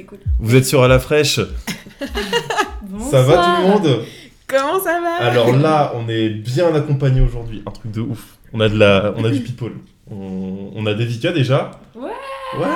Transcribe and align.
c'est 0.00 0.06
cool. 0.06 0.18
Vous 0.38 0.56
êtes 0.56 0.64
sur 0.64 0.82
à 0.82 0.88
la 0.88 0.98
fraîche 0.98 1.40
Ça 3.10 3.22
va 3.22 3.36
tout 3.36 3.62
le 3.62 3.68
monde? 3.68 4.04
Comment 4.46 4.80
ça 4.82 5.00
va? 5.00 5.16
Alors 5.26 5.54
là, 5.56 5.92
on 5.94 6.08
est 6.08 6.28
bien 6.30 6.74
accompagné 6.74 7.20
aujourd'hui. 7.20 7.62
Un 7.66 7.70
truc 7.70 7.92
de 7.92 8.00
ouf. 8.00 8.38
On 8.52 8.60
a, 8.60 8.68
de 8.68 8.76
la... 8.76 9.14
on 9.16 9.24
a 9.24 9.30
du 9.30 9.40
people. 9.40 9.72
On, 10.10 10.70
on 10.74 10.86
a 10.86 10.94
Devika 10.94 11.30
déjà. 11.32 11.70
Ouais. 11.94 12.10
Ouais 12.58 12.66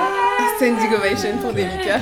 Standing 0.57 0.93
ovation 0.95 1.37
pour 1.41 1.51
Devika. 1.51 1.99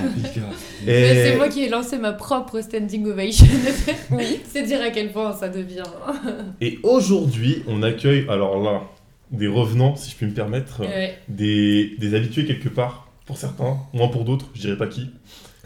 Mais 0.85 1.01
Et... 1.01 1.23
C'est 1.31 1.37
moi 1.37 1.47
qui 1.47 1.63
ai 1.63 1.69
lancé 1.69 1.97
ma 1.97 2.11
propre 2.13 2.61
standing 2.61 3.07
ovation. 3.07 3.47
c'est 4.47 4.63
dire 4.63 4.81
à 4.81 4.91
quel 4.91 5.11
point 5.11 5.33
ça 5.33 5.49
devient. 5.49 5.81
Et 6.61 6.77
aujourd'hui, 6.83 7.63
on 7.67 7.81
accueille, 7.81 8.27
alors 8.29 8.61
là, 8.61 8.81
des 9.31 9.47
revenants, 9.47 9.95
si 9.95 10.11
je 10.11 10.15
puis 10.17 10.27
me 10.27 10.33
permettre, 10.33 10.81
Ouais. 10.81 11.17
des, 11.29 11.95
des 11.97 12.13
habitués 12.13 12.45
quelque 12.45 12.69
part, 12.69 13.07
pour 13.25 13.37
certains, 13.37 13.77
moins 13.93 14.07
pour 14.07 14.25
d'autres, 14.25 14.47
je 14.53 14.61
dirais 14.61 14.77
pas 14.77 14.87
qui. 14.87 15.09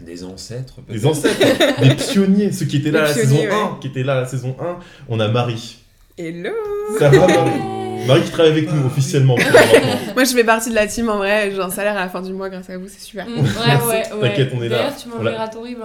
Des 0.02 0.24
ancêtres, 0.24 0.76
peut-être. 0.76 1.00
Des 1.00 1.06
ancêtres, 1.08 1.82
des 1.82 1.96
pionniers, 1.96 2.52
ceux 2.52 2.66
qui 2.66 2.78
étaient 2.78 2.92
là 2.92 3.00
à 3.00 3.08
la 3.08 3.14
saison 3.14 3.38
pionniers, 3.38 3.52
1, 3.52 3.78
qui 3.82 3.88
étaient 3.88 4.04
là 4.04 4.18
à 4.18 4.22
la 4.22 4.28
saison 4.28 4.56
1. 4.60 4.78
On 5.10 5.20
a 5.20 5.28
Marie. 5.28 5.80
Hello 6.18 6.52
Ça 7.00 7.10
va 7.10 7.28
Marie? 7.28 7.60
Marie 8.08 8.22
qui 8.22 8.32
travaille 8.32 8.52
avec 8.52 8.72
nous 8.72 8.86
officiellement. 8.86 9.36
Moi 10.16 10.24
je 10.24 10.34
fais 10.34 10.44
partie 10.44 10.70
de 10.70 10.76
la 10.76 10.86
team 10.86 11.10
en 11.10 11.18
vrai, 11.18 11.52
j'ai 11.52 11.60
un 11.60 11.70
salaire 11.72 11.98
à 11.98 12.02
la 12.02 12.10
fin 12.10 12.22
du 12.22 12.32
mois 12.32 12.50
grâce 12.50 12.70
à 12.70 12.78
vous, 12.78 12.88
c'est 12.88 13.02
super. 13.02 13.28
Mm, 13.28 13.40
ouais, 13.40 13.42
ouais, 13.42 14.14
ouais. 14.14 14.30
T'inquiète, 14.30 14.52
on 14.56 14.62
est 14.62 14.70
là. 14.70 14.78
D'ailleurs, 14.78 14.96
tu 14.96 15.10
m'enverras 15.10 15.48
ton 15.48 15.62
rib. 15.64 15.80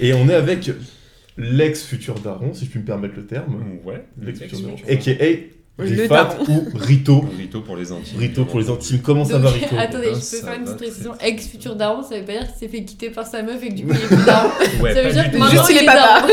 Et 0.00 0.12
on 0.12 0.28
est 0.28 0.34
avec 0.34 0.70
l'ex-futur 1.38 2.18
daron, 2.18 2.54
si 2.54 2.64
je 2.64 2.70
puis 2.70 2.80
me 2.80 2.84
permettre 2.84 3.14
le 3.16 3.26
terme. 3.26 3.62
Ouais. 3.84 4.04
L'ex-futur 4.20 4.60
daron. 4.60 4.76
L'ex-futur 4.86 5.14
A.K.A. 5.14 5.30
Le 5.30 5.55
Rifat 5.78 6.08
daron. 6.08 6.44
ou 6.48 6.64
Rito. 6.74 7.22
Rito 7.36 7.60
pour 7.60 7.76
les 7.76 7.92
intimes. 7.92 8.18
Rito 8.18 8.46
pour 8.46 8.60
les 8.60 8.70
intimes. 8.70 9.00
Comment 9.02 9.26
ça 9.26 9.36
va 9.38 9.50
Rito 9.50 9.76
attendez, 9.78 10.06
Ah, 10.06 10.14
je 10.14 10.14
peux 10.14 10.20
ça 10.20 10.46
faire 10.46 10.54
une 10.54 10.64
petite 10.64 10.76
précision. 10.78 11.12
Ex-futur 11.20 11.76
daron, 11.76 12.02
ça 12.02 12.18
veut 12.18 12.24
pas 12.24 12.32
dire 12.32 12.46
qu'il 12.46 12.54
s'est 12.58 12.68
fait 12.68 12.82
quitter 12.84 13.10
par 13.10 13.26
sa 13.26 13.42
meuf 13.42 13.62
et 13.62 13.68
que 13.68 13.74
du 13.74 13.84
coup 13.86 13.92
il 13.92 14.04
est 14.04 14.06
plus 14.16 14.24
daron. 14.24 14.48
Ouais, 14.80 14.94
ça 14.94 15.02
veut 15.02 15.12
dire 15.12 15.30
que 15.30 15.36
maintenant 15.36 15.50
Juste, 15.64 15.70
il 15.70 15.76
est 15.76 15.84
papa. 15.84 16.26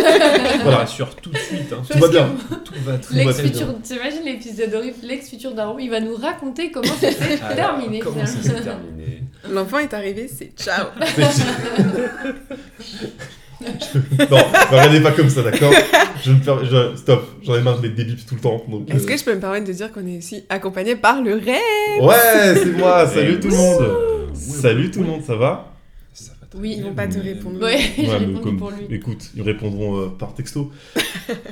Voilà. 0.63 0.77
rassure 0.77 1.13
tout 1.17 1.29
de 1.31 1.37
suite. 1.37 1.73
hein. 1.73 1.81
Tout 1.91 1.97
va 1.99 2.07
bien. 2.07 2.29
Tout 2.63 2.73
va 2.85 2.97
très 2.97 3.25
L'ex-futur, 3.25 3.81
t'imagines 3.81 4.23
l'épisode 4.23 4.73
horrible, 4.73 4.95
l'ex-futur 5.03 5.53
daron, 5.53 5.77
il 5.77 5.89
va 5.89 5.99
nous 5.99 6.15
raconter 6.15 6.71
comment 6.71 6.87
ça 6.93 7.11
s'est 7.11 7.41
Alors, 7.43 7.55
terminé. 7.55 7.99
Comment 7.99 8.25
ça 8.25 8.41
s'est 8.41 8.61
terminé 8.61 9.23
L'enfant 9.51 9.79
est 9.79 9.93
arrivé, 9.93 10.29
c'est 10.33 10.53
ciao 10.57 10.85
non, 14.31 14.37
ne 14.37 14.71
regardez 14.71 14.99
pas 15.01 15.11
comme 15.11 15.29
ça, 15.29 15.41
d'accord 15.43 15.73
je 16.23 16.31
me 16.31 16.39
per- 16.39 16.65
je- 16.65 16.95
Stop, 16.97 17.25
j'en 17.43 17.55
ai 17.55 17.61
marre 17.61 17.77
de 17.77 17.81
mettre 17.83 17.95
des 17.95 18.05
bips 18.05 18.25
tout 18.25 18.35
le 18.35 18.41
temps. 18.41 18.63
donc, 18.69 18.89
Est-ce 18.89 19.03
euh, 19.05 19.07
que 19.07 19.17
je 19.17 19.23
peux 19.23 19.33
me 19.35 19.39
permettre 19.39 19.67
de 19.67 19.73
dire 19.73 19.91
qu'on 19.91 20.05
est 20.07 20.17
aussi 20.17 20.43
accompagné 20.49 20.95
par 20.95 21.21
le 21.21 21.33
rêve? 21.35 22.01
Ouais, 22.01 22.55
c'est 22.55 22.71
moi, 22.77 23.07
salut 23.13 23.39
tout 23.39 23.49
le 23.49 23.55
monde 23.55 23.97
Salut 24.33 24.91
tout 24.91 25.01
le 25.01 25.07
monde, 25.07 25.21
ça 25.23 25.35
va? 25.35 25.71
Ça 26.13 26.31
va 26.39 26.47
très 26.47 26.59
Oui, 26.59 26.75
Ils 26.77 26.83
vont 26.83 26.93
pas 26.93 27.07
te 27.07 27.19
répondre. 27.19 27.61
Ouais, 27.61 27.79
Ouais, 27.97 28.07
répondu 28.17 28.39
comme- 28.41 28.57
pour 28.57 28.71
lui. 28.71 28.85
Écoute, 28.95 29.29
ils 29.35 29.41
répondront 29.43 29.99
euh, 30.01 30.07
par 30.17 30.33
texto. 30.33 30.71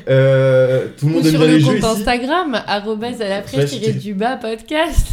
Euh, 0.10 0.88
tout 0.98 1.08
le 1.08 1.12
Ou 1.12 1.16
monde 1.16 1.26
aime 1.26 1.32
sur 1.32 1.40
bien 1.40 1.48
le 1.50 1.54
les 1.56 1.60
jeux 1.60 1.68
compte 1.68 1.78
ici? 1.78 1.86
Instagram, 1.86 2.62
arrobase 2.68 3.22
à 3.22 3.30
la 3.30 3.42
du 3.94 4.14
bas 4.14 4.38
podcast. 4.38 5.08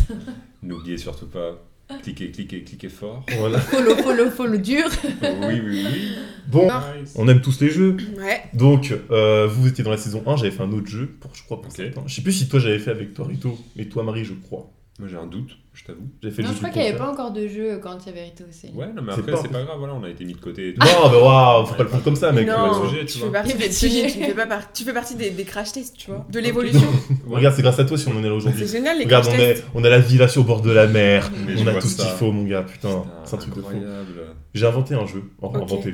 N'oubliez 0.63 0.99
surtout 0.99 1.27
pas, 1.27 1.59
cliquez, 2.03 2.31
cliquez, 2.31 2.62
cliquez 2.62 2.89
fort. 2.89 3.25
Voilà. 3.39 3.58
Follow, 3.61 3.97
follow, 3.97 4.31
follow 4.31 4.56
dur. 4.58 4.84
Oui, 5.22 5.61
oui, 5.64 5.86
oui. 5.86 6.08
Bon, 6.48 6.64
Nice. 6.67 7.12
on 7.17 7.28
aime 7.28 7.41
tous 7.41 7.61
les 7.61 7.70
jeux. 7.70 7.97
Ouais, 8.19 8.42
Donc, 8.55 8.95
euh, 9.11 9.47
vous 9.47 9.69
étiez 9.69 9.84
dans 9.84 9.91
la 9.91 9.97
saison 9.98 10.22
1, 10.27 10.36
j'avais 10.36 10.50
fait 10.50 10.62
un 10.62 10.72
autre 10.72 10.86
jeu, 10.89 11.06
pour, 11.20 11.34
je 11.34 11.42
crois, 11.45 11.61
pour 11.61 11.70
Ok. 11.70 11.77
certains. 11.77 12.03
Je 12.06 12.14
sais 12.14 12.22
plus 12.22 12.33
si 12.33 12.48
toi 12.48 12.58
j'avais 12.61 12.78
fait 12.78 12.91
avec 12.91 13.12
toi 13.14 13.27
Rito, 13.27 13.58
mais 13.77 13.84
toi 13.86 14.03
Marie, 14.03 14.25
je 14.25 14.33
crois. 14.34 14.70
Moi 14.98 15.07
j'ai 15.07 15.17
un 15.17 15.27
doute, 15.27 15.57
je 15.75 15.85
t'avoue. 15.85 16.09
J'avais 16.20 16.35
fait 16.35 16.42
Non, 16.42 16.48
je 16.51 16.57
crois 16.57 16.70
qu'il 16.70 16.83
n'y 16.83 16.89
avait 16.89 16.98
pas 16.98 17.09
encore 17.09 17.31
de 17.31 17.47
jeu 17.47 17.79
quand 17.81 17.97
il 18.05 18.07
y 18.09 18.13
avait 18.13 18.25
Rito 18.25 18.42
aussi. 18.48 18.67
Ouais, 18.75 18.92
non, 18.92 19.01
mais 19.03 19.13
après 19.13 19.36
c'est 19.41 19.48
pas 19.48 19.63
grave, 19.63 19.79
voilà, 19.79 19.95
on 19.95 20.03
a 20.03 20.09
été 20.11 20.25
mis 20.25 20.33
de 20.33 20.41
côté 20.41 20.70
et 20.70 20.75
tout. 20.75 20.81
Non, 20.81 21.09
mais 21.13 21.20
waouh, 21.23 21.67
faut 21.67 21.75
pas 21.75 21.85
le 21.85 21.89
prendre 21.89 22.03
comme 22.03 22.17
ça, 22.17 22.33
mec. 22.33 22.48
non, 22.48 22.83
le 22.83 22.89
sujet, 22.89 23.05
tu 23.07 23.13
tu, 23.13 23.19
vois. 23.20 23.29
fais 23.29 23.33
partie 23.33 23.53
des 23.53 23.58
fait 23.61 23.67
le 23.69 23.73
sujet. 23.73 24.07
pionniers, 24.07 24.13
tu, 24.13 24.25
fais 24.25 24.35
pas 24.35 24.47
par- 24.47 24.73
tu 24.73 24.83
fais 24.83 24.92
partie 24.92 25.14
des, 25.14 25.31
des 25.31 25.45
crash 25.45 25.70
tests, 25.70 25.97
tu 25.97 26.11
vois, 26.11 26.27
de 26.29 26.39
l'évolution. 26.41 26.89
Regarde, 27.29 27.55
c'est 27.55 27.63
grâce 27.63 27.79
à 27.79 27.85
toi 27.85 27.97
si 27.97 28.08
on 28.08 28.17
en 28.17 28.25
est 28.25 28.29
là 28.29 28.35
aujourd'hui. 28.35 28.67
C'est 28.67 28.73
génial 28.77 28.98
les 28.98 29.05
Regarde, 29.05 29.27
crash 29.27 29.37
on, 29.39 29.41
est, 29.41 29.55
tests. 29.55 29.64
on 29.75 29.85
a 29.85 29.89
la 29.89 30.01
villa 30.01 30.27
sur 30.27 30.42
le 30.42 30.47
bord 30.48 30.63
de 30.63 30.73
la 30.73 30.89
mer, 30.89 31.31
Mais 31.47 31.55
on 31.61 31.67
a 31.69 31.75
tout 31.75 31.87
ce 31.87 31.97
qu'il 31.97 32.11
faut, 32.11 32.33
mon 32.33 32.42
gars, 32.42 32.63
putain, 32.63 33.05
c'est 33.25 33.37
un 33.37 33.39
truc 33.39 33.55
de 33.55 33.61
fou. 33.61 33.69
incroyable. 33.69 34.35
J'ai 34.55 34.67
inventé 34.67 34.95
un 34.97 35.07
jeu, 35.07 35.23
enfin 35.41 35.61
inventé. 35.61 35.92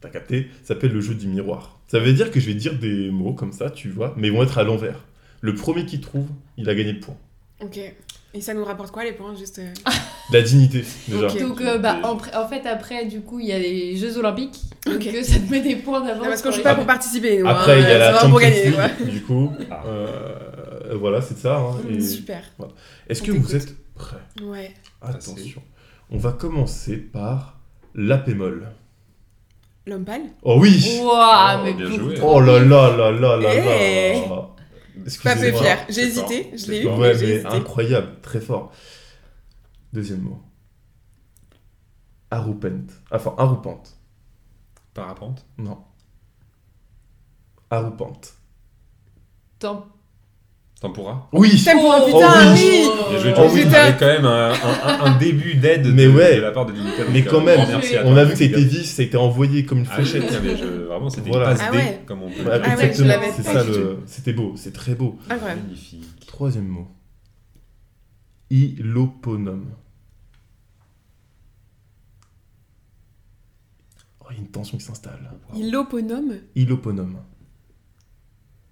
T'as 0.00 0.10
capté? 0.10 0.48
Ça 0.62 0.74
s'appelle 0.74 0.92
le 0.92 1.00
jeu 1.00 1.14
du 1.14 1.26
miroir. 1.26 1.80
Ça 1.88 1.98
veut 1.98 2.12
dire 2.12 2.30
que 2.30 2.38
je 2.38 2.46
vais 2.46 2.54
dire 2.54 2.78
des 2.78 3.10
mots 3.10 3.32
comme 3.32 3.52
ça, 3.52 3.70
tu 3.70 3.88
vois, 3.88 4.14
mais 4.16 4.28
ils 4.28 4.32
vont 4.32 4.42
être 4.44 4.58
à 4.58 4.62
l'envers. 4.62 5.00
Le 5.40 5.54
premier 5.54 5.84
qui 5.84 6.00
trouve, 6.00 6.28
il 6.56 6.68
a 6.70 6.74
gagné 6.74 6.92
le 6.92 7.00
point. 7.00 7.16
Ok. 7.64 7.78
Et 8.36 8.40
ça 8.40 8.52
nous 8.52 8.64
rapporte 8.64 8.90
quoi 8.90 9.04
les 9.04 9.12
points 9.12 9.34
juste 9.36 9.60
euh, 9.60 9.72
La 10.32 10.42
dignité, 10.42 10.84
déjà. 11.06 11.28
Donc, 11.28 11.60
euh, 11.60 11.78
bah, 11.78 11.98
en, 12.02 12.14
en 12.16 12.48
fait, 12.48 12.66
après, 12.66 13.04
du 13.06 13.20
coup, 13.20 13.38
il 13.38 13.46
y 13.46 13.52
a 13.52 13.58
les 13.60 13.96
Jeux 13.96 14.18
Olympiques. 14.18 14.60
Donc, 14.86 14.96
Ok. 14.96 15.06
euh, 15.06 15.22
ça 15.22 15.38
te 15.38 15.50
met 15.52 15.60
des 15.60 15.76
points 15.76 16.00
d'avance. 16.00 16.26
Parce 16.26 16.42
qu'on 16.42 16.50
joue 16.50 16.56
les- 16.58 16.62
pas 16.64 16.74
pour 16.74 16.84
participer, 16.84 17.38
nous. 17.38 17.48
Après, 17.48 17.74
hein, 17.74 17.78
il 17.78 17.82
y 17.88 17.92
a 17.92 17.98
la 17.98 18.18
Champions. 18.18 18.38
League, 18.38 19.08
du 19.08 19.22
coup. 19.22 19.52
Ah. 19.70 19.82
euh, 19.86 20.96
voilà, 20.98 21.20
c'est 21.20 21.38
ça. 21.38 21.58
hein, 21.58 21.76
et- 21.88 22.00
Super. 22.00 22.42
Est-ce 23.08 23.22
que 23.22 23.30
vous 23.30 23.54
êtes 23.54 23.72
prêts 23.94 24.16
Ouais. 24.42 24.72
Attention. 25.00 25.62
On 26.10 26.18
va 26.18 26.32
commencer 26.32 26.96
par 26.96 27.60
la 27.94 28.18
pémol. 28.18 28.68
L'homme 29.86 30.04
pâle 30.04 30.22
Oh 30.42 30.56
oui 30.58 30.98
Ouah, 31.02 31.56
Oh, 31.58 31.62
mais 31.64 31.74
bien 31.74 31.86
joué. 31.90 32.16
Oh 32.22 32.40
là 32.40 32.58
là 32.58 32.96
là 32.96 33.10
là 33.12 33.36
là 33.36 33.54
Eh. 33.54 34.12
là 34.28 34.48
Pas 35.22 35.34
peu 35.36 35.52
fier. 35.52 35.86
J'ai 35.88 36.02
hésité, 36.02 36.50
je 36.56 36.70
l'ai 36.70 36.82
eu. 36.82 36.86
Ouais, 36.88 37.14
mais 37.14 37.28
hésité. 37.30 37.46
incroyable, 37.46 38.20
très 38.22 38.40
fort. 38.40 38.72
Deuxième 39.92 40.20
mot. 40.22 40.42
Arrupent. 42.30 42.90
Enfin, 43.10 43.34
arrupante. 43.38 43.96
Parapente 44.92 45.44
Non. 45.58 45.78
Arrupante. 47.70 48.34
Tant- 49.58 49.86
Tempura 50.84 51.28
Oui 51.32 51.62
Tempura, 51.64 51.96
Oh, 52.02 52.06
putain, 52.06 52.52
oui. 52.52 52.84
joué, 53.18 53.32
Oh, 53.36 53.40
avait 53.40 53.96
quand 53.98 54.06
même 54.06 54.26
un, 54.26 54.52
un- 54.52 55.04
un 55.06 55.18
début 55.18 55.54
d'aide 55.54 55.86
Mais 55.94 56.04
de, 56.04 56.10
ouais. 56.10 56.36
de 56.36 56.40
la 56.42 56.52
part 56.52 56.66
de. 56.66 56.74
Mais 57.10 57.22
quand 57.24 57.40
euh, 57.40 57.44
même, 57.44 57.66
merci 57.68 57.96
à 57.96 58.04
On 58.06 58.14
a 58.16 58.24
vu 58.24 58.32
que 58.32 58.38
ça 58.38 58.44
a 58.44 58.46
été 58.48 58.64
vif, 58.64 58.84
ça 58.84 59.00
a 59.00 59.04
été 59.06 59.16
envoyé 59.16 59.64
comme 59.64 59.78
une 59.78 59.86
Ah 59.90 59.96
oui, 59.98 60.04
fléchette. 60.04 60.40
mais 60.42 60.56
je- 60.58 60.64
vraiment, 60.66 61.08
c'était 61.08 61.30
Voilà. 61.30 61.52
une 61.52 61.56
passe 61.56 61.66
Ah 61.70 61.74
ouais. 61.74 62.02
comme 62.04 62.22
on 62.22 62.28
peut 62.30 62.34
Ah 62.52 62.56
je 62.62 62.70
exactement, 62.84 63.32
c'est 63.34 63.42
ça 63.42 63.64
le. 63.64 63.98
C'était 64.06 64.32
beau, 64.34 64.52
c'est 64.56 64.72
très 64.74 64.94
beau. 64.94 65.18
Magnifique. 65.28 66.04
Troisième 66.26 66.66
mot. 66.68 66.88
Iloponome. 68.50 69.70
Oh, 74.20 74.26
il 74.30 74.36
y 74.36 74.38
a 74.38 74.40
une 74.42 74.48
tension 74.50 74.76
qui 74.78 74.84
s'installe. 74.84 75.30
Iloponome 75.54 76.34
Iloponome. 76.54 77.16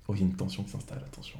Oh, 0.08 0.14
il 0.14 0.20
y 0.20 0.22
a 0.24 0.26
une 0.26 0.34
tension 0.36 0.62
qui 0.62 0.70
s'installe, 0.70 1.02
attention. 1.06 1.38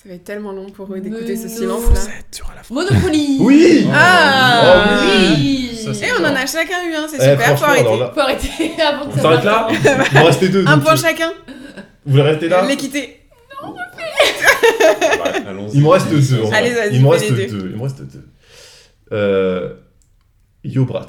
Ça 0.00 0.08
va 0.08 0.14
être 0.14 0.22
tellement 0.24 0.52
long 0.52 0.70
pour 0.70 0.94
eux 0.94 1.00
d'écouter 1.00 1.36
ce 1.36 1.48
non. 1.48 1.54
silence 1.56 1.82
Vous 1.82 1.92
là. 1.94 2.00
êtes 2.20 2.32
sur 2.34 2.48
la 2.54 2.62
fin. 2.62 2.72
Monopoly 2.74 3.38
Oui 3.40 3.86
Ah 3.92 4.62
Oh 4.62 5.04
Oui 5.26 5.76
Ça, 5.84 5.92
c'est 5.92 6.06
Et 6.06 6.12
on 6.12 6.24
en 6.24 6.34
a 6.36 6.46
chacun 6.46 6.84
eu 6.88 6.94
un, 6.94 7.08
c'est 7.08 7.16
Eh, 7.16 7.30
super, 7.32 7.58
faut 7.58 7.64
arrêter. 7.64 7.98
là, 7.98 8.10
Faut 8.14 8.20
arrêter 8.20 8.80
avant 8.80 9.06
que 9.06 9.10
on 9.12 9.16
ça 9.16 9.22
s'arrête 9.22 9.44
là. 9.44 9.68
Il 10.12 10.18
en 10.18 10.24
restait 10.24 10.48
deux. 10.50 10.64
Un 10.68 10.78
point 10.78 10.94
chacun, 10.94 11.32
Vous 12.06 12.12
voulez 12.12 12.22
rester 12.22 12.48
là 12.48 12.64
l'équité. 12.64 13.16
Ouais, 13.60 15.46
allons-y. 15.48 15.74
Il 15.76 15.80
m'en 15.82 15.90
reste 15.90 16.08
deux. 16.10 16.42
en 16.44 16.52
Allez, 16.52 16.70
vas-y, 16.70 16.94
Il 16.94 17.02
m'en 17.02 17.10
fais 17.12 17.18
reste 17.18 17.30
les 17.30 17.46
deux. 17.48 17.58
deux. 17.62 17.70
Il 17.70 17.76
m'en 17.76 17.82
reste 17.84 18.02
deux. 18.02 18.28
Euh... 19.12 19.74
Yobrat. 20.62 21.06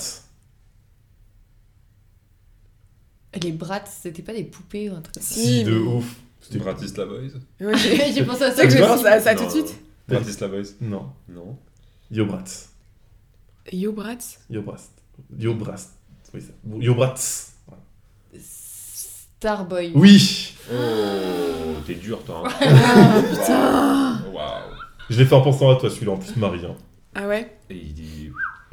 Les 3.44 3.52
brats, 3.52 3.84
c'était 3.86 4.24
pas 4.24 4.34
des 4.34 4.44
poupées 4.46 4.90
ou 4.90 4.96
un 4.96 5.02
truc 5.02 5.16
Si, 5.22 5.64
de 5.64 5.72
mais- 5.72 5.78
ouf. 5.78 6.06
C'était- 6.42 6.60
Bratislava 6.60 7.12
Boys 7.12 7.20
Ouais, 7.62 7.78
j'ai- 7.78 8.14
J'ai 8.14 8.24
pensé 8.26 8.44
à 8.44 8.52
ça. 8.52 8.64
que 8.64 8.70
j'ai 8.70 8.78
quoi 8.80 8.88
pensé 8.88 9.06
à 9.08 9.20
ça 9.20 9.34
Non, 9.34 9.40
tout 9.42 9.46
de 9.48 9.52
suite. 9.52 9.80
non. 10.08 10.16
Bratislava 10.16 10.56
Boys 10.58 10.70
Non. 10.82 11.10
Non. 11.28 11.58
Yobrat. 12.12 12.44
Yo 13.72 13.92
Bratz? 13.92 14.40
Yobrast. 14.50 14.92
Yobrast. 15.38 15.92
Oui, 16.34 16.42
ça. 16.42 16.52
Yobrats. 16.80 17.16
Starboy. 19.40 19.92
Oui 19.96 20.56
Oh, 20.72 20.76
t'es 21.86 21.96
dur 21.96 22.22
toi. 22.24 22.44
Hein. 22.46 22.52
Ah 22.62 23.22
putain 23.22 24.32
Waouh. 24.32 24.72
Je 25.10 25.20
l'ai 25.20 25.26
fait 25.26 25.36
en 25.36 25.42
pensant 25.42 25.70
à 25.72 25.76
toi, 25.80 25.90
celui-là, 25.90 26.12
en 26.14 26.18
plus, 26.18 26.36
Marie. 26.36 26.66
Hein. 26.66 26.76
Ah 27.16 27.28
ouais? 27.28 27.56
Et 27.70 27.76
il 27.76 27.94
dit. 27.94 28.30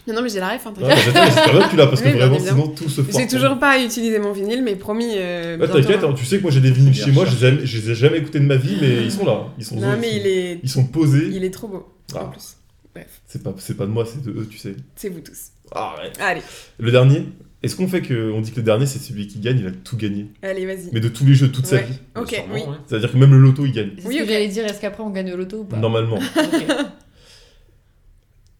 Non, 0.06 0.14
non, 0.14 0.22
mais 0.22 0.28
j'ai 0.28 0.38
la 0.40 0.50
ref, 0.50 0.66
hein, 0.66 0.72
Ouais, 0.80 0.88
t'inquiète. 0.88 1.14
bah, 1.14 1.24
J'espère 1.26 1.64
que 1.66 1.70
tu 1.70 1.76
l'as, 1.76 1.86
parce 1.88 2.00
que 2.00 2.06
Oui, 2.10 2.14
vraiment, 2.14 2.38
sinon, 2.38 2.68
tout 2.68 2.88
se 2.88 3.02
fera. 3.02 3.18
J'ai 3.20 3.26
toujours 3.26 3.58
pas 3.58 3.82
utilisé 3.82 4.18
mon 4.18 4.32
vinyle, 4.32 4.62
mais 4.62 4.76
promis. 4.76 5.10
Euh, 5.16 5.56
bientôt, 5.56 5.72
T'inquiète, 5.80 6.04
hein. 6.04 6.08
hein, 6.10 6.14
tu 6.16 6.24
sais 6.24 6.36
que 6.38 6.42
moi 6.42 6.50
j'ai 6.52 6.60
des 6.60 6.70
vinyles 6.70 6.94
chez 6.94 7.10
moi, 7.10 7.24
je 7.24 7.44
les, 7.46 7.52
ai, 7.62 7.66
je 7.66 7.78
les 7.80 7.90
ai 7.90 7.94
jamais 7.96 8.18
écoutés 8.18 8.38
de 8.40 8.44
ma 8.46 8.56
vie, 8.56 8.76
mais 8.80 9.02
ils 9.04 9.10
sont 9.12 9.24
là. 9.24 9.48
Ils 9.58 9.64
sont, 9.64 9.76
Non, 9.76 9.96
mais 10.00 10.08
sont- 10.10 10.16
il 10.20 10.26
est, 10.26 10.60
ils 10.62 10.68
sont 10.70 10.84
posés. 10.84 11.28
il 11.32 11.44
est 11.44 11.50
trop 11.50 11.66
beau. 11.68 11.92
Ah. 12.14 12.24
En 12.24 12.28
plus, 12.28 12.56
bref, 12.94 13.06
C'est 13.26 13.42
pas, 13.42 13.52
c'est 13.58 13.76
pas 13.76 13.86
de 13.86 13.90
moi, 13.90 14.04
c'est 14.06 14.22
de 14.22 14.30
eux, 14.30 14.46
tu 14.48 14.58
sais. 14.58 14.76
c'est 14.94 15.08
vous 15.08 15.20
tous. 15.20 15.48
Arrête. 15.72 16.16
Allez, 16.20 16.42
Le 16.78 16.92
dernier, 16.92 17.24
est-ce 17.64 17.74
qu'on 17.74 17.88
fait 17.88 18.00
que. 18.02 18.30
On 18.30 18.40
dit 18.40 18.52
que 18.52 18.56
le 18.58 18.62
dernier, 18.62 18.86
c'est 18.86 19.00
celui 19.00 19.26
qui 19.26 19.40
gagne, 19.40 19.58
il 19.58 19.66
a 19.66 19.72
tout 19.72 19.96
gagné. 19.96 20.28
allez, 20.42 20.64
vas-y. 20.66 20.90
Mais 20.92 21.00
de 21.00 21.08
tous 21.08 21.24
les 21.26 21.34
jeux, 21.34 21.50
toute 21.50 21.66
sa 21.66 21.78
vie. 21.78 21.94
Ok, 22.16 22.28
Sûrement, 22.34 22.54
oui. 22.54 22.60
ouais. 22.60 22.76
C'est-à-dire 22.86 23.10
que 23.10 23.16
même 23.16 23.32
le 23.32 23.38
loto, 23.40 23.66
il 23.66 23.72
gagne. 23.72 23.90
Oui, 24.04 24.14
ce 24.14 24.18
que 24.20 24.22
ok. 24.22 24.28
j'allais 24.28 24.46
dire, 24.48 24.64
est-ce 24.66 24.80
qu'après 24.80 25.02
on 25.02 25.10
gagne 25.10 25.32
au 25.32 25.36
loto 25.36 25.58
ou 25.58 25.64
pas? 25.64 25.76
Normalement. 25.76 26.20
Ok. 26.36 26.64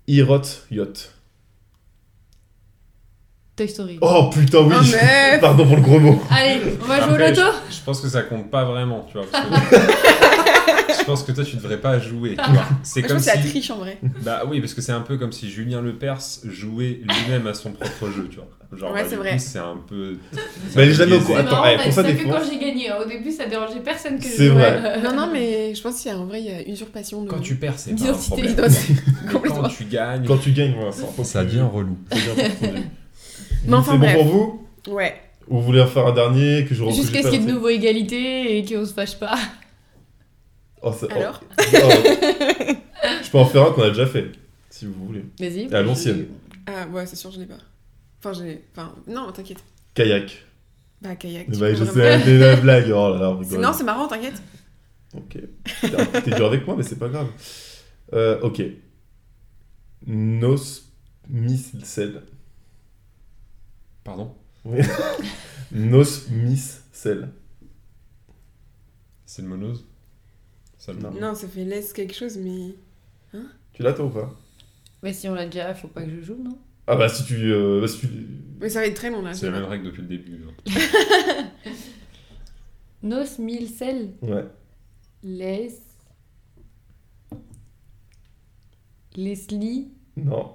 Irot 0.09 0.43
Yacht. 0.71 1.13
Toy 3.57 3.69
Story. 3.69 3.99
Oh 4.03 4.29
putain, 4.33 4.59
oui 4.61 4.75
Oh, 4.79 4.85
mais- 4.93 5.39
Pardon 5.41 5.67
pour 5.67 5.77
le 5.77 5.83
gros 5.83 5.99
mot. 5.99 6.23
Allez, 6.31 6.61
on 6.83 6.85
va 6.87 7.01
jouer 7.01 7.15
au 7.15 7.17
loto 7.29 7.41
je, 7.71 7.77
je 7.77 7.81
pense 7.85 8.01
que 8.03 8.09
ça 8.09 8.23
compte 8.23 8.51
pas 8.51 8.65
vraiment, 8.65 9.07
tu 9.11 9.17
vois. 9.19 9.27
parce 9.31 9.45
que- 9.71 9.77
je 11.01 11.05
pense 11.05 11.23
que 11.23 11.33
toi, 11.33 11.43
tu 11.45 11.57
devrais 11.57 11.79
pas 11.81 11.99
jouer. 11.99 12.37
tu 12.37 12.51
vois. 12.51 12.65
C'est 12.83 13.01
Moi, 13.01 13.09
je 13.09 13.15
comme 13.15 13.17
pense 13.17 13.27
que 13.27 13.31
c'est 13.33 13.37
la 13.37 13.43
si. 13.43 13.49
triche 13.49 13.71
en 13.71 13.77
vrai. 13.79 13.99
Bah 14.23 14.43
oui, 14.47 14.61
parce 14.61 14.75
que 14.75 14.81
c'est 14.83 14.93
un 14.93 15.01
peu 15.01 15.17
comme 15.17 15.33
si 15.33 15.49
Julien 15.51 15.81
Lepers 15.81 16.19
jouait 16.45 17.01
lui-même 17.03 17.47
à 17.47 17.55
son 17.55 17.73
propre 17.73 18.11
jeu, 18.15 18.29
tu 18.31 18.37
vois. 18.37 18.49
Genre, 18.77 18.93
Ouais, 18.93 19.03
bah, 19.03 19.07
c'est 19.09 19.17
vrai. 19.17 19.31
coup, 19.33 19.39
c'est 19.39 19.59
un 19.61 19.77
peu. 19.89 20.19
Bah, 20.35 20.41
un 20.77 20.81
elle 20.83 20.89
est 20.91 20.93
jamais 20.93 21.17
au 21.17 21.21
courant. 21.21 21.39
C'est 21.39 21.47
Attends, 21.47 21.63
ouais, 21.63 21.77
pour 21.83 21.93
ça 21.93 22.03
que 22.03 22.09
défense. 22.09 22.33
quand 22.35 22.51
j'ai 22.51 22.59
gagné. 22.59 22.91
hein. 22.91 22.97
Au 23.03 23.09
début, 23.09 23.31
ça 23.31 23.47
dérangeait 23.47 23.81
personne 23.81 24.19
que 24.19 24.25
je 24.25 24.29
C'est 24.29 24.49
vrai. 24.49 25.01
Non, 25.03 25.15
non, 25.15 25.31
mais 25.33 25.75
je 25.75 25.81
pense 25.81 26.01
qu'il 26.03 26.11
y 26.11 26.15
a 26.15 26.19
en 26.19 26.27
vrai, 26.27 26.41
il 26.43 26.47
y 26.47 26.51
a 26.51 26.69
usurpation 26.69 27.23
de. 27.23 27.29
Quand 27.31 27.39
tu 27.41 27.55
perds, 27.55 27.79
c'est 27.79 27.95
pas 27.95 28.11
un 28.11 28.13
problème. 28.13 28.55
Mais 28.59 29.33
quand 29.49 29.69
tu 29.69 29.85
gagnes, 29.85 30.27
Quand 30.27 30.37
tu 30.39 30.51
gagnes, 30.51 30.75
voilà, 30.75 30.93
ça 31.25 31.45
devient 31.45 31.63
relou. 31.73 31.97
ça 32.11 32.17
devient. 32.19 32.83
Mais 33.67 33.75
enfin, 33.75 33.93
c'est 33.93 33.99
bon 33.99 34.05
bref. 34.05 34.17
pour 34.17 34.25
vous 34.27 34.69
Ouais. 34.89 35.15
Ou 35.49 35.57
vous 35.59 35.63
voulez 35.63 35.81
en 35.81 35.87
faire 35.87 36.07
un 36.07 36.13
dernier 36.13 36.65
que 36.65 36.75
je 36.75 36.85
Jusqu'à 36.91 37.23
ce 37.23 37.29
qu'il 37.29 37.41
y 37.41 37.43
ait 37.43 37.47
de 37.47 37.53
nouveau 37.53 37.69
égalité 37.69 38.59
et 38.59 38.65
qu'on 38.65 38.85
se 38.85 38.93
fâche 38.93 39.19
pas. 39.19 39.37
Oh, 40.83 40.93
oh. 41.03 41.07
Alors 41.11 41.41
Oh. 41.59 41.89
Je 43.25 43.31
peux 43.31 43.39
en 43.39 43.47
faire 43.47 43.63
un 43.67 43.73
qu'on 43.73 43.83
a 43.83 43.89
déjà 43.89 44.07
fait, 44.07 44.31
si 44.71 44.85
vous 44.87 45.07
voulez. 45.07 45.25
Vas-y. 45.41 45.73
À 45.75 45.83
l'ancienne. 45.83 46.27
Ah, 46.67 46.87
ouais, 46.89 47.07
c'est 47.07 47.17
sûr, 47.17 47.31
je 47.33 47.41
l'ai 47.41 47.47
pas. 47.47 47.57
Enfin, 48.21 48.33
j'ai. 48.35 48.63
Enfin, 48.73 48.95
non, 49.09 49.33
t'inquiète. 49.33 49.65
Kayak. 49.95 50.45
Bah, 51.01 51.17
kayak. 51.17 51.49
Bah, 51.59 51.73
je 51.75 51.85
sais, 51.85 51.91
vraiment- 51.91 52.25
c'est 52.25 52.39
la 52.39 52.57
blague. 52.57 52.93
Oh 52.95 53.09
là 53.15 53.19
là, 53.19 53.31
on 53.31 53.43
C'est- 53.43 53.49
rigole. 53.49 53.61
Non, 53.65 53.73
c'est 53.73 53.85
marrant, 53.85 54.07
t'inquiète. 54.07 54.41
Ok. 55.17 55.39
T'es 55.81 56.21
t'es 56.23 56.31
dur 56.37 56.47
avec 56.47 56.67
moi, 56.67 56.77
mais 56.77 56.83
c'est 56.85 56.99
pas 56.99 57.09
grave. 57.09 57.29
Euh, 58.13 58.39
ok. 58.43 58.63
Nos 60.07 60.57
Miss 61.29 61.73
Cell. 61.83 62.23
Pardon 64.07 64.33
Nos 65.73 66.05
Miss 66.31 66.85
Cell. 66.93 67.29
C'est 69.25 69.43
le 69.43 69.49
monose 69.49 69.85
Ça 70.79 70.93
le 70.93 71.01
Non. 71.01 71.11
Non, 71.11 71.35
ça 71.35 71.49
fait 71.49 71.65
laisse 71.65 71.93
quelque 71.93 72.15
chose, 72.15 72.39
mais. 72.39 72.77
Tu 73.73 73.83
l'as 73.83 73.93
toi 73.93 74.07
ou 74.07 74.11
pas 74.11 74.33
Mais 75.03 75.13
si 75.13 75.29
on 75.29 75.35
l'a 75.35 75.45
déjà, 75.47 75.75
faut 75.75 75.89
pas 75.89 76.05
que 76.05 76.11
je 76.11 76.21
joue, 76.23 76.43
non? 76.43 76.57
Ah 76.87 76.95
bah 76.95 77.09
si 77.09 77.25
tu... 77.25 77.35
euh, 77.53 77.81
bah, 77.81 77.89
si 77.89 77.99
tu... 77.99 78.07
Mais 78.61 78.69
ça 78.69 78.79
va 78.79 78.87
être 78.87 78.95
très 78.95 79.11
long 79.11 79.21
là. 79.21 79.35
C'est 79.35 79.51
la 79.51 79.59
même 79.59 79.69
règle 79.69 79.87
depuis 79.87 80.03
le 80.03 80.09
début. 80.09 80.45
hein. 80.47 81.51
Nos 83.03 83.25
mille 83.41 83.69
sel. 83.69 84.13
Ouais. 84.23 84.45
Les. 85.25 85.69
Leslie. 89.17 89.91
Non. 90.17 90.55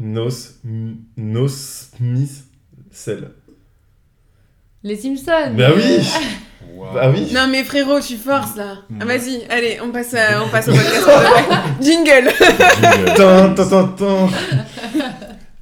Nos... 0.00 0.28
Nos 1.16 1.48
Miss 2.00 2.44
Cell. 2.90 3.30
Les 4.82 4.96
Simpsons. 4.96 5.54
Bah 5.56 5.70
oui. 5.76 5.98
Bah 6.94 7.10
oui 7.14 7.28
Non, 7.34 7.46
mais 7.50 7.62
frérot, 7.64 8.00
tu 8.00 8.16
forces 8.16 8.56
là. 8.56 8.78
Ah, 9.00 9.04
Ouais. 9.04 9.18
vas-y, 9.18 9.44
allez, 9.50 9.78
on 9.82 9.90
passe, 9.92 10.14
à- 10.14 10.42
on 10.42 10.48
passe 10.48 10.68
au 10.68 10.72
podcast. 10.72 11.06
Jingle 11.80 12.30
Jingle. 12.80 13.14
Tin, 13.16 13.54
tin, 13.54 13.66
tin, 13.66 13.88
tin. 13.88 14.28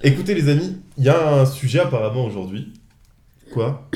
Écoutez 0.03 0.35
les 0.35 0.49
amis, 0.49 0.77
il 0.97 1.05
y 1.05 1.09
a 1.09 1.41
un 1.41 1.47
sujet 1.47 1.81
apparemment 1.81 2.25
aujourd'hui. 2.25 2.73
Quoi? 3.53 3.89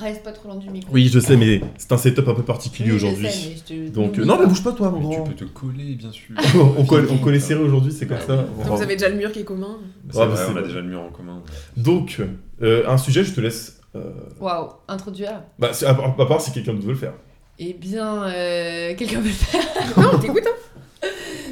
Reste 0.00 0.22
pas 0.22 0.32
trop 0.32 0.48
loin 0.48 0.56
du 0.58 0.68
micro. 0.68 0.92
Oui, 0.92 1.08
je 1.12 1.18
sais, 1.20 1.36
mais 1.36 1.60
c'est 1.78 1.90
un 1.92 1.96
setup 1.96 2.28
un 2.28 2.34
peu 2.34 2.42
particulier 2.42 2.90
Oui, 2.90 2.96
aujourd'hui. 2.96 3.28
sais, 3.28 3.48
mais 3.48 3.56
je 3.56 3.88
te- 3.88 3.94
Donc, 3.94 4.18
euh, 4.18 4.24
non, 4.24 4.38
mais 4.38 4.46
bouge 4.46 4.62
pas 4.62 4.72
toi, 4.72 4.90
mon 4.90 4.98
Mais 5.00 5.08
tu 5.08 5.16
grand. 5.16 5.24
peux 5.24 5.34
te 5.34 5.44
coller, 5.44 5.94
bien 5.94 6.12
sûr. 6.12 6.34
on, 6.78 6.84
colle, 6.84 7.08
on 7.10 7.18
collait 7.18 7.40
serré 7.40 7.60
aujourd'hui, 7.62 7.92
c'est 7.92 8.06
comme 8.06 8.20
ça. 8.20 8.36
Donc, 8.36 8.46
Vous 8.76 8.82
avez 8.82 8.94
déjà 8.96 9.08
le 9.08 9.16
mur 9.16 9.32
qui 9.32 9.40
est 9.40 9.44
commun. 9.44 9.78
Ah, 10.10 10.12
bah, 10.12 10.26
vrai, 10.26 10.44
on 10.52 10.56
a 10.56 10.62
déjà 10.62 10.80
le 10.80 10.86
mur 10.88 11.00
en 11.00 11.10
commun. 11.10 11.42
Donc, 11.76 12.20
euh, 12.62 12.82
un 12.88 12.98
sujet, 12.98 13.24
je 13.24 13.32
te 13.32 13.40
laisse. 13.40 13.80
euh, 13.94 14.10
Waouh, 14.40 14.68
introduire. 14.88 15.42
Bah, 15.58 15.70
c'est- 15.72 15.86
à, 15.86 15.90
à 15.90 16.26
part 16.26 16.40
si 16.42 16.52
quelqu'un 16.52 16.72
veut 16.74 16.88
le 16.88 16.94
faire. 16.94 17.14
Eh 17.58 17.72
bien, 17.72 18.24
euh, 18.24 18.94
quelqu'un 18.96 19.20
veut 19.20 19.28
le 19.28 19.32
faire. 19.32 19.62
Non, 19.96 20.10
on 20.14 20.18
t'écoute, 20.18 20.42
hein. 20.46 21.08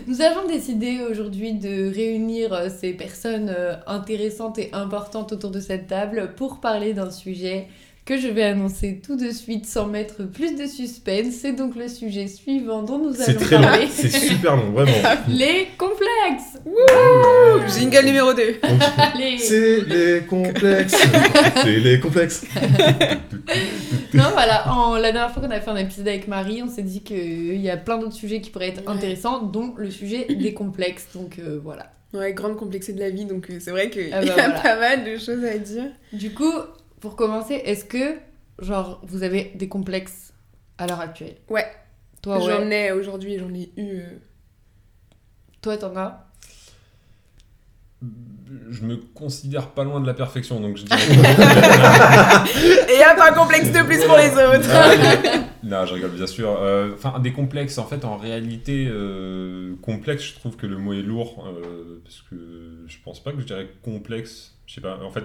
Nous 0.06 0.20
avons 0.20 0.46
décidé 0.46 0.98
aujourd'hui 1.10 1.54
de 1.54 1.90
réunir 1.94 2.54
ces 2.78 2.92
personnes 2.92 3.54
intéressantes 3.86 4.58
et 4.58 4.68
importantes 4.74 5.32
autour 5.32 5.50
de 5.50 5.60
cette 5.60 5.86
table 5.86 6.32
pour 6.36 6.60
parler 6.60 6.92
d'un 6.92 7.10
sujet 7.10 7.68
que 8.04 8.18
je 8.18 8.28
vais 8.28 8.42
annoncer 8.42 9.00
tout 9.02 9.16
de 9.16 9.30
suite 9.30 9.64
sans 9.64 9.86
mettre 9.86 10.24
plus 10.24 10.56
de 10.56 10.66
suspense. 10.66 11.32
C'est 11.40 11.52
donc 11.52 11.74
le 11.74 11.88
sujet 11.88 12.26
suivant 12.26 12.82
dont 12.82 12.98
nous 12.98 13.14
C'est 13.14 13.30
allons 13.30 13.40
très 13.40 13.56
long, 13.56 13.62
parler. 13.62 13.88
c'est 13.90 14.10
super 14.10 14.56
long, 14.56 14.72
vraiment. 14.72 14.92
Les 15.28 15.68
complexes 15.78 16.58
Ouh, 16.66 17.66
Jingle 17.78 18.04
numéro 18.04 18.34
2. 18.34 18.42
Donc, 18.62 18.80
Allez 19.14 19.38
c'est 19.38 19.80
les 19.86 20.20
complexes. 20.26 20.96
c'est 21.62 21.78
les 21.80 21.98
complexes. 22.00 22.44
Non, 24.14 24.24
voilà, 24.32 24.70
en, 24.72 24.94
la 24.94 25.10
dernière 25.10 25.32
fois 25.32 25.42
qu'on 25.42 25.50
a 25.50 25.60
fait 25.60 25.70
un 25.70 25.76
épisode 25.76 26.06
avec 26.06 26.28
Marie, 26.28 26.62
on 26.62 26.68
s'est 26.68 26.82
dit 26.82 27.02
qu'il 27.02 27.60
y 27.60 27.68
a 27.68 27.76
plein 27.76 27.98
d'autres 27.98 28.14
sujets 28.14 28.40
qui 28.40 28.50
pourraient 28.50 28.68
être 28.68 28.88
intéressants, 28.88 29.42
dont 29.42 29.74
le 29.76 29.90
sujet 29.90 30.26
des 30.30 30.54
complexes. 30.54 31.08
Donc 31.14 31.38
euh, 31.40 31.58
voilà. 31.62 31.90
Ouais, 32.12 32.32
grande 32.32 32.56
complexité 32.56 32.92
de 32.96 33.00
la 33.00 33.10
vie, 33.10 33.24
donc 33.24 33.50
euh, 33.50 33.56
c'est 33.58 33.72
vrai 33.72 33.90
qu'il 33.90 34.08
Ah 34.12 34.22
y 34.22 34.26
bah 34.28 34.34
a 34.38 34.48
voilà. 34.48 34.60
pas 34.60 34.78
mal 34.78 35.04
de 35.04 35.18
choses 35.18 35.44
à 35.44 35.58
dire. 35.58 35.86
Du 36.12 36.32
coup, 36.32 36.52
pour 37.04 37.16
commencer, 37.16 37.52
est-ce 37.66 37.84
que, 37.84 38.16
genre, 38.60 38.98
vous 39.06 39.24
avez 39.24 39.52
des 39.56 39.68
complexes 39.68 40.32
à 40.78 40.86
l'heure 40.86 41.00
actuelle? 41.00 41.36
Ouais. 41.50 41.66
Toi, 42.22 42.38
ouais. 42.42 42.50
J'en 42.50 42.70
ai 42.70 42.92
aujourd'hui, 42.92 43.38
j'en 43.38 43.52
ai 43.52 43.70
eu. 43.76 43.98
euh, 43.98 44.18
Toi, 45.60 45.76
t'en 45.76 45.94
as? 45.96 46.24
Je 48.70 48.82
me 48.86 48.96
considère 48.96 49.68
pas 49.72 49.84
loin 49.84 50.00
de 50.00 50.06
la 50.06 50.14
perfection, 50.14 50.60
donc 50.60 50.78
je 50.78 50.84
dirais. 50.84 50.98
Et 52.88 53.00
hop, 53.00 53.20
un 53.20 53.32
complexe 53.34 53.70
de 53.70 53.82
plus 53.82 54.02
pour 54.06 54.16
les 54.16 54.30
autres 54.32 55.44
non, 55.64 55.86
je 55.86 55.94
rigole, 55.94 56.10
bien 56.12 56.26
sûr. 56.26 56.50
Euh, 56.60 56.92
Enfin, 56.94 57.18
des 57.20 57.32
complexes, 57.32 57.78
en 57.78 57.84
fait, 57.86 58.04
en 58.04 58.16
réalité, 58.16 58.86
euh, 58.88 59.74
complexe, 59.82 60.24
je 60.24 60.34
trouve 60.34 60.56
que 60.56 60.66
le 60.66 60.78
mot 60.78 60.92
est 60.92 61.02
lourd, 61.02 61.46
euh, 61.46 62.00
parce 62.04 62.22
que 62.22 62.84
je 62.86 62.96
pense 63.04 63.22
pas 63.22 63.32
que 63.32 63.40
je 63.40 63.46
dirais 63.46 63.68
complexe. 63.82 64.58
Je 64.66 64.74
sais 64.74 64.80
pas, 64.80 64.98
en 65.02 65.10
fait, 65.10 65.24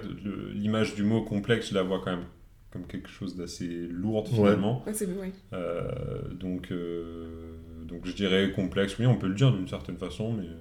l'image 0.54 0.96
du 0.96 1.04
mot 1.04 1.22
complexe, 1.22 1.70
je 1.70 1.76
la 1.76 1.84
vois 1.84 2.00
quand 2.04 2.12
même 2.12 2.26
comme 2.72 2.86
quelque 2.86 3.10
chose 3.10 3.36
d'assez 3.36 3.88
lourd, 3.90 4.28
finalement. 4.28 4.84
Ouais, 4.86 4.94
c'est 4.94 5.08
ouais. 5.08 5.32
Euh, 5.54 5.90
donc, 6.40 6.72
euh, 6.72 7.26
donc, 7.86 8.06
je 8.06 8.14
dirais 8.14 8.52
complexe, 8.52 8.98
oui, 9.00 9.08
on 9.08 9.16
peut 9.18 9.28
le 9.28 9.34
dire 9.36 9.52
d'une 9.52 9.68
certaine 9.68 9.98
façon, 9.98 10.34
mais 10.34 10.46
euh, 10.46 10.54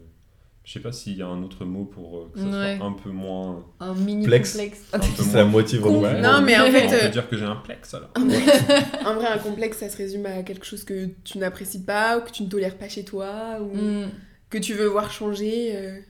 je 0.69 0.75
sais 0.75 0.81
pas 0.81 0.93
s'il 0.93 1.17
y 1.17 1.23
a 1.23 1.27
un 1.27 1.43
autre 1.43 1.65
mot 1.65 1.87
pour 1.87 2.19
euh, 2.19 2.31
que 2.35 2.41
ça 2.41 2.45
Ouais. 2.47 2.77
soit 2.77 2.85
un 2.87 2.93
peu 2.93 3.09
moins. 3.09 3.65
un 3.81 3.95
mini 3.95 4.27
Plex. 4.27 4.53
complexe 4.53 4.83
C'est 5.17 5.33
la 5.39 5.47
moitié 5.47 5.79
vraiment. 5.79 6.01
Ouais. 6.01 6.21
Non, 6.21 6.43
mais 6.43 6.59
en 6.61 6.71
fait, 6.71 6.87
On 6.87 6.91
peut 6.91 7.05
euh, 7.05 7.09
dire 7.09 7.27
que 7.27 7.39
j'ai 7.39 7.47
un 7.47 7.57
plex 7.57 7.95
alors. 7.95 8.11
en 8.17 9.15
vrai, 9.15 9.29
un 9.29 9.39
complexe, 9.39 9.79
ça 9.79 9.89
se 9.89 9.97
résume 9.97 10.27
à 10.27 10.43
quelque 10.43 10.67
chose 10.67 10.85
que 10.85 11.07
tu 11.25 11.39
n'apprécies 11.39 11.83
pas, 11.85 12.19
ou 12.19 12.21
que 12.21 12.31
tu 12.31 12.43
ne 12.43 12.49
tolères 12.51 12.77
pas 12.77 12.91
chez 12.91 13.03
toi, 13.03 13.59
ou 13.63 13.75
Hmm, 13.75 14.09
que 14.51 14.59
tu 14.59 14.75
veux 14.75 14.87
voir 14.89 15.11
changer. 15.11 15.75
euh, 15.75 16.01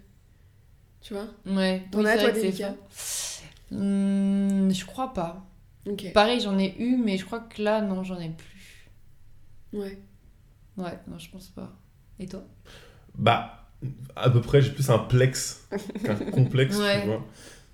Tu 1.02 1.14
vois? 1.14 1.28
Ouais. 1.46 1.84
T'en 1.92 2.00
Oui, 2.00 2.06
as, 2.08 2.18
c'est 2.18 2.50
toi, 2.52 2.66
ça. 2.90 3.36
Hmm, 3.70 4.70
Je 4.72 4.84
crois 4.86 5.12
pas. 5.12 5.44
Pareil, 6.14 6.40
j'en 6.40 6.58
ai 6.58 6.74
eu, 6.80 6.96
mais 6.96 7.16
je 7.16 7.24
crois 7.24 7.40
que 7.40 7.62
là, 7.62 7.80
non, 7.80 8.02
j'en 8.02 8.18
ai 8.18 8.30
plus. 8.30 8.90
Ouais. 9.72 9.98
Ouais, 10.76 10.98
non, 11.06 11.18
je 11.18 11.30
pense 11.30 11.46
pas. 11.48 11.72
Et 12.18 12.26
toi? 12.26 12.42
Bah, 13.14 13.57
à 14.16 14.30
peu 14.30 14.40
près, 14.40 14.60
j'ai 14.62 14.70
plus 14.70 14.88
un 14.90 14.98
plex 14.98 15.66
qu'un 16.04 16.14
complexe, 16.32 16.76
Ouais. 16.78 17.00
tu 17.02 17.06
vois. 17.06 17.24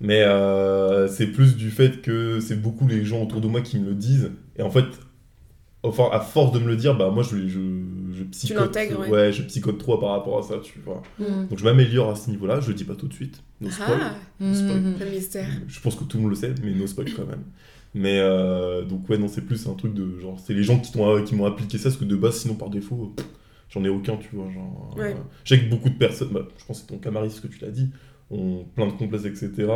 Mais 0.01 0.21
euh, 0.23 1.07
c'est 1.07 1.27
plus 1.27 1.55
du 1.55 1.71
fait 1.71 2.01
que 2.01 2.39
c'est 2.39 2.61
beaucoup 2.61 2.87
les 2.87 3.05
gens 3.05 3.23
autour 3.23 3.39
de 3.41 3.47
moi 3.47 3.61
qui 3.61 3.79
me 3.79 3.85
le 3.87 3.95
disent. 3.95 4.31
Et 4.57 4.61
en 4.61 4.69
fait, 4.69 4.85
enfin, 5.83 6.09
à 6.11 6.19
force 6.19 6.51
de 6.51 6.59
me 6.59 6.67
le 6.67 6.75
dire, 6.75 6.95
bah 6.97 7.09
moi 7.11 7.23
je, 7.23 7.47
je, 7.47 7.59
je 8.11 8.23
psychote. 8.25 8.77
ouais. 9.09 9.31
je 9.31 9.41
psychote 9.43 9.77
trop 9.77 9.97
par 9.97 10.09
rapport 10.11 10.37
à 10.39 10.43
ça, 10.43 10.55
tu 10.61 10.79
vois. 10.85 11.01
Hmm. 11.17 11.47
Donc 11.49 11.57
je 11.57 11.63
m'améliore 11.63 12.09
à 12.11 12.15
ce 12.15 12.29
niveau-là, 12.29 12.59
je 12.59 12.67
le 12.67 12.73
dis 12.73 12.83
pas 12.83 12.95
tout 12.95 13.07
de 13.07 13.13
suite. 13.13 13.41
No 13.61 13.69
spoil. 13.71 13.99
Ah, 14.01 14.15
No 14.41 14.53
spoil. 14.53 14.81
Mhm. 14.81 14.95
le 14.99 15.05
mystère. 15.09 15.47
Je 15.67 15.79
pense 15.79 15.95
que 15.95 16.03
tout 16.03 16.17
le 16.17 16.23
monde 16.23 16.31
le 16.31 16.35
sait, 16.37 16.53
mais 16.61 16.71
no 16.71 16.85
spoil 16.87 17.07
quand 17.15 17.25
même. 17.25 17.43
Mais 17.93 18.19
euh, 18.19 18.83
donc 18.83 19.07
ouais, 19.09 19.17
non, 19.17 19.29
c'est 19.29 19.41
plus 19.45 19.65
un 19.67 19.73
truc 19.75 19.93
de 19.93 20.19
genre, 20.19 20.37
c'est 20.45 20.53
les 20.53 20.63
gens 20.63 20.77
qui 20.77 20.91
t'ont 20.91 21.23
qui 21.23 21.33
m'ont 21.35 21.45
appliqué 21.45 21.77
ça, 21.77 21.85
parce 21.85 21.95
que 21.95 22.03
de 22.03 22.17
base, 22.17 22.35
sinon 22.39 22.55
par 22.55 22.69
défaut, 22.69 23.13
pff, 23.15 23.25
j'en 23.69 23.83
ai 23.83 23.89
aucun, 23.89 24.17
tu 24.17 24.29
vois. 24.33 24.49
Genre, 24.51 24.93
Ouais. 24.97 25.11
euh, 25.11 25.15
je 25.43 25.55
sais 25.55 25.61
que 25.61 25.69
beaucoup 25.69 25.89
de 25.89 25.97
personnes, 25.97 26.29
bah, 26.31 26.47
je 26.57 26.65
pense 26.65 26.81
que 26.81 26.87
c'est 26.87 26.93
ton 26.93 26.99
camarade 26.99 27.29
ce 27.29 27.41
que 27.41 27.47
tu 27.47 27.59
l'as 27.63 27.71
dit, 27.71 27.89
ont 28.31 28.65
plein 28.75 28.87
de 28.87 28.93
complexes, 28.93 29.25
etc. 29.25 29.67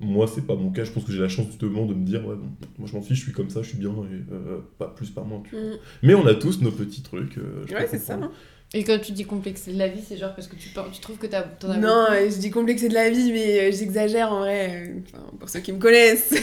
Moi, 0.00 0.26
c'est 0.26 0.44
pas 0.46 0.56
mon 0.56 0.70
cas. 0.70 0.82
Je 0.84 0.90
pense 0.90 1.04
que 1.04 1.12
j'ai 1.12 1.20
la 1.22 1.28
chance 1.28 1.46
justement 1.46 1.86
de 1.86 1.94
me 1.94 2.04
dire, 2.04 2.26
ouais, 2.26 2.34
bon, 2.34 2.48
moi 2.78 2.88
je 2.90 2.96
m'en 2.96 3.02
fiche, 3.02 3.18
je 3.18 3.22
suis 3.24 3.32
comme 3.32 3.48
ça, 3.50 3.62
je 3.62 3.68
suis 3.68 3.78
bien, 3.78 3.90
et 3.90 4.32
euh, 4.32 4.58
pas 4.78 4.88
plus, 4.88 5.10
pas 5.10 5.22
moins. 5.22 5.42
Tu 5.48 5.54
vois. 5.56 5.64
Mm. 5.64 5.78
Mais 6.02 6.14
on 6.14 6.26
a 6.26 6.34
tous 6.34 6.60
nos 6.60 6.72
petits 6.72 7.02
trucs. 7.02 7.38
euh, 7.38 7.64
je 7.68 7.74
Ouais, 7.74 7.86
c'est 7.90 7.98
ça. 7.98 8.14
hein. 8.14 8.30
Et 8.76 8.82
quand 8.82 8.98
tu 9.00 9.12
dis 9.12 9.24
complexer 9.24 9.72
de 9.72 9.78
la 9.78 9.86
vie, 9.86 10.00
c'est 10.04 10.16
genre 10.16 10.34
parce 10.34 10.48
que 10.48 10.56
tu, 10.56 10.68
tu 10.70 11.00
trouves 11.00 11.16
que 11.18 11.28
t'as- 11.28 11.42
t'en 11.42 11.70
as 11.70 11.76
Non, 11.78 12.06
euh, 12.10 12.28
je 12.28 12.38
dis 12.40 12.50
complexé 12.50 12.88
de 12.88 12.94
la 12.94 13.08
vie, 13.08 13.30
mais 13.30 13.60
euh, 13.68 13.72
j'exagère 13.72 14.32
en 14.32 14.40
vrai. 14.40 14.88
euh, 14.88 14.98
enfin, 15.14 15.24
pour 15.38 15.48
ceux 15.48 15.60
qui 15.60 15.72
me 15.72 15.78
connaissent, 15.78 16.34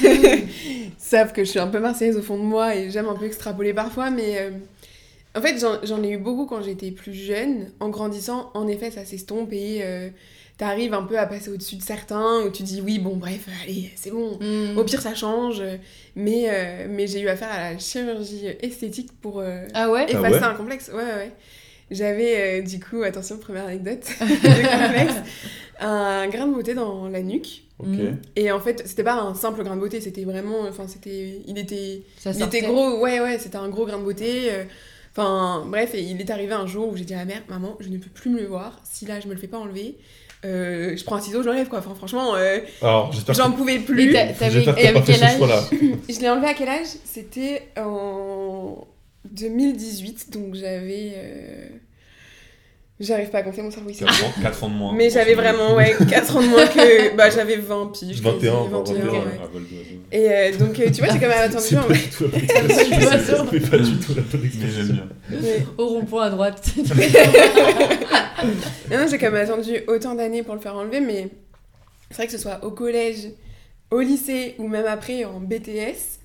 savent 0.97 1.33
que 1.33 1.43
je 1.43 1.49
suis 1.49 1.59
un 1.59 1.67
peu 1.67 1.79
marseillaise 1.79 2.17
au 2.17 2.21
fond 2.21 2.37
de 2.37 2.43
moi 2.43 2.75
et 2.75 2.89
j'aime 2.89 3.07
un 3.07 3.15
peu 3.15 3.25
extrapoler 3.25 3.73
parfois, 3.73 4.11
mais 4.11 4.37
euh, 4.39 4.51
en 5.35 5.41
fait, 5.41 5.57
j'en- 5.83 6.03
ai 6.03 6.09
eu 6.11 6.17
beaucoup 6.17 6.45
quand 6.45 6.61
j'étais 6.61 6.91
plus 6.91 7.13
jeune. 7.13 7.71
En 7.79 7.89
grandissant, 7.89 8.51
en 8.53 8.67
effet, 8.67 8.91
ça 8.91 9.05
s'estompe 9.05 9.53
et 9.53 9.79
euh, 9.81 10.09
t'arrives 10.57 10.93
un 10.93 11.03
peu 11.03 11.17
à 11.17 11.25
passer 11.25 11.49
au-dessus 11.49 11.77
de 11.77 11.81
certains, 11.83 12.41
où 12.45 12.49
tu 12.49 12.63
dis 12.63 12.81
oui, 12.81 12.99
bon, 12.99 13.15
bref, 13.15 13.47
allez, 13.63 13.91
c'est 13.95 14.11
bon. 14.11 14.37
Mm. 14.41 14.77
Au 14.77 14.83
pire, 14.83 15.01
ça 15.01 15.15
change. 15.15 15.61
Mais, 16.15 16.45
euh, 16.49 16.87
mais 16.89 17.07
j'ai 17.07 17.21
eu 17.21 17.27
affaire 17.29 17.51
à 17.51 17.71
la 17.73 17.79
chirurgie 17.79 18.45
esthétique 18.61 19.09
pour 19.21 19.39
euh, 19.39 19.65
Ah 19.73 19.89
ouais? 19.89 20.05
Ah 20.09 20.11
effacer 20.11 20.35
ouais? 20.35 20.43
un 20.43 20.53
complexe. 20.53 20.89
Ouais, 20.93 21.03
ouais, 21.03 21.15
ouais. 21.15 21.31
J'avais, 21.91 22.59
euh, 22.59 22.61
du 22.61 22.79
coup, 22.79 23.03
attention, 23.03 23.37
première 23.37 23.65
anecdote 23.65 23.99
de 24.19 24.85
complexe, 24.85 25.15
un 25.79 26.27
grain 26.29 26.47
de 26.47 26.53
beauté 26.53 26.73
dans 26.73 27.07
la 27.09 27.21
nuque. 27.21 27.63
Ok. 27.79 27.87
Mm. 27.87 28.17
Et 28.35 28.51
en 28.51 28.59
fait, 28.59 28.83
c'était 28.85 29.03
pas 29.03 29.15
un 29.15 29.33
simple 29.33 29.63
grain 29.63 29.75
de 29.75 29.81
beauté, 29.81 29.99
c'était 30.01 30.23
vraiment. 30.23 30.61
Enfin, 30.69 30.87
c'était. 30.87 31.41
Il 31.47 31.57
était. 31.57 32.03
Ça 32.17 32.31
Il 32.31 32.41
était 32.43 32.61
gros, 32.61 32.99
ouais, 32.99 33.19
ouais, 33.19 33.39
c'était 33.39 33.57
un 33.57 33.69
gros 33.69 33.85
grain 33.85 33.97
de 33.97 34.03
beauté. 34.03 34.49
Enfin, 35.15 35.65
bref, 35.67 35.93
et 35.93 36.01
il 36.01 36.19
est 36.21 36.29
arrivé 36.29 36.53
un 36.53 36.67
jour 36.67 36.87
où 36.89 36.95
j'ai 36.95 37.03
dit 37.03 37.13
à 37.13 37.17
la 37.17 37.25
mère, 37.25 37.41
maman, 37.49 37.75
je 37.79 37.89
ne 37.89 37.97
peux 37.97 38.09
plus 38.09 38.29
me 38.29 38.39
le 38.39 38.47
voir. 38.47 38.79
Si 38.83 39.05
là, 39.05 39.19
je 39.19 39.27
me 39.27 39.33
le 39.33 39.39
fais 39.39 39.47
pas 39.47 39.57
enlever, 39.59 39.97
euh, 40.45 40.95
je 40.95 41.03
prends 41.03 41.17
un 41.17 41.21
ciseau, 41.21 41.41
je 41.43 41.47
l'enlève, 41.47 41.67
quoi. 41.67 41.79
Enfin, 41.79 41.93
franchement, 41.95 42.35
euh, 42.35 42.59
j'en 43.33 43.51
que 43.51 43.57
pouvais 43.57 43.79
plus. 43.85 44.13
t'avais 44.13 44.63
quel 45.05 45.23
âge. 45.23 45.39
Je 46.09 46.19
l'ai 46.19 46.29
enlevé 46.29 46.47
à 46.47 46.53
quel 46.53 46.69
âge? 46.69 46.87
C'était 47.03 47.67
en 47.77 48.87
2018, 49.29 50.31
donc 50.31 50.55
j'avais. 50.55 51.11
euh, 51.15 51.67
J'arrive 53.01 53.29
pas 53.29 53.39
à 53.39 53.43
compter 53.43 53.61
mon 53.63 53.71
cerveau 53.71 53.89
ici. 53.89 54.03
4 54.05 54.23
ans, 54.25 54.31
quatre 54.41 54.63
ans 54.63 54.69
de 54.69 54.75
moins. 54.75 54.93
Mais 54.93 55.09
j'avais 55.09 55.33
vraiment, 55.33 55.75
ouais, 55.75 55.95
4 56.09 56.35
ans 56.37 56.41
de 56.41 56.47
moins 56.47 56.67
que. 56.67 57.15
Bah, 57.17 57.29
j'avais 57.29 57.55
20 57.57 57.91
piges. 57.91 58.21
21, 58.21 58.51
quasi, 58.51 58.69
21, 58.71 58.93
ouais. 58.93 59.09
ouais. 59.09 59.17
Ah, 59.41 59.47
d'oiseau. 59.51 59.65
Et 60.11 60.29
euh, 60.31 60.57
donc, 60.57 60.79
euh, 60.79 60.85
tu 60.91 61.01
vois, 61.01 61.11
j'ai 61.11 61.19
quand 61.19 61.27
même 61.27 61.51
C'est 61.51 61.75
attendu. 61.75 61.75
pas 61.75 61.81
en 61.81 61.87
du 61.97 62.09
tout 62.09 62.23
la 62.23 62.29
bonne 62.37 63.17
pas. 63.17 63.51
C'est 63.51 63.69
pas 63.71 63.77
du 63.77 63.97
tout 63.97 64.13
la 64.15 64.21
bonne 64.21 64.49
Mais 64.61 64.69
j'aime 64.71 64.87
bien. 64.87 65.39
Ouais. 65.41 65.65
Au 65.77 65.87
rond-point 65.87 66.23
à 66.25 66.29
droite. 66.29 66.63
Non, 68.89 68.97
non, 68.97 69.05
j'ai 69.09 69.17
quand 69.19 69.31
même 69.31 69.43
attendu 69.49 69.77
autant 69.87 70.15
d'années 70.15 70.41
pour 70.43 70.55
le 70.55 70.59
faire 70.61 70.75
enlever, 70.75 70.99
mais 70.99 71.27
c'est 72.09 72.17
vrai 72.17 72.25
que 72.25 72.31
ce 72.31 72.37
soit 72.39 72.63
au 72.63 72.71
collège, 72.71 73.29
au 73.91 73.99
lycée 73.99 74.55
ou 74.57 74.67
même 74.67 74.85
après 74.87 75.25
en 75.25 75.39
BTS, 75.39 76.19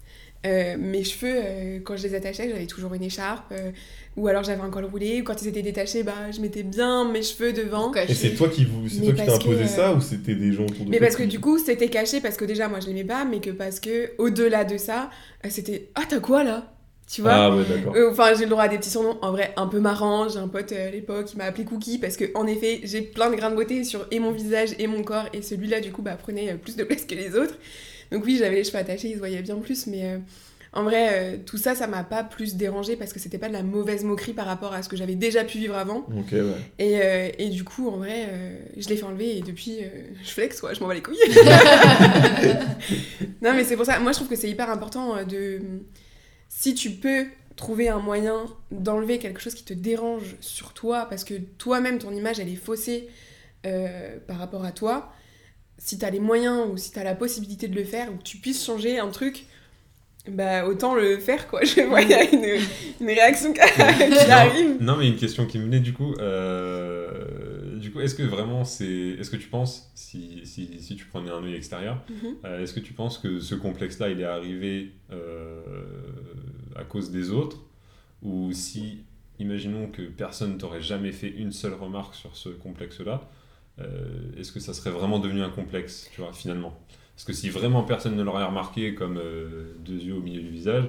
euh, 0.47 0.76
mes 0.79 1.05
cheveux, 1.05 1.35
euh, 1.35 1.79
quand 1.85 1.97
je 1.97 2.05
les 2.05 2.15
attachais, 2.15 2.49
j'avais 2.49 2.67
toujours 2.67 2.95
une 2.95 3.03
écharpe, 3.03 3.53
euh, 3.53 3.71
ou 4.17 4.29
alors 4.29 4.43
j'avais 4.43 4.62
un 4.62 4.71
col 4.71 4.85
roulé, 4.85 5.21
ou 5.21 5.25
quand 5.25 5.43
ils 5.43 5.49
étaient 5.49 5.62
détachés, 5.62 6.03
bah, 6.03 6.31
je 6.31 6.41
mettais 6.41 6.62
bien 6.62 7.11
mes 7.11 7.23
cheveux 7.23 7.53
devant. 7.53 7.93
Et 7.95 8.15
c'est 8.15 8.35
toi 8.35 8.49
qui, 8.49 8.65
vous, 8.65 8.88
c'est 8.88 9.00
Mais 9.00 9.07
toi 9.07 9.15
qui 9.15 9.26
t'as 9.26 9.38
que, 9.38 9.43
imposé 9.43 9.67
ça 9.67 9.93
ou 9.93 10.00
c'était 10.00 10.35
des 10.35 10.53
gens 10.53 10.65
autour 10.65 10.85
de 10.85 10.91
Mais 10.91 11.00
parce 11.00 11.17
que 11.17 11.25
du 11.25 11.41
coup, 11.41 11.59
c'était 11.59 11.88
caché, 11.88 12.21
parce 12.21 12.37
que 12.37 12.45
déjà, 12.45 12.69
moi, 12.69 12.81
je 12.81 12.87
l'aimais 12.87 13.05
pas, 13.05 13.25
mais 13.25 13.41
que 13.41 13.50
parce 13.50 13.81
que, 13.81 14.12
au-delà 14.19 14.65
de 14.65 14.79
ça, 14.79 15.11
c'était 15.49 15.88
«Ah, 15.95 16.03
t'as 16.09 16.21
quoi, 16.21 16.45
là?» 16.45 16.73
Tu 17.09 17.23
vois 17.23 17.33
Ah 17.33 17.57
ouais, 17.57 17.65
d'accord. 17.65 17.95
Euh, 17.95 18.11
Enfin, 18.11 18.35
j'ai 18.35 18.45
le 18.45 18.50
droit 18.50 18.65
à 18.65 18.69
des 18.69 18.79
petits 18.79 18.91
surnoms, 18.91 19.17
en 19.23 19.31
vrai, 19.31 19.53
un 19.57 19.69
peu 19.69 19.79
marrants. 19.79 20.29
J'ai 20.29 20.38
un 20.38 20.49
pote 20.49 20.73
euh, 20.73 20.88
à 20.88 20.91
l'époque 20.91 21.26
qui 21.26 21.37
m'a 21.37 21.45
appelé 21.45 21.65
Cookie 21.65 21.99
parce 21.99 22.17
que, 22.17 22.25
en 22.35 22.47
effet, 22.47 22.81
j'ai 22.83 23.03
plein 23.03 23.31
de 23.31 23.37
grains 23.37 23.50
de 23.50 23.55
beauté 23.55 23.85
sur 23.85 24.07
et 24.11 24.19
mon 24.19 24.33
visage 24.33 24.71
et 24.79 24.88
mon 24.88 25.03
corps, 25.05 25.26
et 25.33 25.41
celui-là, 25.41 25.81
du 25.81 25.93
coup, 25.93 26.03
bah, 26.03 26.17
prenait 26.21 26.55
plus 26.55 26.75
de 26.76 26.83
place 26.83 27.05
que 27.05 27.15
les 27.15 27.37
autres. 27.37 27.55
Donc, 28.13 28.25
oui, 28.25 28.37
j'avais 28.39 28.57
les 28.57 28.65
cheveux 28.65 28.79
attachés, 28.79 29.09
ils 29.09 29.15
se 29.15 29.19
voyaient 29.19 29.43
bien 29.43 29.57
plus, 29.57 29.87
mais 29.87 30.05
euh, 30.05 30.19
en 30.73 30.85
vrai, 30.85 31.09
euh, 31.13 31.37
tout 31.45 31.59
ça, 31.59 31.75
ça 31.75 31.87
m'a 31.87 32.05
pas 32.05 32.25
plus 32.25 32.57
dérangé 32.57 32.97
parce 32.97 33.13
que 33.13 33.19
c'était 33.19 33.39
pas 33.39 33.49
de 33.49 33.53
la 33.53 33.63
mauvaise 33.63 34.05
moquerie 34.05 34.33
par 34.33 34.47
rapport 34.47 34.73
à 34.73 34.83
ce 34.83 34.89
que 34.89 34.97
j'avais 34.97 35.15
déjà 35.15 35.45
pu 35.45 35.59
vivre 35.59 35.77
avant. 35.77 36.07
Ouais. 36.09 36.41
Et, 36.79 37.01
euh, 37.01 37.29
et 37.39 37.49
du 37.49 37.65
coup, 37.65 37.89
en 37.89 37.99
vrai, 37.99 38.29
je 38.77 38.89
l'ai 38.89 38.97
fait 38.97 39.05
enlever 39.05 39.39
et 39.39 39.41
depuis, 39.41 39.79
je 40.23 40.31
flex, 40.31 40.61
quoi, 40.61 40.75
je 40.75 40.81
m'en 40.81 40.89
bats 40.89 40.95
les 40.95 41.03
couilles. 41.03 41.17
non, 43.43 43.55
mais 43.55 43.65
c'est 43.65 43.77
pour 43.77 43.87
ça, 43.87 43.99
moi, 43.99 44.13
je 44.13 44.17
trouve 44.17 44.29
que 44.29 44.37
c'est 44.37 44.51
hyper 44.51 44.71
important 44.71 45.25
de. 45.25 45.61
Si 46.49 46.75
tu 46.75 46.91
peux 46.91 47.27
trouver 47.57 47.89
un 47.89 47.99
moyen 47.99 48.47
d'enlever 48.71 49.19
quelque 49.19 49.41
chose 49.41 49.55
qui 49.55 49.65
te 49.65 49.75
dérange 49.75 50.37
sur 50.41 50.75
toi, 50.75 51.07
parce 51.09 51.25
que 51.25 51.35
toi-même, 51.35 51.99
ton 51.99 52.13
image, 52.13 52.39
elle 52.39 52.51
est 52.51 52.57
faussée 52.57 53.09
euh, 53.65 54.19
par 54.27 54.39
rapport 54.39 54.65
à 54.65 54.73
toi, 54.73 55.13
si 55.78 55.99
t'as 55.99 56.11
les 56.11 56.21
moyens 56.21 56.68
ou 56.73 56.76
si 56.76 56.92
t'as 56.92 57.04
la 57.04 57.14
possibilité 57.14 57.68
de 57.68 57.75
le 57.76 57.85
faire, 57.85 58.12
ou 58.12 58.16
que 58.16 58.23
tu 58.23 58.38
puisses 58.38 58.64
changer 58.64 58.99
un 58.99 59.09
truc, 59.11 59.47
bah 60.28 60.66
autant 60.66 60.95
le 60.95 61.18
faire, 61.18 61.47
quoi. 61.49 61.61
Je 61.64 61.83
vois, 61.83 62.00
il 62.02 62.11
y 62.11 62.14
a 62.14 62.25
une, 62.25 62.61
une 63.00 63.06
réaction 63.06 63.52
qui 63.52 63.61
arrive. 64.30 64.76
Non, 64.80 64.97
mais 64.97 65.06
une 65.09 65.16
question 65.16 65.47
qui 65.47 65.59
me 65.59 65.64
venait 65.64 65.80
du 65.80 65.92
coup. 65.92 66.14
euh, 66.18 67.76
du 67.78 67.92
coup, 67.92 68.00
est-ce 68.00 68.14
que 68.14 68.23
vraiment 68.23 68.64
c'est. 68.64 68.87
Est-ce 69.21 69.30
que 69.30 69.37
tu 69.37 69.49
penses, 69.49 69.90
si, 69.95 70.40
si, 70.45 70.80
si 70.80 70.97
tu 70.97 71.04
prenais 71.04 71.30
un 71.30 71.45
œil 71.45 71.54
extérieur, 71.54 72.02
Mhm. 72.09 72.35
euh, 72.45 72.62
est-ce 72.62 72.73
que 72.73 72.80
tu 72.80 72.92
penses 72.95 73.18
que 73.18 73.38
ce 73.38 73.54
complexe-là, 73.54 74.09
il 74.09 74.21
est 74.21 74.25
arrivé 74.25 74.92
euh, 75.12 75.61
à 76.75 76.85
cause 76.85 77.11
des 77.11 77.30
autres? 77.30 77.59
Ou 78.23 78.50
si, 78.52 79.04
imaginons 79.38 79.88
que 79.88 80.02
personne 80.02 80.56
t'aurait 80.59 80.80
jamais 80.83 81.12
fait 81.12 81.28
une 81.28 81.52
seule 81.52 81.75
remarque 81.75 82.14
sur 82.14 82.35
ce 82.37 82.49
complexe-là, 82.49 83.28
euh, 83.80 84.38
est-ce 84.38 84.52
que 84.52 84.61
ça 84.61 84.73
serait 84.75 84.90
vraiment 84.90 85.18
devenu 85.18 85.42
un 85.42 85.50
complexe, 85.50 86.09
tu 86.12 86.21
vois, 86.21 86.33
finalement? 86.33 86.75
Parce 87.14 87.25
que 87.25 87.33
si 87.33 87.49
vraiment 87.50 87.83
personne 87.83 88.16
ne 88.16 88.23
l'aurait 88.23 88.45
remarqué 88.45 88.95
comme 88.95 89.18
euh, 89.18 89.75
deux 89.85 89.99
yeux 89.99 90.14
au 90.14 90.21
milieu 90.21 90.42
du 90.42 90.50
visage, 90.50 90.85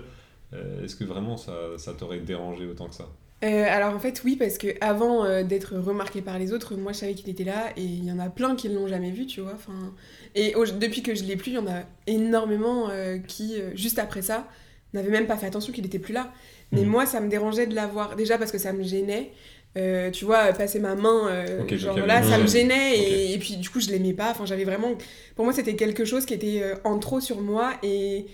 euh, 0.53 0.83
est-ce 0.83 0.95
que 0.95 1.03
vraiment 1.03 1.37
ça, 1.37 1.53
ça 1.77 1.93
t'aurait 1.93 2.19
dérangé 2.19 2.65
autant 2.65 2.87
que 2.87 2.95
ça? 2.95 3.07
Alors 3.43 3.93
en 3.93 3.99
fait 3.99 4.23
oui 4.25 4.35
parce 4.35 4.57
que 4.57 4.67
avant 4.81 5.43
d'être 5.43 5.75
remarqué 5.77 6.23
par 6.23 6.39
les 6.39 6.53
autres, 6.53 6.75
moi 6.75 6.91
je 6.91 6.97
savais 6.97 7.13
qu'il 7.13 7.29
était 7.29 7.43
là 7.43 7.69
et 7.77 7.83
il 7.83 8.03
y 8.03 8.11
en 8.11 8.17
a 8.17 8.29
plein 8.31 8.55
qui 8.55 8.67
l'ont 8.67 8.87
jamais 8.87 9.11
vu, 9.11 9.27
tu 9.27 9.41
vois. 9.41 9.53
Enfin 9.53 9.93
et 10.33 10.55
depuis 10.79 11.03
que 11.03 11.13
je 11.13 11.23
l'ai 11.23 11.35
plus, 11.35 11.51
il 11.51 11.55
y 11.55 11.57
en 11.59 11.67
a 11.67 11.83
énormément 12.07 12.89
qui 13.27 13.53
juste 13.75 13.99
après 13.99 14.23
ça 14.23 14.47
n'avaient 14.93 15.11
même 15.11 15.27
pas 15.27 15.37
fait 15.37 15.45
attention 15.45 15.71
qu'il 15.71 15.85
était 15.85 15.99
plus 15.99 16.13
là. 16.13 16.33
Mais 16.71 16.81
Mhm. 16.81 16.87
moi 16.89 17.05
ça 17.05 17.21
me 17.21 17.29
dérangeait 17.29 17.67
de 17.67 17.75
l'avoir 17.75 18.15
déjà 18.15 18.39
parce 18.39 18.51
que 18.51 18.57
ça 18.57 18.73
me 18.73 18.81
gênait. 18.81 19.31
Euh, 19.77 20.09
tu 20.11 20.25
vois, 20.25 20.51
passer 20.53 20.79
ma 20.79 20.95
main, 20.95 21.27
euh, 21.29 21.77
genre 21.77 21.97
là, 21.99 22.23
ça 22.23 22.37
me 22.39 22.47
gênait 22.47 23.31
et, 23.33 23.37
puis 23.37 23.57
du 23.57 23.69
coup 23.69 23.79
je 23.79 23.89
l'aimais 23.89 24.13
pas. 24.13 24.31
Enfin, 24.31 24.45
j'avais 24.45 24.63
vraiment. 24.63 24.95
Pour 25.35 25.45
moi, 25.45 25.53
c'était 25.53 25.75
quelque 25.75 26.03
chose 26.03 26.25
qui 26.25 26.33
était 26.33 26.61
euh, 26.63 26.75
en 26.83 26.97
trop 26.99 27.19
sur 27.19 27.41
moi 27.41 27.73
et 27.83 28.25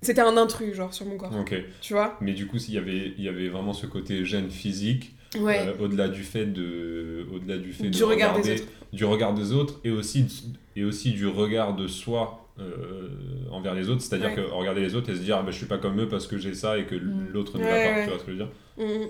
c'était 0.00 0.22
un 0.22 0.36
intrus, 0.38 0.74
genre 0.74 0.94
sur 0.94 1.04
mon 1.06 1.16
corps. 1.18 1.32
Ok. 1.38 1.54
Tu 1.82 1.92
vois? 1.92 2.16
Mais 2.22 2.32
du 2.32 2.46
coup, 2.46 2.56
il 2.56 2.74
y 2.74 2.78
avait, 2.78 3.12
y 3.18 3.28
avait 3.28 3.48
vraiment 3.48 3.72
ce 3.74 3.84
côté 3.86 4.24
gêne 4.24 4.48
physique, 4.50 5.14
Ouais. 5.38 5.60
au-delà 5.78 6.08
du 6.08 6.22
fait 6.22 6.46
de, 6.46 7.26
au-delà 7.32 7.58
du 7.58 7.72
fait 7.72 7.84
Du 7.90 7.98
de 8.00 8.04
regard 8.04 8.40
des 8.40 8.52
autres. 8.54 8.64
du 8.92 9.04
regard 9.04 9.34
des 9.34 9.52
autres, 9.52 9.80
et 9.84 9.90
aussi, 9.90 10.26
et 10.76 10.82
aussi 10.84 11.12
du 11.12 11.26
regard 11.26 11.76
de 11.76 11.86
soi 11.86 12.36
envers 13.50 13.74
les 13.74 13.88
autres. 13.90 14.02
C'est-à-dire 14.02 14.28
Ouais. 14.30 14.34
que 14.36 14.40
regarder 14.40 14.80
les 14.80 14.94
autres 14.94 15.10
et 15.10 15.14
se 15.14 15.20
dire, 15.20 15.36
ah, 15.38 15.42
ben, 15.42 15.50
je 15.50 15.56
suis 15.56 15.66
pas 15.66 15.78
comme 15.78 16.00
eux 16.00 16.08
parce 16.08 16.26
que 16.26 16.36
j'ai 16.38 16.54
ça 16.54 16.78
et 16.78 16.84
que 16.84 16.94
Mm. 16.94 17.28
l'autre 17.32 17.58
ne 17.58 17.64
l'a 17.64 17.68
pas. 17.70 18.02
Tu 18.04 18.08
vois 18.10 18.18
ce 18.18 18.24
que 18.24 18.32
je 18.32 18.36
veux 18.38 18.44
dire? 18.44 18.50
Mhm. 18.78 19.08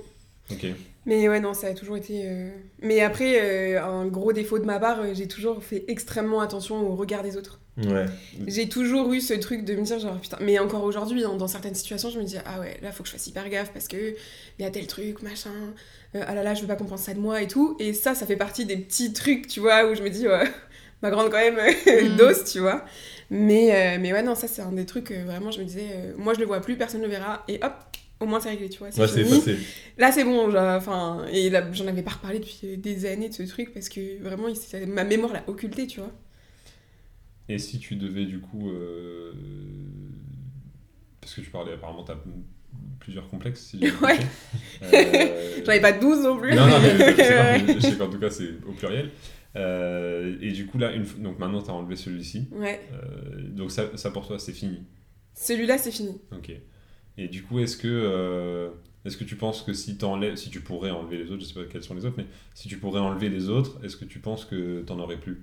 Ok. 0.53 0.67
Mais 1.07 1.29
ouais, 1.29 1.41
non, 1.41 1.55
ça 1.55 1.69
a 1.69 1.75
toujours 1.75 1.97
été. 1.97 2.25
euh, 2.27 2.51
Mais 2.83 3.01
après, 3.01 3.41
euh, 3.41 3.83
un 3.83 4.07
gros 4.07 4.33
défaut 4.35 4.59
de 4.59 4.65
ma 4.65 4.79
part, 4.79 5.01
euh, 5.01 5.13
j'ai 5.15 5.27
toujours 5.27 5.63
fait 5.65 5.85
extrêmement 5.89 6.41
attention 6.41 6.77
au 6.87 6.95
regard 6.95 7.23
des 7.23 7.37
autres. 7.39 7.59
Ouais. 7.79 8.05
J'ai 8.47 8.69
toujours 8.69 9.11
eu 9.15 9.21
ce 9.23 9.33
truc 9.33 9.65
de 9.65 9.75
me 9.75 9.81
dire, 9.83 9.99
genre, 9.99 10.21
putain, 10.21 10.37
mais 10.43 10.59
encore 10.59 10.85
aujourd'hui, 10.85 11.25
hein, 11.25 11.35
dans 11.39 11.47
certaines 11.49 11.75
situations, 11.75 12.11
je 12.11 12.19
me 12.19 12.25
dis, 12.25 12.37
ah 12.45 12.61
ouais, 12.61 12.77
là, 12.83 12.93
faut 12.93 13.03
que 13.03 13.09
je 13.09 13.15
fasse 13.15 13.27
hyper 13.27 13.49
gaffe 13.49 13.73
parce 13.73 13.89
que 13.89 13.97
il 13.97 14.63
y 14.63 14.65
a 14.67 14.71
tel 14.71 14.87
truc, 14.87 15.23
machin, 15.23 15.51
euh, 16.15 16.23
ah 16.27 16.35
là 16.35 16.43
là, 16.43 16.53
je 16.53 16.61
veux 16.61 16.67
pas 16.67 16.77
qu'on 16.77 16.85
pense 16.85 17.03
ça 17.03 17.15
de 17.15 17.19
moi 17.21 17.41
et 17.41 17.47
tout. 17.47 17.77
Et 17.81 17.95
ça, 17.95 18.15
ça 18.15 18.27
fait 18.27 18.37
partie 18.37 18.67
des 18.67 18.77
petits 18.77 19.15
trucs, 19.15 19.47
tu 19.47 19.61
vois, 19.61 19.91
où 19.91 19.95
je 19.95 20.03
me 20.03 20.11
dis, 20.11 20.29
ouais, 20.29 20.45
ma 21.03 21.09
grande 21.11 21.31
quand 21.31 21.39
même, 21.39 21.57
Mm. 21.87 22.17
dose, 22.17 22.45
tu 22.45 22.59
vois. 22.61 22.85
Mais, 23.31 23.75
euh, 23.75 23.99
mais 23.99 24.13
ouais, 24.13 24.23
non, 24.23 24.35
ça, 24.35 24.49
c'est 24.49 24.61
un 24.61 24.73
des 24.73 24.85
trucs, 24.85 25.13
euh, 25.13 25.25
vraiment, 25.25 25.51
je 25.51 25.61
me 25.61 25.65
disais, 25.65 25.87
euh, 25.95 26.13
moi, 26.19 26.35
je 26.35 26.41
le 26.41 26.47
vois 26.47 26.61
plus, 26.61 26.77
personne 26.77 27.01
ne 27.01 27.07
le 27.07 27.13
verra, 27.13 27.45
et 27.49 27.61
hop, 27.63 27.73
au 28.21 28.27
moins, 28.27 28.39
c'est 28.41 28.51
réglé, 28.51 28.69
tu 28.69 28.79
vois. 28.79 28.89
Ouais, 28.89 29.09
c'est. 29.09 29.57
Là, 29.99 30.13
c'est 30.13 30.25
bon, 30.25 30.55
enfin, 30.57 31.25
et 31.33 31.51
là, 31.51 31.67
j'en 31.73 31.87
avais 31.87 32.03
pas 32.03 32.13
reparlé 32.13 32.39
depuis 32.39 32.77
des 32.77 33.07
années 33.07 33.29
de 33.31 33.35
ce 33.35 33.43
truc 33.45 33.73
parce 33.75 33.89
que 33.89 34.23
vraiment, 34.23 34.47
il 34.49 34.87
ma 34.89 35.05
mémoire 35.05 35.33
l'a 35.33 35.43
occulté, 35.49 35.87
tu 35.87 36.01
vois. 36.01 36.13
Et 37.49 37.59
si 37.59 37.79
tu 37.81 37.97
devais 37.97 38.27
du 38.27 38.39
coup, 38.41 38.71
euh, 38.71 39.33
parce 41.21 41.35
que 41.35 41.41
tu 41.41 41.51
parlais 41.51 41.73
apparemment, 41.73 42.05
t'as 42.05 42.17
plusieurs 43.01 43.29
complexes, 43.29 43.61
si 43.71 43.79
Ouais. 44.03 44.19
Euh, 44.83 45.61
J'en 45.65 45.73
avais 45.73 45.81
pas 45.81 45.93
12 45.93 46.23
non 46.25 46.39
plus. 46.39 46.55
Non, 46.55 46.67
non, 46.67 46.79
mais 46.83 47.75
je 47.75 47.81
sais, 47.81 47.97
qu'en 47.97 48.09
tout 48.09 48.19
cas, 48.19 48.31
c'est 48.31 48.49
au 48.67 48.73
pluriel. 48.73 49.11
Euh, 49.57 50.37
et 50.41 50.53
du 50.53 50.67
coup, 50.67 50.79
là, 50.79 50.93
une, 50.93 51.05
fois- 51.05 51.21
donc 51.21 51.39
maintenant, 51.39 51.61
tu 51.61 51.71
as 51.71 51.75
enlevé 51.75 51.97
celui-ci. 51.97 52.49
Ouais, 52.53 52.81
Euh, 52.95 53.43
donc, 53.51 53.71
ça, 53.73 53.91
ça, 53.97 54.11
pour 54.11 54.27
toi, 54.27 54.39
c'est 54.39 54.53
fini. 54.53 54.85
celui-là, 55.35 55.77
c'est 55.77 55.91
fini. 55.91 56.21
Ok. 56.33 56.53
Et 57.19 57.29
du 57.29 57.43
coup, 57.43 57.59
est-ce 57.61 57.77
que, 57.77 57.89
euh, 57.89 58.69
est-ce 59.05 59.17
que 59.17 59.25
tu 59.25 59.37
penses 59.37 59.63
que 59.63 59.73
si, 59.73 59.97
t'enlèves- 59.99 60.37
si 60.37 60.51
tu 60.51 60.61
pourrais 60.61 60.91
enlever 60.91 61.17
les 61.19 61.31
autres, 61.31 61.41
je 61.43 61.47
sais 61.47 61.55
pas 61.55 61.65
quels 61.71 61.83
sont 61.83 61.95
les 61.95 62.05
autres, 62.07 62.17
mais 62.19 62.27
si 62.55 62.69
tu 62.69 62.77
pourrais 62.79 63.01
enlever 63.01 63.29
les 63.29 63.49
autres, 63.49 63.79
est-ce 63.85 63.97
que 63.97 64.05
tu 64.05 64.19
penses 64.21 64.45
que 64.45 64.83
t'en 64.83 64.99
aurais 64.99 65.19
plus? 65.19 65.41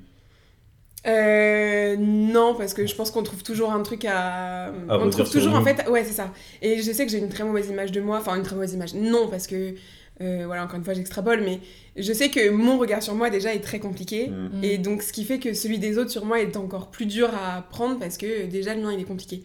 Euh, 1.06 1.96
non, 1.98 2.56
parce 2.56 2.74
que 2.74 2.86
je 2.86 2.96
pense 2.96 3.12
qu'on 3.12 3.24
trouve 3.24 3.44
toujours 3.44 3.72
un 3.72 3.82
truc 3.84 4.04
à. 4.06 4.72
on 4.90 5.06
redire 5.06 5.12
trouve 5.12 5.30
toujours, 5.32 5.56
en 5.56 5.64
fait. 5.64 5.88
Ouais, 5.90 6.04
c'est 6.04 6.12
ça. 6.14 6.34
Et 6.62 6.82
je 6.82 6.92
sais 6.92 7.06
que 7.06 7.12
j'ai 7.12 7.20
une 7.20 7.30
très 7.30 7.44
mauvaise 7.44 7.70
image 7.70 7.92
de 7.92 8.02
moi. 8.02 8.18
Enfin, 8.18 8.36
une 8.36 8.44
très 8.44 8.56
mauvaise 8.56 8.74
image. 8.74 8.94
Non, 8.96 9.28
parce 9.30 9.48
que. 9.48 9.76
euh, 10.20 10.44
voilà, 10.48 10.64
encore 10.66 10.78
une 10.78 10.84
fois, 10.84 10.96
j'extrapole, 10.96 11.42
mais 11.46 11.60
je 11.96 12.12
sais 12.12 12.30
que 12.30 12.50
mon 12.50 12.80
regard 12.80 13.04
sur 13.04 13.14
moi 13.14 13.30
déjà 13.30 13.54
est 13.54 13.60
très 13.60 13.80
compliqué. 13.80 14.30
Hmm. 14.30 14.64
Et 14.64 14.80
donc, 14.80 15.04
ce 15.04 15.14
qui 15.14 15.24
fait 15.24 15.38
que 15.40 15.54
celui 15.54 15.78
des 15.78 15.98
autres 16.00 16.10
sur 16.10 16.26
moi 16.26 16.42
est 16.42 16.58
encore 16.58 16.90
plus 16.90 17.06
dur 17.06 17.30
à 17.36 17.62
prendre 17.70 18.00
parce 18.00 18.18
que 18.18 18.48
déjà 18.48 18.74
le 18.74 18.82
mien 18.82 18.92
il 18.92 19.00
est 19.00 19.04
compliqué. 19.04 19.44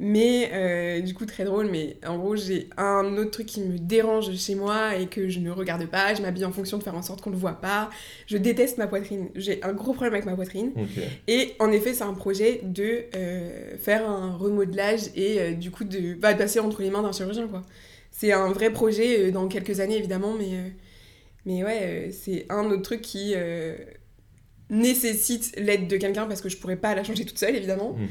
Mais 0.00 0.50
euh, 0.52 1.00
du 1.00 1.12
coup, 1.12 1.26
très 1.26 1.44
drôle, 1.44 1.68
mais 1.70 1.96
en 2.06 2.18
gros, 2.18 2.36
j'ai 2.36 2.68
un 2.76 3.16
autre 3.16 3.32
truc 3.32 3.46
qui 3.46 3.60
me 3.60 3.78
dérange 3.78 4.32
chez 4.36 4.54
moi 4.54 4.94
et 4.96 5.06
que 5.06 5.28
je 5.28 5.40
ne 5.40 5.50
regarde 5.50 5.86
pas. 5.86 6.14
Je 6.14 6.22
m'habille 6.22 6.44
en 6.44 6.52
fonction 6.52 6.78
de 6.78 6.84
faire 6.84 6.94
en 6.94 7.02
sorte 7.02 7.20
qu'on 7.20 7.30
ne 7.30 7.34
le 7.34 7.40
voit 7.40 7.60
pas. 7.60 7.90
Je 8.26 8.36
déteste 8.36 8.78
ma 8.78 8.86
poitrine. 8.86 9.28
J'ai 9.34 9.62
un 9.64 9.72
gros 9.72 9.92
problème 9.94 10.14
avec 10.14 10.24
ma 10.24 10.36
poitrine. 10.36 10.72
Et 11.26 11.54
en 11.58 11.72
effet, 11.72 11.94
c'est 11.94 12.04
un 12.04 12.14
projet 12.14 12.60
de 12.62 13.06
euh, 13.16 13.76
faire 13.78 14.08
un 14.08 14.36
remodelage 14.36 15.08
et 15.16 15.40
euh, 15.40 15.52
du 15.54 15.72
coup 15.72 15.84
de, 15.84 16.14
bah, 16.14 16.32
de 16.32 16.38
passer 16.38 16.60
entre 16.60 16.82
les 16.82 16.90
mains 16.90 17.02
d'un 17.02 17.12
chirurgien, 17.12 17.48
quoi. 17.48 17.62
C'est 18.12 18.32
un 18.32 18.52
vrai 18.52 18.70
projet 18.70 19.30
dans 19.30 19.46
quelques 19.48 19.80
années, 19.80 19.96
évidemment, 19.96 20.34
mais, 20.36 20.72
mais 21.46 21.62
ouais, 21.62 22.10
c'est 22.10 22.46
un 22.50 22.64
autre 22.70 22.82
truc 22.82 23.00
qui 23.00 23.34
nécessite 24.70 25.54
l'aide 25.56 25.88
de 25.88 25.96
quelqu'un 25.96 26.26
parce 26.26 26.40
que 26.40 26.48
je 26.48 26.56
pourrais 26.56 26.76
pas 26.76 26.94
la 26.94 27.04
changer 27.04 27.24
toute 27.24 27.38
seule, 27.38 27.56
évidemment. 27.56 27.94
Mhm. 27.94 28.08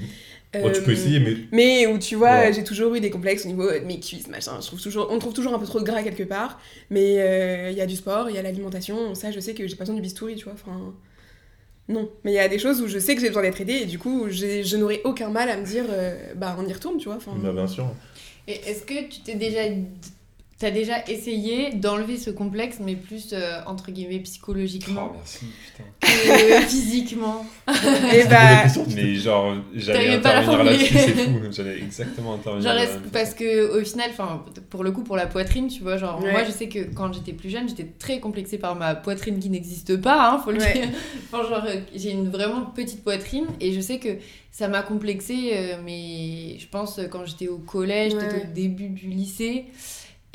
Bon, 0.53 0.71
tu 0.71 0.81
peux 0.81 0.89
Euh, 0.91 0.93
essayer, 0.93 1.19
mais 1.19 1.35
mais 1.51 1.87
où 1.87 1.97
tu 1.99 2.15
vois, 2.15 2.29
Voilà. 2.37 2.51
j'ai 2.51 2.63
toujours 2.63 2.95
eu 2.95 2.99
des 2.99 3.09
complexes 3.09 3.45
au 3.45 3.49
niveau 3.49 3.69
de 3.71 3.79
mes 3.79 3.99
cuisses, 3.99 4.27
machin. 4.27 4.59
Je 4.61 4.67
trouve 4.67 4.81
toujours, 4.81 5.07
on 5.11 5.19
trouve 5.19 5.33
toujours 5.33 5.53
un 5.53 5.59
peu 5.59 5.65
trop 5.65 5.79
de 5.79 5.85
gras 5.85 6.01
quelque 6.03 6.23
part. 6.23 6.59
Mais 6.89 7.19
euh, 7.19 7.69
il 7.71 7.77
y 7.77 7.81
a 7.81 7.85
du 7.85 7.95
sport, 7.95 8.29
il 8.29 8.35
y 8.35 8.39
a 8.39 8.41
l'alimentation. 8.41 9.13
Ça, 9.15 9.31
je 9.31 9.39
sais 9.39 9.53
que 9.53 9.67
j'ai 9.67 9.75
pas 9.75 9.83
besoin 9.83 9.95
du 9.95 10.01
bistouri, 10.01 10.35
tu 10.35 10.45
vois. 10.45 10.53
Enfin, 10.53 10.93
non. 11.89 12.09
Mais 12.23 12.31
il 12.31 12.35
y 12.35 12.39
a 12.39 12.47
des 12.47 12.59
choses 12.59 12.81
où 12.81 12.87
je 12.87 12.99
sais 12.99 13.15
que 13.15 13.21
j'ai 13.21 13.27
besoin 13.27 13.43
d'être 13.43 13.61
aidée 13.61 13.73
et 13.83 13.85
du 13.85 13.99
coup, 13.99 14.25
j'ai- 14.29 14.63
je 14.63 14.77
n'aurais 14.77 15.01
aucun 15.03 15.29
mal 15.29 15.49
à 15.49 15.57
me 15.57 15.65
dire, 15.65 15.85
euh, 15.89 16.33
bah, 16.35 16.55
on 16.59 16.65
y 16.67 16.73
retourne, 16.73 16.97
tu 16.97 17.05
vois. 17.05 17.15
Enfin, 17.17 17.33
bah, 17.35 17.51
bien 17.53 17.67
sûr. 17.67 17.87
Et 18.47 18.53
est-ce 18.69 18.83
que 18.83 19.07
tu 19.09 19.21
t'es 19.21 19.35
déjà. 19.35 19.61
T'as 20.59 20.71
déjà 20.71 21.03
essayé 21.07 21.71
d'enlever 21.75 22.17
ce 22.17 22.31
complexe, 22.31 22.77
mais 22.83 22.95
plus 22.95 23.29
euh, 23.31 23.59
entre 23.67 23.91
guillemets 23.91 24.17
psychologiquement 24.21 25.09
Oh, 25.11 25.15
merci, 25.15 25.45
putain. 25.67 25.83
que 26.01 26.61
physiquement 26.67 27.45
et 28.11 28.23
la 28.23 28.25
bah, 28.25 28.63
question, 28.63 28.83
tu 28.85 28.95
Mais 28.95 29.13
genre, 29.13 29.53
j'allais 29.75 30.15
intervenir 30.15 30.63
là-dessus, 30.63 30.93
c'est 30.97 31.13
fou. 31.13 31.39
J'allais 31.51 31.77
exactement 31.77 32.33
intervenir 32.33 32.63
Genre, 32.71 32.75
même 32.75 33.01
parce 33.13 33.35
que 33.35 33.79
au 33.79 33.85
final, 33.85 34.09
enfin, 34.09 34.43
pour 34.71 34.83
le 34.83 34.89
coup, 34.91 35.03
pour 35.03 35.15
la 35.15 35.27
poitrine, 35.27 35.67
tu 35.67 35.83
vois, 35.83 35.97
genre, 35.97 36.23
Ouais. 36.23 36.31
moi, 36.31 36.43
je 36.43 36.49
sais 36.51 36.67
que 36.69 36.79
quand 36.91 37.13
j'étais 37.13 37.33
plus 37.33 37.51
jeune, 37.51 37.69
j'étais 37.69 37.85
très 37.99 38.19
complexée 38.19 38.57
par 38.57 38.75
ma 38.75 38.95
poitrine 38.95 39.39
qui 39.39 39.51
n'existe 39.51 39.97
pas, 40.01 40.31
hein, 40.31 40.41
faut 40.43 40.51
le 40.51 40.57
Ouais. 40.59 40.73
dire. 40.73 40.89
Enfin, 41.31 41.47
genre, 41.47 41.67
j'ai 41.93 42.09
une 42.11 42.31
vraiment 42.31 42.61
petite 42.61 43.03
poitrine 43.03 43.45
et 43.61 43.73
je 43.73 43.79
sais 43.79 43.99
que 43.99 44.09
ça 44.51 44.67
m'a 44.67 44.81
complexée, 44.81 45.51
euh, 45.53 45.75
mais 45.85 46.57
je 46.57 46.65
pense 46.67 46.97
euh, 46.97 47.05
quand 47.07 47.25
j'étais 47.27 47.47
au 47.47 47.59
collège, 47.59 48.15
Ouais. 48.15 48.27
peut-être 48.27 48.49
au 48.49 48.53
début 48.55 48.89
du 48.89 49.07
lycée. 49.09 49.65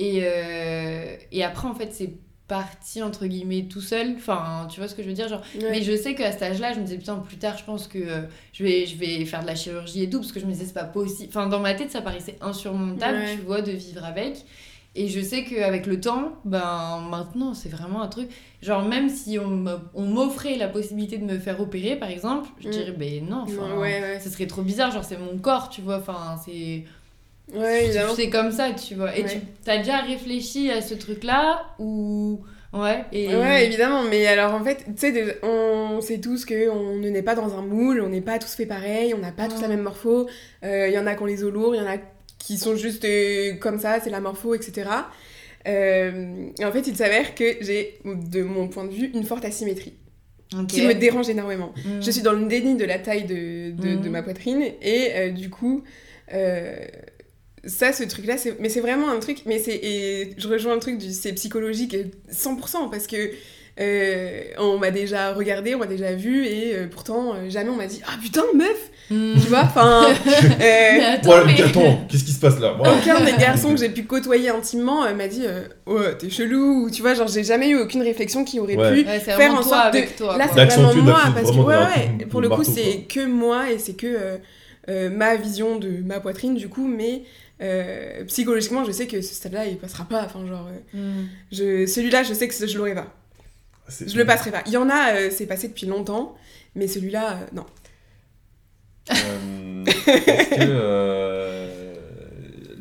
Et, 0.02 0.20
euh, 0.24 1.16
et 1.30 1.44
après, 1.44 1.68
en 1.68 1.74
fait, 1.74 1.92
c'est 1.92 2.10
parti 2.48 3.02
entre 3.02 3.26
guillemets 3.26 3.66
tout 3.70 3.80
seul. 3.80 4.14
Enfin, 4.16 4.66
tu 4.70 4.80
vois 4.80 4.88
ce 4.88 4.94
que 4.94 5.02
je 5.02 5.08
veux 5.08 5.14
dire, 5.14 5.28
genre. 5.28 5.42
ouais. 5.60 5.68
Mais 5.70 5.82
je 5.82 5.96
sais 5.96 6.14
qu'à 6.14 6.32
cet 6.32 6.42
âge-là, 6.42 6.72
je 6.74 6.80
me 6.80 6.84
disais, 6.84 6.98
putain, 6.98 7.16
plus 7.16 7.36
tard, 7.38 7.56
je 7.56 7.64
pense 7.64 7.86
que 7.86 7.98
euh, 7.98 8.22
je, 8.52 8.64
vais, 8.64 8.84
je 8.86 8.96
vais 8.96 9.24
faire 9.24 9.42
de 9.42 9.46
la 9.46 9.54
chirurgie 9.54 10.02
et 10.02 10.10
tout, 10.10 10.18
parce 10.20 10.32
que 10.32 10.40
je 10.40 10.46
me 10.46 10.52
disais, 10.52 10.64
c'est 10.66 10.74
pas 10.74 10.84
possible. 10.84 11.28
Enfin, 11.30 11.46
dans 11.46 11.60
ma 11.60 11.74
tête, 11.74 11.90
ça 11.90 12.02
paraissait 12.02 12.36
insurmontable, 12.40 13.18
Ouais. 13.18 13.36
tu 13.36 13.42
vois, 13.42 13.62
de 13.62 13.70
vivre 13.72 14.04
avec. 14.04 14.44
Et 14.94 15.08
je 15.08 15.22
sais 15.22 15.44
qu'avec 15.44 15.86
le 15.86 15.98
temps, 16.00 16.34
ben 16.44 17.00
maintenant, 17.10 17.54
c'est 17.54 17.70
vraiment 17.70 18.02
un 18.02 18.08
truc. 18.08 18.28
Genre, 18.60 18.86
même 18.86 19.08
si 19.08 19.38
on 19.38 20.04
m'offrait 20.04 20.56
la 20.58 20.68
possibilité 20.68 21.16
de 21.16 21.24
me 21.24 21.38
faire 21.38 21.58
opérer, 21.60 21.96
par 21.96 22.10
exemple, 22.10 22.50
je 22.60 22.68
Mm. 22.68 22.70
dirais, 22.72 22.92
ben 22.92 23.26
non, 23.26 23.44
enfin, 23.44 23.78
ouais. 23.78 24.20
ce 24.22 24.28
serait 24.28 24.46
trop 24.46 24.60
bizarre, 24.60 24.90
genre, 24.92 25.04
c'est 25.04 25.16
mon 25.16 25.38
corps, 25.38 25.70
tu 25.70 25.80
vois, 25.80 25.96
enfin, 25.98 26.38
c'est. 26.44 26.84
Ouais. 27.54 27.90
C'est 28.16 28.30
comme 28.30 28.50
ça, 28.52 28.70
tu 28.72 28.94
vois. 28.94 29.16
Et 29.16 29.22
Ouais. 29.24 29.40
tu 29.64 29.70
as 29.70 29.78
déjà 29.78 29.98
réfléchi 29.98 30.70
à 30.70 30.80
ce 30.80 30.94
truc-là, 30.94 31.62
ou. 31.78 32.40
Ouais, 32.72 33.04
et. 33.12 33.28
Ouais, 33.28 33.66
évidemment, 33.66 34.02
mais 34.04 34.26
alors 34.26 34.54
en 34.54 34.64
fait, 34.64 34.78
tu 34.86 34.92
sais, 34.96 35.38
on 35.42 36.00
sait 36.00 36.18
tous 36.20 36.46
qu'on 36.46 36.96
ne 36.96 37.08
naît 37.10 37.22
pas 37.22 37.34
dans 37.34 37.54
un 37.58 37.62
moule, 37.62 38.00
on 38.00 38.08
n'est 38.08 38.22
pas 38.22 38.38
tous 38.38 38.54
fait 38.54 38.64
pareil, 38.66 39.12
on 39.14 39.18
n'a 39.18 39.32
pas 39.32 39.46
tous 39.48 39.60
la 39.60 39.68
même 39.68 39.82
morpho. 39.82 40.26
Il 40.62 40.90
y 40.92 40.98
en 40.98 41.06
a 41.06 41.14
qui 41.14 41.22
ont 41.22 41.26
les 41.26 41.44
os 41.44 41.52
lourds, 41.52 41.74
il 41.74 41.78
y 41.78 41.82
en 41.82 41.86
a 41.90 41.98
qui 42.38 42.56
sont 42.58 42.74
juste 42.74 43.04
euh, 43.04 43.54
comme 43.60 43.78
ça, 43.78 44.00
c'est 44.02 44.08
la 44.10 44.20
morpho, 44.20 44.54
etc. 44.54 44.88
Euh, 45.68 46.46
et 46.58 46.64
en 46.64 46.72
fait, 46.72 46.86
il 46.86 46.96
s'avère 46.96 47.34
que 47.34 47.44
j'ai, 47.60 47.98
de 48.04 48.42
mon 48.42 48.68
point 48.68 48.84
de 48.84 48.92
vue, 48.92 49.10
une 49.14 49.24
forte 49.24 49.44
asymétrie 49.44 49.94
qui 50.68 50.82
me 50.86 50.92
dérange 50.92 51.28
énormément. 51.30 51.72
Mm. 51.76 52.00
Je 52.02 52.10
suis 52.10 52.20
dans 52.22 52.32
le 52.32 52.44
déni 52.46 52.74
de 52.74 52.84
la 52.84 52.98
taille 52.98 53.24
de, 53.24 53.70
de, 53.70 53.94
de 53.96 54.04
Mhm. 54.06 54.10
ma 54.10 54.22
poitrine 54.22 54.62
et 54.82 55.08
euh, 55.14 55.30
du 55.30 55.48
coup, 55.48 55.82
euh, 56.34 56.76
ça, 57.64 57.92
ce 57.92 58.02
truc-là, 58.04 58.36
c'est- 58.36 58.56
mais 58.60 58.68
c'est 58.68 58.80
vraiment 58.80 59.08
un 59.10 59.18
truc, 59.20 59.38
mais 59.46 59.58
c'est, 59.58 59.74
et 59.76 60.30
je 60.36 60.48
rejoins 60.48 60.74
le 60.74 60.80
truc 60.80 60.98
du 60.98 61.12
c'est 61.12 61.32
psychologique 61.32 61.96
100% 62.30 62.88
parce 62.90 63.06
que 63.06 63.30
euh, 63.80 64.42
on 64.58 64.78
m'a 64.78 64.90
déjà 64.90 65.32
regardé, 65.32 65.74
on 65.74 65.78
m'a 65.78 65.86
déjà 65.86 66.12
vu 66.12 66.44
et 66.44 66.74
euh, 66.74 66.86
pourtant 66.90 67.34
euh, 67.34 67.48
jamais 67.48 67.70
on 67.70 67.76
m'a 67.76 67.86
dit 67.86 68.02
ah 68.06 68.12
putain 68.22 68.42
meuf, 68.54 68.90
Mm. 69.10 69.32
tu 69.42 69.48
vois, 69.48 69.62
enfin. 69.64 70.06
Mais 70.58 71.00
euh, 71.00 71.14
attends, 71.14 71.22
Voilà, 71.30 71.44
mais- 71.46 71.54
mais 71.58 71.62
attends, 71.64 72.04
qu'est-ce 72.08 72.24
qui 72.24 72.32
se 72.32 72.38
passe 72.40 72.58
là? 72.60 72.74
Voilà. 72.78 72.94
aucun 72.96 73.20
des 73.24 73.32
garçons 73.32 73.74
que 73.74 73.80
j'ai 73.80 73.88
pu 73.88 74.04
côtoyer 74.04 74.48
intimement 74.50 75.04
euh, 75.04 75.14
m'a 75.14 75.26
dit 75.28 75.42
euh, 75.46 75.62
ouais 75.86 76.16
t'es 76.18 76.30
chelou 76.30 76.84
ou 76.84 76.90
tu 76.90 77.02
vois 77.02 77.14
genre 77.14 77.28
j'ai 77.28 77.44
jamais 77.44 77.68
eu 77.70 77.76
aucune 77.78 78.02
réflexion 78.02 78.44
qui 78.44 78.60
aurait 78.60 78.76
Ouais. 78.76 79.02
pu 79.02 79.08
Ouais, 79.08 79.20
c'est 79.24 79.32
faire 79.32 79.50
en 79.52 79.56
toi 79.56 79.62
sorte 79.64 79.92
de- 79.92 79.98
avec 79.98 80.16
toi. 80.16 80.36
Là, 80.38 80.46
c'est 80.54 80.64
vraiment 80.66 80.94
moi, 80.94 81.20
parce 81.34 81.50
que 81.50 81.56
ouais, 81.56 81.74
ouais, 81.76 82.26
pour 82.30 82.40
le 82.40 82.48
coup, 82.48 82.56
marteau, 82.58 82.72
c'est 82.74 82.92
quoi. 82.98 83.22
que 83.22 83.26
moi 83.26 83.70
et 83.72 83.78
c'est 83.78 83.94
que 83.94 84.06
euh, 84.06 84.36
euh, 84.88 85.10
ma 85.10 85.36
vision 85.36 85.76
de 85.76 85.88
ma 86.04 86.20
poitrine, 86.20 86.54
du 86.54 86.68
coup, 86.68 86.86
mais 86.88 87.22
euh, 87.62 88.24
psychologiquement, 88.24 88.84
je 88.84 88.92
sais 88.92 89.06
que 89.06 89.20
ce 89.22 89.34
stade-là, 89.34 89.66
il 89.66 89.78
passera 89.78 90.04
pas. 90.04 90.24
Enfin, 90.24 90.46
genre, 90.46 90.68
euh, 90.94 91.22
Mm. 91.22 91.28
je, 91.52 91.86
celui-là, 91.86 92.22
je 92.24 92.34
sais 92.34 92.48
que 92.48 92.54
je 92.66 92.76
l'aurai 92.76 92.94
pas. 92.94 93.14
C'est- 93.88 94.08
Je 94.08 94.16
le 94.18 94.24
passerai 94.26 94.50
pas. 94.50 94.62
Il 94.66 94.72
y 94.72 94.76
en 94.76 94.88
a, 94.90 95.14
euh, 95.14 95.30
c'est 95.30 95.46
passé 95.46 95.68
depuis 95.68 95.86
longtemps, 95.86 96.36
mais 96.74 96.86
celui-là, 96.88 97.32
euh, 97.34 97.46
non. 97.54 97.66
Euh, 99.10 99.84
Est-ce 99.84 100.50
que. 100.50 100.60
euh, 100.60 101.94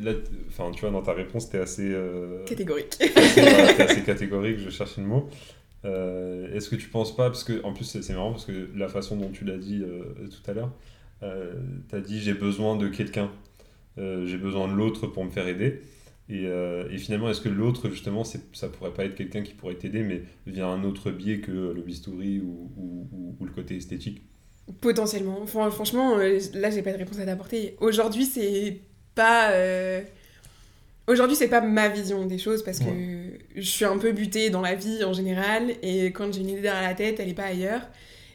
là, 0.00 0.12
Enfin, 0.48 0.70
tu 0.70 0.82
vois, 0.82 0.90
dans 0.90 1.00
ta 1.02 1.14
réponse, 1.14 1.48
t'es 1.48 1.58
assez. 1.58 1.88
euh, 1.90 2.44
Catégorique. 2.44 2.90
t'es 2.98 3.10
assez, 3.18 3.40
voilà, 3.40 3.84
assez 3.84 4.02
catégorique, 4.02 4.58
je 4.58 4.68
cherche 4.70 4.98
le 4.98 5.04
mot. 5.04 5.28
Euh, 5.86 6.54
Est-ce 6.54 6.68
que 6.68 6.76
tu 6.76 6.88
penses 6.88 7.16
pas, 7.16 7.28
parce 7.30 7.42
que 7.42 7.62
en 7.64 7.72
plus 7.72 7.84
c'est 7.86 8.02
c'est 8.02 8.12
marrant 8.12 8.30
parce 8.32 8.44
que 8.44 8.68
la 8.76 8.88
façon 8.88 9.16
dont 9.16 9.30
tu 9.30 9.44
l'as 9.46 9.56
dit 9.56 9.82
euh, 9.82 10.04
tout 10.28 10.50
à 10.50 10.54
l'heure, 10.54 10.70
euh, 11.22 11.54
t'as 11.88 12.00
dit 12.00 12.20
j'ai 12.20 12.34
besoin 12.34 12.76
de 12.76 12.86
quelqu'un, 12.88 13.30
j'ai 13.96 14.36
besoin 14.38 14.68
de 14.68 14.74
l'autre 14.74 15.06
pour 15.06 15.24
me 15.24 15.30
faire 15.30 15.46
aider. 15.48 15.80
Et, 16.28 16.46
euh, 16.46 16.88
et 16.90 16.98
finalement, 16.98 17.28
est-ce 17.30 17.40
que 17.40 17.48
l'autre 17.48 17.90
justement, 17.90 18.24
ça 18.24 18.68
pourrait 18.68 18.92
pas 18.94 19.04
être 19.04 19.14
quelqu'un 19.16 19.42
qui 19.42 19.54
pourrait 19.54 19.74
t'aider, 19.74 20.02
mais 20.02 20.22
via 20.46 20.66
un 20.66 20.82
autre 20.84 21.10
biais 21.10 21.40
que 21.40 21.50
le 21.50 21.82
bistouri 21.82 22.40
ou, 22.40 22.70
ou- 22.76 23.08
ou- 23.12 23.36
ou 23.38 23.44
le 23.44 23.50
côté 23.52 23.76
esthétique? 23.76 24.22
Potentiellement. 24.80 25.44
Fran- 25.46 25.70
franchement, 25.70 26.16
euh, 26.18 26.38
là, 26.54 26.70
j'ai 26.70 26.82
pas 26.82 26.92
de 26.92 26.98
réponse 26.98 27.18
à 27.18 27.26
t'apporter. 27.26 27.76
Aujourd'hui, 27.80 28.24
c'est 28.24 28.80
pas. 29.14 29.50
euh, 29.52 30.00
Aujourd'hui, 31.08 31.34
c'est 31.36 31.48
pas 31.48 31.60
ma 31.60 31.88
vision 31.88 32.24
des 32.26 32.38
choses 32.38 32.62
parce 32.62 32.78
que 32.78 33.38
je 33.56 33.60
suis 33.60 33.84
un 33.84 33.98
peu 33.98 34.12
butée 34.12 34.50
dans 34.50 34.60
la 34.60 34.76
vie 34.76 35.02
en 35.02 35.12
général 35.12 35.72
et 35.82 36.06
quand 36.12 36.32
j'ai 36.32 36.40
une 36.40 36.48
idée 36.50 36.60
derrière 36.62 36.88
la 36.88 36.94
tête, 36.94 37.18
elle 37.18 37.28
est 37.28 37.34
pas 37.34 37.46
ailleurs. 37.46 37.82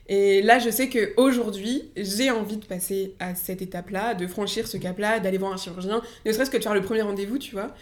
Et 0.09 0.41
là, 0.41 0.57
je 0.59 0.69
sais 0.69 0.87
que 0.87 1.11
aujourd'hui, 1.17 1.83
j'ai 1.97 2.31
envie 2.31 2.57
de 2.57 2.65
passer 2.65 3.13
à 3.19 3.35
cette 3.35 3.61
étape-là, 3.61 4.13
de 4.13 4.25
franchir 4.27 4.67
ce 4.67 4.77
cap-là, 4.77 5.19
d'aller 5.19 5.37
voir 5.37 5.51
un 5.53 5.57
chirurgien, 5.57 6.01
ne 6.25 6.31
serait-ce 6.31 6.49
que 6.49 6.57
de 6.57 6.63
faire 6.63 6.73
le 6.73 6.81
premier 6.81 7.01
rendez-vous, 7.01 7.37
tu 7.37 7.51
vois. 7.51 7.73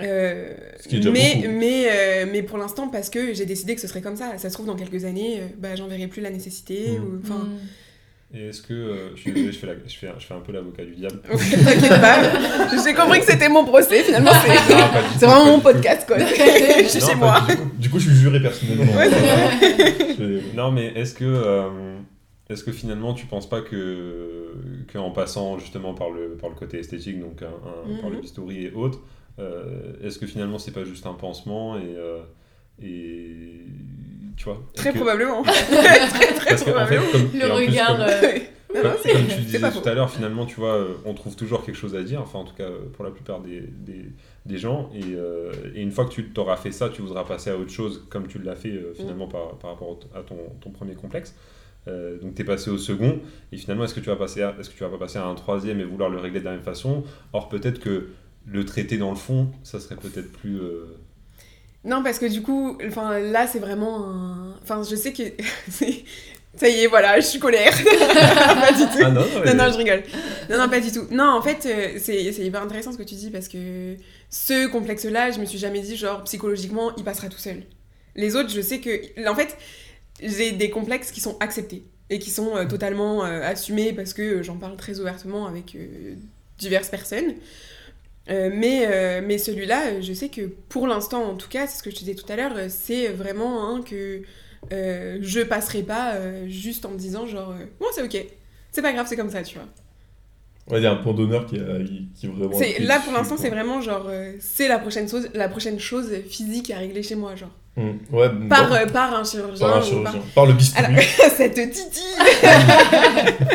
Euh, 0.00 0.54
Ce 0.80 0.88
qui 0.88 0.96
est 0.96 0.98
déjà 0.98 1.10
mais, 1.12 1.46
mais, 1.48 1.86
euh, 1.90 2.26
mais 2.30 2.42
pour 2.42 2.58
l'instant, 2.58 2.88
parce 2.88 3.10
que 3.10 3.32
j'ai 3.34 3.46
décidé 3.46 3.74
que 3.74 3.80
ce 3.80 3.86
serait 3.86 4.00
comme 4.02 4.16
ça. 4.16 4.38
Ça 4.38 4.48
se 4.48 4.54
trouve, 4.54 4.66
dans 4.66 4.74
quelques 4.74 5.04
années, 5.04 5.40
euh, 5.40 5.46
bah, 5.58 5.76
j'en 5.76 5.86
verrai 5.86 6.08
plus 6.08 6.20
la 6.22 6.30
nécessité. 6.30 6.98
Mm. 6.98 7.04
ou- 7.04 7.20
Enfin, 7.22 7.44
Mm. 7.44 7.58
Et 8.36 8.48
est-ce 8.48 8.62
que. 8.62 8.74
euh, 8.74 9.14
je 9.14 9.20
suis 9.20 9.32
désolé, 9.32 9.52
je 9.52 9.58
fais, 9.58 9.66
la- 9.68 9.74
je 9.86 9.96
fais, 9.96 10.08
un- 10.08 10.18
je 10.18 10.26
fais 10.26 10.34
un 10.34 10.40
peu 10.40 10.50
l'avocat 10.52 10.84
du 10.84 10.94
diable. 10.96 11.20
T'inquiète 11.22 12.00
pas, 12.00 12.18
j'ai 12.84 12.92
compris 12.94 13.20
que 13.20 13.26
c'était 13.26 13.48
mon 13.48 13.64
procès, 13.64 14.02
finalement, 14.02 14.32
c'est 15.18 15.26
vraiment 15.26 15.46
mon 15.46 15.60
podcast, 15.60 16.04
quoi. 16.06 16.16
je 16.18 16.88
suis 16.88 17.00
Non, 17.00 17.06
chez 17.06 17.14
moi. 17.14 17.42
du 17.78 17.88
coup, 17.90 17.98
je 18.00 18.08
suis 18.10 18.18
juré 18.18 18.40
personnellement. 18.40 18.92
Ouais. 18.92 19.08
Je- 20.18 20.56
Non, 20.56 20.72
mais 20.72 20.86
est-ce 20.96 21.14
que, 21.14 21.24
euh, 21.24 21.96
est-ce 22.50 22.64
que 22.64 22.72
finalement 22.72 23.14
tu 23.14 23.26
penses 23.26 23.48
pas 23.48 23.60
que, 23.60 24.54
que 24.88 24.98
en 24.98 25.10
passant 25.10 25.58
justement 25.58 25.94
par 25.94 26.10
le, 26.10 26.30
par 26.40 26.50
le 26.50 26.56
côté 26.56 26.78
esthétique, 26.78 27.20
donc 27.20 27.40
un- 27.42 27.46
un- 27.46 28.00
par 28.00 28.10
le 28.10 28.16
Mhm. 28.16 28.22
bistouri 28.22 28.64
et 28.66 28.72
autres, 28.72 29.00
euh, 29.38 29.92
est-ce 30.02 30.18
que 30.18 30.26
finalement 30.26 30.58
c'est 30.58 30.72
pas 30.72 30.84
juste 30.84 31.06
un 31.06 31.14
pansement 31.14 31.76
et, 31.78 31.94
et 32.82 33.60
tu 34.36 34.44
vois 34.44 34.62
Très 34.74 34.90
que- 34.92 34.96
probablement. 34.96 35.42
très, 35.42 36.08
très 36.08 36.48
Parce 36.50 36.64
que, 36.64 36.70
en 36.70 36.86
fait, 36.86 36.96
probablement. 36.96 37.12
comme, 37.12 37.40
Le 37.40 37.52
regard. 37.52 37.86
comme- 37.96 38.00
euh, 38.00 38.38
Non, 38.74 38.80
comme, 38.82 38.90
non, 38.90 38.96
c'est- 39.02 39.12
comme 39.12 39.26
tu 39.28 39.40
disais 39.42 39.58
tout 39.60 39.80
faux. 39.80 39.88
à 39.88 39.94
l'heure, 39.94 40.10
finalement, 40.10 40.46
tu 40.46 40.56
vois, 40.56 40.74
euh, 40.74 40.94
on 41.04 41.14
trouve 41.14 41.36
toujours 41.36 41.64
quelque 41.64 41.76
chose 41.76 41.94
à 41.94 42.02
dire, 42.02 42.20
enfin 42.20 42.40
en 42.40 42.44
tout 42.44 42.54
cas 42.56 42.64
euh, 42.64 42.78
pour 42.92 43.04
la 43.04 43.12
plupart 43.12 43.40
des, 43.40 43.60
des, 43.60 44.06
des 44.46 44.58
gens, 44.58 44.90
et, 44.94 45.14
euh, 45.14 45.52
et 45.74 45.80
une 45.82 45.92
fois 45.92 46.04
que 46.06 46.10
tu 46.10 46.30
t'auras 46.30 46.56
fait 46.56 46.72
ça, 46.72 46.88
tu 46.88 47.00
voudras 47.02 47.22
passer 47.24 47.50
à 47.50 47.56
autre 47.56 47.70
chose, 47.70 48.04
comme 48.10 48.26
tu 48.26 48.38
l'as 48.40 48.56
fait 48.56 48.70
euh, 48.72 48.90
Mm. 48.90 48.94
finalement 48.96 49.28
par, 49.28 49.56
par 49.58 49.70
rapport 49.70 50.00
à 50.14 50.22
ton, 50.22 50.36
ton 50.60 50.70
premier 50.70 50.94
complexe. 50.94 51.34
Euh, 51.86 52.18
donc 52.18 52.34
tu 52.34 52.42
es 52.42 52.44
passé 52.44 52.70
au 52.70 52.78
second, 52.78 53.20
et 53.52 53.56
finalement, 53.56 53.84
est-ce 53.84 53.94
que, 53.94 54.00
tu 54.00 54.06
vas 54.08 54.16
passer 54.16 54.42
à- 54.42 54.56
est-ce 54.58 54.70
que 54.70 54.74
tu 54.74 54.82
vas 54.82 54.90
pas 54.90 54.98
passer 54.98 55.18
à 55.18 55.24
un 55.26 55.34
troisième 55.36 55.78
et 55.80 55.84
vouloir 55.84 56.10
le 56.10 56.18
régler 56.18 56.40
de 56.40 56.44
la 56.46 56.52
même 56.52 56.62
façon? 56.62 57.04
Or, 57.32 57.48
peut-être 57.48 57.78
que 57.78 58.08
le 58.46 58.64
traiter 58.64 58.96
dans 58.98 59.10
le 59.10 59.16
fond, 59.16 59.50
ça 59.62 59.78
serait 59.78 59.96
peut-être 59.96 60.32
plus... 60.32 60.56
euh, 60.58 60.96
Non, 61.84 62.02
parce 62.02 62.18
que 62.18 62.26
du 62.26 62.42
coup, 62.42 62.78
enfin, 62.86 63.18
là, 63.18 63.46
c'est 63.46 63.58
vraiment 63.58 64.08
un... 64.08 64.56
Enfin, 64.62 64.82
je 64.88 64.96
sais 64.96 65.12
que... 65.12 65.22
Ça 66.56 66.68
y 66.68 66.84
est, 66.84 66.86
voilà, 66.86 67.18
je 67.18 67.26
suis 67.26 67.40
colère. 67.40 67.72
pas 67.82 68.72
du 68.72 68.84
tout. 68.84 69.02
Ah 69.02 69.10
non, 69.10 69.26
Non, 69.44 69.54
non, 69.54 69.72
je 69.72 69.76
rigole. 69.76 70.04
Non, 70.48 70.58
non, 70.58 70.68
pas 70.68 70.78
du 70.78 70.92
tout. 70.92 71.04
Non, 71.10 71.30
en 71.30 71.42
fait, 71.42 71.66
euh, 71.66 71.98
c'est 72.00 72.22
hyper 72.22 72.62
intéressant 72.62 72.92
ce 72.92 72.96
que 72.96 73.02
tu 73.02 73.16
dis 73.16 73.30
parce 73.30 73.48
que 73.48 73.96
ce 74.30 74.68
complexe-là, 74.68 75.32
je 75.32 75.40
me 75.40 75.46
suis 75.46 75.58
jamais 75.58 75.80
dit, 75.80 75.96
genre, 75.96 76.22
psychologiquement, 76.22 76.94
il 76.96 77.02
passera 77.02 77.28
tout 77.28 77.38
seul. 77.38 77.64
Les 78.14 78.36
autres, 78.36 78.50
je 78.50 78.60
sais 78.60 78.78
que. 78.78 79.28
En 79.28 79.34
fait, 79.34 79.56
j'ai 80.22 80.52
des 80.52 80.70
complexes 80.70 81.10
qui 81.10 81.20
sont 81.20 81.36
acceptés 81.40 81.84
et 82.10 82.18
qui 82.18 82.30
sont 82.30 82.56
euh, 82.56 82.66
totalement 82.66 83.24
euh, 83.24 83.42
assumés 83.42 83.92
parce 83.92 84.12
que 84.12 84.42
j'en 84.42 84.56
parle 84.56 84.76
très 84.76 85.00
ouvertement 85.00 85.46
avec 85.46 85.74
euh, 85.74 86.14
diverses 86.58 86.88
personnes. 86.88 87.34
Euh, 88.30 88.50
mais 88.52 88.86
euh, 88.86 89.20
mais 89.24 89.36
celui-là, 89.36 89.86
euh, 89.86 90.02
je 90.02 90.12
sais 90.14 90.30
que 90.30 90.42
pour 90.68 90.86
l'instant, 90.86 91.24
en 91.24 91.34
tout 91.34 91.48
cas, 91.48 91.66
c'est 91.66 91.78
ce 91.78 91.82
que 91.82 91.90
je 91.90 91.96
te 91.96 92.00
disais 92.00 92.14
tout 92.14 92.30
à 92.32 92.36
l'heure, 92.36 92.54
c'est 92.68 93.08
vraiment 93.08 93.74
un 93.74 93.82
que 93.82 94.22
euh, 94.72 95.18
je 95.20 95.40
passerai 95.40 95.82
pas 95.82 96.14
juste 96.46 96.86
en 96.86 96.90
me 96.90 96.96
disant, 96.96 97.26
genre, 97.26 97.54
bon, 97.80 97.86
c'est 97.92 98.02
ok. 98.02 98.26
C'est 98.72 98.82
pas 98.82 98.92
grave, 98.92 99.06
c'est 99.08 99.16
comme 99.16 99.30
ça, 99.30 99.42
tu 99.42 99.58
vois. 99.58 99.68
Ouais, 100.70 100.80
il 100.80 100.84
y 100.84 100.86
a 100.86 100.92
un 100.92 100.96
point 100.96 101.12
d'honneur 101.12 101.44
qui, 101.44 101.56
qui, 102.14 102.26
est 102.26 102.28
vraiment. 102.28 102.58
Là, 102.80 102.98
pour 103.00 103.12
l'instant, 103.12 103.36
c'est 103.36 103.50
vraiment 103.50 103.82
genre, 103.82 104.10
c'est 104.40 104.68
la 104.68 104.78
prochaine, 104.78 105.08
chose, 105.08 105.28
la 105.34 105.48
prochaine 105.48 105.78
chose 105.78 106.10
physique 106.26 106.70
à 106.70 106.78
régler 106.78 107.02
chez 107.02 107.16
moi, 107.16 107.36
genre. 107.36 107.54
Ouais, 107.76 108.30
Par, 108.48 108.68
bon, 108.68 108.74
euh, 108.76 108.86
par 108.86 109.14
un 109.14 109.24
chirurgien. 109.24 109.66
par 109.66 109.76
un 109.76 109.80
ou 109.80 109.84
chirurgien. 109.84 110.20
Par 110.34 110.46
le 110.46 110.52
bistouri. 110.52 110.84
Alors, 110.86 111.02
ça 111.36 111.48
te 111.48 111.60
titille. 111.60 112.14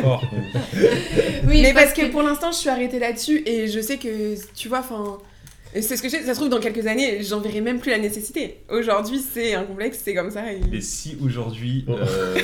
Oui, 1.47 1.61
Mais 1.61 1.73
parce 1.73 1.93
que 1.93 2.09
pour 2.11 2.21
l'instant, 2.21 2.51
je 2.51 2.57
suis 2.57 2.69
arrêtée 2.69 2.99
là-dessus 2.99 3.41
et 3.45 3.67
je 3.67 3.79
sais 3.79 3.97
que, 3.97 4.35
tu 4.55 4.67
vois, 4.67 4.79
enfin. 4.79 5.17
C'est 5.79 5.95
ce 5.97 6.01
que. 6.01 6.09
Ça 6.09 6.19
se 6.25 6.31
trouve, 6.33 6.49
dans 6.49 6.59
quelques 6.59 6.87
années, 6.87 7.21
j'en 7.23 7.39
verrai 7.41 7.61
même 7.61 7.79
plus 7.79 7.91
la 7.91 7.99
nécessité. 7.99 8.61
Aujourd'hui, 8.71 9.21
c'est 9.33 9.53
un 9.53 9.63
complexe, 9.65 9.99
c'est 10.03 10.15
comme 10.15 10.31
ça. 10.31 10.51
et- 10.51 10.61
Et 10.75 10.81
si 10.81 11.15
aujourd'hui, 11.23 11.85
Oh. 11.87 11.91
euh, 11.91 12.35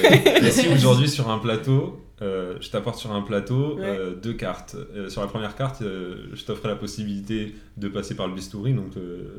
et 0.45 0.51
si 0.51 0.67
aujourd'hui 0.69 1.09
sur 1.09 1.27
un 1.31 1.39
plateau, 1.39 1.99
euh, 2.21 2.55
je 2.61 2.69
t'apporte 2.69 2.97
sur 2.97 3.11
un 3.11 3.21
plateau 3.21 3.75
Ouais. 3.77 3.85
euh, 3.85 4.15
deux 4.15 4.33
cartes. 4.33 4.75
Euh, 4.75 5.09
sur 5.09 5.19
la 5.21 5.27
première 5.27 5.55
carte, 5.55 5.81
je 5.81 6.43
t'offre 6.45 6.67
la 6.67 6.75
possibilité 6.75 7.53
de 7.77 7.87
passer 7.89 8.15
par 8.15 8.27
le 8.27 8.33
bistouri, 8.33 8.73
donc 8.73 8.93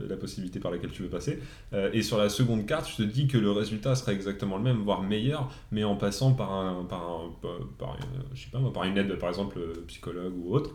la 0.09 0.17
possibilité 0.17 0.61
par 0.61 0.71
laquelle 0.71 0.91
tu 0.91 1.03
veux 1.03 1.09
passer. 1.09 1.41
Et 1.93 2.03
sur 2.03 2.19
la 2.19 2.29
seconde 2.29 2.67
carte, 2.67 2.89
je 2.91 2.97
te 2.97 3.03
dis 3.03 3.27
que 3.29 3.39
le 3.39 3.51
résultat 3.51 3.95
sera 3.95 4.13
exactement 4.13 4.57
le 4.59 4.63
même, 4.63 4.79
voire 4.83 5.03
meilleur, 5.03 5.51
mais 5.73 5.85
en 5.85 5.97
passant 5.97 6.33
par 6.35 6.53
un, 6.53 6.85
par 6.85 7.03
un, 7.03 7.31
par, 7.79 7.97
une, 7.97 8.35
je 8.35 8.45
sais 8.45 8.51
pas, 8.51 8.59
par 8.73 8.85
une 8.85 8.99
aide, 8.99 9.15
par 9.19 9.31
exemple 9.31 9.59
psychologue 9.87 10.35
ou 10.45 10.55
autre. 10.55 10.75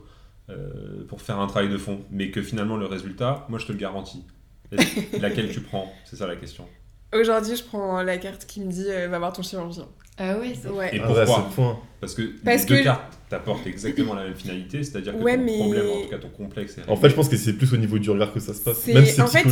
pour 1.07 1.21
faire 1.21 1.39
un 1.39 1.47
travail 1.47 1.69
de 1.69 1.77
fond, 1.77 2.01
mais 2.09 2.31
que 2.31 2.41
finalement 2.41 2.77
le 2.77 2.85
résultat, 2.87 3.45
moi 3.49 3.59
je 3.59 3.67
te 3.67 3.71
le 3.71 3.77
garantis. 3.77 4.23
Laquelle 5.19 5.51
tu 5.51 5.61
prends 5.61 5.91
C'est 6.05 6.15
ça 6.15 6.25
la 6.27 6.35
question. 6.35 6.65
Aujourd'hui, 7.13 7.57
je 7.57 7.63
prends 7.63 8.01
la 8.01 8.17
carte 8.17 8.45
qui 8.45 8.61
me 8.61 8.71
dit 8.71 8.85
va 8.87 9.19
voir 9.19 9.33
ton 9.33 9.43
chirurgien. 9.43 9.85
Ah 10.17 10.37
ouais, 10.37 10.53
c'est 10.61 10.69
Ouais. 10.69 10.89
Et 10.95 10.99
Ah 10.99 11.03
à 11.03 11.07
pourquoi 11.07 11.47
ce 11.49 11.55
point. 11.55 11.79
Parce 11.99 12.15
que 12.15 12.23
Parce 12.43 12.63
les 12.63 12.67
deux 12.67 12.77
que- 12.79 12.83
cartes 12.83 13.17
t'apportent 13.29 13.65
exactement 13.67 14.13
la 14.15 14.23
même 14.23 14.35
finalité, 14.35 14.83
c'est-à-dire 14.83 15.13
que 15.17 15.21
Ouais, 15.23 15.37
ton 15.37 15.43
mais- 15.43 15.57
problème, 15.57 15.85
en 15.89 16.01
tout 16.01 16.09
cas 16.09 16.17
ton 16.17 16.29
complexe 16.29 16.77
est 16.79 16.89
En 16.89 16.97
fait, 16.97 17.09
je 17.09 17.15
pense 17.15 17.29
que 17.29 17.37
c'est 17.37 17.53
plus 17.53 17.71
au 17.73 17.77
niveau 17.77 17.97
du 17.97 18.09
regard 18.09 18.33
que 18.33 18.39
ça 18.39 18.53
se 18.53 18.59
passe. 18.61 18.79
C'est- 18.79 18.93
Même 18.93 19.05
si 19.05 19.21
en 19.21 19.27
fait, 19.27 19.43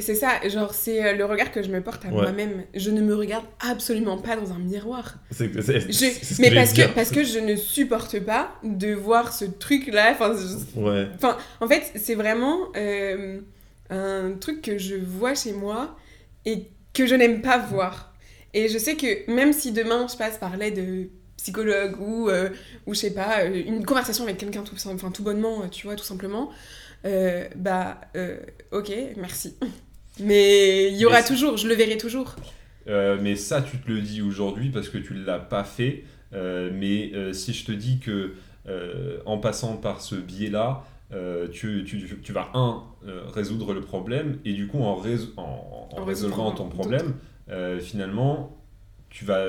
c'est 0.00 0.14
ça, 0.14 0.48
genre, 0.48 0.72
c'est 0.72 1.04
euh, 1.04 1.12
le 1.14 1.24
regard 1.26 1.50
que 1.52 1.62
je 1.62 1.68
me 1.68 1.80
porte 1.82 2.04
à 2.04 2.08
Ouais. 2.08 2.14
moi-même. 2.22 2.64
Je 2.74 2.90
ne 2.90 3.02
me 3.02 3.14
regarde 3.14 3.44
absolument 3.68 4.16
pas 4.18 4.36
dans 4.36 4.52
un 4.52 4.58
miroir. 4.58 5.16
c'est- 5.30 5.52
Je- 5.52 6.40
mais 6.42 6.54
parce 6.54 6.70
que, 6.70 6.74
dire. 6.76 6.94
parce 6.94 7.10
que 7.10 7.22
je 7.24 7.38
ne 7.40 7.56
supporte 7.56 8.18
pas 8.20 8.54
de 8.64 8.94
voir 8.94 9.32
ce 9.32 9.44
truc-là. 9.44 10.12
Enfin, 10.12 10.32
je- 10.34 10.80
Ouais. 10.80 11.08
En 11.60 11.66
fait, 11.68 11.82
c'est 11.96 12.14
vraiment 12.14 12.56
euh, 12.76 13.40
un 13.90 14.32
truc 14.40 14.62
que 14.62 14.78
je 14.78 14.94
vois 14.94 15.34
chez 15.34 15.52
moi 15.52 15.96
et 16.46 16.68
que 16.94 17.06
je 17.06 17.14
n'aime 17.14 17.42
pas 17.42 17.58
voir. 17.58 18.07
Et 18.54 18.68
je 18.68 18.78
sais 18.78 18.96
que 18.96 19.30
même 19.30 19.52
si 19.52 19.72
demain 19.72 20.06
je 20.10 20.16
passe 20.16 20.38
par 20.38 20.56
l'aide 20.56 20.76
de 20.76 21.08
psychologue 21.36 22.00
ou, 22.00 22.28
euh, 22.28 22.48
ou 22.86 22.94
je 22.94 22.98
sais 22.98 23.14
pas, 23.14 23.42
euh, 23.44 23.62
une 23.66 23.84
conversation 23.84 24.24
avec 24.24 24.38
quelqu'un 24.38 24.62
tout, 24.62 24.74
enfin, 24.86 25.10
tout 25.10 25.22
bonnement, 25.22 25.62
euh, 25.62 25.68
tu 25.68 25.86
vois, 25.86 25.94
tout 25.96 26.04
simplement, 26.04 26.50
euh, 27.04 27.46
bah, 27.56 28.00
euh, 28.16 28.38
ok, 28.72 28.90
merci. 29.16 29.54
Mais 30.20 30.88
il 30.90 30.96
y 30.96 31.06
aura 31.06 31.22
toujours, 31.22 31.56
je 31.56 31.68
le 31.68 31.74
verrai 31.74 31.96
toujours. 31.96 32.34
Euh, 32.88 33.18
mais 33.20 33.36
ça, 33.36 33.62
tu 33.62 33.78
te 33.78 33.88
le 33.88 34.00
dis 34.00 34.20
aujourd'hui 34.22 34.70
parce 34.70 34.88
que 34.88 34.98
tu 34.98 35.14
ne 35.14 35.24
l'as 35.24 35.38
pas 35.38 35.62
fait. 35.62 36.04
Euh, 36.32 36.70
mais 36.74 37.12
euh, 37.14 37.32
si 37.32 37.52
je 37.52 37.64
te 37.64 37.72
dis 37.72 38.00
que 38.00 38.32
euh, 38.66 39.18
en 39.26 39.38
passant 39.38 39.76
par 39.76 40.00
ce 40.00 40.16
biais-là, 40.16 40.84
euh, 41.12 41.48
tu, 41.48 41.84
tu, 41.86 42.18
tu 42.22 42.32
vas, 42.32 42.48
un, 42.54 42.82
euh, 43.06 43.22
résoudre 43.28 43.72
le 43.72 43.80
problème, 43.80 44.38
et 44.44 44.52
du 44.52 44.66
coup, 44.66 44.82
en, 44.82 44.96
rés- 44.96 45.28
en, 45.36 45.88
en 45.92 46.00
En 46.00 46.04
résolvant 46.04 46.50
ton 46.52 46.68
problème, 46.68 47.14
euh, 47.50 47.80
finalement, 47.80 48.56
tu 49.10 49.24
vas, 49.24 49.48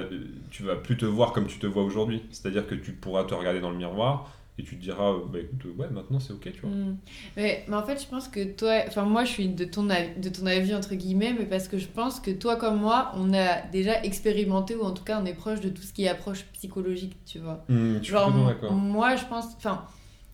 tu 0.49 0.63
vas 0.63 0.75
plus 0.75 0.97
te 0.97 1.05
voir 1.05 1.33
comme 1.33 1.47
tu 1.47 1.59
te 1.59 1.67
vois 1.67 1.83
aujourd'hui. 1.83 2.23
C'est-à-dire 2.31 2.67
que 2.67 2.75
tu 2.75 2.93
pourras 2.93 3.23
te 3.25 3.33
regarder 3.33 3.59
dans 3.59 3.71
le 3.71 3.77
miroir 3.77 4.33
et 4.57 4.63
tu 4.63 4.75
te 4.75 4.81
diras, 4.81 5.13
bah 5.31 5.39
écoute, 5.39 5.65
ouais, 5.77 5.87
maintenant 5.89 6.19
c'est 6.19 6.33
ok, 6.33 6.51
tu 6.51 6.61
vois. 6.61 6.69
Mm. 6.69 6.97
Mais, 7.37 7.63
mais 7.67 7.75
en 7.75 7.83
fait, 7.83 8.01
je 8.01 8.07
pense 8.07 8.27
que 8.27 8.43
toi, 8.43 8.81
enfin 8.87 9.03
moi, 9.03 9.23
je 9.23 9.31
suis 9.31 9.47
de 9.47 9.65
ton, 9.65 9.89
avis, 9.89 10.19
de 10.19 10.29
ton 10.29 10.45
avis, 10.45 10.75
entre 10.75 10.95
guillemets, 10.95 11.33
mais 11.37 11.45
parce 11.45 11.67
que 11.67 11.77
je 11.77 11.87
pense 11.87 12.19
que 12.19 12.31
toi 12.31 12.57
comme 12.57 12.79
moi, 12.79 13.11
on 13.15 13.33
a 13.33 13.61
déjà 13.71 14.03
expérimenté, 14.03 14.75
ou 14.75 14.83
en 14.83 14.91
tout 14.91 15.03
cas, 15.03 15.19
on 15.21 15.25
est 15.25 15.33
proche 15.33 15.61
de 15.61 15.69
tout 15.69 15.81
ce 15.81 15.93
qui 15.93 16.05
est 16.05 16.09
approche 16.09 16.45
psychologique, 16.53 17.15
tu 17.25 17.39
vois. 17.39 17.65
Suis 17.67 18.11
Genre, 18.11 18.31
moi, 18.71 19.15
je 19.15 19.25
pense, 19.25 19.45
enfin, 19.55 19.85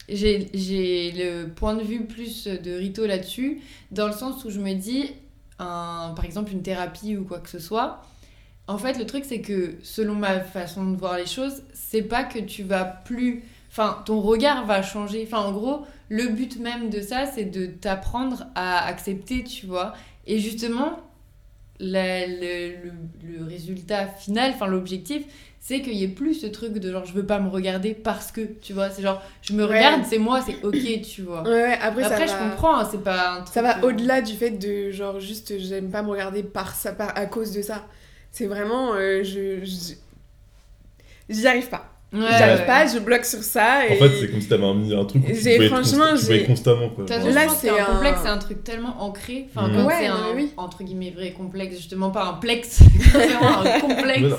j'ai 0.10 1.12
le 1.16 1.48
point 1.48 1.76
de 1.76 1.84
vue 1.84 2.06
plus 2.06 2.48
de 2.48 2.72
Rito 2.72 3.06
là-dessus, 3.06 3.62
dans 3.92 4.08
le 4.08 4.14
sens 4.14 4.44
où 4.44 4.50
je 4.50 4.60
me 4.60 4.74
dis, 4.74 5.12
un, 5.60 6.14
par 6.16 6.26
exemple, 6.26 6.52
une 6.52 6.62
thérapie 6.62 7.18
ou 7.18 7.24
quoi 7.26 7.40
que 7.40 7.50
ce 7.50 7.60
soit, 7.60 8.04
en 8.68 8.78
fait, 8.78 8.98
le 8.98 9.06
truc, 9.06 9.26
c'est 9.26 9.42
que 9.42 9.76
selon 9.84 10.16
ma 10.16 10.40
façon 10.40 10.90
de 10.90 10.98
voir 10.98 11.18
les 11.18 11.28
choses, 11.28 11.62
c'est 11.74 12.02
pas 12.02 12.24
que 12.24 12.40
tu 12.40 12.64
vas 12.64 12.84
plus. 12.84 13.44
Enfin, 13.70 14.02
ton 14.06 14.22
regard 14.22 14.66
va 14.66 14.82
changer. 14.82 15.24
Enfin, 15.28 15.46
en 15.46 15.52
gros, 15.52 15.86
le 16.10 16.30
but 16.30 16.60
même 16.60 16.90
de 16.90 17.02
ça, 17.02 17.26
c'est 17.28 17.46
de 17.46 17.68
t'apprendre 17.68 18.48
à 18.56 18.86
accepter, 18.86 19.44
tu 19.44 19.68
vois. 19.68 19.94
Et 20.26 20.40
justement, 20.40 21.00
la- 21.80 22.26
le, 22.28 22.76
le- 22.86 23.38
le 23.40 23.44
résultat 23.46 24.08
final, 24.08 24.52
enfin, 24.56 24.68
l'objectif, 24.68 25.24
c'est 25.60 25.82
qu'il 25.82 25.94
y 25.96 26.04
ait 26.04 26.08
plus 26.08 26.36
ce 26.36 26.46
truc 26.48 26.74
de 26.74 26.92
genre, 26.92 27.06
je 27.06 27.14
veux 27.14 27.26
pas 27.26 27.40
me 27.40 27.50
regarder 27.50 27.94
parce 27.96 28.32
que, 28.32 28.42
tu 28.62 28.74
vois. 28.74 28.90
C'est 28.92 29.02
genre, 29.02 29.22
je 29.42 29.54
me 29.54 29.66
Ouais. 29.66 29.78
regarde, 29.78 30.04
c'est 30.08 30.20
moi, 30.20 30.42
c'est 30.42 30.64
ok, 30.64 31.02
tu 31.02 31.24
vois. 31.24 31.42
Ouais, 31.44 31.50
ouais, 31.50 31.78
après, 31.82 32.04
Après, 32.04 32.28
ça 32.28 32.28
je 32.28 32.32
va- 32.44 32.50
comprends, 32.52 32.78
hein, 32.80 32.88
c'est 32.90 33.04
pas 33.04 33.32
un 33.34 33.42
truc. 33.42 33.54
Ça 33.54 33.62
va 33.64 33.80
euh, 33.80 33.88
au-delà 33.88 34.22
du 34.22 34.34
fait 34.34 34.52
de 34.52 34.92
genre 34.92 35.20
juste 35.20 35.58
j'aime 35.60 35.90
pas 35.92 36.04
me 36.04 36.10
regarder 36.12 36.44
par 36.44 36.76
ça 36.76 36.92
par, 36.94 37.18
à 37.18 37.26
cause 37.26 37.52
de 37.52 37.62
ça. 37.64 37.86
C'est 38.32 38.46
vraiment 38.48 38.94
euh, 38.94 39.24
je- 39.24 39.64
j'y 41.30 41.48
arrive 41.48 41.70
pas. 41.70 41.95
Ouais, 42.16 42.28
j'y 42.30 42.44
arrive 42.44 42.60
ouais. 42.60 42.66
pas, 42.66 42.88
je 42.88 43.00
bloque 43.00 43.26
sur 43.26 43.44
ça 43.44 43.86
et 43.88 43.94
En 43.96 44.00
fait, 44.00 44.12
c'est 44.20 44.28
comme 44.32 44.42
si 44.42 44.48
t'avais 44.48 44.74
mis 44.74 44.94
un 44.96 45.06
truc 45.06 45.24
où 45.24 45.28
tu 45.28 45.36
J'ai- 45.36 45.56
pouvais 45.56 45.66
être 45.68 45.74
franchement, 45.76 46.06
consta- 46.06 46.18
tu 46.20 46.26
pouvais 46.26 46.36
j'ai- 46.36 46.42
être 46.42 46.48
constamment. 46.48 46.90
Quoi. 46.90 47.06
Là, 47.08 47.42
c'est 47.50 47.70
un- 47.70 47.86
complexe, 47.86 48.20
c'est 48.24 48.30
un 48.30 48.38
truc 48.38 48.64
tellement 48.64 48.96
ancré. 49.04 49.48
Enfin, 49.56 49.70
quand 49.74 49.86
Ouais, 49.86 49.94
c'est 50.00 50.08
un, 50.08 50.34
oui. 50.36 50.52
entre 50.58 50.84
guillemets, 50.84 51.12
vrai 51.12 51.32
complexe, 51.32 51.76
justement 51.78 52.12
pas 52.12 52.24
un 52.26 52.34
plex, 52.34 52.80
vraiment 53.14 53.60
un 53.62 53.80
complexe. 53.80 54.36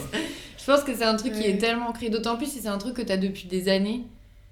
Je 0.58 0.72
pense 0.72 0.82
que 0.82 0.94
c'est 0.94 1.04
un 1.04 1.14
truc 1.16 1.32
qui 1.32 1.44
est 1.44 1.58
tellement 1.58 1.88
ancré. 1.90 2.08
D'autant 2.08 2.36
plus 2.36 2.46
si 2.46 2.60
c'est 2.60 2.68
un 2.68 2.78
truc 2.78 2.94
que 2.94 3.02
t'as 3.02 3.16
depuis 3.16 3.46
des 3.46 3.68
années. 3.68 4.02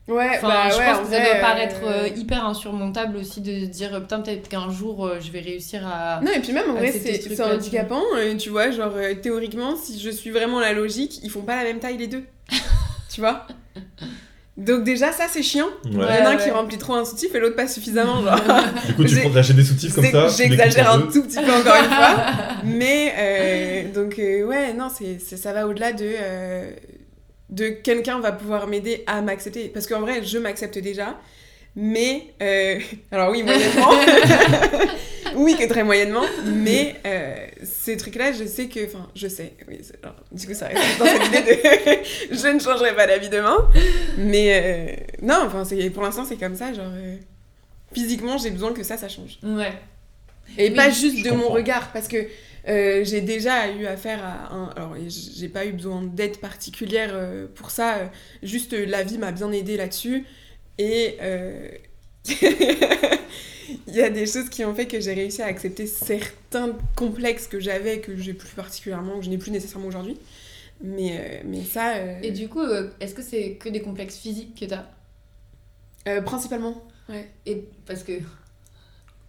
ouais, 0.06 0.28
Enfin, 0.36 0.48
bah 0.48 0.68
je 0.70 0.76
ouais, 0.76 0.84
pense 0.84 0.98
en 0.98 1.02
que 1.02 1.08
ça 1.10 1.18
vrai, 1.18 1.24
doit 1.32 1.40
paraître 1.40 1.76
euh, 1.82 2.04
euh, 2.04 2.08
hyper 2.16 2.44
insurmontable 2.46 3.16
aussi 3.16 3.40
de 3.40 3.60
se 3.60 3.70
dire, 3.70 4.00
putain, 4.00 4.20
peut-être 4.20 4.48
qu'un 4.48 4.70
jour, 4.70 5.06
euh, 5.06 5.16
je 5.20 5.32
vais 5.32 5.40
réussir 5.40 5.80
à... 5.86 6.20
Non, 6.22 6.30
et 6.36 6.40
puis 6.40 6.52
même 6.52 6.68
en 6.70 6.74
vrai, 6.74 6.92
c'est 6.92 7.40
handicapant, 7.40 8.02
tu 8.38 8.50
vois, 8.50 8.70
genre 8.70 8.92
euh, 8.96 9.14
théoriquement, 9.14 9.74
si 9.76 9.98
je 9.98 10.10
suis 10.10 10.30
vraiment 10.30 10.60
la 10.60 10.72
logique, 10.74 11.20
ils 11.24 11.30
font 11.30 11.40
pas 11.42 11.56
la 11.56 11.64
même 11.64 11.78
taille 11.80 11.96
les 11.96 12.06
deux. 12.06 12.22
tu 13.14 13.20
vois 13.20 13.46
Donc 14.56 14.82
déjà, 14.84 15.12
ça 15.12 15.26
c'est 15.28 15.42
chiant. 15.42 15.68
Ouais. 15.84 15.90
Il 15.92 15.94
y 15.94 15.98
en 15.98 16.02
a 16.02 16.06
Ouais, 16.06 16.26
un 16.26 16.36
qui 16.36 16.50
remplit 16.50 16.78
trop 16.78 16.94
un 16.94 17.04
soutif 17.04 17.34
et 17.34 17.38
l'autre 17.40 17.56
pas 17.56 17.68
suffisamment, 17.68 18.22
genre. 18.22 18.40
Du 18.86 18.94
coup, 18.94 19.04
tu 19.04 19.16
prends 19.20 19.30
de 19.30 19.34
lâcher 19.36 19.52
des 19.54 19.64
sous-titres 19.64 19.94
comme 19.94 20.06
ça. 20.06 20.28
J'exagère 20.28 20.92
un 20.92 21.00
tout 21.02 21.22
petit 21.22 21.36
peu 21.36 21.52
encore 21.52 21.76
une 21.76 21.90
fois. 21.90 22.16
Mais 22.64 23.14
euh, 23.18 23.92
donc 23.92 24.18
euh, 24.18 24.44
ouais, 24.44 24.72
non, 24.72 24.88
c'est 24.96 25.18
ça 25.36 25.52
va 25.52 25.66
au-delà 25.66 25.92
de 25.92 26.04
euh, 26.04 26.70
de 27.50 27.68
quelqu'un 27.68 28.18
va 28.20 28.32
pouvoir 28.32 28.66
m'aider 28.66 29.04
à 29.06 29.22
m'accepter 29.22 29.68
parce 29.68 29.86
qu'en 29.86 30.00
vrai, 30.00 30.24
je 30.24 30.38
m'accepte 30.38 30.78
déjà. 30.78 31.18
Mais 31.76 32.34
euh, 32.42 32.78
alors 33.12 33.30
oui, 33.30 33.42
moyennement. 33.42 33.90
oui, 35.34 35.56
que 35.56 35.66
très 35.68 35.84
moyennement. 35.84 36.24
Mais 36.44 36.96
euh, 37.06 37.34
ces 37.62 37.96
trucs-là, 37.96 38.32
je 38.32 38.44
sais 38.44 38.68
que, 38.68 38.86
enfin, 38.86 39.08
je 39.14 39.28
sais. 39.28 39.54
Oui, 39.68 39.78
du 40.32 40.46
coup, 40.46 40.54
ça 40.54 40.68
reste 40.68 40.98
dans 40.98 41.06
cette 41.06 41.26
idée 41.26 41.40
de 41.40 42.34
je 42.36 42.48
ne 42.48 42.58
changerai 42.58 42.94
pas 42.94 43.06
d'avis 43.06 43.28
demain. 43.28 43.68
Mais 44.18 44.96
euh, 45.00 45.04
non, 45.22 45.44
enfin, 45.46 45.64
pour 45.92 46.02
l'instant, 46.02 46.24
c'est 46.24 46.36
comme 46.36 46.56
ça. 46.56 46.72
Genre 46.72 46.90
euh, 46.92 47.16
physiquement, 47.92 48.38
j'ai 48.38 48.50
besoin 48.50 48.72
que 48.72 48.82
ça, 48.82 48.96
ça 48.96 49.08
change. 49.08 49.38
Ouais. 49.42 49.72
Et 50.58 50.70
pas 50.70 50.90
juste 50.90 51.24
de 51.24 51.30
mon 51.30 51.48
regard, 51.48 51.90
parce 51.92 52.08
que 52.08 52.26
euh, 52.68 53.04
j'ai 53.04 53.20
déjà 53.20 53.70
eu 53.70 53.86
affaire 53.86 54.24
à 54.24 54.54
un... 54.54 54.70
Alors, 54.76 54.94
j'ai 55.06 55.48
pas 55.48 55.66
eu 55.66 55.72
besoin 55.72 56.02
d'aide 56.02 56.38
particulière 56.38 57.10
euh, 57.12 57.46
pour 57.54 57.70
ça, 57.70 57.96
euh, 57.96 58.06
juste 58.42 58.72
la 58.72 59.02
vie 59.02 59.18
m'a 59.18 59.32
bien 59.32 59.52
aidé 59.52 59.76
là-dessus. 59.76 60.24
Et 60.78 61.18
il 63.88 63.94
y 63.94 64.02
a 64.02 64.10
des 64.10 64.26
choses 64.26 64.48
qui 64.48 64.64
ont 64.64 64.74
fait 64.74 64.86
que 64.86 65.00
j'ai 65.00 65.14
réussi 65.14 65.42
à 65.42 65.46
accepter 65.46 65.86
certains 65.86 66.72
complexes 66.96 67.46
que 67.46 67.60
j'avais, 67.60 67.98
que 68.00 68.16
j'ai 68.16 68.34
plus 68.34 68.48
particulièrement, 68.54 69.18
que 69.18 69.24
je 69.24 69.30
n'ai 69.30 69.38
plus 69.38 69.50
nécessairement 69.50 69.88
aujourd'hui. 69.88 70.16
Mais, 70.82 71.18
euh, 71.18 71.42
mais 71.46 71.62
ça, 71.62 71.94
euh, 71.96 72.18
Et 72.22 72.30
du 72.32 72.48
coup, 72.48 72.60
euh, 72.60 72.90
est-ce 73.00 73.14
que 73.14 73.22
c'est 73.22 73.52
que 73.52 73.68
des 73.68 73.80
complexes 73.80 74.16
physiques 74.18 74.58
que 74.58 74.66
t'as 74.66 74.84
euh, 76.08 76.20
principalement. 76.20 76.82
Ouais. 77.08 77.28
Et 77.46 77.64
parce 77.86 78.02
que. 78.02 78.12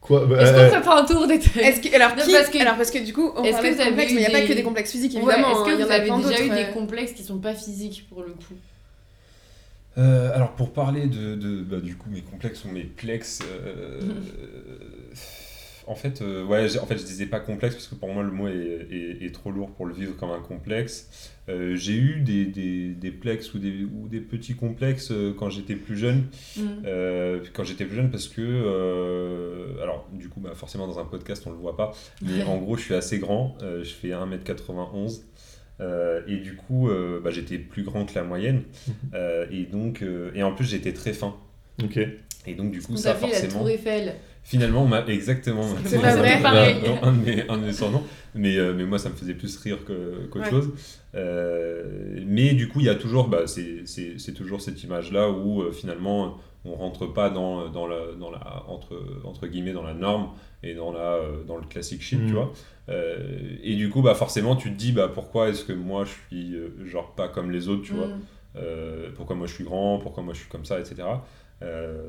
Quoi 0.01 0.25
bah, 0.25 0.41
Est-ce 0.41 0.51
euh, 0.51 0.69
qu'on 0.69 0.75
fait 0.75 0.81
pas 0.81 1.01
un 1.01 1.05
tour 1.05 1.25
des 1.27 1.35
Est-ce 1.35 1.81
que, 1.81 1.95
alors, 1.95 2.15
Non, 2.15 2.23
qui- 2.23 2.33
parce 2.33 2.49
que- 2.49 2.57
alors, 2.59 2.75
parce 2.75 2.91
que 2.91 2.99
du 2.99 3.13
coup, 3.13 3.31
on 3.35 3.43
Est-ce 3.43 3.53
parlait 3.53 3.69
que 3.69 3.73
de 3.73 3.77
vous 3.77 3.81
avez 3.81 3.89
complexes, 3.91 4.13
mais 4.13 4.17
il 4.17 4.19
n'y 4.19 4.25
a 4.25 4.29
eu 4.29 4.31
pas 4.33 4.41
des- 4.41 4.47
que 4.47 4.53
des 4.53 4.63
complexes 4.63 4.91
physiques, 4.91 5.13
Ouais, 5.13 5.19
évidemment. 5.21 5.51
Est-ce 5.51 5.59
hein, 5.59 5.63
que 5.65 5.69
il 5.71 5.79
y 5.79 5.83
en 5.83 5.85
vous 5.85 5.91
a 5.91 5.95
avez 5.95 6.35
déjà 6.35 6.45
eu 6.45 6.49
des 6.49 6.69
euh, 6.69 6.73
complexes 6.73 7.13
qui 7.13 7.23
sont 7.23 7.39
pas 7.39 7.53
physiques 7.55 8.05
pour 8.09 8.21
le 8.23 8.31
coup 8.33 8.53
Euh, 9.97 10.31
alors 10.35 10.51
pour 10.55 10.73
parler 10.73 11.07
de, 11.07 11.35
de- 11.35 11.61
bah, 11.61 11.79
du 11.79 11.95
coup 11.95 12.09
mes 12.09 12.21
complexes 12.21 12.65
ou 12.65 12.69
mes 12.69 12.83
plex, 12.83 13.39
euh, 13.43 14.01
en 15.87 15.95
fait 15.95 16.21
euh, 16.21 16.43
ouais 16.43 16.77
en 16.79 16.85
fait 16.85 16.97
je 16.97 17.03
disais 17.05 17.27
pas 17.27 17.39
complexe 17.39 17.75
parce 17.75 17.87
que 17.87 17.95
pour 17.95 18.09
moi 18.11 18.23
le 18.23 18.31
mot 18.31 18.47
est, 18.47 18.87
est- 18.91 19.23
est 19.25 19.31
trop 19.33 19.51
lourd 19.51 19.69
pour 19.71 19.85
le 19.85 19.93
vivre 19.93 20.15
comme 20.17 20.31
un 20.31 20.39
complexe. 20.41 21.31
Euh, 21.47 21.75
j'ai 21.75 21.93
eu 21.93 22.21
des, 22.21 22.45
des, 22.45 22.89
des 22.89 23.11
plex 23.11 23.53
ou 23.53 23.59
des, 23.59 23.83
ou 23.83 24.07
des 24.07 24.19
petits 24.19 24.55
complexes 24.55 25.13
quand 25.37 25.51
j'étais 25.51 25.75
plus 25.75 25.95
jeune. 25.95 26.23
Mm. 26.57 26.63
Quand 27.53 27.63
j'étais 27.63 27.85
plus 27.85 27.95
jeune 27.95 28.09
parce 28.09 28.27
que 28.27 29.79
alors 29.81 30.07
du 30.11 30.27
coup 30.27 30.39
bah, 30.39 30.51
forcément 30.55 30.87
dans 30.87 30.97
un 30.99 31.05
podcast 31.05 31.43
on 31.45 31.51
le 31.51 31.57
voit 31.57 31.77
pas 31.77 31.93
mais 32.21 32.41
en 32.43 32.57
gros 32.57 32.75
je 32.77 32.81
suis 32.83 32.95
assez 32.95 33.19
grand 33.19 33.55
je 33.61 33.89
fais 33.89 34.09
1m91 34.09 35.21
euh, 35.81 36.21
et 36.27 36.37
du 36.37 36.55
coup 36.55 36.89
euh, 36.89 37.19
bah, 37.23 37.31
j'étais 37.31 37.57
plus 37.57 37.83
grand 37.83 38.05
que 38.05 38.15
la 38.15 38.23
moyenne 38.23 38.61
Euh, 39.13 39.45
et 39.51 39.63
donc 39.63 40.01
euh, 40.01 40.31
et 40.35 40.43
en 40.43 40.53
plus 40.53 40.65
j'étais 40.65 40.93
très 40.93 41.13
fin 41.13 41.35
Ok. 41.83 41.97
et 42.47 42.53
donc 42.53 42.71
du 42.71 42.81
coup 42.81 42.93
On 42.93 42.97
ça 42.97 43.13
fait 43.15 43.27
la 43.27 43.33
forcément 43.33 43.59
tour 43.59 43.69
Eiffel. 43.69 44.13
finalement 44.43 44.83
on 44.83 44.87
m'a 44.87 45.05
exactement 45.07 45.63
C'est 45.85 45.99
pas 46.01 46.15
vrai, 46.15 46.41
pareil. 46.43 46.75
un, 47.01 47.11
de 47.11 47.17
mes, 47.25 47.49
un 47.49 47.57
de 47.57 47.65
mes 47.65 47.73
surnoms 47.73 48.03
mais, 48.35 48.57
euh, 48.57 48.73
mais 48.73 48.85
moi 48.85 48.99
ça 48.99 49.09
me 49.09 49.15
faisait 49.15 49.33
plus 49.33 49.57
rire 49.57 49.79
qu'autre 49.85 50.39
Ouais. 50.45 50.49
chose 50.49 50.71
Euh, 51.29 52.19
mais 52.25 52.53
du 52.53 52.67
coup 52.67 52.79
il 52.81 52.85
y 52.85 52.89
a 52.89 52.95
toujours 52.95 53.27
bah, 53.27 53.47
c'est 53.47 53.85
c'est- 53.85 54.17
c'est 54.19 54.33
toujours 54.33 54.61
cette 54.61 54.81
image 54.83 55.11
là 55.11 55.29
où 55.29 55.61
euh, 55.61 55.71
finalement 55.71 56.37
on 56.67 56.73
rentre 56.75 57.05
pas 57.05 57.29
dans, 57.29 57.69
dans, 57.69 57.85
la, 57.87 57.97
dans 58.19 58.31
la 58.31 58.63
entre, 58.67 58.99
entre 59.23 59.45
guillemets 59.47 59.71
dans 59.73 59.83
la 59.83 59.93
norme 59.93 60.29
et 60.63 60.73
dans, 60.73 60.91
la, 60.91 61.13
euh, 61.13 61.43
dans 61.47 61.57
le 61.57 61.63
classique 61.67 62.01
shit, 62.01 62.19
Mhm. 62.19 62.27
tu 62.27 62.33
vois. 62.33 62.51
Euh, 62.89 63.57
et 63.63 63.75
du 63.75 63.89
coup, 63.89 64.01
bah, 64.01 64.13
forcément, 64.15 64.55
tu 64.55 64.69
te 64.71 64.75
dis 64.77 64.91
bah, 64.91 65.09
pourquoi 65.13 65.49
est-ce 65.49 65.65
que 65.65 65.73
moi 65.73 66.03
je 66.05 66.11
suis 66.27 66.55
euh, 66.55 66.69
genre 66.85 67.15
pas 67.15 67.27
comme 67.27 67.51
les 67.51 67.67
autres, 67.67 67.83
tu 67.83 67.93
vois. 67.93 68.07
Mm. 68.07 68.21
Euh, 68.57 69.09
pourquoi 69.15 69.35
moi 69.35 69.47
je 69.47 69.53
suis 69.53 69.63
grand, 69.63 69.99
pourquoi 69.99 70.23
moi 70.23 70.33
je 70.33 70.39
suis 70.39 70.49
comme 70.49 70.65
ça, 70.65 70.79
etc. 70.79 71.03
Euh, 71.63 72.03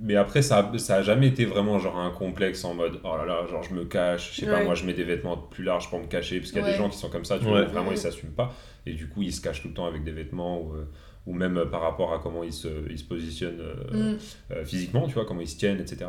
mais 0.00 0.14
après, 0.16 0.42
ça, 0.42 0.58
a- 0.72 0.78
ça 0.78 0.96
a 0.96 1.02
jamais 1.02 1.26
été 1.28 1.44
vraiment 1.44 1.78
genre 1.78 1.98
un 1.98 2.10
complexe 2.10 2.64
en 2.64 2.74
mode 2.74 3.00
oh 3.04 3.16
là 3.16 3.24
là, 3.24 3.46
genre 3.46 3.62
je 3.64 3.74
me 3.74 3.84
cache, 3.84 4.32
je 4.34 4.40
sais 4.40 4.46
pas, 4.46 4.62
moi 4.64 4.74
je 4.74 4.84
mets 4.86 4.92
des 4.94 5.02
vêtements 5.04 5.36
plus 5.36 5.64
larges 5.64 5.90
pour 5.90 5.98
me 5.98 6.06
cacher, 6.06 6.38
parce 6.38 6.52
qu'il 6.52 6.60
y 6.60 6.64
a 6.64 6.70
des 6.70 6.76
gens 6.76 6.88
qui 6.88 6.96
sont 6.96 7.10
comme 7.10 7.24
ça, 7.24 7.38
tu 7.38 7.44
Ouais. 7.46 7.50
vois, 7.50 7.62
vraiment 7.64 7.88
Ouais. 7.88 7.94
ils 7.94 7.98
s'assument 7.98 8.30
pas, 8.32 8.54
et 8.86 8.92
du 8.92 9.08
coup 9.08 9.22
ils 9.22 9.32
se 9.32 9.40
cachent 9.40 9.62
tout 9.62 9.68
le 9.68 9.74
temps 9.74 9.86
avec 9.86 10.04
des 10.04 10.12
vêtements 10.12 10.60
ou, 10.62 10.74
euh, 10.74 10.88
ou 11.28 11.34
même 11.34 11.58
euh, 11.58 11.66
par 11.66 11.82
rapport 11.82 12.12
à 12.14 12.18
comment 12.18 12.42
ils 12.42 12.52
se, 12.52 12.68
ils 12.90 12.98
se 12.98 13.04
positionnent 13.04 13.60
euh, 13.60 14.14
Mm. 14.14 14.16
euh, 14.52 14.64
physiquement, 14.64 15.06
tu 15.06 15.14
vois, 15.14 15.24
comment 15.26 15.42
ils 15.42 15.48
se 15.48 15.58
tiennent, 15.58 15.78
etc. 15.80 16.06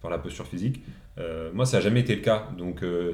Par 0.00 0.10
la 0.10 0.18
posture 0.18 0.46
physique. 0.46 0.80
Euh, 1.18 1.50
moi, 1.52 1.66
ça 1.66 1.76
n'a 1.76 1.82
jamais 1.82 2.00
été 2.00 2.14
le 2.16 2.22
cas. 2.22 2.48
Donc, 2.58 2.82
euh, 2.82 3.12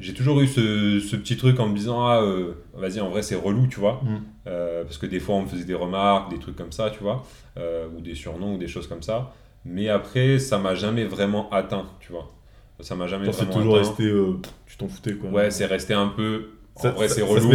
j'ai 0.00 0.12
toujours 0.14 0.40
eu 0.40 0.46
ce, 0.46 1.00
ce 1.00 1.16
petit 1.16 1.36
truc 1.36 1.58
en 1.60 1.68
me 1.68 1.76
disant, 1.76 2.06
ah, 2.06 2.20
euh, 2.22 2.52
vas-y, 2.74 3.00
en 3.00 3.08
vrai, 3.10 3.22
c'est 3.22 3.34
relou, 3.36 3.66
tu 3.68 3.80
vois. 3.80 4.00
Mm. 4.04 4.16
Euh, 4.48 4.82
parce 4.84 4.98
que 4.98 5.06
des 5.06 5.20
fois, 5.20 5.36
on 5.36 5.42
me 5.42 5.48
faisait 5.48 5.64
des 5.64 5.74
remarques, 5.74 6.30
des 6.30 6.38
trucs 6.40 6.56
comme 6.56 6.72
ça, 6.72 6.90
tu 6.90 7.00
vois, 7.00 7.24
euh, 7.56 7.86
ou 7.96 8.00
des 8.00 8.14
surnoms, 8.16 8.54
ou 8.54 8.58
des 8.58 8.68
choses 8.68 8.86
comme 8.88 9.02
ça. 9.02 9.32
Mais 9.64 9.88
après, 9.88 10.38
ça 10.38 10.58
m'a 10.58 10.74
jamais 10.74 11.04
vraiment 11.04 11.48
atteint, 11.50 11.86
tu 12.00 12.12
vois. 12.12 12.32
Ça 12.80 12.94
m'a 12.94 13.06
jamais 13.08 13.24
Genre, 13.26 13.34
c'est 13.34 13.44
vraiment 13.44 13.58
toujours 13.58 13.76
atteint. 13.78 13.88
resté. 13.88 14.04
euh, 14.04 14.34
tu 14.66 14.76
t'en 14.76 14.86
foutais 14.88 15.14
quoi. 15.14 15.30
Ouais, 15.30 15.50
c'est 15.50 15.66
resté 15.66 15.94
un 15.94 16.08
peu. 16.08 16.50
En 16.78 16.82
Ça, 16.82 16.90
vrai, 16.90 17.08
c'est 17.08 17.22
relou. 17.22 17.50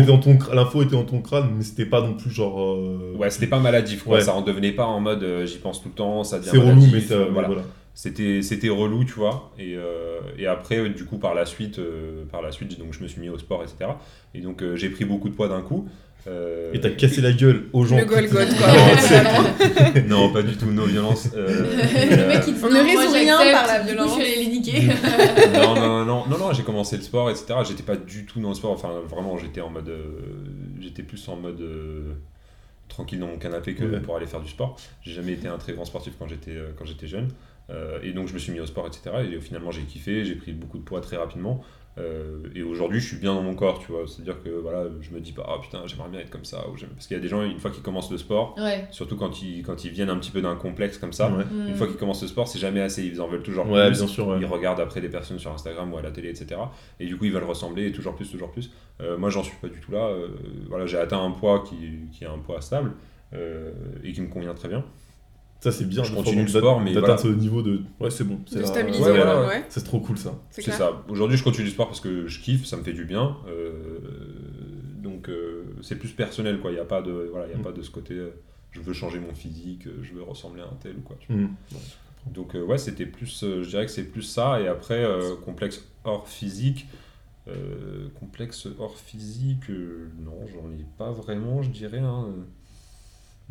L'info 0.53 0.81
était 0.83 0.91
dans 0.95 1.03
ton 1.05 1.21
crâne, 1.21 1.49
mais 1.55 1.63
c'était 1.63 1.85
pas 1.85 2.01
non 2.01 2.13
plus 2.13 2.29
genre. 2.29 2.59
euh, 2.61 3.15
Ouais, 3.17 3.29
c'était 3.29 3.47
pas 3.47 3.59
maladif, 3.59 4.03
quoi. 4.03 4.17
Ouais. 4.17 4.21
Ça 4.21 4.33
en 4.35 4.41
devenait 4.41 4.73
pas 4.73 4.85
en 4.85 4.99
mode 4.99 5.23
euh, 5.23 5.45
j'y 5.45 5.57
pense 5.59 5.81
tout 5.81 5.89
le 5.89 5.95
temps, 5.95 6.23
ça 6.23 6.39
devient 6.39 6.49
C'est 6.51 6.57
relou, 6.57 6.85
mais 6.91 6.99
ça. 7.01 7.13
euh, 7.15 7.25
mais 7.27 7.31
voilà. 7.31 7.47
voilà. 7.47 7.63
C'était 7.95 8.41
c'était 8.41 8.69
relou 8.69 9.03
tu 9.05 9.13
vois 9.13 9.51
et, 9.59 9.75
euh, 9.75 10.19
et 10.37 10.47
après 10.47 10.79
euh, 10.79 10.89
du 10.89 11.05
coup 11.05 11.17
par 11.19 11.35
la 11.35 11.45
suite 11.45 11.77
euh, 11.79 12.23
par 12.31 12.41
la 12.41 12.51
suite 12.51 12.79
donc 12.79 12.93
je 12.93 13.01
me 13.03 13.07
suis 13.07 13.21
mis 13.21 13.29
au 13.29 13.37
sport 13.37 13.61
etc 13.63 13.91
et 14.33 14.41
donc 14.41 14.63
euh, 14.63 14.75
j'ai 14.75 14.89
pris 14.89 15.05
beaucoup 15.05 15.29
de 15.29 15.35
poids 15.35 15.47
d'un 15.49 15.61
coup 15.61 15.87
Euh, 16.25 16.71
Et 16.73 16.79
t'as 16.79 16.89
cassé 16.91 17.19
la 17.19 17.33
gueule 17.33 17.63
aux 17.73 17.83
gens. 17.83 17.97
Le 17.97 18.05
Golgoth, 18.05 18.47
quoi. 18.57 18.67
Non, 20.07 20.31
pas 20.31 20.41
du 20.41 20.55
tout 20.55 20.67
no 20.71 20.85
violence 20.85 21.27
euh, 21.35 21.65
le 22.21 22.27
mec 22.27 22.43
il 22.47 22.53
dit 22.53 22.61
on 22.63 22.69
ne 22.69 22.79
résout 22.79 23.13
rien 23.13 23.37
par 23.51 23.67
la 23.67 23.79
coup, 23.79 23.87
violence. 23.87 24.17
je 24.19 24.39
les 24.39 24.47
niquer. 24.47 24.79
non, 25.53 25.75
non, 25.75 26.05
non, 26.05 26.25
non, 26.27 26.37
non, 26.37 26.53
j'ai 26.53 26.63
commencé 26.63 26.95
le 26.95 27.03
sport, 27.03 27.29
etc. 27.29 27.55
J'étais 27.67 27.83
pas 27.83 27.97
du 27.97 28.25
tout 28.25 28.39
dans 28.39 28.49
le 28.49 28.55
sport, 28.55 28.71
enfin 28.71 28.91
vraiment 29.09 29.37
j'étais 29.37 29.59
en 29.61 29.69
mode. 29.69 29.89
euh, 29.89 30.21
j'étais 30.79 31.03
plus 31.03 31.27
en 31.27 31.35
mode. 31.35 31.59
euh, 31.61 32.13
tranquille 32.89 33.19
dans 33.19 33.27
mon 33.27 33.37
canapé 33.37 33.73
que 33.75 33.83
Ouais. 33.85 33.99
pour 33.99 34.15
aller 34.15 34.27
faire 34.27 34.41
du 34.41 34.49
sport. 34.49 34.77
J'ai 35.01 35.13
jamais 35.13 35.33
été 35.33 35.47
un 35.47 35.57
très 35.57 35.73
grand 35.73 35.83
sportif 35.85 36.13
quand 36.19 36.27
j'étais 36.27 36.51
euh, 36.51 36.71
quand 36.77 36.85
j'étais 36.85 37.07
jeune. 37.07 37.27
Euh, 37.73 37.99
et 38.03 38.11
donc 38.13 38.27
je 38.27 38.33
me 38.33 38.39
suis 38.39 38.51
mis 38.51 38.59
au 38.59 38.65
sport, 38.65 38.87
etc. 38.87 39.01
Et 39.31 39.39
finalement 39.41 39.71
j'ai 39.71 39.81
kiffé, 39.83 40.23
j'ai 40.25 40.35
pris 40.35 40.53
beaucoup 40.53 40.77
de 40.77 40.83
poids 40.83 41.01
très 41.01 41.17
rapidement. 41.17 41.63
Euh, 41.99 42.39
et 42.55 42.63
aujourd'hui 42.63 42.99
je 42.99 43.05
suis 43.07 43.17
bien 43.17 43.35
dans 43.35 43.43
mon 43.43 43.53
corps, 43.55 43.77
tu 43.79 43.91
vois. 43.91 44.03
C'est-à-dire 44.07 44.41
que 44.43 44.49
voilà, 44.49 44.85
je 45.01 45.11
me 45.11 45.19
dis 45.19 45.31
pas, 45.31 45.45
ah 45.47 45.59
putain, 45.61 45.83
j'aimerais 45.85 46.09
bien 46.09 46.19
être 46.21 46.29
comme 46.31 46.43
ça. 46.45 46.67
Ou 46.67 46.71
Parce 46.73 47.07
qu'il 47.07 47.15
y 47.15 47.19
a 47.19 47.21
des 47.21 47.27
gens, 47.27 47.43
une 47.43 47.59
fois 47.59 47.69
qu'ils 47.71 47.83
commencent 47.83 48.11
le 48.11 48.17
sport, 48.17 48.55
Ouais. 48.57 48.85
surtout 48.91 49.15
quand 49.15 49.41
ils, 49.43 49.61
quand 49.63 49.85
ils 49.85 49.91
viennent 49.91 50.09
un 50.09 50.17
petit 50.17 50.31
peu 50.31 50.41
d'un 50.41 50.55
complexe 50.55 50.97
comme 50.97 51.13
ça, 51.13 51.31
Ouais, 51.31 51.43
Mm. 51.45 51.67
une 51.69 51.75
fois 51.75 51.85
qu'ils 51.87 51.97
commencent 51.97 52.21
le 52.23 52.27
sport, 52.27 52.47
c'est 52.47 52.57
jamais 52.59 52.81
assez, 52.81 53.03
ils 53.05 53.21
en 53.21 53.27
veulent 53.27 53.43
toujours 53.43 53.69
Ouais, 53.69 53.87
plus. 53.89 53.99
bien 53.99 54.07
sûr. 54.07 54.27
ouais. 54.27 54.37
Ils 54.39 54.45
regardent 54.45 54.79
après 54.79 55.01
des 55.01 55.09
personnes 55.09 55.37
sur 55.39 55.51
Instagram 55.51 55.91
ou 55.93 55.97
à 55.97 56.01
la 56.01 56.09
télé, 56.11 56.29
etc. 56.29 56.59
Et 56.99 57.05
du 57.05 57.15
coup, 57.17 57.25
ils 57.25 57.31
veulent 57.31 57.43
ressembler 57.43 57.91
toujours 57.91 58.15
plus, 58.15 58.29
toujours 58.29 58.51
plus. 58.51 58.71
Euh, 59.01 59.17
moi, 59.17 59.29
j'en 59.29 59.43
suis 59.43 59.57
pas 59.61 59.67
du 59.69 59.79
tout 59.79 59.91
là. 59.91 60.07
Euh, 60.07 60.29
voilà, 60.69 60.85
j'ai 60.87 60.97
atteint 60.97 61.23
un 61.23 61.31
poids 61.31 61.63
qui, 61.63 61.75
qui 62.11 62.23
est 62.23 62.27
un 62.27 62.39
poids 62.39 62.59
stable 62.61 62.91
euh, 63.33 63.71
et 64.03 64.13
qui 64.13 64.21
me 64.21 64.27
convient 64.29 64.53
très 64.55 64.67
bien. 64.67 64.83
Ça, 65.63 65.71
c'est 65.71 65.85
bien. 65.85 66.03
Je 66.03 66.13
continue 66.13 66.41
le 66.41 66.47
sport, 66.49 66.81
mais 66.81 66.93
d'atteindre 66.93 67.21
voilà. 67.21 67.35
ce 67.37 67.39
niveau 67.41 67.61
de. 67.61 67.79
Ouais, 67.99 68.11
c'est 68.11 68.25
bon. 68.25 68.39
c'est 68.45 68.65
stabiliser, 68.65 69.01
Ouais, 69.03 69.09
voilà, 69.15 69.35
voilà. 69.35 69.47
ouais. 69.47 69.65
C'est 69.69 69.83
trop 69.83 69.99
cool 70.01 70.17
ça. 70.17 70.37
C'est 70.51 70.61
ça. 70.71 71.03
Aujourd'hui, 71.07 71.37
je 71.37 71.43
continue 71.43 71.65
le 71.67 71.71
sport 71.71 71.87
parce 71.87 72.01
que 72.01 72.27
je 72.27 72.39
kiffe, 72.41 72.65
ça 72.65 72.75
me 72.77 72.83
fait 72.83 72.91
du 72.93 73.05
bien. 73.05 73.37
Euh, 73.47 73.71
donc, 75.01 75.29
euh, 75.29 75.63
c'est 75.81 75.97
plus 75.97 76.09
personnel, 76.11 76.59
quoi. 76.59 76.71
Il 76.71 76.75
n'y 76.75 76.79
a 76.79 76.85
pas 76.85 77.01
de, 77.01 77.29
voilà, 77.31 77.47
il 77.47 77.51
y 77.51 77.55
a 77.55 77.57
Mm. 77.57 77.61
pas 77.63 77.71
de 77.71 77.81
ce 77.81 77.89
côté. 77.91 78.13
euh, 78.15 78.29
je 78.71 78.81
veux 78.81 78.93
changer 78.93 79.19
mon 79.19 79.33
physique, 79.35 79.87
je 80.01 80.13
veux 80.13 80.23
ressembler 80.23 80.61
à 80.63 80.65
un 80.65 80.75
tel 80.81 80.95
ou 80.97 81.01
quoi. 81.01 81.15
tu 81.19 81.31
Mm. 81.31 81.49
Donc 82.33 82.55
euh, 82.55 82.63
ouais, 82.63 82.77
c'était 82.77 83.05
plus, 83.05 83.43
euh, 83.43 83.63
je 83.63 83.69
dirais 83.69 83.85
que 83.85 83.91
c'est 83.91 84.03
plus 84.03 84.21
ça. 84.23 84.59
Et 84.61 84.67
après, 84.67 85.03
euh, 85.03 85.35
complexe 85.45 85.85
hors 86.05 86.27
physique, 86.27 86.87
euh, 87.47 88.07
complexe 88.19 88.67
hors 88.79 88.97
physique, 88.97 89.69
euh, 89.69 90.09
non, 90.25 90.39
j'en 90.47 90.69
ai 90.71 90.85
pas 90.97 91.11
vraiment, 91.11 91.61
je 91.61 91.69
dirais. 91.69 91.99
Hein. 91.99 92.27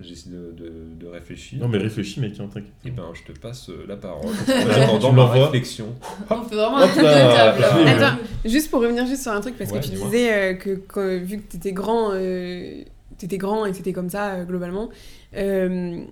J'essaie 0.03 0.31
de, 0.31 0.53
de, 0.53 0.73
de 1.01 1.07
réfléchir. 1.07 1.59
Non, 1.61 1.69
mais 1.69 1.79
réfléchis, 1.79 2.21
mec, 2.21 2.33
hein, 2.41 2.49
t'inquiète. 2.53 2.73
Et 2.85 2.91
ben, 2.91 3.05
je 3.15 3.33
te 3.33 3.39
passe 3.39 3.69
euh, 3.71 3.85
la 3.89 3.97
parole. 3.97 4.27
En 4.49 4.71
attendant 4.71 5.11
tu 5.11 5.15
ma 5.17 5.23
l'envoies. 5.23 5.45
réflexion. 5.47 5.87
On 6.31 6.43
fait 6.43 6.55
vraiment 6.57 6.79
Hop 6.79 6.85
un 6.85 6.89
tour 6.89 7.03
de 7.03 7.05
là, 7.05 7.55
hein. 7.55 7.87
Attends, 7.87 8.19
juste 8.45 8.71
pour 8.71 8.81
revenir 8.83 9.07
juste 9.07 9.23
sur 9.23 9.33
un 9.33 9.41
truc, 9.41 9.57
parce 9.57 9.71
Ouais, 9.71 9.81
que 9.81 9.85
tu 9.85 9.91
disais 9.93 10.33
euh, 10.33 10.55
que, 10.55 10.71
que 10.71 11.19
vu 11.19 11.39
que 11.39 11.51
t'étais 11.53 11.73
grand, 11.73 12.11
euh, 12.13 12.83
t'étais 13.19 13.39
grand 13.39 13.65
et 13.67 13.71
que 13.71 13.77
c'était 13.77 13.93
comme 13.93 14.11
ça 14.11 14.35
euh, 14.35 14.45
globalement, 14.45 14.89
euh, 15.37 16.03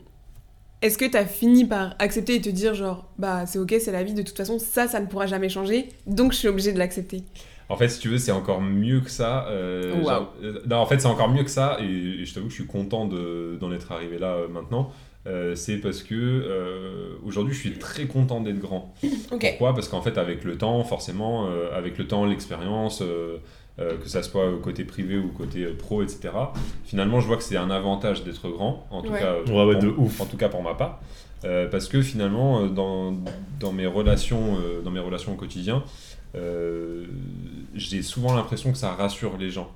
est-ce 0.82 0.96
que 0.96 1.04
t'as 1.04 1.26
fini 1.26 1.66
par 1.66 1.94
accepter 1.98 2.36
et 2.36 2.40
te 2.40 2.48
dire 2.48 2.74
genre 2.74 3.06
bah 3.18 3.44
c'est 3.46 3.58
ok, 3.58 3.74
c'est 3.80 3.92
la 3.92 4.02
vie, 4.02 4.14
de 4.14 4.22
toute 4.22 4.36
façon 4.36 4.58
ça, 4.58 4.88
ça 4.88 5.00
ne 5.00 5.06
pourra 5.06 5.26
jamais 5.26 5.48
changer, 5.50 5.88
donc 6.06 6.32
je 6.32 6.38
suis 6.38 6.48
obligée 6.48 6.72
de 6.72 6.78
l'accepter? 6.78 7.22
En 7.70 7.76
fait, 7.76 7.88
si 7.88 8.00
tu 8.00 8.08
veux, 8.08 8.18
c'est 8.18 8.32
encore 8.32 8.60
mieux 8.60 9.00
que 9.00 9.10
ça. 9.10 9.46
euh, 9.48 10.02
Wow. 10.02 10.26
euh, 10.42 10.60
non, 10.68 10.76
en 10.76 10.86
fait, 10.86 10.98
c'est 11.00 11.06
encore 11.06 11.28
mieux 11.30 11.44
que 11.44 11.50
ça, 11.50 11.78
et, 11.80 11.84
et 11.84 12.24
je 12.26 12.34
t'avoue 12.34 12.46
que 12.46 12.52
je 12.52 12.56
suis 12.58 12.66
content 12.66 13.06
de- 13.06 13.56
d'en 13.60 13.72
être 13.72 13.92
arrivé 13.92 14.18
là 14.18 14.32
euh, 14.34 14.48
maintenant. 14.48 14.92
Euh, 15.26 15.54
c'est 15.54 15.76
parce 15.76 16.02
que 16.02 16.14
euh, 16.14 17.10
aujourd'hui, 17.24 17.54
je 17.54 17.60
suis 17.60 17.72
très 17.78 18.06
content 18.06 18.40
d'être 18.40 18.58
grand. 18.58 18.94
Pourquoi? 19.30 19.74
Parce 19.74 19.88
qu'en 19.88 20.00
fait, 20.02 20.18
avec 20.18 20.44
le 20.44 20.56
temps, 20.58 20.82
forcément, 20.84 21.46
euh, 21.48 21.68
avec 21.76 21.98
le 21.98 22.06
temps, 22.06 22.24
l'expérience, 22.24 23.02
euh, 23.02 23.36
euh, 23.78 23.96
que 23.98 24.08
ça 24.08 24.22
soit 24.22 24.50
côté 24.62 24.84
privé 24.84 25.16
ou 25.18 25.28
côté 25.28 25.64
euh, 25.64 25.74
pro, 25.78 26.02
etc. 26.02 26.30
Finalement, 26.84 27.20
je 27.20 27.26
vois 27.26 27.36
que 27.36 27.42
c'est 27.42 27.56
un 27.56 27.70
avantage 27.70 28.24
d'être 28.24 28.48
grand, 28.48 28.86
en 28.90 29.02
tout 29.02 29.12
Ouais. 29.12 29.20
cas, 29.20 29.34
Ouais, 29.46 29.64
ouais, 29.64 29.74
pour- 29.74 29.82
de 29.82 29.88
ouf. 29.96 30.20
en 30.20 30.26
tout 30.26 30.36
cas 30.36 30.48
pour 30.48 30.62
ma 30.62 30.74
part, 30.74 31.00
Euh, 31.42 31.66
parce 31.70 31.88
que 31.88 32.02
finalement, 32.02 32.66
dans, 32.66 33.14
dans 33.58 33.72
mes 33.72 33.86
relations, 33.86 34.58
euh, 34.58 34.82
dans 34.82 34.90
mes 34.90 35.00
relations 35.00 35.32
au 35.32 35.36
quotidien, 35.36 35.82
j'ai 37.74 38.02
souvent 38.02 38.34
l'impression 38.34 38.72
que 38.72 38.78
ça 38.78 38.92
rassure 38.92 39.36
les 39.38 39.50
gens. 39.50 39.70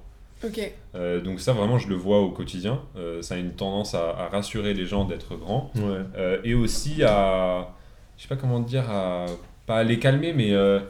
Ok. 0.45 0.61
Euh, 0.95 1.21
donc 1.21 1.41
ça, 1.41 1.53
vraiment, 1.53 1.79
je 1.79 1.89
le 1.89 1.95
vois 1.95 2.21
au 2.21 2.31
quotidien. 2.31 2.81
Euh, 2.97 3.23
ça 3.23 3.35
a 3.35 3.39
une 3.39 3.53
tendance 3.53 3.95
à, 3.95 4.11
à 4.11 4.29
rassurer 4.29 4.75
les 4.75 4.85
gens 4.85 5.05
d'être 5.05 5.37
grand 5.37 5.71
Ouais. 5.77 5.83
euh, 6.17 6.39
et 6.45 6.55
aussi 6.55 7.03
à, 7.03 7.69
je 8.17 8.23
sais 8.23 8.29
pas 8.29 8.37
comment 8.37 8.61
dire, 8.61 8.89
à 8.91 9.27
pas 9.67 9.77
à 9.79 9.83
les 9.85 9.99
calmer, 9.99 10.33
mais 10.35 10.53
euh, 10.53 10.81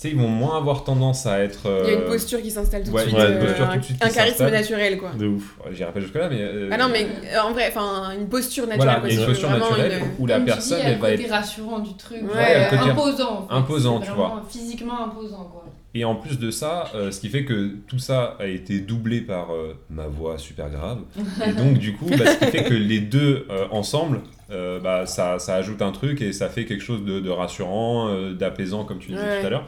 sais, 0.00 0.08
ils 0.10 0.16
vont 0.16 0.28
moins 0.28 0.56
avoir 0.56 0.84
tendance 0.84 1.26
à 1.26 1.40
être. 1.40 1.60
Il 1.84 1.88
y 1.90 1.90
a 1.90 1.94
une 1.98 2.00
euh, 2.04 2.08
posture 2.08 2.40
qui 2.42 2.50
s'installe 2.50 2.82
tout 2.84 2.90
ouais, 2.90 3.02
euh, 3.14 3.54
tout 3.56 3.62
un, 3.62 3.76
de 3.76 3.82
suite 3.82 4.04
un 4.04 4.08
charisme 4.10 4.48
naturel 4.50 4.98
quoi. 4.98 5.10
De 5.18 5.26
ouf. 5.26 5.56
J'irai 5.72 5.92
pas 5.92 6.00
jusque 6.00 6.14
là, 6.14 6.28
mais. 6.28 6.38
euh, 6.40 6.68
Ah 6.72 6.78
non 6.78 6.88
mais 6.92 7.06
euh, 7.34 7.40
en 7.42 7.52
vrai, 7.52 7.66
enfin 7.68 8.12
une 8.18 8.28
posture 8.28 8.66
naturelle. 8.66 8.86
Voilà, 8.86 9.00
quoi, 9.00 9.10
une 9.10 9.26
posture 9.26 9.50
naturelle 9.50 9.92
une- 10.00 10.06
où 10.18 10.26
la 10.26 10.34
Comme 10.36 10.44
tu 10.46 10.50
personne, 10.52 10.78
dis, 10.80 10.84
elle 10.86 10.94
le 10.94 11.00
va 11.00 11.10
côté 11.10 11.24
être 11.24 11.30
rassurant 11.30 11.78
du 11.80 11.94
truc. 11.96 12.18
Ouais, 12.34 12.66
imposant. 12.78 13.32
en 13.42 13.48
fait. 13.48 13.54
imposant, 13.54 14.00
tu 14.00 14.10
vraiment 14.10 14.42
Physiquement 14.48 15.04
imposant, 15.06 15.44
quoi. 15.52 15.64
Et 15.92 16.04
en 16.04 16.14
plus 16.14 16.38
de 16.38 16.52
ça, 16.52 16.84
euh, 16.94 17.10
ce 17.10 17.18
qui 17.20 17.28
fait 17.28 17.44
que 17.44 17.70
tout 17.88 17.98
ça 17.98 18.36
a 18.38 18.46
été 18.46 18.78
doublé 18.78 19.20
par 19.20 19.52
euh, 19.52 19.74
ma 19.90 20.06
voix 20.06 20.38
super 20.38 20.70
grave. 20.70 20.98
Et 21.46 21.52
donc, 21.52 21.78
du 21.78 21.94
coup, 21.94 22.06
bah, 22.08 22.26
ce 22.26 22.44
qui 22.44 22.50
fait 22.52 22.62
que 22.62 22.74
les 22.74 23.00
deux 23.00 23.44
euh, 23.50 23.66
ensemble, 23.72 24.20
euh, 24.52 24.78
bah, 24.78 25.06
ça, 25.06 25.40
ça 25.40 25.56
ajoute 25.56 25.82
un 25.82 25.90
truc 25.90 26.22
et 26.22 26.32
ça 26.32 26.48
fait 26.48 26.64
quelque 26.64 26.82
chose 26.84 27.04
de, 27.04 27.18
de 27.18 27.30
rassurant, 27.30 28.08
euh, 28.08 28.32
d'apaisant, 28.34 28.84
comme 28.84 28.98
tu 29.00 29.08
disais 29.10 29.20
Ouais. 29.20 29.40
tout 29.40 29.46
à 29.46 29.50
l'heure. 29.50 29.66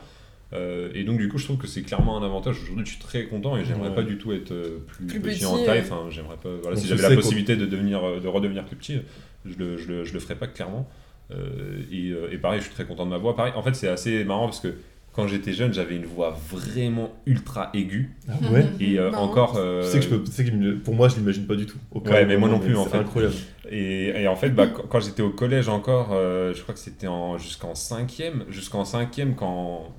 Euh, 0.53 0.91
et 0.95 1.05
donc, 1.05 1.19
du 1.19 1.29
coup, 1.29 1.39
je 1.39 1.45
trouve 1.45 1.57
que 1.57 1.67
c'est 1.67 1.83
clairement 1.83 2.19
un 2.19 2.25
avantage. 2.25 2.61
Aujourd'hui, 2.63 2.85
je 2.85 2.91
suis 2.93 3.01
très 3.01 3.25
content 3.25 3.57
et 3.57 3.65
j'aimerais 3.65 3.89
Ouais. 3.89 3.95
pas 3.95 4.03
du 4.03 4.19
tout 4.19 4.33
être 4.33 4.53
euh, 4.53 4.79
plus, 4.87 5.07
Plus 5.07 5.21
petit, 5.21 5.37
petit, 5.41 5.47
en 5.47 5.63
taille. 5.65 5.81
Enfin, 5.81 6.07
j'aimerais 6.11 6.37
pas. 6.43 6.51
Voilà, 6.63 6.77
si 6.77 6.87
j'avais 6.87 7.03
la 7.03 7.15
possibilité 7.15 7.57
de, 7.57 7.67
devenir, 7.67 8.05
euh, 8.05 8.21
de 8.21 8.29
redevenir 8.29 8.65
plus 8.65 8.77
petit, 8.77 8.99
je 9.47 9.55
le, 9.59 9.77
je 9.79 9.89
le, 9.89 10.05
je 10.05 10.13
le 10.13 10.21
ferais 10.21 10.37
pas 10.37 10.47
clairement. 10.47 10.89
Euh, 11.31 11.81
et, 11.91 12.13
et 12.35 12.39
pareil, 12.39 12.61
je 12.61 12.67
suis 12.67 12.75
très 12.75 12.85
content 12.85 13.05
de 13.07 13.11
ma 13.11 13.19
voix. 13.19 13.35
Pareil, 13.35 13.53
en 13.57 13.63
fait, 13.63 13.75
c'est 13.75 13.89
assez 13.89 14.25
marrant 14.25 14.45
parce 14.47 14.61
que 14.61 14.75
quand 15.15 15.27
j'étais 15.27 15.53
jeune, 15.53 15.73
j'avais 15.75 15.97
une 15.97 16.07
voix 16.07 16.39
vraiment 16.51 17.13
ultra 17.27 17.71
aiguë. 17.75 18.11
Ah 18.29 18.33
ouais 18.51 18.65
Et 18.81 18.99
euh, 18.99 19.11
encore. 19.13 19.57
euh, 19.59 19.83
Tu 19.83 19.89
sais 19.91 19.99
que, 19.99 20.05
je 20.05 20.09
peux, 20.11 20.25
tu 20.25 20.33
sais 20.33 20.45
que 20.45 20.75
pour 20.77 20.95
moi, 20.95 21.09
je 21.09 21.17
l'imagine 21.17 21.47
pas 21.47 21.55
du 21.55 21.67
tout. 21.67 21.77
Ouais, 21.95 22.25
mais 22.27 22.37
moi 22.39 22.49
non 22.49 22.59
plus, 22.59 22.77
en 22.77 22.85
fait. 22.87 22.99
incroyable. 22.99 23.35
Et, 23.71 24.09
et 24.23 24.29
en 24.29 24.37
fait, 24.37 24.51
bah, 24.51 24.67
quand, 24.67 25.01
j'étais 25.01 25.23
au 25.23 25.31
collège 25.31 25.69
encore, 25.69 26.11
euh, 26.13 26.53
je 26.55 26.61
crois 26.63 26.75
que 26.75 26.81
c'était 26.81 27.07
en, 27.09 27.37
jusqu'en 27.39 27.75
cinquième, 27.75 28.45
jusqu'en 28.51 28.85
cinquième 28.87 29.35
quand, 29.35 29.95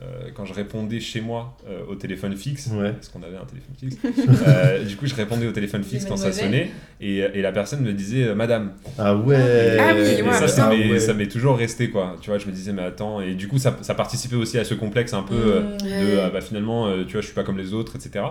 euh, 0.00 0.30
quand 0.34 0.44
je 0.44 0.54
répondais 0.54 1.00
chez 1.00 1.20
moi 1.20 1.56
euh, 1.68 1.80
au 1.88 1.94
téléphone 1.96 2.36
fixe, 2.36 2.68
Ouais. 2.72 2.92
parce 2.92 3.08
qu'on 3.08 3.22
avait 3.22 3.36
un 3.36 3.44
téléphone 3.44 3.74
fixe, 3.78 3.96
euh, 4.46 4.84
du 4.84 4.96
coup 4.96 5.06
je 5.06 5.14
répondais 5.14 5.46
au 5.46 5.52
téléphone 5.52 5.82
fixe 5.82 6.04
quand 6.04 6.16
ça 6.16 6.32
sonnait, 6.32 6.70
et, 7.00 7.18
et 7.18 7.42
la 7.42 7.50
personne 7.52 7.80
me 7.82 7.92
disait 7.92 8.24
euh, 8.28 8.34
Madame. 8.34 8.72
Ah 8.98 9.16
ouais 9.16 9.76
Ah 9.80 9.92
oui, 9.94 10.00
Et 10.18 10.22
ouais, 10.22 10.32
ça, 10.48 10.66
Ah 10.66 10.70
m'est 10.70 10.90
ouais. 10.92 10.98
ça 11.00 11.14
m'est 11.14 11.26
toujours 11.28 11.56
resté, 11.56 11.90
quoi. 11.90 12.16
Tu 12.20 12.30
vois, 12.30 12.38
je 12.38 12.46
me 12.46 12.52
disais, 12.52 12.72
mais 12.72 12.82
attends, 12.82 13.20
et 13.20 13.34
du 13.34 13.48
coup 13.48 13.58
ça, 13.58 13.76
ça 13.82 13.94
participait 13.94 14.36
aussi 14.36 14.58
à 14.58 14.64
ce 14.64 14.74
complexe 14.74 15.14
un 15.14 15.22
peu... 15.22 15.34
euh, 15.34 15.60
Mm. 15.60 15.78
de 15.78 16.18
euh, 16.18 16.30
bah, 16.30 16.40
finalement 16.40 16.86
euh, 16.86 17.04
tu 17.04 17.12
vois 17.12 17.20
je 17.20 17.26
suis 17.26 17.34
pas 17.34 17.42
comme 17.44 17.58
les 17.58 17.72
autres 17.74 17.96
etc 17.96 18.24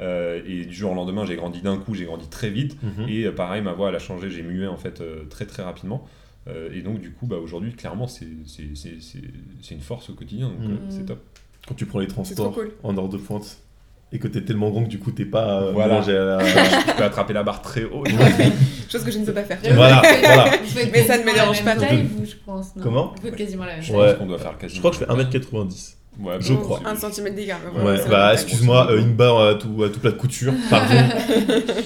Euh, 0.00 0.40
et 0.46 0.64
du 0.64 0.74
jour 0.74 0.90
au 0.92 0.94
lendemain 0.94 1.24
j'ai 1.26 1.36
grandi 1.36 1.60
d'un 1.60 1.76
coup 1.76 1.94
j'ai 1.94 2.04
grandi 2.06 2.28
très 2.28 2.48
vite 2.50 2.76
Mhm. 2.82 3.08
et 3.08 3.24
euh, 3.26 3.32
pareil 3.32 3.62
ma 3.62 3.72
voix 3.72 3.90
elle 3.90 3.94
a 3.94 3.98
changé 3.98 4.30
j'ai 4.30 4.42
mué 4.42 4.66
en 4.66 4.76
fait 4.78 5.00
euh, 5.00 5.24
très 5.28 5.44
très 5.44 5.62
rapidement 5.62 6.06
et 6.72 6.82
donc 6.82 7.00
du 7.00 7.12
coup 7.12 7.26
bah, 7.26 7.36
aujourd'hui 7.36 7.72
clairement 7.72 8.06
c'est 8.08 8.26
c'est- 8.46 8.74
c'est- 8.74 9.00
c'est- 9.00 9.18
c'est 9.62 9.74
une 9.74 9.80
force 9.80 10.10
au 10.10 10.14
quotidien 10.14 10.48
donc 10.48 10.70
euh, 10.70 10.76
c'est 10.88 11.06
top 11.06 11.20
Quand 11.68 11.74
tu 11.74 11.86
prends 11.86 12.00
les 12.00 12.08
transports 12.08 12.52
cool. 12.52 12.72
en 12.82 12.96
heure 12.98 13.08
de 13.08 13.16
pointe 13.16 13.58
et 14.14 14.18
que 14.18 14.26
t'es 14.28 14.42
tellement 14.42 14.70
grand 14.70 14.82
que 14.84 14.88
du 14.88 14.98
coup 14.98 15.12
t'es 15.12 15.24
pas 15.24 15.62
euh, 15.62 15.70
Voilà. 15.72 15.94
mélangé 15.94 16.16
à 16.16 16.24
la- 16.24 16.44
je 16.44 16.96
peux 16.96 17.04
attraper 17.04 17.32
la 17.32 17.42
barre 17.44 17.62
très 17.62 17.84
haut 17.84 18.02
Chose 18.90 19.04
que 19.04 19.10
je 19.10 19.18
ne 19.20 19.24
peux 19.24 19.32
pas 19.32 19.44
faire. 19.44 19.58
Voilà, 19.74 20.02
voilà. 20.04 20.50
Mais 20.92 21.02
ça 21.04 21.16
ne 21.16 21.22
me 21.24 21.32
dérange 21.32 21.64
pas 21.64 21.74
taille, 21.76 22.02
vous, 22.14 22.26
je 22.26 22.34
pense. 22.44 22.76
non 22.76 22.82
Comment 22.82 23.14
Vous 23.16 23.22
faites 23.22 23.36
quasiment 23.36 23.64
la 23.64 23.76
même. 23.78 23.90
Ouais. 23.94 24.26
doit 24.26 24.38
faire 24.38 24.58
quasiment 24.58 24.74
Je 24.74 24.78
crois 24.80 24.90
que 24.90 24.96
je 24.98 25.04
fais 25.30 25.38
1m90. 25.38 25.94
ouais, 26.20 26.34
je 26.40 26.52
bon, 26.52 26.60
crois. 26.60 26.80
c'est- 26.82 26.88
Un 26.90 26.96
centimètre 26.96 27.36
d'écart. 27.36 27.60
Ouais, 27.82 27.96
bah 28.10 28.34
excuse-moi, 28.34 28.90
euh, 28.90 28.98
une 29.00 29.14
barre 29.14 29.40
à 29.40 29.54
tout, 29.54 29.82
à 29.82 29.88
tout 29.88 29.98
plat 30.00 30.10
de 30.10 30.16
couture. 30.18 30.52
Pardon. 30.68 30.94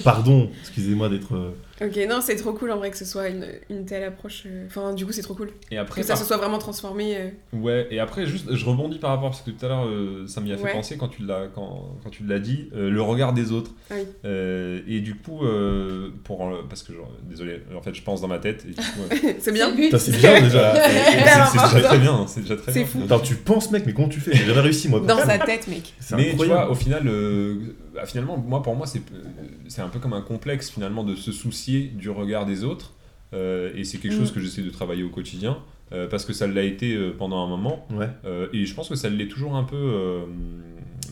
Pardon, 0.02 0.50
excusez-moi 0.62 1.08
d'être. 1.10 1.34
euh, 1.36 1.50
Ok, 1.82 1.96
non, 2.08 2.20
c'est 2.22 2.36
trop 2.36 2.52
cool 2.54 2.70
en 2.70 2.78
vrai 2.78 2.90
que 2.90 2.96
ce 2.96 3.04
soit 3.04 3.28
une, 3.28 3.44
une 3.68 3.84
telle 3.84 4.02
approche. 4.04 4.44
euh, 4.46 4.64
Enfin, 4.66 4.94
du 4.94 5.04
coup, 5.04 5.12
c'est 5.12 5.20
trop 5.22 5.34
cool. 5.34 5.50
et 5.70 5.76
après 5.76 6.00
Que 6.00 6.06
ça 6.06 6.14
par- 6.14 6.22
se 6.22 6.26
soit 6.26 6.38
vraiment 6.38 6.56
transformé. 6.58 7.16
euh, 7.16 7.28
Ouais, 7.52 7.86
et 7.90 7.98
après, 8.00 8.24
juste, 8.26 8.54
je 8.54 8.64
rebondis 8.64 8.98
par 8.98 9.10
rapport, 9.10 9.28
parce 9.30 9.42
que 9.42 9.50
tout 9.50 9.62
à 9.64 9.68
l'heure, 9.68 9.84
euh, 9.86 10.26
ça 10.26 10.40
m'y 10.40 10.52
a 10.52 10.56
fait 10.56 10.64
Ouais. 10.64 10.72
penser 10.72 10.96
quand 10.96 11.08
tu 11.08 11.22
l'as 11.24 11.48
quand, 11.54 11.96
quand 12.02 12.08
tu 12.10 12.24
l'as 12.24 12.38
dit, 12.38 12.70
euh, 12.74 12.88
le 12.88 13.02
regard 13.02 13.34
des 13.34 13.52
autres. 13.52 13.72
Ah 13.90 13.94
oui. 13.98 14.04
Euh, 14.24 14.80
et 14.88 15.00
du 15.00 15.16
coup, 15.16 15.44
euh, 15.44 16.08
pour, 16.24 16.50
parce 16.68 16.82
que, 16.82 16.94
genre, 16.94 17.10
désolé, 17.28 17.60
en 17.76 17.82
fait, 17.82 17.94
je 17.94 18.02
pense 18.02 18.22
dans 18.22 18.28
ma 18.28 18.38
tête, 18.38 18.64
c'est 19.38 19.52
bien. 19.52 19.70
c'est 19.98 20.16
bien 20.16 20.40
déjà. 20.40 20.74
c'est 20.82 21.58
déjà 21.58 21.80
très 21.82 21.98
bien, 21.98 22.26
c'est 22.26 22.40
déjà 22.40 22.56
très 22.56 22.72
C'est 22.72 22.78
bien. 22.80 22.88
fou. 22.88 23.00
Attends, 23.04 23.20
tu 23.20 23.34
penses, 23.34 23.70
mec, 23.70 23.84
mais 23.84 23.92
comment 23.92 24.08
tu 24.08 24.20
fais? 24.20 24.32
J'ai 24.34 24.46
jamais 24.46 24.60
réussi, 24.62 24.88
moi. 24.88 25.00
Dans 25.00 25.18
sa 25.18 25.38
tête, 25.38 25.68
mec. 25.68 25.92
Mais 26.16 26.34
tu 26.38 26.46
vois, 26.46 26.70
au 26.70 26.74
final, 26.74 27.06
euh, 27.06 27.56
bah, 27.96 28.06
finalement, 28.06 28.36
moi, 28.36 28.62
pour 28.62 28.76
moi, 28.76 28.86
c'est 28.86 29.00
euh, 29.12 29.22
c'est 29.68 29.82
un 29.82 29.88
peu 29.88 29.98
comme 29.98 30.12
un 30.12 30.20
complexe, 30.22 30.70
finalement, 30.70 31.02
de 31.04 31.14
se 31.16 31.32
soucier 31.32 31.84
du 31.88 32.10
regard 32.10 32.46
des 32.46 32.62
autres. 32.64 32.92
Euh, 33.34 33.72
et 33.74 33.82
c'est 33.84 33.98
quelque 33.98 34.14
Mm. 34.14 34.18
chose 34.18 34.32
que 34.32 34.40
j'essaie 34.40 34.62
de 34.62 34.70
travailler 34.70 35.02
au 35.02 35.08
quotidien, 35.08 35.58
euh, 35.92 36.06
parce 36.08 36.24
que 36.24 36.32
ça 36.32 36.46
l'a 36.46 36.62
été 36.62 36.94
euh, 36.94 37.12
pendant 37.16 37.42
un 37.44 37.48
moment. 37.48 37.86
Ouais. 37.90 38.08
Euh, 38.24 38.46
et 38.52 38.64
je 38.66 38.74
pense 38.74 38.88
que 38.88 38.94
ça 38.94 39.08
l'est 39.08 39.26
toujours 39.28 39.56
un 39.56 39.64
peu, 39.64 39.76
euh, 39.76 40.24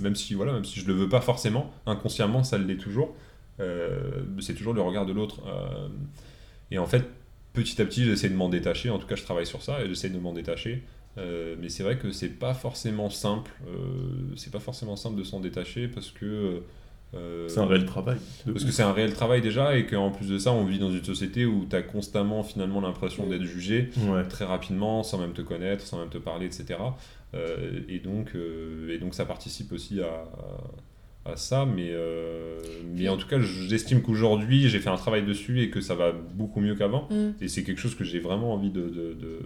même 0.01 0.14
si 0.14 0.35
voilà, 0.35 0.53
même 0.53 0.64
si 0.64 0.79
je 0.81 0.87
le 0.87 0.92
veux 0.94 1.09
pas 1.09 1.20
forcément, 1.20 1.73
inconsciemment 1.87 2.44
ça 2.44 2.57
l'est 2.59 2.77
toujours. 2.77 3.14
Euh, 3.61 4.23
c'est 4.40 4.55
toujours 4.55 4.75
le 4.75 4.81
regard 4.81 5.07
de 5.07 5.12
l'autre. 5.12 5.40
Euh, 5.47 5.88
et 6.70 6.79
en 6.79 6.87
fait, 6.87 7.05
petit 7.53 7.81
à 7.83 7.85
petit, 7.85 8.05
j'essaie 8.05 8.29
de 8.29 8.35
m'en 8.37 8.49
détacher. 8.49 8.90
En 8.90 8.99
tout 8.99 9.07
cas, 9.07 9.16
je 9.16 9.23
travaille 9.25 9.47
sur 9.47 9.62
ça 9.62 9.83
et 9.83 9.88
j'essaie 9.88 10.09
de 10.11 10.18
m'en 10.18 10.33
détacher. 10.33 10.83
Euh, 11.16 11.55
mais 11.61 11.68
c'est 11.68 11.83
vrai 11.85 11.96
que 11.98 12.11
c'est 12.11 12.29
pas 12.29 12.55
forcément 12.55 13.09
simple. 13.11 13.50
Euh, 13.68 13.72
c'est 14.37 14.50
pas 14.53 14.59
forcément 14.61 14.96
simple 14.96 15.16
de 15.16 15.22
s'en 15.24 15.40
détacher 15.40 15.87
parce 15.88 16.11
que. 16.11 16.61
euh, 17.14 17.48
C'est 17.48 17.61
un 17.61 17.66
réel 17.66 17.85
travail. 17.87 18.16
parce 18.44 18.57
ouf. 18.62 18.66
que 18.66 18.72
c'est 18.72 18.83
un 18.83 18.92
réel 18.92 19.12
travail 19.14 19.40
déjà 19.40 19.77
et 19.77 19.87
qu'en 19.87 20.11
plus 20.11 20.29
de 20.29 20.38
ça, 20.38 20.50
on 20.53 20.64
vit 20.64 20.81
dans 20.81 20.90
une 20.90 21.05
société 21.05 21.46
où 21.46 21.66
tu 21.70 21.77
as 21.77 21.83
constamment 21.83 22.42
finalement 22.42 22.81
l'impression 22.81 23.27
d'être 23.29 23.44
jugé 23.44 23.90
Ouais. 24.09 24.24
très 24.24 24.44
rapidement, 24.44 25.03
sans 25.05 25.18
même 25.18 25.33
te 25.33 25.42
connaître, 25.42 25.87
sans 25.87 26.00
même 26.00 26.09
te 26.09 26.18
parler, 26.18 26.46
etc. 26.46 26.81
Euh, 27.35 27.81
et, 27.88 28.00
donc, 28.00 28.33
euh, 28.35 28.90
et 28.92 28.98
donc 28.98 29.14
ça 29.14 29.24
participe 29.24 29.72
aussi 29.72 30.00
à, 30.00 30.24
à 31.31 31.37
ça, 31.37 31.64
mais, 31.64 31.90
euh, 31.90 32.59
mais 32.92 33.09
en 33.09 33.16
tout 33.16 33.27
cas, 33.29 33.38
j'estime 33.40 34.03
qu'aujourd'hui, 34.03 34.68
j'ai 34.68 34.79
fait 34.81 34.90
un 34.90 34.96
travail 34.96 35.24
dessus 35.24 35.61
et 35.62 35.70
que 35.70 35.81
ça 35.81 35.94
va 35.94 36.11
beaucoup 36.12 36.61
mieux 36.61 36.74
qu'avant. 36.74 37.09
Mm. 37.11 37.31
Et 37.40 37.48
c'est 37.48 37.62
quelque 37.62 37.81
chose 37.81 37.94
que 37.94 38.05
j'ai 38.05 38.18
vraiment 38.18 38.53
envie 38.53 38.70
de, 38.70 38.83
de, 38.83 39.14
de- 39.14 39.40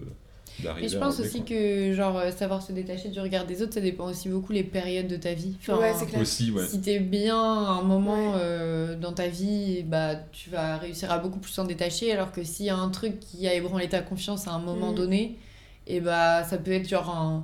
d'arriver 0.63 0.85
Et 0.85 0.89
je 0.89 0.97
pense 0.97 1.19
aussi 1.19 1.37
quoi. 1.39 1.49
que 1.49 1.93
genre 1.93 2.17
euh, 2.17 2.31
savoir 2.31 2.61
se 2.61 2.71
détacher 2.71 3.09
du 3.09 3.19
regard 3.19 3.45
des 3.45 3.61
autres, 3.61 3.73
ça 3.73 3.81
dépend 3.81 4.05
aussi 4.09 4.29
beaucoup 4.29 4.51
les 4.51 4.63
périodes 4.63 5.07
de 5.07 5.15
ta 5.15 5.33
vie. 5.33 5.55
Enfin, 5.59 5.77
Ouais, 5.77 5.93
c'est 5.97 6.05
clair. 6.05 6.21
Aussi, 6.21 6.51
ouais. 6.51 6.65
Si 6.65 6.79
t'es 6.81 6.99
bien 6.99 7.35
à 7.37 7.71
un 7.79 7.83
moment 7.83 8.33
Ouais. 8.33 8.39
euh, 8.41 8.95
dans 8.95 9.13
ta 9.13 9.27
vie, 9.27 9.83
bah 9.83 10.15
tu 10.31 10.49
vas 10.49 10.77
réussir 10.77 11.11
à 11.11 11.17
beaucoup 11.19 11.39
plus 11.39 11.51
s'en 11.51 11.65
détacher, 11.65 12.11
alors 12.11 12.31
que 12.31 12.43
s'il 12.43 12.65
y 12.65 12.69
a 12.69 12.77
un 12.77 12.89
truc 12.89 13.19
qui 13.19 13.47
a 13.47 13.53
ébranlé 13.53 13.89
ta 13.89 14.01
confiance 14.01 14.47
à 14.47 14.51
un 14.51 14.59
moment 14.59 14.89
Mhm. 14.89 14.95
donné, 14.95 15.35
et 15.87 15.99
bah 16.01 16.43
ça 16.43 16.57
peut 16.57 16.71
être 16.71 16.87
genre 16.87 17.09
un, 17.09 17.43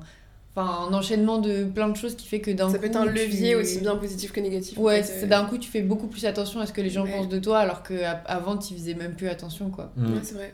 enfin, 0.55 0.87
un 0.89 0.93
enchaînement 0.93 1.39
de 1.39 1.63
plein 1.65 1.89
de 1.89 1.97
choses 1.97 2.15
qui 2.15 2.27
fait 2.27 2.39
que 2.41 2.51
d'un 2.51 2.67
coup. 2.67 2.71
Ça 2.73 2.79
peut 2.79 2.85
être 2.85 2.95
un 2.95 3.07
tu- 3.07 3.13
levier 3.13 3.55
aussi 3.55 3.79
bien 3.79 3.95
positif 3.95 4.31
que 4.31 4.39
négatif. 4.39 4.77
en 4.77 4.81
Ouais, 4.83 5.03
fait, 5.03 5.19
c'est 5.21 5.25
euh. 5.25 5.27
d'un 5.27 5.45
coup 5.45 5.57
tu 5.57 5.69
fais 5.69 5.81
beaucoup 5.81 6.07
plus 6.07 6.25
attention 6.25 6.59
à 6.59 6.65
ce 6.65 6.73
que 6.73 6.81
les 6.81 6.89
gens 6.89 7.03
Ouais. 7.03 7.11
pensent 7.11 7.29
de 7.29 7.39
toi, 7.39 7.59
alors 7.59 7.81
qu'avant 7.83 8.57
tu 8.57 8.73
faisais 8.75 8.93
même 8.93 9.15
plus 9.15 9.27
attention 9.29 9.69
quoi. 9.69 9.91
Mm. 9.97 10.13
Ouais, 10.13 10.19
c'est 10.23 10.35
vrai. 10.35 10.53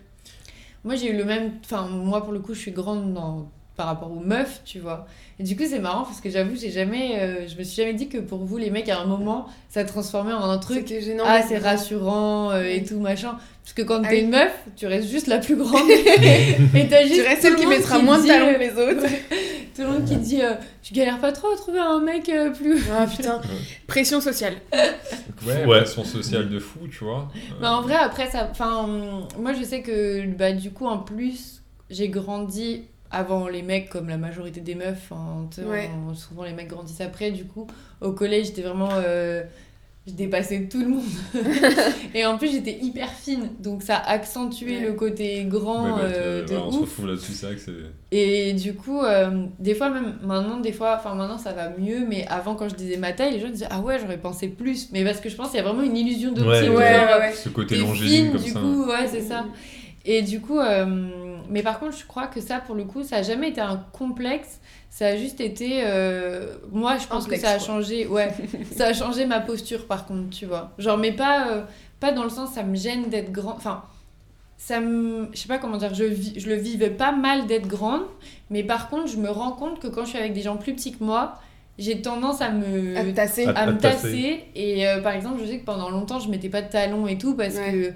Moi, 0.83 0.95
j'ai 0.95 1.11
eu 1.11 1.17
le 1.17 1.25
même. 1.25 1.59
Enfin, 1.63 1.87
moi, 1.87 2.23
pour 2.23 2.33
le 2.33 2.39
coup, 2.39 2.53
je 2.53 2.59
suis 2.59 2.71
grande 2.71 3.13
dans... 3.13 3.51
par 3.81 3.87
rapport 3.87 4.11
aux 4.11 4.19
meufs, 4.19 4.61
tu 4.63 4.77
vois. 4.77 5.07
Et 5.39 5.43
du 5.43 5.55
coup, 5.57 5.63
c'est 5.67 5.79
marrant 5.79 6.03
parce 6.03 6.21
que 6.21 6.29
j'avoue, 6.29 6.55
j'ai 6.55 6.69
jamais. 6.69 7.17
euh, 7.19 7.47
Je 7.47 7.57
me 7.57 7.63
suis 7.63 7.75
jamais 7.81 7.95
dit 7.95 8.09
que 8.09 8.19
pour 8.19 8.45
vous, 8.45 8.57
les 8.59 8.69
mecs, 8.69 8.87
à 8.89 8.99
un 8.99 9.05
moment, 9.05 9.47
ça 9.69 9.83
transformait 9.83 10.33
en 10.33 10.43
un 10.43 10.59
truc. 10.59 10.83
C'était 10.87 11.01
gênant. 11.01 11.23
Ah, 11.25 11.41
c'est 11.41 11.57
rassurant 11.57 12.51
euh, 12.51 12.61
et 12.63 12.83
tout, 12.83 12.99
machin. 12.99 13.37
Parce 13.63 13.73
que 13.73 13.81
quand 13.81 14.01
Ah 14.03 14.09
t'es 14.09 14.17
oui. 14.17 14.21
une 14.21 14.29
meuf, 14.29 14.53
tu 14.75 14.85
restes 14.85 15.09
juste 15.09 15.25
la 15.25 15.39
plus 15.39 15.55
grande. 15.55 15.89
et 15.89 16.87
t'as 16.87 17.01
juste. 17.07 17.15
Tu 17.15 17.21
restes 17.27 17.37
tout 17.37 17.41
celle 17.41 17.53
le 17.53 17.57
qui 17.57 17.65
monde 17.65 17.73
mettra 17.73 17.97
qui 17.97 18.05
moins 18.05 18.17
de 18.17 18.21
dit, 18.21 18.27
talons 18.27 18.47
euh, 18.49 18.53
que 18.53 18.59
les 18.59 18.71
autres. 18.71 19.07
Tout 19.75 19.83
le 19.83 19.87
monde 19.87 20.05
qui 20.05 20.17
dit 20.17 20.41
euh, 20.43 20.53
Tu 20.83 20.93
galères 20.93 21.17
pas 21.19 21.31
trop 21.31 21.47
à 21.53 21.55
trouver 21.55 21.79
un 21.79 22.01
mec 22.01 22.27
euh, 22.29 22.51
plus. 22.51 22.83
Ah 22.93 23.07
putain. 23.17 23.41
Pression 23.87 24.21
sociale. 24.21 24.55
Ouais, 24.73 25.65
Ouais. 25.65 25.79
pression 25.79 26.03
sociale 26.03 26.49
de 26.49 26.59
fou, 26.59 26.81
tu 26.91 27.03
vois. 27.05 27.29
Mais 27.61 27.67
en 27.67 27.81
vrai, 27.81 27.95
après, 27.95 28.29
ça. 28.29 28.47
Enfin, 28.51 28.85
moi, 29.39 29.53
je 29.53 29.63
sais 29.63 29.81
que, 29.81 30.27
bah, 30.35 30.51
du 30.51 30.71
coup, 30.71 30.85
en 30.85 30.99
plus, 30.99 31.63
j'ai 31.89 32.09
grandi 32.09 32.83
avant 33.11 33.47
les 33.47 33.61
mecs, 33.61 33.89
comme 33.89 34.07
la 34.09 34.17
majorité 34.17 34.61
des 34.61 34.75
meufs. 34.75 35.11
Sais, 35.51 35.63
Ouais. 35.63 35.89
on- 36.09 36.13
souvent, 36.13 36.43
les 36.43 36.53
mecs 36.53 36.69
grandissent 36.69 37.01
après. 37.01 37.31
Du 37.31 37.45
coup, 37.45 37.67
au 38.01 38.11
collège, 38.11 38.47
j'étais 38.47 38.61
vraiment. 38.61 38.89
euh, 38.93 39.43
je 40.07 40.13
dépassais 40.13 40.67
tout 40.67 40.79
le 40.79 40.87
monde. 40.87 41.03
et 42.15 42.25
en 42.25 42.35
plus, 42.37 42.51
j'étais 42.51 42.79
hyper 42.81 43.07
fine. 43.09 43.49
Donc, 43.59 43.83
ça 43.83 43.97
accentuait 43.97 44.79
Ouais. 44.79 44.85
le 44.87 44.93
côté 44.93 45.39
Ouais, 45.41 45.45
grand 45.45 45.95
bah, 45.97 46.01
euh, 46.05 46.43
de 46.45 46.55
on 46.55 46.71
se 46.71 46.79
retrouve 46.79 47.07
là-dessus, 47.07 47.33
c'est 47.33 47.45
vrai 47.45 47.55
que 47.55 47.61
c'est. 47.61 47.71
Et 48.11 48.53
du 48.53 48.73
coup, 48.73 48.99
euh, 49.03 49.45
des 49.59 49.75
fois, 49.75 49.91
même 49.91 50.17
maintenant, 50.23 50.59
des 50.59 50.71
fois, 50.71 50.95
enfin 50.97 51.13
maintenant 51.13 51.37
ça 51.37 51.53
va 51.53 51.69
mieux, 51.77 52.03
mais 52.07 52.25
avant, 52.29 52.55
quand 52.55 52.67
je 52.67 52.73
disais 52.75 52.97
ma 52.97 53.11
taille, 53.13 53.33
les 53.33 53.39
gens 53.39 53.49
disaient 53.49 53.67
Ah 53.69 53.79
ouais, 53.81 53.99
j'aurais 53.99 54.17
pensé 54.17 54.47
plus. 54.47 54.89
Mais 54.91 55.03
parce 55.03 55.19
que 55.21 55.29
je 55.29 55.35
pense 55.35 55.49
qu'il 55.49 55.57
y 55.57 55.59
a 55.59 55.63
vraiment 55.63 55.83
une 55.83 55.95
illusion 55.95 56.31
de 56.31 56.39
genre, 56.41 56.49
ouais. 56.77 57.31
Ce 57.35 57.49
côté 57.49 57.77
longiligne 57.77 58.23
fine, 58.23 58.31
comme 58.31 58.41
du 58.43 58.49
ça. 58.51 58.59
coup, 58.59 58.85
ouais, 58.87 59.07
c'est 59.07 59.21
ça. 59.21 59.45
Et 60.03 60.23
du 60.23 60.39
coup, 60.41 60.57
euh, 60.59 61.30
mais 61.49 61.63
par 61.63 61.79
contre, 61.79 61.97
je 61.97 62.05
crois 62.05 62.27
que 62.27 62.39
ça, 62.41 62.59
pour 62.59 62.75
le 62.75 62.83
coup, 62.85 63.03
ça 63.03 63.17
a 63.17 63.21
jamais 63.23 63.49
été 63.49 63.61
un 63.61 63.77
complexe. 63.93 64.59
Ça 64.89 65.07
a 65.07 65.15
juste 65.15 65.39
été. 65.41 65.81
euh, 65.85 66.55
moi, 66.71 66.97
je 66.97 67.07
pense 67.07 67.23
Complexe, 67.23 67.41
que 67.43 67.47
ça 67.47 67.53
a 67.53 67.57
quoi. 67.57 67.65
changé. 67.67 68.07
Ouais, 68.07 68.29
ça 68.75 68.87
a 68.87 68.93
changé 68.93 69.25
ma 69.25 69.39
posture, 69.39 69.87
par 69.87 70.05
contre, 70.05 70.29
tu 70.29 70.45
vois. 70.45 70.71
Genre, 70.77 70.97
mais 70.97 71.11
pas, 71.13 71.49
euh, 71.51 71.61
pas 71.99 72.11
dans 72.11 72.23
le 72.23 72.29
sens, 72.29 72.51
ça 72.53 72.63
me 72.63 72.75
gêne 72.75 73.09
d'être 73.09 73.31
grand. 73.31 73.53
Enfin, 73.55 73.83
ça 74.57 74.79
me. 74.79 75.29
Je 75.33 75.39
sais 75.39 75.47
pas 75.47 75.57
comment 75.57 75.77
dire, 75.77 75.93
je, 75.93 76.03
vis- 76.03 76.39
je 76.39 76.47
le 76.49 76.55
vivais 76.55 76.89
pas 76.89 77.11
mal 77.11 77.47
d'être 77.47 77.67
grande. 77.67 78.03
Mais 78.49 78.63
par 78.63 78.89
contre, 78.89 79.07
je 79.07 79.17
me 79.17 79.29
rends 79.29 79.53
compte 79.53 79.79
que 79.79 79.87
quand 79.87 80.03
je 80.03 80.09
suis 80.09 80.19
avec 80.19 80.33
des 80.33 80.41
gens 80.41 80.57
plus 80.57 80.73
petits 80.73 80.91
que 80.91 81.03
moi, 81.03 81.35
j'ai 81.79 82.01
tendance 82.01 82.41
à 82.41 82.51
me 82.51 82.97
À 82.97 83.03
tasser. 83.13 83.45
À- 83.47 83.51
à 83.61 83.65
me 83.67 83.77
tasser. 83.79 84.01
tasser. 84.01 84.43
Et 84.55 84.87
euh, 84.87 85.01
par 85.01 85.13
exemple, 85.13 85.39
je 85.41 85.45
sais 85.49 85.59
que 85.59 85.65
pendant 85.65 85.89
longtemps, 85.89 86.19
je 86.19 86.29
mettais 86.29 86.49
pas 86.49 86.61
de 86.61 86.69
talons 86.69 87.07
et 87.07 87.17
tout 87.17 87.33
parce 87.35 87.55
Ouais. 87.55 87.71
que 87.71 87.93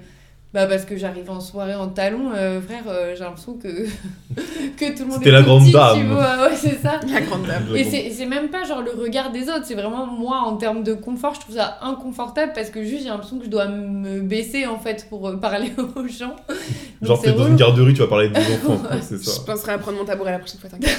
Bah 0.56 0.66
parce 0.66 0.86
que 0.86 0.96
j'arrive 0.96 1.30
en 1.30 1.38
soirée 1.38 1.74
en 1.74 1.88
talons, 1.88 2.30
euh, 2.34 2.62
frère, 2.62 2.84
euh, 2.88 3.12
j'ai 3.14 3.24
l'impression 3.24 3.58
que 3.62 3.68
que 4.78 4.96
tout 4.96 5.00
le 5.02 5.04
monde 5.04 5.18
C'était 5.18 5.28
est 5.28 5.32
la 5.32 5.42
grande 5.42 5.64
petit, 5.64 5.72
dame. 5.72 5.98
Tu 5.98 6.06
vois, 6.06 6.48
ouais, 6.48 6.56
c'est 6.56 6.78
ça. 6.80 6.98
La 7.12 7.20
grande 7.20 7.42
dame. 7.46 7.76
Et 7.76 7.84
c'est 7.84 8.08
c'est 8.10 8.24
même 8.24 8.48
pas 8.48 8.64
genre 8.64 8.80
le 8.80 8.92
regard 8.98 9.32
des 9.32 9.50
autres, 9.50 9.66
c'est 9.66 9.74
vraiment 9.74 10.06
moi 10.06 10.38
en 10.46 10.56
termes 10.56 10.82
de 10.82 10.94
confort, 10.94 11.34
je 11.34 11.40
trouve 11.40 11.56
ça 11.56 11.76
inconfortable 11.82 12.52
parce 12.54 12.70
que 12.70 12.82
juste 12.82 13.02
j'ai 13.02 13.10
l'impression 13.10 13.38
que 13.38 13.44
je 13.44 13.50
dois 13.50 13.66
me 13.68 14.22
baisser 14.22 14.64
en 14.64 14.78
fait 14.78 15.06
pour 15.10 15.28
euh, 15.28 15.36
parler 15.36 15.72
aux 15.94 16.08
gens. 16.08 16.36
Donc, 16.48 16.56
Genre, 17.02 17.20
t'es 17.20 17.32
dans 17.32 17.48
une 17.48 17.56
garderie, 17.56 17.92
tu 17.92 18.00
vas 18.00 18.06
parler 18.06 18.30
des 18.30 18.40
enfants, 18.40 18.78
quoi, 18.88 18.98
c'est 19.02 19.18
Je 19.18 19.28
ça. 19.28 19.42
penserai 19.46 19.72
à 19.72 19.78
prendre 19.78 19.98
mon 19.98 20.06
tabouret 20.06 20.30
la 20.30 20.38
prochaine 20.38 20.58
fois, 20.58 20.70
t'inquiète. 20.70 20.96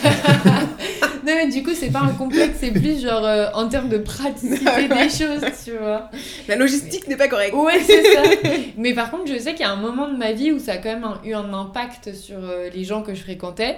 Non 1.28 1.34
mais 1.36 1.48
du 1.50 1.62
coup 1.62 1.74
c'est 1.74 1.90
pas 1.92 2.00
un 2.00 2.14
complexe, 2.14 2.58
c'est 2.62 2.72
plus 2.72 3.02
genre 3.02 3.26
euh, 3.26 3.48
en 3.54 3.68
termes 3.68 3.90
de 3.90 3.98
praticité 3.98 4.64
des 4.88 5.10
choses, 5.10 5.42
tu 5.66 5.72
vois. 5.78 6.10
La 6.48 6.56
logistique 6.56 7.08
n'est 7.08 7.18
pas 7.18 7.28
correcte. 7.28 7.54
Ouais, 7.54 7.80
c'est 7.86 8.02
ça. 8.14 8.22
Mais 8.78 8.94
par 8.94 9.12
contre, 9.12 9.28
je 9.32 9.38
sais 9.38 9.52
qu'il 9.52 9.62
y 9.66 9.70
a 9.70 9.72
un 9.72 9.76
moment 9.82 10.08
de 10.08 10.16
ma 10.16 10.32
vie 10.32 10.52
où 10.54 10.60
ça 10.60 10.74
a 10.74 10.78
quand 10.78 10.90
même 10.94 11.04
un- 11.04 11.20
eu 11.26 11.34
un 11.34 11.54
impact 11.54 12.14
sur 12.14 12.38
euh, 12.42 12.70
les 12.74 12.84
gens 12.86 13.02
que 13.04 13.14
je 13.14 13.22
fréquentais. 13.22 13.78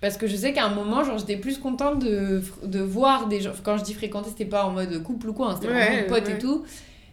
Parce 0.00 0.16
que 0.18 0.26
je 0.26 0.36
sais 0.36 0.52
qu'à 0.52 0.64
un 0.66 0.74
moment, 0.74 1.02
genre, 1.04 1.18
j'étais 1.18 1.36
plus 1.38 1.58
contente 1.58 1.98
de, 2.04 2.42
de 2.62 2.80
voir 2.80 3.26
des 3.28 3.40
gens. 3.40 3.52
Quand 3.64 3.78
je 3.78 3.82
dis 3.82 3.94
fréquenter, 3.94 4.28
c'était 4.28 4.44
pas 4.44 4.64
en 4.64 4.70
mode 4.70 5.02
couple 5.02 5.30
ou 5.30 5.32
quoi, 5.32 5.48
hein, 5.52 5.58
c'était 5.60 5.72
Ouais, 5.72 5.86
vraiment 5.86 6.08
pote 6.08 6.26
ouais. 6.28 6.34
et 6.34 6.38
tout. 6.38 6.64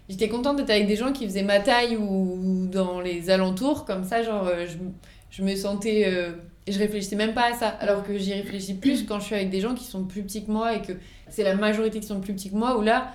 J'étais 0.09 0.27
contente 0.27 0.57
d'être 0.57 0.69
avec 0.69 0.85
des 0.85 0.97
gens 0.97 1.13
qui 1.13 1.25
faisaient 1.25 1.43
ma 1.43 1.59
taille 1.61 1.95
ou, 1.95 2.67
dans 2.69 2.99
les 2.99 3.29
alentours. 3.29 3.85
Comme 3.85 4.03
ça, 4.03 4.21
genre, 4.21 4.45
euh, 4.47 4.65
je, 4.67 4.75
je 5.31 5.41
me 5.43 5.55
sentais. 5.55 6.03
euh, 6.07 6.31
je 6.67 6.79
réfléchissais 6.79 7.15
même 7.15 7.33
pas 7.33 7.51
à 7.51 7.53
ça. 7.53 7.67
Alors 7.67 8.03
que 8.03 8.17
j'y 8.17 8.33
réfléchis 8.33 8.75
plus 8.75 9.05
quand 9.05 9.19
je 9.19 9.25
suis 9.25 9.35
avec 9.35 9.49
des 9.49 9.59
gens 9.61 9.73
qui 9.73 9.83
sont 9.83 10.03
plus 10.05 10.23
petits 10.23 10.45
que 10.45 10.51
moi 10.51 10.75
et 10.75 10.81
que 10.81 10.93
c'est 11.29 11.43
la 11.43 11.55
majorité 11.55 11.99
qui 11.99 12.07
sont 12.07 12.21
plus 12.21 12.33
petits 12.33 12.49
que 12.51 12.55
moi. 12.55 12.77
Où 12.77 12.81
là, 12.81 13.11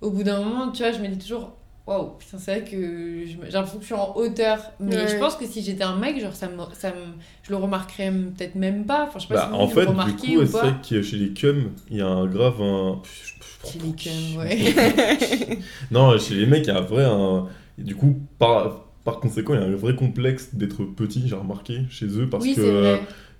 au 0.00 0.10
bout 0.10 0.22
d'un 0.22 0.40
moment, 0.42 0.70
tu 0.70 0.82
vois, 0.82 0.92
je 0.92 0.98
me 0.98 1.08
dis 1.08 1.18
toujours 1.18 1.52
Waouh, 1.84 2.10
putain, 2.16 2.38
c'est 2.38 2.60
vrai 2.60 2.70
que 2.70 3.24
j'ai 3.26 3.36
l'impression 3.50 3.78
que 3.78 3.82
je 3.82 3.86
suis 3.86 3.94
en 3.94 4.14
hauteur. 4.14 4.58
Mais 4.78 4.94
Ouais. 4.96 5.08
je 5.08 5.16
pense 5.16 5.34
que 5.34 5.44
si 5.46 5.62
j'étais 5.62 5.82
un 5.82 5.96
mec, 5.96 6.20
genre, 6.20 6.32
ça 6.32 6.46
me, 6.46 6.56
ça 6.74 6.90
me, 6.90 6.94
je 7.42 7.50
le 7.50 7.56
remarquerais 7.56 8.12
peut-être 8.12 8.54
même 8.54 8.84
pas. 8.86 9.06
Enfin, 9.08 9.18
je 9.18 9.26
sais 9.26 9.34
pas 9.34 9.46
Bah, 9.46 9.50
si 9.52 9.60
en 9.60 9.66
fait, 9.66 9.86
le 9.86 9.86
du 10.04 10.36
coup, 10.36 10.42
ou 10.42 10.46
c'est 10.46 10.58
vrai 10.58 10.74
que 10.88 11.02
chez 11.02 11.16
les 11.16 11.32
cums, 11.32 11.72
il 11.90 11.96
y 11.96 12.00
a 12.00 12.06
un 12.06 12.26
grave. 12.26 12.62
Un... 12.62 13.02
Chez 13.64 13.80
les 13.80 13.92
cums, 13.94 14.36
ouais. 14.38 15.58
Non, 15.90 16.16
chez 16.18 16.34
les 16.34 16.46
mecs, 16.46 16.66
il 16.66 16.68
y 16.68 16.70
a 16.70 16.78
un 16.78 16.82
vrai. 16.82 17.04
Un... 17.04 17.48
Du 17.78 17.96
coup, 17.96 18.16
par, 18.38 18.81
par 19.04 19.20
conséquent, 19.20 19.54
il 19.54 19.60
y 19.60 19.62
a 19.64 19.66
un 19.66 19.74
vrai 19.76 19.94
complexe 19.94 20.50
d'être 20.54 20.82
petit, 20.84 21.22
j'ai 21.26 21.34
remarqué, 21.34 21.80
chez 21.90 22.06
eux, 22.06 22.28
parce 22.30 22.44
oui, 22.44 22.54
que. 22.54 22.60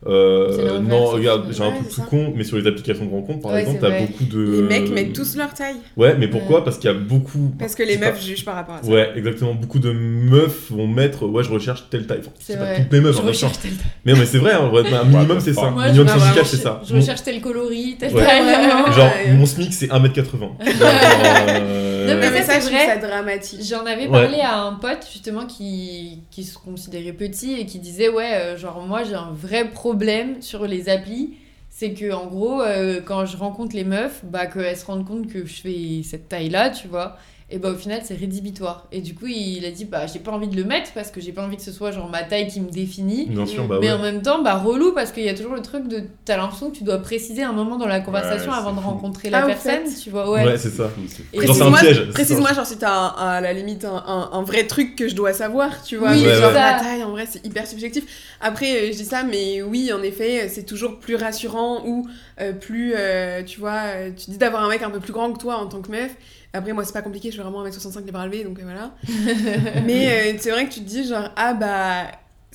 euh, 0.05 0.57
l'inverse 0.57 0.89
non, 0.89 1.05
regarde, 1.07 1.47
j'ai 1.53 1.63
un 1.63 1.71
truc 1.71 1.89
tout 1.89 2.03
con, 2.03 2.33
mais 2.35 2.43
sur 2.43 2.57
les 2.57 2.67
applications 2.67 3.05
de 3.07 3.11
rencontres, 3.13 3.41
par 3.43 3.53
Ouais, 3.53 3.61
exemple, 3.61 3.79
t'as 3.81 4.01
beaucoup 4.01 4.25
de. 4.25 4.67
Les 4.69 4.81
mecs 4.81 4.91
mettent 4.91 5.13
tous 5.13 5.37
leur 5.37 5.55
taille. 5.55 5.77
Ouais, 5.97 6.17
mais 6.19 6.27
pourquoi? 6.27 6.59
Ouais. 6.59 6.65
Parce 6.65 6.79
qu'il 6.79 6.91
y 6.91 6.93
a 6.93 6.97
beaucoup. 6.97 7.55
Parce 7.57 7.77
que 7.77 7.85
les 7.85 7.99
pas- 7.99 8.07
meufs 8.07 8.21
jugent 8.25 8.45
par 8.45 8.57
rapport 8.57 8.75
à 8.75 8.83
ça. 8.83 8.91
Ouais, 8.91 9.11
exactement. 9.15 9.55
Beaucoup 9.55 9.79
de 9.79 9.93
meufs 9.93 10.73
vont 10.73 10.89
mettre. 10.89 11.25
Ouais, 11.29 11.45
je 11.45 11.51
recherche 11.53 11.85
telle 11.89 12.09
taille. 12.09 12.19
Enfin, 12.23 12.33
C'est 12.41 12.59
pas 12.59 12.75
toutes 12.81 12.93
les 12.93 13.01
meufs, 13.01 13.15
je 13.15 13.21
hein, 13.21 13.27
recherche 13.29 13.61
tel 13.61 13.71
Mais, 14.05 14.15
non, 14.15 14.19
mais 14.19 14.27
c'est 14.27 14.39
vrai, 14.39 14.55
hein, 14.55 14.69
un 14.75 15.05
minimum, 15.05 15.39
c'est 15.39 15.53
ça. 15.55 15.71
Moi, 15.71 15.87
minimum 15.87 16.09
je- 16.09 16.19
syndical, 16.19 16.47
c'est 16.47 16.57
ça. 16.57 16.83
Je 16.85 16.95
recherche 16.97 17.23
tel 17.23 17.41
coloris, 17.41 17.95
tel 18.01 18.13
Ouais. 18.13 18.25
taille. 18.25 18.93
Genre, 18.93 19.11
mon 19.39 19.47
SMIC, 19.47 19.73
c'est 19.73 19.87
1m80. 19.93 20.49
Euh, 22.03 22.15
Non, 22.15 22.21
mais 22.21 22.43
ça, 22.43 22.55
ça, 22.55 22.61
c'est 22.61 22.71
vrai. 22.71 22.87
ça 22.87 22.97
dramatique. 22.97 23.61
J'en 23.65 23.85
avais 23.87 24.07
Ouais. 24.07 24.23
parlé 24.23 24.41
à 24.41 24.59
un 24.61 24.75
pote 24.75 25.07
justement 25.13 25.47
qui, 25.47 26.23
qui 26.31 26.45
se 26.45 26.59
considérait 26.59 27.13
petit 27.13 27.55
et 27.55 27.67
qui 27.67 27.79
disait 27.79 28.09
ouais 28.09 28.35
euh, 28.35 28.57
genre 28.57 28.81
moi 28.83 29.03
j'ai 29.05 29.15
un 29.15 29.33
vrai 29.33 29.69
problème 29.71 30.43
sur 30.43 30.67
les 30.67 30.89
applis 30.89 31.35
c'est 31.71 31.93
que 31.95 32.13
en 32.13 32.27
gros 32.27 32.61
euh, 32.63 33.01
quand 33.05 33.25
je 33.25 33.37
rencontre 33.37 33.75
les 33.75 33.85
meufs 33.85 34.21
bah 34.25 34.47
qu'elles 34.47 34.77
se 34.77 34.85
rendent 34.85 35.07
compte 35.07 35.27
que 35.29 35.47
je 35.47 35.55
fais 35.61 36.03
cette 36.05 36.29
taille 36.29 36.51
là 36.51 36.71
tu 36.71 36.89
vois 36.89 37.17
et 37.53 37.59
bah 37.59 37.71
au 37.71 37.75
final 37.77 38.01
c'est 38.03 38.15
rédhibitoire 38.15 38.87
et 38.93 39.01
du 39.03 39.15
coup 39.15 39.27
il 39.27 39.65
a 39.67 39.71
dit 39.71 39.85
bah 39.85 40.07
j'ai 40.07 40.19
pas 40.19 40.33
envie 40.33 40.49
de 40.49 40.57
le 40.57 40.65
mettre 40.65 40.93
parce 40.93 41.11
que 41.11 41.21
j'ai 41.21 41.33
pas 41.33 41.45
envie 41.45 41.57
que 41.57 41.63
ce 41.63 41.71
soit 41.71 41.91
genre 41.91 42.09
ma 42.09 42.23
taille 42.23 42.49
qui 42.49 42.61
me 42.61 42.71
définit 42.71 43.27
Bien 43.27 43.47
sûr, 43.47 43.67
bah 43.69 43.79
mais 43.81 43.89
ouais. 43.89 43.93
en 43.93 43.99
même 44.01 44.23
temps, 44.23 44.43
bah 44.43 44.55
relou 44.57 44.93
parce 44.93 45.13
qu'il 45.13 45.23
y 45.23 45.29
a 45.29 45.35
toujours 45.35 45.55
le 45.55 45.63
truc 45.63 45.87
de. 45.87 46.03
T'as 46.25 46.37
l'impression 46.37 46.71
que 46.71 46.77
tu 46.77 46.85
dois 46.85 46.99
préciser 46.99 47.43
un 47.43 47.53
moment 47.53 47.77
dans 47.77 47.87
la 47.87 48.01
conversation 48.01 48.51
Ouais, 48.51 48.57
avant 48.59 48.73
de 48.73 48.81
fou. 48.81 48.89
rencontrer 48.89 49.31
la 49.31 49.41
Ah, 49.41 49.45
au 49.45 49.47
personne, 49.49 49.87
fait. 49.87 50.01
tu 50.03 50.11
vois. 50.11 50.31
Ouais, 50.31 50.45
Ouais. 50.45 50.57
c'est 50.59 50.71
ça. 50.71 50.91
Et 51.33 51.47
Genre, 51.47 51.55
c'est 51.57 51.63
un 51.63 51.71
Précise-moi-. 51.71 52.13
Précise-moi, 52.13 52.53
genre, 52.55 52.67
si 52.67 52.77
t'as 52.79 52.91
un- 52.93 53.09
à 53.37 53.41
la 53.41 53.53
limite 53.53 53.85
un, 53.85 54.03
un- 54.07 54.31
un 54.33 54.43
vrai 54.43 54.67
truc 54.67 54.97
que 54.97 55.09
je 55.09 55.15
dois 55.15 55.33
savoir, 55.33 55.83
tu 55.83 55.97
vois. 55.97 56.13
Oui, 56.13 56.23
genre, 56.25 56.53
ça. 56.53 56.73
la 56.75 56.81
taille, 56.81 57.05
en 57.05 57.11
vrai, 57.11 57.27
c'est 57.31 57.45
hyper 57.47 57.67
subjectif. 57.67 58.05
Après, 58.41 58.73
euh, 58.73 58.93
je 58.93 58.97
dis 58.97 59.05
ça, 59.05 59.23
mais 59.25 59.63
oui, 59.63 59.93
en 59.93 60.03
effet, 60.03 60.49
c'est 60.49 60.65
toujours 60.65 60.99
plus 60.99 61.17
rassurant 61.17 61.83
ou 61.87 62.07
euh, 62.41 62.53
plus, 62.53 62.95
euh, 62.97 63.43
tu 63.43 63.61
vois, 63.61 63.83
tu 64.17 64.31
dis 64.31 64.39
d'avoir 64.39 64.65
un 64.65 64.69
mec 64.69 64.83
un 64.83 64.91
peu 64.91 65.01
plus 65.01 65.13
grand 65.13 65.33
que 65.33 65.39
toi 65.39 65.57
en 65.57 65.67
tant 65.67 65.83
que 65.83 65.91
meuf. 65.91 66.13
Après, 66.55 66.73
moi, 66.73 66.85
c'est 66.85 66.93
pas 66.93 67.03
compliqué, 67.03 67.29
je 67.29 67.35
suis 67.35 67.43
vraiment 67.43 67.65
1m65 67.65 68.05
les 68.05 68.13
bras 68.13 68.27
levés, 68.27 68.45
donc 68.45 68.59
euh, 68.59 68.63
voilà. 68.65 68.95
mais 69.87 70.33
euh, 70.35 70.37
c'est 70.39 70.51
vrai 70.51 70.67
que 70.69 70.73
tu 70.75 70.81
te 70.81 70.85
dis, 70.89 71.07
genre, 71.07 71.31
ah 71.37 71.55
bah. 71.55 72.11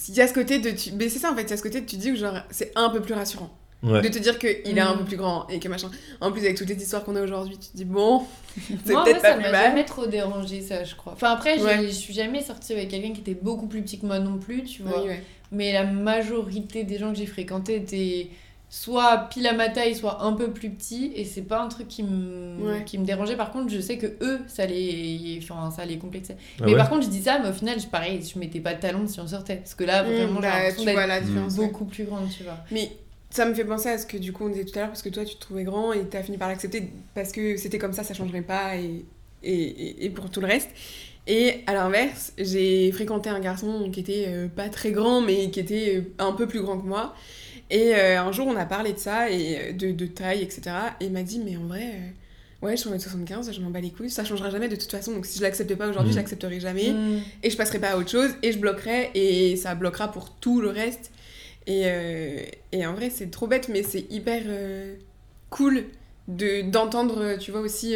Il 0.07 0.13
y 0.13 0.21
a 0.21 0.27
ce 0.27 0.33
côté 0.33 0.59
de. 0.59 0.69
Tu... 0.69 0.91
Mais 0.91 1.09
c'est 1.09 1.17
ça 1.17 1.31
en 1.31 1.35
fait, 1.35 1.41
il 1.41 1.49
y 1.49 1.53
a 1.53 1.57
ce 1.57 1.63
côté 1.63 1.81
de 1.81 1.85
tu 1.87 1.95
te 1.97 2.01
dis 2.01 2.11
que 2.11 2.17
genre 2.17 2.35
c'est 2.51 2.71
un 2.75 2.89
peu 2.91 3.01
plus 3.01 3.15
rassurant. 3.15 3.49
Ouais. 3.81 3.99
De 4.03 4.07
te 4.09 4.19
dire 4.19 4.37
qu'il 4.37 4.77
est 4.77 4.79
un 4.79 4.93
Mm. 4.93 4.97
peu 4.99 5.05
plus 5.05 5.17
grand 5.17 5.47
et 5.49 5.59
que 5.59 5.67
machin. 5.67 5.89
En 6.21 6.31
plus, 6.31 6.41
avec 6.41 6.55
toutes 6.55 6.69
les 6.69 6.75
histoires 6.75 7.03
qu'on 7.03 7.15
a 7.15 7.21
aujourd'hui, 7.23 7.57
tu 7.57 7.69
te 7.69 7.75
dis 7.77 7.83
bon, 7.85 8.21
c'est 8.67 8.75
peut-être 8.93 9.21
pas 9.23 9.29
ça 9.33 9.37
m'a 9.37 9.51
jamais 9.51 9.85
trop 9.85 10.05
dérangé, 10.05 10.61
ça, 10.61 10.83
je 10.83 10.93
crois. 10.95 11.13
Enfin, 11.13 11.31
après, 11.31 11.59
Ouais. 11.63 11.79
je 11.87 11.91
suis 11.91 12.13
jamais 12.13 12.43
sortie 12.43 12.73
avec 12.73 12.89
quelqu'un 12.89 13.11
qui 13.11 13.21
était 13.21 13.33
beaucoup 13.41 13.65
plus 13.65 13.81
petit 13.81 13.99
que 13.99 14.05
moi 14.05 14.19
non 14.19 14.37
plus, 14.37 14.63
tu 14.65 14.83
vois. 14.83 15.01
Oui, 15.01 15.07
ouais. 15.09 15.23
Mais 15.51 15.73
la 15.73 15.83
majorité 15.85 16.83
des 16.83 16.99
gens 16.99 17.11
que 17.11 17.17
j'ai 17.17 17.25
fréquentés 17.25 17.77
étaient 17.77 18.29
soit 18.69 19.27
pile 19.29 19.47
à 19.47 19.53
ma 19.53 19.69
taille, 19.69 19.95
soit 19.95 20.23
un 20.23 20.33
peu 20.33 20.51
plus 20.51 20.69
petits. 20.69 21.11
Et 21.15 21.23
c'est 21.25 21.41
pas 21.41 21.61
un 21.61 21.67
truc 21.69 21.87
qui 21.87 22.03
me, 22.03 22.57
Ouais. 22.61 22.83
qui 22.85 22.97
me 22.97 23.05
dérangeait. 23.05 23.35
Par 23.37 23.51
contre, 23.51 23.69
je 23.71 23.79
sais 23.79 23.97
que 23.97 24.07
eux, 24.21 24.39
ça 24.47 24.65
les, 24.65 25.39
enfin, 25.41 25.71
ça 25.71 25.85
les 25.85 25.97
complexait. 25.97 26.35
Ah 26.59 26.63
mais 26.65 26.71
ouais 26.71 26.77
par 26.77 26.89
contre, 26.89 27.03
je 27.03 27.09
dis 27.09 27.21
ça, 27.23 27.39
mais 27.41 27.49
au 27.49 27.53
final, 27.53 27.79
je, 27.79 27.87
pareil, 27.87 28.21
je 28.21 28.37
mettais 28.39 28.59
pas 28.59 28.73
de 28.73 28.81
talons 28.81 29.07
si 29.07 29.19
on 29.19 29.27
sortait. 29.27 29.57
Parce 29.57 29.75
que 29.75 29.83
là, 29.85 30.03
vraiment, 30.03 30.33
Mm, 30.33 30.35
j'ai 30.35 30.41
bah, 30.41 30.47
l'impression 30.55 30.79
tu 30.81 30.85
d'être 30.85 30.95
vois 30.95 31.07
la 31.07 31.21
différence. 31.21 31.57
ouais. 31.57 31.65
beaucoup 31.67 31.85
plus 31.85 32.03
grande, 32.03 32.27
tu 32.35 32.43
vois. 32.43 32.57
Mais 32.71 32.91
ça 33.29 33.45
me 33.45 33.53
fait 33.53 33.65
penser 33.65 33.89
à 33.89 33.97
ce 33.97 34.05
que 34.05 34.17
du 34.17 34.31
coup 34.33 34.45
on 34.45 34.49
disait 34.49 34.63
tout 34.65 34.77
à 34.77 34.81
l'heure, 34.81 34.87
parce 34.89 35.01
que 35.01 35.09
toi 35.09 35.25
tu 35.25 35.35
te 35.35 35.39
trouvais 35.41 35.63
grand 35.65 35.91
et 35.93 36.05
t'as 36.09 36.23
fini 36.23 36.37
par 36.37 36.47
l'accepter 36.47 36.89
parce 37.13 37.31
que 37.33 37.57
c'était 37.57 37.77
comme 37.77 37.91
ça, 37.91 38.03
ça 38.03 38.13
changerait 38.13 38.41
pas 38.41 38.77
et, 38.77 39.03
et, 39.43 39.53
et- 39.53 40.05
et 40.05 40.09
pour 40.09 40.29
tout 40.29 40.39
le 40.39 40.47
reste. 40.47 40.69
Et 41.27 41.55
à 41.67 41.73
l'inverse, 41.73 42.31
j'ai 42.37 42.89
fréquenté 42.93 43.29
un 43.29 43.41
garçon 43.41 43.89
qui 43.91 43.99
était 43.99 44.25
euh, 44.29 44.47
pas 44.47 44.69
très 44.69 44.91
grand 44.93 45.19
mais 45.19 45.49
qui 45.51 45.59
était 45.59 45.97
euh, 45.97 46.01
un 46.19 46.31
peu 46.31 46.47
plus 46.47 46.61
grand 46.61 46.77
que 46.79 46.87
moi. 46.87 47.13
Et 47.69 47.93
euh, 47.95 48.21
un 48.21 48.31
jour 48.31 48.47
on 48.47 48.55
a 48.55 48.65
parlé 48.65 48.93
de 48.93 48.97
ça 48.99 49.29
et 49.29 49.57
euh, 49.57 49.71
de, 49.73 49.91
de 49.91 50.05
taille, 50.05 50.41
etc. 50.41 50.61
Et 51.01 51.05
il 51.05 51.11
m'a 51.11 51.23
dit, 51.23 51.39
mais 51.39 51.57
en 51.57 51.65
vrai. 51.65 51.83
euh, 51.83 52.09
Ouais, 52.63 52.71
je 52.71 52.77
suis 52.81 52.89
en 52.89 52.97
75, 52.97 53.51
je 53.53 53.61
m'en 53.61 53.69
bats 53.69 53.79
les 53.81 53.91
couilles, 53.91 54.09
ça 54.09 54.25
changera 54.25 54.49
jamais 54.49 54.67
de 54.67 54.75
toute 54.75 54.89
façon. 54.89 55.11
Donc 55.11 55.27
si 55.27 55.37
je 55.37 55.43
l'accepte 55.43 55.75
pas 55.75 55.87
aujourd'hui, 55.87 56.09
Mm. 56.09 56.13
je 56.13 56.17
l'accepterai 56.19 56.59
jamais 56.59 56.89
Mm. 56.91 57.19
et 57.43 57.49
je 57.51 57.55
passerai 57.57 57.77
pas 57.77 57.89
à 57.91 57.97
autre 57.97 58.09
chose 58.09 58.31
et 58.41 58.51
je 58.51 58.57
bloquerai 58.57 59.11
et 59.13 59.55
ça 59.57 59.75
bloquera 59.75 60.11
pour 60.11 60.31
tout 60.31 60.59
le 60.59 60.69
reste. 60.69 61.11
Et, 61.67 61.83
euh, 61.85 62.39
et 62.71 62.83
en 62.87 62.93
vrai, 62.93 63.11
c'est 63.11 63.29
trop 63.29 63.45
bête, 63.45 63.69
mais 63.69 63.83
c'est 63.83 64.05
hyper 64.09 64.41
euh, 64.47 64.95
cool 65.51 65.83
de 66.27 66.61
d'entendre, 66.71 67.35
tu 67.39 67.51
vois, 67.51 67.59
aussi. 67.61 67.95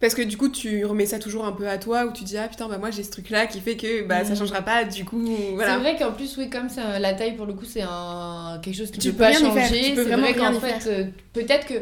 Parce 0.00 0.14
que 0.14 0.22
du 0.22 0.36
coup, 0.36 0.48
tu 0.48 0.84
remets 0.84 1.06
ça 1.06 1.18
toujours 1.18 1.44
un 1.46 1.52
peu 1.52 1.66
à 1.68 1.78
toi, 1.78 2.04
où 2.04 2.12
tu 2.12 2.24
dis, 2.24 2.36
ah 2.36 2.48
putain, 2.48 2.68
bah 2.68 2.78
moi 2.78 2.90
j'ai 2.90 3.02
ce 3.02 3.10
truc-là 3.10 3.46
qui 3.46 3.60
fait 3.60 3.76
que 3.76 4.02
bah, 4.06 4.24
ça 4.24 4.32
Mm. 4.32 4.36
changera 4.36 4.60
pas, 4.62 4.84
du 4.84 5.04
coup, 5.04 5.24
C'est 5.26 5.52
voilà. 5.54 5.78
vrai 5.78 5.96
qu'en 5.96 6.12
plus, 6.12 6.36
oui, 6.36 6.50
comme 6.50 6.68
ça, 6.68 6.98
la 6.98 7.14
taille, 7.14 7.36
pour 7.36 7.46
le 7.46 7.54
coup, 7.54 7.64
c'est 7.64 7.82
un... 7.82 8.58
quelque 8.62 8.76
chose 8.76 8.90
qui 8.90 8.98
Tu 8.98 9.08
peut 9.12 9.14
peux 9.18 9.24
pas 9.24 9.32
changer. 9.32 9.82
tu 9.90 9.94
peux 9.94 10.02
C'est 10.04 10.08
vraiment 10.10 10.22
vrai 10.30 10.34
qu'en 10.34 10.52
fait, 10.60 10.80
faire. 10.80 10.82
euh, 10.88 11.04
peut-être 11.32 11.66
que 11.66 11.74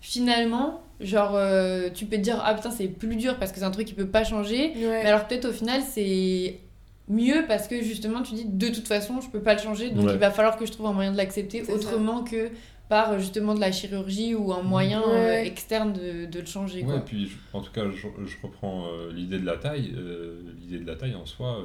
finalement, 0.00 0.80
genre, 1.00 1.32
euh, 1.34 1.88
tu 1.92 2.06
peux 2.06 2.16
te 2.16 2.22
dire, 2.22 2.40
ah 2.44 2.54
putain, 2.54 2.70
c'est 2.70 2.86
plus 2.88 3.16
dur 3.16 3.36
parce 3.38 3.52
que 3.52 3.58
c'est 3.58 3.64
un 3.64 3.70
truc 3.70 3.86
qui 3.86 3.94
peut 3.94 4.06
pas 4.06 4.24
changer. 4.24 4.72
Ouais. 4.76 5.00
Mais 5.02 5.08
alors, 5.08 5.26
peut-être 5.26 5.46
au 5.46 5.52
final, 5.52 5.82
c'est 5.92 6.58
mieux 7.08 7.44
parce 7.46 7.68
que 7.68 7.82
justement, 7.82 8.22
tu 8.22 8.34
dis, 8.34 8.44
de 8.46 8.68
toute 8.68 8.88
façon, 8.88 9.20
je 9.20 9.28
peux 9.28 9.40
pas 9.40 9.54
le 9.54 9.60
changer. 9.60 9.90
Donc, 9.90 10.06
Ouais. 10.06 10.12
il 10.14 10.18
va 10.18 10.30
falloir 10.30 10.56
que 10.56 10.66
je 10.66 10.72
trouve 10.72 10.86
un 10.86 10.92
moyen 10.92 11.12
de 11.12 11.16
l'accepter 11.16 11.62
C'est 11.64 11.72
ça. 11.72 11.76
autrement 11.76 12.24
que 12.24 12.50
par 12.88 13.12
euh, 13.12 13.18
justement 13.18 13.54
de 13.54 13.60
la 13.60 13.72
chirurgie 13.72 14.34
ou 14.34 14.52
un 14.52 14.62
moyen 14.62 15.00
Ouais. 15.00 15.06
euh, 15.40 15.44
externe 15.44 15.92
de, 15.92 16.26
de 16.26 16.40
le 16.40 16.46
changer. 16.46 16.80
Ouais, 16.82 16.92
Quoi. 16.94 17.00
puis 17.04 17.26
je- 17.26 17.36
en 17.56 17.60
tout 17.60 17.72
cas, 17.72 17.82
je, 17.90 17.96
je 18.26 18.36
reprends 18.42 18.86
euh, 18.86 19.12
l'idée 19.12 19.38
de 19.38 19.46
la 19.46 19.56
taille. 19.56 19.92
euh, 19.96 20.40
l'idée 20.60 20.78
de 20.78 20.86
la 20.86 20.96
taille 20.96 21.14
en 21.14 21.26
soi, 21.26 21.58
euh, 21.58 21.64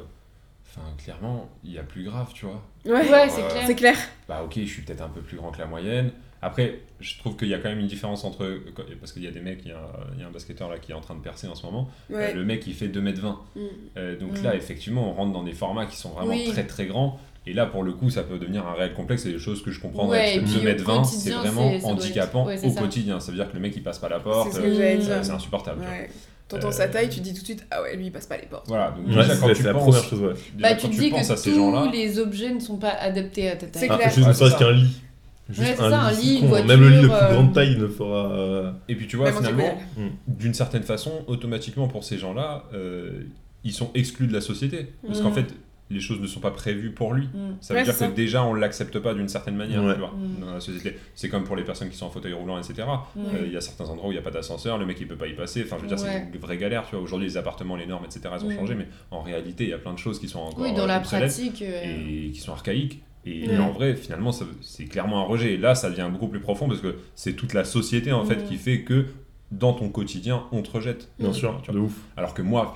enfin, 0.68 0.88
clairement, 1.04 1.50
il 1.64 1.74
y 1.74 1.78
a 1.80 1.84
plus 1.84 2.04
grave, 2.04 2.32
tu 2.34 2.46
vois. 2.46 2.64
Ouais, 2.86 3.10
Ouais, 3.10 3.30
c'est 3.30 3.44
Euh, 3.44 3.50
clair. 3.50 3.64
c'est 3.68 3.76
clair. 3.76 3.98
Bah, 4.28 4.42
ok, 4.44 4.54
je 4.56 4.66
suis 4.66 4.82
peut-être 4.82 5.02
un 5.02 5.10
peu 5.10 5.22
plus 5.22 5.38
grand 5.38 5.52
que 5.52 5.60
la 5.60 5.68
moyenne. 5.68 6.12
Après, 6.44 6.80
je 7.00 7.20
trouve 7.20 7.36
qu'il 7.36 7.50
y 7.50 7.54
a 7.54 7.60
quand 7.60 7.70
même 7.70 7.78
une 7.82 7.86
différence 7.88 8.24
entre. 8.24 8.60
Parce 9.00 9.14
qu'il 9.14 9.22
y 9.24 9.28
a 9.28 9.32
des 9.32 9.42
mecs, 9.42 9.60
il 9.64 9.68
y 9.70 9.74
a, 9.74 9.88
il 10.16 10.22
y 10.22 10.24
a 10.24 10.28
un 10.28 10.32
basketteur 10.32 10.70
là 10.72 10.80
qui 10.80 10.92
est 10.92 10.96
en 10.96 11.00
train 11.02 11.14
de 11.14 11.20
percer 11.22 11.46
en 11.48 11.54
ce 11.54 11.64
moment. 11.68 11.88
Ouais. 12.10 12.32
Euh, 12.32 12.34
le 12.34 12.44
mec, 12.44 12.66
il 12.66 12.74
fait 12.74 12.88
2m20. 12.88 13.36
Mm. 13.56 13.60
Euh, 13.98 14.18
donc 14.18 14.40
Mm. 14.40 14.44
là, 14.44 14.56
effectivement, 14.56 15.08
on 15.08 15.14
rentre 15.14 15.34
dans 15.34 15.44
des 15.44 15.54
formats 15.54 15.86
qui 15.86 15.98
sont 15.98 16.10
vraiment 16.10 16.32
Oui. 16.32 16.48
très 16.52 16.66
très 16.66 16.88
grands. 16.88 17.20
Et 17.48 17.54
là, 17.54 17.66
pour 17.66 17.82
le 17.84 17.92
coup, 17.94 18.10
ça 18.12 18.22
peut 18.24 18.38
devenir 18.38 18.68
un 18.68 18.74
réel 18.74 18.94
complexe. 18.94 19.24
C'est 19.24 19.32
des 19.32 19.40
choses 19.40 19.64
que 19.64 19.72
je 19.72 19.80
comprendrais. 19.80 20.20
Ouais, 20.20 20.36
et 20.36 20.40
parce 20.42 20.52
que 20.54 20.60
puis 20.60 20.68
au 20.68 20.72
2m20, 20.74 21.04
c'est 21.06 21.30
vraiment 21.32 21.70
c'est- 21.72 21.78
être- 21.78 21.86
handicapant 21.88 22.46
ouais, 22.46 22.58
c'est 22.58 22.68
au 22.68 22.72
ça. 22.72 22.82
quotidien. 22.82 23.20
Ça 23.20 23.32
veut 23.32 23.38
dire 23.38 23.50
que 23.50 23.56
le 23.56 23.62
mec, 23.62 23.74
il 23.76 23.82
passe 23.82 23.98
pas 24.00 24.10
la 24.10 24.20
porte. 24.20 24.52
C'est 24.52 24.58
ce 24.62 24.64
euh, 24.64 25.22
c'est 25.24 25.32
insupportable. 25.32 25.82
Ouais. 25.82 26.10
T'entends 26.48 26.68
Euh, 26.68 26.72
sa 26.72 26.88
taille, 26.88 27.10
tu 27.10 27.20
dis 27.22 27.34
tout 27.34 27.40
de 27.40 27.46
suite, 27.46 27.66
ah 27.72 27.82
ouais, 27.82 27.96
lui 27.96 28.08
il 28.08 28.12
passe 28.12 28.28
pas 28.28 28.38
les 28.38 28.46
portes. 28.46 28.68
Voilà, 28.68 28.92
donc 28.92 29.08
Ouais, 29.08 29.14
déjà, 29.16 29.34
c'est 29.36 29.40
quand 29.40 29.48
tu 29.48 29.56
c'est 29.56 29.64
la 29.64 29.74
penses, 29.74 29.84
première 29.86 30.04
chose, 30.04 30.20
ouais. 30.22 30.34
déjà, 30.56 30.70
Bah, 30.70 30.76
quand 30.82 30.90
tu 30.90 30.98
dis 30.98 31.10
penses 31.10 31.28
que 31.30 31.34
à 31.34 31.38
ces 31.38 31.56
gens-là, 31.56 31.86
tous 31.86 31.92
les 31.94 32.20
objets 32.20 32.54
ne 32.54 32.60
sont 32.60 32.76
pas 32.78 32.90
adaptés 32.90 33.50
à 33.50 33.56
ta 33.56 33.68
taille. 33.68 33.82
C'est 33.84 33.90
Ah, 33.90 33.96
clair. 33.98 34.12
juste 34.12 34.28
ne 34.28 34.34
c'est 34.34 34.40
serait-ce 34.40 34.58
qu'un 34.58 34.72
lit. 34.74 35.02
Juste 35.50 35.62
Ouais, 35.62 35.76
c'est 35.78 35.84
un 35.84 35.90
ça, 35.90 36.00
un 36.02 36.12
lit, 36.12 36.18
lit, 36.18 36.38
c'est 36.40 36.44
une 36.46 36.50
con, 36.50 36.56
hein. 36.58 36.64
Même 36.66 36.80
le 36.82 36.90
lit 36.90 37.02
de 37.02 37.08
voiture, 37.08 37.28
plus 37.28 37.36
grande 37.36 37.50
euh, 37.50 37.54
taille 37.54 37.78
ne 37.78 37.88
fera. 37.88 38.32
euh, 38.34 38.72
Et 38.90 38.96
puis 38.96 39.08
tu 39.08 39.16
vois, 39.16 39.26
Même 39.28 39.36
finalement, 39.38 39.64
diagonale. 39.64 40.12
d'une 40.28 40.54
certaine 40.54 40.84
façon, 40.84 41.12
automatiquement 41.28 41.88
pour 41.88 42.04
ces 42.04 42.18
gens-là, 42.18 42.66
euh, 42.74 43.24
ils 43.64 43.74
sont 43.74 43.90
exclus 43.96 44.28
de 44.28 44.34
la 44.34 44.42
société. 44.42 44.94
Parce 45.08 45.22
qu'en 45.22 45.32
Mm. 45.32 45.36
fait, 45.36 45.46
les 45.92 46.00
choses 46.00 46.20
ne 46.20 46.28
sont 46.28 46.40
pas 46.40 46.52
prévues 46.52 46.92
pour 46.92 47.14
lui. 47.14 47.26
Mm. 47.26 47.58
Ça 47.62 47.74
veut 47.74 47.80
Ouais, 47.80 47.84
dire 47.84 47.94
que 47.94 48.00
ça. 48.00 48.08
déjà 48.08 48.44
on 48.44 48.54
l'accepte 48.54 48.98
pas 49.00 49.14
d'une 49.14 49.28
certaine 49.30 49.56
manière, 49.56 49.84
Ouais. 49.84 49.94
tu 49.94 50.00
vois, 50.00 50.14
Mm. 50.18 50.42
dans 50.42 50.54
la 50.54 50.60
société. 50.60 50.98
C'est 51.16 51.30
comme 51.30 51.44
pour 51.44 51.56
les 51.56 51.64
personnes 51.64 51.90
qui 51.90 51.98
sont 51.98 52.06
en 52.08 52.10
fauteuil 52.10 52.34
roulant, 52.34 52.58
etc. 52.58 52.74
Mm. 53.16 53.20
Euh, 53.20 53.44
Il 53.46 53.54
y 53.54 53.58
a 53.58 53.62
certains 53.62 53.86
endroits 53.86 54.08
où 54.10 54.12
il 54.12 54.16
n'y 54.16 54.20
a 54.20 54.24
pas 54.24 54.32
d'ascenseur, 54.32 54.78
le 54.78 54.86
mec 54.86 54.98
il 55.00 55.08
peut 55.08 55.16
pas 55.16 55.28
y 55.28 55.34
passer. 55.34 55.64
Enfin, 55.64 55.78
je 55.78 55.82
veux 55.84 55.88
dire, 55.96 56.04
Ouais. 56.04 56.26
c'est 56.30 56.34
une 56.36 56.42
vraie 56.42 56.58
galère, 56.58 56.86
tu 56.88 56.96
vois. 56.96 57.04
Aujourd'hui, 57.04 57.28
les 57.28 57.38
appartements, 57.38 57.76
les 57.76 57.86
normes, 57.86 58.06
etc. 58.06 58.22
Elles 58.34 58.46
ont 58.46 58.52
changé, 58.52 58.76
mais 58.76 58.88
en 59.12 59.22
réalité, 59.22 59.66
il 59.66 59.70
y 59.70 59.74
a 59.74 59.78
plein 59.78 59.94
de 59.94 60.00
choses 60.00 60.20
qui 60.20 60.28
sont 60.28 60.40
encore 60.40 60.62
Oui, 60.64 60.74
dans 60.74 60.84
euh, 60.84 60.88
la 60.88 61.00
pratique. 61.00 61.62
euh, 61.62 62.26
et 62.28 62.32
qui 62.32 62.40
sont 62.40 62.54
archaïques. 62.54 63.02
Et 63.26 63.48
Ouais. 63.50 63.58
en 63.60 63.72
vrai, 63.72 63.96
finalement, 63.96 64.32
ça- 64.32 64.46
c'est 64.62 64.86
clairement 64.86 65.20
un 65.22 65.26
rejet. 65.26 65.54
Et 65.54 65.58
là, 65.58 65.76
ça 65.76 65.90
devient 65.92 66.10
beaucoup 66.12 66.28
plus 66.28 66.40
profond 66.40 66.68
parce 66.68 66.80
que 66.82 66.96
c'est 67.14 67.34
toute 67.34 67.54
la 67.54 67.64
société 67.66 68.12
en 68.12 68.26
fait 68.26 68.44
qui 68.48 68.56
fait 68.56 68.82
que 68.82 69.06
dans 69.52 69.74
ton 69.74 69.90
quotidien, 69.90 70.44
on 70.54 70.62
te 70.64 70.72
rejette. 70.72 71.10
Bien 71.20 71.34
sûr, 71.34 71.60
Tu 71.62 71.72
de 71.72 71.78
ouf. 71.78 71.94
Alors 72.18 72.34
que 72.34 72.42
moi, 72.42 72.74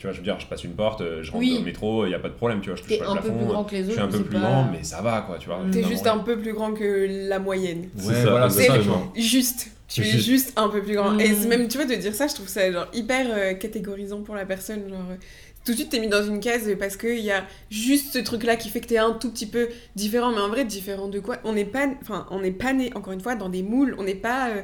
tu 0.00 0.06
vois, 0.06 0.12
je 0.12 0.18
veux 0.18 0.24
dire, 0.24 0.40
je 0.40 0.46
passe 0.46 0.64
une 0.64 0.72
porte, 0.72 1.02
euh, 1.02 1.22
je 1.22 1.30
rentre 1.30 1.44
Oui. 1.44 1.58
au 1.60 1.62
métro, 1.62 2.06
il 2.06 2.08
n'y 2.08 2.14
a 2.14 2.18
pas 2.18 2.30
de 2.30 2.34
problème, 2.34 2.60
tu 2.62 2.70
vois, 2.70 2.76
je 2.76 2.80
touche 2.82 2.88
T'es 2.90 2.96
pas 2.98 3.04
le 3.04 3.10
un 3.10 3.16
peu 3.16 3.22
plafond. 3.28 3.36
plus 3.38 3.46
grand 3.46 3.64
que 3.64 3.72
les 3.72 3.78
Je 3.82 3.84
autres. 3.84 3.92
suis 3.92 4.00
un 4.00 4.08
peu 4.08 4.22
plus 4.24 4.32
pas- 4.32 4.40
grand, 4.40 4.64
mais 4.72 4.82
ça 4.82 5.02
va, 5.02 5.20
quoi, 5.20 5.36
tu 5.38 5.46
vois. 5.48 5.58
Mm. 5.58 5.70
T'es 5.70 5.84
juste 5.84 6.04
ouais. 6.04 6.08
un 6.10 6.18
peu 6.18 6.38
plus 6.38 6.52
grand 6.54 6.72
que 6.72 7.28
la 7.28 7.38
moyenne. 7.38 7.88
C'est 7.96 8.08
Ouais, 8.08 8.14
ça, 8.14 8.30
voilà, 8.30 8.48
c'est 8.50 8.66
ça. 8.66 8.74
Juste. 9.14 9.68
Tu 9.88 10.00
es 10.02 10.04
Juste. 10.04 10.52
un 10.56 10.68
peu 10.68 10.80
plus 10.82 10.94
grand. 10.94 11.10
Mm. 11.10 11.20
Et 11.20 11.34
c'est 11.34 11.48
même, 11.48 11.68
tu 11.68 11.76
vois, 11.76 11.86
de 11.86 11.94
dire 11.96 12.14
ça, 12.14 12.26
je 12.28 12.34
trouve 12.34 12.48
ça 12.48 12.70
genre 12.72 12.86
hyper 12.94 13.26
euh, 13.30 13.52
catégorisant 13.54 14.22
pour 14.22 14.34
la 14.36 14.46
personne. 14.46 14.88
Genre, 14.88 14.98
euh, 15.10 15.16
tout 15.64 15.72
de 15.72 15.76
suite, 15.76 15.90
t'es 15.90 15.98
mis 16.00 16.08
dans 16.08 16.24
une 16.24 16.40
case 16.40 16.70
parce 16.78 16.96
qu'il 16.96 17.18
y 17.20 17.30
a 17.30 17.44
juste 17.70 18.12
ce 18.14 18.18
truc-là 18.20 18.56
qui 18.56 18.68
fait 18.70 18.80
que 18.80 18.86
t'es 18.86 18.98
un 18.98 19.12
tout 19.12 19.30
petit 19.30 19.46
peu 19.46 19.68
différent. 19.96 20.30
Mais 20.32 20.40
en 20.40 20.48
vrai, 20.48 20.64
différent 20.64 21.08
de 21.08 21.18
quoi? 21.20 21.36
On 21.44 21.52
n'est 21.52 21.64
pas, 21.66 21.86
enfin, 22.02 22.26
on 22.30 22.40
n'est 22.40 22.50
pas 22.52 22.72
né, 22.72 22.90
encore 22.94 23.12
une 23.12 23.20
fois, 23.20 23.34
dans 23.34 23.48
des 23.50 23.62
moules. 23.62 23.94
On 23.98 24.04
n'est 24.04 24.14
pas, 24.14 24.48
euh, 24.50 24.62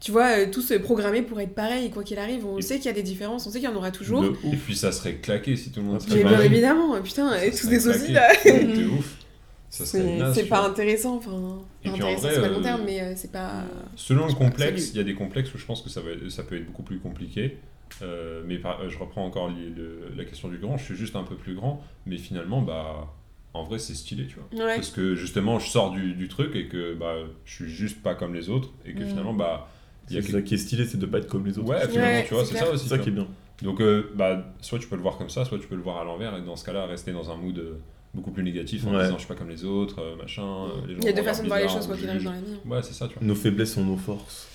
tu 0.00 0.12
vois, 0.12 0.38
euh, 0.38 0.46
tous 0.52 0.72
programmés 0.82 1.22
pour 1.22 1.40
être 1.40 1.54
pareil. 1.54 1.90
Quoi 1.90 2.02
qu'il 2.04 2.18
arrive, 2.18 2.44
on 2.46 2.58
Et- 2.58 2.62
sait 2.62 2.76
qu'il 2.76 2.86
y 2.86 2.88
a 2.88 2.92
des 2.92 3.02
différences, 3.02 3.46
on 3.46 3.50
sait 3.50 3.58
qu'il 3.60 3.68
y 3.68 3.72
en 3.72 3.76
aura 3.76 3.90
toujours. 3.90 4.22
De 4.22 4.28
Et 4.44 4.48
ouf. 4.54 4.64
puis 4.64 4.76
ça 4.76 4.92
serait 4.92 5.16
claqué 5.16 5.56
si 5.56 5.70
tout 5.72 5.80
le 5.80 5.86
monde 5.86 6.00
serait 6.00 6.22
bien 6.22 6.32
pareil. 6.32 6.46
évidemment, 6.46 7.00
putain, 7.02 7.34
et 7.40 7.50
Ça 7.52 7.60
tous 7.62 7.68
des 7.68 7.88
ossis 7.88 8.12
là. 8.12 8.28
De 8.44 8.86
ouf. 8.88 9.16
C'est 9.68 10.48
pas 10.48 10.66
intéressant, 10.66 11.16
enfin, 11.16 11.58
Et 11.84 11.90
puis 11.90 11.90
en 11.90 11.94
intéressant, 12.06 12.22
vrai, 12.28 12.34
c'est 12.34 12.40
pas 12.40 12.48
bon 12.48 12.60
euh, 12.60 12.62
terme, 12.62 12.82
mais 12.86 13.00
euh, 13.00 13.12
c'est 13.16 13.32
pas. 13.32 13.64
Selon 13.96 14.26
le 14.26 14.32
complexe, 14.32 14.90
il 14.92 14.96
y 14.96 15.00
a 15.00 15.04
des 15.04 15.14
complexes 15.14 15.52
où 15.54 15.58
je 15.58 15.66
pense 15.66 15.82
que 15.82 15.90
ça, 15.90 16.00
va, 16.00 16.10
ça 16.30 16.42
peut 16.44 16.56
être 16.56 16.66
beaucoup 16.66 16.82
plus 16.82 16.98
compliqué. 16.98 17.58
Euh, 18.02 18.42
mais 18.46 18.58
par- 18.58 18.88
je 18.88 18.98
reprends 18.98 19.24
encore 19.24 19.48
le- 19.48 20.10
la 20.16 20.24
question 20.24 20.48
du 20.48 20.58
grand, 20.58 20.76
je 20.76 20.84
suis 20.84 20.96
juste 20.96 21.14
un 21.16 21.22
peu 21.22 21.34
plus 21.36 21.54
grand, 21.54 21.82
mais 22.06 22.16
finalement, 22.16 22.60
bah, 22.62 23.12
en 23.54 23.64
vrai, 23.64 23.78
c'est 23.78 23.94
stylé, 23.94 24.26
tu 24.26 24.36
vois. 24.36 24.66
Ouais. 24.66 24.74
Parce 24.76 24.90
que 24.90 25.14
justement, 25.14 25.58
je 25.58 25.68
sors 25.68 25.90
du, 25.92 26.12
du 26.14 26.28
truc 26.28 26.54
et 26.56 26.68
que 26.68 26.94
bah, 26.94 27.14
je 27.44 27.54
suis 27.54 27.68
juste 27.70 28.02
pas 28.02 28.14
comme 28.14 28.34
les 28.34 28.48
autres, 28.50 28.70
et 28.84 28.92
que 28.92 29.02
Mm. 29.02 29.08
finalement, 29.08 29.34
bah, 29.34 29.68
C'est 30.08 30.14
quelque- 30.14 30.32
ça 30.32 30.42
qui 30.42 30.54
est 30.54 30.58
stylé, 30.58 30.84
c'est 30.86 30.98
de 30.98 31.06
pas 31.06 31.18
être 31.18 31.26
comme 31.28 31.46
les 31.46 31.58
autres. 31.58 31.68
Ouais, 31.68 31.80
finalement, 31.88 32.10
Ouais, 32.18 32.24
tu 32.26 32.34
vois, 32.34 32.44
c'est 32.44 32.52
c'est 32.54 32.58
ça 32.64 32.70
aussi. 32.70 32.84
C'est 32.84 32.90
ça 32.96 32.98
qui 32.98 33.08
est 33.08 33.12
bien. 33.12 33.26
Donc, 33.62 33.80
euh, 33.80 34.10
bah, 34.14 34.44
soit 34.60 34.78
tu 34.78 34.86
peux 34.86 34.96
le 34.96 35.02
voir 35.02 35.16
comme 35.18 35.30
ça, 35.30 35.44
soit 35.44 35.58
tu 35.58 35.66
peux 35.66 35.74
le 35.76 35.82
voir 35.82 35.98
à 35.98 36.04
l'envers, 36.04 36.36
et 36.36 36.42
dans 36.42 36.56
ce 36.56 36.64
cas-là, 36.64 36.86
rester 36.86 37.12
dans 37.12 37.30
un 37.30 37.36
mood 37.36 37.58
euh, 37.58 37.78
beaucoup 38.14 38.30
plus 38.30 38.42
négatif 38.42 38.86
en 38.86 38.94
Ouais. 38.94 39.02
disant 39.02 39.14
je 39.14 39.20
suis 39.20 39.28
pas 39.28 39.34
comme 39.34 39.48
les 39.48 39.64
autres, 39.64 40.00
euh, 40.00 40.16
machin. 40.16 40.66
les 40.86 40.94
gens 40.94 41.00
Il 41.00 41.04
y 41.06 41.08
a 41.08 41.12
deux 41.12 41.22
me 41.22 41.26
façons 41.26 41.42
de 41.42 41.48
voir 41.48 41.60
les 41.60 41.68
choses, 41.68 41.86
quoi 41.86 41.94
on 41.96 41.98
qu'il 41.98 42.08
arrive 42.08 42.22
dans 42.24 42.32
la 42.32 42.40
vie. 42.40 42.52
hein. 42.54 42.68
Ouais, 42.70 42.82
c'est 42.82 42.92
ça, 42.94 43.08
tu 43.08 43.14
vois. 43.18 43.26
Nos 43.26 43.34
faiblesses 43.34 43.72
sont 43.74 43.84
nos 43.84 43.96
forces. 43.96 44.48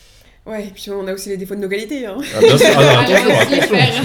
Ouais, 0.44 0.66
et 0.66 0.72
puis 0.74 0.90
on 0.90 1.06
a 1.08 1.14
aussi 1.14 1.30
les 1.30 1.38
défauts 1.38 1.54
de 1.54 1.60
nos 1.60 1.70
qualités. 1.70 2.04
Hein. 2.08 2.18
Ah, 2.36 2.40
bien 2.40 2.58
sûr, 2.58 2.68
ah, 2.76 2.82
non, 2.82 2.90
Ah, 2.98 3.02
attention, 3.42 3.76
attention. 3.76 4.04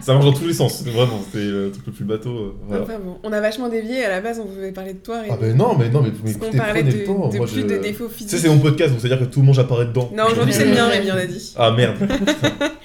Ça 0.00 0.12
marche 0.14 0.24
dans 0.24 0.32
tous 0.32 0.46
les 0.46 0.54
sens, 0.54 0.82
vraiment, 0.84 1.20
c'est 1.32 1.38
le 1.44 1.70
truc 1.70 1.86
le 1.86 1.92
plus 1.92 2.04
bateau. 2.04 2.30
euh, 2.30 2.54
voilà. 2.66 2.82
Enfin 2.84 2.98
bon, 3.04 3.16
on 3.22 3.30
a 3.32 3.40
vachement 3.40 3.68
dévié. 3.68 4.04
À 4.04 4.08
la 4.08 4.20
base, 4.22 4.40
on 4.40 4.46
voulait 4.46 4.72
parler 4.72 4.94
de 4.94 4.98
toi. 4.98 5.20
Ah 5.30 5.36
ben 5.38 5.54
non, 5.56 5.76
mais 5.78 5.90
non, 5.90 6.00
mais 6.02 6.08
vous 6.10 6.22
Parce 6.22 6.32
qu'on 6.36 6.40
m'écoutez, 6.46 6.56
parlait 6.58 6.80
prenez 6.80 6.92
de, 6.94 6.98
le 6.98 7.04
temps. 7.04 7.28
de 7.28 7.36
Moi, 7.36 7.46
plus 7.46 7.60
je... 7.60 7.66
de 7.66 7.76
défauts 7.78 8.08
Tu 8.08 8.14
physiques. 8.14 8.30
sais, 8.30 8.38
c'est 8.38 8.48
mon 8.48 8.58
podcast, 8.58 8.90
donc 8.92 9.00
c'est-à-dire 9.00 9.18
que 9.20 9.30
tout 9.32 9.40
le 9.40 9.46
monde 9.46 9.58
apparaît 9.58 9.84
dedans. 9.86 10.10
Non, 10.16 10.24
aujourd'hui 10.32 10.54
c'est 10.54 10.64
le 10.64 10.72
mien, 10.72 10.86
Rémi, 10.88 11.10
on 11.12 11.16
a 11.16 11.26
dit. 11.26 11.52
Ah 11.56 11.70
merde, 11.72 11.96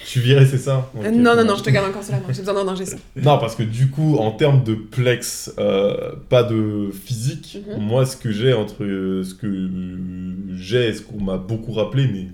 je 0.04 0.06
suis 0.08 0.20
viré, 0.22 0.46
c'est 0.46 0.58
ça 0.58 0.92
Euh, 1.02 1.12
non, 1.12 1.36
non, 1.38 1.46
non, 1.46 1.56
je 1.56 1.64
te 1.64 1.70
garde 1.70 1.90
encore 1.90 2.04
cela. 2.04 2.20
J'ai 2.30 2.42
besoin 2.42 2.64
d'un 2.66 2.72
ingé. 2.72 2.84
Non, 3.16 3.38
parce 3.38 3.56
que 3.56 3.64
du 3.64 3.90
coup, 3.90 4.18
en 4.18 4.32
termes 4.32 4.64
de 4.66 4.74
plex, 4.74 5.54
euh, 5.60 6.12
pas 6.30 6.44
de 6.44 6.90
physique, 7.06 7.60
Mhm. 7.70 7.82
moi, 7.84 8.06
ce 8.06 8.18
que 8.18 8.32
j'ai 8.32 8.54
entre 8.54 8.84
euh, 8.84 9.24
ce 9.24 9.34
que 9.34 9.48
euh, 9.48 10.36
j'ai 10.58 10.88
et 10.90 10.94
ce 10.94 11.02
qu'on 11.02 11.22
m'a 11.22 11.38
beaucoup 11.38 11.72
rappelé, 11.74 12.08
mais 12.12 12.28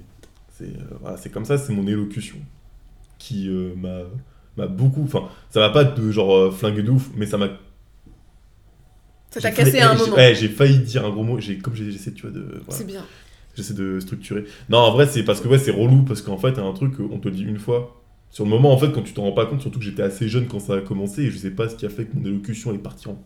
c'est 0.57 0.65
euh, 0.65 0.97
voilà, 1.01 1.17
comme 1.33 1.45
ça, 1.45 1.57
c'est 1.57 1.73
mon 1.73 1.87
élocution 1.87 2.37
qui 3.17 3.49
euh, 3.49 3.73
m'a 3.75 4.67
beaucoup. 4.67 5.03
Enfin, 5.03 5.29
ça 5.49 5.59
m'a 5.59 5.69
pas 5.69 5.83
de 5.83 6.11
genre 6.11 6.35
euh, 6.35 6.51
flingué 6.51 6.81
de 6.81 6.91
ouf, 6.91 7.09
mais 7.15 7.25
ça 7.25 7.37
m'a. 7.37 7.49
Ça 9.31 9.41
t'a 9.41 9.51
cassé 9.51 9.79
à 9.79 9.91
un 9.91 9.95
moment. 9.95 10.15
Ouais, 10.15 10.33
j'ai 10.33 10.47
failli 10.47 10.79
dire 10.79 11.05
un 11.05 11.09
gros 11.09 11.23
mot. 11.23 11.39
J'ai 11.39 11.57
comme 11.57 11.75
j'essaie, 11.75 12.13
tu 12.13 12.21
vois, 12.21 12.31
de. 12.31 12.41
voilà. 12.41 12.63
C'est 12.69 12.87
bien. 12.87 13.05
J'essaie 13.55 13.73
de 13.73 13.99
structurer. 13.99 14.45
Non, 14.69 14.79
en 14.79 14.91
vrai, 14.91 15.07
c'est 15.07 15.23
parce 15.23 15.41
que 15.41 15.47
ouais, 15.47 15.57
c'est 15.57 15.71
relou, 15.71 16.03
parce 16.03 16.21
qu'en 16.21 16.37
fait, 16.37 16.57
un 16.57 16.73
truc, 16.73 16.93
on 16.99 17.19
te 17.19 17.27
le 17.27 17.35
dit 17.35 17.43
une 17.43 17.59
fois. 17.59 18.01
Sur 18.31 18.43
le 18.43 18.49
moment, 18.49 18.73
en 18.73 18.77
fait, 18.77 18.91
quand 18.91 19.01
tu 19.01 19.13
t'en 19.13 19.23
rends 19.23 19.31
pas 19.31 19.45
compte, 19.45 19.61
surtout 19.61 19.79
que 19.79 19.85
j'étais 19.85 20.03
assez 20.03 20.27
jeune 20.27 20.47
quand 20.47 20.59
ça 20.59 20.75
a 20.75 20.81
commencé, 20.81 21.23
et 21.23 21.31
je 21.31 21.37
sais 21.37 21.51
pas 21.51 21.69
ce 21.69 21.75
qui 21.75 21.85
a 21.85 21.89
fait 21.89 22.05
que 22.05 22.17
mon 22.17 22.25
élocution 22.25 22.73
est 22.73 22.79
partie 22.79 23.07
en, 23.07 23.17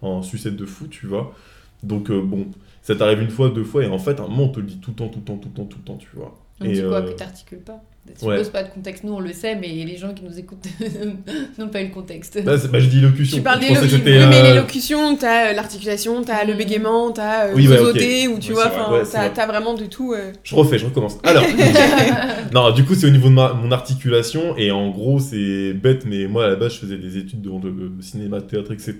en 0.00 0.22
sucette 0.22 0.54
de 0.54 0.64
fou, 0.64 0.86
tu 0.86 1.06
vois. 1.06 1.34
Donc, 1.82 2.10
euh, 2.10 2.22
bon, 2.22 2.46
ça 2.82 2.94
t'arrive 2.94 3.20
une 3.20 3.30
fois, 3.30 3.48
deux 3.50 3.64
fois, 3.64 3.84
et 3.84 3.88
en 3.88 3.98
fait, 3.98 4.20
à 4.20 4.22
un 4.22 4.28
moment, 4.28 4.44
on 4.44 4.48
te 4.50 4.60
le 4.60 4.66
dit 4.66 4.78
tout 4.78 4.90
le 4.90 4.96
temps, 4.96 5.08
tout 5.08 5.18
le 5.18 5.24
temps, 5.24 5.36
tout 5.38 5.48
le 5.48 5.54
temps, 5.54 5.64
tout 5.64 5.78
le 5.78 5.84
temps, 5.84 5.96
tu 5.96 6.08
vois. 6.14 6.43
On 6.60 6.64
Et, 6.66 6.72
dit 6.72 6.82
quoi 6.82 6.98
euh, 6.98 7.10
Que 7.12 7.16
t'articules 7.18 7.58
pas 7.58 7.82
Tu 8.18 8.24
ouais. 8.26 8.36
poses 8.36 8.50
pas 8.50 8.62
de 8.62 8.68
contexte, 8.68 9.02
nous 9.02 9.12
on 9.14 9.18
le 9.20 9.32
sait, 9.32 9.56
mais 9.56 9.66
les 9.68 9.96
gens 9.96 10.14
qui 10.14 10.22
nous 10.22 10.38
écoutent 10.38 10.66
n'ont 11.58 11.68
pas 11.68 11.82
eu 11.82 11.86
le 11.88 11.90
contexte. 11.92 12.40
Bah, 12.44 12.56
bah, 12.70 12.78
je 12.78 12.86
dis 12.86 12.98
élocution. 12.98 13.38
Tu 13.38 13.42
parles 13.42 13.58
d'élocution. 13.60 13.98
Oui, 14.04 14.12
mais 14.30 14.42
l'élocution, 14.42 15.16
t'as 15.16 15.50
euh, 15.50 15.52
l'articulation, 15.54 16.22
t'as 16.22 16.44
le 16.44 16.54
Mm. 16.54 16.56
bégaiement, 16.56 17.10
t'as 17.10 17.46
euh, 17.48 17.52
Oui, 17.56 17.66
ouais, 17.66 17.76
zozoter, 17.78 18.28
ou 18.28 18.38
tu 18.38 18.50
Ouais, 18.52 18.54
vois, 18.54 18.68
vrai. 18.68 19.00
Ouais, 19.00 19.04
t'as 19.10 19.28
vrai. 19.30 19.46
vraiment 19.46 19.74
de 19.74 19.86
tout. 19.86 20.12
euh. 20.12 20.30
Je 20.44 20.54
refais, 20.54 20.78
je 20.78 20.84
recommence. 20.86 21.18
Alors, 21.24 21.42
non, 22.54 22.70
du 22.70 22.84
coup, 22.84 22.94
c'est 22.94 23.06
au 23.08 23.10
niveau 23.10 23.28
de 23.28 23.34
ma, 23.34 23.52
mon 23.52 23.72
articulation, 23.72 24.56
et 24.56 24.70
en 24.70 24.90
gros, 24.90 25.18
c'est 25.18 25.72
bête, 25.74 26.04
mais 26.06 26.26
moi, 26.28 26.44
à 26.44 26.48
la 26.50 26.56
base, 26.56 26.74
je 26.74 26.78
faisais 26.80 26.98
des 26.98 27.18
études 27.18 27.40
de, 27.42 27.50
de 27.50 28.02
cinéma, 28.02 28.40
théâtre, 28.40 28.72
etc. 28.72 28.96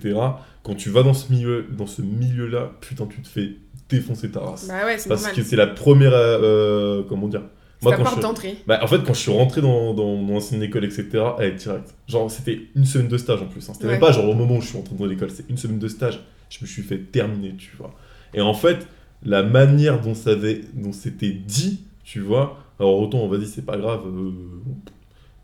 Quand 0.63 0.75
tu 0.75 0.89
vas 0.89 1.03
dans 1.03 1.13
ce 1.13 1.31
milieu, 1.31 1.65
dans 1.71 1.87
ce 1.87 2.01
milieu-là, 2.01 2.71
putain, 2.81 3.05
tu 3.05 3.21
te 3.21 3.27
fais 3.29 3.51
défoncer 3.95 4.29
ta 4.31 4.39
race. 4.41 4.67
Bah 4.67 4.85
ouais, 4.85 4.97
c'est 4.97 5.09
Parce 5.09 5.21
normal. 5.23 5.35
que 5.35 5.43
c'est 5.43 5.55
la 5.55 5.67
première, 5.67 6.11
euh, 6.13 7.03
comment 7.09 7.27
dire 7.27 7.43
ta 7.81 7.97
quand 7.97 8.03
porte 8.03 8.15
je, 8.15 8.21
d'entrée. 8.21 8.55
bah, 8.65 8.79
en 8.81 8.87
fait, 8.87 9.03
quand 9.05 9.13
je 9.13 9.19
suis 9.19 9.31
rentré 9.31 9.61
dans, 9.61 9.93
dans 9.93 10.15
mon 10.15 10.37
ancienne 10.37 10.63
école, 10.63 10.85
etc., 10.85 11.07
elle 11.37 11.49
est 11.49 11.55
directe. 11.55 11.93
Genre, 12.07 12.31
c'était 12.31 12.61
une 12.75 12.85
semaine 12.85 13.09
de 13.09 13.17
stage 13.17 13.41
en 13.43 13.45
plus. 13.45 13.69
hein. 13.69 13.73
C'était 13.73 13.85
Ouais. 13.85 13.91
même 13.91 13.99
pas 13.99 14.11
genre 14.11 14.27
au 14.27 14.33
moment 14.33 14.55
où 14.57 14.61
je 14.61 14.67
suis 14.67 14.77
rentré 14.77 14.95
dans 14.95 15.05
l'école, 15.05 15.29
c'est 15.29 15.47
une 15.49 15.57
semaine 15.57 15.77
de 15.77 15.87
stage. 15.87 16.19
Je 16.49 16.57
me 16.61 16.67
suis 16.67 16.81
fait 16.81 16.97
terminer, 16.97 17.53
tu 17.57 17.75
vois. 17.77 17.93
Et 18.33 18.41
en 18.41 18.53
fait, 18.55 18.87
la 19.23 19.43
manière 19.43 20.01
dont 20.01 20.15
ça 20.15 20.31
avait, 20.31 20.61
dont 20.73 20.93
c'était 20.93 21.31
dit, 21.31 21.81
tu 22.03 22.21
vois. 22.21 22.57
Alors 22.79 22.97
autant, 22.99 23.27
vas-y, 23.27 23.45
c'est 23.45 23.65
pas 23.65 23.77
grave. 23.77 24.01
euh, 24.07 24.31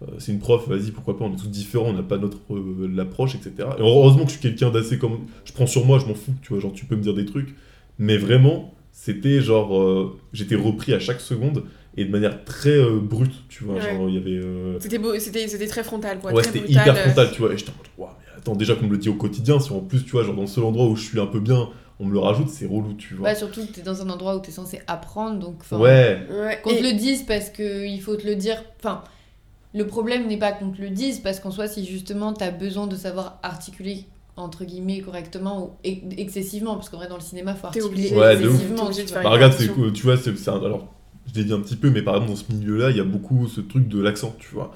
euh, 0.04 0.06
c'est 0.18 0.32
une 0.32 0.40
prof, 0.40 0.68
vas-y, 0.68 0.92
pourquoi 0.92 1.18
pas, 1.18 1.26
on 1.26 1.34
est 1.34 1.38
tous 1.38 1.48
différents, 1.50 1.90
on 1.90 1.94
n'a 1.94 2.02
pas 2.04 2.18
notre 2.18 2.38
euh, 2.52 2.90
l'approche, 2.92 3.36
etc. 3.36 3.54
Et 3.78 3.82
heureusement 3.82 4.24
que 4.24 4.32
je 4.32 4.38
suis 4.38 4.42
quelqu'un 4.42 4.72
d'assez 4.72 4.98
comme. 4.98 5.20
Je 5.46 5.54
prends 5.54 5.68
sur 5.68 5.86
moi, 5.86 6.00
je 6.00 6.06
m'en 6.08 6.16
fous, 6.16 6.34
tu 6.42 6.50
vois, 6.54 6.60
genre 6.60 6.74
tu 6.74 6.86
peux 6.86 6.96
me 6.96 7.02
dire 7.04 7.14
des 7.14 7.26
trucs. 7.26 7.54
Mais 8.02 8.18
vraiment, 8.18 8.74
c'était 8.92 9.42
genre. 9.42 9.78
euh, 9.80 10.20
J'étais 10.34 10.56
repris 10.56 10.94
à 10.94 11.00
chaque 11.00 11.22
seconde 11.22 11.64
et 11.98 12.04
de 12.06 12.10
manière 12.10 12.44
très 12.46 12.78
euh, 12.78 13.00
brute, 13.00 13.48
tu 13.48 13.64
vois. 13.64 13.76
Ouais. 13.76 13.82
Genre, 13.82 14.10
il 14.10 14.16
y 14.16 14.18
avait. 14.18 14.44
euh, 14.46 14.80
C'était 14.80 14.98
beau- 14.98 15.18
C'était 15.20 15.48
c'était 15.48 15.68
très 15.68 15.84
frontal, 15.84 16.20
quoi. 16.20 16.32
Ouais, 16.34 16.42
très 16.42 16.52
c'était 16.52 16.66
brutal, 16.66 16.82
hyper 16.88 16.98
frontal, 16.98 17.32
tu 17.32 17.42
vois. 17.42 17.54
Et 17.54 17.58
j'étais 17.58 17.70
en 17.72 17.74
mode, 17.78 18.10
mais 18.20 18.38
attends, 18.38 18.56
déjà 18.56 18.76
qu'on 18.76 18.88
me 18.88 18.92
le 18.92 18.98
dit 18.98 19.10
au 19.10 19.14
quotidien, 19.16 19.60
si 19.60 19.72
en 19.72 19.82
plus, 19.82 20.04
tu 20.04 20.12
vois, 20.12 20.24
genre 20.24 20.36
dans 20.36 20.42
le 20.42 20.48
seul 20.48 20.64
endroit 20.64 20.88
où 20.88 20.96
je 20.96 21.04
suis 21.04 21.20
un 21.20 21.28
peu 21.28 21.40
bien, 21.40 21.70
on 22.00 22.06
me 22.06 22.14
le 22.14 22.20
rajoute, 22.20 22.50
c'est 22.50 22.66
relou, 22.66 22.94
tu 22.96 23.14
vois. 23.14 23.30
Bah, 23.30 23.36
surtout 23.36 23.66
que 23.68 23.72
t'es 23.72 23.82
dans 23.84 24.02
un 24.02 24.10
endroit 24.10 24.36
où 24.36 24.40
t'es 24.40 24.52
censé 24.52 24.82
apprendre, 24.88 25.38
donc 25.40 25.58
ouais, 25.72 26.20
Ouais, 26.32 26.60
qu'on 26.64 26.72
et- 26.72 26.78
te 26.80 26.84
le 26.84 26.94
dise 26.94 27.24
parce 27.24 27.50
qu'il 27.52 28.02
faut 28.02 28.16
te 28.16 28.26
le 28.26 28.36
dire. 28.36 28.64
Enfin, 28.80 29.04
le 29.76 29.86
problème 29.86 30.28
n'est 30.28 30.38
pas 30.40 30.52
qu'on 30.54 30.72
te 30.72 30.82
le 30.82 30.90
dise, 30.90 31.20
parce 31.20 31.40
qu'en 31.40 31.52
soi, 31.52 31.68
si 31.68 31.86
justement 31.86 32.34
t'as 32.34 32.50
besoin 32.52 32.88
de 32.88 32.96
savoir 32.96 33.40
articuler 33.44 34.06
entre 34.42 34.66
guillemets 34.66 35.00
correctement 35.02 35.64
ou 35.66 35.70
ex- 35.84 36.02
excessivement, 36.18 36.76
parce 36.76 36.90
qu'en 36.90 36.98
vrai 36.98 37.08
dans 37.08 37.16
le 37.16 37.22
cinéma 37.22 37.54
faut 37.56 37.68
articuler 37.68 37.92
obligé, 37.92 38.16
Ouais, 38.16 38.34
excessivement. 38.42 38.86
Obligé 38.86 39.04
de 39.04 39.10
faire 39.10 39.24
bah 39.24 39.30
regarde, 39.30 39.54
c'est 39.54 39.64
attention. 39.66 39.84
cool, 39.84 39.94
tu 39.94 40.04
vois, 40.04 40.18
c'est 40.18 40.48
alors, 40.50 40.88
je 41.34 41.40
l'ai 41.40 41.46
dit 41.46 41.54
un 41.54 41.60
petit 41.60 41.76
peu, 41.76 41.90
mais 41.90 42.02
par 42.02 42.16
exemple, 42.16 42.32
dans 42.32 42.38
ce 42.38 42.52
milieu-là, 42.52 42.90
il 42.92 42.98
y 42.98 43.00
a 43.00 43.04
beaucoup 43.06 43.48
ce 43.48 43.62
truc 43.62 43.88
de 43.88 44.02
l'accent, 44.02 44.36
tu 44.40 44.54
vois. 44.54 44.72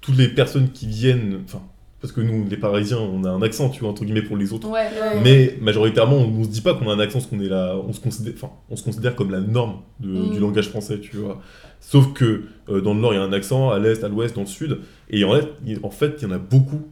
Toutes 0.00 0.16
les 0.18 0.28
personnes 0.28 0.70
qui 0.70 0.86
viennent, 0.86 1.40
enfin, 1.44 1.62
parce 2.00 2.12
que 2.12 2.20
nous, 2.20 2.46
les 2.48 2.56
Parisiens, 2.58 2.98
on 2.98 3.24
a 3.24 3.30
un 3.30 3.40
accent, 3.42 3.70
tu 3.70 3.80
vois, 3.80 3.88
entre 3.90 4.04
guillemets, 4.04 4.22
pour 4.22 4.36
les 4.36 4.52
autres. 4.52 4.68
Ouais, 4.68 4.86
Ouais. 5.00 5.20
Mais 5.24 5.56
majoritairement, 5.60 6.16
on, 6.16 6.40
on 6.40 6.44
se 6.44 6.48
dit 6.50 6.60
pas 6.60 6.74
qu'on 6.74 6.88
a 6.90 6.92
un 6.94 6.98
accent, 7.00 7.18
parce 7.18 7.26
qu'on 7.30 7.40
est 7.40 7.48
là, 7.48 7.74
on 7.88 7.92
se 7.92 8.00
considère, 8.00 8.34
enfin, 8.36 8.50
on 8.70 8.76
se 8.76 8.84
considère 8.84 9.16
comme 9.16 9.30
la 9.30 9.40
norme 9.40 9.76
de- 10.00 10.08
Mm. 10.10 10.30
du 10.30 10.38
langage 10.40 10.68
français, 10.68 11.00
tu 11.00 11.16
vois. 11.16 11.40
Sauf 11.80 12.12
que 12.12 12.44
euh, 12.68 12.80
dans 12.80 12.94
le 12.94 13.00
nord, 13.00 13.12
il 13.14 13.16
y 13.16 13.18
a 13.18 13.22
un 13.22 13.32
accent, 13.32 13.70
à 13.70 13.78
l'est, 13.78 14.04
à 14.04 14.08
l'ouest, 14.08 14.34
dans 14.34 14.42
le 14.42 14.46
sud, 14.46 14.78
et 15.10 15.24
en 15.24 15.32
fait, 15.34 15.48
il- 15.64 15.78
en 15.82 15.90
fait, 15.90 16.16
il 16.20 16.28
y 16.28 16.30
en 16.30 16.34
a 16.34 16.38
beaucoup 16.38 16.82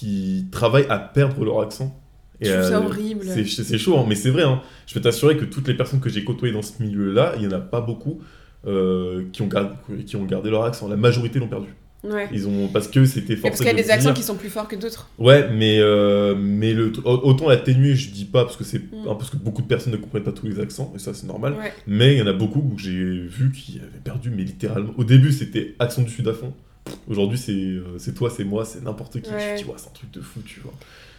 qui 0.00 0.46
travaillent 0.50 0.86
à 0.88 0.98
perdre 0.98 1.44
leur 1.44 1.60
accent. 1.60 1.94
Et, 2.40 2.46
Je 2.46 2.52
trouve 2.52 2.64
ça 2.64 2.78
euh, 2.78 2.84
horrible. 2.86 3.26
c'est 3.46 3.76
chaud, 3.78 3.98
hein, 3.98 4.06
mais 4.08 4.14
c'est 4.14 4.30
vrai. 4.30 4.44
hein. 4.44 4.62
Je 4.86 4.94
peux 4.94 5.00
t'assurer 5.02 5.36
que 5.36 5.44
toutes 5.44 5.68
les 5.68 5.74
personnes 5.74 6.00
que 6.00 6.08
j'ai 6.08 6.24
côtoyées 6.24 6.54
dans 6.54 6.62
ce 6.62 6.82
milieu-là, 6.82 7.34
il 7.36 7.42
y 7.44 7.46
en 7.46 7.52
a 7.52 7.58
pas 7.60 7.82
beaucoup 7.82 8.20
euh, 8.66 9.24
qui, 9.32 9.42
ont 9.42 9.46
gardé, 9.46 9.74
qui 10.06 10.16
ont 10.16 10.24
gardé 10.24 10.48
leur 10.48 10.64
accent. 10.64 10.88
La 10.88 10.96
majorité 10.96 11.38
l'ont 11.38 11.48
perdu. 11.48 11.68
Ouais. 12.02 12.28
Ils 12.32 12.48
ont 12.48 12.68
parce 12.68 12.88
que 12.88 13.04
c'était 13.04 13.36
forcé 13.36 13.50
parce 13.50 13.58
qu'il 13.58 13.66
y 13.66 13.68
a 13.68 13.74
de 13.74 13.82
des 13.86 13.90
accents 13.90 14.14
qui 14.14 14.22
sont 14.22 14.36
plus 14.36 14.48
forts 14.48 14.68
que 14.68 14.76
d'autres. 14.76 15.10
Ouais, 15.18 15.50
mais, 15.52 15.80
euh, 15.80 16.34
mais 16.34 16.72
le, 16.72 16.90
autant 17.04 17.50
l'atténuer, 17.50 17.94
je 17.94 18.10
dis 18.10 18.24
pas, 18.24 18.44
parce 18.44 18.56
que 18.56 18.64
c'est 18.64 18.78
Mm. 18.78 19.06
un 19.10 19.14
parce 19.16 19.28
que 19.28 19.36
beaucoup 19.36 19.60
de 19.60 19.66
personnes 19.66 19.92
ne 19.92 19.98
comprennent 19.98 20.22
pas 20.22 20.32
tous 20.32 20.46
les 20.46 20.60
accents, 20.60 20.94
et 20.96 20.98
ça 20.98 21.12
c'est 21.12 21.26
normal. 21.26 21.56
Ouais. 21.58 21.74
Mais 21.86 22.14
il 22.14 22.18
y 22.20 22.22
en 22.22 22.26
a 22.26 22.32
beaucoup 22.32 22.62
que 22.74 22.80
j'ai 22.80 22.90
vu 22.94 23.52
qui 23.52 23.78
avaient 23.80 24.00
perdu, 24.02 24.30
mais 24.34 24.44
littéralement. 24.44 24.94
Au 24.96 25.04
début, 25.04 25.30
c'était 25.30 25.74
accent 25.78 26.00
du 26.00 26.08
sud 26.10 26.26
à 26.26 26.32
fond. 26.32 26.54
Aujourd'hui, 27.08 27.38
c'est 27.38 27.52
euh, 27.52 27.98
c'est 27.98 28.14
toi, 28.14 28.30
c'est 28.30 28.44
moi, 28.44 28.64
c'est 28.64 28.82
n'importe 28.82 29.20
qui. 29.20 29.30
Ouais. 29.30 29.56
Tu 29.56 29.64
vois, 29.64 29.76
c'est 29.78 29.88
un 29.88 29.92
truc 29.92 30.10
de 30.10 30.20
fou, 30.20 30.40
tu 30.44 30.60
vois. 30.60 30.74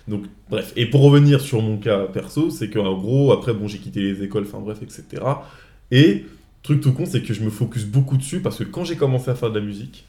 Donc, 0.07 0.25
bref. 0.49 0.73
Et 0.75 0.85
pour 0.85 1.01
revenir 1.01 1.41
sur 1.41 1.61
mon 1.61 1.77
cas 1.77 2.05
perso, 2.05 2.49
c'est 2.49 2.69
qu'en 2.69 2.97
gros, 2.97 3.31
après, 3.31 3.53
bon, 3.53 3.67
j'ai 3.67 3.77
quitté 3.77 4.01
les 4.01 4.23
écoles, 4.23 4.45
enfin 4.47 4.59
bref, 4.59 4.79
etc. 4.81 5.23
Et, 5.91 6.25
truc 6.63 6.81
tout 6.81 6.93
con, 6.93 7.05
c'est 7.05 7.21
que 7.21 7.33
je 7.33 7.43
me 7.43 7.49
focus 7.49 7.85
beaucoup 7.85 8.17
dessus 8.17 8.39
parce 8.39 8.57
que 8.57 8.63
quand 8.63 8.83
j'ai 8.83 8.95
commencé 8.95 9.29
à 9.29 9.35
faire 9.35 9.51
de 9.51 9.59
la 9.59 9.65
musique, 9.65 10.05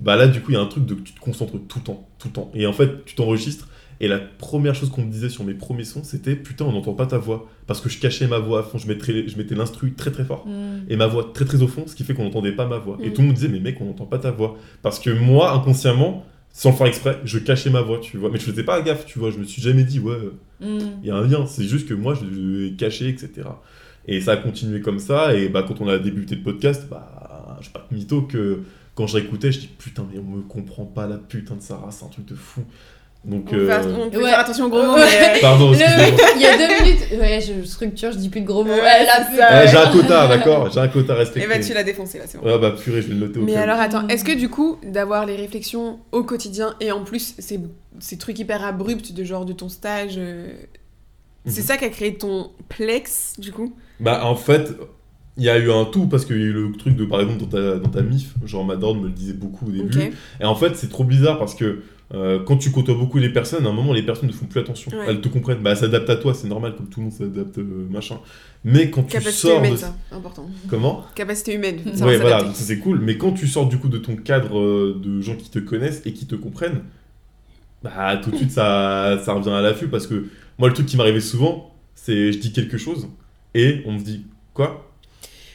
bah 0.00 0.16
là, 0.16 0.26
du 0.26 0.40
coup, 0.40 0.50
il 0.52 0.54
y 0.54 0.56
a 0.56 0.60
un 0.60 0.66
truc 0.66 0.86
de 0.86 0.94
que 0.94 1.02
tu 1.02 1.12
te 1.12 1.20
concentres 1.20 1.52
tout 1.68 1.78
le 1.78 1.84
temps, 1.84 2.08
tout 2.18 2.28
le 2.28 2.32
temps. 2.32 2.50
Et 2.54 2.66
en 2.66 2.72
fait, 2.72 3.04
tu 3.04 3.14
t'enregistres. 3.14 3.68
Et 4.02 4.08
la 4.08 4.18
première 4.18 4.74
chose 4.74 4.90
qu'on 4.90 5.04
me 5.04 5.10
disait 5.10 5.28
sur 5.30 5.44
mes 5.44 5.54
premiers 5.54 5.84
sons, 5.84 6.02
c'était 6.02 6.34
putain, 6.36 6.64
on 6.66 6.72
n'entend 6.72 6.92
pas 6.92 7.06
ta 7.06 7.18
voix. 7.18 7.48
Parce 7.66 7.80
que 7.80 7.88
je 7.88 7.98
cachais 8.00 8.26
ma 8.26 8.38
voix 8.40 8.58
à 8.60 8.62
fond, 8.64 8.76
je 8.76 8.88
mettais, 8.88 9.28
je 9.28 9.38
mettais 9.38 9.54
l'instru 9.54 9.92
très 9.94 10.10
très 10.10 10.24
fort. 10.24 10.44
Mm. 10.46 10.90
Et 10.90 10.96
ma 10.96 11.06
voix 11.06 11.30
très 11.32 11.44
très 11.44 11.62
au 11.62 11.68
fond, 11.68 11.84
ce 11.86 11.94
qui 11.94 12.02
fait 12.04 12.12
qu'on 12.12 12.24
n'entendait 12.24 12.52
pas 12.52 12.66
ma 12.66 12.78
voix. 12.78 12.98
Et 13.00 13.08
Mm. 13.08 13.12
tout 13.14 13.20
le 13.22 13.26
monde 13.28 13.36
disait, 13.36 13.48
mais 13.48 13.60
mec, 13.60 13.78
on 13.80 13.84
n'entend 13.86 14.04
pas 14.06 14.18
ta 14.18 14.30
voix. 14.32 14.56
Parce 14.82 14.98
que 14.98 15.08
moi, 15.10 15.52
inconsciemment, 15.54 16.26
sans 16.52 16.70
le 16.72 16.76
faire 16.76 16.88
exprès, 16.88 17.18
je 17.24 17.38
cachais 17.38 17.70
ma 17.70 17.80
voix, 17.80 17.98
tu 18.00 18.18
vois. 18.18 18.28
Mais 18.30 18.38
je 18.38 18.44
faisais 18.50 18.64
pas 18.64 18.82
gaffe, 18.82 19.06
tu 19.06 19.18
vois. 19.20 19.30
Je 19.30 19.38
me 19.38 19.44
suis 19.44 19.62
jamais 19.62 19.84
dit, 19.84 20.00
ouais, 20.00 20.16
Mm. 20.60 20.78
il 21.02 21.06
y 21.06 21.10
a 21.10 21.16
un 21.16 21.26
lien. 21.26 21.46
C'est 21.46 21.64
juste 21.64 21.88
que 21.88 21.94
moi, 21.94 22.14
je 22.14 22.24
l'ai 22.24 22.72
caché, 22.74 23.08
etc. 23.08 23.30
Et 24.08 24.20
ça 24.20 24.32
a 24.32 24.36
continué 24.36 24.80
comme 24.80 24.98
ça. 24.98 25.34
Et 25.36 25.48
bah, 25.48 25.64
quand 25.66 25.80
on 25.80 25.86
a 25.86 25.98
débuté 25.98 26.34
le 26.34 26.42
podcast, 26.42 26.86
bah, 26.90 27.56
je 27.60 27.66
sais 27.66 27.72
pas 27.72 27.86
de 27.88 27.94
mytho 27.96 28.22
que 28.22 28.62
quand 28.96 29.06
je 29.06 29.16
réécoutais, 29.16 29.52
je 29.52 29.60
dis, 29.60 29.68
putain, 29.78 30.04
mais 30.12 30.18
on 30.18 30.24
me 30.38 30.42
comprend 30.42 30.84
pas 30.86 31.06
la 31.06 31.18
putain 31.18 31.54
de 31.54 31.62
Sarah, 31.62 31.92
c'est 31.92 32.04
un 32.04 32.08
truc 32.08 32.26
de 32.26 32.34
fou. 32.34 32.62
Donc, 33.24 33.44
On, 33.46 33.50
peut 33.52 33.66
faire, 33.68 33.86
euh, 33.86 33.94
on 34.06 34.10
peut 34.10 34.18
Ouais. 34.18 34.30
faire 34.30 34.40
attention 34.40 34.64
aux 34.64 34.68
gros 34.68 34.82
mots, 34.82 34.94
Ouais. 34.96 35.32
mais. 35.34 35.40
pardon, 35.40 35.70
Le-. 35.70 35.76
Il 35.76 36.42
y 36.42 36.44
a 36.46 36.56
deux 36.58 36.84
minutes. 36.84 37.06
Ouais, 37.20 37.40
je 37.40 37.64
structure, 37.64 38.10
je 38.10 38.18
dis 38.18 38.28
plus 38.28 38.40
de 38.40 38.46
gros 38.46 38.64
mots. 38.64 38.72
Ouais, 38.72 39.06
j'ai 39.70 39.76
un 39.76 39.92
quota, 39.92 40.26
d'accord 40.26 40.68
J'ai 40.72 40.80
un 40.80 40.88
quota 40.88 41.14
Et 41.14 41.18
respecté. 41.18 41.46
bah, 41.48 41.60
tu 41.60 41.72
l'as 41.72 41.84
défoncé 41.84 42.18
là, 42.18 42.24
c'est 42.26 42.38
bon. 42.38 42.46
Ouais, 42.46 42.58
bah, 42.58 42.72
purée, 42.72 43.00
je 43.00 43.06
vais 43.08 43.14
le 43.14 43.20
noter 43.20 43.38
au 43.38 43.42
Mais 43.44 43.54
alors 43.54 43.78
attends, 43.78 44.08
est-ce 44.08 44.24
que 44.24 44.32
du 44.36 44.48
coup, 44.48 44.78
d'avoir 44.84 45.24
les 45.24 45.36
réflexions 45.36 46.00
au 46.10 46.24
quotidien 46.24 46.74
et 46.80 46.90
en 46.90 47.04
plus 47.04 47.34
ces, 47.38 47.60
ces 48.00 48.18
trucs 48.18 48.40
hyper 48.40 48.64
abrupts 48.64 49.12
de 49.12 49.22
genre 49.22 49.44
de 49.44 49.52
ton 49.52 49.68
stage, 49.68 50.14
euh, 50.16 50.48
c'est 51.46 51.60
Mhm. 51.60 51.66
ça 51.68 51.76
qui 51.76 51.84
a 51.84 51.90
créé 51.90 52.14
ton 52.16 52.50
plex 52.68 53.34
du 53.38 53.52
coup? 53.52 53.72
Bah 54.00 54.24
en 54.26 54.34
fait, 54.34 54.72
il 55.36 55.44
y 55.44 55.48
a 55.48 55.58
eu 55.58 55.70
un 55.70 55.84
tout 55.84 56.06
parce 56.08 56.24
qu'il 56.24 56.36
y 56.38 56.42
a 56.42 56.46
eu 56.46 56.52
le 56.52 56.72
truc 56.76 56.96
de 56.96 57.04
par 57.04 57.20
exemple 57.20 57.40
dans 57.40 57.46
ta, 57.46 57.76
dans 57.78 57.88
ta 57.88 58.02
mif, 58.02 58.34
genre 58.44 58.64
Madord 58.64 58.96
me 58.96 59.04
le 59.04 59.10
disait 59.12 59.32
beaucoup 59.32 59.66
au 59.68 59.70
début. 59.70 60.12
Et 60.40 60.44
en 60.44 60.56
fait, 60.56 60.74
c'est 60.76 60.88
trop 60.88 61.04
bizarre 61.04 61.38
parce 61.38 61.54
que 61.54 61.82
euh, 62.14 62.40
quand 62.44 62.58
tu 62.58 62.70
côtoies 62.70 62.94
beaucoup 62.94 63.18
les 63.18 63.30
personnes, 63.30 63.64
à 63.66 63.70
un 63.70 63.72
moment 63.72 63.92
les 63.92 64.02
personnes 64.02 64.28
ne 64.28 64.34
font 64.34 64.44
plus 64.46 64.60
attention. 64.60 64.90
Ouais. 64.92 65.06
Elles 65.08 65.20
te 65.20 65.28
comprennent, 65.28 65.60
bah 65.62 65.70
elles 65.70 65.78
s'adaptent 65.78 66.10
à 66.10 66.16
toi, 66.16 66.34
c'est 66.34 66.48
normal 66.48 66.74
comme 66.76 66.88
tout 66.88 67.00
le 67.00 67.04
monde 67.04 67.12
s'adapte 67.14 67.58
euh, 67.58 67.86
machin. 67.90 68.18
Mais 68.64 68.90
quand 68.90 69.02
tu 69.02 69.12
Capacité 69.12 69.48
sors 69.48 69.58
humaine, 69.58 69.72
de 69.72 69.76
ça, 69.78 69.96
important. 70.10 70.48
comment? 70.68 71.04
Capacité 71.14 71.54
humaine. 71.54 71.80
Savoir 71.94 72.08
Ouais, 72.08 72.18
voilà, 72.18 72.40
ça 72.40 72.52
c'est 72.52 72.78
cool. 72.78 73.00
Mais 73.00 73.16
quand 73.16 73.32
tu 73.32 73.46
sors 73.46 73.66
du 73.66 73.78
coup 73.78 73.88
de 73.88 73.98
ton 73.98 74.16
cadre 74.16 74.58
euh, 74.58 75.00
de 75.02 75.20
gens 75.22 75.36
qui 75.36 75.50
te 75.50 75.58
connaissent 75.58 76.02
et 76.04 76.12
qui 76.12 76.26
te 76.26 76.34
comprennent, 76.34 76.82
bah 77.82 78.16
tout 78.18 78.30
de 78.30 78.36
suite 78.36 78.50
ça, 78.50 79.18
ça 79.24 79.32
revient 79.32 79.50
à 79.50 79.62
l'affût 79.62 79.88
parce 79.88 80.06
que 80.06 80.26
moi 80.58 80.68
le 80.68 80.74
truc 80.74 80.86
qui 80.86 80.96
m'arrivait 80.96 81.20
souvent, 81.20 81.74
c'est 81.94 82.30
je 82.32 82.38
dis 82.38 82.52
quelque 82.52 82.76
chose 82.76 83.08
et 83.54 83.82
on 83.86 83.92
me 83.94 83.98
dit 83.98 84.26
quoi? 84.54 84.91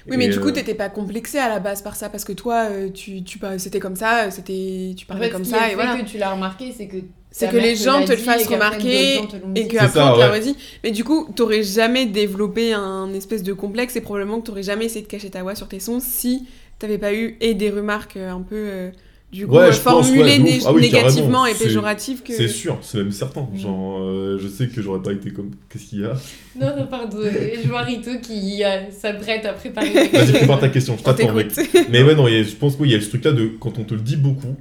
Oui, 0.09 0.17
mais 0.17 0.25
Et, 0.25 0.29
du 0.29 0.39
coup, 0.39 0.47
euh, 0.47 0.51
t'étais 0.51 0.73
pas 0.73 0.89
complexé 0.89 1.37
à 1.37 1.49
la 1.49 1.59
base 1.59 1.81
par 1.81 1.95
ça, 1.95 2.09
parce 2.09 2.23
que 2.23 2.31
toi, 2.33 2.67
euh, 2.69 2.89
tu, 2.89 3.23
tu, 3.23 3.39
c'était 3.57 3.79
comme 3.79 3.95
ça, 3.95 4.25
euh, 4.25 4.31
c'était, 4.31 4.93
tu 4.95 5.05
En 5.05 5.07
parlais 5.09 5.25
fait, 5.27 5.31
comme 5.33 5.43
ça, 5.45 5.59
fait 5.59 5.71
et 5.73 5.75
voilà. 5.75 5.97
que 5.97 6.05
tu 6.05 6.17
l'as 6.17 6.31
remarqué, 6.31 6.73
c'est 6.75 6.87
que. 6.87 6.97
C'est 7.29 7.51
que 7.51 7.57
les 7.57 7.75
gens 7.75 8.03
te 8.03 8.11
le 8.11 8.17
fassent 8.17 8.47
qu'après, 8.47 8.55
remarquer, 8.55 9.15
Et 9.55 9.63
dit. 9.63 9.67
que 9.67 9.73
C'est 9.77 9.83
après, 9.83 9.99
ça, 9.99 10.11
on 10.11 10.15
te 10.15 10.19
l'a 10.19 10.31
redit. 10.31 10.55
Mais 10.83 10.91
du 10.91 11.03
coup, 11.03 11.27
t'aurais 11.35 11.61
jamais 11.61 12.05
développé 12.07 12.73
un 12.73 13.13
espèce 13.13 13.43
de 13.43 13.53
complexe, 13.53 13.95
et 13.95 14.01
probablement 14.01 14.39
que 14.39 14.47
t'aurais 14.47 14.63
jamais 14.63 14.85
essayé 14.85 15.01
de 15.03 15.07
cacher 15.07 15.29
ta 15.29 15.43
voix 15.43 15.53
sur 15.53 15.67
tes 15.67 15.79
sons 15.79 15.99
si 15.99 16.47
t'avais 16.79 16.97
pas 16.97 17.13
eu 17.13 17.37
et 17.41 17.53
des 17.53 17.69
remarques 17.69 18.17
un 18.17 18.41
peu, 18.41 18.55
euh, 18.55 18.91
du 19.31 19.45
coup, 19.45 19.55
Ouais, 19.55 19.63
euh, 19.69 19.71
pense, 19.83 20.09
ouais, 20.09 20.39
ouf. 20.39 20.63
Ah 20.65 20.73
oui, 20.73 20.81
négativement 20.81 21.45
et 21.45 21.53
péjoratives 21.53 22.23
que... 22.23 22.33
C'est 22.33 22.47
sûr, 22.47 22.77
c'est 22.81 22.97
même 22.99 23.11
certain. 23.11 23.47
Mm. 23.53 23.57
Genre, 23.59 23.99
euh, 24.01 24.37
je 24.41 24.47
sais 24.47 24.67
que 24.67 24.81
j'aurais 24.81 25.01
pas 25.01 25.11
été 25.11 25.31
comme. 25.31 25.51
Qu'est-ce 25.69 25.85
qu'il 25.85 25.99
y 26.01 26.05
a? 26.05 26.13
Non, 26.59 26.75
non, 26.77 26.87
pardon. 26.87 27.17
Je 27.21 27.67
vois 27.67 27.81
Rito 27.81 28.11
qui 28.21 28.63
euh, 28.63 28.89
s'apprête 28.91 29.45
à 29.45 29.53
préparer. 29.53 29.89
Vas-y, 30.13 30.31
prépare 30.31 30.59
ta 30.59 30.69
question, 30.69 30.95
je 30.97 31.03
t'attends, 31.03 31.33
mec. 31.33 31.51
t'écoute. 31.51 31.87
Mais 31.91 32.03
ouais, 32.03 32.15
non, 32.15 32.25
a- 32.25 32.43
je 32.43 32.55
pense 32.55 32.75
qu'il 32.77 32.89
y 32.89 32.95
a 32.95 33.01
ce 33.01 33.09
truc-là 33.09 33.33
de 33.33 33.47
quand 33.59 33.77
on 33.79 33.83
te 33.83 33.93
le 33.93 33.99
dit 34.01 34.15
beaucoup, 34.17 34.55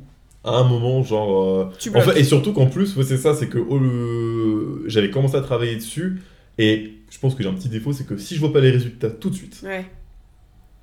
à 0.44 0.56
un 0.58 0.64
moment, 0.64 1.02
genre. 1.04 1.44
euh, 1.44 1.64
Tu 1.78 1.90
En 1.96 2.00
fait, 2.00 2.18
et 2.18 2.24
surtout 2.24 2.52
qu'en 2.52 2.66
plus, 2.66 2.96
ouais, 2.96 3.04
c'est 3.04 3.16
ça, 3.18 3.34
c'est 3.34 3.46
que 3.48 3.58
oh, 3.58 3.78
le- 3.78 4.82
j'avais 4.88 5.10
commencé 5.10 5.36
à 5.36 5.40
travailler 5.42 5.76
dessus, 5.76 6.20
et 6.58 6.92
je 7.10 7.18
pense 7.18 7.34
que 7.34 7.42
j'ai 7.42 7.48
un 7.48 7.54
petit 7.54 7.68
défaut, 7.68 7.92
c'est 7.92 8.06
que 8.06 8.16
si 8.18 8.34
je 8.34 8.40
vois 8.40 8.52
pas 8.52 8.60
les 8.60 8.70
résultats 8.70 9.10
tout 9.10 9.30
de 9.30 9.34
suite, 9.36 9.60
Ouais. 9.64 9.84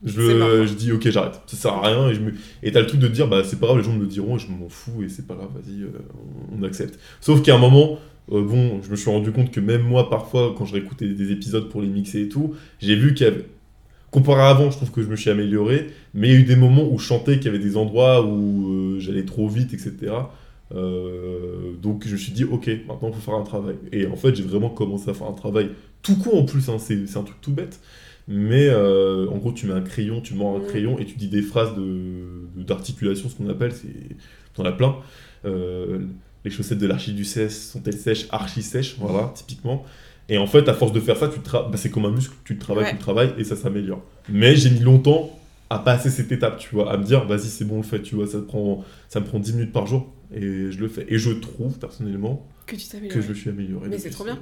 Je, 0.04 0.66
je 0.66 0.74
dis 0.74 0.91
ok, 0.91 1.10
j'arrête, 1.10 1.39
ça 1.47 1.58
sert 1.58 1.74
à 1.74 1.88
rien, 1.88 2.10
et, 2.10 2.16
je 2.16 2.20
me... 2.20 2.34
et 2.62 2.72
t'as 2.72 2.82
le 2.82 2.88
truc 2.88 2.99
de 2.99 3.08
te 3.08 3.14
dire, 3.14 3.28
bah 3.28 3.43
c'est 3.43 3.60
pas 3.60 3.68
grave, 3.68 3.78
les 3.78 3.84
gens 3.84 3.93
me 3.93 4.01
le 4.01 4.08
diront, 4.08 4.36
et 4.38 4.39
je 4.39 4.47
m'en 4.47 4.70
fous, 4.70 5.04
et 5.04 5.10
c'est 5.10 5.28
pas 5.28 5.36
grave, 5.36 5.49
vas-y, 5.54 5.84
euh, 5.84 5.89
on, 6.58 6.64
accepte. 6.64 6.99
Sauf 7.22 7.41
qu'à 7.41 7.56
un 7.56 7.58
moment, 7.58 7.99
euh, 8.32 8.43
bon, 8.43 8.82
je 8.82 8.89
me 8.89 8.95
suis 8.95 9.10
rendu 9.10 9.32
compte 9.32 9.51
que 9.51 9.60
même 9.60 9.84
moi, 9.84 10.10
parfois, 10.10 10.54
quand 10.58 10.66
je 10.66 10.74
réécoutais 10.74 11.08
des 11.08 11.32
épisodes 11.32 11.70
pour 11.70 11.82
les 11.82 11.88
mixer 11.88 12.22
et 12.22 12.30
tout, 12.30 12.54
j'ai 12.80 12.95
vu 12.95 13.14
qu'il 13.14 13.26
y 13.26 13.30
avait. 13.30 13.45
Comparé 14.12 14.41
à 14.41 14.49
avant, 14.49 14.70
je 14.70 14.78
trouve 14.78 14.91
que 14.91 15.01
je 15.01 15.08
me 15.08 15.16
suis 15.16 15.32
amélioré, 15.32 15.88
mais 16.14 16.28
il 16.28 16.34
y 16.34 16.38
a 16.38 16.39
eu 16.39 16.43
des 16.43 16.56
moments 16.56 16.88
où 16.88 16.99
je 16.99 17.04
chantais 17.04 17.38
qu'il 17.38 17.45
y 17.45 17.49
avait 17.49 17.58
des 17.58 17.78
endroits 17.78 18.24
où 18.24 18.72
euh, 18.72 18.99
j'allais 18.99 19.26
trop 19.26 19.47
vite, 19.47 19.74
etc. 19.74 20.14
Euh, 20.76 21.74
donc 21.82 22.06
je 22.06 22.12
me 22.12 22.18
suis 22.18 22.32
dit, 22.32 22.43
ok, 22.43 22.70
maintenant 22.88 23.10
il 23.10 23.16
faut 23.16 23.22
faire 23.22 23.34
un 23.34 23.43
travail. 23.43 23.76
Et 23.91 24.06
en 24.06 24.16
fait, 24.16 24.36
j'ai 24.36 24.43
vraiment 24.43 24.70
commencé 24.70 25.10
à 25.10 25.16
faire 25.16 25.28
un 25.28 25.34
travail 25.34 25.70
tout 26.04 26.16
con 26.18 26.38
en 26.38 26.43
plus, 26.43 26.70
hein, 26.70 26.78
c'est 26.78 27.08
c'est 27.08 27.18
un 27.18 27.24
truc 27.24 27.41
tout 27.41 27.51
bête. 27.51 27.80
Mais 28.28 28.67
euh, 28.69 29.28
en 29.30 29.38
gros, 29.38 29.51
tu 29.51 29.65
mets 29.67 29.74
un 29.74 29.82
crayon, 29.82 30.21
tu 30.21 30.34
mords 30.34 30.55
un 30.57 30.59
Mm. 30.59 30.67
crayon 30.67 30.99
et 30.99 31.05
tu 31.05 31.15
dis 31.15 31.28
des 31.28 31.41
phrases 31.41 31.76
de- 31.76 32.47
de- 32.55 32.63
d'articulation, 32.63 33.28
ce 33.30 33.36
qu'on 33.36 33.49
appelle, 33.49 33.74
c'est 33.74 34.15
t'en 34.53 34.63
as 34.65 34.71
plein. 34.71 34.95
Euh, 35.45 35.99
les 36.45 36.51
chaussettes 36.51 36.78
de 36.80 36.88
l'archiduchesse 36.88 37.71
sont-elles 37.71 37.97
sèches, 37.97 38.28
archi 38.32 38.61
sèches, 38.61 38.95
voilà, 38.99 39.32
typiquement. 39.36 39.84
Et 40.30 40.38
en 40.38 40.47
fait, 40.47 40.69
à 40.69 40.74
force 40.74 40.93
de 40.93 40.99
faire 41.01 41.17
ça, 41.17 41.28
tu 41.28 41.39
bah, 41.51 41.69
c'est 41.76 41.89
comme 41.89 42.05
un 42.05 42.11
muscle, 42.11 42.34
tu 42.45 42.53
le 42.53 42.59
travailles, 42.59 42.86
Ouais. 42.86 42.89
tu 42.91 42.95
le 42.95 43.01
travailles 43.01 43.34
et 43.38 43.43
ça 43.43 43.55
s'améliore. 43.57 44.01
Mais 44.30 44.55
j'ai 44.55 44.69
mis 44.69 44.80
longtemps 44.80 45.38
à 45.69 45.80
passer 45.80 46.09
cette 46.09 46.32
étape, 46.32 46.59
tu 46.59 46.74
vois, 46.76 46.91
à 46.93 46.97
me 46.97 47.03
dire, 47.03 47.26
vas-y, 47.26 47.47
c'est 47.47 47.65
bon, 47.65 47.78
le 47.78 47.84
fait, 47.84 48.01
tu 48.01 48.15
vois, 48.15 48.28
ça, 48.28 48.38
te 48.39 48.43
prend, 48.45 48.86
ça 49.09 49.19
me 49.19 49.26
prend 49.26 49.39
10 49.39 49.53
minutes 49.53 49.74
par 49.74 49.86
jour 49.88 50.13
et 50.34 50.71
je 50.71 50.80
le 50.80 50.88
fais. 50.88 51.05
Et 51.09 51.17
je 51.17 51.32
trouve, 51.32 51.78
personnellement, 51.80 52.47
Que 52.67 52.76
tu 52.78 52.88
t'améliores. 52.88 53.15
que 53.15 53.21
je 53.21 53.30
me 53.30 53.34
suis 53.34 53.49
amélioré. 53.49 53.89
Mais 53.89 53.97
c'est 53.97 54.11
trop 54.11 54.24
bien. 54.24 54.39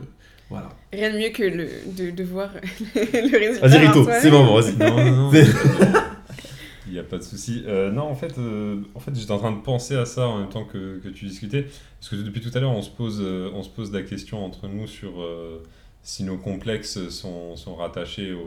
Voilà. 0.51 0.69
Rien 0.93 1.11
de 1.11 1.17
mieux 1.17 1.29
que 1.29 1.41
le, 1.43 1.67
de, 1.97 2.11
de 2.11 2.23
voir 2.23 2.51
le 2.95 3.39
résultat. 3.39 3.67
Vas-y, 3.67 3.87
Rito, 3.87 4.07
c'est 4.21 4.29
moment, 4.29 4.53
vas-y. 4.59 4.75
Non, 4.77 4.95
non, 5.03 5.31
non. 5.31 5.31
Il 6.87 6.93
n'y 6.93 6.99
a 6.99 7.03
pas 7.03 7.17
de 7.17 7.23
souci. 7.23 7.63
Euh, 7.67 7.89
non, 7.91 8.01
en 8.03 8.15
fait, 8.15 8.37
euh, 8.37 8.81
en 8.95 8.99
fait 8.99 9.11
j'étais 9.15 9.31
en 9.31 9.37
train 9.37 9.51
de 9.53 9.61
penser 9.61 9.95
à 9.95 10.05
ça 10.05 10.27
en 10.27 10.39
même 10.39 10.49
temps 10.49 10.65
que, 10.65 10.97
que 10.99 11.07
tu 11.07 11.25
discutais. 11.25 11.67
Parce 11.99 12.09
que 12.09 12.15
depuis 12.17 12.41
tout 12.41 12.51
à 12.53 12.59
l'heure, 12.59 12.71
on, 12.71 12.81
se 12.81 12.89
pose, 12.89 13.19
euh, 13.21 13.49
on 13.53 13.63
se 13.63 13.69
pose 13.69 13.93
la 13.93 14.01
question 14.01 14.43
entre 14.43 14.67
nous 14.67 14.87
sur 14.87 15.21
euh, 15.21 15.63
si 16.03 16.23
nos 16.25 16.35
complexes 16.37 17.07
sont, 17.09 17.55
sont 17.55 17.75
rattachés 17.75 18.33
au, 18.33 18.39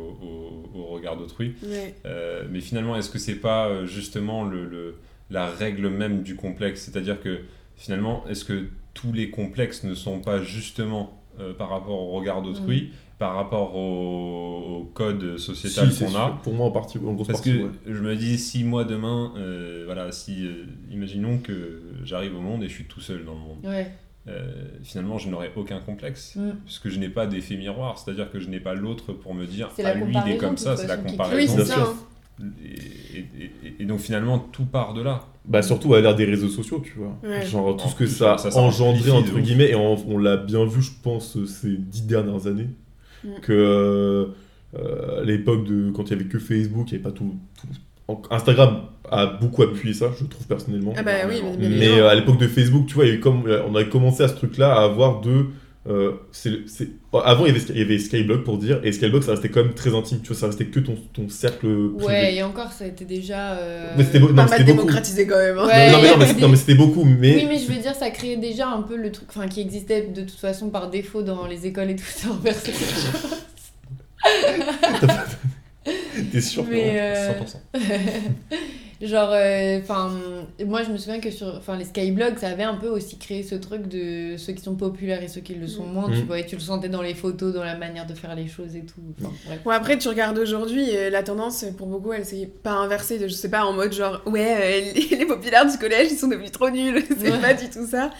au- 0.74 0.78
au 0.78 0.84
regard 0.86 1.16
d'autrui. 1.16 1.54
Ouais. 1.62 1.94
Euh, 2.04 2.42
mais 2.50 2.60
finalement, 2.60 2.96
est-ce 2.96 3.08
que 3.08 3.18
c'est 3.18 3.36
pas 3.36 3.86
justement 3.86 4.44
le, 4.44 4.66
le- 4.66 4.96
la 5.30 5.46
règle 5.46 5.88
même 5.88 6.22
du 6.22 6.36
complexe? 6.36 6.82
C'est-à-dire 6.82 7.20
que 7.22 7.38
finalement, 7.76 8.24
est-ce 8.28 8.44
que 8.44 8.64
tous 8.92 9.12
les 9.12 9.30
complexes 9.30 9.84
ne 9.84 9.94
sont 9.94 10.18
pas 10.20 10.42
justement 10.42 11.18
euh, 11.40 11.52
par 11.54 11.68
rapport 11.70 12.00
au 12.00 12.12
regard 12.12 12.42
d'autrui, 12.42 12.90
par 13.18 13.34
rapport 13.36 13.74
au, 13.76 14.80
au 14.80 14.84
code 14.94 15.36
sociétal 15.38 15.90
Si, 15.92 16.04
qu'on 16.04 16.14
a. 16.16 16.38
Pour 16.42 16.52
moi, 16.54 16.66
en 16.66 16.70
partie, 16.70 16.98
en 16.98 17.12
grosse 17.12 17.26
parce 17.28 17.40
partie, 17.40 17.58
que 17.58 17.64
ouais. 17.64 17.70
je 17.86 18.00
me 18.02 18.16
dis, 18.16 18.38
si 18.38 18.64
moi 18.64 18.84
demain, 18.84 19.32
euh, 19.36 19.82
voilà, 19.86 20.10
si, 20.12 20.46
euh, 20.46 20.64
imaginons 20.90 21.38
que 21.38 21.82
j'arrive 22.04 22.36
au 22.36 22.40
monde 22.40 22.62
et 22.62 22.68
je 22.68 22.74
suis 22.74 22.84
tout 22.84 23.00
seul 23.00 23.24
dans 23.24 23.34
le 23.34 23.38
monde, 23.40 23.58
Ouais. 23.64 23.90
euh, 24.28 24.52
finalement 24.82 25.18
je 25.18 25.28
n'aurais 25.28 25.52
aucun 25.56 25.78
complexe, 25.80 26.34
Mm. 26.36 26.50
puisque 26.64 26.88
je 26.88 26.98
n'ai 26.98 27.08
pas 27.08 27.26
d'effet 27.26 27.56
miroir, 27.56 27.98
c'est-à-dire 27.98 28.30
que 28.30 28.40
je 28.40 28.48
n'ai 28.48 28.60
pas 28.60 28.74
l'autre 28.74 29.12
pour 29.12 29.34
me 29.34 29.46
dire, 29.46 29.68
ah 29.84 29.94
lui 29.94 30.02
il 30.02 30.08
est 30.08 30.36
comparaison, 30.36 30.38
comme 30.38 30.56
ça, 30.56 30.76
c'est 30.76 30.86
la 30.86 30.96
façon, 30.98 31.16
qui- 31.16 31.34
Oui, 31.34 31.48
Et, 32.40 33.18
et- 33.18 33.50
et- 33.64 33.74
et 33.80 33.84
donc 33.84 34.00
finalement 34.00 34.38
tout 34.38 34.64
part 34.64 34.92
de 34.94 35.02
là. 35.02 35.22
Bah 35.46 35.62
surtout 35.62 35.94
à 35.94 36.00
l'ère 36.00 36.16
des 36.16 36.24
réseaux 36.24 36.48
sociaux, 36.48 36.82
tu 36.84 36.94
vois. 36.98 37.16
Ouais. 37.22 37.44
Genre 37.46 37.76
tout 37.76 37.84
En 37.84 37.88
ce 37.88 37.94
que 37.94 38.06
ça 38.06 38.38
ça, 38.38 38.56
engendré, 38.58 39.10
entre 39.10 39.38
guillemets, 39.38 39.70
et 39.70 39.74
on, 39.74 39.96
on 40.08 40.18
l'a 40.18 40.36
bien 40.36 40.64
vu, 40.64 40.82
je 40.82 40.90
pense, 41.02 41.38
ces 41.44 41.76
dix 41.76 42.02
dernières 42.06 42.46
années, 42.46 42.68
Mm. 43.24 43.28
que 43.42 43.52
euh, 43.52 44.26
euh, 44.78 45.20
à 45.22 45.24
l'époque 45.24 45.64
de 45.66 45.90
quand 45.92 46.04
il 46.04 46.10
y 46.10 46.14
avait 46.14 46.24
que 46.24 46.38
Facebook, 46.38 46.90
il 46.90 46.98
n'y 46.98 47.04
avait 47.04 47.10
pas 47.10 47.16
tout, 47.16 47.34
Instagram 48.30 48.82
a 49.10 49.26
beaucoup 49.26 49.62
appuyé 49.62 49.94
ça, 49.94 50.10
je 50.18 50.24
trouve 50.24 50.46
personnellement. 50.46 50.92
Ah 50.96 51.02
bah 51.02 51.12
oui, 51.28 51.36
mais, 51.58 51.68
mais 51.68 51.88
euh, 51.88 52.08
à 52.08 52.14
l'époque 52.14 52.38
de 52.38 52.48
Facebook, 52.48 52.86
tu 52.86 52.94
vois, 52.94 53.04
il 53.06 53.08
y 53.08 53.12
a 53.12 53.14
eu 53.16 53.20
comme, 53.20 53.44
on 53.68 53.74
a 53.74 53.84
commencé 53.84 54.22
à 54.22 54.28
ce 54.28 54.34
truc-là 54.34 54.74
à 54.74 54.84
avoir 54.84 55.20
de. 55.20 55.46
Euh, 55.86 56.12
c'est- 56.32 56.66
c'est- 56.66 56.88
Avant, 57.24 57.46
il 57.46 57.54
y, 57.54 57.56
avait, 57.56 57.64
il 57.70 57.78
y 57.78 57.82
avait 57.82 57.98
Skyblock 57.98 58.42
pour 58.44 58.58
dire, 58.58 58.80
et 58.82 58.90
Skyblock, 58.92 59.22
ça 59.22 59.32
restait 59.32 59.48
quand 59.50 59.62
même 59.62 59.74
très 59.74 59.94
intime, 59.94 60.20
tu 60.22 60.28
vois, 60.28 60.36
ça 60.36 60.46
restait 60.46 60.64
que 60.66 60.80
ton, 60.80 60.96
ton 61.12 61.28
cercle 61.28 61.66
privé. 61.96 62.04
Ouais, 62.06 62.34
et 62.36 62.42
encore, 62.42 62.72
ça 62.72 62.84
a 62.84 62.88
été 62.88 63.04
déjà. 63.04 63.52
euh, 63.58 63.92
Mais 63.96 64.04
c'était 64.04 64.18
non, 64.20 64.28
mais 64.32 64.42
beaucoup. 64.44 64.62
démocratisé 64.64 65.26
quand 65.26 65.36
même. 65.38 65.58
hein. 65.58 65.66
Ouais. 65.66 65.92
non, 65.92 65.98
mais, 66.02 66.10
non, 66.10 66.16
mais, 66.18 66.40
non, 66.40 66.48
mais 66.48 66.56
c'était 66.56 66.74
beaucoup, 66.74 67.04
mais. 67.04 67.36
Oui, 67.36 67.46
mais 67.48 67.58
je 67.58 67.70
veux 67.70 67.78
dire, 67.80 67.94
ça 67.94 68.10
créait 68.10 68.36
déjà 68.36 68.68
un 68.68 68.82
peu 68.82 68.96
le 68.96 69.12
truc 69.12 69.28
enfin, 69.30 69.46
qui 69.46 69.60
existait 69.60 70.02
de 70.08 70.22
toute 70.22 70.38
façon 70.38 70.70
par 70.70 70.90
défaut 70.90 71.22
dans 71.22 71.46
les 71.46 71.66
écoles 71.66 71.90
et 71.90 71.96
tout 71.96 72.04
ça 72.04 72.28
envers 72.30 72.54
ces 72.56 72.72
choses. 72.72 73.10
T'es 76.32 76.40
sûr 76.40 76.64
Mais, 76.68 76.92
Florent 76.92 77.46
euh, 77.74 77.78
100%. 77.78 78.58
Genre, 79.02 79.30
euh, 79.32 79.78
enfin, 79.82 80.10
moi 80.64 80.82
je 80.82 80.90
me 80.90 80.96
souviens 80.98 81.20
que 81.20 81.30
sur 81.30 81.54
enfin, 81.56 81.76
les 81.76 81.84
skyblogs, 81.84 82.38
ça 82.38 82.48
avait 82.48 82.62
un 82.62 82.74
peu 82.76 82.88
aussi 82.88 83.18
créé 83.18 83.42
ce 83.42 83.54
truc 83.54 83.88
de 83.88 84.36
ceux 84.36 84.52
qui 84.52 84.62
sont 84.62 84.76
populaires 84.76 85.22
et 85.22 85.28
ceux 85.28 85.40
qui 85.40 85.54
le 85.54 85.66
sont 85.66 85.84
moins, 85.84 86.10
tu 86.10 86.22
Mm. 86.22 86.26
vois, 86.26 86.38
et 86.38 86.46
tu 86.46 86.54
le 86.54 86.60
sentais 86.60 86.88
dans 86.88 87.02
les 87.02 87.14
photos, 87.14 87.52
dans 87.52 87.64
la 87.64 87.76
manière 87.76 88.06
de 88.06 88.14
faire 88.14 88.34
les 88.34 88.46
choses 88.48 88.76
et 88.76 88.82
tout. 88.84 89.00
Bref. 89.18 89.58
Bon, 89.64 89.70
après, 89.70 89.98
tu 89.98 90.08
regardes 90.08 90.38
aujourd'hui, 90.38 90.96
euh, 90.96 91.10
la 91.10 91.22
tendance, 91.22 91.64
pour 91.76 91.86
beaucoup, 91.88 92.12
elle 92.12 92.24
s'est 92.24 92.48
pas 92.62 92.72
inversée, 92.72 93.18
de, 93.18 93.26
je 93.28 93.32
sais 93.34 93.50
pas, 93.50 93.64
en 93.64 93.72
mode 93.72 93.92
genre, 93.92 94.22
ouais, 94.26 94.56
euh, 94.86 94.92
les, 94.94 95.16
les 95.16 95.26
populaires 95.26 95.70
du 95.70 95.76
collège, 95.76 96.08
ils 96.12 96.16
sont 96.18 96.28
devenus 96.28 96.52
trop 96.52 96.70
nuls, 96.70 97.02
c'est 97.18 97.32
Ouais. 97.32 97.40
pas 97.40 97.54
du 97.54 97.68
tout 97.68 97.86
ça. 97.86 98.10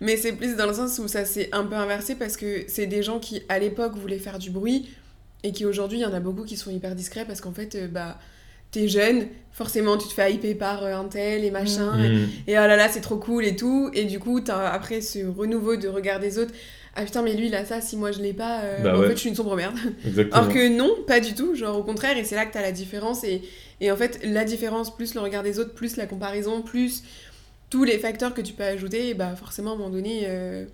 Mais 0.00 0.16
c'est 0.16 0.32
plus 0.32 0.56
dans 0.56 0.66
le 0.66 0.74
sens 0.74 0.98
où 0.98 1.08
ça 1.08 1.24
s'est 1.24 1.48
un 1.52 1.64
peu 1.64 1.74
inversé 1.74 2.14
parce 2.14 2.36
que 2.36 2.64
c'est 2.68 2.86
des 2.86 3.02
gens 3.02 3.18
qui, 3.18 3.42
à 3.48 3.58
l'époque, 3.58 3.96
voulaient 3.96 4.18
faire 4.18 4.38
du 4.38 4.50
bruit 4.50 4.88
et 5.42 5.52
qui 5.52 5.64
aujourd'hui, 5.64 5.98
il 5.98 6.02
y 6.02 6.06
en 6.06 6.12
a 6.12 6.20
beaucoup 6.20 6.44
qui 6.44 6.56
sont 6.56 6.70
hyper 6.70 6.94
discrets 6.94 7.24
parce 7.24 7.40
qu'en 7.40 7.52
fait, 7.52 7.74
euh, 7.74 7.88
bah, 7.88 8.18
t'es 8.70 8.88
jeune, 8.88 9.26
forcément, 9.52 9.96
tu 9.96 10.06
te 10.08 10.12
fais 10.12 10.32
hyper 10.32 10.56
par 10.58 10.84
euh, 10.84 10.94
un 10.94 11.04
tel 11.04 11.44
et 11.44 11.50
machin, 11.50 11.96
Mm. 11.96 12.28
et 12.46 12.52
oh 12.58 12.66
là 12.66 12.76
là, 12.76 12.88
c'est 12.88 13.00
trop 13.00 13.16
cool 13.16 13.44
et 13.44 13.56
tout. 13.56 13.90
Et 13.94 14.04
du 14.04 14.18
coup, 14.18 14.40
t'as 14.40 14.68
après 14.70 15.00
ce 15.00 15.26
renouveau 15.26 15.76
de 15.76 15.88
regard 15.88 16.20
des 16.20 16.38
autres. 16.38 16.52
Ah 16.94 17.04
putain, 17.04 17.22
mais 17.22 17.34
lui, 17.34 17.46
il 17.46 17.54
a 17.54 17.64
ça, 17.64 17.80
si 17.80 17.96
moi 17.96 18.10
je 18.12 18.20
l'ai 18.20 18.32
pas, 18.32 18.60
euh, 18.62 18.82
Bah 18.82 18.96
en 18.96 19.00
ouais. 19.00 19.06
fait, 19.08 19.14
je 19.14 19.20
suis 19.20 19.28
une 19.28 19.36
sombre 19.36 19.54
merde. 19.56 19.76
Exactement. 20.06 20.36
Alors 20.42 20.52
que 20.52 20.68
non, 20.68 20.90
pas 21.06 21.20
du 21.20 21.34
tout, 21.34 21.54
genre 21.54 21.78
au 21.78 21.82
contraire, 21.84 22.16
et 22.18 22.24
c'est 22.24 22.34
là 22.34 22.44
que 22.44 22.52
t'as 22.52 22.62
la 22.62 22.72
différence. 22.72 23.22
Et, 23.24 23.42
et 23.80 23.90
en 23.92 23.96
fait, 23.96 24.18
la 24.24 24.44
différence, 24.44 24.94
plus 24.96 25.14
le 25.14 25.20
regard 25.20 25.42
des 25.44 25.58
autres, 25.60 25.74
plus 25.74 25.96
la 25.96 26.06
comparaison, 26.06 26.60
plus 26.62 27.02
tous 27.70 27.84
les 27.84 27.98
facteurs 27.98 28.34
que 28.34 28.40
tu 28.40 28.52
peux 28.52 28.64
ajouter, 28.64 29.14
bah 29.14 29.34
forcément, 29.36 29.72
à 29.72 29.74
un 29.74 29.76
moment 29.76 29.90
donné, 29.90 30.22
euh, 30.24 30.64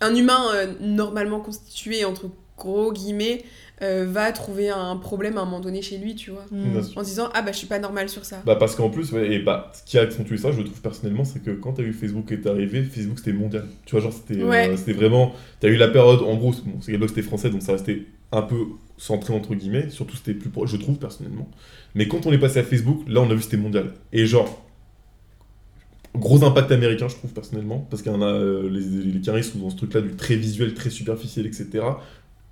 un 0.00 0.14
humain 0.14 0.46
euh, 0.54 0.72
normalement 0.80 1.40
constitué, 1.40 2.04
entre 2.04 2.30
gros 2.56 2.92
guillemets, 2.92 3.44
euh, 3.82 4.06
va 4.08 4.32
trouver 4.32 4.70
un 4.70 4.96
problème 4.96 5.38
à 5.38 5.42
un 5.42 5.44
moment 5.44 5.60
donné 5.60 5.82
chez 5.82 5.98
lui, 5.98 6.14
tu 6.14 6.30
vois. 6.30 6.44
Mm. 6.50 6.78
En 6.96 7.04
se 7.04 7.08
disant, 7.08 7.30
ah 7.34 7.42
bah 7.42 7.52
je 7.52 7.58
suis 7.58 7.66
pas 7.66 7.78
normal 7.78 8.08
sur 8.08 8.24
ça. 8.24 8.42
Bah 8.44 8.56
parce 8.56 8.74
qu'en 8.74 8.90
plus, 8.90 9.12
ouais, 9.12 9.34
et 9.34 9.38
bah, 9.38 9.70
ce 9.72 9.88
qui 9.88 9.98
a 9.98 10.02
accentué 10.02 10.36
ça, 10.36 10.50
je 10.50 10.62
trouve 10.62 10.80
personnellement, 10.80 11.24
c'est 11.24 11.42
que 11.42 11.50
quand 11.52 11.74
t'as 11.74 11.82
eu 11.82 11.92
Facebook 11.92 12.30
est 12.32 12.46
arrivé, 12.46 12.82
Facebook 12.82 13.18
c'était 13.18 13.32
mondial. 13.32 13.66
Tu 13.84 13.92
vois, 13.92 14.00
genre 14.00 14.12
c'était 14.12 14.42
euh, 14.42 14.48
Ouais. 14.48 14.76
c'était 14.76 14.94
vraiment... 14.94 15.32
T'as 15.60 15.68
eu 15.68 15.76
la 15.76 15.88
période, 15.88 16.22
en 16.22 16.36
gros, 16.36 16.52
bon, 16.64 16.80
Skyblog 16.80 17.08
c'était 17.08 17.22
français, 17.22 17.50
donc 17.50 17.62
ça 17.62 17.72
restait 17.72 18.02
un 18.32 18.42
peu 18.42 18.56
centré 18.96 19.32
entre 19.32 19.54
guillemets, 19.54 19.90
surtout 19.90 20.16
c'était 20.16 20.34
plus 20.34 20.50
proche, 20.50 20.70
je 20.70 20.76
trouve 20.76 20.98
personnellement. 20.98 21.48
Mais 21.94 22.08
quand 22.08 22.26
on 22.26 22.32
est 22.32 22.38
passé 22.38 22.58
à 22.58 22.64
Facebook, 22.64 23.02
là 23.08 23.20
on 23.20 23.30
a 23.30 23.34
vu 23.34 23.42
c'était 23.42 23.56
mondial. 23.56 23.92
Et 24.12 24.26
genre, 24.26 24.64
gros 26.14 26.44
impact 26.44 26.72
américain, 26.72 27.08
je 27.08 27.14
trouve 27.14 27.32
personnellement, 27.32 27.86
parce 27.90 28.02
qu'il 28.02 28.12
y 28.12 28.14
en 28.14 28.22
a, 28.22 28.26
euh, 28.26 28.68
les, 28.68 29.12
les 29.12 29.20
Caris 29.20 29.44
sont 29.44 29.58
dans 29.58 29.70
ce 29.70 29.76
truc-là 29.76 30.00
du 30.00 30.14
très 30.16 30.36
visuel, 30.36 30.74
très 30.74 30.90
superficiel, 30.90 31.46
etc. 31.46 31.84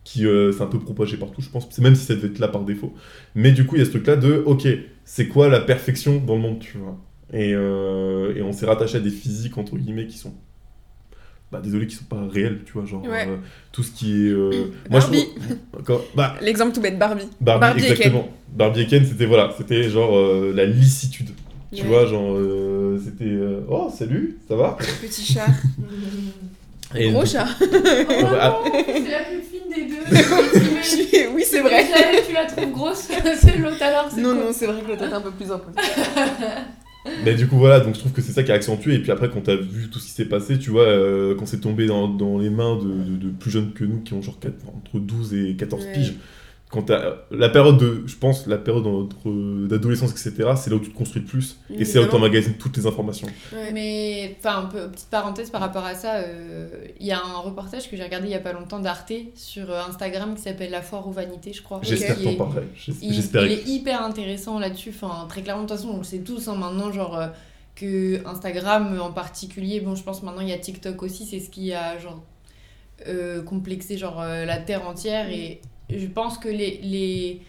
Qui 0.08 0.24
euh, 0.24 0.52
c'est 0.52 0.62
un 0.62 0.66
peu 0.66 0.78
propagé 0.78 1.16
partout, 1.16 1.40
je 1.42 1.48
pense, 1.48 1.66
même 1.78 1.96
si 1.96 2.04
ça 2.06 2.14
devait 2.14 2.28
être 2.28 2.38
là 2.38 2.46
par 2.46 2.62
défaut. 2.62 2.94
Mais 3.34 3.50
du 3.50 3.66
coup, 3.66 3.74
il 3.74 3.80
y 3.80 3.82
a 3.82 3.84
ce 3.84 3.90
truc-là 3.90 4.14
de, 4.14 4.40
ok, 4.46 4.68
c'est 5.04 5.26
quoi 5.26 5.48
la 5.48 5.58
perfection 5.58 6.22
dans 6.24 6.36
le 6.36 6.40
monde, 6.42 6.60
tu 6.60 6.78
vois? 6.78 6.96
Et, 7.32 7.52
euh, 7.54 8.32
et 8.36 8.40
on 8.42 8.52
s'est 8.52 8.66
rattaché 8.66 8.98
à 8.98 9.00
des 9.00 9.10
physiques, 9.10 9.58
entre 9.58 9.74
guillemets, 9.76 10.06
qui 10.06 10.16
sont. 10.16 10.32
Bah, 11.50 11.60
désolé, 11.60 11.88
qui 11.88 11.96
sont 11.96 12.04
pas 12.04 12.24
réels, 12.30 12.60
tu 12.64 12.72
vois, 12.74 12.84
genre. 12.84 13.02
Ouais. 13.04 13.26
euh, 13.28 13.36
tout 13.72 13.82
ce 13.82 13.90
qui 13.90 14.12
est. 14.26 14.30
euh, 14.30 14.50
moi, 14.90 15.00
je 15.00 15.06
Barbie. 15.06 15.24
trouve- 15.72 15.82
Quand- 15.84 16.00
Bah, 16.14 16.34
L'exemple 16.40 16.72
tout 16.72 16.80
bête, 16.80 16.98
Barbie. 17.00 17.24
Barbie, 17.40 17.60
Barbie 17.60 17.80
et 17.80 17.86
Ken. 17.88 17.92
exactement. 17.96 18.28
Barbie 18.54 18.80
et 18.82 18.86
Ken, 18.86 19.04
c'était 19.04 19.26
voilà, 19.26 19.52
c'était 19.58 19.90
genre 19.90 20.16
euh, 20.16 20.52
la 20.54 20.66
licitude. 20.66 21.30
Tu 21.74 21.82
Ouais. 21.82 21.88
vois, 21.88 22.06
genre, 22.06 22.32
euh, 22.36 23.02
c'était. 23.04 23.24
euh, 23.28 23.62
oh, 23.68 23.90
salut, 23.92 24.38
ça 24.48 24.54
va? 24.54 24.78
Petit 25.02 25.32
chat. 25.32 25.46
Et 26.94 27.10
Gros 27.10 27.22
donc- 27.22 27.26
chat. 27.26 27.46
Oh 27.60 28.26
ah. 28.40 28.60
c'est 28.86 29.10
la 29.10 29.18
plus. 29.24 29.42
oui, 31.34 31.44
c'est 31.46 31.60
vrai. 31.60 31.84
Tu 32.26 32.32
la 32.32 32.44
trouves 32.46 32.72
grosse, 32.72 33.08
c'est 33.40 33.58
l'autre 33.58 33.82
alors. 33.82 34.08
c'est 34.12 34.20
Non, 34.20 34.34
non, 34.34 34.52
c'est 34.52 34.66
vrai 34.66 34.80
que 34.82 34.88
l'autre 34.88 35.04
est 35.04 35.12
un 35.12 35.20
peu 35.20 35.30
plus 35.30 35.50
imposé. 35.50 35.76
Mais 37.24 37.34
du 37.34 37.46
coup, 37.46 37.56
voilà, 37.56 37.78
donc 37.80 37.94
je 37.94 38.00
trouve 38.00 38.10
que 38.12 38.20
c'est 38.20 38.32
ça 38.32 38.42
qui 38.42 38.50
a 38.50 38.54
accentué. 38.54 38.94
Et 38.94 38.98
puis 38.98 39.12
après, 39.12 39.30
quand 39.30 39.40
t'as 39.42 39.54
vu 39.54 39.88
tout 39.90 40.00
ce 40.00 40.06
qui 40.06 40.10
s'est 40.12 40.24
passé, 40.24 40.58
tu 40.58 40.70
vois, 40.70 40.82
euh, 40.82 41.36
quand 41.38 41.46
c'est 41.46 41.60
tombé 41.60 41.86
dans, 41.86 42.08
dans 42.08 42.36
les 42.38 42.50
mains 42.50 42.76
de, 42.76 42.82
de- 42.82 43.16
de 43.26 43.30
plus 43.30 43.50
jeunes 43.50 43.72
que 43.72 43.84
nous, 43.84 44.00
qui 44.00 44.12
ont 44.14 44.22
genre 44.22 44.38
entre 44.76 44.98
12 44.98 45.34
et 45.34 45.54
14 45.56 45.84
Ouais. 45.84 45.92
piges, 45.92 46.14
quand 46.76 46.82
t'as 46.82 47.14
la 47.30 47.48
période 47.48 47.78
de, 47.78 48.02
je 48.06 48.16
pense, 48.16 48.46
la 48.46 48.58
période 48.58 48.84
d'adolescence, 49.66 50.10
etc., 50.10 50.50
c'est 50.56 50.68
là 50.68 50.76
où 50.76 50.78
tu 50.78 50.92
te 50.92 50.96
construis 50.96 51.22
le 51.22 51.26
plus. 51.26 51.56
Et 51.70 51.86
c'est 51.86 51.98
là 51.98 52.04
où 52.04 52.08
t'emmagasines 52.08 52.58
toutes 52.58 52.76
les 52.76 52.86
informations. 52.86 53.28
Ouais. 53.52 53.72
Mais, 53.72 54.36
enfin, 54.38 54.64
un 54.64 54.66
peu, 54.66 54.90
petite 54.90 55.08
parenthèse 55.08 55.48
par 55.48 55.62
rapport 55.62 55.84
à 55.84 55.94
ça, 55.94 56.16
euh, 56.16 56.68
il 57.00 57.06
y 57.06 57.12
a 57.12 57.18
un 57.18 57.38
reportage 57.38 57.90
que 57.90 57.96
j'ai 57.96 58.02
regardé 58.02 58.26
il 58.26 58.32
y 58.32 58.34
a 58.34 58.40
pas 58.40 58.52
longtemps 58.52 58.78
d'Arte 58.78 59.12
sur 59.34 59.70
euh, 59.70 59.80
Instagram 59.88 60.34
qui 60.34 60.42
s'appelle 60.42 60.70
La 60.70 60.82
foire 60.82 61.08
aux 61.08 61.12
vanités, 61.12 61.54
je 61.54 61.62
crois. 61.62 61.80
J'espère 61.82 62.18
Qui 62.18 62.36
t'en 62.36 62.52
il, 63.00 63.14
J'espère. 63.14 63.46
il 63.46 63.52
est 63.52 63.66
hyper 63.66 64.02
intéressant 64.02 64.58
là-dessus. 64.58 64.92
Enfin, 64.94 65.26
très 65.30 65.40
clairement, 65.40 65.62
de 65.62 65.68
toute 65.68 65.78
façon, 65.78 65.90
on 65.94 65.98
le 65.98 66.04
sait 66.04 66.18
tous 66.18 66.46
hein, 66.48 66.56
maintenant, 66.56 66.92
genre 66.92 67.18
euh, 67.18 67.28
que 67.74 68.26
Instagram 68.26 69.00
en 69.00 69.12
particulier, 69.12 69.80
bon, 69.80 69.94
je 69.94 70.02
pense 70.02 70.22
maintenant 70.22 70.42
il 70.42 70.48
y 70.48 70.52
a 70.52 70.58
TikTok 70.58 71.02
aussi, 71.02 71.24
c'est 71.24 71.40
ce 71.40 71.48
qui 71.48 71.72
a 71.72 71.98
genre 71.98 72.22
euh, 73.06 73.42
complexé 73.42 73.98
genre 73.98 74.22
euh, 74.22 74.46
la 74.46 74.56
terre 74.56 74.88
entière. 74.88 75.30
Et 75.30 75.60
je 75.90 76.06
pense 76.06 76.38
que 76.38 76.48
les, 76.48 76.80
les 76.82 77.42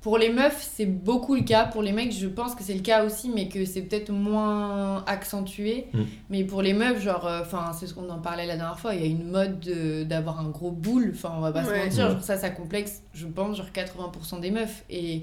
pour 0.00 0.18
les 0.18 0.28
meufs, 0.30 0.60
c'est 0.74 0.84
beaucoup 0.84 1.34
le 1.34 1.40
cas. 1.42 1.64
Pour 1.64 1.80
les 1.80 1.92
mecs, 1.92 2.12
je 2.12 2.26
pense 2.26 2.54
que 2.54 2.62
c'est 2.62 2.74
le 2.74 2.80
cas 2.82 3.04
aussi, 3.06 3.30
mais 3.30 3.48
que 3.48 3.64
c'est 3.64 3.80
peut-être 3.80 4.10
moins 4.12 5.02
accentué. 5.06 5.86
Mm. 5.94 6.02
Mais 6.28 6.44
pour 6.44 6.60
les 6.60 6.74
meufs, 6.74 7.00
genre, 7.02 7.26
enfin, 7.40 7.72
c'est 7.72 7.86
ce 7.86 7.94
qu'on 7.94 8.10
en 8.10 8.18
parlait 8.18 8.44
la 8.44 8.56
dernière 8.56 8.78
fois, 8.78 8.94
il 8.94 9.00
y 9.00 9.04
a 9.04 9.06
une 9.06 9.30
mode 9.30 9.60
de- 9.60 10.04
d'avoir 10.04 10.40
un 10.40 10.50
gros 10.50 10.70
boule. 10.72 11.12
Enfin, 11.14 11.32
on 11.36 11.40
va 11.40 11.52
pas 11.52 11.62
Ouais. 11.64 11.80
se 11.80 11.84
mentir, 11.86 12.10
genre, 12.10 12.22
ça, 12.22 12.36
ça 12.36 12.50
complexe, 12.50 13.02
je 13.14 13.26
pense, 13.26 13.56
genre 13.56 13.72
80% 13.72 14.40
des 14.40 14.50
meufs. 14.50 14.84
Et, 14.90 15.22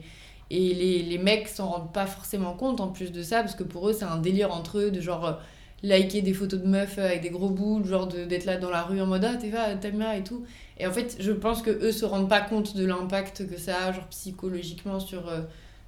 et 0.50 0.74
les, 0.74 1.04
les 1.04 1.18
mecs 1.20 1.48
s'en 1.48 1.68
rendent 1.70 1.94
pas 1.94 2.08
forcément 2.08 2.54
compte 2.54 2.82
en 2.82 2.88
plus 2.88 3.12
de 3.12 3.22
ça, 3.22 3.42
parce 3.42 3.54
que 3.54 3.64
pour 3.64 3.88
eux, 3.88 3.94
c'est 3.94 4.06
un 4.06 4.18
délire 4.18 4.52
entre 4.52 4.80
eux 4.80 4.90
de 4.90 5.00
genre. 5.00 5.26
euh, 5.26 5.34
liker 5.84 6.22
des 6.22 6.34
photos 6.34 6.60
de 6.62 6.68
meufs 6.68 7.00
avec 7.00 7.22
des 7.22 7.32
gros 7.32 7.50
boules, 7.50 7.84
genre 7.88 8.06
de- 8.06 8.24
d'être 8.26 8.46
là 8.46 8.58
dans 8.58 8.70
la 8.70 8.84
rue 8.84 9.02
en 9.02 9.08
mode 9.08 9.26
ah 9.26 9.34
t'es 9.36 9.50
là, 9.50 9.74
t'aimes 9.74 9.98
là 9.98 10.16
et 10.16 10.22
tout. 10.24 10.44
Et 10.82 10.88
en 10.88 10.92
fait, 10.92 11.18
je 11.20 11.32
pense 11.32 11.62
que 11.62 11.70
eux 11.70 11.92
se 11.92 12.06
rendent 12.06 12.28
pas 12.28 12.42
compte 12.42 12.76
de 12.76 12.84
l'impact 12.84 13.48
que 13.48 13.56
ça 13.56 13.86
a, 13.86 13.92
genre 13.92 14.08
psychologiquement, 14.08 15.00
sur 15.00 15.30
euh, 15.30 15.42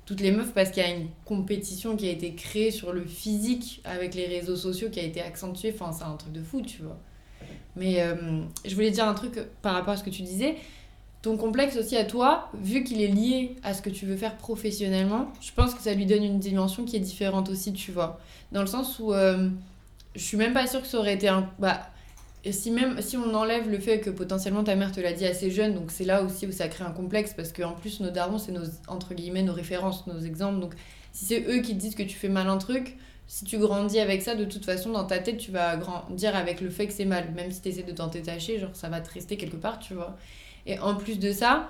toutes 0.06 0.22
les 0.22 0.32
meufs, 0.32 0.54
parce 0.54 0.70
qu'il 0.70 0.84
y 0.84 0.86
a 0.86 0.90
une 0.90 1.08
compétition 1.26 1.96
qui 1.98 2.08
a 2.08 2.12
été 2.12 2.36
créée 2.36 2.70
sur 2.70 2.94
le 2.94 3.04
physique 3.04 3.82
avec 3.86 4.14
les 4.14 4.28
réseaux 4.28 4.56
sociaux 4.56 4.92
qui 4.92 5.00
a 5.00 5.04
été 5.04 5.20
accentuée. 5.20 5.74
Enfin, 5.74 5.92
c'est 5.92 6.04
un 6.04 6.16
truc 6.16 6.32
de 6.32 6.44
fou, 6.44 6.62
tu 6.62 6.84
vois. 6.84 7.00
Mais 7.76 8.04
euh, 8.04 8.44
je 8.66 8.76
voulais 8.76 8.92
dire 8.92 9.08
un 9.08 9.16
truc 9.16 9.40
par 9.64 9.74
rapport 9.74 9.96
à 9.96 9.98
ce 9.98 10.04
que 10.04 10.12
tu 10.12 10.22
disais. 10.22 10.58
Ton 11.24 11.38
complexe 11.38 11.76
aussi 11.76 11.98
à 11.98 12.06
toi, 12.06 12.52
vu 12.54 12.84
qu'il 12.84 13.02
est 13.02 13.08
lié 13.08 13.56
à 13.64 13.74
ce 13.74 13.82
que 13.82 13.90
tu 13.90 14.06
veux 14.06 14.18
faire 14.18 14.38
professionnellement, 14.38 15.34
je 15.42 15.54
pense 15.56 15.74
que 15.74 15.82
ça 15.82 15.96
lui 15.96 16.06
donne 16.06 16.24
une 16.24 16.38
dimension 16.38 16.86
qui 16.86 16.98
est 16.98 17.00
différente 17.00 17.50
aussi, 17.50 17.74
tu 17.74 17.92
vois. 17.92 18.20
Dans 18.52 18.62
le 18.62 18.68
sens 18.68 19.00
où 19.00 19.12
euh, 19.12 19.50
je 20.16 20.22
suis 20.22 20.38
même 20.38 20.54
pas 20.54 20.68
sûre 20.68 20.84
que 20.84 20.88
ça 20.88 21.00
aurait 21.00 21.16
été 21.16 21.30
un. 21.30 21.50
Bah, 21.58 21.82
et 22.46 22.52
si 22.52 22.72
même 22.72 23.02
si 23.02 23.16
on 23.16 23.34
enlève 23.34 23.70
le 23.70 23.80
fait 23.80 24.02
que 24.02 24.10
potentiellement 24.10 24.64
ta 24.64 24.76
mère 24.76 24.92
te 24.92 25.00
l'a 25.00 25.14
dit 25.14 25.26
assez 25.26 25.50
jeune, 25.50 25.74
donc 25.74 25.92
c'est 25.92 26.04
là 26.04 26.24
aussi 26.24 26.46
où 26.46 26.52
ça 26.52 26.68
crée 26.68 26.84
un 26.84 26.92
complexe 26.92 27.34
parce 27.34 27.54
qu'en 27.54 27.72
plus 27.72 28.02
nos 28.02 28.10
darons 28.10 28.38
c'est 28.38 28.52
nos 28.52 28.66
entre 28.88 29.14
guillemets 29.14 29.44
nos 29.44 29.54
références, 29.54 30.06
nos 30.08 30.20
exemples. 30.20 30.60
Donc 30.60 30.74
si 31.14 31.26
c'est 31.26 31.42
eux 31.48 31.62
qui 31.62 31.74
te 31.74 31.80
disent 31.80 31.96
que 31.96 32.04
tu 32.04 32.16
fais 32.16 32.28
mal 32.28 32.50
un 32.50 32.58
truc, 32.58 32.98
si 33.28 33.46
tu 33.46 33.58
grandis 33.58 34.00
avec 34.00 34.22
ça, 34.22 34.36
de 34.36 34.44
toute 34.44 34.66
façon 34.66 34.92
dans 34.92 35.06
ta 35.06 35.20
tête 35.20 35.38
tu 35.38 35.52
vas 35.52 35.78
grandir 35.78 36.36
avec 36.36 36.60
le 36.60 36.70
fait 36.70 36.88
que 36.88 36.94
c'est 36.94 37.06
mal, 37.06 37.32
même 37.34 37.50
si 37.50 37.62
tu 37.62 37.70
essaies 37.70 37.84
de 37.84 37.94
t'en 37.94 38.08
détacher, 38.08 38.60
genre 38.60 38.76
ça 38.76 38.90
va 38.90 39.00
te 39.00 39.12
rester 39.14 39.38
quelque 39.38 39.58
part, 39.58 39.80
tu 39.80 39.94
vois. 39.94 40.18
Et 40.66 40.78
en 40.80 40.96
plus 40.96 41.20
de 41.20 41.32
ça, 41.32 41.70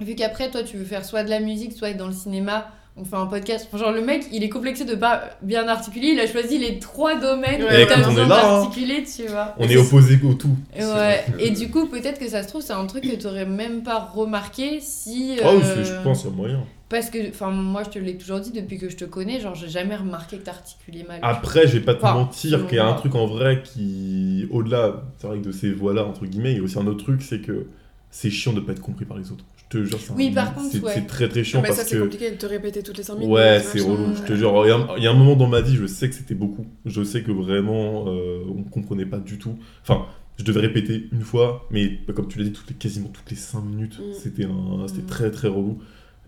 vu 0.00 0.14
qu'après 0.14 0.50
toi 0.50 0.62
tu 0.62 0.78
veux 0.78 0.84
faire 0.86 1.04
soit 1.04 1.24
de 1.24 1.30
la 1.30 1.40
musique, 1.40 1.74
soit 1.74 1.90
être 1.90 1.98
dans 1.98 2.06
le 2.06 2.14
cinéma, 2.14 2.72
on 2.96 3.04
fait 3.04 3.16
un 3.16 3.26
podcast. 3.26 3.68
Genre 3.74 3.92
le 3.92 4.02
mec, 4.02 4.24
il 4.32 4.42
est 4.44 4.48
complexé 4.48 4.84
de 4.84 4.94
pas 4.94 5.22
bien 5.42 5.66
articuler. 5.68 6.08
Il 6.08 6.20
a 6.20 6.26
choisi 6.26 6.58
les 6.58 6.78
trois 6.78 7.14
domaines 7.18 7.62
Ouais, 7.62 7.84
que 7.84 7.88
t'as 7.88 8.00
écoute, 8.00 8.04
on 8.06 8.14
besoin 8.14 8.24
hein. 8.24 8.28
d'articuler, 8.28 9.04
tu 9.04 9.26
vois. 9.26 9.54
On 9.58 9.68
est 9.68 9.76
opposé 9.76 10.18
au 10.24 10.34
tout. 10.34 10.56
Et 10.76 10.84
ouais. 10.84 11.24
Et 11.38 11.50
du 11.50 11.70
coup, 11.70 11.86
peut-être 11.86 12.18
que 12.18 12.28
ça 12.28 12.42
se 12.42 12.48
trouve, 12.48 12.62
c'est 12.62 12.72
un 12.72 12.86
truc 12.86 13.04
que 13.04 13.16
t'aurais 13.16 13.46
même 13.46 13.82
pas 13.82 13.98
remarqué 13.98 14.80
si. 14.80 15.36
Ah 15.42 15.52
oui, 15.54 15.60
euh, 15.64 15.84
c'est- 15.84 15.84
je 15.96 16.02
pense, 16.02 16.26
a 16.26 16.30
moyen. 16.30 16.62
Parce 16.88 17.08
que, 17.08 17.28
enfin, 17.28 17.50
moi, 17.52 17.84
je 17.84 17.90
te 17.90 17.98
l'ai 18.00 18.16
toujours 18.16 18.40
dit 18.40 18.50
depuis 18.50 18.76
que 18.76 18.88
je 18.88 18.96
te 18.96 19.04
connais, 19.04 19.38
genre, 19.38 19.54
j'ai 19.54 19.68
jamais 19.68 19.94
remarqué 19.94 20.38
que 20.38 20.42
t'articulais 20.42 21.04
mal. 21.06 21.20
Après, 21.22 21.68
je 21.68 21.74
vais 21.78 21.84
pas 21.84 21.94
te 21.94 22.04
Enfin, 22.04 22.14
mentir 22.14 22.66
qu'il 22.66 22.78
y 22.78 22.80
a 22.80 22.86
un 22.86 22.94
truc 22.94 23.14
en 23.14 23.26
vrai 23.26 23.62
qui, 23.62 24.48
au-delà, 24.50 25.04
c'est 25.18 25.28
vrai 25.28 25.38
que 25.38 25.44
de 25.44 25.52
ces 25.52 25.70
voix-là, 25.70 26.04
entre 26.04 26.26
guillemets, 26.26 26.50
il 26.50 26.56
y 26.56 26.60
a 26.60 26.64
aussi 26.64 26.78
un 26.80 26.86
autre 26.88 27.04
truc, 27.04 27.22
c'est 27.22 27.40
que 27.40 27.68
c'est 28.10 28.30
chiant 28.30 28.52
de 28.52 28.60
pas 28.60 28.72
être 28.72 28.80
compris 28.80 29.04
par 29.04 29.16
les 29.18 29.30
autres. 29.32 29.44
Je 29.72 29.78
te 29.78 29.84
jure, 29.84 30.00
c'est 30.00 30.12
un- 30.12 30.16
Oui, 30.16 30.30
par 30.32 30.52
contre, 30.54 30.68
c'est 30.72 30.80
ouais. 30.80 30.92
c'est 30.94 31.06
très 31.06 31.28
très 31.28 31.44
chiant 31.44 31.62
mais 31.62 31.68
ça, 31.70 31.76
parce 31.76 31.88
c'est 31.88 31.96
que. 31.96 32.02
compliqué 32.02 32.30
de 32.32 32.36
te 32.36 32.46
répéter 32.46 32.82
toutes 32.82 32.98
les 32.98 33.04
5 33.04 33.14
minutes. 33.14 33.30
Ouais, 33.32 33.58
machin. 33.58 33.68
c'est 33.72 33.80
relou, 33.80 34.14
je 34.16 34.22
te 34.22 34.32
jure. 34.34 34.62
Il 34.64 34.68
y, 34.68 34.72
a 34.72 34.76
un, 34.76 34.88
il 34.96 35.04
y 35.04 35.06
a 35.06 35.10
un 35.10 35.14
moment 35.14 35.36
dans 35.36 35.46
ma 35.46 35.60
vie, 35.60 35.76
je 35.76 35.86
sais 35.86 36.08
que 36.08 36.14
c'était 36.16 36.34
beaucoup. 36.34 36.66
Je 36.86 37.02
sais 37.04 37.22
que 37.22 37.30
vraiment, 37.30 38.06
euh, 38.08 38.42
on 38.48 38.64
comprenait 38.64 39.06
pas 39.06 39.18
du 39.18 39.38
tout. 39.38 39.56
Enfin, 39.82 40.06
je 40.38 40.44
devais 40.44 40.60
répéter 40.60 41.08
une 41.12 41.20
fois, 41.22 41.68
mais 41.70 42.00
bah, 42.06 42.12
comme 42.14 42.26
tu 42.26 42.38
l'as 42.38 42.44
dit, 42.46 42.52
toutes 42.52 42.68
les, 42.68 42.74
quasiment 42.74 43.08
toutes 43.10 43.30
les 43.30 43.36
5 43.36 43.60
minutes, 43.62 43.98
Mm. 44.00 44.12
c'était 44.20 44.44
un- 44.44 44.88
c'était 44.88 45.02
Mm. 45.02 45.06
très 45.06 45.30
très 45.30 45.48
relou. 45.48 45.78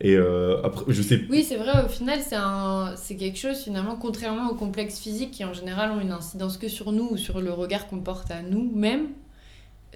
Et 0.01 0.17
euh, 0.17 0.61
après, 0.63 0.85
je 0.89 1.01
sais. 1.03 1.23
Oui, 1.31 1.45
c'est 1.49 1.57
vrai, 1.57 1.85
au 1.85 1.89
final, 1.89 2.21
c'est 2.25 2.35
un... 2.37 2.95
c'est 2.97 3.17
quelque 3.17 3.39
chose, 3.39 3.57
finalement, 3.59 3.95
contrairement 3.97 4.51
aux 4.51 4.55
complexes 4.55 4.99
physiques 5.01 5.31
qui, 5.33 5.45
en 5.45 5.53
général, 5.53 5.91
ont 5.93 6.01
une 6.01 6.11
incidence 6.13 6.59
que 6.59 6.67
sur 6.69 6.91
nous 6.93 7.09
ou 7.13 7.17
sur 7.17 7.41
le 7.41 7.53
regard 7.53 7.87
qu'on 7.89 8.01
porte 8.01 8.31
à 8.31 8.43
nous-mêmes. 8.43 9.07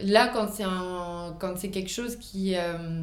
Là, 0.02 0.28
quand 0.32 0.48
c'est 0.52 0.64
un, 0.64 1.34
quand 1.38 1.54
c'est 1.56 1.68
quelque 1.68 1.90
chose 1.90 2.16
qui 2.16 2.54
euh, 2.54 3.02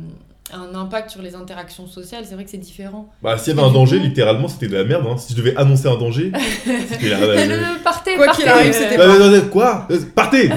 a 0.52 0.58
un 0.58 0.76
impact 0.76 1.10
sur 1.10 1.22
les 1.22 1.36
interactions 1.36 1.88
sociales, 1.88 2.26
c'est 2.28 2.36
vrai 2.36 2.44
que 2.44 2.50
c'est 2.50 2.58
différent. 2.58 3.10
Bah, 3.22 3.38
s'il 3.38 3.56
y 3.56 3.60
avait 3.60 3.68
un 3.68 3.72
danger, 3.72 3.98
coup- 3.98 4.04
littéralement, 4.04 4.48
c'était 4.48 4.68
de 4.68 4.76
la 4.78 4.84
merde. 4.84 5.06
hein. 5.10 5.18
Si 5.18 5.34
je 5.34 5.38
devais 5.38 5.56
annoncer 5.56 5.88
un 5.88 5.98
danger, 5.98 6.32
c'était 6.90 7.10
la. 7.10 7.18
Euh, 7.20 7.46
le- 7.78 7.84
partez, 7.84 8.16
Quoi 8.16 8.26
partez. 8.28 8.42
qu'il 8.44 8.52
arrive, 8.52 8.76
euh, 9.00 9.42
quoi? 9.50 9.88
Partez. 10.16 10.50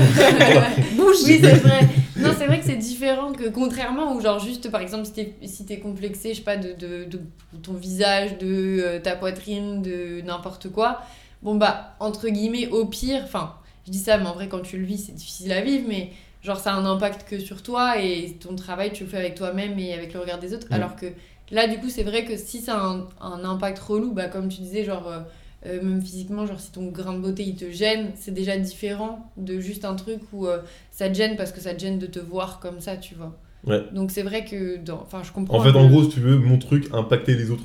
Bouge 0.97 1.16
Oui, 1.26 1.39
c'est 1.41 1.55
vrai. 1.55 1.89
Non, 2.18 2.30
c'est 2.37 2.47
vrai 2.47 2.59
que 2.59 2.64
c'est 2.64 2.76
différent 2.76 3.32
que 3.32 3.49
contrairement 3.51 4.14
où, 4.14 4.20
genre, 4.20 4.39
juste 4.39 4.70
par 4.70 4.80
exemple, 4.80 5.05
si 5.05 5.12
t'es 5.12 5.34
si 5.45 5.66
t'es 5.66 5.78
complexé, 5.78 6.30
je 6.30 6.39
sais 6.39 6.43
pas, 6.45 6.57
de, 6.57 6.72
de, 6.72 7.05
de 7.05 7.20
ton 7.62 7.74
visage, 7.74 8.39
de 8.39 8.80
euh, 8.82 8.99
ta 9.01 9.16
poitrine, 9.16 9.82
de 9.82 10.22
n'importe 10.22 10.70
quoi, 10.70 11.03
bon, 11.43 11.57
bah, 11.57 11.95
entre 12.01 12.28
guillemets, 12.28 12.68
au 12.68 12.87
pire, 12.87 13.20
enfin, 13.24 13.53
je 13.87 13.93
dis 13.93 13.99
ça, 13.99 14.16
mais 14.18 14.26
en 14.26 14.32
vrai, 14.34 14.49
quand 14.49 14.61
tu 14.61 14.78
le 14.78 14.84
vis, 14.87 14.99
c'est 15.07 15.14
difficile 15.14 15.53
à 15.53 15.61
vivre, 15.61 15.84
mais 15.89 16.11
genre, 16.47 16.59
ça 16.59 16.72
a 16.72 16.76
un 16.76 16.86
impact 16.86 17.28
que 17.28 17.38
sur 17.38 17.62
toi 17.62 18.01
et 18.01 18.36
ton 18.40 18.55
travail, 18.55 18.92
tu 18.92 19.05
le 19.05 19.11
fais 19.11 19.18
avec 19.18 19.34
toi-même 19.34 19.78
et 19.78 19.92
avec 19.92 20.14
le 20.14 20.20
regard 20.20 20.38
des 20.38 20.55
autres. 20.55 20.68
Alors 20.70 20.97
que 20.97 21.07
là, 21.51 21.66
du 21.68 21.76
coup, 21.78 21.88
c'est 21.90 22.05
vrai 22.05 22.24
que 22.24 22.36
si 22.36 22.61
ça 22.61 22.78
a 22.80 22.84
un, 22.86 23.07
un 23.20 23.44
impact 23.44 23.78
relou, 23.80 24.12
bah, 24.12 24.28
comme 24.28 24.49
tu 24.49 24.61
disais, 24.61 24.84
genre. 24.84 25.07
euh, 25.09 25.20
euh, 25.64 25.82
même 25.82 26.01
physiquement, 26.01 26.47
genre 26.47 26.61
si 26.61 26.70
ton 26.70 26.86
grain 26.90 27.14
de 27.14 27.18
beauté 27.20 27.42
il 27.42 27.57
te 27.57 27.68
gêne, 27.72 28.11
c'est 28.14 28.32
déjà 28.32 28.57
différent 28.57 29.32
de 29.36 29.59
juste 29.59 29.84
un 29.84 29.94
truc 29.97 30.20
où 30.32 30.47
euh, 30.47 30.59
ça 30.92 31.09
te 31.09 31.14
gêne 31.14 31.34
parce 31.36 31.51
que 31.51 31.61
ça 31.61 31.74
te 31.74 31.80
gêne 31.80 31.99
de 31.99 32.07
te 32.07 32.20
voir 32.20 32.61
comme 32.61 32.78
ça, 32.80 32.97
tu 32.97 33.14
vois. 33.16 33.36
Ouais. 33.66 33.82
Donc 33.90 34.12
c'est 34.12 34.22
vrai 34.22 34.44
que, 34.44 34.76
dans... 34.76 35.01
enfin 35.01 35.22
je 35.24 35.32
comprends. 35.32 35.59
En 35.59 35.62
fait, 35.62 35.76
en 35.76 35.88
gros, 35.88 36.05
si 36.05 36.11
tu 36.11 36.20
veux, 36.20 36.36
mon 36.38 36.59
truc, 36.59 36.88
impacter 36.92 37.34
les 37.34 37.51
autres. 37.51 37.64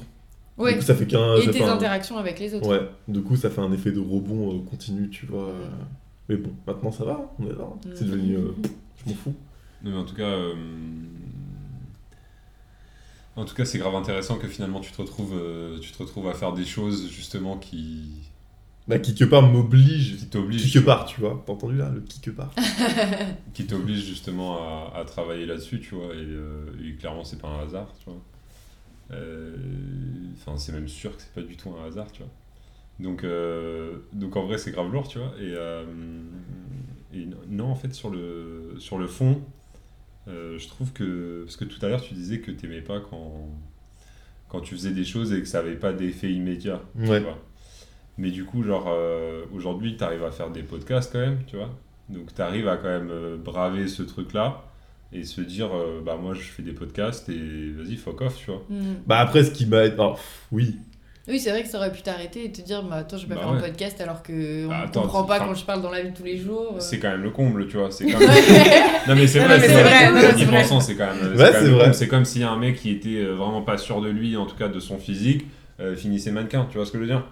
Ouais. 0.57 0.71
Du 0.71 0.79
coup, 0.79 0.85
ça 0.85 0.95
fait 0.95 1.05
qu'un. 1.05 1.35
Et 1.35 1.51
tes 1.51 1.61
un- 1.63 1.73
interactions 1.73 2.17
avec 2.17 2.39
les 2.39 2.55
autres. 2.55 2.67
Ouais, 2.67 2.81
du 3.07 3.21
coup, 3.21 3.35
ça 3.35 3.51
fait 3.51 3.61
un 3.61 3.71
effet 3.71 3.91
de 3.91 3.99
rebond 3.99 4.55
euh, 4.55 4.59
continu, 4.67 5.09
tu 5.09 5.27
vois. 5.27 5.49
Mais 6.31 6.37
bon, 6.37 6.51
maintenant 6.65 6.91
ça 6.93 7.03
va, 7.03 7.13
hein, 7.13 7.29
on 7.39 7.45
est 7.45 7.49
là. 7.57 7.63
hein. 7.69 7.77
C'est 7.93 8.05
Mm. 8.05 8.07
devenu. 8.11 8.35
euh, 8.37 8.51
Je 9.03 9.09
m'en 9.09 9.15
fous. 9.17 9.35
Non, 9.83 9.91
mais 9.91 9.97
en 9.97 10.05
tout 10.05 10.15
cas, 10.15 10.23
euh, 10.29 10.53
en 13.35 13.43
tout 13.45 13.53
cas, 13.55 13.65
c'est 13.65 13.79
grave 13.79 13.95
intéressant 13.95 14.37
que 14.37 14.47
finalement 14.47 14.79
tu 14.79 14.91
te 14.93 15.01
retrouves, 15.01 15.33
euh, 15.35 15.77
tu 15.79 15.91
te 15.91 15.97
retrouves 16.01 16.27
à 16.29 16.33
faire 16.33 16.53
des 16.53 16.63
choses 16.65 17.09
justement 17.09 17.57
qui, 17.57 18.29
Bah, 18.87 18.97
quelque 18.99 19.25
part 19.25 19.41
m'oblige. 19.41 20.17
qui 20.19 20.27
t'obligent, 20.27 20.71
Quelque 20.71 20.85
part, 20.85 21.05
tu 21.05 21.19
vois. 21.19 21.43
T'as 21.45 21.51
entendu 21.53 21.75
là, 21.77 21.89
le 21.89 21.99
quelque 22.01 22.31
part 22.31 22.53
qui 23.53 23.65
t'obligent 23.67 24.05
justement 24.05 24.57
à, 24.93 24.93
à 24.99 25.03
travailler 25.05 25.45
là-dessus, 25.45 25.81
tu 25.81 25.95
vois. 25.95 26.13
Et, 26.13 26.17
euh, 26.19 26.65
et 26.85 26.93
clairement, 26.95 27.25
c'est 27.25 27.39
pas 27.41 27.49
un 27.49 27.63
hasard, 27.65 27.93
tu 27.99 28.05
vois. 28.09 28.19
Euh, 29.11 29.55
Enfin, 30.37 30.57
c'est 30.57 30.71
même 30.71 30.87
sûr 30.87 31.15
que 31.15 31.21
c'est 31.21 31.33
pas 31.33 31.41
du 31.41 31.55
tout 31.57 31.69
un 31.71 31.87
hasard, 31.87 32.11
tu 32.11 32.23
vois. 32.23 32.31
Donc, 33.01 33.23
euh, 33.23 33.95
donc 34.13 34.35
en 34.37 34.45
vrai, 34.45 34.57
c'est 34.57 34.71
grave 34.71 34.91
lourd, 34.91 35.07
tu 35.07 35.17
vois. 35.17 35.33
Et, 35.39 35.53
euh, 35.55 35.83
et 37.13 37.27
non, 37.49 37.65
en 37.65 37.75
fait, 37.75 37.93
sur 37.93 38.09
le, 38.09 38.75
sur 38.77 38.97
le 38.97 39.07
fond, 39.07 39.41
euh, 40.27 40.57
je 40.59 40.67
trouve 40.67 40.93
que. 40.93 41.41
Parce 41.45 41.55
que 41.57 41.65
tout 41.65 41.83
à 41.85 41.89
l'heure, 41.89 42.01
tu 42.01 42.13
disais 42.13 42.39
que 42.39 42.51
t'aimais 42.51 42.81
pas 42.81 42.99
quand, 42.99 43.49
quand 44.49 44.61
tu 44.61 44.75
faisais 44.75 44.91
des 44.91 45.03
choses 45.03 45.33
et 45.33 45.39
que 45.41 45.47
ça 45.47 45.59
avait 45.59 45.75
pas 45.75 45.93
d'effet 45.93 46.31
immédiat. 46.31 46.81
tu 47.03 47.09
Ouais. 47.09 47.19
vois. 47.19 47.37
Mais 48.17 48.29
du 48.29 48.43
coup, 48.45 48.61
genre, 48.63 48.85
euh, 48.89 49.45
aujourd'hui, 49.53 49.97
tu 49.97 50.03
arrives 50.03 50.23
à 50.23 50.31
faire 50.31 50.51
des 50.51 50.63
podcasts 50.63 51.11
quand 51.11 51.19
même, 51.19 51.39
tu 51.47 51.55
vois. 51.55 51.71
Donc, 52.09 52.33
tu 52.35 52.41
arrives 52.41 52.67
à 52.67 52.77
quand 52.77 52.89
même 52.89 53.09
euh, 53.09 53.37
braver 53.37 53.87
ce 53.87 54.03
truc-là 54.03 54.63
et 55.13 55.23
se 55.23 55.41
dire, 55.41 55.69
euh, 55.75 56.01
bah, 56.05 56.17
moi, 56.21 56.33
je 56.33 56.41
fais 56.41 56.61
des 56.61 56.73
podcasts 56.73 57.29
et 57.29 57.71
vas-y, 57.71 57.95
fuck 57.95 58.21
off, 58.21 58.37
tu 58.37 58.51
vois. 58.51 58.63
Mm. 58.69 58.93
Bah, 59.07 59.19
après, 59.19 59.43
ce 59.43 59.51
qui 59.51 59.65
m'a. 59.65 59.85
oui. 60.51 60.77
Oui, 61.27 61.39
c'est 61.39 61.51
vrai 61.51 61.61
que 61.61 61.69
ça 61.69 61.77
aurait 61.77 61.91
pu 61.91 62.01
t'arrêter 62.01 62.45
et 62.45 62.51
te 62.51 62.61
dire, 62.61 62.81
bah 62.83 62.95
attends, 62.95 63.15
je 63.17 63.27
vais 63.27 63.35
pas 63.35 63.41
Bah 63.41 63.47
faire 63.47 63.57
un 63.57 63.59
podcast 63.61 64.01
alors 64.01 64.23
que 64.23 64.67
Bah, 64.67 64.75
on 64.81 64.85
attends, 64.85 65.01
comprend 65.03 65.23
pas 65.25 65.39
quand 65.39 65.53
je 65.53 65.63
parle 65.63 65.81
dans 65.83 65.91
la 65.91 66.01
vie 66.01 66.09
de 66.11 66.15
tous 66.17 66.23
les 66.23 66.37
jours. 66.37 66.73
euh. 66.75 66.79
C'est 66.79 66.97
quand 66.99 67.09
même 67.11 67.21
le 67.21 67.29
comble, 67.29 67.67
tu 67.67 67.77
vois. 67.77 67.91
C'est 67.91 68.05
quand 68.11 68.19
même... 68.19 68.29
non, 69.07 69.15
mais 69.15 69.27
c'est 69.27 69.39
vrai, 69.39 69.59
c'est 69.59 69.67
c'est 69.67 69.83
vrai. 69.83 70.09
vrai, 70.11 70.31
c'est 70.33 70.39
y 70.41 70.45
vrai. 70.45 70.61
pensant, 70.61 70.79
c'est 70.79 70.95
quand 70.95 71.07
même, 71.13 71.35
Ouais, 71.37 71.51
c'est 71.51 71.69
vrai. 71.69 71.93
C'est 71.93 72.07
comme 72.07 72.25
s'il 72.25 72.41
y 72.41 72.43
a 72.43 72.49
un 72.51 72.57
mec 72.57 72.75
qui 72.77 72.89
était 72.89 73.17
euh, 73.23 73.35
vraiment 73.35 73.61
pas 73.61 73.77
sûr 73.77 74.01
de 74.01 74.09
lui, 74.09 74.35
en 74.35 74.45
tout 74.47 74.55
cas 74.55 74.67
de 74.67 74.79
son 74.79 74.97
physique, 74.97 75.45
euh, 75.79 75.95
finissait 75.95 76.31
mannequin, 76.31 76.65
tu 76.71 76.77
vois 76.77 76.85
ce 76.87 76.91
que 76.91 76.97
je 76.97 77.03
veux 77.03 77.09
dire? 77.09 77.23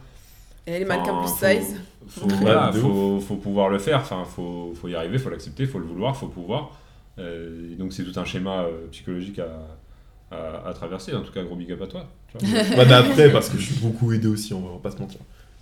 Et 0.67 0.77
les 0.77 0.85
mannequins 0.85 1.13
Enfin, 1.13 1.21
plus 1.47 1.55
faut- 1.57 1.61
size. 1.65 1.81
Faut, 2.07 2.27
voilà, 2.41 2.71
faut, 2.71 3.19
faut 3.19 3.35
pouvoir 3.35 3.69
le 3.69 3.79
faire, 3.79 3.99
enfin, 4.01 4.23
faut, 4.23 4.73
faut 4.79 4.87
y 4.87 4.95
arriver, 4.95 5.17
faut 5.17 5.29
l'accepter, 5.29 5.65
faut 5.65 5.79
le 5.79 5.85
vouloir, 5.85 6.15
faut 6.15 6.27
pouvoir. 6.27 6.77
Euh, 7.17 7.75
donc 7.75 7.91
c'est 7.93 8.03
tout 8.03 8.17
un 8.19 8.25
schéma 8.25 8.61
euh, 8.63 8.87
psychologique 8.91 9.39
à, 9.39 10.35
à, 10.35 10.69
à 10.69 10.73
traverser. 10.73 11.13
En 11.15 11.21
tout 11.21 11.31
cas, 11.31 11.43
gros 11.43 11.55
big 11.55 11.71
up 11.71 11.81
à 11.81 11.87
toi. 11.87 12.07
Tu 12.38 12.45
vois. 12.45 12.59
Ouais, 12.59 12.86
mais 12.86 12.93
après, 12.93 13.32
parce 13.32 13.49
que 13.49 13.57
je 13.57 13.63
suis 13.65 13.75
beaucoup 13.75 14.11
aidé 14.13 14.27
aussi, 14.27 14.53
on 14.53 14.61
va 14.61 14.77
pas 14.82 14.91
se 14.91 14.97
mentir. 14.97 15.19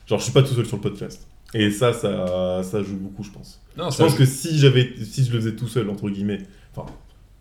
Genre, 0.07 0.20
je 0.20 0.24
suis 0.24 0.34
pas 0.34 0.41
tout 0.43 0.53
seul 0.53 0.65
sur 0.65 0.78
le 0.78 0.82
podcast. 0.82 1.26
Et 1.53 1.72
ça, 1.72 1.93
ça, 1.93 2.61
ça 2.63 2.84
joue 2.84 2.97
beaucoup, 2.97 3.24
je 3.24 3.32
pense. 3.32 3.59
non, 3.78 3.89
Je 3.89 3.97
pense 3.97 4.15
que 4.15 4.26
si 4.26 4.57
j'avais, 4.59 4.93
si 5.09 5.24
je 5.24 5.32
le 5.32 5.39
faisais 5.39 5.55
tout 5.55 5.68
seul, 5.68 5.89
entre 5.89 6.09
guillemets, 6.09 6.41
enfin, 6.76 6.91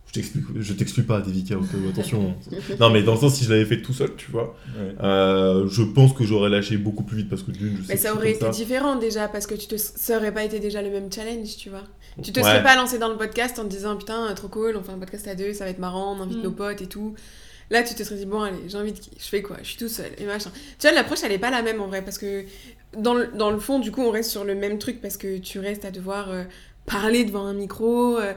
je 0.07 0.12
t'explique, 0.12 0.45
je 0.61 0.72
t'exclus 0.74 1.03
pas, 1.03 1.20
Devika, 1.20 1.57
attention. 1.91 2.35
non, 2.81 2.91
mais 2.91 3.03
dans 3.03 3.14
le 3.14 3.18
sens, 3.20 3.35
si 3.35 3.45
je 3.45 3.51
l'avais 3.51 3.64
fait 3.64 3.83
tout 3.83 3.93
seul, 3.93 4.14
tu 4.16 4.31
vois, 4.31 4.55
ouais. 4.79 4.95
euh, 5.03 5.68
je 5.68 5.83
pense 5.83 6.12
que 6.12 6.22
j'aurais 6.24 6.49
lâché 6.51 6.77
beaucoup 6.77 7.03
plus 7.03 7.16
vite 7.18 7.29
parce 7.29 7.43
que 7.43 7.51
d'une, 7.51 7.79
je 7.79 7.83
sais 7.83 7.95
Mais 7.95 7.97
ça 7.97 8.14
aurait 8.14 8.31
été 8.31 8.49
différent 8.51 8.95
déjà 8.97 9.27
parce 9.27 9.47
que 9.49 9.55
tu 9.57 9.66
te 9.66 9.77
ça 9.77 10.16
aurait 10.18 10.33
pas 10.33 10.45
été 10.45 10.61
déjà 10.61 10.83
le 10.83 10.91
même 10.91 11.12
challenge, 11.12 11.57
tu 11.57 11.70
vois. 11.70 11.83
Tu 12.22 12.31
te 12.33 12.39
Ouais. 12.41 12.47
serais 12.47 12.62
pas 12.62 12.77
lancé 12.77 12.99
dans 12.99 13.09
le 13.09 13.16
podcast 13.16 13.59
en 13.59 13.64
te 13.64 13.68
disant 13.70 13.97
putain 13.97 14.33
trop 14.35 14.49
cool, 14.49 14.77
on 14.77 14.83
fait 14.85 14.93
un 14.93 14.99
podcast 14.99 15.27
à 15.27 15.35
deux, 15.35 15.53
ça 15.53 15.64
va 15.64 15.70
être 15.70 15.81
marrant, 15.81 16.16
on 16.16 16.22
invite 16.22 16.39
Mm. 16.39 16.43
nos 16.43 16.53
potes 16.53 16.81
et 16.81 16.87
tout. 16.87 17.14
Là, 17.71 17.83
tu 17.83 17.95
te 17.95 18.03
serais 18.03 18.17
dit 18.17 18.27
bon 18.27 18.43
allez, 18.43 18.69
j'invite 18.69 19.01
qui 19.01 19.11
Je 19.19 19.27
fais 19.27 19.43
quoi 19.43 19.57
Je 19.62 19.69
suis 19.69 19.79
tout 19.79 19.89
seul 19.89 20.12
et 20.19 20.25
machin. 20.25 20.51
Tu 20.79 20.87
vois, 20.87 20.93
l'approche 20.93 21.25
elle 21.25 21.33
est 21.33 21.39
pas 21.39 21.51
la 21.51 21.62
même 21.62 21.81
en 21.81 21.87
vrai 21.87 22.03
parce 22.03 22.19
que 22.19 22.45
dans 22.97 23.14
le, 23.14 23.27
dans 23.29 23.59
fond, 23.59 23.79
du 23.79 23.93
coup, 23.93 24.03
on 24.03 24.11
reste 24.11 24.31
sur 24.31 24.45
le 24.45 24.55
même 24.55 24.79
truc 24.79 25.01
parce 25.01 25.17
que 25.17 25.39
tu 25.39 25.59
restes 25.59 25.85
à 25.85 25.91
devoir 25.91 26.31
euh, 26.31 26.45
parler 26.87 27.25
devant 27.25 27.45
un 27.45 27.53
micro, 27.53 28.19
euh, 28.19 28.33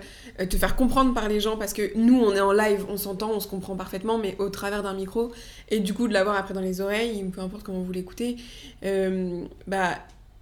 te 0.50 0.58
faire 0.58 0.76
comprendre 0.76 1.14
par 1.14 1.30
les 1.30 1.40
gens 1.40 1.58
parce 1.58 1.74
que 1.74 1.96
nous, 1.96 2.20
on 2.20 2.34
est 2.34 2.42
en 2.42 2.52
live, 2.52 2.86
on 2.90 2.98
s'entend, 2.98 3.32
on 3.32 3.40
se 3.40 3.48
comprend 3.48 3.76
parfaitement, 3.76 4.18
mais 4.18 4.36
au 4.40 4.50
travers 4.50 4.84
d'un 4.84 4.94
micro 4.94 5.32
et 5.70 5.80
du 5.80 5.94
coup 5.94 6.08
de 6.08 6.14
l'avoir 6.14 6.36
après 6.36 6.54
dans 6.54 6.62
les 6.62 6.82
oreilles, 6.82 7.24
peu 7.26 7.42
importe 7.42 7.64
comment 7.64 7.82
vous 7.82 7.92
l'écoutez, 7.92 8.38
euh, 8.84 9.44
bah 9.68 9.98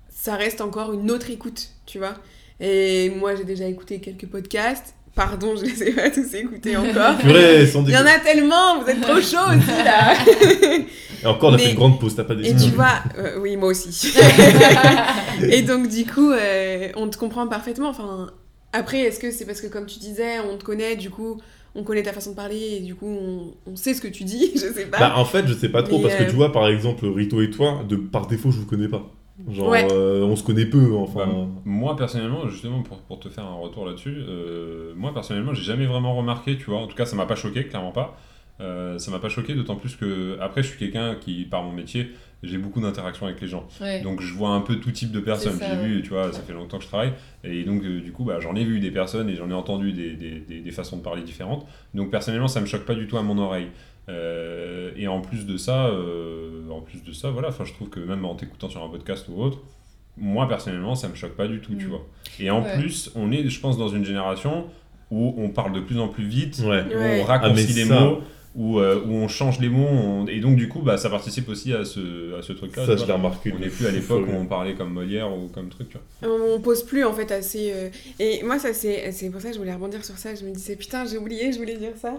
ça 0.10 0.36
reste 0.36 0.62
encore 0.62 0.94
une 0.94 1.12
autre 1.12 1.30
écoute, 1.30 1.70
tu 1.86 2.00
vois. 2.00 2.16
Et 2.60 3.12
moi, 3.12 3.36
j'ai 3.36 3.44
déjà 3.44 3.66
écouté 3.66 4.00
quelques 4.00 4.26
podcasts. 4.26 4.96
Pardon, 5.18 5.56
je 5.56 5.66
les 5.66 5.84
ai 5.84 5.92
pas 5.94 6.12
tous 6.12 6.32
écoutés 6.36 6.78
encore. 6.78 7.18
Purée, 7.20 7.66
sans 7.66 7.84
Il 7.84 7.90
y 7.90 7.98
en 7.98 8.06
a 8.06 8.20
tellement, 8.20 8.80
vous 8.80 8.88
êtes 8.88 9.02
trop 9.02 9.16
chaud 9.20 9.50
aussi 9.50 9.84
là. 9.84 10.14
Et 11.24 11.26
encore, 11.26 11.50
on 11.50 11.54
a 11.54 11.58
Mais- 11.58 11.64
fait 11.64 11.70
une 11.72 11.76
grande 11.76 12.00
pause, 12.00 12.16
t'as 12.16 12.24
pas 12.24 12.36
des 12.36 12.48
Et 12.48 12.56
tu 12.56 12.70
vois, 12.70 13.02
euh, 13.18 13.40
oui, 13.40 13.58
moi 13.58 13.70
aussi. 13.70 14.14
et 15.42 15.64
donc, 15.64 15.90
du 15.90 16.06
coup, 16.06 16.32
euh, 16.32 16.90
on 16.96 17.10
te 17.10 17.18
comprend 17.18 17.48
parfaitement. 17.48 17.90
Enfin, 17.90 18.30
après, 18.72 19.00
est-ce 19.00 19.20
que 19.20 19.32
c'est 19.32 19.46
parce 19.46 19.60
que, 19.60 19.66
comme 19.66 19.88
tu 19.88 19.98
disais, 19.98 20.40
on 20.40 20.56
te 20.58 20.64
connaît, 20.64 20.96
du 20.96 21.10
coup, 21.10 21.42
on 21.74 21.82
connaît 21.82 22.04
ta 22.04 22.14
façon 22.14 22.32
de 22.32 22.36
parler 22.36 22.78
et 22.78 22.80
du 22.82 22.94
coup, 22.94 23.08
on, 23.08 23.72
on 23.72 23.76
sait 23.76 23.96
ce 23.96 24.02
que 24.02 24.08
tu 24.08 24.24
dis 24.24 24.52
Je 24.54 24.60
sais 24.72 24.86
pas. 24.86 25.00
Bah, 25.00 25.14
en 25.18 25.26
fait, 25.26 25.48
je 25.48 25.54
sais 25.56 25.70
pas 25.70 25.82
trop 25.82 25.98
Mais, 25.98 26.04
parce 26.04 26.16
que 26.16 26.24
euh, 26.24 26.30
tu 26.30 26.36
vois, 26.36 26.52
par 26.52 26.68
exemple, 26.68 27.08
Rito 27.08 27.42
et 27.42 27.50
toi, 27.50 27.84
de 27.90 27.96
par 27.96 28.28
défaut, 28.28 28.52
je 28.52 28.60
vous 28.60 28.68
connais 28.68 28.88
pas. 28.88 29.12
Genre, 29.50 29.70
Ouais. 29.70 29.88
euh, 29.92 30.24
on 30.24 30.36
se 30.36 30.44
connaît 30.44 30.66
peu, 30.66 30.90
Bah, 30.90 30.96
enfin. 30.98 31.48
moi 31.64 31.96
personnellement, 31.96 32.48
justement 32.48 32.82
pour, 32.82 32.98
pour 33.02 33.20
te 33.20 33.30
faire 33.30 33.46
un 33.46 33.54
retour 33.56 33.86
là-dessus, 33.86 34.16
euh, 34.28 34.94
moi 34.96 35.14
personnellement, 35.14 35.54
j'ai 35.54 35.64
jamais 35.64 35.86
vraiment 35.86 36.16
remarqué, 36.16 36.58
tu 36.58 36.66
vois. 36.66 36.80
En 36.80 36.88
tout 36.88 36.96
cas, 36.96 37.06
ça 37.06 37.16
m'a 37.16 37.26
pas 37.28 37.36
choqué, 37.36 37.66
clairement 37.68 37.92
pas. 37.92 38.18
Euh, 38.60 38.98
ça 38.98 39.12
m'a 39.12 39.20
pas 39.20 39.30
choqué, 39.30 39.54
d'autant 39.54 39.76
plus 39.76 39.96
que 39.96 40.38
après, 40.42 40.64
je 40.64 40.70
suis 40.70 40.80
quelqu'un 40.80 41.14
qui, 41.14 41.46
par 41.46 41.62
mon 41.62 41.72
métier, 41.72 42.10
j'ai 42.42 42.58
beaucoup 42.58 42.82
d'interactions 42.82 43.28
avec 43.28 43.40
les 43.40 43.48
gens. 43.48 43.68
Ouais. 43.80 44.02
Donc 44.02 44.20
je 44.22 44.34
vois 44.34 44.50
un 44.50 44.62
peu 44.62 44.78
tout 44.78 44.90
type 44.92 45.12
de 45.12 45.20
personnes. 45.20 45.60
J'ai 45.62 45.76
vu, 45.88 46.02
tu 46.02 46.10
vois, 46.10 46.32
ça 46.32 46.42
fait 46.42 46.54
longtemps 46.54 46.78
que 46.80 46.84
je 46.84 46.90
travaille. 46.90 47.14
Et 47.44 47.64
donc 47.64 47.84
euh, 47.84 48.02
du 48.02 48.12
coup, 48.12 48.24
bah, 48.24 48.40
j'en 48.40 48.56
ai 48.56 48.64
vu 48.64 48.80
des 48.80 48.90
personnes 48.90 49.30
et 49.30 49.36
j'en 49.36 49.50
ai 49.52 49.54
entendu 49.54 49.92
des, 49.94 50.14
des, 50.14 50.40
des, 50.40 50.60
des 50.62 50.72
façons 50.72 50.98
de 50.98 51.04
parler 51.04 51.22
différentes. 51.22 51.68
Donc 51.94 52.10
personnellement, 52.10 52.48
ça 52.48 52.60
me 52.60 52.66
choque 52.66 52.86
pas 52.86 52.96
du 52.96 53.06
tout 53.06 53.18
à 53.18 53.22
mon 53.22 53.38
oreille. 53.38 53.68
Euh, 54.10 54.92
et 54.96 55.08
en 55.08 55.20
plus 55.22 55.46
de 55.46 55.58
ça, 55.58 55.88
euh, 55.88 56.70
en 56.70 56.82
plus 56.82 57.04
de 57.04 57.12
ça, 57.12 57.30
voilà, 57.30 57.50
enfin, 57.50 57.66
je 57.66 57.74
trouve 57.74 57.90
que 57.90 58.00
même 58.00 58.24
en 58.26 58.36
t'écoutant 58.36 58.70
sur 58.70 58.84
un 58.84 58.90
podcast 58.90 59.26
ou 59.30 59.42
autre, 59.42 59.60
moi 60.18 60.48
personnellement, 60.48 60.96
ça 60.96 61.10
me 61.10 61.16
choque 61.16 61.36
pas 61.36 61.48
du 61.48 61.60
tout, 61.60 61.76
tu 61.76 61.86
Mm. 61.86 61.90
vois. 61.90 62.06
Et 62.40 62.50
en 62.50 62.64
Ouais. 62.64 62.78
plus, 62.78 63.12
on 63.16 63.32
est, 63.32 63.48
je 63.50 63.60
pense, 63.60 63.78
dans 63.78 63.90
une 63.90 64.06
génération 64.06 64.66
où 65.12 65.34
on 65.38 65.50
parle 65.50 65.74
de 65.74 65.80
plus 65.82 66.00
en 66.00 66.08
plus 66.08 66.26
vite, 66.26 66.60
Ouais. 66.66 66.84
où 66.84 66.98
Ouais. 66.98 67.22
on 67.22 67.26
raccourcit 67.26 67.68
Ah, 67.70 67.76
les 67.76 67.86
ça- 67.86 68.00
mots, 68.00 68.22
où, 68.58 68.80
euh, 68.80 69.00
où 69.06 69.12
on 69.14 69.28
change 69.28 69.60
les 69.60 69.70
mots, 69.70 69.88
on- 69.88 70.26
et 70.28 70.40
donc 70.40 70.56
du 70.56 70.68
coup, 70.68 70.80
bah, 70.82 70.98
ça 70.98 71.10
participe 71.12 71.48
aussi 71.48 71.74
à 71.74 71.86
ce, 71.86 72.38
à 72.38 72.42
ce 72.42 72.54
truc-là. 72.54 72.86
Ça, 72.86 72.96
je 72.98 73.06
l'ai 73.06 73.14
remarqué. 73.14 73.54
On 73.56 73.60
n'est 73.60 73.70
plus 73.70 73.86
à 73.86 73.92
l'époque 73.92 74.26
où 74.28 74.36
on 74.36 74.46
parlait 74.46 74.74
comme 74.74 74.92
Molière 74.94 75.32
ou 75.32 75.48
comme 75.48 75.70
truc, 75.70 75.90
tu 75.90 75.98
vois. 76.22 76.36
On, 76.56 76.60
pose 76.60 76.84
plus 76.84 77.06
en 77.06 77.14
fait 77.14 77.32
assez. 77.32 77.72
euh, 77.74 77.90
Et 78.20 78.42
moi, 78.44 78.58
ça 78.58 78.74
c'est 78.74 79.12
c'est 79.12 79.30
pour 79.30 79.40
ça 79.42 79.50
que 79.50 79.54
je 79.54 79.60
voulais 79.60 79.74
rebondir 79.74 80.04
sur 80.04 80.18
ça. 80.18 80.34
Je 80.34 80.44
me 80.44 80.52
disais 80.52 80.76
putain, 80.76 81.06
j'ai 81.06 81.18
oublié, 81.20 81.54
je 81.54 81.60
voulais 81.60 81.78
dire 81.78 81.92
ça. 82.02 82.18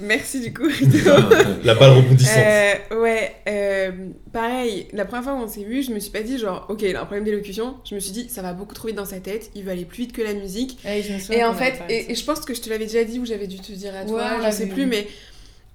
Merci 0.00 0.40
du 0.40 0.54
coup. 0.54 0.68
La 1.64 1.74
balle 1.74 1.90
rebondissante. 1.90 2.38
Euh, 2.38 3.02
ouais, 3.02 3.32
euh, 3.48 3.90
pareil, 4.32 4.86
la 4.92 5.04
première 5.04 5.24
fois 5.24 5.34
où 5.34 5.38
on 5.42 5.48
s'est 5.48 5.64
vu, 5.64 5.82
je 5.82 5.92
me 5.92 5.98
suis 5.98 6.10
pas 6.12 6.22
dit 6.22 6.38
genre, 6.38 6.66
ok, 6.68 6.82
il 6.82 6.94
a 6.96 7.00
un 7.02 7.04
problème 7.04 7.24
d'élocution. 7.24 7.74
Je 7.88 7.94
me 7.96 8.00
suis 8.00 8.12
dit, 8.12 8.28
ça 8.28 8.42
va 8.42 8.52
beaucoup 8.52 8.74
trop 8.74 8.86
vite 8.88 8.96
dans 8.96 9.04
sa 9.04 9.18
tête, 9.20 9.50
il 9.54 9.64
veut 9.64 9.72
aller 9.72 9.84
plus 9.84 10.04
vite 10.04 10.12
que 10.12 10.22
la 10.22 10.34
musique. 10.34 10.78
Ouais, 10.84 11.02
je 11.06 11.12
me 11.12 11.18
souviens 11.18 11.38
Et 11.40 11.44
en 11.44 11.54
fait, 11.54 11.74
et, 11.88 12.12
et 12.12 12.14
je 12.14 12.24
pense 12.24 12.40
que 12.40 12.54
je 12.54 12.60
te 12.60 12.70
l'avais 12.70 12.86
déjà 12.86 13.04
dit 13.04 13.18
ou 13.18 13.26
j'avais 13.26 13.46
dû 13.46 13.58
te 13.58 13.72
dire 13.72 13.92
à 13.94 14.04
toi, 14.04 14.18
Ouais, 14.40 14.46
je 14.46 14.50
sais 14.56 14.66
vu. 14.66 14.72
plus, 14.72 14.86
mais 14.86 15.06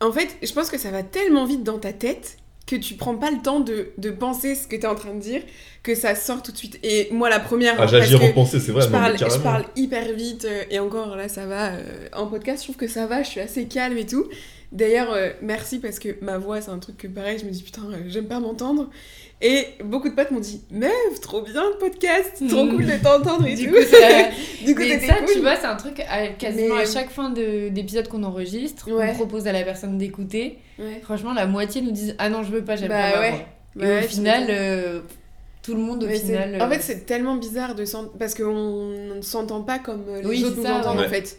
en 0.01 0.11
fait, 0.11 0.37
je 0.43 0.51
pense 0.53 0.69
que 0.69 0.77
ça 0.77 0.91
va 0.91 1.03
tellement 1.03 1.45
vite 1.45 1.63
dans 1.63 1.79
ta 1.79 1.93
tête 1.93 2.37
que 2.67 2.75
tu 2.75 2.95
prends 2.95 3.15
pas 3.15 3.29
le 3.29 3.41
temps 3.43 3.59
de, 3.59 3.89
de 3.99 4.09
penser 4.09 4.55
ce 4.55 4.67
que 4.67 4.75
tu 4.75 4.81
es 4.81 4.87
en 4.87 4.95
train 4.95 5.13
de 5.13 5.19
dire, 5.19 5.43
que 5.83 5.93
ça 5.93 6.15
sort 6.15 6.41
tout 6.41 6.51
de 6.51 6.57
suite. 6.57 6.79
Et 6.81 7.09
moi, 7.11 7.29
la 7.29 7.39
première. 7.39 7.75
Ah, 7.79 7.85
j'agis 7.85 8.17
que 8.17 8.23
repensé, 8.23 8.59
c'est 8.59 8.71
vrai. 8.71 8.81
je, 8.81 8.89
parle, 8.89 9.13
je 9.13 9.19
carrément. 9.19 9.43
parle 9.43 9.65
hyper 9.75 10.11
vite, 10.13 10.45
euh, 10.45 10.63
et 10.71 10.79
encore 10.79 11.15
là, 11.15 11.29
ça 11.29 11.45
va. 11.45 11.73
euh, 11.73 12.07
en 12.13 12.25
podcast, 12.25 12.59
je 12.61 12.63
trouve 12.65 12.75
que 12.77 12.87
ça 12.87 13.05
va, 13.05 13.21
je 13.21 13.29
suis 13.29 13.39
assez 13.39 13.65
calme 13.65 13.97
et 13.99 14.05
tout. 14.07 14.25
D'ailleurs, 14.71 15.13
euh, 15.13 15.29
merci 15.43 15.77
parce 15.79 15.99
que 15.99 16.17
ma 16.21 16.39
voix, 16.39 16.59
c'est 16.59 16.71
un 16.71 16.79
truc 16.79 16.97
que 16.97 17.07
pareil, 17.07 17.37
je 17.39 17.45
me 17.45 17.51
dis 17.51 17.61
putain, 17.61 17.83
euh, 17.91 17.97
j'aime 18.07 18.25
pas 18.27 18.39
m'entendre. 18.39 18.89
Et 19.47 19.67
beaucoup 19.83 20.09
de 20.09 20.15
potes 20.15 20.31
m'ont 20.31 20.39
dit 20.39 20.61
Meuf, 20.71 21.21
trop 21.21 21.41
bien 21.41 21.63
le 21.69 21.77
podcast, 21.77 22.41
trop 22.49 22.65
Mm. 22.65 22.69
cool 22.71 22.85
de 22.87 23.03
t'entendre 23.03 23.45
et 23.45 23.53
Du 23.53 23.67
tout. 23.67 23.75
coup, 23.75 23.81
c'est- 23.87 24.31
du 24.65 24.73
coup, 24.73 24.81
Mais 24.81 24.99
ça, 24.99 25.15
cool. 25.15 25.27
tu 25.33 25.39
vois, 25.41 25.55
c'est 25.55 25.67
un 25.67 25.75
truc 25.75 25.99
à- 26.09 26.29
quasiment 26.29 26.75
Mais- 26.75 26.81
à 26.81 26.85
chaque 26.85 27.11
fin 27.11 27.29
de- 27.29 27.69
d'épisode 27.69 28.07
qu'on 28.07 28.23
enregistre, 28.23 28.91
Ouais. 28.91 29.09
on 29.11 29.15
propose 29.15 29.45
à 29.47 29.51
la 29.51 29.61
personne 29.63 29.97
d'écouter. 29.99 30.57
Ouais. 30.79 30.99
Franchement, 31.03 31.33
la 31.33 31.45
moitié 31.45 31.81
nous 31.83 31.91
disent 31.91 32.15
Ah 32.17 32.29
non, 32.29 32.41
je 32.41 32.51
veux 32.51 32.63
pas, 32.63 32.75
j'aime 32.75 32.89
Bah 32.89 33.11
pas 33.11 33.15
ma 33.17 33.21
ouais. 33.21 33.29
voix. 33.31 33.39
Bah 33.75 33.85
Et 33.85 33.89
ouais, 33.89 34.05
au 34.05 34.07
final, 34.07 34.47
euh, 34.49 35.01
tout 35.61 35.75
le 35.75 35.81
monde, 35.81 36.03
au 36.03 36.07
Mais 36.07 36.17
final. 36.17 36.57
En 36.61 36.65
euh, 36.65 36.69
fait, 36.71 36.81
c'est 36.81 37.05
tellement 37.05 37.35
bizarre 37.35 37.75
de 37.75 37.83
parce 38.17 38.33
qu'on 38.33 38.87
ne 39.15 39.21
s'entend 39.21 39.61
pas 39.61 39.77
comme 39.79 40.05
euh, 40.09 40.21
les 40.21 40.27
Oui, 40.27 40.43
autres 40.43 40.55
nous 40.57 40.63
ça, 40.63 40.75
entendent 40.77 40.99
ouais. 40.99 41.05
en 41.05 41.09
fait. 41.09 41.37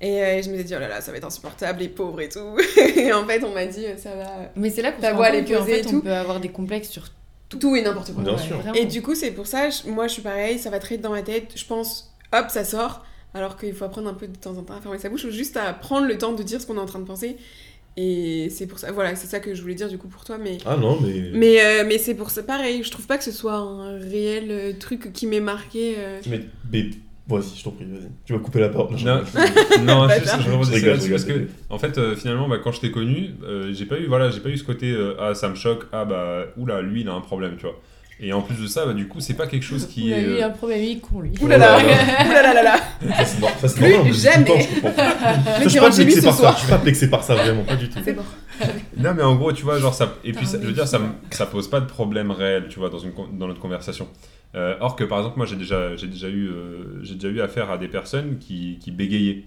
Et 0.00 0.22
euh, 0.22 0.42
je 0.42 0.50
me 0.50 0.56
suis 0.56 0.64
dit, 0.64 0.74
oh 0.76 0.78
là 0.80 0.88
là, 0.88 1.00
ça 1.00 1.10
va 1.10 1.16
être 1.18 1.24
insupportable, 1.26 1.80
les 1.80 1.88
pauvres 1.88 2.20
et 2.20 2.28
tout. 2.28 2.56
et 2.96 3.12
en 3.12 3.26
fait, 3.26 3.42
on 3.44 3.52
m'a 3.52 3.64
dit, 3.66 3.86
euh, 3.86 3.96
ça 3.96 4.14
va. 4.14 4.50
Mais 4.54 4.68
c'est 4.70 4.82
là 4.82 4.92
qu'on 4.92 5.00
se 5.02 5.06
rend 5.06 5.16
compte 5.16 5.48
qu'en 5.52 5.64
fait, 5.64 5.86
on 5.86 5.90
tout. 5.90 6.02
peut 6.02 6.12
avoir 6.12 6.38
des 6.40 6.50
complexes 6.50 6.88
sur 6.90 7.08
Tout 7.48 7.76
et 7.76 7.82
n'importe 7.82 8.12
quoi. 8.12 8.22
Bien 8.24 8.32
Ouais, 8.34 8.38
sûr. 8.42 8.56
Et 8.74 8.86
du 8.86 9.02
coup, 9.02 9.14
c'est 9.14 9.30
pour 9.30 9.46
ça, 9.46 9.70
je- 9.70 9.88
moi 9.88 10.08
je 10.08 10.14
suis 10.14 10.22
pareil, 10.22 10.58
ça 10.58 10.68
va 10.70 10.78
très 10.80 10.96
vite 10.96 11.02
dans 11.02 11.10
ma 11.12 11.22
tête. 11.22 11.52
Je 11.54 11.64
pense, 11.64 12.12
hop, 12.32 12.46
ça 12.48 12.64
sort. 12.64 13.04
Alors 13.34 13.56
qu'il 13.58 13.74
faut 13.74 13.84
apprendre 13.84 14.08
un 14.08 14.14
peu 14.14 14.26
de 14.26 14.36
temps 14.36 14.56
en 14.56 14.62
temps 14.62 14.74
à 14.74 14.80
fermer 14.80 14.98
sa 14.98 15.08
bouche 15.10 15.24
ou 15.24 15.30
juste 15.30 15.56
à 15.56 15.72
prendre 15.74 16.06
le 16.06 16.16
temps 16.18 16.32
de 16.32 16.42
dire 16.42 16.60
ce 16.60 16.66
qu'on 16.66 16.76
est 16.76 16.80
en 16.80 16.86
train 16.86 16.98
de 17.00 17.04
penser. 17.04 17.36
Et 17.98 18.48
c'est 18.50 18.66
pour 18.66 18.78
ça, 18.78 18.92
voilà, 18.92 19.14
c'est 19.16 19.26
ça 19.26 19.40
que 19.40 19.54
je 19.54 19.62
voulais 19.62 19.74
dire 19.74 19.88
du 19.88 19.96
coup 19.98 20.08
pour 20.08 20.24
toi. 20.24 20.36
Mais, 20.38 20.58
Ah 20.66 20.76
non, 20.76 20.98
mais. 21.00 21.30
mais, 21.32 21.64
euh, 21.64 21.84
mais 21.86 21.98
c'est 21.98 22.14
pour 22.14 22.30
ça, 22.30 22.42
pareil, 22.42 22.82
je 22.82 22.90
trouve 22.90 23.06
pas 23.06 23.16
que 23.18 23.24
ce 23.24 23.32
soit 23.32 23.54
un 23.54 23.98
réel 23.98 24.50
euh, 24.50 24.72
truc 24.78 25.12
qui 25.12 25.26
m'ait 25.26 25.40
marqué. 25.40 25.94
euh. 25.98 26.20
Mais, 26.28 26.40
mais 26.72 26.90
vas-y, 27.28 27.58
je 27.58 27.64
t'en 27.64 27.70
prie, 27.70 27.84
vas-y. 27.84 28.08
Tu 28.24 28.32
vas 28.32 28.38
couper 28.38 28.60
la 28.60 28.68
parole. 28.68 28.90
Non, 28.92 28.96
je- 29.34 29.80
non, 29.82 30.08
juste, 30.08 30.20
je 30.74 30.86
là-dessus 30.86 31.06
je 31.06 31.10
parce 31.10 31.24
que, 31.24 31.48
en 31.70 31.78
fait, 31.78 31.98
euh, 31.98 32.14
finalement, 32.16 32.48
bah, 32.48 32.58
quand 32.62 32.72
je 32.72 32.80
t'ai 32.80 32.90
connu, 32.90 33.30
euh, 33.44 33.72
j'ai 33.72 33.86
pas 33.86 33.98
eu, 33.98 34.06
voilà, 34.06 34.30
j'ai 34.30 34.40
pas 34.40 34.48
eu 34.48 34.56
ce 34.56 34.64
côté, 34.64 34.90
euh, 34.92 35.14
ah, 35.20 35.34
ça 35.34 35.48
me 35.48 35.54
choque, 35.54 35.86
ah, 35.92 36.04
bah, 36.04 36.44
oula, 36.56 36.80
lui, 36.82 37.00
il 37.02 37.08
a 37.08 37.12
un 37.12 37.20
problème, 37.20 37.56
tu 37.56 37.62
vois. 37.66 37.80
Et 38.18 38.32
en 38.32 38.40
plus 38.40 38.56
de 38.62 38.66
ça, 38.66 38.86
bah, 38.86 38.94
du 38.94 39.08
coup, 39.08 39.20
c'est 39.20 39.34
pas 39.34 39.46
quelque 39.46 39.62
chose 39.64 39.86
qui 39.86 40.06
Il 40.06 40.14
a 40.14 40.18
eu 40.20 40.26
euh, 40.36 40.46
un 40.46 40.50
problème, 40.50 40.82
il 40.82 40.92
est 40.96 41.00
con 41.00 41.20
lui. 41.20 41.32
Ouh 41.38 41.48
là 41.48 41.58
là, 41.58 41.76
Oh 41.78 41.86
là 41.86 42.26
ouh 42.26 42.32
là 42.32 42.42
là 42.42 42.54
là 42.54 42.62
là. 42.62 42.76
Ça, 43.26 43.68
c'est 43.68 43.68
ça, 43.68 43.80
normal, 43.88 44.06
le 44.06 44.12
jamais. 44.14 44.60
je 44.62 44.80
comprends. 44.80 44.92
Ça, 45.62 45.68
suis 45.68 45.78
pas 45.80 45.90
plexé 45.90 46.22
par 46.22 46.34
ça, 46.34 46.52
je 46.54 46.60
suis 46.60 46.68
pas 46.70 46.78
plexé 46.78 47.10
par 47.10 47.22
ça, 47.24 47.34
vraiment, 47.34 47.64
pas 47.64 47.76
du 47.76 47.88
tout. 47.90 47.98
C'est 48.02 48.14
bon. 48.14 48.22
Non, 48.96 49.12
mais 49.14 49.22
en 49.22 49.34
gros, 49.36 49.52
tu 49.52 49.64
vois, 49.64 49.78
genre, 49.78 49.92
ça. 49.92 50.14
Et 50.24 50.32
puis, 50.32 50.46
ça- 50.46 50.56
je 50.58 50.66
veux 50.66 50.72
dire, 50.72 50.88
ça, 50.88 50.98
ça 51.30 51.44
pose 51.44 51.68
pas 51.68 51.80
de 51.80 51.86
problème 51.86 52.30
réel, 52.30 52.68
tu 52.70 52.78
vois, 52.78 52.88
dans, 52.88 52.98
une, 52.98 53.12
dans 53.38 53.48
notre 53.48 53.60
conversation. 53.60 54.08
Euh, 54.54 54.76
or 54.80 54.96
que, 54.96 55.04
par 55.04 55.18
exemple, 55.18 55.36
moi, 55.36 55.46
j'ai 55.46 55.56
déjà, 55.56 55.96
j'ai 55.96 56.06
déjà, 56.06 56.28
eu, 56.28 56.48
euh, 56.48 57.02
j'ai 57.02 57.14
déjà 57.14 57.28
eu 57.28 57.40
affaire 57.40 57.70
à 57.70 57.76
des 57.78 57.88
personnes 57.88 58.38
qui, 58.38 58.78
qui 58.80 58.90
bégayaient. 58.90 59.42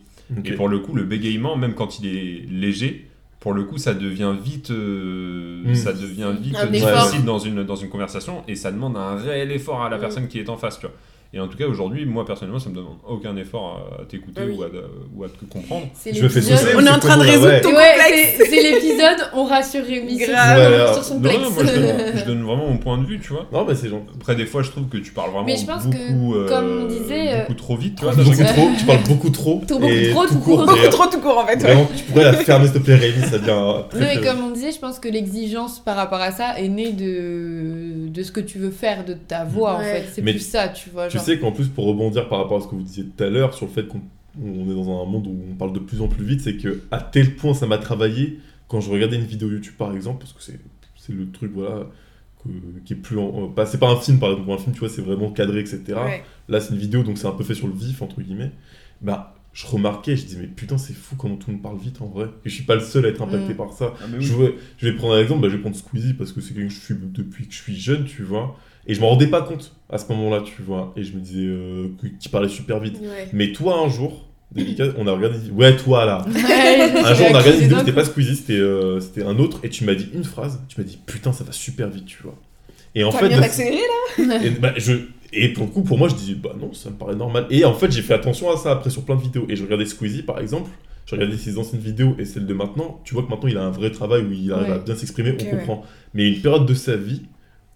Et 0.45 0.51
pour 0.51 0.67
le 0.69 0.77
coup, 0.79 0.93
le 0.93 1.03
bégayement, 1.03 1.55
même 1.57 1.73
quand 1.73 1.99
il 1.99 2.05
est 2.05 2.45
léger, 2.51 3.07
pour 3.39 3.53
le 3.53 3.63
coup, 3.63 3.77
ça 3.79 3.93
devient 3.95 4.35
vite, 4.43 4.69
euh, 4.69 5.63
Mm. 5.65 5.73
ça 5.75 5.93
devient 5.93 6.31
vite 6.39 6.55
Un 6.55 6.71
effort. 6.71 6.91
difficile 7.05 7.25
dans 7.25 7.39
une, 7.39 7.63
dans 7.63 7.75
une 7.77 7.89
conversation 7.89 8.43
et 8.47 8.55
ça 8.55 8.71
demande 8.71 8.95
un 8.97 9.15
réel 9.15 9.51
effort 9.51 9.81
à 9.81 9.89
la 9.89 9.97
Mm. 9.97 10.01
personne 10.01 10.27
qui 10.27 10.37
est 10.39 10.49
en 10.49 10.57
face, 10.57 10.79
tu 10.79 10.85
vois. 10.85 10.95
Et 11.31 11.39
en 11.39 11.47
tout 11.47 11.57
cas, 11.57 11.67
aujourd'hui, 11.67 12.05
moi 12.05 12.25
personnellement, 12.25 12.57
ça 12.57 12.71
me 12.71 12.75
demande 12.75 12.97
aucun 13.07 13.37
effort 13.37 13.87
à, 14.01 14.05
t'écouter 14.05 14.41
oui. 14.47 14.55
ou, 14.57 14.63
à, 14.63 14.67
ou 15.15 15.23
à 15.25 15.27
te 15.29 15.45
comprendre. 15.45 15.85
Je 16.11 16.23
me 16.23 16.27
fais 16.27 16.41
saucer. 16.41 16.69
On 16.75 16.83
est 16.83 16.89
en 16.89 16.97
train 16.97 17.17
de 17.17 17.21
résoudre 17.21 17.49
ouais. 17.49 17.61
ton 17.61 17.69
Ouais, 17.69 17.93
complexe. 17.99 18.49
c'est 18.49 18.63
l'épisode, 18.63 19.29
on 19.35 19.43
rassure 19.43 19.85
Rémi 19.85 20.17
sur, 20.17 20.27
Grave. 20.29 20.93
sur 20.95 21.03
son 21.03 21.15
Non, 21.19 21.21
plex. 21.29 21.37
non, 21.37 21.51
moi 21.51 21.63
je 21.67 21.79
donne, 21.79 21.95
je 22.15 22.25
donne 22.25 22.41
vraiment 22.43 22.65
mon 22.67 22.77
point 22.79 22.97
de 22.97 23.05
vue, 23.05 23.19
tu 23.19 23.33
vois. 23.33 23.45
Non, 23.53 23.63
mais 23.63 23.75
c'est 23.75 23.89
gentil. 23.89 24.07
Après, 24.15 24.35
des 24.35 24.47
fois, 24.47 24.63
je 24.63 24.71
trouve 24.71 24.87
que 24.87 24.97
tu 24.97 25.11
parles 25.11 25.29
vraiment 25.29 25.45
Mais 25.45 25.55
je 25.55 25.67
pense 25.67 25.85
beaucoup, 25.85 25.97
que, 26.33 26.37
euh, 26.37 26.47
comme 26.49 26.81
on 26.81 26.87
disait, 26.87 27.27
euh, 27.31 27.39
beaucoup 27.41 27.53
trop 27.53 27.77
vite, 27.77 27.95
tu 27.99 28.05
vois. 28.05 28.15
Beaucoup 28.15 28.33
ça, 28.33 28.45
trop, 28.45 28.67
tu 28.79 28.85
parles 28.85 29.03
beaucoup 29.07 29.29
trop. 29.29 29.61
Tout- 29.67 29.77
beaucoup 29.77 29.93
et 29.93 30.09
trop, 30.09 30.25
tout 30.25 30.39
court. 30.39 30.65
Beaucoup 30.65 30.87
trop 30.89 31.05
tout 31.05 31.19
court 31.21 31.37
en 31.37 31.45
fait. 31.45 31.53
ouais. 31.57 31.59
Vraiment, 31.59 31.89
tu 31.95 32.03
pourrais 32.05 32.23
la 32.23 32.33
fermer, 32.33 32.65
s'il 32.65 32.73
te 32.73 32.79
plaît, 32.79 32.95
Rémi, 32.95 33.21
ça 33.27 33.37
devient 33.37 33.49
Non, 33.51 34.23
comme 34.23 34.43
on 34.45 34.49
disait, 34.49 34.71
je 34.71 34.79
pense 34.79 34.97
que 34.97 35.07
l'exigence 35.07 35.77
par 35.79 35.95
rapport 35.95 36.21
à 36.21 36.31
ça 36.31 36.57
est 36.59 36.69
née 36.69 36.91
de, 36.91 38.09
de 38.09 38.23
ce 38.23 38.31
que 38.31 38.39
tu 38.39 38.57
veux 38.57 38.71
faire 38.71 39.05
de 39.05 39.13
ta 39.13 39.43
voix, 39.43 39.75
en 39.75 39.81
fait. 39.81 40.05
C'est 40.11 40.23
plus 40.23 40.39
ça, 40.39 40.69
tu 40.69 40.89
vois. 40.89 41.07
Tu 41.19 41.25
sais 41.25 41.39
qu'en 41.39 41.51
plus, 41.51 41.67
pour 41.67 41.85
rebondir 41.85 42.27
par 42.29 42.39
rapport 42.39 42.57
à 42.57 42.61
ce 42.61 42.67
que 42.67 42.75
vous 42.75 42.81
disiez 42.83 43.05
tout 43.05 43.23
à 43.23 43.29
l'heure, 43.29 43.53
sur 43.53 43.65
le 43.67 43.71
fait 43.71 43.87
qu'on 43.87 44.01
on 44.41 44.69
est 44.69 44.73
dans 44.75 45.01
un 45.03 45.05
monde 45.05 45.27
où 45.27 45.35
on 45.51 45.55
parle 45.55 45.73
de 45.73 45.79
plus 45.79 46.01
en 46.01 46.07
plus 46.07 46.23
vite, 46.23 46.41
c'est 46.41 46.55
que 46.57 46.81
à 46.91 46.99
tel 47.01 47.35
point 47.35 47.53
ça 47.53 47.65
m'a 47.67 47.77
travaillé 47.79 48.39
quand 48.67 48.79
je 48.79 48.89
regardais 48.91 49.15
une 49.17 49.25
vidéo 49.25 49.49
YouTube 49.49 49.73
par 49.77 49.93
exemple, 49.95 50.19
parce 50.19 50.33
que 50.33 50.41
c'est 50.43 50.59
c'est 50.95 51.13
le 51.13 51.29
truc 51.31 51.51
voilà 51.53 51.87
que- 52.43 52.79
qui 52.85 52.93
est 52.93 52.95
plus 52.95 53.17
en, 53.17 53.45
euh, 53.45 53.47
pas- 53.47 53.65
c'est 53.65 53.79
pas 53.79 53.89
un 53.89 53.95
film 53.97 54.19
par 54.19 54.31
exemple, 54.31 54.51
un 54.51 54.57
film 54.57 54.73
tu 54.73 54.79
vois 54.79 54.89
c'est 54.89 55.01
vraiment 55.01 55.31
cadré 55.31 55.59
etc. 55.61 55.81
Ouais. 55.87 56.23
Là 56.47 56.61
c'est 56.61 56.73
une 56.73 56.79
vidéo 56.79 57.03
donc 57.03 57.17
c'est 57.17 57.27
un 57.27 57.31
peu 57.31 57.43
fait 57.43 57.55
sur 57.55 57.67
le 57.67 57.73
vif 57.73 58.01
entre 58.01 58.21
guillemets. 58.21 58.51
Bah 59.01 59.35
je 59.51 59.65
remarquais, 59.65 60.15
je 60.15 60.25
disais 60.25 60.39
mais 60.39 60.47
putain 60.47 60.77
c'est 60.77 60.93
fou 60.93 61.15
comment 61.17 61.35
tout 61.35 61.47
le 61.49 61.53
monde 61.55 61.63
parle 61.63 61.79
vite 61.79 62.01
en 62.01 62.05
vrai. 62.07 62.25
Et 62.45 62.49
je 62.49 62.53
suis 62.55 62.63
pas 62.63 62.75
le 62.75 62.81
seul 62.81 63.05
à 63.05 63.09
être 63.09 63.21
impacté 63.23 63.53
Mm. 63.53 63.57
par 63.57 63.73
ça. 63.73 63.93
Ah, 63.99 64.05
mais 64.09 64.19
oui. 64.19 64.23
Je 64.23 64.33
vais, 64.35 64.53
je 64.77 64.87
vais 64.87 64.95
prendre 64.95 65.15
un 65.15 65.19
exemple, 65.21 65.41
bah, 65.41 65.49
je 65.49 65.55
vais 65.55 65.61
prendre 65.61 65.75
Squeezie 65.75 66.13
parce 66.13 66.31
que 66.31 66.39
c'est 66.39 66.53
quelqu'un 66.53 66.69
que 66.69 66.75
je 66.75 66.79
suis 66.79 66.95
depuis 66.95 67.47
que 67.47 67.53
je 67.53 67.57
suis 67.61 67.75
jeune, 67.77 68.05
tu 68.05 68.21
vois. 68.23 68.55
Et 68.89 68.93
je 68.95 68.99
m'en 69.01 69.09
rendais 69.09 69.27
pas 69.27 69.41
compte 69.43 69.73
à 69.89 69.97
ce 69.97 70.11
moment-là, 70.11 70.41
tu 70.43 70.61
vois. 70.61 70.91
Et 70.97 71.03
je 71.03 71.13
me 71.13 71.19
disais 71.21 71.45
euh, 71.45 71.87
que- 72.01 72.07
qu'il 72.07 72.31
parlait 72.31 72.49
super 72.49 72.79
vite. 72.79 72.97
Ouais. 73.01 73.29
Mais 73.31 73.51
toi, 73.53 73.79
un 73.85 73.89
jour, 73.89 74.25
délicat, 74.51 74.85
on 74.97 75.05
a 75.07 75.11
regardé. 75.11 75.37
Ouais, 75.51 75.75
toi 75.77 76.05
là. 76.05 76.25
Ouais, 76.27 76.91
Un 77.05 77.13
jour, 77.13 77.27
on 77.31 77.35
a 77.35 77.39
regardé 77.39 77.51
une 77.59 77.63
vidéo, 77.65 77.77
c'était 77.79 77.93
pas 77.93 78.03
Squeezie, 78.05 78.35
c'était 78.35 78.53
euh, 78.53 78.99
c'était 78.99 79.23
un 79.23 79.37
autre. 79.39 79.59
Et 79.63 79.69
tu 79.69 79.85
m'as 79.85 79.93
dit 79.95 80.07
une 80.13 80.23
phrase. 80.23 80.59
Tu 80.67 80.81
m'as 80.81 80.85
dit 80.87 80.97
putain, 81.05 81.31
ça 81.31 81.43
va 81.43 81.51
super 81.51 81.87
vite, 81.89 82.05
tu 82.05 82.21
vois. 82.23 82.35
Et 82.95 83.03
en 83.03 83.11
fait, 83.11 83.27
bien 83.29 83.39
bah, 83.39 83.45
accéléré 83.45 83.77
là 84.17 84.43
et, 84.43 84.49
bah, 84.49 84.73
je, 84.77 84.93
et 85.31 85.49
pour 85.49 85.65
le 85.65 85.71
coup, 85.71 85.83
pour 85.83 85.99
moi, 85.99 86.07
je 86.09 86.15
disais, 86.15 86.33
bah 86.33 86.55
non, 86.59 86.73
ça 86.73 86.89
me 86.89 86.95
paraît 86.95 87.15
normal. 87.15 87.45
Et 87.51 87.63
en 87.65 87.75
fait, 87.75 87.91
j'ai 87.91 88.01
fait 88.01 88.15
attention 88.15 88.49
à 88.51 88.57
ça 88.57 88.71
après 88.71 88.89
sur 88.89 89.03
plein 89.03 89.15
de 89.15 89.21
vidéos. 89.21 89.45
Et 89.49 89.55
je 89.55 89.63
regardais 89.63 89.85
Squeezie, 89.85 90.23
par 90.23 90.39
exemple. 90.39 90.71
Je 91.05 91.15
regardais 91.15 91.37
ses 91.37 91.57
anciennes 91.59 91.81
vidéos 91.81 92.15
et 92.19 92.25
celles 92.25 92.45
de 92.47 92.53
maintenant. 92.53 92.99
Tu 93.03 93.13
vois 93.13 93.21
que 93.23 93.29
maintenant, 93.29 93.47
il 93.49 93.57
a 93.57 93.63
un 93.63 93.69
vrai 93.71 93.91
travail 93.91 94.23
où 94.23 94.31
il 94.31 94.51
arrive 94.51 94.69
Ouais. 94.69 94.75
à 94.75 94.79
bien 94.79 94.95
s'exprimer, 94.95 95.35
on 95.39 95.45
comprend. 95.45 95.83
Mais 96.15 96.27
une 96.27 96.41
période 96.41 96.65
de 96.65 96.73
sa 96.73 96.95
vie, 96.95 97.21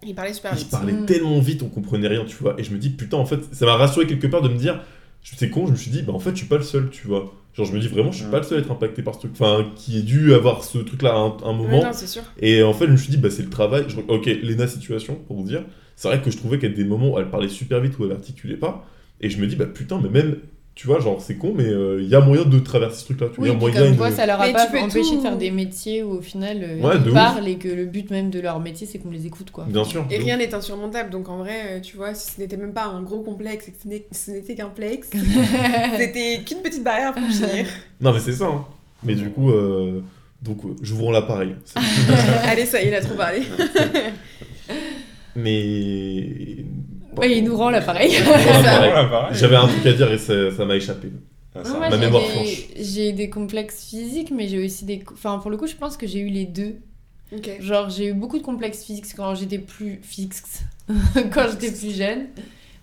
Il 0.06 0.14
parlait 0.14 0.32
super 0.34 0.52
il 0.52 0.58
vite. 0.58 0.70
parlait 0.70 0.92
Mm. 0.92 1.06
tellement 1.06 1.40
vite, 1.40 1.62
on 1.62 1.68
comprenait 1.68 2.08
rien, 2.08 2.24
tu 2.24 2.36
vois. 2.36 2.54
Et 2.58 2.64
je 2.64 2.72
me 2.72 2.78
dis, 2.78 2.90
putain, 2.90 3.16
en 3.16 3.24
fait, 3.26 3.40
ça 3.52 3.64
m'a 3.66 3.76
rassuré 3.76 4.06
quelque 4.06 4.26
part 4.26 4.42
de 4.42 4.48
me 4.48 4.56
dire, 4.56 4.80
c'est 5.22 5.48
con, 5.50 5.66
je 5.66 5.72
me 5.72 5.76
suis 5.76 5.90
dit, 5.90 6.02
bah 6.02 6.12
en 6.12 6.18
fait, 6.18 6.30
je 6.30 6.36
suis 6.36 6.46
pas 6.46 6.56
le 6.58 6.62
seul, 6.62 6.90
tu 6.90 7.06
vois. 7.06 7.32
Genre, 7.54 7.66
je 7.66 7.72
me 7.72 7.78
dis 7.80 7.88
vraiment, 7.88 8.10
je 8.12 8.18
suis 8.18 8.26
Mm. 8.26 8.30
pas 8.30 8.38
le 8.38 8.42
seul 8.44 8.58
à 8.58 8.60
être 8.62 8.70
impacté 8.70 9.02
par 9.02 9.14
ce 9.14 9.20
truc. 9.20 9.32
Enfin, 9.34 9.70
qui 9.76 9.98
ait 9.98 10.02
dû 10.02 10.34
avoir 10.34 10.64
ce 10.64 10.78
truc-là 10.78 11.12
à 11.12 11.16
un, 11.18 11.26
un 11.44 11.50
Ouais, 11.52 11.54
moment. 11.56 11.84
non, 11.84 11.92
sûr. 12.08 12.22
Et 12.40 12.62
en 12.62 12.72
fait, 12.74 12.86
je 12.86 12.92
me 12.92 12.96
suis 12.96 13.10
dit, 13.10 13.16
bah, 13.16 13.30
c'est 13.30 13.42
le 13.44 13.50
travail. 13.50 13.84
Je- 13.88 14.00
Ok, 14.08 14.26
Lena 14.26 14.66
situation, 14.66 15.14
pour 15.26 15.36
vous 15.36 15.44
dire. 15.44 15.64
C'est 15.96 16.08
vrai 16.08 16.20
que 16.20 16.30
je 16.30 16.36
trouvais 16.36 16.58
qu'il 16.58 16.68
y 16.68 16.72
a 16.72 16.76
des 16.76 16.84
moments 16.84 17.12
où 17.14 17.18
elle 17.18 17.30
parlait 17.30 17.48
super 17.48 17.80
vite, 17.80 17.98
où 17.98 18.04
elle 18.04 18.12
articulait 18.12 18.56
pas. 18.56 18.84
Et 19.20 19.30
je 19.30 19.38
me 19.40 19.46
dis, 19.46 19.54
bah 19.56 19.66
putain, 19.66 20.00
mais 20.02 20.08
même, 20.10 20.36
tu 20.74 20.88
vois, 20.88 20.98
genre, 20.98 21.20
c'est 21.20 21.36
con, 21.36 21.52
mais 21.56 21.64
euh, 21.68 22.00
il 22.02 22.08
y 22.08 22.14
a 22.16 22.20
moyen 22.20 22.44
de 22.44 22.58
traverser 22.58 22.98
ce 23.00 23.04
truc-là. 23.04 23.28
Tu 23.32 23.36
vois, 23.36 23.44
Oui, 23.44 23.48
il 23.48 23.52
y 23.52 23.54
a 23.54 23.54
puis 23.54 23.60
moyen 23.70 23.80
comme 23.80 23.92
de- 23.92 23.96
quoi, 23.96 24.10
ça 24.10 24.26
leur 24.26 24.40
a 24.40 24.46
Mais 24.46 24.52
pas 24.52 24.66
tu 24.66 24.72
peux 24.72 24.78
empêché 24.80 25.10
tout- 25.10 25.16
de 25.18 25.20
faire 25.22 25.36
des 25.36 25.50
métiers 25.52 26.02
où 26.02 26.14
au 26.14 26.20
final 26.20 26.58
euh, 26.62 26.80
Ouais, 26.80 26.98
de 26.98 27.04
ils 27.04 27.08
ouf. 27.08 27.14
parlent 27.14 27.46
et 27.48 27.56
que 27.58 27.68
le 27.68 27.84
but 27.86 28.10
même 28.10 28.30
de 28.30 28.40
leur 28.40 28.58
métier 28.58 28.84
c'est 28.86 28.98
qu'on 28.98 29.10
les 29.10 29.24
écoute 29.26 29.50
quoi. 29.52 29.66
Bien 29.68 29.84
sûr. 29.84 30.04
Et 30.10 30.18
de 30.18 30.24
rien 30.24 30.36
n'est 30.36 30.52
insurmontable, 30.52 31.10
donc 31.10 31.28
en 31.28 31.38
vrai, 31.38 31.76
euh, 31.76 31.80
tu 31.80 31.96
vois, 31.96 32.12
si 32.14 32.32
ce 32.32 32.40
n'était 32.40 32.56
même 32.56 32.72
pas 32.72 32.86
un 32.86 33.02
gros 33.02 33.20
complexe 33.20 33.68
et 33.68 33.70
que 33.70 33.76
ce 34.12 34.30
n'était 34.32 34.56
qu'un 34.56 34.68
plex, 34.68 35.08
c'était 35.96 36.40
qu'une 36.44 36.58
petite 36.62 36.82
barrière 36.82 37.10
à 37.10 37.12
franchir. 37.12 37.66
Non, 38.00 38.12
mais 38.12 38.20
c'est 38.20 38.32
ça. 38.32 38.46
hein. 38.46 38.64
Mais 39.04 39.14
du 39.14 39.28
coup, 39.30 39.50
euh, 39.52 40.00
donc, 40.42 40.64
euh, 40.64 40.68
j'ouvre 40.82 41.12
l'appareil. 41.12 41.54
Allez, 42.44 42.66
ça 42.66 42.82
y 42.82 42.86
est, 42.86 42.88
il 42.88 42.94
a 42.94 43.00
trop 43.00 43.14
parlé. 43.14 43.42
Mais. 45.36 46.64
Ouais, 47.18 47.38
il 47.38 47.44
nous 47.44 47.56
rend 47.56 47.70
l'appareil. 47.70 48.12
J'avais 49.32 49.56
un 49.56 49.66
truc 49.68 49.86
à 49.86 49.92
dire 49.92 50.10
et 50.12 50.18
ça 50.18 50.50
ça 50.50 50.64
m'a 50.64 50.76
échappé. 50.76 51.08
Ah, 51.54 51.62
ça- 51.64 51.70
Non, 51.70 51.78
moi, 51.78 51.88
ma 51.90 51.96
j'ai 51.96 52.04
mémoire 52.04 52.22
des- 52.22 52.28
flanche. 52.28 52.62
J'ai 52.78 53.12
des 53.12 53.30
complexes 53.30 53.84
physiques, 53.88 54.30
mais 54.32 54.48
j'ai 54.48 54.64
aussi 54.64 54.84
des. 54.84 55.02
Enfin, 55.12 55.38
pour 55.38 55.50
le 55.50 55.56
coup, 55.56 55.66
je 55.66 55.76
pense 55.76 55.96
que 55.96 56.06
j'ai 56.06 56.18
eu 56.20 56.28
les 56.28 56.46
deux. 56.46 56.76
Ok. 57.34 57.50
Genre, 57.60 57.88
j'ai 57.90 58.08
eu 58.08 58.12
beaucoup 58.12 58.38
de 58.38 58.42
complexes 58.42 58.82
physiques 58.84 59.06
quand 59.16 59.34
j'étais 59.34 59.58
plus. 59.58 60.00
Fixe. 60.02 60.62
quand 61.32 61.46
j'étais 61.50 61.70
plus 61.72 61.96
jeune. 61.96 62.26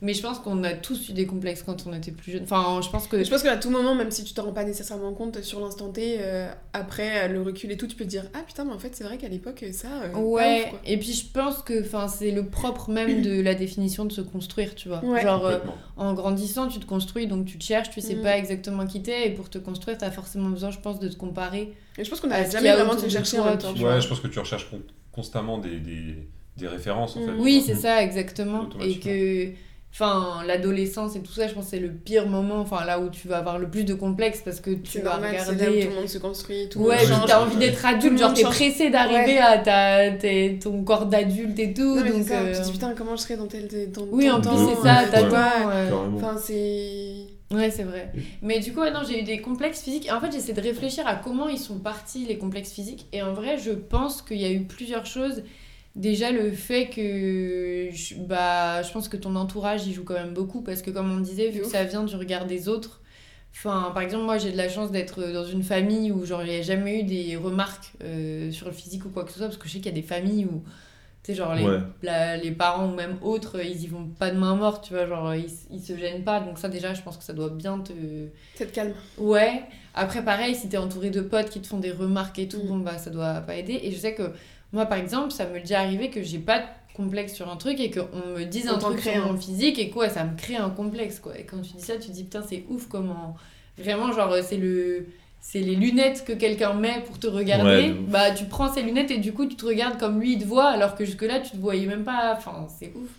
Mais 0.04 0.16
je 0.16 0.22
pense 0.24 0.40
qu'on 0.40 0.64
a 0.64 0.74
tous 0.74 1.10
eu 1.10 1.14
des 1.14 1.28
complexes 1.28 1.62
quand 1.64 1.86
on 1.86 1.94
était 1.94 2.10
plus 2.12 2.32
jeune. 2.32 2.42
Enfin, 2.44 2.80
je 2.84 2.90
pense 2.90 3.08
que. 3.08 3.24
Je 3.24 3.30
pense 3.30 3.44
qu'à 3.44 3.56
tout 3.58 3.70
moment, 3.70 3.94
même 3.94 4.10
si 4.10 4.24
tu 4.24 4.34
t'en 4.34 4.46
rends 4.46 4.52
pas 4.52 4.64
nécessairement 4.64 5.14
compte 5.14 5.42
sur 5.44 5.60
l'instant 5.60 5.90
T, 5.92 6.18
euh, 6.20 6.50
après 6.74 7.26
euh, 7.26 7.28
le 7.28 7.42
recul 7.44 7.72
et 7.72 7.78
tout, 7.78 7.86
tu 7.86 7.96
peux 7.96 8.06
te 8.06 8.10
dire 8.10 8.24
Ah 8.34 8.40
putain, 8.46 8.66
mais 8.66 8.74
en 8.74 8.80
fait, 8.80 8.96
c'est 8.96 9.04
vrai 9.04 9.18
qu'à 9.18 9.28
l'époque, 9.28 9.64
ça. 9.74 9.88
euh, 10.06 10.18
Ouais, 10.18 10.70
ouf, 10.74 10.80
et 10.88 10.98
puis 10.98 11.14
je 11.14 11.26
pense 11.32 11.60
que 11.62 11.82
enfin, 11.82 12.08
c'est 12.08 12.32
le 12.32 12.48
propre 12.48 12.90
même 12.90 13.22
de 13.22 13.40
la 13.42 13.54
définition 13.54 14.06
de 14.06 14.12
se 14.12 14.22
construire, 14.22 14.74
tu 14.74 14.88
vois. 14.88 15.06
Ouais. 15.06 15.22
Genre, 15.22 15.46
euh, 15.46 15.60
en 15.98 16.16
grandissant, 16.16 16.68
tu 16.68 16.80
te 16.80 16.86
construis, 16.88 17.28
donc 17.28 17.46
tu 17.46 17.60
te 17.60 17.64
cherches, 17.64 17.92
tu 17.92 18.02
sais 18.02 18.16
Mm. 18.16 18.22
pas 18.24 18.38
exactement 18.40 18.88
qui 18.88 19.04
t'es, 19.04 19.28
et 19.28 19.30
pour 19.30 19.52
te 19.52 19.60
construire, 19.60 20.00
t'as 20.00 20.10
forcément 20.10 20.50
besoin, 20.50 20.72
je 20.72 20.80
pense, 20.80 21.00
de 21.00 21.10
te 21.10 21.16
comparer. 21.16 21.74
Et 22.00 22.04
je 22.04 22.10
pense 22.10 22.20
qu'on 22.20 22.28
n'a 22.28 22.50
jamais 22.50 22.70
a 22.70 22.76
vraiment 22.76 22.96
de 23.00 23.08
chercher 23.08 23.38
en 23.40 23.46
même 23.46 23.60
temps. 23.60 23.72
Ouais, 23.74 24.02
je 24.02 24.08
pense 24.08 24.20
que 24.20 24.28
tu 24.30 24.40
recherches 24.40 24.68
con- 24.72 24.82
constamment 25.12 25.60
des, 25.60 25.78
des, 25.80 26.28
des 26.58 26.68
références 26.68 27.16
en 27.18 27.20
fait. 27.24 27.32
Mm. 27.34 27.40
Oui, 27.40 27.62
c'est 27.64 27.76
ça, 27.76 28.02
exactement. 28.02 28.68
Et 28.82 28.98
que 28.98 29.50
Enfin, 29.94 30.42
l'adolescence 30.48 31.18
et 31.18 31.20
tout 31.22 31.34
ça, 31.34 31.48
je 31.50 31.54
pense 31.54 31.66
que 31.66 31.72
c'est 31.72 31.80
le 31.80 31.90
pire 31.92 32.26
moment, 32.28 32.60
enfin 32.60 32.86
là 32.86 33.00
où 33.02 33.10
tu 33.10 33.28
vas 33.28 33.40
avoir 33.40 33.60
le 33.60 33.70
plus 33.70 33.84
de 33.84 33.94
complexes 33.94 34.42
parce 34.44 34.62
que 34.62 34.72
tu 34.72 35.00
vas 35.02 35.12
normal, 35.12 35.36
c'est 35.38 35.46
là 35.48 35.52
où 35.52 35.56
regarder. 35.58 35.82
tout 35.84 35.90
le 35.90 35.96
monde 35.96 36.08
se 36.08 36.18
construit, 36.18 36.70
tout 36.70 36.80
le 36.80 36.86
Ouais, 36.86 36.98
monde 37.00 37.08
genre 37.08 37.26
t'as 37.26 37.42
envie 37.44 37.58
d'être 37.58 37.86
adulte, 37.86 38.18
genre 38.18 38.34
t'es 38.34 38.44
pressé 38.44 38.90
d'arriver 38.90 39.34
Ouais. 39.34 39.38
à 39.40 39.58
ta, 39.58 40.12
tes- 40.12 40.58
ton 40.60 40.82
corps 40.84 41.08
d'adulte 41.08 41.60
et 41.60 41.74
tout. 41.74 41.96
Non, 41.98 42.04
mais 42.06 42.12
donc, 42.12 42.24
ça. 42.26 42.40
euh, 42.40 42.54
Tu 42.54 42.60
te 42.62 42.66
dis 42.68 42.72
putain, 42.72 42.94
comment 42.98 43.18
je 43.18 43.22
serais 43.24 43.36
dans 43.36 43.48
tel. 43.48 43.68
Dans 43.92 44.04
Oui, 44.12 44.32
en 44.32 44.40
plus 44.40 44.50
c'est 44.70 44.82
ça, 44.82 45.02
t'as. 45.12 45.28
Enfin, 46.16 46.38
c'est. 46.42 47.26
Ouais, 47.54 47.70
c'est 47.70 47.84
vrai. 47.84 48.14
Mais 48.42 48.60
du 48.62 48.72
coup, 48.72 48.80
ouais, 48.80 48.92
non, 48.92 49.02
j'ai 49.06 49.20
eu 49.20 49.24
des 49.24 49.42
complexes 49.42 49.82
physiques. 49.82 50.08
En 50.10 50.22
fait, 50.22 50.32
j'essaie 50.32 50.54
de 50.54 50.62
réfléchir 50.62 51.06
à 51.06 51.16
comment 51.16 51.50
ils 51.50 51.60
sont 51.60 51.80
partis, 51.80 52.26
les 52.26 52.38
complexes 52.38 52.72
physiques. 52.72 53.08
Et 53.12 53.22
en 53.22 53.34
vrai, 53.34 53.58
je 53.58 53.72
pense 53.72 54.22
qu'il 54.22 54.38
y 54.38 54.46
a 54.46 54.52
eu 54.52 54.64
plusieurs 54.64 55.06
choses. 55.06 55.44
Déjà, 55.96 56.32
le 56.32 56.52
fait 56.52 56.88
que. 56.90 57.90
Je, 57.92 58.16
bah, 58.16 58.82
je 58.82 58.92
pense 58.92 59.10
que 59.10 59.18
ton 59.18 59.36
entourage, 59.36 59.86
il 59.88 59.94
joue 59.94 60.04
quand 60.04 60.14
même 60.14 60.34
beaucoup. 60.34 60.62
Parce 60.62 60.82
que, 60.82 60.92
comme 60.92 61.12
on 61.12 61.20
disait, 61.20 61.50
vu 61.50 61.62
que 61.62 61.68
ça 61.68 61.84
vient 61.84 62.04
du 62.04 62.16
regard 62.16 62.46
des 62.46 62.68
autres. 62.70 63.02
Enfin, 63.54 63.92
par 63.94 64.02
exemple, 64.02 64.24
moi, 64.24 64.38
j'ai 64.38 64.52
de 64.54 64.58
la 64.58 64.70
chance 64.70 64.92
d'être 64.92 65.22
dans 65.34 65.44
une 65.44 65.64
famille 65.64 66.10
où, 66.14 66.26
genre, 66.26 66.42
il 66.44 66.50
n'y 66.52 66.56
a 66.56 66.62
jamais 66.62 67.02
eu 67.02 67.04
des 67.04 67.36
remarques 67.36 67.92
euh, 68.02 68.50
sur 68.52 68.68
le 68.68 68.72
physique 68.74 69.06
ou 69.06 69.10
quoi 69.10 69.26
que 69.26 69.32
ce 69.32 69.40
soit. 69.40 69.48
Parce 69.48 69.58
que 69.58 69.68
je 69.68 69.74
sais 69.74 69.80
qu'il 69.80 69.88
y 69.88 69.98
a 69.98 70.02
des 70.02 70.08
familles 70.08 70.46
où. 70.46 70.64
Tu 71.24 71.34
sais, 71.34 71.38
genre, 71.38 71.54
les 71.54 71.64
Ouais. 71.68 71.78
la- 72.02 72.38
les 72.38 72.52
parents 72.52 72.90
ou 72.90 72.96
même 72.96 73.18
autres, 73.22 73.64
ils 73.64 73.84
y 73.84 73.88
vont 73.88 74.08
pas 74.08 74.32
de 74.32 74.38
main 74.40 74.56
morte, 74.56 74.86
tu 74.88 74.94
vois, 74.94 75.06
genre, 75.06 75.36
ils, 75.36 75.46
ils 75.70 75.82
se 75.82 75.96
gênent 75.98 76.24
pas. 76.24 76.40
Donc, 76.40 76.58
ça, 76.58 76.68
déjà, 76.70 76.94
je 76.96 77.02
pense 77.04 77.18
que 77.18 77.24
ça 77.26 77.34
doit 77.34 77.50
bien 77.50 77.80
te. 77.80 77.92
Ça 78.56 78.66
te 78.66 78.72
calme. 78.74 78.94
Ouais. 79.20 79.62
Après, 79.94 80.24
pareil, 80.24 80.56
si 80.56 80.70
t'es 80.70 80.78
entouré 80.78 81.10
de 81.12 81.20
potes 81.22 81.50
qui 81.50 81.60
te 81.62 81.68
font 81.68 81.78
des 81.80 81.92
remarques 81.92 82.40
et 82.40 82.48
tout, 82.48 82.64
Mm. 82.64 82.68
bon, 82.68 82.78
bah, 82.78 82.98
ça 82.98 83.10
doit 83.12 83.42
pas 83.42 83.56
aider. 83.58 83.78
Et 83.84 83.92
je 83.92 83.98
sais 83.98 84.16
que 84.16 84.32
moi, 84.74 84.86
par 84.86 84.98
exemple, 84.98 85.32
ça 85.32 85.46
me 85.46 85.60
déjà 85.60 85.80
arrivé 85.80 86.10
que 86.10 86.24
j'ai 86.24 86.40
pas 86.40 86.60
de 86.60 86.66
complexe 86.94 87.34
sur 87.34 87.50
un 87.50 87.56
truc 87.58 87.80
et 87.80 87.92
qu'on 87.92 88.38
me 88.38 88.44
dise 88.44 88.68
un 88.68 88.78
truc 88.78 89.00
sur 89.00 89.26
mon 89.26 89.38
physique 89.38 89.80
et 89.80 89.90
quoi, 89.90 90.10
ça 90.10 90.24
me 90.24 90.38
crée 90.38 90.56
un 90.56 90.70
complexe, 90.70 91.20
quoi. 91.20 91.38
Et 91.38 91.44
quand 91.44 91.62
tu 91.62 91.74
dis 91.74 91.84
ça, 91.84 91.98
tu 91.98 92.08
te 92.08 92.14
dis, 92.14 92.24
putain, 92.24 92.44
c'est 92.48 92.66
ouf 92.70 92.88
comment. 92.88 93.36
Vraiment, 93.78 94.12
genre, 94.12 94.36
c'est 94.44 94.58
le. 94.58 95.08
C'est 95.44 95.62
les 95.62 95.76
lunettes 95.76 96.24
que 96.24 96.34
quelqu'un 96.34 96.76
met 96.76 97.02
pour 97.08 97.18
te 97.18 97.26
regarder. 97.26 97.90
Ouais, 97.90 97.96
bah, 98.08 98.30
tu 98.30 98.46
prends 98.46 98.72
ces 98.72 98.84
lunettes 98.84 99.10
et 99.10 99.18
du 99.18 99.34
coup, 99.34 99.48
tu 99.48 99.56
te 99.56 99.66
regardes 99.66 99.98
comme 99.98 100.20
lui, 100.20 100.34
il 100.34 100.40
te 100.40 100.46
voit, 100.46 100.68
alors 100.68 100.94
que 100.94 101.04
jusque-là, 101.04 101.40
tu 101.40 101.52
te 101.52 101.58
voyais 101.58 101.88
même 101.88 102.04
pas. 102.04 102.36
Enfin, 102.38 102.68
c'est 102.80 102.94
ouf. 102.96 103.10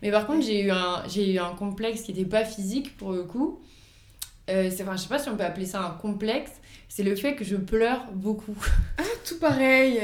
Mais 0.00 0.12
par 0.12 0.24
contre, 0.24 0.46
j'ai 0.46 0.60
eu 0.60 0.70
un, 0.70 1.02
j'ai 1.08 1.32
eu 1.32 1.38
un 1.38 1.50
complexe 1.50 2.02
qui 2.02 2.12
n'était 2.12 2.28
pas 2.28 2.44
physique 2.44 2.96
pour 2.96 3.10
le 3.10 3.24
coup. 3.24 3.58
Euh, 4.50 4.70
c'est, 4.70 4.84
enfin, 4.84 4.96
je 4.96 5.02
sais 5.02 5.08
pas 5.08 5.18
si 5.18 5.28
on 5.30 5.36
peut 5.36 5.42
appeler 5.42 5.66
ça 5.66 5.80
un 5.80 5.90
complexe. 5.90 6.52
C'est 6.96 7.02
le 7.02 7.16
fait 7.16 7.34
que 7.34 7.44
je 7.44 7.56
pleure 7.56 8.04
beaucoup. 8.12 8.54
Tout 9.26 9.38
pareil. 9.40 9.98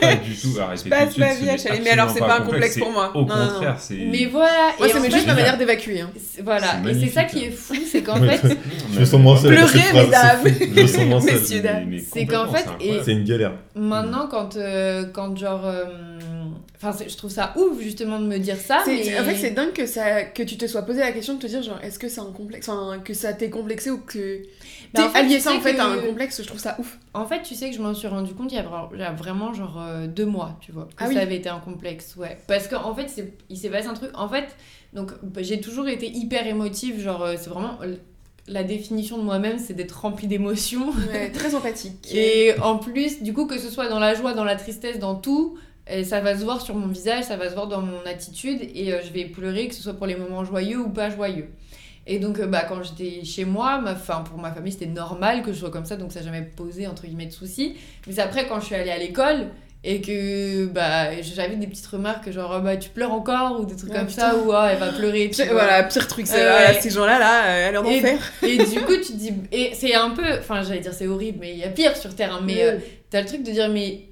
Pas 0.00 0.16
du 0.16 0.36
tout 0.36 0.60
à 0.60 0.66
répéter. 0.66 0.90
passe 0.90 1.14
tout 1.14 1.20
de 1.20 1.24
ma 1.24 1.34
vie 1.34 1.48
à 1.48 1.56
chialer. 1.56 1.80
Mais 1.82 1.90
alors, 1.90 2.10
c'est 2.10 2.18
pas 2.18 2.38
un 2.40 2.42
complexe 2.42 2.74
c'est 2.74 2.80
pour 2.80 2.90
moi. 2.92 3.12
Au 3.16 3.22
Non, 3.24 3.28
non, 3.34 3.44
non. 3.44 3.50
contraire, 3.52 3.76
c'est. 3.80 3.94
Mais 3.94 4.26
voilà. 4.26 4.72
Moi, 4.78 4.88
fait, 4.88 5.10
juste 5.10 5.26
ma 5.26 5.32
manière 5.34 5.56
d'évacuer. 5.56 6.00
hein. 6.02 6.10
c'est- 6.18 6.42
Voilà. 6.42 6.82
C'est 6.84 6.90
Et 6.90 7.00
c'est 7.06 7.08
ça 7.14 7.24
qui 7.24 7.44
est 7.44 7.50
fou, 7.50 7.74
c'est 7.90 8.02
qu'en 8.02 8.16
fait, 8.28 8.56
Je 8.92 9.00
me 9.00 9.04
sens 9.06 9.20
moins 9.20 9.38
seul. 9.40 9.56
avec 9.56 9.70
Pleurez, 9.70 10.04
mesdames. 10.04 10.40
Je 10.44 10.80
me 10.82 10.86
sens 10.86 11.04
moins. 11.06 11.24
Messieurs, 11.24 11.60
dames. 11.62 11.98
C'est 12.12 12.26
qu'en 12.26 12.52
fait, 12.52 12.66
c'est. 12.78 13.02
C'est 13.04 13.12
une 13.12 13.24
galère. 13.24 13.52
maintenant, 13.74 14.28
quand, 14.30 14.56
euh, 14.56 15.06
quand 15.14 15.34
genre. 15.38 15.64
euh, 15.66 15.84
Enfin, 16.78 16.92
c'est- 16.92 17.08
je 17.08 17.16
trouve 17.16 17.30
ça 17.30 17.54
ouf 17.56 17.80
justement 17.80 18.20
de 18.20 18.26
me 18.26 18.36
dire 18.38 18.56
ça. 18.58 18.82
C'est- 18.84 19.02
mais... 19.06 19.18
En 19.18 19.24
fait, 19.24 19.36
c'est 19.36 19.52
dingue 19.52 19.72
que, 19.72 19.86
ça, 19.86 20.24
que 20.24 20.42
tu 20.42 20.58
te 20.58 20.66
sois 20.66 20.82
posé 20.82 21.00
la 21.00 21.10
question 21.10 21.32
de 21.34 21.38
te 21.40 21.46
dire, 21.46 21.62
genre, 21.62 21.78
est-ce 21.82 21.98
que 21.98 22.06
c'est 22.06 22.20
un 22.20 22.30
complexe 22.36 22.68
Enfin, 22.68 22.98
que 23.02 23.14
ça 23.14 23.32
t'ait 23.32 23.48
complexé 23.48 23.88
ou 23.90 23.96
que. 23.98 24.40
En 25.04 25.10
fait, 25.10 25.40
ça 25.40 25.52
en 25.54 25.60
fait 25.60 25.74
que- 25.74 25.80
à 25.80 25.86
un 25.86 25.98
complexe, 25.98 26.40
je 26.42 26.46
trouve 26.46 26.58
ça 26.60 26.76
ouf. 26.78 26.98
En 27.14 27.26
fait, 27.26 27.42
tu 27.42 27.54
sais 27.54 27.70
que 27.70 27.76
je 27.76 27.82
m'en 27.82 27.94
suis 27.94 28.08
rendu 28.08 28.34
compte 28.34 28.52
il 28.52 28.56
y 28.56 28.58
a, 28.58 28.62
vra- 28.62 28.88
il 28.94 29.00
y 29.00 29.02
a 29.02 29.12
vraiment 29.12 29.52
genre 29.54 29.78
euh, 29.80 30.06
deux 30.06 30.26
mois, 30.26 30.56
tu 30.60 30.72
vois, 30.72 30.84
que 30.84 30.90
Ah 30.98 31.06
oui. 31.08 31.14
ça 31.14 31.20
avait 31.20 31.36
été 31.36 31.48
un 31.48 31.58
complexe, 31.60 32.14
ouais. 32.16 32.38
Parce 32.48 32.68
qu'en 32.68 32.94
fait, 32.94 33.10
il 33.50 33.56
s'est 33.56 33.68
passé 33.70 33.88
un 33.88 33.94
truc. 33.94 34.10
En 34.14 34.28
fait, 34.28 34.54
donc 34.92 35.12
bah, 35.22 35.42
j'ai 35.42 35.60
toujours 35.60 35.88
été 35.88 36.08
hyper 36.10 36.46
émotive, 36.46 37.00
genre 37.00 37.22
euh, 37.22 37.34
c'est 37.38 37.50
vraiment 37.50 37.78
la 38.48 38.62
définition 38.62 39.18
de 39.18 39.22
moi-même, 39.24 39.58
c'est 39.58 39.74
d'être 39.74 40.00
remplie 40.00 40.28
d'émotions. 40.28 40.90
Ouais, 41.12 41.30
très 41.32 41.54
empathique. 41.54 42.14
Et 42.14 42.54
en 42.60 42.78
plus, 42.78 43.22
du 43.22 43.32
coup, 43.32 43.46
que 43.46 43.58
ce 43.58 43.68
soit 43.70 43.88
dans 43.88 43.98
la 43.98 44.14
joie, 44.14 44.34
dans 44.34 44.44
la 44.44 44.54
tristesse, 44.56 44.98
dans 45.00 45.16
tout, 45.16 45.58
euh, 45.90 46.04
ça 46.04 46.20
va 46.20 46.36
se 46.38 46.44
voir 46.44 46.60
sur 46.60 46.76
mon 46.76 46.86
visage, 46.86 47.24
ça 47.24 47.36
va 47.36 47.48
se 47.48 47.54
voir 47.54 47.66
dans 47.66 47.80
mon 47.82 47.98
attitude, 48.06 48.60
et 48.62 48.92
je 49.04 49.12
vais 49.12 49.24
pleurer, 49.24 49.66
que 49.68 49.74
ce 49.74 49.82
soit 49.82 49.94
pour 49.94 50.06
les 50.06 50.14
moments 50.16 50.44
joyeux 50.44 50.78
ou 50.80 50.88
pas 50.90 51.10
joyeux. 51.10 51.48
Et 52.06 52.18
donc, 52.18 52.38
euh, 52.38 52.46
bah, 52.46 52.64
quand 52.68 52.82
j'étais 52.82 53.24
chez 53.24 53.44
moi, 53.44 53.80
ma, 53.80 53.94
fin, 53.96 54.20
pour 54.20 54.38
ma 54.38 54.52
famille, 54.52 54.72
c'était 54.72 54.86
normal 54.86 55.42
que 55.42 55.52
je 55.52 55.58
sois 55.58 55.70
comme 55.70 55.84
ça, 55.86 55.96
donc 55.96 56.12
ça 56.12 56.20
n'a 56.20 56.26
jamais 56.26 56.42
posé, 56.42 56.86
entre 56.86 57.04
guillemets, 57.06 57.26
de 57.26 57.32
soucis. 57.32 57.76
Mais 58.06 58.12
c'est 58.12 58.20
après, 58.20 58.46
quand 58.46 58.60
je 58.60 58.66
suis 58.66 58.74
allée 58.76 58.90
à 58.92 58.98
l'école, 58.98 59.48
et 59.88 60.00
que 60.00 60.66
bah, 60.66 61.20
j'avais 61.20 61.56
des 61.56 61.66
petites 61.66 61.86
remarques, 61.86 62.30
genre, 62.30 62.52
Ah, 62.54 62.60
bah, 62.60 62.76
tu 62.76 62.90
pleures 62.90 63.12
encore, 63.12 63.60
ou 63.60 63.66
des 63.66 63.76
trucs 63.76 63.92
comme 63.92 64.06
putain. 64.06 64.30
ça, 64.30 64.36
ou 64.36 64.52
ah, 64.52 64.68
elle 64.72 64.78
va 64.78 64.92
pleurer. 64.92 65.30
tu 65.30 65.42
voilà, 65.44 65.82
pire 65.84 66.06
truc, 66.08 66.26
c'est 66.26 66.36
ouais. 66.44 66.78
ces 66.80 66.90
gens-là, 66.90 67.18
là, 67.18 67.44
euh, 67.46 67.68
elle 67.68 67.74
est 67.74 67.78
en 67.78 67.84
Et- 67.84 67.98
enfer. 67.98 68.18
Et 68.42 68.56
du 68.58 68.80
coup, 68.82 68.94
tu 68.96 69.12
te 69.12 69.16
dis. 69.16 69.32
Et 69.52 69.70
c'est 69.74 69.94
un 69.94 70.10
peu. 70.10 70.24
Enfin, 70.38 70.62
j'allais 70.62 70.80
dire 70.80 70.92
c'est 70.92 71.06
horrible, 71.08 71.38
mais 71.40 71.52
il 71.52 71.58
y 71.58 71.64
a 71.64 71.68
pire 71.68 71.96
sur 71.96 72.14
Terre. 72.14 72.34
hein, 72.34 72.40
mais 72.44 72.62
euh, 72.64 72.78
t'as 73.10 73.20
le 73.20 73.26
truc 73.26 73.42
de 73.42 73.50
dire, 73.50 73.68
mais. 73.68 74.08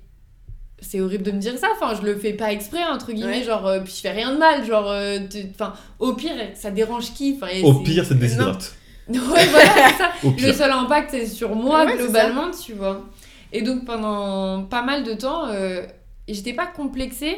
C'est 0.87 1.01
horrible 1.01 1.25
de 1.25 1.31
me 1.33 1.39
dire 1.39 1.57
ça, 1.59 1.69
enfin 1.75 1.95
je 2.01 2.07
le 2.07 2.17
fais 2.19 2.35
pas 2.35 2.53
exprès 2.53 2.85
entre 2.85 3.13
guillemets, 3.13 3.39
Ouais. 3.39 3.43
genre 3.45 3.67
euh, 3.67 3.81
puis 3.81 3.93
je 3.97 4.01
fais 4.01 4.11
rien 4.11 4.33
de 4.33 4.39
mal, 4.39 4.65
genre 4.67 4.89
euh, 4.91 5.19
enfin 5.53 5.73
au 5.99 6.13
pire 6.13 6.35
ça 6.55 6.71
dérange 6.71 7.13
qui, 7.15 7.39
enfin 7.41 7.49
Au 7.63 7.75
pire, 7.81 8.05
c'est 8.07 8.19
déshydrate. 8.19 8.75
Ouais 9.09 9.19
voilà 9.21 9.67
c'est 9.91 9.99
ça, 9.99 10.11
le 10.47 10.53
seul 10.53 10.71
impact 10.71 11.11
c'est 11.11 11.27
sur 11.27 11.55
moi 11.55 11.85
Ouais, 11.85 11.97
globalement, 11.97 12.51
tu 12.51 12.73
vois. 12.75 13.05
Et 13.53 13.61
donc 13.63 13.85
pendant 13.85 14.63
pas 14.65 14.83
mal 14.83 15.05
de 15.05 15.13
temps, 15.15 15.47
euh, 15.49 15.83
j'étais 16.29 16.55
pas 16.55 16.67
complexée 16.67 17.37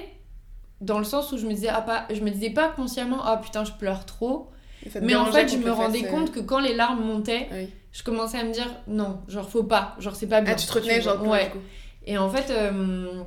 dans 0.80 0.98
le 0.98 1.04
sens 1.04 1.32
où 1.32 1.38
je 1.38 1.46
me 1.46 1.52
disais 1.52 1.68
ah 1.68 1.80
pas, 1.82 2.06
je 2.14 2.20
me 2.20 2.30
disais 2.30 2.50
pas 2.50 2.68
consciemment 2.68 3.18
ah 3.24 3.38
putain 3.42 3.64
je 3.64 3.72
pleure 3.72 4.04
trop, 4.06 4.50
ça 4.92 5.00
te 5.00 5.04
mais 5.04 5.14
en 5.16 5.26
fait 5.26 5.48
je 5.48 5.56
te 5.56 5.64
me 5.64 5.72
rendais 5.72 6.00
fasse, 6.00 6.08
euh, 6.08 6.10
compte 6.12 6.32
que 6.32 6.40
quand 6.40 6.60
les 6.60 6.74
larmes 6.74 7.04
montaient, 7.04 7.48
ah 7.50 7.54
oui. 7.56 7.68
je 7.92 8.02
commençais 8.02 8.38
à 8.38 8.44
me 8.44 8.52
dire 8.52 8.68
non, 8.86 9.20
genre 9.28 9.48
faut 9.48 9.62
pas, 9.64 9.96
genre 9.98 10.14
c'est 10.14 10.26
pas 10.28 10.40
bien. 10.42 10.52
Ah, 10.52 10.56
tu 10.56 10.66
te 10.66 10.72
retenais, 10.72 11.00
genre, 11.00 11.20
ouais. 11.26 11.48
coup. 11.50 11.58
Et 12.06 12.16
en 12.18 12.30
fait, 12.30 12.50
euh, 12.52 13.22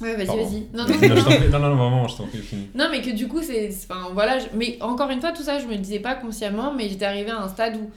ouais 0.00 0.16
vas-y 0.16 0.26
Pardon. 0.26 0.44
vas-y. 0.44 0.62
Non 0.72 0.84
Non, 0.88 1.08
non 1.08 1.14
non. 1.14 1.50
non, 1.50 1.58
non, 1.58 1.68
non, 1.70 1.76
vraiment, 1.76 2.08
je 2.08 2.16
t'en 2.16 2.26
prie, 2.26 2.38
fini. 2.38 2.68
Non, 2.74 2.86
mais 2.90 3.00
que 3.02 3.10
du 3.10 3.28
coup, 3.28 3.42
c'est. 3.42 3.70
c'est- 3.70 3.86
Enfin, 3.90 4.08
voilà. 4.14 4.38
je- 4.38 4.46
Mais 4.54 4.78
encore 4.80 5.10
une 5.10 5.20
fois, 5.20 5.32
tout 5.32 5.42
ça, 5.42 5.58
je 5.58 5.66
me 5.66 5.72
le 5.72 5.78
disais 5.78 5.98
pas 6.00 6.14
consciemment, 6.14 6.72
mais 6.74 6.88
j'étais 6.88 7.04
arrivée 7.04 7.30
à 7.30 7.40
un 7.42 7.48
stade 7.48 7.76
où. 7.76 7.90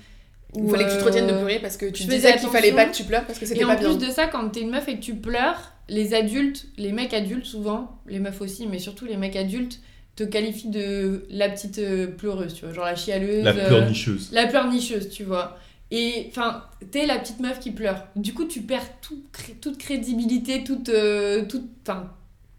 Il 0.56 0.70
fallait 0.70 0.86
que 0.86 0.92
tu 0.92 0.98
te 0.98 1.04
retiennes 1.04 1.28
de 1.28 1.34
euh, 1.34 1.38
pleurer 1.40 1.60
parce 1.60 1.76
que 1.78 1.86
tu 1.88 2.04
je 2.04 2.08
disais 2.10 2.36
qu'il 2.38 2.48
fallait 2.50 2.72
pas 2.72 2.86
que 2.86 2.96
tu 2.96 3.04
pleures 3.04 3.26
parce 3.26 3.38
que 3.38 3.46
c'était 3.46 3.60
Et 3.62 3.66
en 3.66 3.68
pas 3.68 3.76
bien. 3.76 3.90
plus 3.96 4.08
de 4.08 4.12
ça, 4.12 4.28
quand 4.28 4.48
t'es 4.50 4.62
une 4.62 4.70
meuf 4.72 4.88
et 4.88 4.96
que 4.96 5.02
tu 5.02 5.14
pleures, 5.16 5.74
les 5.90 6.14
adultes, 6.14 6.66
les 6.78 6.94
mecs 6.94 7.14
adultes 7.14 7.46
souvent, 7.46 8.00
les 8.08 8.20
meufs 8.20 8.40
aussi, 8.42 8.66
mais 8.66 8.80
surtout 8.80 9.06
les 9.06 9.18
mecs 9.18 9.36
adultes, 9.36 9.80
te 10.16 10.24
qualifient 10.24 10.70
de 10.70 11.26
la 11.30 11.50
petite 11.50 11.78
euh, 11.80 12.08
pleureuse, 12.08 12.54
tu 12.54 12.64
vois, 12.66 12.74
genre 12.74 12.86
la 12.86 12.96
chialeuse. 12.96 13.44
La 13.44 13.52
euh, 13.52 13.68
pleurnicheuse. 13.68 14.30
la 14.32 14.48
pleurnicheuse, 14.48 15.10
tu 15.10 15.24
vois. 15.26 15.58
Et 15.92 16.28
enfin, 16.30 16.66
t'es 16.92 17.06
la 17.06 17.18
petite 17.18 17.40
meuf 17.40 17.60
qui 17.60 17.72
pleure. 17.72 18.04
Du 18.16 18.34
coup, 18.34 18.46
tu 18.46 18.62
perds 18.62 19.00
tout 19.02 19.22
toute 19.62 19.78
crédibilité, 19.78 20.64
toute, 20.64 20.90
euh, 20.90 21.46
toute, 21.46 21.70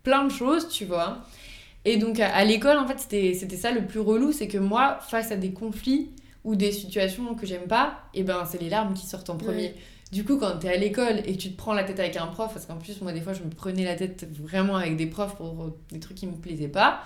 plein 0.03 0.25
de 0.25 0.31
choses, 0.31 0.69
tu 0.69 0.85
vois. 0.85 1.19
Et 1.85 1.99
donc, 1.99 2.21
à, 2.21 2.35
à 2.35 2.45
l'école, 2.45 2.79
en 2.79 2.87
fait, 2.87 2.99
c'était 2.99 3.35
c'était 3.35 3.57
ça 3.57 3.71
le 3.71 3.87
plus 3.87 4.01
relou, 4.01 4.33
c'est 4.33 4.49
que 4.49 4.59
moi, 4.59 4.99
face 5.03 5.31
à 5.31 5.37
des 5.37 5.53
conflits 5.53 6.11
ou 6.45 6.57
des 6.57 6.73
situations 6.73 7.35
que 7.35 7.47
j'aime 7.47 7.67
pas, 7.67 7.99
et 8.15 8.23
ben, 8.23 8.45
c'est 8.51 8.61
les 8.61 8.71
larmes 8.71 8.95
qui 8.95 9.07
sortent 9.07 9.31
en 9.31 9.37
premier. 9.37 9.57
Ouais. 9.57 9.75
Du 10.11 10.25
coup, 10.25 10.39
quand 10.39 10.59
t'es 10.59 10.71
à 10.71 10.77
l'école 10.77 11.19
et 11.27 11.37
que 11.37 11.39
tu 11.39 11.51
te 11.51 11.57
prends 11.57 11.75
la 11.75 11.85
tête 11.85 12.01
avec 12.01 12.17
un 12.17 12.29
prof, 12.29 12.53
parce 12.53 12.65
qu'en 12.65 12.77
plus, 12.77 13.01
moi, 13.03 13.13
des 13.13 13.21
fois, 13.21 13.35
je 13.35 13.43
me 13.43 13.51
prenais 13.51 13.85
la 13.85 13.95
tête 13.95 14.27
vraiment 14.41 14.77
avec 14.77 14.97
des 14.97 15.07
profs 15.07 15.37
pour 15.37 15.77
des 15.91 16.01
trucs 16.01 16.17
qui 16.17 16.27
me 16.27 16.33
plaisaient 16.33 16.69
pas. 16.69 17.03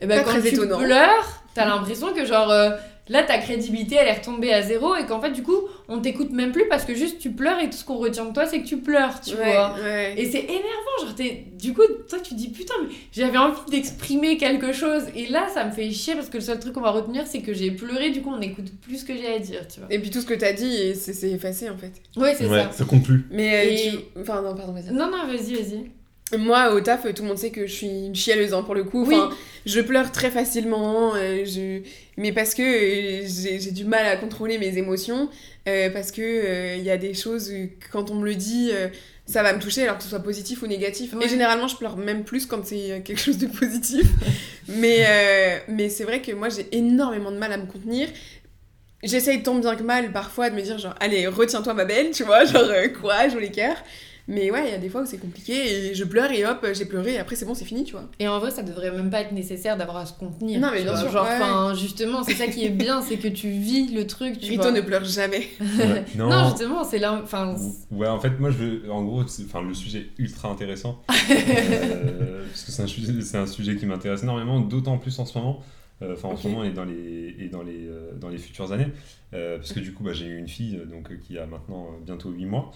Et 0.00 0.06
ben, 0.06 0.18
Pas 0.18 0.24
quand 0.24 0.38
très 0.38 0.48
tu 0.50 0.54
étonnant. 0.54 0.78
pleures, 0.78 1.42
t'as 1.54 1.66
l'impression 1.66 2.12
que, 2.12 2.24
genre, 2.26 2.50
euh, 2.50 2.70
là, 3.08 3.22
ta 3.22 3.38
crédibilité, 3.38 3.96
elle 3.98 4.08
est 4.08 4.12
retombée 4.18 4.52
à 4.52 4.60
zéro 4.60 4.94
et 4.94 5.06
qu'en 5.06 5.20
fait, 5.22 5.30
du 5.30 5.42
coup, 5.42 5.56
on 5.88 6.00
t'écoute 6.00 6.32
même 6.32 6.52
plus 6.52 6.66
parce 6.68 6.84
que 6.84 6.94
juste 6.94 7.18
tu 7.18 7.30
pleures 7.30 7.58
et 7.60 7.70
tout 7.70 7.76
ce 7.78 7.84
qu'on 7.84 7.96
retient 7.96 8.26
de 8.26 8.32
toi, 8.34 8.44
c'est 8.44 8.60
que 8.60 8.66
tu 8.66 8.76
pleures, 8.78 9.18
tu 9.22 9.34
Ouais, 9.36 9.54
vois. 9.54 9.74
ouais. 9.82 10.14
Et 10.18 10.30
c'est 10.30 10.40
énervant, 10.40 10.98
genre, 11.00 11.14
t'es- 11.14 11.46
du 11.58 11.72
coup, 11.72 11.80
toi, 12.10 12.18
tu 12.18 12.30
te 12.30 12.34
dis, 12.34 12.48
putain, 12.48 12.74
mais 12.82 12.94
j'avais 13.10 13.38
envie 13.38 13.58
d'exprimer 13.70 14.36
quelque 14.36 14.72
chose. 14.74 15.04
Et 15.14 15.28
là, 15.28 15.46
ça 15.54 15.64
me 15.64 15.70
fait 15.70 15.90
chier 15.92 16.14
parce 16.14 16.28
que 16.28 16.36
le 16.36 16.42
seul 16.42 16.58
truc 16.60 16.74
qu'on 16.74 16.82
va 16.82 16.90
retenir, 16.90 17.22
c'est 17.26 17.40
que 17.40 17.54
j'ai 17.54 17.70
pleuré, 17.70 18.10
du 18.10 18.20
coup, 18.20 18.32
on 18.34 18.38
n'écoute 18.38 18.66
plus 18.82 18.98
ce 18.98 19.04
que 19.06 19.16
j'ai 19.16 19.32
à 19.32 19.38
dire, 19.38 19.66
tu 19.66 19.80
vois. 19.80 19.88
Et 19.90 19.98
puis 19.98 20.10
tout 20.10 20.20
ce 20.20 20.26
que 20.26 20.34
t'as 20.34 20.52
dit, 20.52 20.94
c'est 20.94 21.14
c'est 21.14 21.30
effacé 21.30 21.70
en 21.70 21.78
fait. 21.78 21.92
Ouais, 22.20 22.34
c'est 22.36 22.44
Ouais, 22.46 22.64
ça. 22.64 22.72
ça 22.72 22.84
compte 22.84 23.04
plus. 23.04 23.24
Mais 23.30 23.54
euh, 23.54 23.70
Et- 23.70 23.90
tu- 23.92 24.20
Enfin, 24.20 24.42
non, 24.42 24.54
pardon, 24.54 24.72
vas-y. 24.72 24.92
Non, 24.92 25.10
non, 25.10 25.26
vas-y, 25.26 25.54
vas-y. 25.54 25.90
Moi, 26.36 26.74
au 26.74 26.80
taf, 26.80 27.02
tout 27.14 27.22
le 27.22 27.28
monde 27.28 27.38
sait 27.38 27.50
que 27.50 27.66
je 27.66 27.72
suis 27.72 27.86
une 27.86 28.14
chialeuse 28.14 28.52
hein, 28.52 28.62
pour 28.64 28.74
le 28.74 28.82
coup. 28.82 29.02
Enfin, 29.02 29.30
je 29.64 29.80
pleure 29.80 30.10
très 30.10 30.30
facilement, 30.30 31.14
euh, 31.14 31.44
je... 31.44 31.82
mais 32.16 32.32
parce 32.32 32.54
que 32.54 32.62
euh, 32.62 33.26
j'ai 33.28 33.70
du 33.70 33.84
mal 33.84 34.04
à 34.06 34.16
contrôler 34.16 34.58
mes 34.58 34.76
émotions, 34.76 35.30
euh, 35.68 35.88
parce 35.90 36.10
que 36.10 36.76
il 36.76 36.82
y 36.82 36.90
a 36.90 36.96
des 36.96 37.14
choses, 37.14 37.50
que 37.50 37.92
quand 37.92 38.10
on 38.10 38.16
me 38.16 38.24
le 38.24 38.34
dit, 38.34 38.72
ça 39.24 39.44
va 39.44 39.52
me 39.52 39.60
toucher, 39.60 39.84
alors 39.84 39.98
que 39.98 40.02
ce 40.02 40.08
soit 40.08 40.22
positif 40.22 40.62
ou 40.62 40.66
négatif. 40.66 41.14
Ouais. 41.14 41.26
Et 41.26 41.28
généralement, 41.28 41.68
je 41.68 41.76
pleure 41.76 41.96
même 41.96 42.24
plus 42.24 42.46
quand 42.46 42.66
c'est 42.66 43.02
quelque 43.04 43.20
chose 43.20 43.38
de 43.38 43.46
positif. 43.46 44.06
mais 44.68 45.62
mais 45.68 45.88
c'est 45.88 46.04
vrai 46.04 46.22
que 46.22 46.32
moi, 46.32 46.48
j'ai 46.48 46.66
énormément 46.76 47.30
de 47.30 47.38
mal 47.38 47.52
à 47.52 47.56
me 47.56 47.66
contenir. 47.66 48.08
J'essaye 49.04 49.44
tant 49.44 49.54
bien 49.54 49.76
que 49.76 49.84
mal 49.84 50.10
parfois 50.10 50.50
de 50.50 50.56
me 50.56 50.62
dire 50.62 50.78
genre 50.78 50.94
allez 50.98 51.28
retiens-toi 51.28 51.74
ma 51.74 51.84
belle 51.84 52.10
tu 52.10 52.24
vois 52.24 52.44
genre 52.44 52.72
courage 52.98 53.34
ou 53.34 53.38
les 53.38 53.50
cœurs 53.50 53.76
Mais 54.28 54.50
ouais, 54.50 54.64
il 54.66 54.72
y 54.72 54.74
a 54.74 54.78
des 54.78 54.88
fois 54.88 55.02
où 55.02 55.06
c'est 55.06 55.18
compliqué 55.18 55.52
et 55.90 55.94
je 55.94 56.02
pleure 56.04 56.32
et 56.32 56.44
hop, 56.44 56.66
j'ai 56.72 56.84
pleuré 56.84 57.14
et 57.14 57.18
après 57.18 57.36
c'est 57.36 57.44
bon, 57.44 57.54
c'est 57.54 57.64
fini, 57.64 57.84
tu 57.84 57.92
vois. 57.92 58.08
Et 58.18 58.26
en 58.26 58.40
vrai, 58.40 58.50
ça 58.50 58.62
devrait 58.64 58.90
même 58.90 59.08
pas 59.08 59.20
être 59.20 59.30
nécessaire 59.32 59.76
d'avoir 59.76 59.98
à 59.98 60.06
se 60.06 60.12
contenir. 60.14 60.58
Non, 60.60 60.70
mais 60.72 60.82
bien 60.82 60.96
sûr, 60.96 61.10
Genre, 61.12 61.24
ouais. 61.24 61.30
enfin, 61.36 61.74
justement, 61.74 62.24
c'est 62.24 62.34
ça 62.34 62.48
qui 62.48 62.64
est 62.64 62.70
bien, 62.70 63.02
c'est 63.02 63.18
que 63.18 63.28
tu 63.28 63.48
vis 63.50 63.86
le 63.94 64.04
truc, 64.06 64.40
tu 64.40 64.50
Rito 64.50 64.62
vois. 64.62 64.72
ne 64.72 64.80
pleure 64.80 65.04
jamais. 65.04 65.46
Ouais. 65.78 66.04
Non, 66.16 66.48
justement, 66.48 66.82
c'est 66.82 66.98
là. 66.98 67.20
Enfin, 67.22 67.54
Ouais, 67.92 68.08
en 68.08 68.18
fait, 68.18 68.38
moi, 68.40 68.50
je 68.50 68.56
veux, 68.56 68.90
en 68.90 69.04
gros, 69.04 69.24
c'est- 69.28 69.44
enfin, 69.44 69.62
le 69.62 69.74
sujet 69.74 69.98
est 70.18 70.22
ultra 70.22 70.48
intéressant. 70.50 71.00
Euh, 71.30 72.44
parce 72.48 72.62
que 72.64 72.72
c'est 72.72 72.82
un, 72.82 72.86
sujet- 72.86 73.20
c'est 73.22 73.36
un 73.38 73.46
sujet 73.46 73.76
qui 73.76 73.86
m'intéresse 73.86 74.22
énormément, 74.22 74.60
d'autant 74.60 74.98
plus 74.98 75.18
en 75.18 75.26
ce 75.26 75.36
moment. 75.38 75.60
Euh, 76.02 76.12
Enfin, 76.12 76.28
en 76.28 76.36
ce 76.36 76.46
moment 76.48 76.62
et 76.62 76.72
dans 76.72 76.84
les, 76.84 77.34
et 77.38 77.48
dans 77.48 77.62
les, 77.62 77.86
euh, 77.88 78.12
dans 78.20 78.28
les 78.28 78.36
futures 78.38 78.70
années. 78.72 78.88
Euh, 79.32 79.56
parce 79.56 79.72
que 79.72 79.80
du 79.80 79.92
coup, 79.94 80.04
bah, 80.04 80.12
j'ai 80.12 80.26
eu 80.26 80.36
une 80.38 80.48
fille 80.48 80.78
donc, 80.90 81.18
qui 81.20 81.38
a 81.38 81.46
maintenant 81.46 81.98
bientôt 82.04 82.30
8 82.30 82.44
mois. 82.46 82.70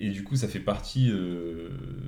Et 0.00 0.10
du 0.10 0.22
coup, 0.22 0.36
ça 0.36 0.46
fait 0.48 0.60
partie. 0.60 1.10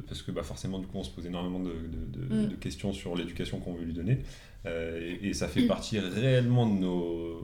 parce 0.07 0.23
que 0.23 0.31
bah, 0.31 0.43
forcément, 0.45 0.79
du 0.79 0.87
coup, 0.87 0.99
on 0.99 1.03
se 1.03 1.11
pose 1.11 1.27
énormément 1.27 1.59
de, 1.61 1.71
de- 1.73 2.19
de- 2.19 2.35
Mm. 2.47 2.49
de 2.51 2.55
questions 2.55 2.93
sur 2.93 3.17
l'éducation 3.17 3.59
qu'on 3.59 3.75
veut 3.75 3.85
lui 3.85 3.93
donner. 3.93 4.19
Et, 4.67 5.29
et 5.29 5.33
ça 5.35 5.49
fait 5.49 5.67
partie 5.67 5.99
réellement 5.99 6.67
de 6.73 6.79
nos, 6.79 7.43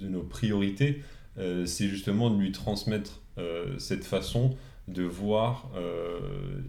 de 0.00 0.06
nos 0.08 0.22
priorités. 0.22 1.02
C'est 1.64 1.88
justement 1.88 2.30
de 2.30 2.40
lui 2.40 2.52
transmettre 2.52 3.20
cette 3.78 4.04
façon 4.04 4.54
de 4.88 5.02
voir 5.02 5.70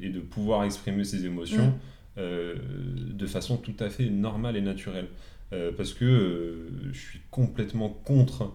et 0.02 0.10
de 0.10 0.20
pouvoir 0.20 0.64
exprimer 0.64 1.04
ses 1.04 1.26
émotions 1.26 1.68
Mm. 1.68 1.80
Euh, 2.18 2.56
de 3.12 3.26
façon 3.26 3.58
tout 3.58 3.76
à 3.80 3.90
fait 3.90 4.10
normale 4.10 4.56
et 4.56 4.62
naturelle. 4.62 5.08
Euh, 5.52 5.72
parce 5.76 5.94
que 5.94 6.06
euh, 6.06 6.92
je 6.92 7.00
suis 7.00 7.22
complètement 7.30 7.90
contre, 7.90 8.54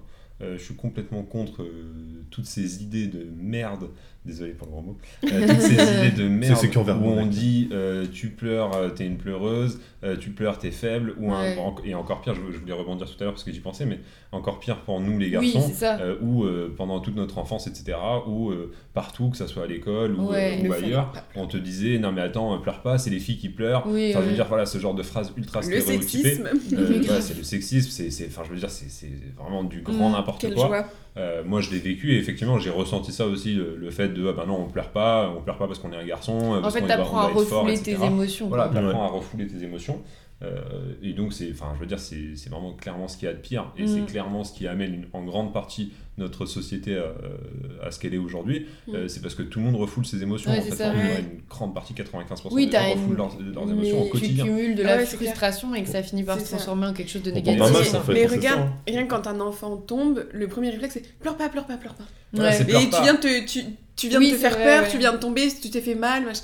toutes 2.31 2.47
ces 2.47 2.83
idées 2.85 3.09
de 3.09 3.27
merde, 3.37 3.91
désolé 4.25 4.53
pour 4.53 4.67
le 4.67 4.73
grand 4.73 4.83
mot, 4.83 4.99
euh, 5.25 5.47
toutes 5.49 5.61
ces 5.61 5.73
idées 6.07 6.11
de 6.11 6.29
merde 6.29 6.59
où 6.77 6.83
verbe, 6.83 7.03
on 7.03 7.25
dit 7.27 7.69
euh, 7.73 8.05
tu 8.13 8.29
pleures, 8.29 8.75
euh, 8.77 8.91
t'es 8.91 9.07
une 9.07 9.17
pleureuse, 9.17 9.81
euh, 10.05 10.17
tu 10.17 10.31
pleures, 10.31 10.59
t'es 10.59 10.71
faible, 10.71 11.15
ou 11.19 11.33
un- 11.33 11.39
Ouais. 11.43 11.57
en- 11.59 11.75
et 11.85 11.95
encore 11.95 12.21
pire, 12.21 12.35
je, 12.35 12.53
je 12.53 12.59
voulais 12.59 12.73
rebondir 12.75 13.07
tout 13.09 13.17
à 13.21 13.25
l'heure 13.25 13.33
parce 13.33 13.45
que 13.45 13.53
j'y 13.53 13.61
pensais, 13.61 13.87
mais 13.87 14.01
encore 14.33 14.59
pire 14.61 14.79
pour 14.83 15.01
nous 15.01 15.19
les 15.19 15.27
oui, 15.39 15.53
garçons. 15.53 15.69
c'est 15.69 15.75
ça. 15.75 15.99
Euh, 16.01 16.17
ou 16.21 16.45
euh, 16.45 16.75
pendant 16.77 17.01
toute 17.01 17.17
notre 17.17 17.39
enfance, 17.39 17.67
etc., 17.69 17.97
ou 18.27 18.51
euh, 18.51 18.71
partout, 18.93 19.31
que 19.31 19.37
ce 19.39 19.47
soit 19.47 19.65
à 19.65 19.67
l'école 19.67 20.15
ou, 20.15 20.29
Ouais. 20.31 20.61
euh, 20.69 20.73
ailleurs, 20.73 21.13
on 21.35 21.47
te 21.47 21.57
disait 21.57 21.99
non 21.99 22.13
mais 22.13 22.21
attends, 22.21 22.59
pleure 22.59 22.83
pas, 22.83 22.99
c'est 22.99 23.11
les 23.11 23.21
filles 23.21 23.39
qui 23.39 23.49
pleurent. 23.49 23.85
Oui, 23.87 24.11
Enfin, 24.11 24.19
je 24.21 24.25
veux 24.25 24.31
oui. 24.31 24.35
dire, 24.35 24.47
voilà, 24.49 24.67
ce 24.67 24.77
genre 24.79 24.95
de 24.95 25.03
phrase 25.03 25.33
ultra 25.39 25.61
Le 25.61 25.67
stéréotypée. 25.67 26.23
sexisme. 26.35 26.47
Euh, 26.47 26.87
Oui, 26.91 26.95
ouais, 26.99 27.05
grave. 27.07 27.21
c'est 27.23 27.37
le 27.37 27.43
sexisme, 27.45 27.91
c'est, 27.91 28.11
c'est- 28.11 28.27
enfin, 28.27 28.43
je 28.45 28.51
veux 28.51 28.59
dire, 28.59 28.71
c'est, 28.71 28.91
c'est 28.91 29.11
vraiment 29.39 29.65
du 29.65 29.81
grand 29.81 30.11
Mm, 30.11 30.13
n'importe 30.13 30.53
quoi. 30.55 30.67
joie. 30.67 30.87
Euh, 31.19 31.43
moi, 31.45 31.61
je 31.61 31.71
l'ai 31.71 31.79
vécu 31.81 32.13
et 32.15 32.19
effectivement, 32.19 32.59
j'ai 32.59 32.71
ressenti 32.71 33.11
ça 33.13 33.27
aussi, 33.27 33.55
le, 33.55 33.77
le 33.77 33.91
fait 33.91 34.09
de, 34.11 34.29
ah 34.29 34.33
bah 34.33 34.45
non, 34.47 34.61
on 34.61 34.71
pleure 34.71 34.91
pas, 34.91 35.33
on 35.37 35.41
pleure 35.41 35.59
pas 35.59 35.67
parce 35.67 35.81
qu'on 35.81 35.91
est 35.93 35.97
un 35.97 36.05
garçon. 36.05 36.55
euh, 36.55 36.59
En 36.59 36.63
parce 36.63 36.75
fait, 36.75 36.87
t'apprends 36.87 37.19
à 37.21 37.29
fort, 37.31 37.63
refouler 37.63 37.79
tes 37.79 37.95
émotions. 38.05 38.49
Voilà, 38.49 38.69
t'apprends 38.69 39.05
à 39.05 39.09
refouler 39.09 39.47
tes 39.49 39.63
émotions. 39.65 40.01
Euh, 40.43 40.61
et 41.03 41.15
donc, 41.15 41.33
c'est, 41.33 41.51
enfin, 41.51 41.73
je 41.75 41.81
veux 41.81 41.87
dire, 41.87 41.99
c'est, 41.99 42.37
c'est 42.37 42.49
vraiment 42.49 42.73
clairement 42.73 43.09
ce 43.09 43.17
qu'il 43.17 43.27
y 43.27 43.31
a 43.31 43.35
de 43.35 43.41
pire. 43.41 43.73
Et 43.77 43.83
Mm. 43.83 43.87
c'est 43.89 44.07
clairement 44.13 44.45
ce 44.45 44.53
qui 44.53 44.69
amène 44.69 44.95
une- 44.95 45.07
en 45.13 45.25
grande 45.25 45.53
partie 45.53 45.93
notre 46.17 46.47
société 46.47 46.97
à, 46.97 47.87
à 47.87 47.91
ce 47.91 47.99
qu'elle 47.99 48.15
est 48.15 48.19
aujourd'hui. 48.19 48.67
Mm. 48.87 48.95
Euh, 48.95 49.09
c'est 49.09 49.21
parce 49.21 49.35
que 49.35 49.43
tout 49.43 49.59
le 49.59 49.65
monde 49.65 49.75
refoule 49.77 50.07
ses 50.07 50.23
émotions. 50.23 50.51
Ouais, 50.53 50.59
en 50.59 50.63
c'est 50.63 50.71
fait, 50.71 50.77
ça. 50.77 50.91
Enfin, 50.91 50.99
Ouais. 50.99 51.21
une 51.21 51.41
grande 51.49 51.75
partie, 51.75 51.93
95% 51.93 52.55
Oui, 52.55 52.67
des 52.67 52.73
gens 52.73 52.91
refoulent 52.93 53.11
une- 53.11 53.17
leurs, 53.17 53.41
leurs 53.55 53.67
Mais 53.67 53.73
émotions 53.73 54.01
au 54.01 54.05
tu 54.05 54.11
Tu 54.13 54.19
quotidien. 54.21 54.45
cumules 54.45 54.75
de 54.77 54.83
Ah 54.85 54.87
la 54.87 54.97
ouais, 54.99 55.07
c'est 55.07 55.17
clair. 55.17 55.31
frustration 55.31 55.75
et 55.75 55.83
que 55.83 55.89
ça 55.89 56.03
finit 56.05 56.23
par 56.23 56.39
se 56.39 56.45
ça. 56.45 56.51
transformer 56.57 56.87
en 56.87 56.93
quelque 56.93 57.11
chose 57.11 57.23
de 57.23 57.31
négatif. 57.33 57.59
mal, 57.61 57.73
Mais- 57.73 57.97
en 57.99 58.03
fait, 58.03 58.13
mais 58.15 58.27
regarde, 58.27 58.61
ça, 58.61 58.65
hein. 58.67 58.73
rien 58.87 59.05
que 59.05 59.11
quand 59.11 59.27
un 59.27 59.41
enfant 59.41 59.77
tombe, 59.77 60.25
le 60.33 60.47
premier 60.47 60.71
réflexe 60.71 60.95
c'est 60.95 61.19
pleure 61.19 61.37
pas, 61.37 61.49
pleure 61.49 61.67
pas, 61.67 61.77
pleure 61.77 61.95
pas. 61.95 62.05
Voilà, 62.33 62.51
Ouais. 62.51 62.57
c'est- 62.57 62.65
pleure 62.65 62.81
Et 62.83 62.91
tu 62.91 63.03
viens 63.03 63.15
de 63.15 63.19
te, 63.19 63.45
tu, 63.47 63.65
tu 63.97 64.09
viens 64.09 64.19
Oui, 64.21 64.31
de 64.31 64.37
te 64.37 64.41
faire 64.41 64.53
vrai, 64.53 64.65
peur, 64.65 64.83
ouais. 64.85 64.89
tu 64.91 64.99
viens 64.99 65.13
de 65.13 65.19
tomber, 65.19 65.49
tu 65.61 65.69
t'es 65.71 65.81
fait 65.81 65.97
mal. 65.97 66.25
machin. 66.25 66.43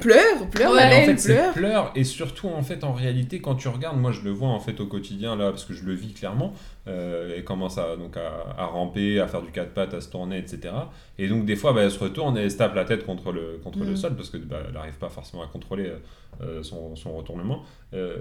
Pleure, 0.00 0.48
pleure, 0.50 0.72
Ouais, 0.72 0.78
en 0.78 0.82
Madeleine, 0.88 1.04
fait, 1.04 1.18
c'est 1.18 1.34
pleure. 1.34 1.52
pleure 1.52 1.92
et 1.94 2.02
surtout 2.04 2.48
en 2.48 2.62
fait 2.62 2.84
en 2.84 2.92
réalité 2.94 3.40
quand 3.40 3.54
tu 3.54 3.68
regardes, 3.68 3.98
moi 4.00 4.12
je 4.12 4.22
le 4.22 4.30
vois 4.30 4.48
en 4.48 4.60
fait 4.60 4.80
au 4.80 4.86
quotidien 4.86 5.36
là 5.36 5.50
parce 5.50 5.66
que 5.66 5.74
je 5.74 5.84
le 5.84 5.92
vis 5.92 6.14
clairement. 6.14 6.54
Euh, 6.86 7.34
elle 7.36 7.44
commence 7.44 7.76
à 7.76 7.96
donc 7.96 8.16
à, 8.16 8.54
à 8.56 8.64
ramper, 8.64 9.20
à 9.20 9.28
faire 9.28 9.42
du 9.42 9.50
quatre 9.52 9.74
pattes, 9.74 9.92
à 9.92 10.00
se 10.00 10.08
tourner, 10.08 10.38
etc. 10.38 10.72
Et 11.18 11.28
donc 11.28 11.44
des 11.44 11.54
fois 11.54 11.74
bah, 11.74 11.82
elle 11.82 11.90
se 11.90 11.98
retourne 11.98 12.38
et 12.38 12.40
elle 12.44 12.50
se 12.50 12.56
tape 12.56 12.74
la 12.74 12.86
tête 12.86 13.04
contre 13.04 13.30
le 13.30 13.60
contre 13.62 13.80
le 13.80 13.90
Mhm. 13.90 13.96
sol 13.96 14.16
parce 14.16 14.30
que 14.30 14.38
bah, 14.38 14.56
elle 14.66 14.72
n'arrive 14.72 14.96
pas 14.96 15.10
forcément 15.10 15.42
à 15.42 15.46
contrôler 15.48 15.92
euh, 16.40 16.62
son, 16.62 16.96
son 16.96 17.14
retournement. 17.18 17.62
Euh, 17.92 18.16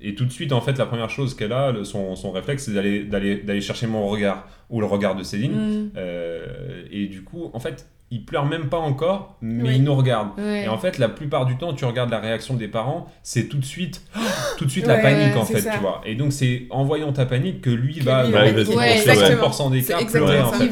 et 0.00 0.14
tout 0.14 0.24
de 0.26 0.30
suite 0.32 0.52
en 0.52 0.60
fait 0.60 0.78
la 0.78 0.86
première 0.86 1.10
chose 1.10 1.34
qu'elle 1.34 1.52
a, 1.52 1.72
le- 1.72 1.82
son, 1.82 2.14
son 2.14 2.30
réflexe 2.30 2.66
c'est 2.66 2.72
d'aller 2.72 3.02
d'aller 3.02 3.38
d'aller 3.38 3.60
chercher 3.60 3.88
mon 3.88 4.06
regard 4.06 4.46
ou 4.70 4.78
le 4.80 4.86
regard 4.86 5.16
de 5.16 5.24
Céline. 5.24 5.86
Mm. 5.86 5.90
Euh, 5.96 6.84
et 6.92 7.06
du 7.06 7.24
coup 7.24 7.50
en 7.52 7.58
fait 7.58 7.88
il 8.10 8.24
pleure 8.24 8.44
même 8.46 8.68
pas 8.68 8.76
encore 8.78 9.36
mais 9.40 9.64
Oui. 9.70 9.72
il 9.76 9.82
nous 9.82 9.94
regarde. 9.94 10.28
Ouais. 10.38 10.64
Et 10.64 10.68
en 10.68 10.78
fait, 10.78 10.98
la 10.98 11.08
plupart 11.08 11.46
du 11.46 11.56
temps, 11.56 11.72
tu 11.72 11.84
regardes 11.84 12.10
la 12.10 12.20
réaction 12.20 12.54
des 12.54 12.68
parents, 12.68 13.06
c'est 13.22 13.48
tout 13.48 13.56
de 13.56 13.64
suite, 13.64 14.02
tout 14.58 14.64
de 14.66 14.70
suite 14.70 14.86
la 14.86 14.96
Ouais, 14.96 15.02
panique 15.02 15.36
en 15.36 15.44
fait, 15.44 15.60
ça. 15.60 15.72
tu 15.72 15.78
vois. 15.80 16.00
Et 16.04 16.14
donc 16.14 16.32
c'est 16.32 16.66
en 16.70 16.84
voyant 16.84 17.12
ta 17.12 17.26
panique 17.26 17.60
que 17.62 17.70
lui 17.70 17.98
Que 17.98 18.04
va, 18.04 18.24
lui, 18.24 18.32
dans 18.32 18.38
ouais, 18.38 18.52
les 18.52 18.64
vas-y, 18.64 18.76
Ouais, 18.76 18.98
50% 19.04 19.70
des 19.72 19.82
C'est 19.82 19.94
cas 19.94 20.04
pleurer 20.04 20.40
en 20.40 20.52
ça. 20.52 20.58
fait, 20.58 20.64
Il 20.66 20.70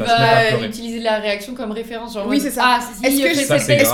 va 0.60 0.66
utiliser 0.66 1.00
la 1.00 1.18
réaction 1.18 1.54
comme 1.54 1.72
référence. 1.72 2.14
Genre 2.14 2.26
Oui, 2.28 2.38
c'est 2.40 2.50
ça. 2.50 2.62
Ah, 2.64 2.80
si, 2.80 3.04
Est-ce 3.06 3.16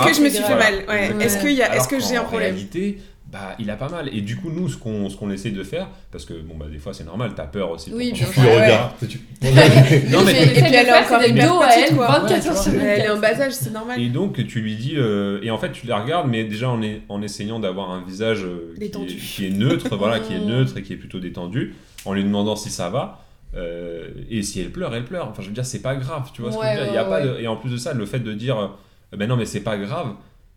que, 0.05 0.13
je 0.13 0.21
me 0.21 0.29
suis 0.29 0.43
fait 0.43 0.55
mal? 0.55 0.73
Ouais. 0.87 1.13
Ouais. 1.13 1.25
Est-ce 1.25 1.39
qu'il 1.39 1.53
y 1.53 1.61
a, 1.63 1.67
est-ce 1.67 1.73
Alors 1.75 1.87
que 1.87 1.99
j'ai 1.99 2.17
un 2.17 2.23
problème? 2.23 2.53
réalité, 2.53 2.99
bah, 3.31 3.55
il 3.59 3.69
a 3.69 3.75
pas 3.75 3.89
mal. 3.89 4.09
Et 4.11 4.21
du 4.21 4.37
coup, 4.37 4.49
nous, 4.49 4.67
ce 4.69 4.77
qu'on 4.77 5.07
ce 5.09 5.15
qu'on 5.15 5.29
essaie 5.29 5.51
de 5.51 5.63
faire, 5.63 5.87
parce 6.11 6.25
que 6.25 6.33
bon, 6.33 6.55
bah, 6.57 6.65
des 6.71 6.79
fois 6.79 6.93
c'est 6.93 7.03
normal, 7.03 7.33
t'as 7.35 7.45
peur 7.45 7.69
aussi. 7.71 7.91
Oui, 7.93 8.11
Tu 8.13 8.23
Ouais. 8.23 8.63
regardes. 8.63 8.91
tu- 9.07 9.19
Non, 10.09 10.23
mais- 10.25 10.43
Et 10.43 10.47
puis 10.47 10.61
elle 10.65 10.87
est 10.87 10.91
encore 10.93 11.19
dos 11.19 11.61
à 11.61 11.67
petite, 11.67 11.85
elle, 11.89 11.95
quoi. 11.95 12.07
24 12.07 12.29
Ouais, 12.29 12.47
heures 12.49 12.57
sur 12.57 12.71
tu 12.71 12.77
vois. 12.77 12.83
Elle 12.87 12.99
est 13.01 13.07
24. 13.07 13.17
en 13.17 13.19
bas 13.21 13.41
âge, 13.41 13.53
c'est 13.53 13.71
normal. 13.71 14.01
Et 14.01 14.09
donc 14.09 14.45
tu 14.47 14.61
lui 14.61 14.75
dis, 14.75 14.93
euh, 14.97 15.39
et 15.43 15.51
en 15.51 15.57
fait 15.57 15.71
tu 15.71 15.85
la 15.87 15.99
regardes, 15.99 16.27
mais 16.29 16.43
déjà 16.43 16.69
en, 16.69 16.81
est- 16.81 17.01
en 17.09 17.21
essayant 17.21 17.59
d'avoir 17.59 17.91
un 17.91 18.01
visage 18.03 18.43
euh, 18.43 18.73
qui, 18.75 18.83
est, 18.83 18.87
Détendu. 18.87 19.15
qui 19.15 19.45
est 19.45 19.49
neutre, 19.51 19.95
voilà, 19.95 20.19
qui 20.19 20.33
est 20.33 20.39
neutre 20.45 20.77
et 20.77 20.81
qui 20.81 20.93
est 20.93 20.97
plutôt 20.97 21.19
détendu, 21.19 21.75
en 22.05 22.13
lui 22.13 22.23
demandant 22.23 22.55
si 22.55 22.69
ça 22.69 22.89
va. 22.89 23.23
euh, 23.55 24.09
et 24.29 24.43
si 24.43 24.59
elle 24.61 24.69
pleure, 24.71 24.93
elle 24.95 25.05
pleure. 25.05 25.27
Enfin, 25.29 25.41
je 25.41 25.47
veux 25.47 25.53
dire, 25.53 25.65
c'est 25.65 25.81
pas 25.81 25.95
grave, 25.95 26.29
tu 26.33 26.41
vois 26.43 26.51
ce 26.51 26.57
que 26.57 26.63
je 26.63 26.67
veux 26.69 26.75
Ouais, 26.77 26.83
dire. 26.83 26.91
Il 26.91 26.95
y 26.95 26.97
a 26.99 27.03
ouais, 27.03 27.09
pas 27.09 27.21
ouais. 27.25 27.37
de- 27.39 27.43
Et 27.43 27.47
en 27.47 27.55
plus 27.55 27.69
de 27.71 27.77
ça, 27.77 27.93
le 27.93 28.05
fait 28.05 28.19
de 28.19 28.31
dire, 28.33 28.71
ben 29.15 29.27
non, 29.27 29.35
mais 29.37 29.45
c'est 29.45 29.61
pas 29.61 29.75
grave, 29.77 30.13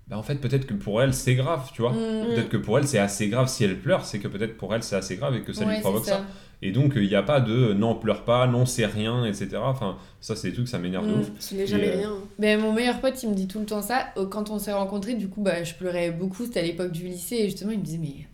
ben 0.08 0.16
en 0.16 0.22
fait, 0.22 0.34
peut-être 0.36 0.66
que 0.66 0.74
pour 0.74 1.00
elle, 1.02 1.14
c'est 1.14 1.34
grave, 1.34 1.70
tu 1.72 1.82
vois. 1.82 1.92
Mm. 1.92 2.26
Peut-être 2.34 2.48
que 2.48 2.56
pour 2.56 2.78
elle, 2.78 2.86
c'est 2.86 2.98
assez 2.98 3.28
grave 3.28 3.48
si 3.48 3.64
elle 3.64 3.78
pleure, 3.78 4.04
c'est 4.04 4.18
que 4.18 4.28
peut-être 4.28 4.56
pour 4.56 4.74
elle, 4.74 4.82
c'est 4.82 4.96
assez 4.96 5.16
grave 5.16 5.36
et 5.36 5.42
que 5.42 5.52
ça 5.52 5.64
Ouais, 5.64 5.74
lui 5.76 5.80
provoque 5.80 6.04
ça. 6.04 6.18
ça. 6.18 6.24
Et 6.64 6.70
donc, 6.70 6.92
il 6.94 7.08
n'y 7.08 7.14
a 7.16 7.22
pas 7.24 7.40
de 7.40 7.72
non, 7.72 7.96
pleure 7.96 8.24
pas, 8.24 8.46
non, 8.46 8.66
c'est 8.66 8.86
rien, 8.86 9.24
etc. 9.24 9.48
Enfin, 9.56 9.96
ça, 10.20 10.36
c'est 10.36 10.48
des 10.50 10.54
trucs, 10.54 10.68
ça 10.68 10.78
m'énerve 10.78 11.08
de 11.08 11.14
Mm. 11.14 11.20
ouf. 11.20 11.52
N'est 11.52 11.66
jamais 11.66 11.88
euh, 11.88 11.98
rien. 11.98 12.12
Ben, 12.38 12.60
mon 12.60 12.72
meilleur 12.72 13.00
pote, 13.00 13.20
il 13.22 13.30
me 13.30 13.34
dit 13.34 13.48
tout 13.48 13.58
le 13.58 13.66
temps 13.66 13.82
ça. 13.82 14.06
Euh, 14.16 14.26
Quand 14.26 14.50
on 14.50 14.58
s'est 14.58 14.72
rencontrés, 14.72 15.14
du 15.14 15.28
coup, 15.28 15.40
bah, 15.42 15.64
je 15.64 15.74
pleurais 15.74 16.10
beaucoup. 16.10 16.44
C'était 16.44 16.60
à 16.60 16.64
l'époque 16.64 16.92
du 16.92 17.04
lycée. 17.04 17.36
Et 17.36 17.44
justement, 17.46 17.72
il 17.72 17.78
me 17.80 17.84
disait, 17.84 17.98
mais 17.98 18.28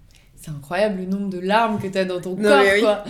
c'est 0.48 0.56
incroyable 0.56 1.00
le 1.00 1.06
nombre 1.06 1.28
de 1.30 1.38
larmes 1.38 1.78
que 1.80 1.86
tu 1.86 1.98
as 1.98 2.04
dans 2.04 2.20
ton 2.20 2.34
Non, 2.36 2.48
corps, 2.48 2.62
oui. 2.74 2.80
quoi. 2.80 3.04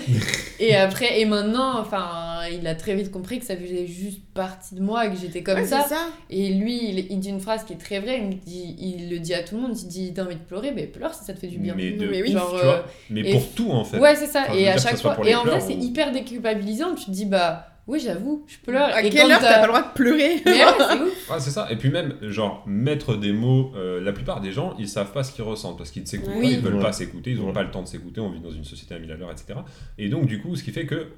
et 0.60 0.74
après, 0.74 1.20
et 1.20 1.24
maintenant, 1.24 1.78
enfin, 1.80 2.40
il 2.52 2.66
a 2.66 2.74
très 2.74 2.94
vite 2.94 3.10
compris 3.10 3.38
que 3.38 3.44
ça 3.46 3.56
faisait 3.56 3.86
juste 3.86 4.20
partie 4.34 4.74
de 4.74 4.80
moi, 4.80 5.08
que 5.08 5.16
j'étais 5.16 5.42
comme 5.42 5.58
Ouais, 5.58 5.66
ça. 5.66 5.84
ça. 5.88 5.96
Et 6.30 6.50
lui, 6.54 6.90
il, 6.90 6.98
il 7.10 7.18
dit 7.18 7.28
une 7.30 7.40
phrase 7.40 7.64
qui 7.64 7.72
est 7.72 7.76
très 7.76 8.00
vraie. 8.00 8.18
Il, 8.18 8.26
me 8.26 8.32
dit, 8.34 8.76
il 8.78 9.10
le 9.10 9.18
dit 9.18 9.34
à 9.34 9.42
tout 9.42 9.56
le 9.56 9.62
monde. 9.62 9.76
Il 9.80 9.88
dit, 9.88 10.12
t'as 10.14 10.24
envie 10.24 10.34
de 10.36 10.40
pleurer, 10.40 10.72
ben 10.72 10.90
pleure 10.90 11.14
si 11.14 11.24
ça 11.24 11.32
te 11.34 11.38
fait 11.40 11.46
du 11.48 11.58
bien. 11.58 11.74
Mais 11.76 11.92
de 11.92 12.06
Mais 12.08 12.22
oui. 12.22 12.32
Genre, 12.32 12.50
tu 12.58 12.64
vois. 12.64 12.74
euh, 12.74 12.82
Mais 13.10 13.32
pour 13.32 13.48
tout, 13.54 13.70
en 13.70 13.84
fait. 13.84 13.98
Ouais, 13.98 14.14
c'est 14.16 14.26
ça. 14.26 14.44
Enfin, 14.48 14.54
et 14.54 14.68
à 14.68 14.78
chaque 14.78 14.96
fois. 14.98 15.16
Et 15.24 15.34
en 15.34 15.40
vrai, 15.40 15.50
pleurs 15.56 15.62
c'est 15.62 15.74
ou- 15.76 15.82
hyper 15.82 16.12
déculpabilisant. 16.12 16.94
Tu 16.94 17.06
te 17.06 17.10
dis, 17.10 17.26
bah, 17.26 17.66
oui, 17.88 17.98
j'avoue, 18.00 18.44
je 18.46 18.58
pleure. 18.58 18.88
À 18.94 19.02
et 19.02 19.10
quelle 19.10 19.30
heure 19.30 19.40
t'as 19.40 19.54
pas 19.60 19.62
le 19.62 19.68
droit 19.68 19.82
de 19.82 19.92
pleurer 19.94 20.36
Mais 20.44 20.52
ouais, 20.64 20.72
c'est 20.78 21.00
ouf. 21.00 21.28
Ouais, 21.30 21.40
c'est 21.40 21.50
ça. 21.50 21.66
Et 21.70 21.76
puis 21.76 21.90
même, 21.90 22.14
genre, 22.22 22.62
mettre 22.66 23.16
des 23.16 23.32
mots, 23.32 23.72
euh, 23.76 24.00
la 24.00 24.12
plupart 24.12 24.40
des 24.40 24.52
gens, 24.52 24.74
ils 24.78 24.88
savent 24.88 25.12
pas 25.12 25.24
ce 25.24 25.32
qu'ils 25.32 25.44
ressentent 25.44 25.76
parce 25.78 25.90
qu'ils 25.90 26.02
ne 26.02 26.06
s'écoutent 26.06 26.30
Oui. 26.36 26.42
pas, 26.42 26.50
ils 26.52 26.60
veulent 26.60 26.74
Ouais. 26.76 26.82
pas 26.82 26.92
s'écouter, 26.92 27.30
ils 27.32 27.40
ont 27.40 27.46
Ouais. 27.48 27.52
pas 27.52 27.62
le 27.64 27.70
temps 27.70 27.82
de 27.82 27.88
s'écouter, 27.88 28.20
on 28.20 28.30
vit 28.30 28.40
dans 28.40 28.50
une 28.50 28.64
société 28.64 28.94
à 28.94 28.98
mille 28.98 29.10
à 29.12 29.16
l'heure, 29.16 29.30
etc. 29.32 29.58
Et 29.98 30.08
donc, 30.08 30.26
du 30.26 30.40
coup, 30.40 30.54
ce 30.56 30.62
qui 30.62 30.70
fait 30.70 30.86
que 30.86 31.08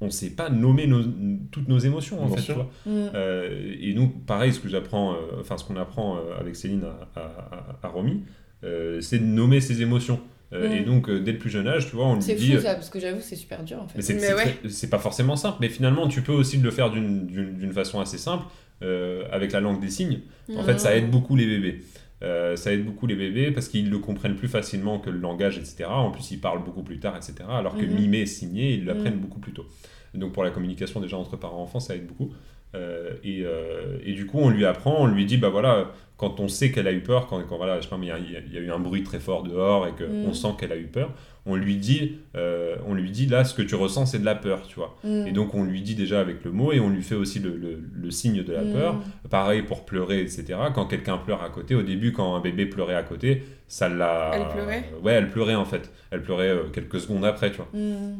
on 0.00 0.10
sait 0.10 0.30
pas 0.30 0.48
nommer 0.48 0.86
nos- 0.86 1.02
toutes 1.50 1.66
nos 1.68 1.78
émotions, 1.78 2.22
en 2.22 2.26
Bien 2.26 2.36
fait, 2.36 2.42
sûr. 2.42 2.54
tu 2.84 2.88
vois. 2.90 2.94
Mm. 2.94 3.10
Euh, 3.14 3.74
et 3.80 3.94
donc, 3.94 4.24
pareil, 4.26 4.52
ce 4.52 4.60
que 4.60 4.68
j'apprends, 4.68 5.12
euh, 5.14 5.40
enfin, 5.40 5.58
ce 5.58 5.64
qu'on 5.64 5.74
apprend 5.76 6.18
avec 6.38 6.54
Céline 6.54 6.84
à, 6.84 7.20
à, 7.20 7.24
à- 7.24 7.86
à 7.86 7.88
Romy, 7.88 8.22
euh, 8.64 9.00
c'est 9.00 9.18
de 9.18 9.24
nommer 9.24 9.60
ses 9.60 9.82
émotions. 9.82 10.20
Euh, 10.52 10.68
Mm. 10.68 10.72
Et 10.72 10.80
donc, 10.80 11.08
euh, 11.10 11.20
dès 11.20 11.32
le 11.32 11.38
plus 11.38 11.50
jeune 11.50 11.68
âge, 11.68 11.88
tu 11.90 11.96
vois, 11.96 12.06
on 12.06 12.14
lui 12.14 12.22
C'est 12.22 12.34
dit. 12.34 12.52
fou 12.54 12.62
ça, 12.62 12.74
parce 12.74 12.88
que 12.88 12.98
j'avoue, 12.98 13.20
c'est 13.20 13.36
super 13.36 13.62
dur 13.64 13.82
en 13.82 13.86
fait. 13.88 13.96
Mais 13.98 14.02
c'est 14.02 14.18
c'est 14.18 14.34
ouais. 14.34 14.54
c'est 14.70 14.88
pas 14.88 14.98
forcément 14.98 15.36
simple, 15.36 15.58
mais 15.60 15.68
finalement, 15.68 16.08
tu 16.08 16.22
peux 16.22 16.32
aussi 16.32 16.56
le 16.56 16.70
faire 16.70 16.90
d'une- 16.90 17.26
d'une 17.26 17.54
d'une 17.58 17.72
façon 17.72 18.00
assez 18.00 18.16
simple, 18.16 18.44
euh, 18.82 19.24
avec 19.30 19.52
la 19.52 19.60
langue 19.60 19.78
des 19.80 19.90
signes. 19.90 20.20
En 20.56 20.62
fait, 20.62 20.78
ça 20.80 20.96
aide 20.96 21.10
beaucoup 21.10 21.36
les 21.36 21.46
bébés. 21.46 21.82
Euh, 22.22 22.56
ça 22.56 22.72
aide 22.72 22.84
beaucoup 22.84 23.06
les 23.06 23.14
bébés 23.14 23.50
parce 23.52 23.68
qu'ils 23.68 23.90
le 23.90 23.98
comprennent 23.98 24.34
plus 24.36 24.48
facilement 24.48 24.98
que 24.98 25.10
le 25.10 25.18
langage, 25.18 25.56
etc. 25.58 25.84
En 25.88 26.10
plus, 26.10 26.30
ils 26.32 26.40
parlent 26.40 26.64
beaucoup 26.64 26.82
plus 26.82 26.98
tard, 26.98 27.14
etc. 27.16 27.34
Alors 27.50 27.76
que 27.76 27.84
mimer 27.84 28.20
et 28.20 28.26
signer, 28.26 28.72
ils 28.72 28.84
l'apprennent 28.86 29.14
Mhm. 29.16 29.20
beaucoup 29.20 29.38
plus 29.40 29.52
tôt. 29.52 29.66
Donc, 30.14 30.32
pour 30.32 30.42
la 30.44 30.50
communication 30.50 31.00
déjà 31.00 31.16
entre 31.18 31.36
parents 31.36 31.58
et 31.58 31.62
enfants, 31.62 31.78
ça 31.80 31.94
aide 31.94 32.06
beaucoup. 32.06 32.32
Euh, 32.74 33.12
et, 33.22 33.42
euh, 33.44 33.98
et, 34.04 34.14
du 34.14 34.26
coup, 34.26 34.38
on 34.40 34.48
lui 34.48 34.64
apprend, 34.64 34.96
on 35.00 35.06
lui 35.06 35.26
dit, 35.26 35.36
bah 35.36 35.48
voilà, 35.50 35.92
quand 36.18 36.40
on 36.40 36.48
sait 36.48 36.72
qu'elle 36.72 36.88
a 36.88 36.92
eu 36.92 37.00
peur, 37.00 37.28
quand, 37.28 37.40
quand 37.48 37.56
voilà, 37.56 37.78
je 37.78 37.84
sais 37.84 37.88
pas, 37.88 37.96
mais 37.96 38.08
il 38.08 38.52
y, 38.52 38.54
y, 38.54 38.58
a 38.58 38.60
eu 38.60 38.70
un 38.70 38.80
bruit 38.80 39.04
très 39.04 39.20
fort 39.20 39.44
dehors 39.44 39.86
et 39.86 39.92
qu'on 39.92 40.30
mm. 40.30 40.34
sent 40.34 40.48
qu'elle 40.58 40.72
a 40.72 40.76
eu 40.76 40.88
peur, 40.88 41.12
on 41.46 41.54
lui 41.54 41.76
dit, 41.76 42.18
euh, 42.36 42.76
on 42.86 42.94
lui 42.94 43.10
dit 43.10 43.26
là, 43.26 43.44
ce 43.44 43.54
que 43.54 43.62
tu 43.62 43.76
ressens, 43.76 44.06
c'est 44.06 44.18
de 44.18 44.24
la 44.24 44.34
peur, 44.34 44.66
tu 44.66 44.74
vois. 44.74 44.98
Mm. 45.04 45.28
Et 45.28 45.32
donc 45.32 45.54
on 45.54 45.64
lui 45.64 45.80
dit 45.80 45.94
déjà 45.94 46.20
avec 46.20 46.44
le 46.44 46.50
mot 46.50 46.72
et 46.72 46.80
on 46.80 46.90
lui 46.90 47.02
fait 47.02 47.14
aussi 47.14 47.38
le, 47.38 47.56
le, 47.56 48.10
signe 48.10 48.42
de 48.42 48.52
la 48.52 48.64
mm. 48.64 48.72
peur. 48.72 49.00
Pareil 49.30 49.62
pour 49.62 49.84
pleurer, 49.84 50.20
etc. 50.20 50.44
Quand 50.74 50.86
quelqu'un 50.86 51.18
pleure 51.18 51.42
à 51.42 51.50
côté, 51.50 51.74
au 51.74 51.82
début, 51.82 52.12
quand 52.12 52.34
un 52.34 52.40
bébé 52.40 52.66
pleurait 52.66 52.96
à 52.96 53.04
côté, 53.04 53.44
ça 53.68 53.88
l'a. 53.88 54.32
Elle 54.34 54.48
pleurait? 54.48 54.90
ouais, 55.02 55.12
elle 55.12 55.30
pleurait 55.30 55.54
en 55.54 55.64
fait. 55.64 55.90
Elle 56.10 56.22
pleurait 56.22 56.48
euh, 56.48 56.64
quelques 56.72 57.00
secondes 57.00 57.24
après, 57.24 57.50
tu 57.50 57.58
vois. 57.58 57.68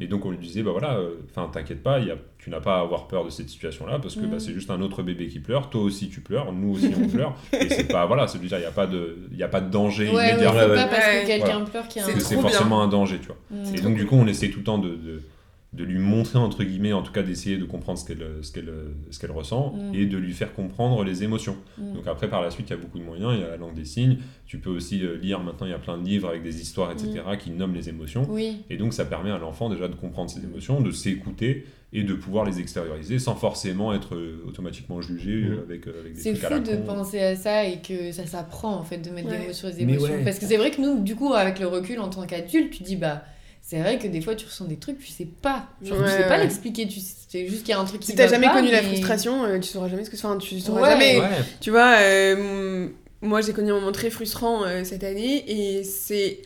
Et 0.00 0.06
donc 0.06 0.24
on 0.24 0.30
lui 0.30 0.38
disait, 0.38 0.62
bah 0.62 0.70
voilà, 0.70 0.98
euh, 0.98 1.16
enfin 1.30 1.50
t'inquiète 1.52 1.82
pas, 1.82 1.98
y 1.98 2.10
a, 2.10 2.16
tu 2.48 2.54
n'as 2.54 2.60
pas 2.60 2.78
à 2.78 2.80
avoir 2.80 3.06
peur 3.06 3.24
de 3.24 3.30
cette 3.30 3.48
situation-là 3.48 3.98
parce 3.98 4.14
que 4.14 4.24
bah, 4.24 4.38
c'est 4.38 4.52
juste 4.52 4.70
un 4.70 4.80
autre 4.80 5.02
bébé 5.02 5.28
qui 5.28 5.38
pleure. 5.38 5.68
Toi 5.68 5.82
aussi 5.82 6.08
tu 6.08 6.20
pleures, 6.20 6.52
nous 6.52 6.74
aussi 6.74 6.92
on 6.98 7.08
pleure. 7.08 7.34
Et 7.52 7.68
c'est 7.68 7.88
pas 7.88 8.06
voilà, 8.06 8.26
c'est 8.26 8.38
dire 8.38 8.58
il 8.58 8.62
y 8.62 8.64
a 8.64 8.70
pas 8.70 8.86
de, 8.86 9.18
il 9.30 9.36
y 9.36 9.42
a 9.42 9.48
pas 9.48 9.60
de 9.60 9.70
danger 9.70 10.10
ouais, 10.10 10.30
immédiat. 10.30 10.52
Ouais, 10.52 10.74
pas 10.74 10.86
parce 10.86 11.06
que 11.06 11.26
quelqu'un 11.26 11.60
pleure 11.64 11.86
qu'il 11.88 12.02
y 12.02 12.04
a 12.04 12.08
un. 12.08 12.20
C'est 12.20 12.40
forcément 12.40 12.82
un 12.82 12.88
danger, 12.88 13.18
tu 13.20 13.26
vois. 13.26 13.36
Et 13.74 13.80
donc 13.80 13.96
du 13.96 14.06
coup, 14.06 14.16
on 14.16 14.26
essaie 14.26 14.48
tout 14.48 14.60
le 14.60 14.64
temps 14.64 14.78
de, 14.78 14.88
de, 14.88 15.22
de, 15.74 15.84
lui 15.84 15.98
montrer, 15.98 16.38
entre 16.38 16.64
guillemets, 16.64 16.94
en 16.94 17.02
tout 17.02 17.12
cas 17.12 17.22
d'essayer 17.22 17.58
de 17.58 17.64
comprendre 17.64 17.98
ce 17.98 18.06
qu'elle 18.06 18.24
ce 18.42 18.52
qu'elle 18.52 18.72
ce 19.10 19.18
qu'elle 19.18 19.30
ressent 19.32 19.74
Mm. 19.76 19.94
et 19.94 20.06
de 20.06 20.16
lui 20.16 20.32
faire 20.32 20.54
comprendre 20.54 21.04
les 21.04 21.24
émotions. 21.24 21.56
Mm. 21.76 21.92
Donc 21.94 22.06
après, 22.06 22.28
par 22.30 22.40
la 22.40 22.50
suite, 22.50 22.68
il 22.68 22.70
y 22.70 22.74
a 22.74 22.78
beaucoup 22.78 22.98
de 22.98 23.04
moyens. 23.04 23.32
Il 23.34 23.40
y 23.40 23.44
a 23.44 23.48
la 23.48 23.56
langue 23.58 23.74
des 23.74 23.84
signes. 23.84 24.16
Tu 24.46 24.58
peux 24.58 24.70
aussi 24.70 25.04
euh, 25.04 25.16
lire, 25.18 25.40
maintenant, 25.40 25.66
il 25.66 25.70
y 25.70 25.74
a 25.74 25.78
plein 25.78 25.98
de 25.98 26.04
livres 26.04 26.28
avec 26.28 26.42
des 26.42 26.60
histoires, 26.62 26.90
etc., 26.90 27.10
qui 27.38 27.50
nomment 27.50 27.74
les 27.74 27.88
émotions. 27.90 28.26
Oui. 28.30 28.62
Et 28.70 28.76
donc, 28.78 28.94
ça 28.94 29.04
permet 29.04 29.30
à 29.30 29.36
l'enfant 29.38 29.68
déjà 29.68 29.88
de 29.88 29.94
comprendre 29.94 30.30
ses 30.30 30.42
émotions, 30.42 30.80
de 30.80 30.90
s'écouter 30.90 31.66
et 31.92 32.02
de 32.02 32.14
pouvoir 32.14 32.44
les 32.46 32.60
extérioriser 32.60 33.18
sans 33.18 33.34
forcément 33.34 33.92
être 33.94 34.14
euh, 34.14 34.42
automatiquement 34.46 35.00
jugé 35.02 35.42
Mm. 35.42 35.58
avec, 35.66 35.86
euh, 35.86 36.00
avec 36.00 36.14
des 36.14 36.20
C'est 36.20 36.32
trucs 36.32 36.44
à 36.44 36.48
fou 36.48 36.54
la 36.54 36.60
de 36.60 36.76
con. 36.76 36.82
penser 36.94 37.20
à 37.20 37.36
ça 37.36 37.66
et 37.66 37.80
que 37.82 38.10
ça 38.12 38.26
s'apprend 38.26 38.74
en 38.74 38.84
fait 38.84 38.98
de 38.98 39.10
mettre 39.10 39.28
Ouais. 39.28 39.38
des 39.38 39.46
mots 39.48 39.52
sur 39.52 39.68
les 39.68 39.80
émotions. 39.82 40.14
ouais. 40.14 40.24
Parce 40.24 40.38
que 40.38 40.46
c'est 40.46 40.56
vrai 40.56 40.70
que 40.70 40.80
nous, 40.80 41.02
du 41.02 41.14
coup, 41.14 41.34
avec 41.34 41.58
le 41.60 41.66
recul 41.66 41.98
en 42.00 42.08
tant 42.08 42.24
qu'adulte, 42.26 42.70
tu 42.72 42.82
dis 42.82 42.96
bah. 42.96 43.22
C'est 43.70 43.80
vrai 43.80 43.98
que 43.98 44.06
des 44.08 44.22
fois 44.22 44.34
tu 44.34 44.46
ressens 44.46 44.64
des 44.64 44.78
trucs, 44.78 44.98
tu 44.98 45.08
sais 45.08 45.26
pas. 45.26 45.66
Genre, 45.82 45.98
tu 45.98 46.02
Ouais, 46.04 46.08
sais 46.10 46.26
pas 46.26 46.38
l'expliquer, 46.38 46.88
tu 46.88 47.00
sais 47.00 47.46
juste 47.46 47.60
qu'il 47.64 47.68
y 47.68 47.72
a 47.74 47.78
un 47.78 47.84
truc 47.84 48.00
qui 48.00 48.06
Si 48.06 48.16
t'as 48.16 48.26
jamais 48.26 48.46
pas, 48.46 48.54
connu 48.54 48.70
la 48.70 48.82
frustration, 48.82 49.44
euh, 49.44 49.58
tu 49.58 49.68
sauras 49.68 49.88
jamais 49.88 50.04
ce 50.06 50.10
que. 50.10 50.16
Enfin, 50.16 50.38
tu 50.38 50.58
sauras 50.58 50.80
Ouais. 50.82 50.90
jamais. 50.90 51.20
Ouais. 51.20 51.28
Tu 51.60 51.70
vois, 51.70 51.96
euh, 52.00 52.88
moi 53.20 53.42
j'ai 53.42 53.52
connu 53.52 53.70
un 53.70 53.74
moment 53.74 53.92
très 53.92 54.08
frustrant 54.08 54.64
euh, 54.64 54.84
cette 54.84 55.04
année 55.04 55.44
et 55.78 55.84
c'est 55.84 56.40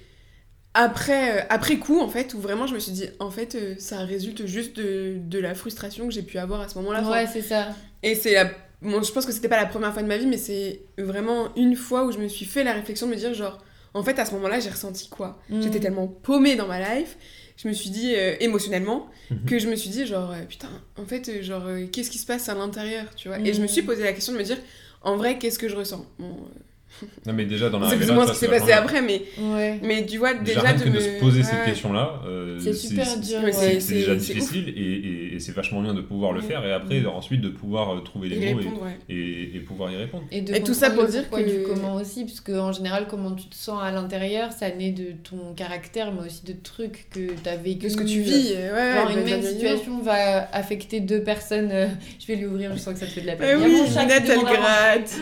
après, 0.74 1.38
euh, 1.38 1.44
après 1.50 1.76
coup 1.78 2.00
en 2.00 2.08
fait 2.08 2.34
où 2.34 2.40
vraiment 2.40 2.66
je 2.66 2.74
me 2.74 2.80
suis 2.80 2.92
dit 2.92 3.04
en 3.20 3.30
fait 3.30 3.54
euh, 3.54 3.74
ça 3.78 3.98
résulte 3.98 4.46
juste 4.46 4.74
de, 4.76 5.16
de 5.18 5.38
la 5.38 5.54
frustration 5.54 6.08
que 6.08 6.12
j'ai 6.14 6.22
pu 6.22 6.38
avoir 6.38 6.60
à 6.62 6.68
ce 6.68 6.76
moment-là. 6.78 7.08
Ouais, 7.08 7.26
c'est 7.32 7.42
ça. 7.42 7.68
Et 8.02 8.14
c'est 8.16 8.32
la... 8.34 8.50
bon, 8.80 9.02
je 9.02 9.12
pense 9.12 9.26
que 9.26 9.32
c'était 9.32 9.48
pas 9.50 9.58
la 9.58 9.66
première 9.66 9.92
fois 9.92 10.02
de 10.02 10.08
ma 10.08 10.16
vie 10.16 10.26
mais 10.26 10.38
c'est 10.38 10.80
vraiment 10.98 11.54
une 11.56 11.76
fois 11.76 12.04
où 12.04 12.10
je 12.10 12.18
me 12.18 12.26
suis 12.26 12.46
fait 12.46 12.64
la 12.64 12.72
réflexion 12.72 13.06
de 13.06 13.12
me 13.12 13.16
dire 13.16 13.32
genre 13.34 13.58
en 13.94 14.02
fait 14.02 14.18
à 14.18 14.24
ce 14.24 14.32
moment-là 14.32 14.60
j'ai 14.60 14.70
ressenti 14.70 15.08
quoi? 15.08 15.38
Mm. 15.50 15.62
J'étais 15.62 15.80
tellement 15.80 16.06
paumée 16.08 16.56
dans 16.56 16.66
ma 16.66 16.78
life. 16.96 17.16
Je 17.56 17.68
me 17.68 17.72
suis 17.74 17.90
dit 17.90 18.14
euh, 18.16 18.34
émotionnellement 18.40 19.08
Mhm. 19.30 19.44
que 19.46 19.58
je 19.58 19.68
me 19.68 19.76
suis 19.76 19.90
dit 19.90 20.06
genre 20.06 20.30
euh, 20.32 20.42
putain 20.48 20.68
en 20.98 21.04
fait 21.04 21.28
euh, 21.28 21.42
genre 21.42 21.64
euh, 21.66 21.86
qu'est-ce 21.86 22.10
qui 22.10 22.18
se 22.18 22.26
passe 22.26 22.48
à 22.48 22.54
l'intérieur 22.54 23.14
tu 23.14 23.28
vois? 23.28 23.38
Et 23.40 23.52
je 23.52 23.58
me 23.58 23.64
Mhm. 23.64 23.68
suis 23.68 23.82
posé 23.82 24.02
la 24.02 24.12
question 24.12 24.32
de 24.32 24.38
me 24.38 24.42
dire 24.42 24.58
en 25.02 25.16
vrai 25.16 25.38
qu'est-ce 25.38 25.58
que 25.58 25.68
je 25.68 25.76
ressens? 25.76 26.04
Bon, 26.18 26.30
euh, 26.30 26.58
Non, 27.26 27.32
mais 27.32 27.44
déjà, 27.44 27.68
dans 27.70 27.78
la 27.78 27.88
c'est 27.90 27.96
plus 27.96 28.10
ou 28.10 28.14
moins 28.14 28.26
ça, 28.26 28.34
ce 28.34 28.40
qui 28.40 28.44
s'est 28.46 28.50
passé 28.50 28.72
après 28.72 29.00
mais 29.02 29.22
Ouais. 29.38 29.78
mais 29.82 30.04
tu 30.06 30.18
vois 30.18 30.34
déjà, 30.34 30.60
rien 30.60 30.74
de 30.74 30.82
que 30.82 30.88
me 30.88 30.94
de 30.94 31.00
se 31.00 31.08
poser 31.20 31.42
cette 31.42 31.64
question-là, 31.64 32.20
euh, 32.26 32.58
C'est 32.60 32.72
super 32.74 33.06
dur. 33.18 33.42
ouais. 33.42 33.52
c'est- 33.52 33.94
déjà 33.94 34.18
c'est 34.18 34.34
difficile 34.34 34.68
et, 34.68 34.80
et- 34.80 35.34
et 35.36 35.40
c'est 35.40 35.52
vachement 35.52 35.80
bien 35.82 35.94
de 35.94 36.00
pouvoir 36.00 36.32
le 36.32 36.40
Ouais. 36.40 36.46
faire 36.46 36.64
et 36.64 36.72
après 36.72 37.00
Mm. 37.00 37.06
ensuite 37.08 37.40
de 37.40 37.48
pouvoir 37.48 37.94
euh, 37.96 38.00
trouver 38.00 38.28
les 38.28 38.52
mots 38.52 38.58
répondre 38.58 38.82
ouais. 38.82 38.98
et, 39.08 39.60
pouvoir 39.60 39.90
y 39.92 39.96
répondre. 39.96 40.24
Et, 40.30 40.42
de 40.42 40.54
Et 40.54 40.62
tout 40.62 40.74
ça 40.74 40.90
pour 40.90 41.04
dire 41.06 41.28
que- 41.30 41.36
du 41.40 41.62
comment 41.66 41.94
aussi, 41.94 42.24
parce 42.24 42.40
que 42.40 42.52
en 42.52 42.72
général, 42.72 43.06
comment 43.08 43.32
tu 43.32 43.46
te 43.48 43.54
sens 43.54 43.80
à 43.82 43.90
l'intérieur, 43.90 44.52
ça 44.52 44.70
naît 44.70 44.90
de 44.92 45.12
ton 45.28 45.54
caractère, 45.56 46.12
mais 46.12 46.26
aussi 46.26 46.44
de 46.44 46.52
trucs 46.62 47.06
que 47.10 47.20
tu 47.42 47.48
as 47.48 47.56
vécu. 47.56 47.86
que 47.86 47.88
ce 47.88 47.96
que 47.96 48.04
tu 48.04 48.20
vis 48.20 48.52
ouais, 48.52 49.14
une 49.16 49.24
même 49.24 49.42
situation 49.42 50.00
va 50.02 50.48
affecter 50.52 51.00
deux 51.00 51.22
personnes. 51.22 51.70
euh, 51.72 51.86
Je 52.20 52.26
vais 52.26 52.36
lui 52.36 52.46
ouvrir, 52.46 52.72
je 52.74 52.78
sens 52.78 52.94
que 52.94 53.00
ça 53.00 53.06
te 53.06 53.10
fait 53.12 53.20
de 53.22 53.26
la 53.26 53.36
peine. 53.36 53.58
Eh 53.60 53.64
oui 53.64 53.76
Ginette 53.88 54.24
elle 54.28 54.38
gratte 54.40 55.20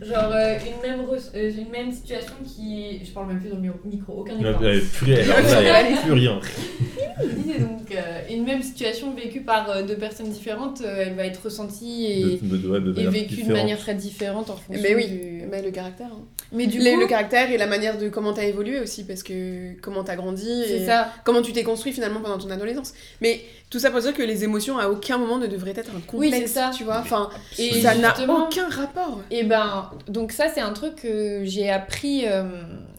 Genre, 0.00 0.32
euh, 0.32 0.54
une, 0.64 0.88
même 0.90 1.00
euh, 1.34 1.50
une 1.58 1.70
même 1.70 1.90
situation 1.92 2.34
qui. 2.44 3.00
Je 3.04 3.10
parle 3.10 3.28
même 3.28 3.40
plus 3.40 3.48
dans 3.50 3.56
le 3.56 3.62
mi- 3.62 3.68
micro, 3.84 4.12
aucun 4.20 4.34
avait 4.38 5.94
plus 6.04 6.12
rien. 6.12 6.40
Disais 7.36 7.58
donc, 7.58 7.90
euh, 7.90 8.20
une 8.30 8.44
même 8.44 8.62
situation 8.62 9.12
vécue 9.14 9.40
par 9.40 9.68
euh, 9.70 9.82
deux 9.82 9.96
personnes 9.96 10.28
différentes, 10.30 10.82
euh, 10.82 11.04
elle 11.06 11.14
va 11.14 11.26
être 11.26 11.42
ressentie 11.42 12.06
et, 12.06 12.38
De, 12.40 12.56
de, 12.56 12.68
ouais, 12.68 12.80
de 12.80 12.90
et 12.92 12.94
manière 12.94 13.10
vécue 13.10 13.42
de 13.42 13.52
manière 13.52 13.78
très 13.78 13.94
différente 13.94 14.50
en 14.50 14.56
fonction 14.56 14.82
mais 14.82 14.94
oui 14.94 15.06
du... 15.08 15.42
mais 15.50 15.62
le 15.62 15.70
caractère 15.70 16.06
hein. 16.12 16.22
Mais 16.52 16.66
du 16.66 16.78
Le- 16.78 16.92
coup, 16.94 17.00
le 17.00 17.06
caractère 17.06 17.50
et 17.50 17.58
la 17.58 17.66
manière 17.66 17.98
de 17.98 18.08
comment 18.08 18.32
t'as 18.32 18.44
évolué 18.44 18.80
aussi 18.80 19.04
parce 19.04 19.22
que 19.22 19.78
comment 19.82 20.02
t'as 20.04 20.16
grandi 20.16 20.48
et 20.48 20.86
ça. 20.86 21.12
comment 21.24 21.42
tu 21.42 21.52
t'es 21.52 21.62
construit 21.62 21.92
finalement 21.92 22.20
pendant 22.20 22.38
ton 22.38 22.50
adolescence 22.50 22.94
mais 23.20 23.40
tout 23.70 23.78
ça 23.78 23.90
pour 23.90 24.00
dire 24.00 24.14
que 24.14 24.22
les 24.22 24.44
émotions 24.44 24.78
à 24.78 24.88
aucun 24.88 25.18
moment 25.18 25.38
ne 25.38 25.46
devraient 25.46 25.74
être 25.76 25.90
un 25.90 25.98
Oui, 26.14 26.30
complexe 26.30 26.36
c'est 26.38 26.46
ça. 26.60 26.70
tu 26.74 26.84
vois 26.84 26.98
enfin 27.00 27.28
Et 27.58 27.80
ça 27.82 27.94
n'a 27.94 28.14
aucun 28.28 28.68
rapport 28.68 29.20
Et 29.30 29.44
ben, 29.44 29.90
donc 30.08 30.32
ça, 30.32 30.48
c'est 30.48 30.60
un 30.60 30.72
truc 30.72 30.96
que 30.96 31.40
j'ai 31.44 31.68
appris 31.70 32.22
euh, 32.26 32.44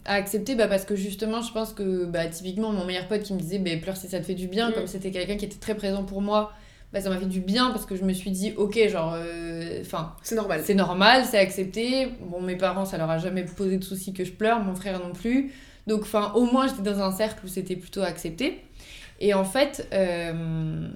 à 0.05 0.13
accepter 0.15 0.55
bah, 0.55 0.67
parce 0.67 0.85
que 0.85 0.95
justement, 0.95 1.41
je 1.41 1.51
pense 1.51 1.73
que 1.73 2.05
bah, 2.05 2.27
typiquement, 2.27 2.71
mon 2.71 2.85
meilleur 2.85 3.07
pote 3.07 3.23
qui 3.23 3.33
me 3.33 3.39
disait 3.39 3.57
bah, 3.59 3.71
pleure 3.81 3.97
si 3.97 4.07
ça 4.07 4.19
te 4.19 4.25
fait 4.25 4.35
du 4.35 4.47
bien, 4.47 4.69
Mm. 4.69 4.73
comme 4.73 4.87
c'était 4.87 5.11
quelqu'un 5.11 5.37
qui 5.37 5.45
était 5.45 5.57
très 5.59 5.75
présent 5.75 6.03
pour 6.03 6.21
moi, 6.21 6.51
bah, 6.93 7.01
ça 7.01 7.09
m'a 7.09 7.17
fait 7.17 7.25
du 7.25 7.39
bien 7.39 7.71
parce 7.71 7.85
que 7.85 7.95
je 7.95 8.03
me 8.03 8.13
suis 8.13 8.31
dit, 8.31 8.53
ok, 8.57 8.79
genre, 8.89 9.13
euh, 9.15 9.79
enfin, 9.81 10.13
c'est 10.23 10.35
normal 10.35 10.61
c'est 10.63 10.73
normal, 10.75 11.23
c'est 11.29 11.37
accepté. 11.39 12.09
Bon, 12.21 12.41
mes 12.41 12.55
parents, 12.55 12.85
ça 12.85 12.97
leur 12.97 13.09
a 13.09 13.17
jamais 13.17 13.43
posé 13.45 13.77
de 13.77 13.83
souci 13.83 14.13
que 14.13 14.23
je 14.23 14.31
pleure, 14.31 14.59
mon 14.59 14.75
frère 14.75 14.99
non 14.99 15.13
plus. 15.13 15.51
Donc, 15.87 16.01
enfin, 16.01 16.31
au 16.35 16.45
moins, 16.45 16.67
j'étais 16.67 16.81
dans 16.83 16.99
un 17.01 17.11
cercle 17.11 17.45
où 17.45 17.47
c'était 17.47 17.75
plutôt 17.75 18.01
accepté. 18.01 18.61
Et 19.19 19.33
en 19.33 19.43
fait, 19.43 19.87
euh, 19.93 20.87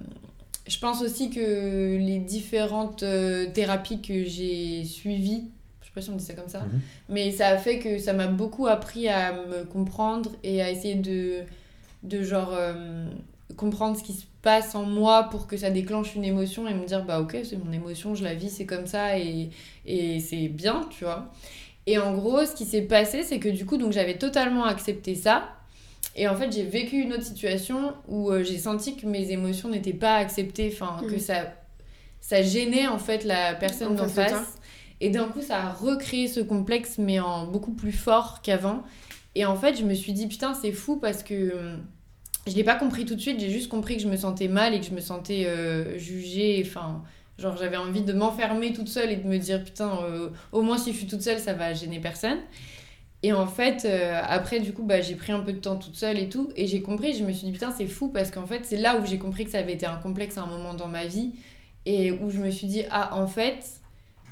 je 0.68 0.80
pense 0.80 1.02
aussi 1.02 1.30
que 1.30 1.98
les 1.98 2.20
différentes 2.20 3.04
euh, 3.04 3.48
thérapies 3.54 4.02
que 4.02 4.24
j'ai 4.24 4.84
suivies, 4.86 5.44
je 5.82 5.88
sais 5.88 5.92
pas 5.94 6.02
si 6.02 6.10
on 6.10 6.16
dit 6.16 6.24
ça 6.24 6.34
comme 6.34 6.48
ça, 6.50 6.62
Mhm. 6.62 6.80
mais 7.10 7.32
ça 7.32 7.50
a 7.50 7.58
fait 7.58 7.80
que 7.80 7.98
ça 7.98 8.14
m'a 8.14 8.28
beaucoup 8.28 8.68
appris 8.68 9.08
à 9.10 9.34
me 9.34 9.66
comprendre 9.66 10.32
et 10.44 10.62
à 10.62 10.72
essayer 10.72 10.96
de, 10.96 11.42
de 12.04 12.24
genre 12.24 12.52
euh, 12.54 13.06
comprendre 13.58 13.98
ce 13.98 14.04
qui 14.04 14.14
se 14.14 14.24
passe 14.42 14.74
en 14.76 14.84
moi 14.84 15.28
pour 15.30 15.46
que 15.48 15.58
ça 15.58 15.70
déclenche 15.70 16.16
une 16.16 16.24
émotion 16.26 16.68
et 16.68 16.74
me 16.74 16.86
dire 16.86 17.06
bah 17.06 17.22
ok 17.22 17.38
c'est 17.44 17.56
mon 17.64 17.72
émotion 17.72 18.14
je 18.16 18.24
la 18.24 18.34
vis 18.34 18.50
c'est 18.50 18.66
comme 18.66 18.88
ça 18.88 19.18
et, 19.18 19.52
et 19.86 20.20
c'est 20.20 20.50
bien 20.50 20.82
tu 20.90 21.06
vois 21.06 21.32
et 21.88 21.98
en 21.98 22.14
gros 22.14 22.44
ce 22.46 22.54
qui 22.54 22.66
s'est 22.66 22.82
passé 22.82 23.24
c'est 23.24 23.40
que 23.40 23.48
du 23.48 23.66
coup 23.66 23.78
donc 23.78 23.94
j'avais 23.94 24.18
totalement 24.18 24.66
accepté 24.66 25.16
ça 25.16 25.48
et 26.16 26.28
en 26.28 26.36
fait 26.36 26.52
j'ai 26.52 26.64
vécu 26.64 26.98
une 26.98 27.14
autre 27.14 27.24
situation 27.26 27.94
où 28.08 28.30
euh, 28.32 28.44
j'ai 28.44 28.58
senti 28.58 28.96
que 28.96 29.06
mes 29.08 29.32
émotions 29.32 29.70
n'étaient 29.70 29.94
pas 29.94 30.16
acceptées 30.16 30.70
enfin 30.74 30.98
que 31.08 31.14
Mhm. 31.14 31.20
ça 31.20 31.54
ça 32.22 32.42
gênait 32.42 32.88
en 32.88 33.00
fait 33.00 33.24
la 33.26 33.54
personne 33.56 33.94
En 33.94 33.96
d'en 33.96 34.08
face 34.08 34.58
et 35.02 35.10
d'un 35.10 35.26
coup 35.28 35.42
ça 35.42 35.58
a 35.64 35.74
recréé 35.74 36.28
ce 36.28 36.40
complexe 36.40 36.98
mais 36.98 37.20
en 37.20 37.48
beaucoup 37.48 37.74
plus 37.74 37.92
fort 37.92 38.42
qu'avant. 38.42 38.84
Et 39.36 39.46
en 39.46 39.56
fait 39.56 39.76
je 39.78 39.84
me 39.84 39.94
suis 39.94 40.14
dit 40.14 40.28
putain 40.28 40.54
c'est 40.54 40.72
fou 40.72 40.98
parce 40.98 41.24
que 41.24 41.54
hum, 41.56 41.84
je 42.48 42.54
l'ai 42.56 42.64
pas 42.64 42.76
compris 42.76 43.06
tout 43.06 43.16
de 43.16 43.20
suite. 43.22 43.40
J'ai 43.40 43.50
juste 43.50 43.70
compris 43.70 43.96
que 43.98 44.04
je 44.04 44.08
me 44.08 44.16
sentais 44.18 44.48
mal 44.48 44.74
et 44.74 44.80
que 44.80 44.86
je 44.86 44.92
me 44.92 45.00
sentais 45.02 45.46
euh, 45.48 45.98
jugée. 45.98 46.64
Enfin 46.66 47.02
genre 47.40 47.58
j'avais 47.58 47.78
envie 47.78 48.04
de 48.04 48.14
m'enfermer 48.14 48.72
toute 48.74 48.88
seule 48.90 49.12
et 49.12 49.16
de 49.16 49.28
me 49.28 49.38
dire 49.40 49.64
putain 49.64 49.98
euh, 50.04 50.30
au 50.52 50.62
moins 50.62 50.78
si 50.78 50.92
je 50.94 50.98
suis 51.00 51.08
toute 51.08 51.24
seule 51.24 51.40
ça 51.40 51.54
va 51.54 51.74
gêner 51.74 52.00
personne 52.00 52.38
et 53.24 53.34
en 53.34 53.48
fait 53.48 53.86
euh, 53.86 54.22
après 54.24 54.60
du 54.60 54.74
coup 54.74 54.84
bah, 54.84 55.02
j'ai 55.02 55.16
pris 55.16 55.32
un 55.32 55.40
peu 55.40 55.54
de 55.54 55.60
temps 55.60 55.78
toute 55.78 55.96
seule 55.96 56.20
et 56.20 56.30
tout 56.30 56.50
et 56.56 56.68
j'ai 56.68 56.82
compris 56.82 57.14
je 57.14 57.24
me 57.24 57.32
suis 57.32 57.48
dit 57.48 57.54
putain 57.54 57.72
c'est 57.72 57.88
fou 57.88 58.10
parce 58.10 58.30
qu'en 58.30 58.46
fait 58.46 58.66
c'est 58.66 58.78
là 58.78 59.00
où 59.00 59.06
j'ai 59.06 59.18
compris 59.18 59.46
que 59.46 59.52
ça 59.52 59.60
avait 59.60 59.74
été 59.74 59.86
un 59.86 59.96
complexe 59.96 60.38
à 60.38 60.44
un 60.44 60.46
moment 60.46 60.74
dans 60.74 60.88
ma 60.90 61.06
vie 61.06 61.32
et 61.86 62.12
où 62.12 62.30
je 62.30 62.38
me 62.40 62.52
suis 62.52 62.68
dit 62.68 62.84
ah 62.92 63.16
en 63.16 63.28
fait 63.28 63.66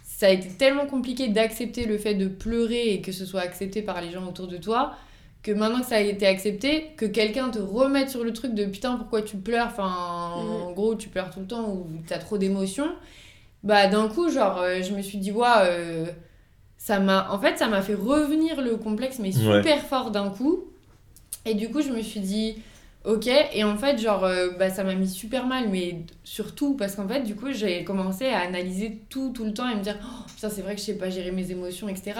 ça 0.03 0.27
a 0.27 0.29
été 0.29 0.49
tellement 0.49 0.85
compliqué 0.85 1.29
d'accepter 1.29 1.85
le 1.85 1.97
fait 1.97 2.13
de 2.13 2.27
pleurer 2.27 2.93
et 2.93 3.01
que 3.01 3.11
ce 3.11 3.25
soit 3.25 3.41
accepté 3.41 3.81
par 3.81 4.01
les 4.01 4.11
gens 4.11 4.27
autour 4.27 4.47
de 4.47 4.57
toi 4.57 4.95
que 5.43 5.51
maintenant 5.51 5.79
que 5.79 5.87
ça 5.87 5.95
a 5.95 6.01
été 6.01 6.27
accepté, 6.27 6.91
que 6.97 7.05
quelqu'un 7.05 7.49
te 7.49 7.59
remette 7.59 8.09
sur 8.09 8.23
le 8.23 8.31
truc 8.31 8.53
de 8.53 8.65
putain 8.65 8.95
pourquoi 8.97 9.23
tu 9.23 9.37
pleures, 9.37 9.67
enfin 9.67 9.87
en 10.35 10.71
gros 10.71 10.95
tu 10.95 11.09
pleures 11.09 11.31
tout 11.31 11.39
le 11.39 11.47
temps 11.47 11.69
ou 11.69 11.87
t'as 12.07 12.19
trop 12.19 12.37
d'émotions, 12.37 12.93
bah 13.63 13.87
d'un 13.87 14.07
coup 14.07 14.29
genre 14.29 14.59
euh, 14.59 14.81
je 14.83 14.93
me 14.93 15.01
suis 15.01 15.17
dit 15.17 15.31
ouais 15.31 15.47
euh, 15.63 16.05
ça 16.83 16.99
m'a 16.99 17.31
en 17.31 17.39
fait 17.39 17.59
ça 17.59 17.67
m'a 17.67 17.81
fait 17.83 17.93
revenir 17.93 18.59
le 18.61 18.75
complexe 18.75 19.19
mais 19.19 19.29
Ouais. 19.37 19.57
super 19.61 19.79
fort 19.85 20.09
d'un 20.09 20.29
coup. 20.31 20.63
Et 21.45 21.53
du 21.53 21.69
coup 21.69 21.81
je 21.81 21.89
me 21.91 22.01
suis 22.01 22.19
dit 22.21 22.55
ok. 23.05 23.27
Et 23.53 23.63
en 23.63 23.77
fait 23.77 23.99
genre 23.99 24.23
euh, 24.23 24.49
bah 24.57 24.69
ça 24.71 24.83
m'a 24.83 24.95
mis 24.95 25.07
super 25.07 25.45
mal 25.45 25.69
mais 25.69 25.99
surtout 26.23 26.75
parce 26.75 26.95
qu'en 26.95 27.07
fait 27.07 27.21
du 27.21 27.35
coup 27.35 27.51
j'ai 27.51 27.83
commencé 27.83 28.25
à 28.27 28.39
analyser 28.39 28.99
tout 29.09 29.31
tout 29.31 29.45
le 29.45 29.53
temps 29.53 29.69
et 29.69 29.75
me 29.75 29.81
dire 29.83 29.97
oh, 30.03 30.23
putain 30.33 30.49
c'est 30.49 30.63
vrai 30.63 30.73
que 30.73 30.81
je 30.81 30.85
sais 30.85 30.97
pas 30.97 31.11
gérer 31.11 31.31
mes 31.31 31.51
émotions 31.51 31.87
etc 31.87 32.13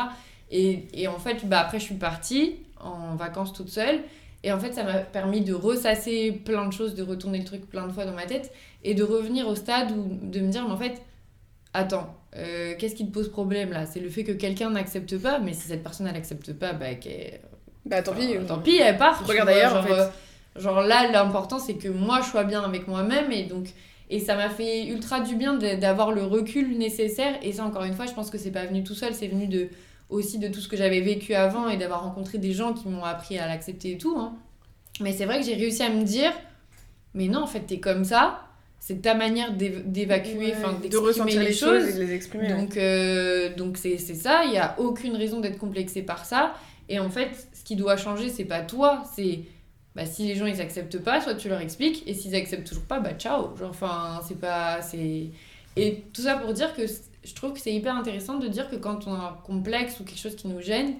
et, 0.51 0.85
et 0.93 1.07
en 1.07 1.17
fait 1.17 1.43
bah 1.47 1.59
après 1.61 1.79
je 1.79 1.85
suis 1.85 1.95
partie 1.95 2.57
en 2.79 3.15
vacances 3.15 3.53
toute 3.53 3.69
seule. 3.69 3.99
Et 4.43 4.51
en 4.51 4.59
fait 4.59 4.73
ça 4.73 4.83
m'a 4.83 4.99
permis 4.99 5.41
de 5.41 5.53
ressasser 5.55 6.31
plein 6.31 6.67
de 6.67 6.73
choses 6.73 6.93
de 6.95 7.03
retourner 7.03 7.39
le 7.39 7.45
truc 7.45 7.67
plein 7.67 7.87
de 7.87 7.91
fois 7.93 8.05
dans 8.05 8.13
ma 8.13 8.25
tête 8.27 8.51
et 8.83 8.93
de 8.93 9.03
revenir 9.03 9.47
au 9.47 9.55
stade 9.55 9.91
où 9.91 10.03
de 10.35 10.39
me 10.39 10.49
dire 10.51 10.65
mais 10.67 10.73
en 10.73 10.77
fait 10.77 11.01
attends, 11.73 12.15
euh, 12.35 12.75
qu'est-ce 12.77 12.95
qui 12.95 13.05
te 13.07 13.11
pose 13.11 13.29
problème 13.29 13.71
là? 13.71 13.85
C'est 13.85 13.99
le 13.99 14.09
fait 14.09 14.23
que 14.23 14.31
quelqu'un 14.31 14.69
n'accepte 14.71 15.17
pas, 15.17 15.39
mais 15.39 15.53
si 15.53 15.67
cette 15.67 15.83
personne 15.83 16.07
elle 16.07 16.15
accepte 16.15 16.53
pas, 16.53 16.73
bah 16.73 16.87
Bah 17.85 18.01
tant 18.03 18.13
pis. 18.13 18.37
Enfin, 18.37 18.45
tant 18.45 18.59
pis, 18.59 18.77
elle 18.77 18.97
part. 18.97 19.25
Regarde 19.27 19.49
vois, 19.49 19.57
ailleurs, 19.57 19.73
en 19.75 19.81
genre, 19.81 19.83
fait. 19.83 19.93
euh, 19.93 20.07
genre 20.55 20.81
là, 20.81 21.09
l'important 21.11 21.59
c'est 21.59 21.75
que 21.75 21.87
moi 21.87 22.21
je 22.21 22.27
sois 22.29 22.43
bien 22.43 22.61
avec 22.63 22.87
moi-même 22.87 23.31
et 23.31 23.43
donc 23.43 23.69
et 24.09 24.19
ça 24.19 24.35
m'a 24.35 24.49
fait 24.49 24.85
ultra 24.87 25.21
du 25.21 25.35
bien 25.35 25.55
d'avoir 25.55 26.11
le 26.11 26.23
recul 26.23 26.77
nécessaire 26.77 27.35
et 27.41 27.53
ça 27.53 27.63
encore 27.65 27.83
une 27.83 27.93
fois, 27.93 28.05
je 28.05 28.13
pense 28.13 28.29
que 28.29 28.37
c'est 28.37 28.51
pas 28.51 28.65
venu 28.65 28.83
tout 28.83 28.93
seul, 28.95 29.13
c'est 29.13 29.27
venu 29.27 29.47
de 29.47 29.69
aussi 30.09 30.37
de 30.39 30.49
tout 30.49 30.59
ce 30.59 30.67
que 30.67 30.75
j'avais 30.75 30.99
vécu 31.01 31.33
avant 31.33 31.69
et 31.69 31.77
d'avoir 31.77 32.03
rencontré 32.03 32.37
des 32.37 32.51
gens 32.51 32.73
qui 32.73 32.89
m'ont 32.89 33.05
appris 33.05 33.39
à 33.39 33.47
l'accepter 33.47 33.93
et 33.93 33.97
tout. 33.97 34.15
hein. 34.17 34.35
Mais 35.01 35.13
c'est 35.13 35.25
vrai 35.25 35.39
que 35.39 35.45
j'ai 35.45 35.55
réussi 35.55 35.83
à 35.83 35.89
me 35.89 36.03
dire, 36.03 36.33
mais 37.13 37.27
non, 37.27 37.43
en 37.43 37.47
fait, 37.47 37.61
t'es 37.61 37.79
comme 37.79 38.03
ça, 38.05 38.41
c'est 38.83 39.01
ta 39.01 39.13
manière 39.13 39.53
d'év- 39.55 39.83
d'évacuer, 39.85 40.37
Ouais, 40.37 40.47
de 40.51 40.89
d'exprimer 40.89 40.97
ressentir 41.07 41.39
les, 41.41 41.47
les 41.47 41.53
choses. 41.53 41.83
choses 41.85 41.89
et 41.89 41.93
de 41.93 42.03
les 42.03 42.13
exprimer. 42.13 42.49
Donc, 42.49 42.75
euh, 42.77 43.55
donc 43.55 43.77
c'est 43.77 43.97
ça, 43.97 44.41
il 44.45 44.51
n'y 44.51 44.57
a 44.57 44.75
aucune 44.79 45.15
raison 45.15 45.39
d'être 45.39 45.59
complexé 45.59 46.01
par 46.01 46.25
ça. 46.25 46.55
Et 46.89 46.99
en 46.99 47.09
fait, 47.09 47.29
ce 47.53 47.63
qui 47.63 47.75
doit 47.77 47.95
changer, 47.95 48.27
c'est 48.29 48.43
pas 48.45 48.61
toi, 48.61 49.03
c'est 49.15 49.39
bah, 49.95 50.05
si 50.05 50.27
les 50.27 50.35
gens 50.35 50.45
ils 50.47 50.59
acceptent 50.61 50.99
pas, 50.99 51.21
soit 51.21 51.35
tu 51.35 51.47
leur 51.47 51.61
expliques, 51.61 52.03
et 52.07 52.13
s'ils 52.13 52.35
acceptent 52.35 52.67
toujours 52.67 52.85
pas, 52.85 52.99
bah 52.99 53.13
ciao. 53.13 53.55
Genre, 53.55 53.69
enfin, 53.69 54.19
c'est 54.27 54.39
pas. 54.39 54.81
c'est 54.81 55.29
Et 55.77 56.03
tout 56.13 56.23
ça 56.23 56.35
pour 56.35 56.51
dire 56.53 56.73
que 56.75 56.81
je 56.87 57.33
trouve 57.35 57.53
que 57.53 57.59
c'est 57.59 57.73
hyper 57.73 57.95
intéressant 57.95 58.39
de 58.39 58.47
dire 58.47 58.69
que 58.69 58.75
quand 58.77 59.05
on 59.07 59.13
a 59.13 59.17
un 59.37 59.37
complexe 59.45 59.99
ou 59.99 60.03
quelque 60.05 60.19
chose 60.19 60.35
qui 60.35 60.47
nous 60.47 60.59
gêne, 60.61 60.95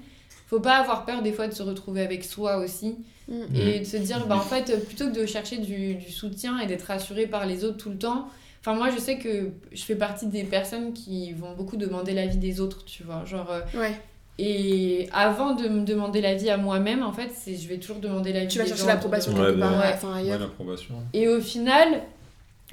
faut 0.52 0.60
pas 0.60 0.76
avoir 0.78 1.06
peur 1.06 1.24
des 1.24 1.32
fois 1.32 1.48
de 1.48 1.54
se 1.54 1.64
retrouver 1.64 2.02
avec 2.02 2.24
soi 2.24 2.58
aussi 2.58 2.98
Mm. 3.28 3.56
et 3.56 3.80
de 3.80 3.86
se 3.86 3.96
dire 3.98 4.26
bah 4.28 4.36
en 4.36 4.42
fait 4.42 4.84
plutôt 4.86 5.08
que 5.10 5.16
de 5.22 5.26
chercher 5.26 5.60
du, 5.60 5.96
du 5.96 6.12
soutien 6.12 6.60
et 6.60 6.66
d'être 6.68 6.84
rassuré 6.84 7.28
par 7.28 7.46
les 7.46 7.64
autres 7.64 7.78
tout 7.78 7.90
le 7.92 7.98
temps 7.98 8.28
enfin 8.60 8.74
moi 8.74 8.90
je 8.94 9.00
sais 9.00 9.18
que 9.20 9.52
je 9.72 9.84
fais 9.84 9.96
partie 9.96 10.26
des 10.28 10.44
personnes 10.44 10.92
qui 10.92 11.32
vont 11.32 11.54
beaucoup 11.54 11.78
demander 11.78 12.14
l'avis 12.14 12.38
des 12.38 12.60
autres 12.60 12.84
tu 12.84 13.04
vois 13.04 13.24
genre 13.24 13.50
euh, 13.52 13.62
Ouais. 13.80 13.94
et 14.40 15.08
avant 15.14 15.54
de 15.56 15.70
me 15.70 15.86
demander 15.86 16.20
l'avis 16.20 16.50
à 16.50 16.58
moi-même 16.58 17.04
en 17.04 17.14
fait 17.14 17.30
c'est 17.34 17.56
je 17.56 17.68
vais 17.70 17.78
toujours 17.78 18.00
demander 18.00 18.34
l'avis 18.34 18.48
Tu 18.48 18.58
vas 18.58 18.64
des 18.66 18.70
chercher 18.72 18.88
l'approbation 18.88 19.34
quelque 19.34 19.60
part, 19.60 19.72
bah, 19.72 19.80
ouais, 19.80 19.92
enfin 19.94 20.14
Ouais, 20.14 20.20
ailleurs. 20.22 20.40
l'approbation. 20.40 20.96
et 21.14 21.28
au 21.30 21.40
final 21.40 22.02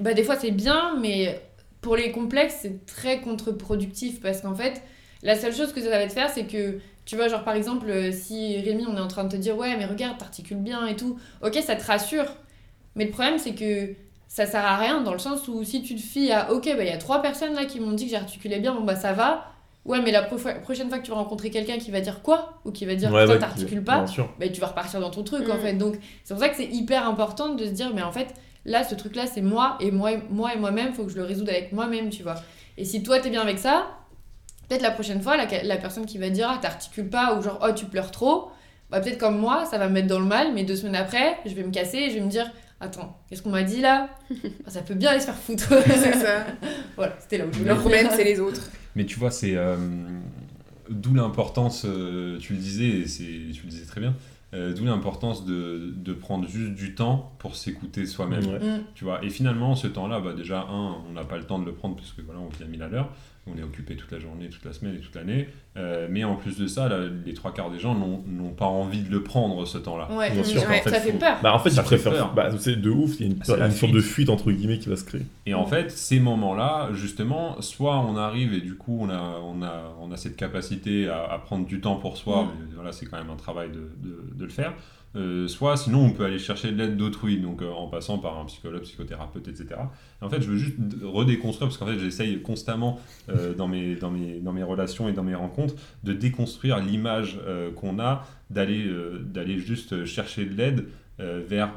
bah 0.01 0.15
des 0.15 0.25
fois 0.25 0.35
c'est 0.37 0.51
bien 0.51 0.97
mais 1.01 1.41
pour 1.83 1.95
les 1.95 2.11
complexes 2.11 2.57
c'est 2.63 2.85
très 2.87 3.21
contre-productif 3.21 4.21
parce 4.21 4.41
qu'en 4.41 4.55
fait 4.55 4.83
la 5.23 5.37
seule 5.39 5.55
chose 5.55 5.73
que 5.73 5.81
ça 5.81 5.91
va 5.91 6.05
te 6.07 6.13
faire 6.13 6.31
c'est 6.31 6.45
que 6.47 6.79
tu 7.09 7.17
vois 7.17 7.27
genre 7.29 7.43
par 7.43 7.55
exemple 7.55 7.89
euh, 7.91 8.13
si 8.13 8.59
Rémi 8.61 8.85
on 8.87 8.97
est 8.97 9.01
en 9.01 9.09
train 9.09 9.25
de 9.25 9.31
te 9.31 9.37
dire 9.37 9.57
ouais 9.57 9.77
mais 9.77 9.87
regarde 9.87 10.19
t'articules 10.19 10.59
bien 10.59 10.87
et 10.87 10.95
tout 10.95 11.19
ok 11.43 11.57
ça 11.67 11.75
te 11.75 11.85
rassure 11.85 12.27
mais 12.95 13.05
le 13.07 13.11
problème 13.11 13.39
c'est 13.39 13.55
que 13.55 13.95
ça 14.29 14.45
sert 14.47 14.65
à 14.65 14.77
rien 14.77 15.01
dans 15.01 15.13
le 15.15 15.19
sens 15.19 15.49
où 15.49 15.65
si 15.65 15.83
tu 15.83 15.95
te 15.97 16.01
fies 16.03 16.31
à 16.33 16.53
ok 16.53 16.65
bah 16.77 16.83
il 16.85 16.89
y 16.89 16.91
a 16.93 16.99
trois 16.99 17.23
personnes 17.23 17.55
là 17.55 17.65
qui 17.65 17.81
m'ont 17.81 17.93
dit 17.93 18.05
que 18.05 18.11
j'articulais 18.11 18.59
bien 18.61 18.75
bon 18.75 18.83
bah 18.83 18.95
ça 18.97 19.13
va 19.15 19.47
ouais 19.87 20.03
mais 20.03 20.11
la 20.13 20.23
pro- 20.23 20.37
prochaine 20.63 20.89
fois 20.91 20.99
que 20.99 21.05
tu 21.05 21.11
vas 21.11 21.17
rencontrer 21.17 21.49
quelqu'un 21.51 21.79
qui 21.79 21.91
va 21.91 22.01
dire 22.03 22.21
quoi 22.23 22.61
ou 22.67 22.73
qui 22.73 22.85
va 22.85 22.95
dire 22.95 23.11
Ouais, 23.11 23.23
putain 23.23 23.33
ouais, 23.35 23.39
t'articules 23.41 23.83
pas 23.85 24.05
bah, 24.39 24.49
tu 24.51 24.61
vas 24.61 24.67
repartir 24.67 25.01
dans 25.01 25.11
ton 25.11 25.23
truc 25.25 25.49
en 25.49 25.57
Mm. 25.57 25.61
fait. 25.61 25.73
Donc 25.75 25.95
c'est 26.25 26.35
pour 26.35 26.43
ça 26.43 26.51
que 26.51 26.57
c'est 26.57 26.67
hyper 26.67 27.09
important 27.09 27.55
de 27.55 27.65
se 27.65 27.71
dire 27.71 27.91
mais 27.95 28.03
en 28.03 28.13
fait 28.13 28.35
là 28.67 28.85
ce 28.85 28.95
truc 28.95 29.17
là 29.17 29.27
c'est 29.27 29.41
moi 29.41 29.77
et 29.81 29.91
moi 29.91 30.11
moi 30.29 30.53
et 30.55 30.59
moi-même 30.59 30.93
faut 30.93 31.05
que 31.05 31.11
je 31.11 31.17
le 31.17 31.25
résoudre 31.25 31.51
avec 31.51 31.73
moi-même 31.73 32.11
tu 32.11 32.23
vois. 32.23 32.35
Et 32.77 32.85
si 32.85 33.03
toi 33.03 33.19
t'es 33.19 33.31
bien 33.31 33.41
avec 33.41 33.59
ça, 33.59 33.87
peut-être 34.69 34.83
la 34.83 34.91
prochaine 34.91 35.21
fois 35.21 35.37
la, 35.37 35.47
la 35.63 35.77
personne 35.77 36.07
qui 36.07 36.19
va 36.19 36.31
dire 36.31 36.49
ah 36.51 36.59
t'articules 36.61 37.09
pas 37.09 37.37
ou 37.37 37.43
genre 37.43 37.59
oh 37.63 37.73
tu 37.75 37.87
pleures 37.87 38.11
trop, 38.11 38.51
bah 38.91 39.01
peut-être 39.01 39.19
comme 39.19 39.39
moi 39.39 39.65
ça 39.65 39.79
va 39.79 39.89
me 39.89 39.95
mettre 39.95 40.09
dans 40.09 40.21
le 40.21 40.27
mal 40.27 40.53
mais 40.55 40.65
deux 40.65 40.77
semaines 40.77 40.97
après 40.97 41.39
je 41.47 41.55
vais 41.55 41.63
me 41.63 41.71
casser 41.71 41.99
et 41.99 42.11
je 42.11 42.15
vais 42.15 42.21
me 42.21 42.31
dire 42.31 42.51
attends 42.81 43.19
qu'est-ce 43.29 43.43
qu'on 43.43 43.51
m'a 43.51 43.63
dit 43.63 43.81
là? 43.81 44.09
Ah, 44.67 44.71
Ça 44.71 44.83
peut 44.83 44.95
bien 44.95 45.11
aller 45.11 45.21
se 45.21 45.27
faire 45.27 45.35
foutre. 45.35 45.69
C'est 45.87 46.15
ça. 46.15 46.47
voilà 46.97 47.17
c'était 47.19 47.39
là 47.39 47.47
où 47.47 47.53
je 47.53 47.59
voulais 47.59 47.71
Le 47.75 47.79
problème, 47.79 48.09
c'est 48.11 48.25
les 48.25 48.41
autres. 48.41 48.71
Mais 48.95 49.07
tu 49.07 49.19
vois, 49.19 49.31
c'est 49.31 49.57
euh, 49.57 49.77
d'où 50.91 51.15
l'importance, 51.15 51.85
euh, 51.85 52.39
tu 52.39 52.55
le 52.55 52.59
disais, 52.59 53.05
tu 53.07 53.63
le 53.63 53.69
disais 53.69 53.87
très 53.87 54.01
bien, 54.01 54.15
euh, 54.55 54.73
d'où 54.73 54.85
l'importance 54.85 55.45
de, 55.45 55.93
de 55.95 56.13
prendre 56.13 56.49
juste 56.49 56.73
du 56.73 56.95
temps 56.95 57.33
pour 57.39 57.55
s'écouter 57.55 58.07
soi-même. 58.07 58.47
Ouais. 58.47 58.59
Mm. 58.59 58.83
Tu 58.95 59.05
vois, 59.05 59.25
et 59.25 59.31
finalement, 59.31 59.75
ce 59.77 59.87
temps-là, 59.87 60.21
bah, 60.21 60.33
déjà, 60.33 60.63
un, 60.63 60.97
on 61.09 61.13
n'a 61.13 61.25
pas 61.25 61.37
le 61.37 61.45
temps 61.45 61.59
de 61.59 61.65
le 61.65 61.73
prendre 61.75 61.97
parce 61.97 62.13
que 62.13 62.23
voilà, 62.23 62.41
on 62.41 62.65
à 62.65 62.67
1000 62.67 62.83
à 62.83 62.89
l'heure, 62.89 63.11
on 63.55 63.59
est 63.59 63.63
occupé 63.63 63.97
toute 63.97 64.11
la 64.13 64.19
journée, 64.19 64.49
toute 64.49 64.65
la 64.65 64.73
semaine 64.73 64.95
et 64.97 65.01
toute 65.01 65.15
l'année. 65.15 65.49
Euh, 65.77 66.09
mais 66.11 66.25
en 66.25 66.35
plus 66.35 66.59
de 66.59 66.67
ça, 66.67 66.89
là, 66.89 66.99
les 67.25 67.35
trois 67.35 67.55
quarts 67.55 67.71
des 67.71 67.79
gens 67.79 67.95
n'ont 67.95 68.51
pas 68.51 68.67
envie 68.67 69.03
de 69.03 69.11
le 69.11 69.23
prendre 69.23 69.65
ce 69.65 69.79
temps-là. 69.79 70.09
Ouais, 70.13 70.31
Bien 70.33 70.43
sûr, 70.43 70.61
ouais, 70.63 70.67
en 70.81 70.83
fait, 70.83 70.91
ça 70.91 71.01
fait 71.01 71.13
faut- 71.13 71.19
peur. 71.19 71.39
Bah, 71.43 71.55
en 71.55 71.59
fait, 71.61 71.71
Ça 71.71 71.83
ils 71.83 71.85
préfèrent. 71.85 72.33
Bah, 72.35 72.51
c'est 72.59 72.77
de 72.81 72.91
ouf, 72.91 73.21
il 73.21 73.27
y 73.27 73.31
a 73.31 73.67
une, 73.67 73.71
sorte 73.73 73.93
de 73.93 74.01
fuite. 74.01 74.29
entre 74.29 74.51
guillemets 74.51 74.79
qui 74.79 74.89
va 74.89 74.97
se 74.97 75.05
créer. 75.05 75.23
Et 75.47 75.55
en 75.55 75.67
fait, 75.67 75.91
ces 75.93 76.19
moments-là, 76.21 76.89
justement, 76.95 77.61
soit 77.61 77.99
on 78.01 78.17
arrive 78.17 78.55
et 78.55 78.61
du 78.61 78.75
coup 78.75 78.99
on 79.01 79.09
a, 79.11 79.41
on 79.45 79.63
a, 79.63 79.95
on 80.01 80.11
a 80.11 80.17
cette 80.17 80.37
capacité 80.37 81.09
à, 81.09 81.25
à 81.33 81.39
prendre 81.39 81.65
du 81.67 81.81
temps 81.81 81.97
pour 81.97 82.17
soi, 82.17 82.45
Mm. 82.45 82.49
mais 82.61 82.75
voilà, 82.75 82.93
c'est 82.93 83.07
quand 83.07 83.19
même 83.19 83.31
un 83.31 83.37
travail 83.37 83.69
de, 83.71 83.91
de, 84.03 84.23
de 84.35 84.45
le 84.45 84.51
faire. 84.51 84.75
Euh, 85.17 85.49
soit 85.49 85.77
sinon 85.79 86.05
on 86.05 86.11
peut 86.11 86.25
aller 86.25 86.39
chercher 86.39 86.71
de 86.71 86.77
l'aide 86.77 86.97
d'autrui, 86.97 87.39
donc 87.39 87.63
euh, 87.63 87.71
en 87.71 87.89
passant 87.89 88.19
par 88.19 88.39
un 88.39 88.45
psychologue, 88.45 88.83
psychothérapeute, 88.83 89.49
etc. 89.49 89.67
Et 90.21 90.25
en 90.25 90.29
fait, 90.29 90.43
je 90.43 90.51
veux 90.51 90.57
juste 90.59 90.77
redéconstruire, 91.03 91.69
parce 91.69 91.79
qu'en 91.79 91.87
fait 91.87 91.99
j'essaye 91.99 92.43
constamment 92.43 93.01
euh, 93.31 93.55
dans, 93.55 93.69
mes, 93.69 93.97
dans, 93.97 94.11
mes, 94.11 94.39
dans 94.41 94.53
mes 94.53 94.63
relations 94.63 95.09
et 95.09 95.13
dans 95.13 95.23
mes 95.25 95.35
rencontres 95.35 95.75
de 96.05 96.13
déconstruire 96.13 96.79
l'image 96.79 97.41
qu'on 97.77 97.99
a 97.99 98.27
d'aller 98.51 98.91
d'aller 99.23 99.59
juste 99.59 100.05
chercher 100.05 100.45
de 100.45 100.55
l'aide 100.55 100.87
vers 101.19 101.71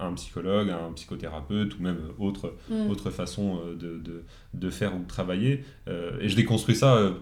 un 0.00 0.12
psychologue, 0.14 0.70
un 0.70 0.92
psychothérapeute 0.92 1.78
ou 1.78 1.82
même 1.82 1.98
autre 2.18 2.54
Mm. 2.70 2.90
autre 2.90 3.10
façon 3.10 3.60
de, 3.78 3.98
de, 3.98 4.22
de 4.54 4.70
faire 4.70 4.94
ou 4.94 5.00
de 5.00 5.06
travailler. 5.06 5.64
Et 6.20 6.28
je 6.28 6.36
déconstruis 6.36 6.76
ça, 6.76 7.12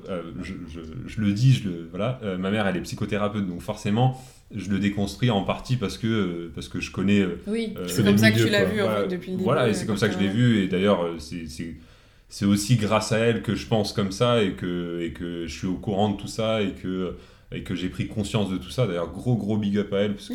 je, 0.43 0.55
je, 0.69 0.81
je 1.07 1.21
le 1.21 1.33
dis, 1.33 1.53
je 1.53 1.69
le, 1.69 1.89
voilà. 1.91 2.21
Ma 2.39 2.51
mère, 2.51 2.67
elle 2.67 2.77
est 2.77 2.83
psychothérapeute, 2.83 3.47
donc 3.47 3.61
forcément, 3.61 4.21
je 4.55 4.71
le 4.71 4.79
déconstruis 4.79 5.31
en 5.31 5.43
partie 5.43 5.77
parce 5.77 5.99
que, 5.99 6.07
euh, 6.07 6.53
parce 6.55 6.69
que 6.69 6.81
je 6.81 6.91
connais. 6.91 7.21
euh, 7.21 7.41
Oui. 7.47 7.75
euh, 7.77 7.85
C'est 7.89 8.05
comme 8.05 8.19
ça 8.19 8.31
que 8.31 8.39
tu 8.39 8.49
l'as 8.49 8.65
vu 8.65 8.81
en 8.81 8.85
voilà, 8.85 9.01
fait 9.03 9.09
depuis 9.09 9.31
le 9.31 9.37
début. 9.37 9.45
Voilà, 9.45 9.69
et 9.69 9.75
c'est 9.75 9.87
comme 9.87 9.97
ça 9.97 10.09
que 10.09 10.15
je 10.15 10.19
l'ai 10.21 10.29
vu, 10.29 10.63
et 10.63 10.69
d'ailleurs, 10.69 11.01
c'est- 11.19 11.47
c'est 11.49 11.75
c'est 12.31 12.47
aussi 12.47 12.75
grâce 12.77 13.13
à 13.13 13.19
elle 13.19 13.43
que 13.43 13.55
je 13.55 13.67
pense 13.67 13.93
comme 13.93 14.11
ça 14.11 14.43
et 14.43 14.53
que, 14.53 15.01
et 15.03 15.13
que 15.13 15.47
je 15.47 15.57
suis 15.57 15.67
au 15.69 15.75
courant 15.77 16.09
de 16.11 16.17
tout 16.17 16.27
ça 16.27 16.63
et 16.63 16.71
que, 16.73 17.15
et 17.53 17.63
que 17.63 17.77
j'ai 17.77 17.89
pris 17.89 18.09
conscience 18.09 18.51
de 18.51 18.57
tout 18.57 18.71
ça. 18.71 18.89
D'ailleurs, 18.89 19.13
gros 19.13 19.37
gros 19.37 19.57
big 19.57 19.79
up 19.79 19.93
à 19.93 19.99
elle 19.99 20.15
parce 20.15 20.31
que 20.31 20.35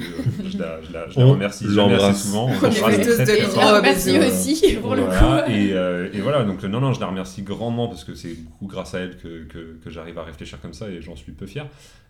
je 0.50 0.58
la, 0.58 0.80
je 0.82 0.94
la- 0.94 1.10
je 1.10 1.20
la 1.20 1.26
remercie 1.26 1.66
jamais 1.70 1.96
assez 1.96 2.04
l'embrasse. 2.04 2.24
souvent. 2.24 2.48
On 2.50 2.58
très, 2.60 2.70
très 2.70 3.26
je 3.26 3.41
la 3.58 3.74
Oh, 3.74 3.76
remercie 3.76 4.18
aussi 4.18 4.74
pour 4.78 4.96
le 4.96 5.02
coup. 5.04 5.52
et, 5.52 5.74
euh, 5.74 6.08
et 6.14 6.22
voilà, 6.22 6.44
donc 6.44 6.64
non, 6.64 6.80
non, 6.80 6.94
je 6.94 7.02
la 7.02 7.08
remercie 7.08 7.41
grandement 7.41 7.90
parce 7.90 8.06
que 8.06 8.16
c'est 8.16 8.36
beaucoup 8.46 8.68
grâce 8.68 8.94
à 8.96 9.00
elle 9.00 9.18
que, 9.18 9.44
que, 9.46 9.78
que 9.84 9.90
j'arrive 9.90 10.18
à 10.20 10.24
réfléchir 10.24 10.62
comme 10.62 10.74
ça 10.74 10.88
et 10.90 11.02
j'en 11.02 11.18
suis 11.18 11.34
peu 11.34 11.48
fier. 11.48 11.68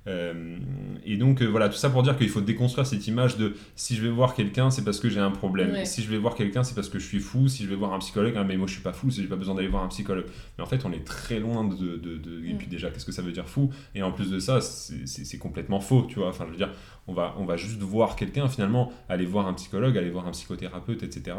Euh, 0.10 0.58
et 1.06 1.16
donc 1.18 1.42
euh, 1.42 1.46
voilà, 1.46 1.70
tout 1.70 1.78
ça 1.78 1.90
pour 1.90 2.04
dire 2.04 2.18
qu'il 2.18 2.30
faut 2.30 2.42
déconstruire 2.42 2.86
cette 2.88 3.06
image 3.08 3.38
de 3.38 3.54
si 3.76 3.96
je 3.96 4.02
vais 4.02 4.10
voir 4.10 4.34
quelqu'un, 4.34 4.70
c'est 4.72 4.84
parce 4.84 5.00
que 5.00 5.08
j'ai 5.10 5.20
un 5.20 5.32
problème. 5.32 5.72
Ouais. 5.72 5.86
Si 5.86 6.02
je 6.02 6.10
vais 6.10 6.18
voir 6.18 6.36
quelqu'un, 6.36 6.64
c'est 6.64 6.74
parce 6.76 6.90
que 6.90 7.00
je 7.00 7.06
suis 7.06 7.20
fou. 7.20 7.48
Si 7.48 7.64
je 7.64 7.70
vais 7.70 7.76
voir 7.76 7.94
un 7.94 8.00
psychologue, 8.00 8.34
ah, 8.36 8.44
mais 8.44 8.58
moi 8.58 8.68
je 8.68 8.74
suis 8.74 8.82
pas 8.82 8.92
fou, 8.94 9.10
j'ai 9.12 9.24
pas 9.28 9.36
besoin 9.36 9.56
d'aller 9.56 9.68
voir 9.68 9.84
un 9.84 9.88
psychologue. 9.88 10.26
Mais 10.58 10.64
en 10.64 10.68
fait, 10.68 10.84
on 10.86 10.92
est 10.92 11.06
très 11.06 11.40
loin 11.40 11.64
de. 11.64 11.76
de, 11.98 12.18
de- 12.18 12.46
Et 12.46 12.54
Mm. 12.54 12.58
puis 12.58 12.68
déjà, 12.68 12.90
qu'est-ce 12.90 13.06
que 13.06 13.12
ça 13.12 13.22
veut 13.22 13.32
dire 13.32 13.48
fou? 13.48 13.70
Et 13.96 14.02
en 14.04 14.12
plus 14.12 14.30
de 14.32 14.40
ça, 14.40 14.60
c'est 14.62 15.38
complètement 15.38 15.80
faux, 15.80 16.06
tu 16.10 16.20
vois. 16.20 16.30
Enfin, 16.30 16.46
je 16.48 16.52
veux 16.52 16.58
dire, 16.58 16.72
on 17.08 17.14
va, 17.14 17.36
on 17.38 17.46
va 17.46 17.56
juste 17.58 17.80
voir 17.82 18.16
quelqu'un, 18.16 18.48
finalement, 18.48 18.92
aller 19.10 19.26
voir 19.26 19.48
un 19.48 19.54
psychologue, 19.54 19.98
aller 19.98 20.10
voir 20.10 20.28
un 20.28 20.32
psychothérapeute, 20.32 21.04
etc. 21.04 21.38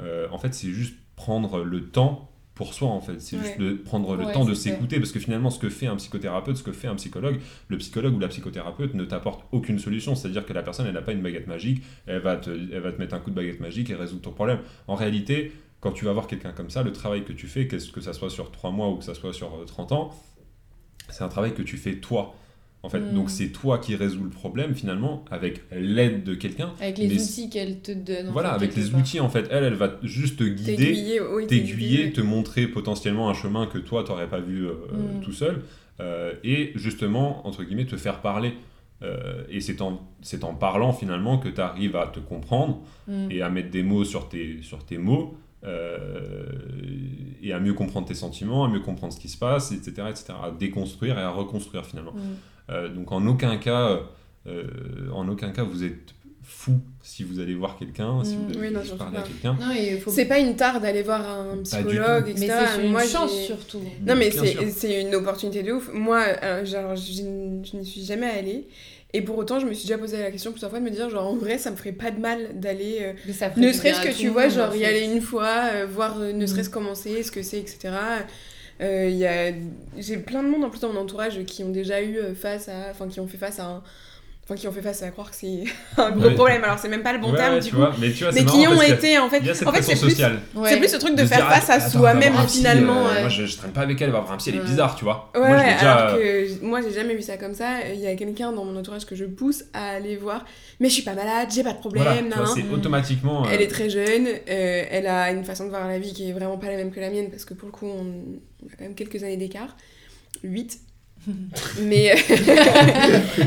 Euh, 0.00 0.26
en 0.32 0.38
fait, 0.38 0.54
c'est 0.54 0.70
juste 0.70 0.94
prendre 1.16 1.62
le 1.64 1.84
temps 1.86 2.27
pour 2.58 2.74
soi, 2.74 2.88
en 2.88 3.00
fait. 3.00 3.20
C'est 3.20 3.36
Ouais. 3.36 3.42
juste 3.44 3.58
de 3.60 3.72
prendre 3.74 4.16
le 4.16 4.26
Ouais, 4.26 4.32
temps 4.32 4.44
de 4.44 4.52
s'écouter, 4.52 4.98
parce 4.98 5.12
que 5.12 5.20
finalement, 5.20 5.48
ce 5.48 5.58
que 5.60 5.70
fait 5.70 5.86
un 5.86 5.94
psychothérapeute, 5.96 6.56
ce 6.56 6.62
que 6.64 6.72
fait 6.72 6.88
un 6.88 6.96
psychologue, 6.96 7.38
le 7.68 7.78
psychologue 7.78 8.14
ou 8.16 8.18
la 8.18 8.28
psychothérapeute 8.28 8.94
ne 8.94 9.04
t'apporte 9.04 9.44
aucune 9.52 9.78
solution. 9.78 10.14
C'est-à-dire 10.16 10.44
que 10.44 10.52
la 10.52 10.62
personne, 10.64 10.86
elle 10.86 10.92
n'a 10.94 11.00
pas 11.02 11.12
une 11.12 11.22
baguette 11.22 11.46
magique, 11.46 11.82
elle 12.06 12.20
va, 12.20 12.36
te, 12.36 12.50
elle 12.50 12.80
va 12.80 12.90
te 12.92 12.98
mettre 12.98 13.14
un 13.14 13.20
coup 13.20 13.30
de 13.30 13.36
baguette 13.36 13.60
magique 13.60 13.88
et 13.90 13.94
résoudre 13.94 14.22
ton 14.22 14.32
problème. 14.32 14.58
En 14.88 14.96
réalité, 14.96 15.52
quand 15.80 15.92
tu 15.92 16.04
vas 16.04 16.12
voir 16.12 16.26
quelqu'un 16.26 16.50
comme 16.52 16.68
ça, 16.70 16.82
le 16.82 16.92
travail 16.92 17.24
que 17.24 17.32
tu 17.32 17.46
fais, 17.46 17.68
qu'est-ce 17.68 17.92
que 17.92 18.00
ça 18.00 18.12
soit 18.12 18.28
sur 18.30 18.50
3 18.50 18.72
mois 18.72 18.88
ou 18.90 18.96
que 18.96 19.04
ça 19.04 19.14
soit 19.14 19.32
sur 19.32 19.54
euh, 19.54 19.64
30 19.64 19.92
ans, 19.92 20.10
c'est 21.08 21.22
un 21.24 21.28
travail 21.28 21.54
que 21.54 21.62
tu 21.62 21.76
fais 21.76 21.94
toi. 21.94 22.34
En 22.84 22.88
fait, 22.88 23.12
donc 23.12 23.28
c'est 23.28 23.48
toi 23.48 23.78
qui 23.78 23.96
résous 23.96 24.22
le 24.22 24.30
problème 24.30 24.72
finalement 24.74 25.24
avec 25.32 25.62
l'aide 25.72 26.22
de 26.22 26.34
quelqu'un. 26.34 26.70
Avec 26.80 26.98
les 26.98 27.08
Mais 27.08 27.14
outils 27.20 27.50
qu'elle 27.50 27.80
te 27.80 27.90
donne. 27.90 28.28
Voilà, 28.28 28.52
avec 28.52 28.76
les 28.76 28.90
part. 28.90 29.00
outils 29.00 29.18
en 29.18 29.28
fait, 29.28 29.48
elle, 29.50 29.64
elle 29.64 29.74
va 29.74 29.96
juste 30.04 30.38
te 30.38 30.44
guider 30.44 30.76
T'aiguiller, 30.76 31.20
oui, 31.20 32.12
te 32.12 32.20
montrer 32.20 32.68
potentiellement 32.68 33.28
un 33.28 33.34
chemin 33.34 33.66
que 33.66 33.78
toi 33.78 34.04
t'aurais 34.04 34.28
pas 34.28 34.38
vu 34.40 34.66
euh, 34.68 34.74
Mm. 34.92 35.20
tout 35.22 35.32
seul, 35.32 35.62
euh, 36.00 36.32
et 36.44 36.70
justement 36.76 37.46
entre 37.48 37.64
guillemets 37.64 37.86
te 37.86 37.96
faire 37.96 38.20
parler. 38.20 38.54
Euh, 39.02 39.42
et 39.50 39.60
c'est 39.60 39.80
en, 39.80 40.00
c'est 40.22 40.42
en 40.44 40.54
parlant 40.54 40.92
finalement 40.92 41.38
que 41.38 41.48
tu 41.48 41.60
arrives 41.60 41.96
à 41.96 42.06
te 42.06 42.20
comprendre 42.20 42.80
Mm. 43.08 43.30
et 43.32 43.42
à 43.42 43.48
mettre 43.50 43.70
des 43.70 43.82
mots 43.82 44.04
sur 44.04 44.28
tes, 44.28 44.62
sur 44.62 44.84
tes 44.84 44.98
mots 44.98 45.36
euh, 45.64 46.46
et 47.42 47.52
à 47.52 47.60
mieux 47.60 47.74
comprendre 47.74 48.06
tes 48.06 48.14
sentiments, 48.14 48.64
à 48.64 48.68
mieux 48.68 48.80
comprendre 48.80 49.12
ce 49.12 49.18
qui 49.20 49.28
se 49.28 49.38
passe, 49.38 49.72
etc., 49.72 49.90
etc., 50.10 50.26
à 50.42 50.50
déconstruire 50.50 51.18
et 51.18 51.22
à 51.22 51.30
reconstruire 51.30 51.84
finalement. 51.86 52.12
Euh, 52.70 52.88
donc 52.88 53.12
en 53.12 53.26
aucun 53.26 53.56
cas, 53.56 54.00
euh, 54.46 54.64
en 55.12 55.28
aucun 55.28 55.50
cas 55.50 55.62
vous 55.62 55.84
êtes 55.84 56.14
fou 56.42 56.80
si 57.02 57.24
vous 57.24 57.40
allez 57.40 57.54
voir 57.54 57.76
quelqu'un, 57.78 58.24
si 58.24 58.36
Mm. 58.36 58.38
vous 58.52 58.58
allez 58.58 58.68
Oui, 58.78 58.96
parler 58.98 59.18
à 59.18 59.20
pas. 59.20 59.26
quelqu'un. 59.26 59.56
Faut. 60.00 60.10
C'est 60.10 60.24
pas 60.24 60.38
une 60.38 60.56
tare 60.56 60.80
d'aller 60.80 61.02
voir 61.02 61.20
un 61.28 61.58
psychologue, 61.62 62.28
etc. 62.28 62.46
Mais 62.48 62.66
c'est 62.76 62.84
une 62.84 62.90
Moi, 62.92 63.04
chance 63.06 63.34
surtout. 63.44 63.82
Non, 64.06 64.16
mais 64.16 64.30
c'est 64.30 64.70
c'est 64.70 65.00
une 65.02 65.14
opportunité 65.14 65.62
de 65.62 65.72
ouf. 65.72 65.90
Moi, 65.92 66.22
euh, 66.42 66.64
genre, 66.64 66.96
je, 66.96 67.22
n'y 67.76 67.86
suis 67.86 68.04
jamais 68.04 68.26
allée. 68.30 68.66
Et 69.14 69.22
pour 69.22 69.38
autant, 69.38 69.58
je 69.58 69.64
me 69.66 69.72
suis 69.72 69.86
déjà 69.86 69.96
posé 69.96 70.18
la 70.18 70.30
question 70.30 70.50
plusieurs 70.50 70.70
fois 70.70 70.80
de 70.80 70.84
me 70.84 70.90
dire, 70.90 71.08
genre, 71.08 71.26
en 71.26 71.36
vrai, 71.36 71.56
ça 71.56 71.70
me 71.70 71.76
ferait 71.76 71.92
pas 71.92 72.10
de 72.10 72.20
mal 72.20 72.58
d'aller. 72.60 72.98
euh, 73.00 73.12
ne 73.56 73.72
serait-ce 73.72 74.02
que 74.02 74.14
tu 74.14 74.28
vois, 74.28 74.48
genre, 74.48 74.70
en 74.70 74.74
y 74.74 74.84
aller 74.84 75.04
une 75.06 75.22
fois, 75.22 75.70
euh, 75.72 75.86
voir 75.90 76.18
euh, 76.20 76.32
ne 76.32 76.40
Mhm. 76.42 76.46
serait-ce 76.46 76.68
commencer, 76.70 77.22
ce 77.22 77.32
que 77.32 77.42
c'est, 77.42 77.58
etc. 77.58 77.90
Euh, 78.80 79.08
y 79.08 79.26
a... 79.26 79.52
J'ai 79.96 80.18
plein 80.18 80.42
de 80.42 80.48
monde 80.48 80.64
en 80.64 80.70
plus 80.70 80.80
dans 80.80 80.92
mon 80.92 81.00
entourage 81.00 81.42
qui 81.44 81.64
ont 81.64 81.70
déjà 81.70 82.02
eu 82.02 82.16
euh, 82.18 82.34
face 82.34 82.68
à. 82.68 82.90
Enfin, 82.90 83.08
qui 83.08 83.20
ont 83.20 83.26
fait 83.26 83.38
face 83.38 83.58
à 83.58 83.66
un. 83.66 83.82
Enfin, 84.50 84.58
qui 84.58 84.66
ont 84.66 84.72
fait 84.72 84.80
face 84.80 85.02
à 85.02 85.10
croire 85.10 85.30
que 85.30 85.36
c'est 85.36 85.64
un 85.98 86.10
gros 86.12 86.30
problème. 86.30 86.64
Alors, 86.64 86.78
c'est 86.78 86.88
même 86.88 87.02
pas 87.02 87.12
le 87.12 87.18
bon 87.18 87.32
Ouais, 87.32 87.36
terme, 87.36 87.54
ouais, 87.56 87.60
du 87.60 87.66
tu 87.66 87.72
coup. 87.74 87.80
vois, 87.82 87.92
mais 88.00 88.10
tu 88.12 88.24
vois, 88.24 88.32
Mais 88.32 88.46
qui 88.46 88.66
ont 88.66 88.80
été, 88.80 89.18
en 89.18 89.28
fait. 89.28 89.40
En 89.66 89.72
fait, 89.72 89.82
c'est 89.82 90.00
plus. 90.00 90.16
Ouais. 90.54 90.70
c'est 90.70 90.78
plus 90.78 90.88
ce 90.88 90.96
truc 90.96 91.14
de 91.16 91.26
faire 91.26 91.38
dire, 91.46 91.48
face 91.48 91.68
à 91.68 91.74
attends, 91.74 91.90
soi-même, 91.98 92.32
psy, 92.46 92.56
finalement. 92.58 93.06
euh, 93.08 93.12
ouais. 93.14 93.20
Moi, 93.20 93.28
je, 93.28 93.44
je 93.44 93.56
traîne 93.58 93.72
pas 93.72 93.82
avec 93.82 94.00
elle, 94.00 94.06
elle 94.06 94.12
va 94.14 94.20
voir 94.20 94.32
un 94.32 94.36
psy, 94.38 94.48
elle 94.48 94.56
est 94.56 94.64
bizarre, 94.64 94.96
tu 94.96 95.04
vois. 95.04 95.30
Moi, 95.36 95.48
déjà. 95.50 95.92
alors 95.96 96.16
euh, 96.18 96.46
que 96.46 96.64
moi 96.64 96.80
j'ai 96.80 96.92
jamais 96.92 97.14
vu 97.14 97.20
ça 97.20 97.36
comme 97.36 97.52
ça. 97.52 97.86
Il 97.92 98.00
y 98.00 98.06
a 98.06 98.14
quelqu'un 98.16 98.50
dans 98.52 98.64
mon 98.64 98.74
entourage 98.78 99.04
que 99.04 99.14
je 99.14 99.26
pousse 99.26 99.64
à 99.74 99.90
aller 99.90 100.16
voir. 100.16 100.46
Mais 100.80 100.88
je 100.88 100.94
suis 100.94 101.02
pas 101.02 101.12
malade, 101.14 101.48
j'ai 101.54 101.62
pas 101.62 101.74
de 101.74 101.78
problème. 101.80 102.30
Voilà, 102.34 102.46
c'est 102.54 102.64
automatiquement. 102.72 103.44
euh, 103.44 103.50
Elle 103.52 103.60
est 103.60 103.68
très 103.68 103.90
jeune, 103.90 104.28
euh, 104.28 104.84
elle 104.90 105.06
a 105.08 105.30
une 105.30 105.44
façon 105.44 105.64
de 105.64 105.68
voir 105.70 105.86
la 105.86 105.98
vie 105.98 106.14
qui 106.14 106.30
est 106.30 106.32
vraiment 106.32 106.56
pas 106.56 106.68
la 106.68 106.76
même 106.76 106.90
que 106.90 107.00
la 107.00 107.10
mienne 107.10 107.28
parce 107.30 107.44
que 107.44 107.52
pour 107.52 107.66
le 107.66 107.72
coup 107.72 107.86
on, 107.86 108.00
on 108.64 108.66
a 108.72 108.76
quand 108.78 108.84
même 108.84 108.94
quelques 108.94 109.22
années 109.22 109.36
d'écart. 109.36 109.76
8. 110.42 110.78
Mais. 111.82 112.14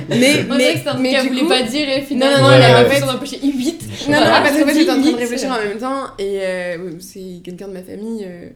mais. 0.09 0.43
Que 0.45 0.89
un 0.89 0.93
truc 0.93 0.99
mais 1.01 1.21
du 1.21 1.27
voulait 1.29 1.41
coup- 1.41 1.47
pas 1.47 1.63
dire 1.63 1.89
et 1.89 2.01
finalement 2.01 2.47
non, 2.49 2.53
elle 2.53 2.59
ouais, 2.59 2.65
a 2.65 2.73
ouais. 2.75 2.83
réfléchi 2.83 3.01
dans 3.01 3.09
un 3.09 3.17
poche 3.17 3.31
8. 3.41 3.83
Non, 4.09 4.19
non, 4.19 4.25
parce 4.25 4.57
qu'en 4.59 4.67
fait, 4.67 4.73
j'étais 4.73 4.91
en 4.91 5.01
train 5.01 5.11
de 5.11 5.17
réfléchir 5.17 5.49
en 5.51 5.57
même 5.57 5.77
temps 5.77 6.05
et 6.19 6.39
euh, 6.41 6.91
c'est 6.99 7.41
quelqu'un 7.43 7.67
de 7.67 7.73
ma 7.73 7.83
famille. 7.83 8.23
euh, 8.25 8.49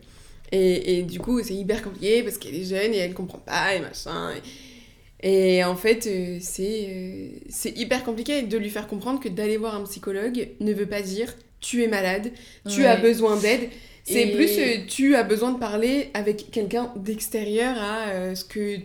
et, 0.52 1.00
et 1.00 1.04
du 1.04 1.20
coup, 1.20 1.42
c'est 1.44 1.54
hyper 1.56 1.82
compliqué 1.82 2.24
parce 2.24 2.38
qu'elle 2.38 2.56
est 2.56 2.64
jeune 2.66 2.94
et 2.94 2.98
elle 2.98 3.14
comprend 3.14 3.40
pas 3.40 3.74
et 3.76 3.80
machin. 3.80 4.32
Et, 5.24 5.58
et 5.58 5.64
en 5.64 5.76
fait, 5.76 6.08
euh, 6.08 6.38
c'est 6.40 6.88
euh, 6.90 7.28
c'est 7.50 7.78
hyper 7.78 8.04
compliqué 8.04 8.44
de 8.44 8.58
lui 8.58 8.70
faire 8.70 8.88
comprendre 8.88 9.20
que 9.20 9.28
d'aller 9.30 9.58
voir 9.58 9.76
un 9.76 9.84
psychologue 9.84 10.50
ne 10.60 10.74
veut 10.74 10.86
pas 10.86 11.02
dire 11.02 11.34
tu 11.62 11.82
es 11.84 11.88
malade, 11.88 12.32
tu 12.70 12.82
Ouais. 12.82 12.88
as 12.88 12.98
besoin 12.98 13.38
d'aide. 13.38 13.70
C'est 14.08 14.28
Et- 14.28 14.36
plus 14.36 14.60
euh, 14.60 14.86
tu 14.88 15.16
as 15.16 15.24
besoin 15.24 15.52
de 15.52 15.58
parler 15.58 16.12
avec 16.14 16.52
quelqu'un 16.52 16.92
d'extérieur 16.96 17.76
à 17.82 18.10
euh, 18.10 18.36
ce 18.36 18.46
que 18.46 18.76
tu 18.76 18.84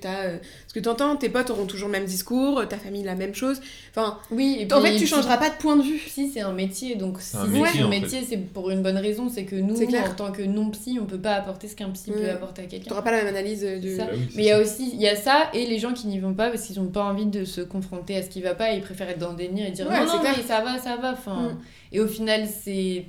ce 0.67 0.81
que 0.81 0.89
entends. 0.89 1.15
Tes 1.17 1.29
potes 1.29 1.51
auront 1.51 1.67
toujours 1.67 1.89
le 1.89 1.93
même 1.93 2.07
discours, 2.07 2.67
ta 2.67 2.79
famille 2.79 3.03
la 3.03 3.15
même 3.15 3.35
chose. 3.35 3.61
Enfin, 3.95 4.19
Oui, 4.31 4.57
et 4.61 4.73
en 4.73 4.81
fait, 4.81 4.97
tu 4.97 5.07
changeras 5.07 5.37
pas 5.37 5.51
de 5.51 5.57
point 5.57 5.77
de 5.77 5.83
vue. 5.83 5.99
Psy, 6.07 6.31
c'est 6.33 6.41
un 6.41 6.53
métier, 6.55 6.95
donc 6.97 7.21
si 7.21 7.37
un 7.37 7.43
c'est 7.45 7.49
métier, 7.51 7.83
en 7.83 7.91
fait. 7.91 8.01
métier, 8.01 8.21
c'est 8.27 8.39
pour 8.39 8.71
une 8.71 8.81
bonne 8.83 8.97
raison, 8.97 9.29
c'est 9.29 9.45
que 9.45 9.57
nous, 9.57 9.77
en 9.83 10.15
tant 10.17 10.33
que 10.33 10.41
non-psy, 10.43 10.99
on 11.03 11.05
peut 11.05 11.19
pas 11.21 11.35
apporter 11.35 11.69
ce 11.69 11.77
qu'un 11.77 11.91
psy 11.91 12.13
Ouais. 12.13 12.23
peut 12.23 12.31
apporter 12.31 12.63
à 12.63 12.65
quelqu'un. 12.65 12.89
T'auras 12.89 13.03
pas 13.03 13.11
la 13.13 13.19
même 13.19 13.27
analyse 13.35 13.61
de. 13.61 13.97
Ça. 13.97 14.05
bah 14.07 14.11
oui, 14.15 14.21
Mais 14.37 14.43
il 14.45 14.47
y 14.49 14.53
a 14.53 14.59
aussi 14.59 14.91
il 14.95 15.01
y 15.03 15.07
a 15.09 15.17
ça 15.17 15.51
et 15.53 15.67
les 15.67 15.79
gens 15.79 15.93
qui 15.93 16.07
n'y 16.07 16.19
vont 16.19 16.33
pas 16.33 16.49
parce 16.49 16.63
qu'ils 16.67 16.81
n'ont 16.81 16.89
pas 16.89 17.05
envie 17.05 17.27
de 17.27 17.45
se 17.45 17.61
confronter 17.61 18.17
à 18.17 18.23
ce 18.23 18.31
qui 18.31 18.41
va 18.41 18.55
pas 18.55 18.73
et 18.73 18.77
ils 18.77 18.83
préfèrent 18.83 19.11
être 19.11 19.19
dans 19.19 19.33
le 19.33 19.37
déni 19.37 19.67
et 19.67 19.71
dire 19.71 19.87
Ouais, 19.87 20.01
non, 20.01 20.07
c'est 20.11 20.17
non 20.17 20.23
mais 20.35 20.43
ça 20.43 20.61
va, 20.63 20.79
ça 20.79 20.97
va. 20.97 21.13
Enfin, 21.13 21.51
Mm. 21.51 21.59
Et 21.93 22.01
au 22.01 22.07
final, 22.07 22.47
c'est 22.47 23.05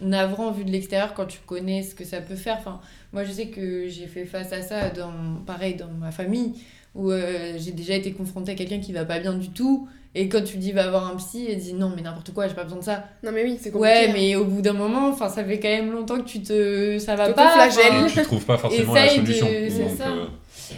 navrant 0.00 0.50
vu 0.50 0.64
de 0.64 0.70
l'extérieur 0.70 1.14
quand 1.14 1.26
tu 1.26 1.38
connais 1.46 1.82
ce 1.82 1.94
que 1.94 2.04
ça 2.04 2.20
peut 2.20 2.34
faire. 2.36 2.56
Enfin, 2.58 2.80
moi, 3.12 3.24
je 3.24 3.32
sais 3.32 3.46
que 3.48 3.88
j'ai 3.88 4.06
fait 4.06 4.24
face 4.24 4.52
à 4.52 4.62
ça, 4.62 4.90
dans, 4.90 5.12
pareil, 5.46 5.74
dans 5.74 5.88
ma 5.88 6.10
famille, 6.10 6.52
où 6.94 7.10
euh, 7.10 7.54
j'ai 7.58 7.72
déjà 7.72 7.94
été 7.94 8.12
confrontée 8.12 8.52
à 8.52 8.54
quelqu'un 8.54 8.78
qui 8.80 8.92
va 8.92 9.04
pas 9.04 9.18
bien 9.18 9.34
du 9.34 9.50
tout. 9.50 9.88
Et 10.18 10.30
quand 10.30 10.42
tu 10.42 10.56
dis 10.56 10.72
va 10.72 10.88
voir 10.88 11.06
un 11.12 11.16
psy, 11.16 11.46
elle 11.50 11.58
dit 11.58 11.74
non, 11.74 11.92
mais 11.94 12.00
n'importe 12.00 12.32
quoi, 12.32 12.48
j'ai 12.48 12.54
pas 12.54 12.64
besoin 12.64 12.78
de 12.78 12.84
ça. 12.84 13.04
Non, 13.22 13.32
mais 13.32 13.42
oui, 13.44 13.58
c'est 13.60 13.70
compliqué. 13.70 13.94
Ouais, 13.94 14.06
hein. 14.08 14.12
mais 14.14 14.34
au 14.36 14.44
bout 14.46 14.62
d'un 14.62 14.72
moment, 14.72 15.08
enfin, 15.08 15.28
ça 15.28 15.44
fait 15.44 15.60
quand 15.60 15.68
même 15.68 15.92
longtemps 15.92 16.16
que 16.18 16.24
tu 16.26 16.40
te. 16.40 16.98
Ça 16.98 17.16
va 17.16 17.32
pas. 17.34 17.66
Enfin, 17.68 18.06
tu 18.08 18.22
trouves 18.22 18.44
pas 18.46 18.56
forcément 18.56 18.94
la 18.94 19.04
de- 19.08 19.10
solution. 19.10 19.46
c'est 19.50 19.88
ça. 19.90 20.08
euh, 20.08 20.24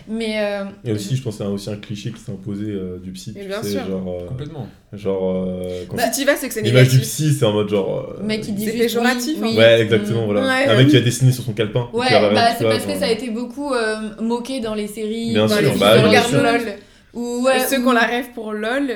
Mais. 0.09 0.41
euh, 0.41 0.65
Et 0.85 0.93
aussi, 0.93 1.17
je 1.17 1.23
pense 1.23 1.37
que 1.37 1.45
c'est 1.45 1.49
un- 1.49 1.53
aussi 1.53 1.71
un 1.71 1.77
cliché 1.77 2.11
qui 2.13 2.21
s'est 2.21 2.33
imposé 2.33 2.65
euh, 2.67 2.99
du 2.99 3.13
psy. 3.13 3.35
Tu 3.35 3.47
bien 3.47 3.63
sais, 3.63 3.71
sûr. 3.73 3.87
Genre, 3.87 4.19
euh, 4.23 4.27
complètement. 4.27 4.69
genre 4.93 5.45
euh, 5.47 5.85
quand 5.89 5.99
Si 5.99 6.11
t'y 6.11 6.25
vas, 6.25 6.37
c'est 6.37 6.49
que 6.49 6.55
c'est 6.55 6.63
l'image 6.63 6.89
du 6.89 6.99
psy, 7.01 7.33
c'est 7.33 7.45
en 7.45 7.53
mode 7.53 7.69
genre. 7.69 8.17
euh, 8.19 8.23
mec 8.23 8.41
qui 8.43 8.53
dit 8.53 8.67
C'est 8.67 8.73
péjoratif, 8.79 9.37
oui, 9.41 9.49
hein. 9.49 9.51
oui. 9.53 9.57
Ouais, 9.59 9.81
exactement, 9.81 10.23
Mm. 10.23 10.25
voilà. 10.27 10.41
Ouais, 10.43 10.65
un 10.65 10.67
bah 10.69 10.77
mec 10.77 10.87
oui. 10.87 10.91
qui 10.93 10.97
a 10.97 11.01
dessiné 11.01 11.33
sur 11.33 11.45
son 11.45 11.53
calepin. 11.53 11.89
Ouais, 11.93 12.07
bah 12.11 12.51
tu 12.53 12.57
c'est 12.59 12.65
parce 12.65 12.85
que 12.87 12.95
ça 12.95 13.07
a 13.07 13.11
été 13.11 13.31
beaucoup 13.31 13.73
euh, 13.73 13.97
moqué 14.21 14.61
dans 14.61 14.75
les 14.75 14.87
séries, 14.89 15.31
Bien 15.33 15.47
dans 15.47 15.57
sûr, 15.57 15.73
les 15.73 15.79
bah, 15.79 15.93
films, 15.95 16.09
bien 16.11 16.21
regarde 16.23 16.29
sûr. 16.29 16.43
LOL. 16.43 16.75
Ou 17.15 17.43
ouais, 17.45 17.61
Ceux 17.61 17.79
ou- 17.81 17.85
qu'on 17.85 17.93
la 17.93 18.01
rêve 18.07 18.27
pour 18.35 18.53
LOL, 18.53 18.91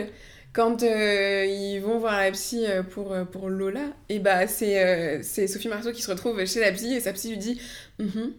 quand 0.52 0.82
euh, 0.82 1.46
ils 1.46 1.80
vont 1.80 1.98
voir 1.98 2.18
la 2.20 2.30
psy 2.30 2.64
pour, 2.90 3.14
pour 3.32 3.48
Lola, 3.48 3.80
et 4.10 4.18
bah 4.18 4.46
c'est 4.46 4.84
euh, 4.84 5.18
c'est 5.22 5.46
Sophie 5.46 5.68
Marceau 5.68 5.92
qui 5.92 6.02
se 6.02 6.10
retrouve 6.10 6.44
chez 6.44 6.60
la 6.60 6.72
psy 6.72 6.92
et 6.94 7.00
sa 7.00 7.14
psy 7.14 7.30
lui 7.30 7.38
dit 7.38 7.58
Mhm, 7.98 8.06
mhm. 8.14 8.30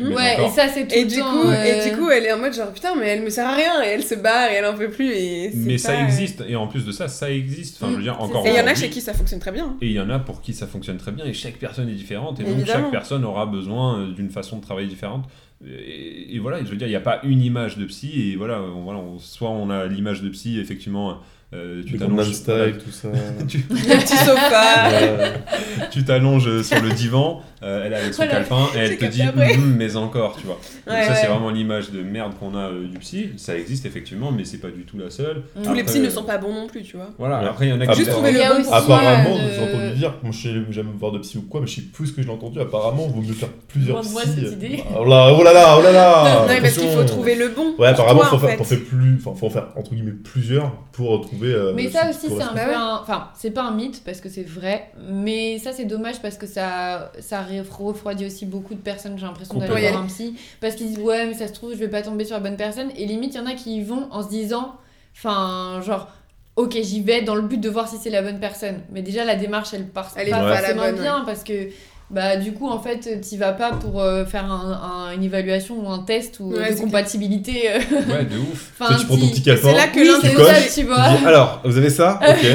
Mais 0.00 0.14
Ouais, 0.14 0.32
encore. 0.34 0.46
et 0.46 0.50
ça 0.50 0.68
c'est 0.68 0.86
tout 0.86 0.94
Et 0.94 1.04
le 1.04 1.08
du, 1.10 1.16
temps, 1.18 1.30
coup, 1.30 1.48
euh, 1.48 1.64
et 1.64 1.90
du 1.90 1.96
coup, 1.96 2.10
elle 2.10 2.24
est 2.26 2.32
en 2.32 2.38
mode 2.38 2.54
genre 2.54 2.72
putain, 2.72 2.94
mais 2.98 3.08
elle 3.08 3.22
me 3.22 3.30
sert 3.30 3.46
à 3.48 3.54
rien, 3.54 3.82
et 3.84 3.88
elle 3.88 4.02
se 4.04 4.14
barre 4.14 4.50
et 4.50 4.54
elle 4.54 4.66
en 4.66 4.74
peut 4.74 4.90
plus. 4.90 5.12
Et 5.12 5.50
Mais 5.54 5.72
pas- 5.74 5.78
ça 5.78 6.02
existe, 6.02 6.42
et 6.48 6.56
en 6.56 6.66
plus 6.66 6.84
de 6.84 6.92
ça, 6.92 7.08
ça 7.08 7.30
existe. 7.30 7.76
Enfin, 7.82 7.92
je 7.92 7.96
veux 7.96 8.02
dire, 8.02 8.16
Mm, 8.18 8.22
encore 8.22 8.46
Et 8.46 8.50
il 8.50 8.56
y 8.56 8.60
en 8.60 8.66
a 8.66 8.74
chez 8.74 8.88
qui 8.90 9.00
ça 9.00 9.12
fonctionne 9.14 9.40
très 9.40 9.52
bien. 9.52 9.76
Et 9.80 9.86
il 9.86 9.92
y 9.92 10.00
en 10.00 10.10
a 10.10 10.18
pour 10.18 10.40
qui 10.42 10.52
ça 10.54 10.66
fonctionne 10.66 10.96
très 10.98 11.12
bien, 11.12 11.24
et 11.24 11.32
chaque 11.32 11.56
personne 11.56 11.88
est 11.88 11.94
différente, 11.94 12.38
et 12.40 12.44
donc 12.44 12.52
Évidemment. 12.54 12.82
chaque 12.84 12.90
personne 12.90 13.24
aura 13.24 13.46
besoin 13.46 13.98
euh, 14.00 14.12
d'une 14.12 14.30
façon 14.30 14.58
de 14.58 14.62
travailler 14.62 14.88
différente. 14.88 15.24
Et, 15.64 16.34
et 16.34 16.38
voilà, 16.40 16.58
je 16.64 16.64
veux 16.70 16.76
dire, 16.76 16.86
il 16.88 16.90
n'y 16.90 16.96
a 16.96 17.00
pas 17.00 17.20
une 17.22 17.40
image 17.40 17.78
de 17.78 17.84
psy, 17.84 18.32
et 18.32 18.36
voilà, 18.36 18.60
on, 18.60 18.82
voilà 18.82 18.98
on- 18.98 19.18
soit 19.18 19.50
on 19.50 19.70
a 19.70 19.86
l'image 19.86 20.20
de 20.22 20.28
psy, 20.28 20.58
effectivement, 20.58 21.18
euh, 21.54 21.82
tu 21.86 21.98
t'allonges 21.98 22.32
Style, 22.32 22.78
tout 22.84 22.90
ça. 22.90 23.08
tu, 23.48 23.58
Le 23.70 24.00
petit 24.00 24.16
sofa. 24.16 24.88
Ouais. 24.90 25.32
tu 25.92 26.02
t'allonges 26.04 26.62
sur 26.62 26.80
le 26.82 26.90
divan, 26.90 27.42
euh, 27.62 27.82
elle 27.86 27.92
est 27.92 27.96
avec 27.96 28.14
son 28.14 28.22
Voilà, 28.24 28.32
calepin, 28.38 28.66
et 28.74 28.78
elle 28.78 28.98
te 28.98 29.04
dit 29.06 29.22
après. 29.22 29.54
Hum, 29.54 29.74
mais 29.76 29.96
encore, 29.96 30.36
tu 30.38 30.46
vois. 30.46 30.58
Donc 30.86 30.94
Ouais, 30.96 31.04
ça, 31.04 31.14
c'est 31.14 31.26
vraiment 31.26 31.50
l'image 31.50 31.90
de 31.90 32.02
merde 32.02 32.32
qu'on 32.38 32.54
a 32.56 32.70
euh, 32.70 32.86
du 32.88 32.98
psy. 32.98 33.30
Ça 33.36 33.56
existe 33.56 33.86
effectivement, 33.86 34.30
mais 34.32 34.44
c'est 34.44 34.58
pas 34.58 34.68
du 34.70 34.84
tout 34.84 34.98
la 34.98 35.10
seule. 35.10 35.42
Tous 35.62 35.74
les 35.74 35.84
psys 35.84 36.00
ne 36.00 36.06
euh, 36.06 36.10
sont 36.10 36.24
pas 36.24 36.38
bons 36.38 36.52
non 36.54 36.66
plus, 36.66 36.82
tu 36.82 36.96
vois. 36.96 37.10
Voilà, 37.18 37.40
Ouais. 37.40 37.48
après, 37.48 37.66
il 37.66 37.70
y 37.70 37.72
en 37.72 37.80
a 37.80 37.84
Ah, 37.88 37.92
qui. 37.92 37.98
Juste 37.98 38.10
trouver 38.10 38.30
Il 38.30 38.36
le 38.36 38.40
bon 38.58 38.62
pour. 38.64 38.74
Apparemment, 38.74 39.36
de- 39.36 39.50
j'ai 39.52 39.60
entendu 39.62 39.90
dire, 39.98 40.14
moi 40.22 40.32
je 40.32 40.42
sais 40.42 40.72
jamais 40.72 40.90
voir 40.98 41.12
de 41.12 41.18
psy 41.18 41.38
ou 41.38 41.42
quoi, 41.42 41.60
mais 41.60 41.66
je 41.66 41.76
sais 41.76 41.82
plus 41.82 42.08
ce 42.08 42.12
que 42.12 42.22
j'ai 42.22 42.30
entendu. 42.30 42.60
Apparemment, 42.60 43.06
vaut 43.08 43.20
mieux 43.20 43.32
faire 43.32 43.48
plusieurs 43.68 44.00
psys. 44.00 44.18
cette 44.34 44.52
idée. 44.52 44.82
Oh 44.98 45.04
là, 45.04 45.32
oh 45.38 45.42
là 45.42 45.52
là, 45.52 45.76
oh 45.78 45.82
là 45.82 45.92
là 45.92 46.40
non, 46.42 46.46
mais 46.48 46.60
parce 46.60 46.76
qu'il 46.76 46.88
faut 46.88 47.04
trouver 47.04 47.34
le 47.36 47.48
bon. 47.48 47.74
Ouais, 47.78 47.88
apparemment, 47.88 48.20
toi, 48.20 48.38
faut, 48.38 48.46
en 48.46 48.64
faire, 48.64 48.78
plus, 48.80 49.18
enfin, 49.24 49.34
faut 49.38 49.46
en 49.46 49.50
faire 49.50 49.68
entre 49.76 49.94
guillemets 49.94 50.12
plusieurs 50.12 50.72
pour 50.92 51.20
trouver. 51.22 51.52
euh, 51.52 51.72
Mais 51.74 51.88
ça 51.90 52.08
aussi, 52.10 52.18
c'est 52.22 52.26
un 52.26 52.28
correspond. 52.48 52.54
peu 52.54 52.70
Bah 52.72 52.78
un. 52.80 53.00
Enfin, 53.02 53.28
c'est 53.36 53.50
pas 53.50 53.62
un 53.62 53.74
mythe 53.74 54.02
parce 54.04 54.20
que 54.20 54.28
c'est 54.28 54.46
vrai, 54.48 54.90
mais 55.10 55.58
ça, 55.58 55.72
c'est 55.72 55.84
dommage 55.84 56.20
parce 56.22 56.36
que 56.36 56.46
ça, 56.46 57.12
ça 57.20 57.40
refroidit 57.60 58.26
aussi 58.26 58.46
beaucoup 58.46 58.74
de 58.74 58.80
personnes, 58.80 59.18
j'ai 59.18 59.26
l'impression, 59.26 59.58
d'aller 59.58 59.90
voir 59.90 60.02
un 60.02 60.06
psy. 60.06 60.36
Parce 60.60 60.74
qu'ils 60.74 60.88
disent, 60.88 60.98
ouais, 60.98 61.26
mais 61.26 61.34
ça 61.34 61.48
se 61.48 61.52
trouve, 61.52 61.72
je 61.72 61.78
vais 61.78 61.88
pas 61.88 62.02
tomber 62.02 62.24
sur 62.24 62.34
la 62.34 62.40
bonne 62.40 62.56
personne. 62.56 62.90
Et 62.96 63.06
limite, 63.06 63.34
il 63.34 63.38
y 63.38 63.40
en 63.40 63.46
a 63.46 63.54
qui 63.54 63.76
y 63.76 63.82
vont 63.82 64.08
en 64.10 64.22
se 64.22 64.28
disant, 64.28 64.76
enfin, 65.16 65.80
genre. 65.84 66.08
Ok, 66.54 66.76
j'y 66.82 67.00
vais 67.00 67.22
dans 67.22 67.34
le 67.34 67.40
but 67.40 67.58
de 67.58 67.70
voir 67.70 67.88
si 67.88 67.96
c'est 67.96 68.10
la 68.10 68.20
bonne 68.20 68.38
personne. 68.38 68.82
Mais 68.90 69.00
déjà, 69.00 69.24
la 69.24 69.36
démarche, 69.36 69.72
elle 69.72 69.88
part 69.88 70.12
Elle 70.16 70.28
est 70.28 70.32
pas 70.32 70.54
forcément 70.54 70.82
bonne, 70.82 71.00
bien 71.00 71.22
parce 71.24 71.44
que, 71.44 71.70
bah, 72.12 72.36
du 72.36 72.52
coup, 72.52 72.68
en 72.68 72.78
fait, 72.80 73.20
t'y 73.20 73.36
vas 73.38 73.52
pas 73.52 73.72
pour 73.72 74.00
euh, 74.00 74.24
faire 74.26 74.44
un- 74.50 75.08
un- 75.08 75.12
une 75.14 75.24
évaluation 75.24 75.84
ou 75.84 75.90
un 75.90 76.00
test 76.00 76.38
ou 76.40 76.52
Ouais, 76.52 76.74
de 76.74 76.78
compatibilité. 76.78 77.70
euh, 77.72 77.78
Ouais, 78.08 78.24
de 78.24 78.38
ouf. 78.38 78.70
Enfin, 78.78 78.96
Tu, 78.98 79.06
prends 79.06 79.16
ton 79.16 79.28
petit 79.28 79.42
calepin, 79.42 79.68
c'est 79.70 79.76
là 79.76 79.86
que 79.88 79.98
Oui, 80.00 80.34
coches, 80.34 80.74
tu 80.74 80.82
vois. 80.84 81.08
dis, 81.18 81.24
alors, 81.26 81.60
vous 81.64 81.76
avez 81.78 81.90
ça? 81.90 82.20
Ok. 82.22 82.46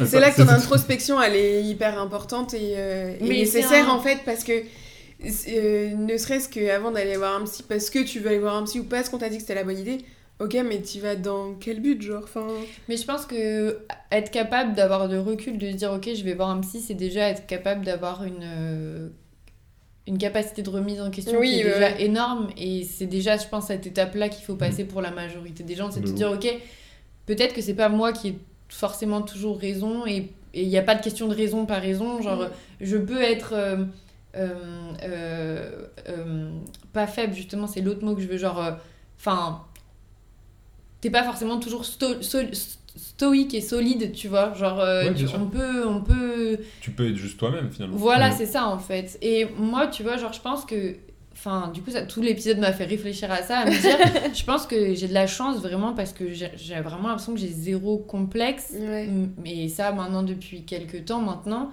C'est 0.06 0.18
là 0.20 0.30
que 0.30 0.42
ton 0.42 0.48
introspection, 0.48 1.20
elle 1.22 1.36
est 1.36 1.62
hyper 1.62 2.00
importante 2.00 2.54
et, 2.54 2.74
euh, 2.76 3.12
et 3.20 3.28
nécessaire 3.28 3.88
un- 3.88 3.94
en 3.94 4.00
fait 4.00 4.18
parce 4.24 4.44
que 4.44 4.52
euh, 5.48 5.90
ne 5.96 6.16
serait-ce 6.16 6.48
qu'avant 6.48 6.90
d'aller 6.90 7.16
voir 7.16 7.40
un 7.40 7.44
psy, 7.44 7.62
parce 7.68 7.90
que 7.90 8.00
tu 8.00 8.18
veux 8.18 8.28
aller 8.28 8.38
voir 8.38 8.56
un 8.56 8.64
psy 8.64 8.80
ou 8.80 8.84
parce 8.84 9.08
qu'on 9.08 9.18
t'a 9.18 9.28
dit 9.28 9.36
que 9.36 9.42
c'était 9.42 9.54
la 9.54 9.62
bonne 9.64 9.78
idée, 9.78 9.98
ok, 10.40 10.56
mais 10.68 10.82
tu 10.82 10.98
vas 11.00 11.14
dans 11.16 11.54
quel 11.54 11.80
but, 11.80 12.02
genre 12.02 12.22
enfin... 12.24 12.46
Mais 12.88 12.96
je 12.96 13.04
pense 13.04 13.26
que 13.26 13.78
être 14.10 14.30
capable 14.30 14.74
d'avoir 14.74 15.06
le 15.08 15.20
recul, 15.20 15.58
de 15.58 15.70
se 15.70 15.76
dire 15.76 15.92
ok, 15.92 16.10
je 16.14 16.24
vais 16.24 16.34
voir 16.34 16.50
un 16.50 16.60
psy, 16.60 16.80
c'est 16.80 16.94
déjà 16.94 17.28
être 17.28 17.46
capable 17.46 17.84
d'avoir 17.84 18.24
une, 18.24 18.42
euh, 18.42 19.08
une 20.08 20.18
capacité 20.18 20.62
de 20.62 20.70
remise 20.70 21.00
en 21.00 21.10
question 21.10 21.38
Oui, 21.38 21.50
qui 21.52 21.60
est 21.60 21.64
ouais, 21.66 21.74
déjà 21.74 21.98
énorme. 22.00 22.48
Et 22.56 22.82
c'est 22.84 23.06
déjà, 23.06 23.36
je 23.36 23.46
pense, 23.48 23.66
cette 23.68 23.86
étape-là 23.86 24.28
qu'il 24.28 24.44
faut 24.44 24.56
passer 24.56 24.84
pour 24.84 25.00
la 25.00 25.10
majorité 25.12 25.62
des 25.62 25.74
gens, 25.76 25.90
c'est 25.90 26.00
de 26.00 26.06
De 26.06 26.10
se 26.10 26.14
dire 26.14 26.30
ok, 26.32 26.46
peut-être 27.26 27.54
que 27.54 27.60
c'est 27.62 27.74
pas 27.74 27.88
moi 27.88 28.12
qui 28.12 28.28
ai 28.28 28.38
forcément 28.68 29.22
toujours 29.22 29.58
raison 29.60 30.06
et 30.06 30.32
il 30.54 30.68
n'y 30.68 30.76
a 30.78 30.82
pas 30.82 30.94
de 30.96 31.02
question 31.02 31.28
de 31.28 31.34
raison 31.34 31.66
par 31.66 31.80
raison. 31.80 32.20
Genre, 32.20 32.42
Mm. 32.44 32.50
je 32.80 32.96
peux 32.96 33.22
être. 33.22 33.52
euh, 33.54 33.84
euh, 34.34 34.48
euh, 35.02 35.86
euh, 36.08 36.50
pas 36.94 37.06
faible 37.06 37.34
justement 37.34 37.66
c'est 37.66 37.82
l'autre 37.82 38.02
mot 38.02 38.14
que 38.14 38.22
je 38.22 38.26
veux 38.28 38.38
genre 38.38 38.58
euh, 38.64 38.72
enfin 39.18 39.60
t'es 41.02 41.10
pas 41.10 41.22
forcément 41.24 41.58
toujours 41.60 41.84
sto- 41.84 42.22
so- 42.22 42.38
stoïque 42.96 43.52
et 43.54 43.60
solide 43.60 44.12
tu 44.12 44.28
vois 44.28 44.54
genre 44.54 44.80
euh, 44.80 45.04
Ouais, 45.08 45.14
tu- 45.14 45.26
on 45.34 45.46
peut 45.46 45.86
on 45.86 46.00
peut 46.02 46.58
Tu 46.80 46.90
peux 46.90 47.08
être 47.10 47.16
juste 47.16 47.38
toi-même 47.38 47.70
finalement. 47.70 47.96
voilà 47.96 48.30
c'est 48.30 48.46
ça 48.46 48.66
en 48.68 48.78
fait 48.78 49.18
et 49.22 49.46
moi 49.58 49.86
tu 49.88 50.02
vois 50.02 50.16
genre 50.16 50.32
je 50.32 50.40
pense 50.40 50.64
que 50.64 50.96
enfin, 51.34 51.72
du 51.74 51.80
coup, 51.82 51.90
ça, 51.90 52.02
tout 52.02 52.20
l'épisode 52.22 52.58
m'a 52.58 52.72
fait 52.72 52.84
réfléchir 52.84 53.28
à 53.32 53.42
ça, 53.42 53.60
à 53.60 53.64
me 53.64 53.70
dire, 53.72 53.96
je 54.34 54.44
pense 54.44 54.64
que 54.66 54.94
j'ai 54.94 55.08
de 55.08 55.14
la 55.14 55.26
chance 55.26 55.56
vraiment 55.60 55.92
parce 55.92 56.12
que 56.12 56.32
j'ai 56.32 56.50
j'ai 56.56 56.78
vraiment 56.80 57.08
l'impression 57.08 57.32
que 57.34 57.40
j'ai 57.40 57.48
zéro 57.48 57.96
complexe. 57.98 58.72
Ouais. 58.78 59.08
Mais 59.42 59.66
ça, 59.68 59.90
maintenant, 59.90 60.22
depuis 60.22 60.62
quelques 60.62 61.04
temps 61.06 61.20
maintenant. 61.20 61.70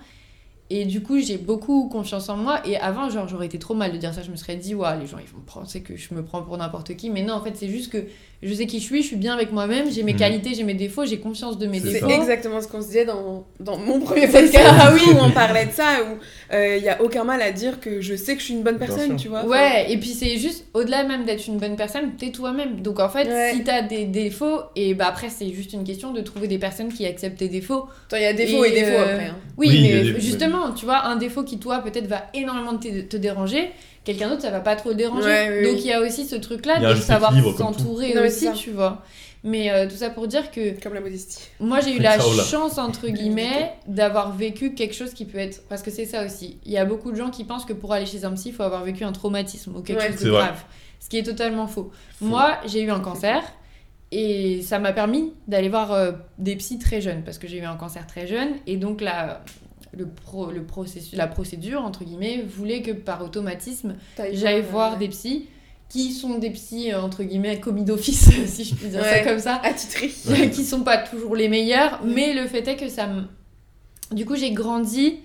Et 0.72 0.86
du 0.86 1.02
coup, 1.02 1.20
j'ai 1.20 1.38
beaucoup 1.38 1.90
confiance 1.90 2.30
en 2.30 2.38
moi. 2.38 2.62
Et 2.66 2.78
avant, 2.78 3.10
genre, 3.10 3.28
j'aurais 3.28 3.48
été 3.48 3.58
trop 3.58 3.74
mal 3.74 3.92
de 3.92 3.98
dire 3.98 4.14
ça. 4.14 4.22
Je 4.22 4.30
me 4.30 4.36
serais 4.36 4.56
dit, 4.56 4.76
ouais, 4.76 4.88
les 5.02 5.08
gens, 5.08 5.18
ils 5.18 5.28
vont 5.34 5.42
penser 5.46 5.82
que 5.82 5.96
je 5.98 6.14
me 6.14 6.24
prends 6.24 6.44
pour 6.44 6.58
n'importe 6.58 6.96
qui. 6.96 7.10
Mais 7.10 7.24
non, 7.24 7.34
en 7.34 7.42
fait, 7.44 7.54
c'est 7.56 7.70
juste 7.70 7.92
que 7.92 7.98
je 8.44 8.54
sais 8.54 8.68
qui 8.68 8.80
je 8.80 8.84
suis, 8.86 9.02
je 9.02 9.08
suis 9.08 9.16
bien 9.18 9.34
avec 9.34 9.52
moi-même, 9.52 9.92
j'ai 9.92 10.04
mes 10.04 10.14
Mhm. 10.14 10.20
qualités, 10.20 10.54
j'ai 10.54 10.64
mes 10.64 10.76
défauts, 10.76 11.06
j'ai 11.06 11.18
confiance 11.20 11.58
de 11.58 11.66
mes 11.68 11.80
C'est 11.80 11.88
C'est 11.88 11.94
défauts. 11.96 12.10
ça. 12.10 12.16
exactement 12.16 12.62
ce 12.62 12.68
qu'on 12.70 12.82
se 12.82 12.88
disait 12.88 13.04
dans, 13.04 13.46
dans 13.60 13.78
mon 13.78 14.00
premier 14.00 14.28
C'est 14.28 14.44
podcast. 14.44 14.70
Ah 14.80 14.92
oui, 14.94 15.02
où 15.14 15.18
on 15.22 15.32
parlait 15.32 15.66
de 15.66 15.72
ça, 15.72 15.98
où 16.04 16.18
il 16.56 16.82
n'y 16.82 16.88
a 16.88 17.02
aucun 17.02 17.24
mal 17.26 17.42
à 17.42 17.52
dire 17.52 17.80
que 17.82 18.00
je 18.00 18.16
sais 18.16 18.36
que 18.36 18.40
je 18.40 18.46
suis 18.46 18.54
une 18.54 18.64
bonne 18.64 18.78
personne, 18.78 19.16
tu 19.18 19.28
vois. 19.28 19.46
Ouais, 19.46 19.92
et 19.92 19.98
puis 19.98 20.10
c'est 20.12 20.38
juste, 20.38 20.66
au-delà 20.74 21.04
même 21.04 21.26
d'être 21.26 21.48
une 21.48 21.58
bonne 21.58 21.76
personne, 21.76 22.12
t'es 22.18 22.30
toi-même. 22.32 22.80
Donc 22.82 23.00
en 23.02 23.10
fait, 23.10 23.28
Ouais. 23.28 23.52
si 23.56 23.64
t'as 23.64 23.82
des 23.82 24.06
défauts, 24.06 24.60
et 24.76 24.94
bah 24.94 25.08
après, 25.10 25.30
c'est 25.30 25.52
juste 25.52 25.74
une 25.74 25.84
question 25.84 26.14
de 26.14 26.22
trouver 26.22 26.48
des 26.48 26.60
personnes 26.60 26.94
qui 26.94 27.06
acceptent 27.08 27.40
tes 27.40 27.50
défauts. 27.50 27.88
Il 28.14 28.22
y 28.22 28.26
a 28.26 28.34
défaut 28.34 28.64
et, 28.64 28.70
Et, 28.70 28.72
défaut 28.72 28.92
euh, 29.00 29.04
après. 29.16 29.26
hein. 29.28 29.36
Oui, 29.58 29.68
Oui, 29.70 29.80
mais 29.82 30.02
des- 30.04 30.14
tu 30.76 30.86
vois, 30.86 31.06
un 31.06 31.16
défaut 31.16 31.44
qui, 31.44 31.60
toi, 31.60 31.80
peut-être 31.80 32.08
va 32.08 32.24
énormément 32.34 32.78
te, 32.78 33.02
te 33.02 33.18
déranger, 33.18 33.72
quelqu'un 34.04 34.30
d'autre, 34.30 34.42
ça 34.42 34.52
va 34.52 34.60
pas 34.60 34.76
trop 34.76 34.90
le 34.90 34.96
déranger. 34.96 35.26
Ouais, 35.28 35.50
oui, 35.60 35.64
Donc 35.66 35.74
oui. 35.76 35.82
il 35.86 35.88
y 35.88 35.94
a 35.94 36.02
aussi 36.02 36.26
ce 36.26 36.36
truc-là 36.36 36.80
de 36.94 37.00
savoir 37.00 37.34
s'entourer 37.58 38.18
aussi, 38.20 38.48
tu 38.54 38.72
vois. 38.72 39.04
Mais 39.44 39.72
euh, 39.72 39.88
tout 39.88 39.96
ça 39.96 40.10
pour 40.10 40.28
dire 40.28 40.52
que 40.52 40.78
Comme 40.84 40.94
la 40.94 41.00
modestie. 41.00 41.40
moi 41.62 41.80
j'ai 41.80 41.96
eu 41.96 42.00
la 42.00 42.20
chance, 42.20 42.78
entre 42.78 43.08
guillemets, 43.08 43.72
d'avoir 43.88 44.36
vécu 44.36 44.74
quelque 44.74 44.94
chose 44.94 45.14
qui 45.14 45.24
peut 45.24 45.38
être. 45.38 45.62
Parce 45.70 45.82
que 45.82 45.92
c'est 45.92 46.06
ça 46.06 46.26
aussi. 46.26 46.58
Il 46.66 46.74
y 46.74 46.78
a 46.78 46.84
beaucoup 46.84 47.10
de 47.12 47.16
gens 47.16 47.30
qui 47.30 47.46
pensent 47.46 47.64
que 47.64 47.72
pour 47.72 47.94
aller 47.94 48.06
chez 48.06 48.26
un 48.26 48.34
psy, 48.34 48.50
il 48.50 48.54
faut 48.54 48.64
avoir 48.64 48.84
vécu 48.84 49.06
un 49.06 49.14
traumatisme 49.14 49.78
ou 49.78 49.82
quelque 49.82 50.02
Ouais. 50.02 50.12
chose 50.12 50.24
de 50.24 50.30
vrai. 50.30 50.40
grave. 50.42 50.64
Ce 51.00 51.08
qui 51.08 51.18
est 51.18 51.24
totalement 51.24 51.68
faux. 51.68 51.90
Faux. 52.20 52.26
Moi, 52.26 52.58
j'ai 52.66 52.82
eu 52.82 52.92
un 52.92 53.00
cancer 53.00 53.42
et 54.12 54.62
ça 54.62 54.78
m'a 54.80 54.92
permis 54.92 55.32
d'aller 55.48 55.70
voir 55.70 55.94
euh, 55.94 56.12
des 56.38 56.58
psys 56.58 56.78
très 56.80 57.00
jeunes 57.00 57.24
parce 57.24 57.38
que 57.38 57.48
j'ai 57.48 57.60
eu 57.60 57.64
un 57.66 57.76
cancer 57.78 58.06
très 58.08 58.28
jeune 58.28 58.50
et 58.68 58.76
donc 58.76 59.00
la, 59.00 59.42
le 59.98 60.08
pro, 60.08 60.52
le 60.52 60.64
processus, 60.64 61.16
la 61.18 61.28
procédure, 61.28 61.84
entre 61.84 62.04
guillemets, 62.04 62.44
voulait 62.48 62.82
que 62.82 62.92
par 62.92 63.24
automatisme, 63.24 63.96
j'aille 64.34 64.60
euh, 64.62 64.72
voir 64.72 64.98
des 64.98 65.08
psys 65.10 65.48
qui 65.90 66.12
sont 66.14 66.38
des 66.38 66.52
psys, 66.52 66.94
euh, 66.94 67.02
entre 67.02 67.24
guillemets, 67.24 67.60
commis 67.60 67.84
d'office, 67.84 68.30
si 68.46 68.64
je 68.64 68.76
puis 68.76 68.90
dire 68.90 69.02
Ouais. 69.02 69.24
ça 69.24 69.30
comme 69.30 69.40
ça 69.40 69.60
attitrés. 69.64 70.12
Ouais. 70.30 70.50
qui 70.54 70.64
sont 70.64 70.82
pas 70.84 70.98
toujours 71.00 71.36
les 71.36 71.50
meilleurs, 71.50 72.04
Mm. 72.04 72.14
mais 72.14 72.34
le 72.34 72.46
fait 72.48 72.68
est 72.68 72.76
que 72.78 72.90
ça 72.90 73.08
me... 73.08 73.24
Du 74.16 74.26
coup, 74.26 74.36
j'ai 74.36 74.52
grandi 74.52 75.18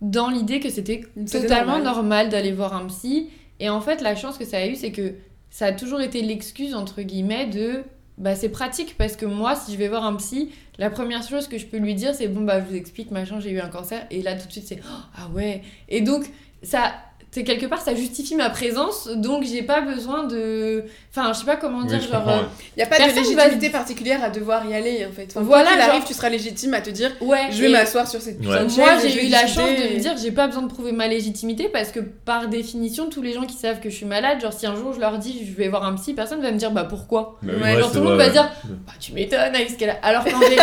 dans 0.00 0.28
l'idée 0.30 0.60
que 0.60 0.68
c'était 0.70 1.02
C'était 1.26 1.42
totalement 1.42 1.74
normal. 1.78 1.94
normal, 1.94 2.28
d'aller 2.28 2.52
voir 2.52 2.74
un 2.74 2.86
psy. 2.86 3.28
Et 3.60 3.68
en 3.68 3.80
fait, 3.80 4.00
la 4.02 4.16
chance 4.16 4.36
que 4.38 4.44
ça 4.44 4.58
a 4.58 4.66
eu, 4.66 4.74
c'est 4.74 4.90
que 4.92 5.14
ça 5.50 5.66
a 5.66 5.72
toujours 5.72 6.00
été 6.00 6.20
l'excuse, 6.22 6.74
entre 6.74 7.02
guillemets, 7.02 7.46
de... 7.46 7.82
Bah, 8.16 8.36
c'est 8.36 8.48
pratique 8.48 8.96
parce 8.96 9.16
que 9.16 9.26
moi, 9.26 9.56
si 9.56 9.72
je 9.72 9.78
vais 9.78 9.88
voir 9.88 10.04
un 10.04 10.14
psy, 10.16 10.52
la 10.78 10.88
première 10.88 11.26
chose 11.26 11.48
que 11.48 11.58
je 11.58 11.66
peux 11.66 11.78
lui 11.78 11.94
dire, 11.94 12.14
c'est 12.14 12.28
bon, 12.28 12.42
bah, 12.42 12.60
je 12.60 12.66
vous 12.66 12.76
explique, 12.76 13.10
machin, 13.10 13.40
j'ai 13.40 13.50
eu 13.50 13.60
un 13.60 13.68
cancer. 13.68 14.06
Et 14.10 14.22
là, 14.22 14.36
tout 14.36 14.46
de 14.46 14.52
suite, 14.52 14.66
c'est 14.66 14.80
Oh, 14.84 15.02
ah 15.16 15.28
ouais. 15.34 15.62
Et 15.88 16.00
donc, 16.00 16.24
ça, 16.62 16.94
c'est 17.34 17.42
quelque 17.42 17.66
part, 17.66 17.80
ça 17.80 17.96
justifie 17.96 18.36
ma 18.36 18.48
présence. 18.48 19.08
Donc, 19.08 19.42
j'ai 19.42 19.62
pas 19.62 19.80
besoin 19.80 20.22
de. 20.24 20.84
Enfin, 21.10 21.32
je 21.32 21.40
sais 21.40 21.44
pas 21.44 21.56
comment 21.56 21.82
dire, 21.82 22.00
genre. 22.00 22.28
euh, 22.28 22.36
ouais. 22.38 22.46
Il 22.76 22.78
n'y 22.78 22.82
a 22.84 22.86
pas 22.86 22.96
de 22.98 23.02
Personne 23.12 23.34
va- 23.34 23.44
légitimité 23.46 23.70
particulière 23.70 24.22
à 24.22 24.30
devoir 24.30 24.64
y 24.66 24.74
aller 24.74 25.04
en 25.04 25.12
fait. 25.12 25.26
Enfin, 25.30 25.40
Voilà, 25.42 25.70
genre- 25.70 25.88
arrive, 25.90 26.04
tu 26.04 26.14
seras 26.14 26.28
légitime 26.28 26.74
à 26.74 26.80
te 26.80 26.90
dire 26.90 27.10
Ouais, 27.20 27.48
je 27.50 27.60
vais 27.60 27.68
et- 27.70 27.72
m'asseoir 27.72 28.06
sur 28.08 28.20
cette 28.20 28.38
Ouais. 28.38 28.64
de 28.64 28.76
Moi, 28.76 28.88
j'ai 29.04 29.26
eu 29.26 29.30
la 29.30 29.46
chance 29.48 29.68
de 29.68 29.94
me 29.94 29.98
dire, 30.00 30.14
j'ai 30.16 30.30
pas 30.30 30.46
besoin 30.46 30.62
de 30.62 30.68
prouver 30.72 30.92
ma 30.92 31.08
légitimité 31.08 31.68
parce 31.68 31.90
que 31.90 31.98
par 32.00 32.46
définition, 32.48 33.08
tous 33.08 33.20
les 33.22 33.32
gens 33.32 33.46
qui 33.46 33.56
savent 33.56 33.80
que 33.80 33.90
je 33.90 33.96
suis 33.96 34.06
malade, 34.06 34.40
genre 34.40 34.52
si 34.52 34.66
un 34.66 34.76
jour 34.76 34.92
je 34.94 35.00
leur 35.00 35.18
dis 35.18 35.44
je 35.44 35.56
vais 35.56 35.66
voir 35.68 35.84
un 35.84 35.94
psy, 35.96 36.14
personne 36.14 36.40
va 36.40 36.52
me 36.52 36.56
dire 36.58 36.70
bah 36.70 36.84
pourquoi? 36.84 37.36
Bah. 37.42 37.52
Ouais, 37.60 37.80
Genre 37.80 37.90
tout 37.90 37.98
le 37.98 38.04
monde 38.04 38.16
va 38.18 38.28
dire 38.28 38.48
bah 38.86 38.92
tu 39.00 39.12
m'étonnes 39.12 39.54
avec 39.54 39.70
ce 39.70 39.74
qu'elle 39.74 39.90
a. 39.90 39.98
Alors 40.02 40.24
qu'en 40.24 40.38
vérité, 40.38 40.62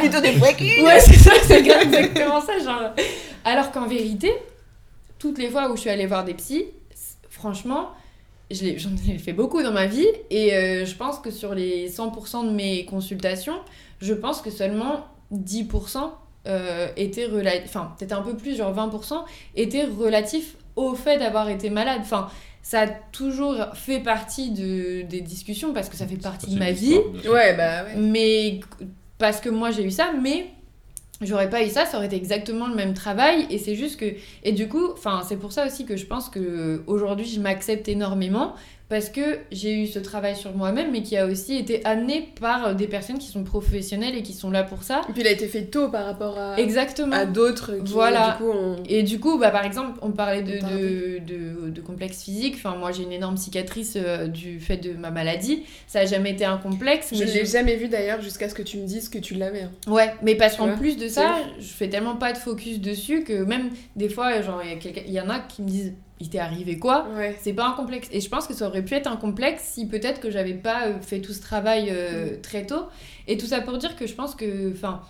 plutôt 0.00 0.20
des 0.20 0.30
ouais, 0.82 1.00
c'est 1.00 1.14
ça, 1.14 1.32
c'est 1.46 1.58
exactement 1.60 2.40
ça. 2.40 2.58
Genre... 2.62 2.90
Alors 3.44 3.70
qu'en 3.72 3.86
vérité, 3.86 4.32
toutes 5.20 5.38
les 5.38 5.48
fois 5.48 5.70
où 5.70 5.76
je 5.76 5.82
suis 5.82 5.90
allée 5.90 6.06
voir 6.06 6.24
des 6.24 6.34
psys, 6.34 6.64
franchement, 7.28 7.90
j'en 8.50 8.90
ai 9.08 9.18
fait 9.18 9.32
beaucoup 9.32 9.62
dans 9.62 9.70
ma 9.70 9.86
vie 9.86 10.08
et 10.30 10.54
euh, 10.54 10.84
je 10.84 10.96
pense 10.96 11.20
que 11.20 11.30
sur 11.30 11.54
les 11.54 11.88
100% 11.88 12.46
de 12.46 12.50
mes 12.50 12.84
consultations, 12.86 13.60
je 14.00 14.14
pense 14.14 14.40
que 14.40 14.50
seulement 14.50 15.06
10% 15.32 16.10
euh, 16.48 16.88
étaient 16.96 17.26
relatifs, 17.26 17.64
enfin 17.66 17.94
peut-être 17.96 18.12
un 18.12 18.22
peu 18.22 18.34
plus, 18.34 18.56
genre 18.56 18.74
20%, 18.74 19.22
étaient 19.54 19.84
relatifs 19.84 20.56
au 20.74 20.94
fait 20.94 21.18
d'avoir 21.18 21.50
été 21.50 21.68
malade. 21.68 22.00
Enfin, 22.00 22.28
ça 22.62 22.80
a 22.80 22.86
toujours 22.86 23.56
fait 23.74 24.00
partie 24.00 24.50
de, 24.50 25.02
des 25.02 25.20
discussions 25.20 25.74
parce 25.74 25.90
que 25.90 25.96
ça 25.96 26.06
fait 26.06 26.16
partie 26.16 26.52
de 26.54 26.58
ma 26.58 26.72
vie. 26.72 26.98
Ouais, 27.30 27.54
bah 27.54 27.84
ouais. 27.84 27.96
mais 27.96 28.60
parce 29.18 29.40
que 29.40 29.50
moi 29.50 29.70
j'ai 29.70 29.84
eu 29.84 29.90
ça 29.90 30.12
mais 30.18 30.46
j'aurais 31.20 31.50
pas 31.50 31.64
eu 31.64 31.68
ça 31.68 31.86
ça 31.86 31.96
aurait 31.96 32.06
été 32.06 32.16
exactement 32.16 32.66
le 32.66 32.74
même 32.74 32.94
travail 32.94 33.46
et 33.50 33.58
c'est 33.58 33.74
juste 33.74 33.98
que 34.00 34.14
et 34.42 34.52
du 34.52 34.68
coup 34.68 34.94
c'est 35.28 35.36
pour 35.36 35.52
ça 35.52 35.66
aussi 35.66 35.84
que 35.84 35.96
je 35.96 36.06
pense 36.06 36.28
que 36.28 36.82
aujourd'hui 36.86 37.26
je 37.26 37.40
m'accepte 37.40 37.88
énormément 37.88 38.54
parce 38.90 39.08
que 39.08 39.38
j'ai 39.50 39.82
eu 39.82 39.86
ce 39.86 39.98
travail 39.98 40.36
sur 40.36 40.54
moi-même 40.54 40.90
mais 40.92 41.02
qui 41.02 41.16
a 41.16 41.24
aussi 41.24 41.56
été 41.56 41.82
amené 41.86 42.28
par 42.38 42.74
des 42.74 42.86
personnes 42.86 43.18
qui 43.18 43.28
sont 43.28 43.42
professionnelles 43.44 44.14
et 44.16 44.22
qui 44.22 44.34
sont 44.34 44.50
là 44.50 44.62
pour 44.64 44.82
ça 44.82 45.00
Et 45.08 45.12
puis 45.12 45.22
il 45.22 45.26
a 45.26 45.30
été 45.30 45.46
fait 45.46 45.64
tôt 45.66 45.88
par 45.88 46.04
rapport 46.04 46.38
à, 46.38 46.58
exactement 46.60 47.16
à 47.16 47.24
d'autres 47.24 47.76
qui, 47.76 47.92
Voilà. 47.92 48.36
du 48.38 48.44
coup, 48.44 48.50
ont... 48.50 48.76
et 48.88 49.02
du 49.02 49.18
coup, 49.18 49.38
bah, 49.38 49.50
par 49.50 49.64
exemple, 49.64 49.98
on 50.02 50.10
parlait 50.10 50.42
de, 50.42 50.58
On 50.62 50.68
de, 50.76 51.18
de, 51.66 51.70
de 51.70 51.80
complexe 51.80 52.22
physique. 52.24 52.54
Enfin, 52.56 52.76
moi, 52.76 52.92
j'ai 52.92 53.04
une 53.04 53.12
énorme 53.12 53.36
cicatrice 53.36 53.94
euh, 53.96 54.26
du 54.26 54.60
fait 54.60 54.76
de 54.76 54.92
ma 54.92 55.10
maladie. 55.10 55.62
Ça 55.86 56.00
n'a 56.00 56.06
jamais 56.06 56.32
été 56.32 56.44
un 56.44 56.56
complexe. 56.58 57.10
Je 57.14 57.22
ne 57.24 57.30
l'ai 57.30 57.46
jamais 57.46 57.76
vu 57.76 57.88
d'ailleurs 57.88 58.20
jusqu'à 58.20 58.48
ce 58.48 58.54
que 58.54 58.62
tu 58.62 58.76
me 58.78 58.86
dises 58.86 59.08
que 59.08 59.18
tu 59.18 59.34
l'avais. 59.34 59.62
hein. 59.62 59.70
Ouais, 59.86 60.12
mais 60.22 60.34
parce 60.34 60.56
qu'en 60.56 60.76
plus 60.76 60.96
de 60.96 61.06
ça, 61.08 61.36
je 61.60 61.66
fais 61.68 61.88
tellement 61.88 62.16
pas 62.16 62.32
de 62.32 62.38
focus 62.38 62.80
dessus 62.80 63.22
que 63.22 63.44
même 63.44 63.70
des 63.94 64.08
fois, 64.08 64.42
genre, 64.42 64.60
il 64.64 64.70
y 64.70 64.72
a 64.72 64.76
quelqu'un- 64.76 65.02
il 65.06 65.12
y, 65.12 65.20
en 65.20 65.30
a 65.30 65.38
qui 65.38 65.62
me 65.62 65.68
disent 65.68 65.92
Il 66.20 66.28
t'est 66.28 66.38
arrivé 66.38 66.78
quoi 66.78 67.06
Ouais. 67.16 67.36
C'est 67.40 67.54
pas 67.54 67.66
un 67.66 67.72
complexe. 67.72 68.08
Et 68.12 68.20
je 68.20 68.28
pense 68.28 68.46
que 68.46 68.52
ça 68.54 68.68
aurait 68.68 68.84
pu 68.84 68.94
être 68.94 69.06
un 69.06 69.16
complexe 69.16 69.62
si 69.64 69.86
peut-être 69.88 70.20
que 70.20 70.30
j'avais 70.30 70.54
pas 70.54 70.86
euh, 70.88 71.00
fait 71.00 71.20
tout 71.20 71.32
ce 71.32 71.40
travail 71.40 71.88
euh, 71.90 72.36
très 72.42 72.66
tôt. 72.66 72.84
Et 73.26 73.38
tout 73.38 73.46
ça 73.46 73.60
pour 73.62 73.78
dire 73.78 73.96
que 73.96 74.06
je 74.06 74.14
pense 74.14 74.34
que. 74.34 74.70
Enfin. 74.72 75.00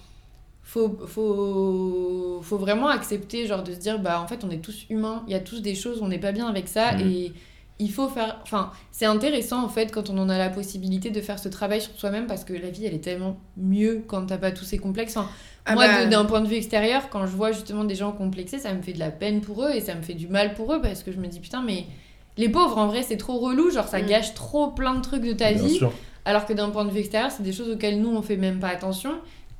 Faut, 0.62 0.96
faut, 1.08 2.40
faut 2.42 2.58
vraiment 2.58 2.88
accepter, 2.88 3.46
genre 3.46 3.64
de 3.64 3.72
se 3.72 3.78
dire, 3.78 3.98
bah 3.98 4.20
en 4.20 4.28
fait, 4.28 4.44
on 4.44 4.50
est 4.50 4.62
tous 4.62 4.86
humains, 4.88 5.24
il 5.26 5.32
y 5.32 5.34
a 5.34 5.40
tous 5.40 5.62
des 5.62 5.74
choses, 5.74 6.00
on 6.00 6.06
n'est 6.06 6.18
pas 6.20 6.30
bien 6.30 6.46
avec 6.46 6.68
ça, 6.68 6.92
Mhm. 6.92 7.08
et 7.10 7.32
il 7.80 7.90
faut 7.90 8.08
faire. 8.08 8.38
Enfin, 8.42 8.70
c'est 8.92 9.06
intéressant 9.06 9.64
en 9.64 9.68
fait 9.68 9.90
quand 9.90 10.10
on 10.10 10.18
en 10.18 10.28
a 10.28 10.38
la 10.38 10.48
possibilité 10.50 11.10
de 11.10 11.20
faire 11.20 11.38
ce 11.40 11.48
travail 11.48 11.80
sur 11.80 11.92
soi-même 11.98 12.26
parce 12.26 12.44
que 12.44 12.52
la 12.52 12.70
vie 12.70 12.84
elle 12.86 12.94
est 12.94 13.02
tellement 13.02 13.36
mieux 13.56 14.04
quand 14.06 14.26
t'as 14.26 14.38
pas 14.38 14.52
tous 14.52 14.64
ces 14.64 14.78
complexes. 14.78 15.16
Enfin, 15.16 15.28
Ah 15.66 15.74
moi, 15.74 15.86
bah, 15.86 16.06
d'un 16.06 16.24
point 16.24 16.40
de 16.40 16.48
vue 16.48 16.56
extérieur, 16.56 17.08
quand 17.10 17.26
je 17.26 17.36
vois 17.36 17.52
justement 17.52 17.84
des 17.84 17.94
gens 17.94 18.12
complexés, 18.12 18.58
ça 18.58 18.72
me 18.74 18.82
fait 18.82 18.92
de 18.94 18.98
la 18.98 19.10
peine 19.10 19.40
pour 19.40 19.62
eux 19.64 19.70
et 19.74 19.80
ça 19.80 19.94
me 19.94 20.02
fait 20.02 20.14
du 20.14 20.26
mal 20.28 20.54
pour 20.54 20.72
eux 20.74 20.80
parce 20.80 21.02
que 21.02 21.12
je 21.12 21.18
me 21.18 21.26
dis 21.26 21.38
putain, 21.40 21.62
mais 21.62 21.84
les 22.38 22.48
pauvres 22.48 22.78
en 22.78 22.86
vrai 22.86 23.02
c'est 23.02 23.16
trop 23.18 23.38
relou, 23.38 23.70
genre 23.70 23.86
ça 23.88 24.00
Mm. 24.00 24.06
gâche 24.06 24.34
trop 24.34 24.68
plein 24.68 24.94
de 24.94 25.02
trucs 25.02 25.22
de 25.22 25.32
ta 25.32 25.52
Bien 25.52 25.62
vie. 25.62 25.74
sûr. 25.74 25.92
Alors 26.24 26.46
que 26.46 26.52
d'un 26.52 26.70
point 26.70 26.84
de 26.84 26.90
vue 26.90 27.00
extérieur, 27.00 27.30
c'est 27.30 27.42
des 27.42 27.52
choses 27.52 27.68
auxquelles 27.70 28.00
nous 28.00 28.10
on 28.14 28.22
fait 28.22 28.36
même 28.36 28.58
pas 28.58 28.68
attention 28.68 29.12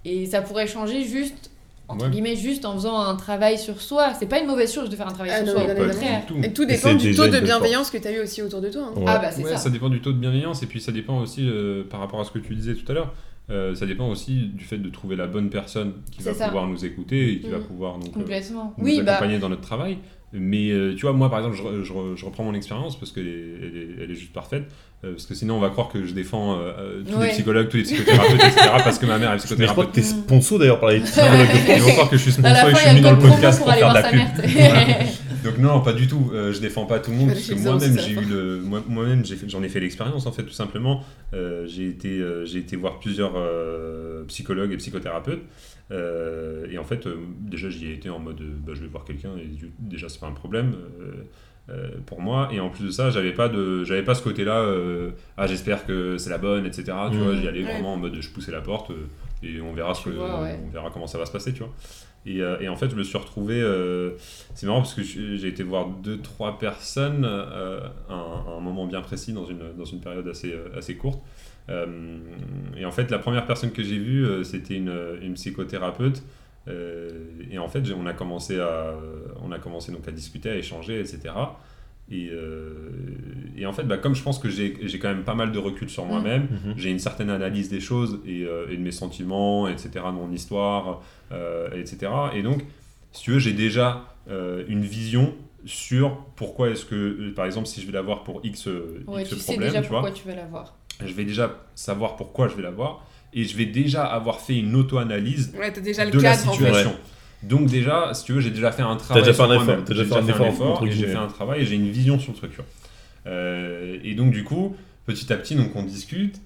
et 0.04 0.26
ça 0.26 0.40
pourrait 0.42 0.66
changer 0.66 1.04
juste. 1.04 1.50
Entre 1.88 2.04
Ouais. 2.04 2.10
guillemets, 2.12 2.36
juste 2.36 2.64
en 2.66 2.74
faisant 2.74 3.00
un 3.00 3.16
travail 3.16 3.58
sur 3.58 3.80
soi. 3.82 4.12
C'est 4.16 4.26
pas 4.26 4.38
une 4.38 4.46
mauvaise 4.46 4.72
chose 4.72 4.88
de 4.88 4.94
faire 4.94 5.08
un 5.08 5.12
travail 5.12 5.32
Ah 5.34 5.38
sur 5.38 5.46
non, 5.46 5.52
soi, 5.54 5.64
au 5.64 5.74
contraire. 5.74 6.22
tout. 6.24 6.36
Et 6.40 6.52
tout 6.52 6.64
dépend 6.64 6.94
du 6.94 7.12
taux 7.16 7.26
de 7.26 7.40
bienveillance 7.40 7.90
que 7.90 7.98
tu 7.98 8.06
as 8.06 8.12
eu 8.12 8.20
aussi 8.20 8.42
autour 8.42 8.60
de 8.60 8.68
toi. 8.68 8.82
hein. 8.82 8.92
Ouais. 8.96 9.04
Ah 9.08 9.18
bah 9.18 9.32
c'est 9.32 9.42
Ouais, 9.42 9.56
ça. 9.56 9.68
dépend 9.70 9.88
du 9.88 10.00
taux 10.00 10.12
de 10.12 10.18
bienveillance 10.18 10.62
et 10.62 10.66
puis 10.66 10.80
ça 10.80 10.92
dépend 10.92 11.18
aussi 11.18 11.48
euh, 11.48 11.82
par 11.90 11.98
rapport 11.98 12.20
à 12.20 12.24
ce 12.24 12.30
que 12.30 12.38
tu 12.38 12.54
disais 12.54 12.74
tout 12.74 12.84
à 12.92 12.94
l'heure. 12.94 13.12
Euh, 13.50 13.74
ça 13.74 13.86
dépend 13.86 14.08
aussi 14.08 14.50
du 14.54 14.64
fait 14.64 14.78
de 14.78 14.88
trouver 14.90 15.16
la 15.16 15.26
bonne 15.26 15.50
personne 15.50 15.92
qui 16.12 16.22
va 16.22 16.32
ça. 16.34 16.46
pouvoir 16.46 16.66
nous 16.66 16.84
écouter 16.84 17.32
et 17.32 17.40
qui 17.40 17.48
va 17.50 17.58
Mhm. 17.58 17.64
pouvoir 17.64 17.98
donc, 17.98 18.08
euh, 18.16 18.20
Complètement. 18.20 18.74
nous 18.78 18.84
Oui, 18.84 19.02
bah. 19.04 19.14
accompagner 19.16 19.38
dans 19.38 19.48
notre 19.48 19.62
travail. 19.62 19.98
Mais 20.32 20.70
euh, 20.70 20.94
tu 20.94 21.02
vois, 21.02 21.12
moi 21.12 21.28
par 21.28 21.40
exemple, 21.40 21.56
je, 21.56 21.82
je 21.82 21.92
re- 21.92 22.16
je 22.16 22.24
reprends 22.24 22.44
mon 22.44 22.54
expérience 22.54 22.96
parce 22.96 23.10
qu'elle 23.10 23.26
est, 23.26 23.30
elle 23.62 23.76
est, 23.76 24.04
elle 24.04 24.10
est 24.12 24.14
juste 24.14 24.32
parfaite. 24.32 24.62
euh, 25.02 25.12
parce 25.12 25.26
que 25.26 25.34
sinon, 25.34 25.56
on 25.56 25.60
va 25.60 25.70
croire 25.70 25.88
que 25.88 26.04
je 26.06 26.12
défends 26.14 26.56
euh, 26.60 27.02
tous 27.02 27.16
Ouais. 27.16 27.26
les 27.26 27.32
psychologues, 27.32 27.68
tous 27.68 27.78
les 27.78 27.82
psychothérapeutes, 27.82 28.34
etc. 28.44 28.68
Parce 28.84 28.98
que 29.00 29.06
ma 29.06 29.18
mère 29.18 29.32
est 29.32 29.34
Mais 29.34 29.38
je 29.40 29.46
crois 29.46 29.56
psychothérapeute. 29.56 29.88
que 29.88 29.94
t'es 29.94 30.02
sponsor 30.02 30.58
d'ailleurs 30.60 30.78
par 30.78 30.90
les 30.90 31.00
psychologues 31.00 31.48
Ils 31.74 31.82
vont 31.82 31.90
croire 31.92 32.10
que 32.10 32.16
je 32.16 32.22
suis 32.22 32.32
sponsor 32.32 32.68
et 32.68 32.72
que 32.72 32.76
je 32.76 32.80
suis 32.80 32.88
a 32.90 32.92
mis 32.94 33.00
dans 33.00 33.12
le 33.12 33.18
podcast 33.18 33.58
pour 33.58 33.66
pour 33.66 33.74
faire 33.74 33.88
de 33.88 33.94
la 33.94 34.02
pub. 34.04 34.20
Donc 35.44 35.58
non, 35.58 35.80
pas 35.80 35.92
du 35.92 36.06
tout. 36.06 36.30
Euh, 36.32 36.52
je 36.52 36.60
défends 36.60 36.86
pas 36.86 36.98
tout 37.00 37.10
le 37.10 37.16
monde 37.16 37.28
parce 37.28 37.48
que 37.48 37.54
moi-même 37.54 37.98
j'ai 37.98 38.12
eu 38.12 38.24
le, 38.24 38.60
moi-même 38.88 39.24
j'en 39.46 39.62
ai 39.62 39.68
fait 39.68 39.80
l'expérience 39.80 40.26
en 40.26 40.32
fait 40.32 40.42
tout 40.44 40.50
simplement. 40.52 41.02
Euh, 41.34 41.66
j'ai 41.66 41.88
été 41.88 42.18
euh, 42.20 42.44
j'ai 42.44 42.58
été 42.58 42.76
voir 42.76 42.98
plusieurs 42.98 43.32
euh, 43.36 44.24
psychologues 44.24 44.72
et 44.72 44.76
psychothérapeutes 44.76 45.42
et 45.92 46.78
en 46.78 46.84
fait 46.84 47.08
déjà 47.40 47.68
j'y 47.68 47.88
ai 47.88 47.94
été 47.94 48.10
en 48.10 48.18
mode 48.20 48.40
bah, 48.64 48.72
je 48.74 48.80
vais 48.80 48.86
voir 48.86 49.04
quelqu'un 49.04 49.30
et 49.42 49.46
du- 49.46 49.72
déjà 49.78 50.08
c'est 50.08 50.20
pas 50.20 50.28
un 50.28 50.32
problème. 50.32 50.74
pour 52.06 52.20
moi 52.20 52.48
et 52.52 52.58
en 52.60 52.68
plus 52.68 52.84
de 52.84 52.90
ça 52.90 53.10
j'avais 53.10 53.32
pas 53.32 53.48
de 53.48 53.84
j'avais 53.84 54.02
pas 54.02 54.14
ce 54.16 54.22
côté 54.22 54.44
là 54.44 54.64
ah 55.36 55.46
j'espère 55.46 55.86
que 55.86 56.16
c'est 56.18 56.30
la 56.30 56.38
bonne 56.38 56.66
etc 56.66 56.92
tu 57.12 57.18
vois 57.18 57.34
j'y 57.36 57.46
allais 57.46 57.62
Ouais. 57.64 57.72
vraiment 57.74 57.94
en 57.94 57.96
mode 57.96 58.16
je 58.20 58.28
poussais 58.30 58.50
la 58.52 58.60
porte 58.60 58.90
et 59.42 59.60
on 59.60 59.72
verra 59.72 59.94
ce 59.94 60.04
que 60.06 60.10
vois, 60.10 60.42
ouais. 60.42 60.58
on 60.66 60.70
verra 60.70 60.90
comment 60.92 61.06
ça 61.06 61.18
va 61.18 61.26
se 61.26 61.32
passer 61.32 61.52
tu 61.52 61.60
vois 61.60 61.72
Et, 62.26 62.42
euh, 62.42 62.58
et 62.60 62.68
en 62.68 62.76
fait, 62.76 62.90
je 62.90 62.96
me 62.96 63.02
suis 63.02 63.16
retrouvé. 63.18 63.60
euh, 63.60 64.12
c'est 64.54 64.66
marrant 64.66 64.80
parce 64.80 64.94
que 64.94 65.02
j'ai 65.02 65.48
été 65.48 65.62
voir 65.62 65.88
deux, 65.88 66.18
trois 66.20 66.58
personnes 66.58 67.24
euh, 67.24 67.80
à, 68.08 68.14
un, 68.14 68.52
à 68.52 68.56
un 68.58 68.60
moment 68.60 68.86
bien 68.86 69.00
précis 69.00 69.32
dans 69.32 69.46
une, 69.46 69.72
dans 69.76 69.84
une 69.84 70.00
période 70.00 70.26
assez, 70.28 70.52
euh, 70.52 70.68
assez 70.76 70.96
courte. 70.96 71.20
Euh, 71.68 72.18
et 72.76 72.84
en 72.84 72.90
fait, 72.90 73.10
la 73.10 73.18
première 73.18 73.46
personne 73.46 73.70
que 73.72 73.82
j'ai 73.82 73.98
vue, 73.98 74.26
euh, 74.26 74.42
c'était 74.44 74.76
une, 74.76 74.94
une 75.22 75.34
psychothérapeute. 75.34 76.22
Euh, 76.68 77.10
et 77.50 77.58
en 77.58 77.68
fait, 77.68 77.82
on 77.92 78.06
a 78.06 78.12
commencé 78.12 78.60
à, 78.60 78.94
on 79.42 79.50
a 79.52 79.58
commencé 79.58 79.92
donc 79.92 80.06
à 80.06 80.12
discuter, 80.12 80.50
à 80.50 80.56
échanger, 80.56 81.00
etc. 81.00 81.34
Et, 82.12 82.28
euh, 82.32 82.90
et 83.56 83.66
en 83.66 83.72
fait, 83.72 83.84
bah, 83.84 83.96
comme 83.98 84.14
je 84.14 84.22
pense 84.22 84.38
que 84.38 84.48
j'ai 84.48 84.76
j'ai 84.82 84.98
quand 84.98 85.08
même 85.08 85.22
pas 85.22 85.34
mal 85.34 85.52
de 85.52 85.58
recul 85.58 85.88
sur 85.88 86.04
moi-même, 86.06 86.48
Mhm. 86.50 86.74
j'ai 86.76 86.90
une 86.90 86.98
certaine 86.98 87.30
analyse 87.30 87.68
des 87.68 87.80
choses 87.80 88.18
et, 88.26 88.42
euh, 88.44 88.66
et 88.70 88.76
de 88.76 88.82
mes 88.82 88.90
sentiments, 88.90 89.68
etc., 89.68 89.90
de 90.06 90.10
mon 90.12 90.32
histoire, 90.32 91.02
euh, 91.32 91.68
etc. 91.72 92.10
Et 92.34 92.42
donc, 92.42 92.64
si 93.12 93.22
tu 93.24 93.30
veux, 93.32 93.38
j'ai 93.38 93.52
déjà 93.52 94.06
euh, 94.28 94.64
une 94.68 94.82
vision 94.82 95.34
sur 95.66 96.16
pourquoi 96.36 96.70
est-ce 96.70 96.84
que, 96.84 97.30
par 97.30 97.44
exemple, 97.46 97.66
si 97.66 97.80
je 97.80 97.86
vais 97.86 97.92
l'avoir 97.92 98.24
pour 98.24 98.40
X, 98.44 98.66
Ouais, 99.06 99.22
X 99.22 99.30
tu 99.30 99.36
sais 99.36 99.42
problème, 99.52 99.68
déjà 99.70 99.82
tu 99.82 99.88
vois, 99.88 100.00
pourquoi 100.00 100.16
tu 100.16 100.26
vas 100.28 100.34
l'avoir. 100.34 100.76
je 101.04 101.12
vais 101.12 101.24
déjà 101.24 101.58
savoir 101.74 102.16
pourquoi 102.16 102.48
je 102.48 102.54
vais 102.56 102.62
l'avoir 102.62 103.06
et 103.32 103.44
je 103.44 103.56
vais 103.56 103.66
déjà 103.66 104.04
avoir 104.04 104.40
fait 104.40 104.58
une 104.58 104.74
auto-analyse 104.74 105.52
Ouais, 105.58 105.72
t'as 105.72 105.80
déjà 105.80 106.04
le 106.04 106.10
de 106.10 106.18
la 106.18 106.32
cadre 106.36 106.48
en 106.50 106.52
fait. 106.54 106.86
Donc 107.42 107.66
déjà, 107.66 108.12
si 108.14 108.24
tu 108.24 108.32
veux, 108.32 108.40
j'ai 108.40 108.50
déjà 108.50 108.70
fait 108.72 108.82
un 108.82 108.96
travail. 108.96 109.22
déjà 109.22 109.34
fait 109.34 109.42
un 109.42 109.54
effort, 109.54 109.84
t'as 109.84 109.94
déjà 109.94 110.04
fait 110.04 110.14
un 110.14 110.26
effort, 110.26 110.86
et 110.86 110.90
j'ai 110.90 111.06
fait 111.06 111.14
un 111.16 111.28
travail 111.28 111.62
et 111.62 111.64
j'ai 111.64 111.76
une 111.76 111.90
vision 111.90 112.18
sur 112.18 112.32
le 112.32 112.38
truc. 112.38 112.52
Euh, 113.26 113.98
et 114.02 114.14
donc 114.14 114.32
du 114.32 114.44
coup, 114.44 114.76
petit 115.06 115.32
à 115.32 115.36
petit, 115.36 115.54
donc 115.54 115.74
on 115.74 115.82
discute. 115.82 116.40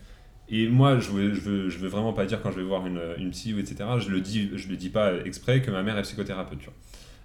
Et 0.51 0.69
moi, 0.69 0.99
je 0.99 1.11
veux, 1.11 1.35
je 1.35 1.41
veux, 1.41 1.69
je 1.71 1.79
veux 1.79 1.89
vraiment 1.89 2.13
pas 2.13 2.27
dire 2.27 2.43
quand 2.43 2.51
je 2.51 2.57
vais 2.57 2.65
voir 2.65 2.87
une, 2.87 3.01
une 3.19 3.31
psy 3.31 3.55
ou 3.55 3.59
etc. 3.59 3.77
Je 3.99 4.11
le 4.11 4.21
dis, 4.21 4.51
je 4.55 4.69
le 4.69 4.77
dis 4.77 4.91
pas 4.91 5.13
exprès 5.25 5.63
que 5.63 5.71
ma 5.71 5.83
mère 5.83 5.97
est 5.97 6.03
psychothérapeute. 6.03 6.59
Tu 6.59 6.67
vois. 6.67 6.75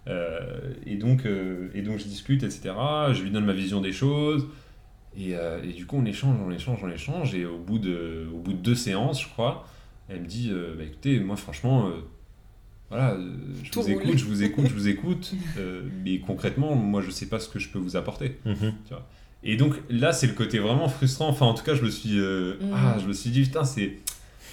Euh, 0.08 0.40
et 0.86 0.96
donc, 0.96 1.26
euh, 1.26 1.70
et 1.74 1.82
donc 1.82 2.00
je 2.00 2.06
discute, 2.06 2.44
etc. 2.44 2.74
Je 3.12 3.22
lui 3.22 3.32
donne 3.32 3.46
ma 3.46 3.54
vision 3.54 3.82
des 3.82 3.91
choses. 3.91 4.48
Et, 5.18 5.36
euh, 5.36 5.62
et 5.64 5.74
du 5.74 5.86
coup, 5.86 5.98
on 5.98 6.06
échange, 6.06 6.38
on 6.46 6.52
échange, 6.52 6.80
on 6.84 6.90
échange. 6.90 7.36
Et 7.36 7.46
au 7.46 7.58
bout 7.58 7.80
de, 7.80 8.28
au 8.34 8.38
bout 8.38 8.54
de 8.54 8.58
deux 8.58 8.76
séances, 8.76 9.22
je 9.22 9.28
crois, 9.28 9.68
elle 10.08 10.22
me 10.22 10.28
dit 10.28 10.52
bah, 10.78 10.84
écoutez, 10.84 11.20
moi, 11.20 11.36
franchement, 11.36 11.91
voilà, 12.90 13.11
euh, 13.11 13.30
je 13.64 13.72
Tout 13.72 13.82
vous 13.82 13.94
roule. 13.94 14.03
écoute, 14.03 14.18
je 14.18 14.26
vous 14.26 14.44
écoute, 14.44 14.66
je 14.68 14.74
vous 14.74 14.88
écoute. 14.95 15.34
euh, 15.57 15.84
mais 16.03 16.20
concrètement, 16.20 16.76
moi, 16.76 17.02
je 17.02 17.11
sais 17.11 17.28
pas 17.28 17.40
ce 17.40 17.48
que 17.49 17.60
je 17.60 17.70
peux 17.70 17.80
vous 17.80 17.95
apporter. 17.95 18.38
Mhm. 18.45 18.74
Et 19.44 19.56
donc 19.56 19.76
là, 19.90 20.11
c'est 20.11 20.28
le 20.28 20.34
côté 20.34 20.60
vraiment 20.60 20.90
frustrant. 20.90 21.30
Enfin, 21.30 21.45
en 21.45 21.53
tout 21.53 21.64
cas, 21.64 21.76
je 21.76 21.84
me 21.84 21.90
suis, 21.90 22.20
euh, 22.20 22.56
Mhm. 22.61 22.72
ah, 22.74 22.98
je 23.02 23.07
me 23.07 23.14
suis 23.14 23.30
dit 23.30 23.44
putain, 23.44 23.64
c'est. 23.64 23.98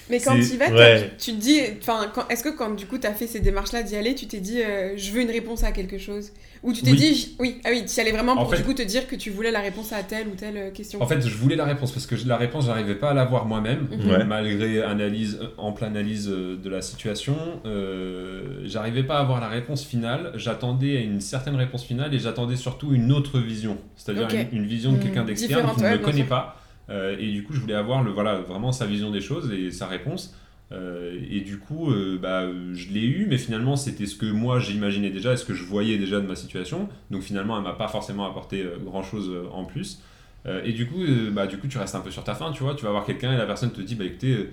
Mais 0.09 0.19
quand 0.19 0.35
tu 0.35 0.41
y 0.53 0.57
vas, 0.57 0.69
Ouais. 0.71 1.11
tu 1.17 1.31
te 1.33 1.37
dis, 1.37 1.59
enfin, 1.81 2.11
est-ce 2.29 2.43
que 2.43 2.49
quand 2.49 2.75
du 2.75 2.85
coup 2.85 2.97
t'as 2.97 3.13
fait 3.13 3.27
ces 3.27 3.39
démarches-là 3.41 3.83
d'y 3.83 3.95
aller, 3.95 4.15
tu 4.15 4.25
t'es 4.27 4.39
dit, 4.39 4.61
euh, 4.61 4.93
je 4.95 5.11
veux 5.11 5.21
une 5.21 5.31
réponse 5.31 5.63
à 5.63 5.71
quelque 5.71 5.97
chose? 5.97 6.31
Ou 6.63 6.73
tu 6.73 6.81
t'es 6.81 6.91
Oui. 6.91 6.97
dit, 6.97 7.35
oui, 7.39 7.61
ah 7.65 7.69
oui, 7.71 7.83
tu 7.85 7.95
y 7.95 7.99
allais 8.01 8.11
vraiment 8.11 8.31
En 8.31 8.37
pour 8.37 8.49
fait- 8.51 8.57
du 8.57 8.63
coup 8.63 8.73
te 8.73 8.81
dire 8.81 9.07
que 9.07 9.15
tu 9.15 9.29
voulais 9.29 9.51
la 9.51 9.59
réponse 9.59 9.93
à 9.93 10.01
telle 10.03 10.27
ou 10.27 10.35
telle 10.35 10.57
euh, 10.57 10.71
question? 10.71 11.01
En 11.01 11.05
fait, 11.07 11.21
je 11.21 11.35
voulais 11.37 11.55
la 11.55 11.65
réponse 11.65 11.91
parce 11.91 12.07
que 12.07 12.15
la 12.25 12.35
réponse, 12.37 12.65
j'arrivais 12.65 12.95
pas 12.95 13.11
à 13.11 13.13
l'avoir 13.13 13.45
moi-même, 13.45 13.87
Mhm. 13.91 14.23
Malgré 14.23 14.81
analyse, 14.81 15.39
ample 15.57 15.83
analyse 15.83 16.29
euh, 16.29 16.57
de 16.57 16.69
la 16.69 16.81
situation. 16.81 17.35
euh, 17.65 18.61
j'arrivais 18.65 19.03
pas 19.03 19.17
à 19.17 19.21
avoir 19.21 19.39
la 19.39 19.47
réponse 19.47 19.85
finale. 19.85 20.31
J'attendais 20.35 20.97
à 20.97 21.01
une 21.01 21.21
certaine 21.21 21.55
réponse 21.55 21.83
finale 21.83 22.13
et 22.13 22.19
j'attendais 22.19 22.55
surtout 22.55 22.93
une 22.93 23.11
autre 23.11 23.39
vision, 23.39 23.77
c'est-à-dire 23.95 24.27
une, 24.51 24.59
une 24.61 24.65
vision 24.67 24.91
de 24.91 24.97
Mhm. 24.97 25.03
quelqu'un 25.03 25.23
d'externe 25.23 25.49
Différente, 25.61 25.77
qui 25.77 25.83
ne 25.83 25.89
me 25.89 25.97
connaît 25.97 26.23
pas. 26.23 26.56
Euh, 26.89 27.15
et 27.19 27.31
du 27.31 27.43
coup, 27.43 27.53
je 27.53 27.59
voulais 27.59 27.73
avoir 27.73 28.03
le, 28.03 28.11
voilà, 28.11 28.39
vraiment 28.39 28.71
sa 28.71 28.85
vision 28.85 29.11
des 29.11 29.21
choses 29.21 29.51
et 29.51 29.71
sa 29.71 29.87
réponse. 29.87 30.35
Euh, 30.71 31.17
et 31.29 31.41
du 31.41 31.59
coup, 31.59 31.91
euh, 31.91 32.17
bah, 32.21 32.43
je 32.73 32.89
l'ai 32.91 33.05
eu, 33.05 33.25
mais 33.29 33.37
finalement, 33.37 33.75
c'était 33.75 34.05
ce 34.05 34.15
que 34.15 34.25
moi 34.25 34.59
j'imaginais 34.59 35.09
déjà 35.09 35.33
et 35.33 35.37
ce 35.37 35.45
que 35.45 35.53
je 35.53 35.63
voyais 35.63 35.97
déjà 35.97 36.19
de 36.19 36.27
ma 36.27 36.35
situation. 36.35 36.89
Donc 37.11 37.21
finalement, 37.21 37.57
elle 37.57 37.63
m'a 37.63 37.73
pas 37.73 37.87
forcément 37.87 38.25
apporté 38.25 38.65
grand 38.83 39.03
chose 39.03 39.31
en 39.51 39.63
plus. 39.65 40.01
Euh, 40.45 40.61
et 40.63 40.71
du 40.71 40.87
coup, 40.87 41.03
euh, 41.03 41.29
bah, 41.31 41.47
du 41.47 41.57
coup, 41.57 41.67
tu 41.67 41.77
restes 41.77 41.95
un 41.95 41.99
peu 42.01 42.11
sur 42.11 42.23
ta 42.23 42.35
faim, 42.35 42.51
tu 42.53 42.63
vois. 42.63 42.75
Tu 42.75 42.83
vas 42.85 42.91
voir 42.91 43.05
quelqu'un 43.05 43.33
et 43.33 43.37
la 43.37 43.45
personne 43.45 43.71
te 43.71 43.81
dit, 43.81 43.95
bah 43.95 44.05
écoutez, 44.05 44.49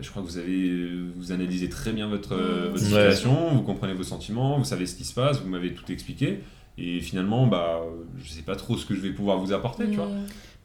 je 0.00 0.08
crois 0.10 0.22
que 0.22 0.26
vous 0.28 0.38
avez, 0.38 0.88
vous 1.16 1.30
analysez 1.32 1.68
très 1.68 1.92
bien 1.92 2.08
votre, 2.08 2.32
euh, 2.32 2.70
votre 2.72 2.82
Ouais. 2.82 3.10
situation, 3.12 3.50
vous 3.54 3.62
comprenez 3.62 3.92
vos 3.92 4.02
sentiments, 4.02 4.58
vous 4.58 4.64
savez 4.64 4.86
ce 4.86 4.96
qui 4.96 5.04
se 5.04 5.14
passe, 5.14 5.40
vous 5.42 5.48
m'avez 5.48 5.72
tout 5.74 5.90
expliqué. 5.92 6.40
Et 6.78 7.00
finalement, 7.00 7.46
bah, 7.46 7.80
je 8.22 8.28
sais 8.30 8.42
pas 8.42 8.56
trop 8.56 8.76
ce 8.76 8.86
que 8.86 8.94
je 8.94 9.00
vais 9.00 9.10
pouvoir 9.10 9.38
vous 9.38 9.52
apporter, 9.52 9.84
tu 9.88 9.96
vois. 9.96 10.08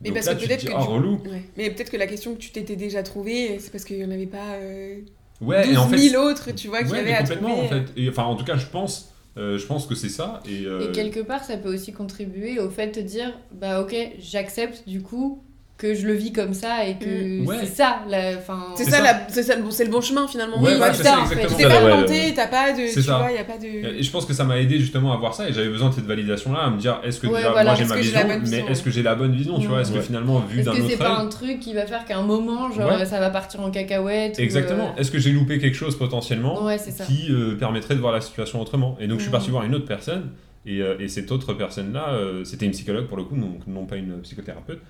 Mais 0.01 0.09
Donc 0.09 0.15
parce 0.15 0.27
là, 0.27 0.35
que 0.35 0.45
peut-être 0.45 0.59
dis, 0.61 0.65
que 0.67 0.71
oh, 0.75 0.81
du- 0.81 0.87
relou. 0.87 1.21
Ouais. 1.29 1.43
Mais 1.57 1.69
peut-être 1.71 1.89
que 1.91 1.97
la 1.97 2.07
question 2.07 2.33
que 2.33 2.39
tu 2.39 2.51
t'étais 2.51 2.75
déjà 2.75 3.03
trouvée, 3.03 3.59
c'est 3.59 3.71
parce 3.71 3.83
qu'il 3.83 3.97
n'y 3.97 4.05
en 4.05 4.11
avait 4.11 4.25
pas 4.27 4.53
euh, 4.55 4.99
Ouais, 5.41 5.63
12 5.65 5.73
et 5.73 5.77
en 5.77 5.87
fait, 5.89 5.97
000 5.97 6.23
autres, 6.23 6.51
tu 6.55 6.67
vois, 6.69 6.79
qu'il 6.79 6.89
y 6.89 6.91
ouais, 6.93 6.99
avait 6.99 7.11
mais 7.11 7.15
à 7.17 7.23
trouver. 7.23 7.51
en 7.51 7.67
fait. 7.67 7.83
Et, 7.97 8.09
enfin, 8.09 8.23
en 8.23 8.35
tout 8.35 8.45
cas, 8.45 8.55
je 8.57 8.65
pense, 8.67 9.13
euh, 9.37 9.57
je 9.57 9.65
pense 9.65 9.85
que 9.87 9.95
c'est 9.95 10.09
ça. 10.09 10.41
Et, 10.49 10.65
euh, 10.65 10.87
Et 10.89 10.91
quelque 10.91 11.19
part, 11.19 11.43
ça 11.43 11.57
peut 11.57 11.73
aussi 11.73 11.91
contribuer 11.93 12.59
au 12.59 12.69
fait 12.69 12.87
de 12.87 12.91
te 12.93 12.99
dire, 12.99 13.37
bah 13.53 13.81
ok, 13.81 13.95
j'accepte 14.19 14.87
du 14.87 15.01
coup 15.01 15.43
que 15.79 15.95
je 15.95 16.05
le 16.05 16.13
vis 16.13 16.33
comme 16.33 16.53
ça 16.53 16.85
et 16.85 16.95
que 16.97 17.41
Mm. 17.41 17.47
Ouais. 17.47 17.55
c'est 17.61 17.67
ça, 17.77 18.01
la, 18.09 18.35
enfin. 18.37 18.65
C'est 18.75 18.83
ça, 18.83 18.97
ça. 18.97 19.01
la- 19.01 19.29
c'est 19.29 19.43
ça 19.43 19.55
le 19.55 19.63
bon, 19.63 19.71
c'est 19.71 19.85
le 19.85 19.89
bon 19.89 20.01
chemin 20.01 20.27
finalement. 20.27 20.61
Ouais, 20.61 20.71
Oui, 20.71 20.77
voilà, 20.77 20.93
c'est 20.93 21.03
ça, 21.03 21.21
en 21.21 21.25
fait. 21.25 21.35
t'es 21.37 21.47
pas 21.47 21.55
Ouais, 21.55 21.65
ouais, 21.85 21.91
inventé, 21.93 22.33
t'as 22.35 22.47
pas 22.47 22.73
de. 22.73 22.93
Tu 22.93 23.01
ça. 23.01 23.17
vois, 23.17 23.31
il 23.31 23.35
n'y 23.35 23.39
a 23.39 23.45
pas 23.45 23.57
de. 23.57 23.65
Et 23.97 24.03
je 24.03 24.11
pense 24.11 24.25
que 24.25 24.33
ça 24.33 24.43
m'a 24.43 24.59
aidé 24.59 24.77
justement 24.77 25.13
à 25.13 25.17
voir 25.17 25.33
ça 25.33 25.47
et 25.49 25.53
j'avais 25.53 25.69
besoin 25.69 25.87
de 25.89 25.93
cette 25.95 26.03
validation-là, 26.05 26.59
à 26.63 26.69
me 26.69 26.77
dire 26.77 26.99
est-ce 27.05 27.21
que 27.21 27.27
Ouais, 27.27 27.37
déjà, 27.37 27.51
voilà, 27.51 27.71
moi 27.71 27.75
j'ai 27.75 27.83
est-ce 27.83 27.89
ma 27.93 27.95
vision, 28.01 28.19
mais 28.51 28.71
est-ce 28.71 28.83
que 28.83 28.89
j'ai 28.91 29.03
la 29.03 29.15
bonne 29.15 29.31
vision, 29.33 29.57
tu 29.57 29.67
vois 29.67 29.79
Est-ce 29.79 29.91
que 29.93 29.97
Ouais. 29.99 30.03
finalement, 30.03 30.39
vu 30.39 30.59
Est-ce 30.59 30.65
d'un 30.65 30.75
que 30.75 30.81
c'est 30.81 30.95
autre 30.95 30.97
pas 30.97 31.17
un 31.17 31.27
truc 31.27 31.59
qui 31.61 31.73
va 31.73 31.85
faire 31.85 32.03
qu'à 32.03 32.17
un 32.17 32.23
moment, 32.23 32.69
genre, 32.71 32.91
Ouais. 32.99 33.05
ça 33.05 33.21
va 33.21 33.29
partir 33.29 33.61
en 33.61 33.71
cacahuète 33.71 34.37
Exactement. 34.37 34.93
Est-ce 34.97 35.11
que 35.11 35.17
j'ai 35.19 35.31
loupé 35.31 35.59
quelque 35.59 35.75
chose 35.77 35.95
euh, 35.95 35.99
potentiellement 35.99 36.65
Ouais, 36.65 36.75
qui 37.07 37.27
euh, 37.31 37.55
permettrait 37.57 37.95
de 37.95 38.01
voir 38.01 38.11
la 38.11 38.19
situation 38.21 38.61
autrement? 38.61 38.97
Et 38.99 39.07
donc 39.07 39.19
je 39.19 39.23
suis 39.23 39.29
Mm. 39.29 39.31
parti 39.31 39.49
voir 39.49 39.63
une 39.63 39.75
autre 39.75 39.85
personne 39.85 40.31
et, 40.65 40.81
euh, 40.81 40.97
et 40.99 41.07
cette 41.07 41.31
autre 41.31 41.53
personne-là, 41.53 42.09
euh, 42.09 42.43
c'était 42.43 42.65
une 42.65 42.73
psychologue 42.73 43.07
pour 43.07 43.15
le 43.15 43.23
coup, 43.23 43.37
donc 43.37 43.65
non 43.65 43.85
pas 43.85 43.95
une 43.95 44.19
psychothérapeute. 44.23 44.81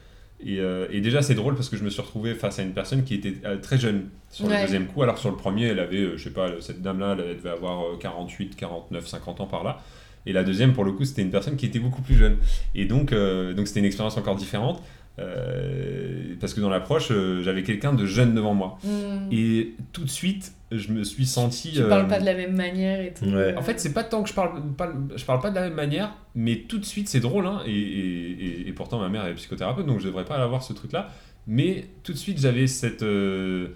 Et, 0.42 0.60
euh, 0.60 0.88
et 0.90 1.02
déjà 1.02 1.22
c'est 1.22 1.36
drôle 1.36 1.56
parce 1.56 1.68
que 1.68 1.76
je 1.76 1.84
me 1.84 1.90
suis 1.90 2.02
retrouvé 2.02 2.34
face 2.34 2.60
à 2.60 2.64
une 2.64 2.72
personne 2.72 3.04
qui 3.04 3.16
était 3.16 3.34
euh, 3.46 3.58
très 3.58 3.78
jeune 3.78 4.08
sur 4.30 4.48
le 4.48 4.56
deuxième 4.62 4.88
coup, 4.88 5.04
alors 5.04 5.18
sur 5.18 5.30
le 5.30 5.36
premier 5.36 5.66
elle 5.66 5.80
avait, 5.80 5.98
euh, 5.98 6.18
je 6.18 6.24
sais 6.24 6.30
pas, 6.30 6.50
cette 6.62 6.82
dame-là, 6.82 7.18
elle 7.20 7.36
devait 7.36 7.50
avoir 7.50 7.82
euh, 7.82 7.98
48, 8.00 8.56
49, 8.56 9.06
50 9.08 9.42
ans 9.42 9.48
par 9.48 9.64
là. 9.64 9.82
Et 10.26 10.34
la 10.34 10.44
deuxième, 10.44 10.74
pour 10.74 10.84
le 10.84 10.92
coup, 10.92 11.06
c'était 11.06 11.22
une 11.22 11.32
personne 11.32 11.56
qui 11.56 11.66
était 11.66 11.80
beaucoup 11.80 12.02
plus 12.02 12.16
jeune. 12.16 12.38
Et 12.76 12.86
donc, 12.86 13.14
euh, 13.14 13.54
donc 13.54 13.68
c'était 13.68 13.80
une 13.80 13.86
expérience 13.86 14.18
encore 14.18 14.36
différente. 14.36 14.84
Euh, 15.20 16.36
parce 16.40 16.54
que 16.54 16.62
dans 16.62 16.70
l'approche, 16.70 17.10
euh, 17.12 17.42
j'avais 17.44 17.64
quelqu'un 17.64 17.94
de 17.94 18.06
jeune 18.06 18.34
devant 18.34 18.54
moi. 18.54 18.78
Mm. 18.84 19.32
Et 19.32 19.74
tout 19.92 20.04
de 20.04 20.10
suite, 20.10 20.54
je 20.72 20.92
me 20.92 21.04
suis 21.04 21.26
senti. 21.26 21.72
Tu 21.74 21.82
euh, 21.82 21.90
parles 21.90 22.08
pas 22.08 22.20
de 22.20 22.26
la 22.26 22.34
même 22.36 22.56
manière 22.56 23.02
et 23.02 23.14
tout. 23.14 23.26
Ouais. 23.26 23.56
En 23.58 23.62
fait, 23.62 23.80
c'est 23.80 23.94
pas 23.94 24.04
tant 24.04 24.24
que 24.24 24.30
je 24.30 24.34
parle, 24.34 24.62
pas, 24.78 24.92
je 25.16 25.26
parle 25.26 25.42
pas 25.42 25.50
de 25.50 25.56
la 25.56 25.62
même 25.64 25.74
manière, 25.74 26.16
mais 26.36 26.58
tout 26.68 26.78
de 26.78 26.86
suite, 26.86 27.10
c'est 27.10 27.20
drôle. 27.20 27.46
Hein, 27.46 27.62
et, 27.66 27.72
et- 27.72 28.46
et- 28.62 28.68
et 28.70 28.72
pourtant, 28.74 29.00
ma 29.00 29.10
mère 29.10 29.26
est 29.26 29.34
psychothérapeute, 29.36 29.86
donc 29.86 30.00
je 30.00 30.06
devrais 30.08 30.26
pas 30.26 30.36
avoir 30.36 30.64
ce 30.64 30.74
truc-là. 30.74 31.10
Mais 31.48 31.86
tout 32.04 32.14
de 32.14 32.18
suite, 32.18 32.40
j'avais 32.40 32.68
cette, 32.68 33.02
euh, 33.04 33.68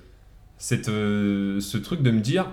cette, 0.58 0.90
euh, 0.90 1.60
ce 1.60 1.78
truc 1.78 2.02
de 2.04 2.12
me 2.12 2.20
dire 2.20 2.48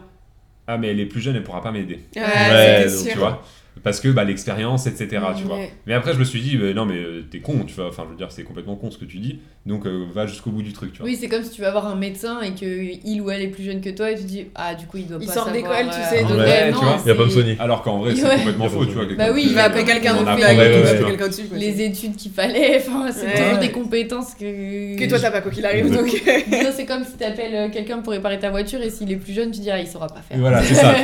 Ah, 0.67 0.79
mais 0.79 0.89
elle 0.89 1.01
est 1.01 1.07
plus 1.07 1.21
jeune, 1.21 1.37
elle 1.37 1.43
pourra 1.43 1.63
pas 1.63 1.73
m'aider. 1.73 2.01
Ouais, 2.17 2.23
Ouais, 2.23 2.85
donc, 2.85 2.93
sûr. 2.95 3.13
Tu 3.13 3.19
vois? 3.19 3.43
Parce 3.83 4.01
que 4.01 4.09
bah, 4.09 4.25
l'expérience, 4.25 4.87
etc. 4.87 5.09
tu 5.37 5.45
vois 5.45 5.57
Ouais. 5.57 5.71
mais 5.87 5.95
après, 5.95 6.13
je 6.15 6.19
me 6.19 6.25
suis 6.25 6.41
dit, 6.41 6.57
bah, 6.57 6.73
non, 6.75 6.85
mais 6.87 6.95
euh, 6.99 7.25
t'es 7.31 7.41
con, 7.41 7.65
tu 7.67 7.75
vois. 7.75 7.89
Enfin, 7.89 8.05
je 8.07 8.11
veux 8.11 8.17
dire, 8.17 8.31
c'est 8.31 8.45
complètement 8.45 8.77
con 8.77 8.91
ce 8.91 8.99
que 8.99 9.05
tu 9.05 9.19
dis. 9.19 9.41
Donc, 9.67 9.87
euh, 9.87 10.05
va 10.15 10.27
jusqu'au 10.27 10.51
bout 10.51 10.63
du 10.63 10.73
truc, 10.73 10.93
tu 10.93 10.99
vois. 11.01 11.07
Oui, 11.07 11.19
c'est 11.21 11.29
comme 11.29 11.43
si 11.43 11.51
tu 11.51 11.61
vas 11.61 11.71
voir 11.71 11.87
un 11.87 11.95
médecin 11.95 12.41
et 12.41 12.53
que 12.53 12.65
il 13.05 13.21
ou 13.21 13.31
elle 13.31 13.43
est 13.43 13.49
plus 13.49 13.63
jeune 13.63 13.81
que 13.83 13.91
toi 13.91 14.11
et 14.11 14.15
tu 14.17 14.25
dis 14.25 14.47
ah 14.55 14.75
du 14.75 14.87
coup 14.87 14.97
il 14.97 15.07
doit 15.07 15.19
Il 15.21 15.27
pas 15.27 15.35
sort 15.35 15.45
savoir, 15.47 15.63
d'école, 15.85 15.93
tu 15.95 16.01
euh, 16.01 16.09
sais, 16.11 16.23
donc, 16.23 16.31
ouais, 16.31 16.37
ouais, 16.39 16.71
non, 16.71 16.79
tu 16.79 16.85
vois, 16.85 16.97
Il 17.05 17.09
y 17.09 17.11
a 17.11 17.15
pas 17.15 17.25
de 17.25 17.29
Sony. 17.29 17.57
Alors 17.59 17.83
qu'en 17.83 17.99
vrai, 17.99 18.15
c'est 18.17 18.25
Ouais. 18.25 18.37
complètement 18.37 18.69
faux, 18.71 18.87
tu 18.87 18.93
vois. 18.93 19.05
Bah 19.19 19.27
oui, 19.35 19.45
Il 19.49 19.55
va 19.55 19.65
après 19.65 19.85
quelqu'un 19.85 20.15
on 20.15 20.19
d'autre, 20.21 20.31
apprend, 20.31 20.47
il 20.51 20.57
ouais, 20.57 20.57
va 20.57 20.63
ouais, 20.81 20.89
après 20.89 21.03
ouais. 21.05 21.11
quelqu'un 21.11 21.29
dessus. 21.29 21.43
quoi. 21.45 21.59
les 21.59 21.83
études 21.83 22.17
qu'il 22.17 22.33
fallait, 22.33 22.79
enfin 22.87 23.11
c'est 23.13 23.35
toujours 23.35 23.59
des 23.59 23.71
compétences 23.71 24.35
que 24.35 24.97
Que 24.99 25.09
toi 25.09 25.19
t'as 25.21 25.31
pas 25.31 25.41
quoi 25.43 25.51
qu'il 25.51 25.67
arrive, 25.67 25.91
donc. 25.91 26.09
C'est 26.75 26.87
comme 26.87 27.05
si 27.05 27.13
t'appelles 27.19 27.55
euh, 27.55 27.69
quelqu'un 27.71 27.99
pour 27.99 28.13
réparer 28.13 28.39
ta 28.39 28.49
voiture 28.51 28.81
et 28.81 28.89
s'il 28.91 29.11
est 29.13 29.17
plus 29.17 29.33
jeune, 29.35 29.51
tu 29.51 29.61
dis 29.61 29.71
ah 29.71 29.79
il 29.79 29.87
saura 29.87 30.07
pas 30.07 30.21
faire. 30.23 30.39
Voilà, 30.39 30.63
c'est 30.63 30.75
ça, 30.75 30.95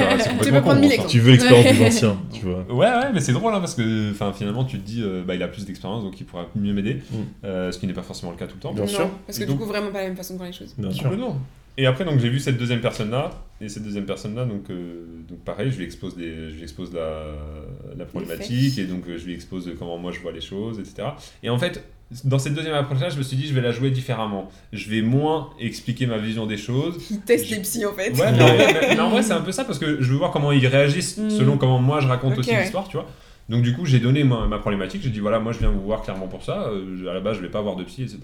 tu 0.42 0.50
peux 0.50 0.60
prendre 0.62 0.80
mille. 0.80 0.92
Tu 1.08 1.18
veux 1.20 1.32
l'expérience 1.32 1.76
des 1.76 1.84
anciens, 1.86 2.16
tu 2.32 2.46
vois. 2.46 2.65
Ouais, 2.68 2.86
ouais, 2.86 3.12
mais 3.12 3.20
c'est 3.20 3.32
drôle 3.32 3.52
hein, 3.54 3.60
parce 3.60 3.74
que 3.74 4.12
finalement, 4.34 4.64
tu 4.64 4.78
te 4.78 4.84
dis, 4.84 5.02
euh, 5.02 5.22
bah, 5.26 5.34
il 5.34 5.42
a 5.42 5.48
plus 5.48 5.64
d'expérience 5.64 6.02
donc 6.04 6.18
il 6.20 6.24
pourra 6.26 6.46
mieux 6.54 6.72
m'aider, 6.72 6.94
Mm. 7.10 7.16
euh, 7.44 7.72
ce 7.72 7.78
qui 7.78 7.86
n'est 7.86 7.92
pas 7.92 8.02
forcément 8.02 8.32
le 8.32 8.38
cas 8.38 8.46
tout 8.46 8.56
le 8.56 8.60
temps. 8.60 8.72
Bien 8.72 8.82
non, 8.84 8.88
sûr. 8.88 9.08
parce 9.26 9.38
que 9.38 9.42
Et 9.44 9.46
du 9.46 9.52
donc- 9.52 9.60
coup, 9.60 9.66
vraiment 9.66 9.90
pas 9.90 10.00
la 10.02 10.08
même 10.08 10.16
façon 10.16 10.34
de 10.34 10.38
voir 10.38 10.48
les 10.50 10.56
choses. 10.56 10.74
Bien 10.76 10.90
sûr. 10.90 11.04
Complètement. 11.04 11.38
Et 11.78 11.84
après, 11.86 12.04
donc 12.06 12.18
j'ai 12.20 12.30
vu 12.30 12.40
cette 12.40 12.56
deuxième 12.56 12.80
personne-là, 12.80 13.30
et 13.60 13.68
cette 13.68 13.82
deuxième 13.82 14.06
personne-là, 14.06 14.46
donc, 14.46 14.70
euh, 14.70 15.04
donc 15.28 15.40
pareil, 15.40 15.70
je 15.70 15.76
lui 15.76 15.84
expose, 15.84 16.16
des, 16.16 16.48
je 16.50 16.54
lui 16.54 16.62
expose 16.62 16.92
la, 16.94 17.22
la 17.96 18.04
problématique, 18.06 18.78
et 18.78 18.84
donc 18.86 19.04
je 19.06 19.24
lui 19.26 19.34
expose 19.34 19.70
comment 19.78 19.98
moi 19.98 20.10
je 20.10 20.20
vois 20.20 20.32
les 20.32 20.40
choses, 20.40 20.78
etc. 20.78 21.08
Et 21.42 21.50
en 21.50 21.58
fait, 21.58 21.84
dans 22.24 22.38
cette 22.38 22.54
deuxième 22.54 22.74
approche-là, 22.74 23.08
je 23.10 23.18
me 23.18 23.22
suis 23.22 23.36
dit, 23.36 23.46
je 23.48 23.52
vais 23.54 23.60
la 23.60 23.72
jouer 23.72 23.90
différemment. 23.90 24.48
Je 24.72 24.88
vais 24.88 25.02
moins 25.02 25.50
expliquer 25.58 26.06
ma 26.06 26.18
vision 26.18 26.46
des 26.46 26.56
choses. 26.56 26.96
Il 27.10 27.20
teste 27.20 27.50
les 27.50 27.58
psys 27.60 27.84
en 27.84 27.92
fait. 27.92 28.10
Ouais, 28.12 28.30
mais 28.32 28.42
en 28.42 28.46
vrai, 28.46 28.74
mais- 28.80 28.94
mais 28.94 29.00
en 29.00 29.10
vrai, 29.10 29.22
c'est 29.22 29.32
un 29.32 29.40
peu 29.40 29.52
ça, 29.52 29.64
parce 29.64 29.78
que 29.78 30.00
je 30.02 30.10
veux 30.12 30.16
voir 30.18 30.30
comment 30.30 30.52
ils 30.52 30.66
réagissent 30.66 31.16
Mm. 31.18 31.30
selon 31.30 31.58
comment 31.58 31.78
moi 31.80 32.00
je 32.00 32.06
raconte 32.06 32.38
aussi 32.38 32.50
ouais. 32.50 32.60
l'histoire, 32.62 32.86
tu 32.88 32.96
vois. 32.96 33.06
Donc 33.48 33.62
du 33.62 33.74
coup, 33.74 33.86
j'ai 33.86 33.98
donné 34.00 34.24
ma, 34.24 34.46
ma 34.46 34.58
problématique, 34.58 35.02
j'ai 35.02 35.10
dit, 35.10 35.20
voilà, 35.20 35.38
moi 35.40 35.52
je 35.52 35.58
viens 35.58 35.70
vous 35.70 35.80
voir 35.82 36.02
clairement 36.02 36.26
pour 36.28 36.44
ça, 36.44 36.68
euh, 36.68 37.08
à 37.10 37.14
la 37.14 37.20
base 37.20 37.36
je 37.36 37.42
vais 37.42 37.48
pas 37.50 37.58
avoir 37.60 37.76
de 37.76 37.84
psy, 37.84 38.02
etc. 38.02 38.18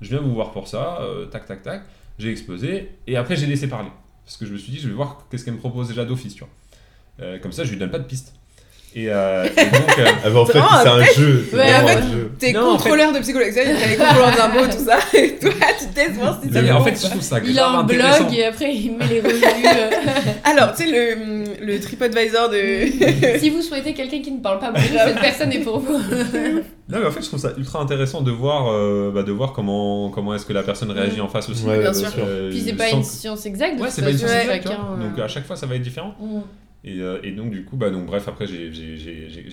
Je 0.00 0.08
viens 0.08 0.20
vous 0.20 0.32
voir 0.34 0.50
pour 0.52 0.68
ça, 0.68 0.98
euh, 1.02 1.26
tac, 1.26 1.46
tac, 1.46 1.62
tac. 1.62 1.82
J'ai 2.18 2.30
exposé, 2.30 2.90
et 3.06 3.16
après 3.16 3.36
j'ai 3.36 3.46
laissé 3.46 3.68
parler. 3.68 3.90
Parce 4.24 4.36
que 4.36 4.46
je 4.46 4.52
me 4.52 4.58
suis 4.58 4.72
dit, 4.72 4.78
je 4.80 4.88
vais 4.88 4.94
voir 4.94 5.26
qu'est-ce 5.30 5.44
qu'elle 5.44 5.54
me 5.54 5.58
propose 5.60 5.88
déjà 5.88 6.04
d'office, 6.04 6.34
tu 6.34 6.40
vois. 6.40 6.48
Euh, 7.20 7.38
comme 7.38 7.52
ça, 7.52 7.62
je 7.64 7.70
lui 7.70 7.78
donne 7.78 7.90
pas 7.90 7.98
de 8.00 8.04
piste. 8.04 8.34
Et, 8.98 9.08
euh, 9.10 9.44
et 9.44 9.48
donc, 9.48 9.98
euh, 9.98 10.04
Ah, 10.24 10.40
en 10.40 10.46
fait, 10.46 10.52
c'est 10.54 10.88
un 10.88 10.98
un 10.98 11.04
jeu. 11.04 11.44
Ouais, 11.52 11.60
en 11.60 11.86
fait. 11.86 11.98
T'es 12.38 12.56
en 12.56 12.72
contrôleur 12.72 13.12
de 13.12 13.18
psychologue, 13.18 13.52
t'es 13.52 13.64
les 13.90 13.96
contrôleurs 13.96 14.34
d'impôts, 14.34 14.66
tout 14.74 14.82
ça, 14.84 14.98
et 15.12 15.36
toi, 15.36 15.50
tu 15.78 15.86
testes 15.94 16.12
voir 16.14 16.40
si 16.42 16.50
ça 16.50 16.62
mais 16.62 16.68
va 16.68 16.76
en 16.78 16.84
fait, 16.84 16.94
je 16.98 17.06
trouve 17.10 17.20
ça 17.20 17.38
Il 17.44 17.58
a 17.58 17.68
un 17.68 17.82
blog 17.82 18.32
et 18.34 18.44
après 18.46 18.74
il 18.74 18.96
met 18.96 19.06
les 19.06 19.20
revenus. 19.20 19.42
euh. 19.44 19.90
Alors, 20.44 20.74
tu 20.74 20.84
sais, 20.84 20.90
le, 20.90 21.44
le 21.66 21.78
TripAdvisor 21.80 22.48
de. 22.48 23.38
si 23.38 23.50
vous 23.50 23.60
souhaitez 23.60 23.92
quelqu'un 23.92 24.22
qui 24.22 24.30
ne 24.32 24.40
parle 24.40 24.60
pas 24.60 24.70
beaucoup, 24.70 24.86
cette 24.86 25.20
personne 25.20 25.52
est 25.52 25.60
pour 25.60 25.78
vous. 25.80 25.98
Non, 26.88 26.98
mais 27.00 27.06
en 27.06 27.10
fait, 27.10 27.20
je 27.20 27.26
trouve 27.26 27.40
ça 27.40 27.50
ultra 27.58 27.80
intéressant 27.80 28.20
de 28.22 28.30
voir, 28.30 28.68
euh, 28.72 29.10
bah, 29.12 29.24
de 29.24 29.32
voir 29.32 29.52
comment, 29.52 30.08
comment 30.10 30.34
est-ce 30.36 30.46
que 30.46 30.52
la 30.52 30.62
personne 30.62 30.88
réagit 30.92 31.20
en 31.20 31.26
face 31.26 31.48
aussi. 31.48 31.64
Ouais, 31.64 31.80
Bien 31.80 31.92
sûr. 31.92 32.10
Euh, 32.20 32.48
Puis 32.48 32.60
c'est 32.64 32.74
pas 32.74 32.90
une 32.90 33.02
science 33.02 33.44
exacte. 33.44 33.80
Ouais, 33.80 33.88
c'est 33.90 34.02
pas 34.02 34.10
une 34.12 34.18
science 34.18 34.30
exacte, 34.30 34.68
euh, 34.68 35.02
Donc 35.08 35.18
à 35.18 35.26
chaque 35.26 35.44
fois, 35.46 35.56
ça 35.56 35.66
va 35.66 35.74
être 35.74 35.82
différent. 35.82 36.14
Et, 36.86 37.00
euh, 37.00 37.18
et 37.24 37.32
donc, 37.32 37.50
du 37.50 37.64
coup, 37.64 37.76
bah, 37.76 37.90
donc, 37.90 38.06
bref, 38.06 38.28
après, 38.28 38.46
j'ai- 38.46 38.70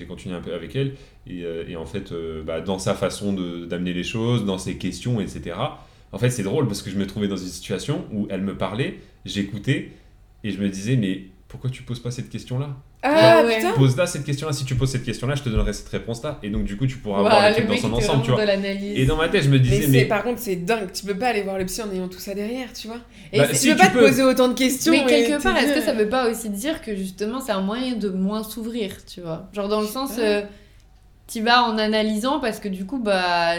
continué 0.07 0.35
un 0.35 0.41
peu 0.41 0.53
avec 0.53 0.75
elle. 0.75 0.93
Et, 1.27 1.43
euh, 1.43 1.63
et 1.67 1.75
en 1.75 1.85
fait, 1.85 2.11
euh, 2.11 2.43
bah, 2.43 2.61
dans 2.61 2.77
sa 2.79 2.93
façon 2.93 3.33
d'amener 3.33 3.93
les 3.93 4.03
choses, 4.03 4.45
dans 4.45 4.57
ses 4.57 4.77
questions, 4.77 5.19
etc. 5.19 5.55
En 6.11 6.19
fait, 6.19 6.29
c'est 6.29 6.43
drôle 6.43 6.67
parce 6.67 6.81
que 6.83 6.91
je 6.91 6.97
me 6.97 7.07
trouvais 7.07 7.27
dans 7.27 7.37
une 7.37 7.47
situation 7.47 8.05
où 8.11 8.27
elle 8.29 8.41
me 8.41 8.55
parlait, 8.55 8.99
j'écoutais, 9.25 9.89
et 10.43 10.51
je 10.51 10.59
me 10.61 10.69
disais, 10.69 10.95
mais 10.95 11.23
pourquoi 11.53 11.69
tu 11.69 11.83
poses 11.83 11.99
pas 11.99 12.09
cette 12.09 12.29
question-là 12.29 12.69
Ah, 13.03 13.43
Ouais. 13.45 13.57
putain! 13.57 13.73
Pose 13.73 13.95
là 13.95 14.07
cette 14.07 14.23
question-là. 14.25 14.51
Si 14.53 14.65
tu 14.65 14.73
poses 14.73 14.89
cette 14.89 15.03
question-là, 15.05 15.35
je 15.35 15.43
te 15.43 15.49
donnerai 15.49 15.71
cette 15.71 15.87
réponse-là. 15.89 16.39
Et 16.41 16.49
donc, 16.49 16.63
du 16.63 16.75
coup, 16.77 16.87
tu 16.87 16.97
pourras 16.97 17.19
voir 17.21 17.31
Voilà, 17.31 17.49
le 17.49 17.55
truc 17.55 17.67
dans 17.67 17.77
son 17.77 17.93
ensemble, 17.93 18.23
tu 18.23 18.31
vois. 18.31 18.43
Et 18.43 19.05
dans 19.05 19.15
ma 19.15 19.29
tête, 19.29 19.43
je 19.43 19.49
me 19.49 19.53
Mais, 19.53 19.59
disais, 19.59 19.81
c'est- 19.83 19.87
mais. 19.87 20.05
par 20.05 20.23
contre, 20.23 20.39
c'est 20.39 20.55
dingue. 20.55 20.91
Tu 20.91 21.05
peux 21.05 21.13
pas 21.15 21.27
aller 21.27 21.43
voir 21.43 21.59
le 21.59 21.65
psy 21.65 21.83
en 21.83 21.91
ayant 21.91 22.07
tout 22.07 22.17
ça 22.19 22.33
derrière, 22.33 22.73
tu 22.73 22.87
vois. 22.87 22.97
Et 23.31 23.37
Bah, 23.37 23.45
si, 23.53 23.67
tu 23.69 23.75
peux 23.75 23.79
tu 23.81 23.85
pas 23.85 23.91
peux. 23.93 23.99
te 24.01 24.05
poser 24.09 24.23
autant 24.23 24.47
de 24.47 24.55
questions. 24.55 24.91
Mais 24.93 25.03
et 25.03 25.05
quelque 25.05 25.43
part, 25.43 25.55
est-ce 25.57 25.73
que 25.75 25.81
ça 25.81 25.93
veut 25.93 26.09
pas 26.09 26.27
aussi 26.29 26.49
dire 26.49 26.81
que 26.81 26.95
justement 26.95 27.39
c'est 27.39 27.51
un 27.51 27.61
moyen 27.61 27.93
de 27.95 28.09
moins 28.09 28.43
s'ouvrir, 28.43 29.05
tu 29.05 29.21
vois? 29.21 29.47
Genre 29.53 29.69
dans 29.69 29.81
le 29.81 29.87
sens, 29.87 30.13
euh, 30.17 30.41
tu 31.27 31.41
vas 31.41 31.63
en 31.63 31.77
analysant 31.77 32.39
parce 32.39 32.59
que 32.59 32.67
du 32.67 32.85
coup, 32.85 32.99
bah. 32.99 33.53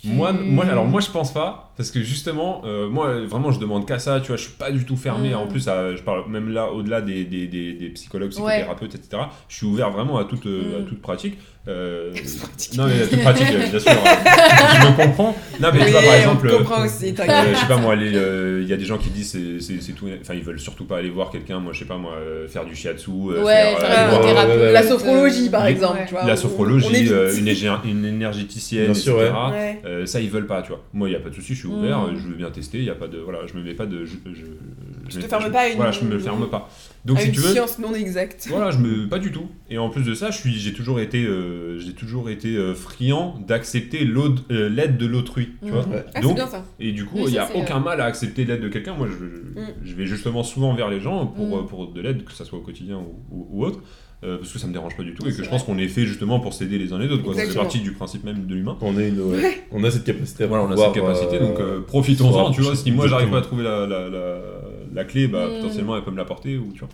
tu- 0.00 0.08
Moi, 0.08 0.32
moi, 0.32 0.64
alors 0.66 0.86
moi 0.86 1.00
je 1.00 1.10
pense 1.10 1.32
pas, 1.32 1.69
parce 1.80 1.90
que 1.92 2.02
justement, 2.02 2.60
euh, 2.66 2.90
moi 2.90 3.20
vraiment 3.26 3.52
je 3.52 3.58
demande 3.58 3.86
qu'à 3.86 3.98
ça, 3.98 4.20
tu 4.20 4.26
vois, 4.28 4.36
je 4.36 4.42
suis 4.42 4.52
pas 4.52 4.70
du 4.70 4.84
tout 4.84 4.96
fermé. 4.98 5.30
Mm. 5.30 5.34
En 5.36 5.46
plus, 5.46 5.66
à- 5.66 5.96
je 5.96 6.02
parle 6.02 6.28
même 6.28 6.52
là, 6.52 6.70
au-delà 6.70 7.00
des, 7.00 7.24
des, 7.24 7.46
des, 7.46 7.72
des 7.72 7.88
psychologues, 7.88 8.28
psychothérapeutes, 8.30 8.94
etc., 8.96 9.22
je 9.48 9.56
suis 9.56 9.66
ouvert 9.66 9.90
vraiment 9.90 10.18
à 10.18 10.24
toute, 10.24 10.44
euh, 10.44 10.80
Mm. 10.80 10.82
à 10.82 10.88
toute 10.88 11.00
pratique. 11.00 11.38
Euh, 11.68 12.10
pratique. 12.40 12.76
non, 12.78 12.86
mais 12.86 13.02
à 13.02 13.06
toute 13.06 13.20
pratique, 13.20 13.46
euh, 13.52 13.66
bien 13.70 13.78
sûr. 13.78 13.90
euh, 13.90 13.94
je 14.82 14.86
me 14.86 14.96
comprends. 15.06 15.36
Non, 15.60 15.68
mais 15.72 15.78
tu 15.78 15.84
Oui, 15.86 15.90
vois, 15.92 16.02
par 16.02 16.14
exemple. 16.14 16.48
euh, 16.48 16.84
aussi, 16.84 17.14
euh, 17.18 17.54
je 17.54 17.58
sais 17.58 17.66
pas 17.66 17.76
moi, 17.76 17.94
euh, 17.96 18.60
il 18.62 18.68
y 18.68 18.72
a 18.72 18.76
des 18.78 18.84
gens 18.86 18.96
qui 18.98 19.10
disent 19.10 19.36
c'est, 19.60 19.92
tout, 19.92 20.06
enfin 20.22 20.34
ils 20.34 20.42
veulent 20.42 20.58
surtout 20.58 20.84
pas 20.84 20.96
aller 20.98 21.10
voir 21.10 21.30
quelqu'un, 21.30 21.60
moi 21.60 21.72
je 21.74 21.80
sais 21.80 21.84
pas 21.84 21.96
moi, 21.98 22.12
euh, 22.14 22.48
faire 22.48 22.64
du 22.64 22.74
shiatsu, 22.74 23.10
euh, 23.10 23.44
Ouais, 23.44 23.74
faire, 23.78 24.14
euh, 24.14 24.48
voir. 24.56 24.72
La 24.72 24.82
sophrologie, 24.82 25.50
par 25.50 25.66
exemple, 25.66 25.98
Ouais. 25.98 26.04
tu 26.06 26.14
vois. 26.14 26.24
la 26.24 26.36
sophrologie, 26.36 27.08
euh, 27.10 27.30
une, 27.84 28.04
énergéticienne, 28.06 28.86
Bien 28.86 28.94
sûr, 28.94 29.20
etc. 29.20 29.34
Ouais. 29.52 29.80
Euh, 29.84 30.06
ça 30.06 30.20
ils 30.20 30.30
veulent 30.30 30.46
pas, 30.46 30.62
tu 30.62 30.68
vois. 30.68 30.82
Moi 30.94 31.08
il 31.08 31.12
y 31.12 31.16
a 31.16 31.20
pas 31.20 31.28
de 31.28 31.34
souci, 31.34 31.54
je 31.54 31.58
suis 31.60 31.68
ouvert, 31.78 32.00
Mm. 32.08 32.16
je 32.16 32.28
veux 32.28 32.34
bien 32.34 32.50
tester, 32.50 32.78
il 32.78 32.84
y 32.84 32.90
a 32.90 32.94
pas 32.94 33.08
de 33.08 33.18
voilà, 33.18 33.46
je 33.46 33.54
me 33.54 33.62
mets 33.62 33.74
pas 33.74 33.86
de 33.86 34.04
je, 34.04 34.16
je, 35.08 35.18
te 35.20 35.26
fermes 35.26 35.44
je- 35.44 35.48
pas 35.50 35.60
à 35.60 35.68
une- 35.68 35.76
Voilà, 35.76 35.90
je 35.92 36.04
me 36.04 36.18
ferme 36.18 36.48
pas. 36.48 36.68
Donc 37.04 37.16
à 37.18 37.20
si 37.20 37.28
une 37.28 37.32
tu 37.34 37.40
veux 37.40 37.52
science 37.52 37.78
non 37.78 37.94
exacte. 37.94 38.46
voilà, 38.50 38.70
je 38.70 38.78
me 38.78 39.08
pas 39.08 39.18
du 39.18 39.32
tout. 39.32 39.46
Et 39.70 39.78
en 39.78 39.88
plus 39.90 40.02
de 40.04 40.14
ça, 40.14 40.30
je 40.30 40.38
suis 40.38 40.52
j'ai 40.58 40.72
toujours 40.72 41.00
été 41.00 41.24
euh, 41.24 41.78
j'ai 41.78 41.92
toujours 41.94 42.28
été 42.30 42.56
euh, 42.56 42.74
friand 42.74 43.38
d'accepter 43.46 44.04
l'aide 44.04 44.40
euh, 44.50 44.68
l'aide 44.68 44.96
de 44.98 45.06
l'autrui, 45.06 45.50
tu 45.62 45.66
Mm. 45.68 45.74
vois. 45.74 45.86
Ouais. 45.88 46.04
Ah, 46.08 46.10
c'est 46.16 46.20
Donc, 46.22 46.34
bien 46.36 46.46
ça. 46.46 46.64
Et 46.78 46.92
du 46.92 47.04
coup, 47.06 47.16
Oui, 47.16 47.22
il 47.26 47.30
n'y 47.30 47.34
ça, 47.36 47.44
a 47.44 47.54
aucun 47.56 47.78
euh, 47.78 47.84
mal 47.84 48.00
à 48.00 48.04
accepter 48.04 48.44
l'aide 48.44 48.60
de 48.60 48.68
quelqu'un. 48.68 48.94
Moi, 48.94 49.08
je, 49.08 49.60
Mm. 49.60 49.66
je 49.84 49.94
vais 49.94 50.06
justement 50.06 50.42
souvent 50.42 50.74
vers 50.74 50.88
les 50.90 51.00
gens 51.00 51.26
pour, 51.26 51.66
pour 51.66 51.92
de 51.92 52.00
l'aide, 52.00 52.24
que 52.24 52.32
ça 52.32 52.44
soit 52.44 52.58
au 52.58 52.62
quotidien 52.62 52.96
ou, 52.98 53.24
ou- 53.30 53.48
ou 53.50 53.64
autre, 53.64 53.80
euh, 54.22 54.36
parce 54.38 54.52
que 54.52 54.58
ça 54.58 54.66
me 54.66 54.72
dérange 54.72 54.96
pas 54.96 55.02
du 55.02 55.14
tout 55.14 55.26
et 55.26 55.32
que 55.32 55.42
je 55.42 55.48
pense 55.48 55.62
qu'on 55.64 55.78
est 55.78 55.88
fait 55.88 56.04
justement 56.04 56.40
pour 56.40 56.52
s'aider 56.52 56.78
les 56.78 56.92
uns 56.92 56.98
les 56.98 57.08
autres. 57.08 57.22
quoi. 57.22 57.34
Ça 57.34 57.46
fait 57.46 57.54
partie 57.54 57.80
du 57.80 57.92
principe 57.92 58.22
même 58.24 58.46
de 58.46 58.54
l'humain. 58.54 58.76
On, 58.82 58.98
est 58.98 59.08
une, 59.08 59.20
ouais. 59.20 59.64
on 59.72 59.82
a 59.84 59.90
cette 59.90 60.04
capacité 60.04 60.44
à 60.44 60.46
Voilà, 60.46 60.64
on 60.64 60.70
a 60.70 60.76
cette 60.76 60.92
capacité, 60.94 61.36
euh, 61.36 61.46
donc 61.46 61.58
euh, 61.60 61.80
profitons-en. 61.80 62.50
Tu 62.50 62.60
vois, 62.60 62.76
si 62.76 62.90
moi 62.92 63.06
j'arrive 63.08 63.30
pas 63.30 63.38
à 63.38 63.42
trouver 63.42 63.64
la, 63.64 63.86
la, 63.86 64.08
la, 64.08 64.38
la 64.92 65.04
clé, 65.04 65.26
bah, 65.26 65.46
Mm. 65.48 65.60
potentiellement 65.62 65.96
elle 65.96 66.02
peut 66.04 66.10
me 66.10 66.16
l'apporter. 66.18 66.56
Ou, 66.58 66.70
tu 66.72 66.80
vois. 66.80 66.88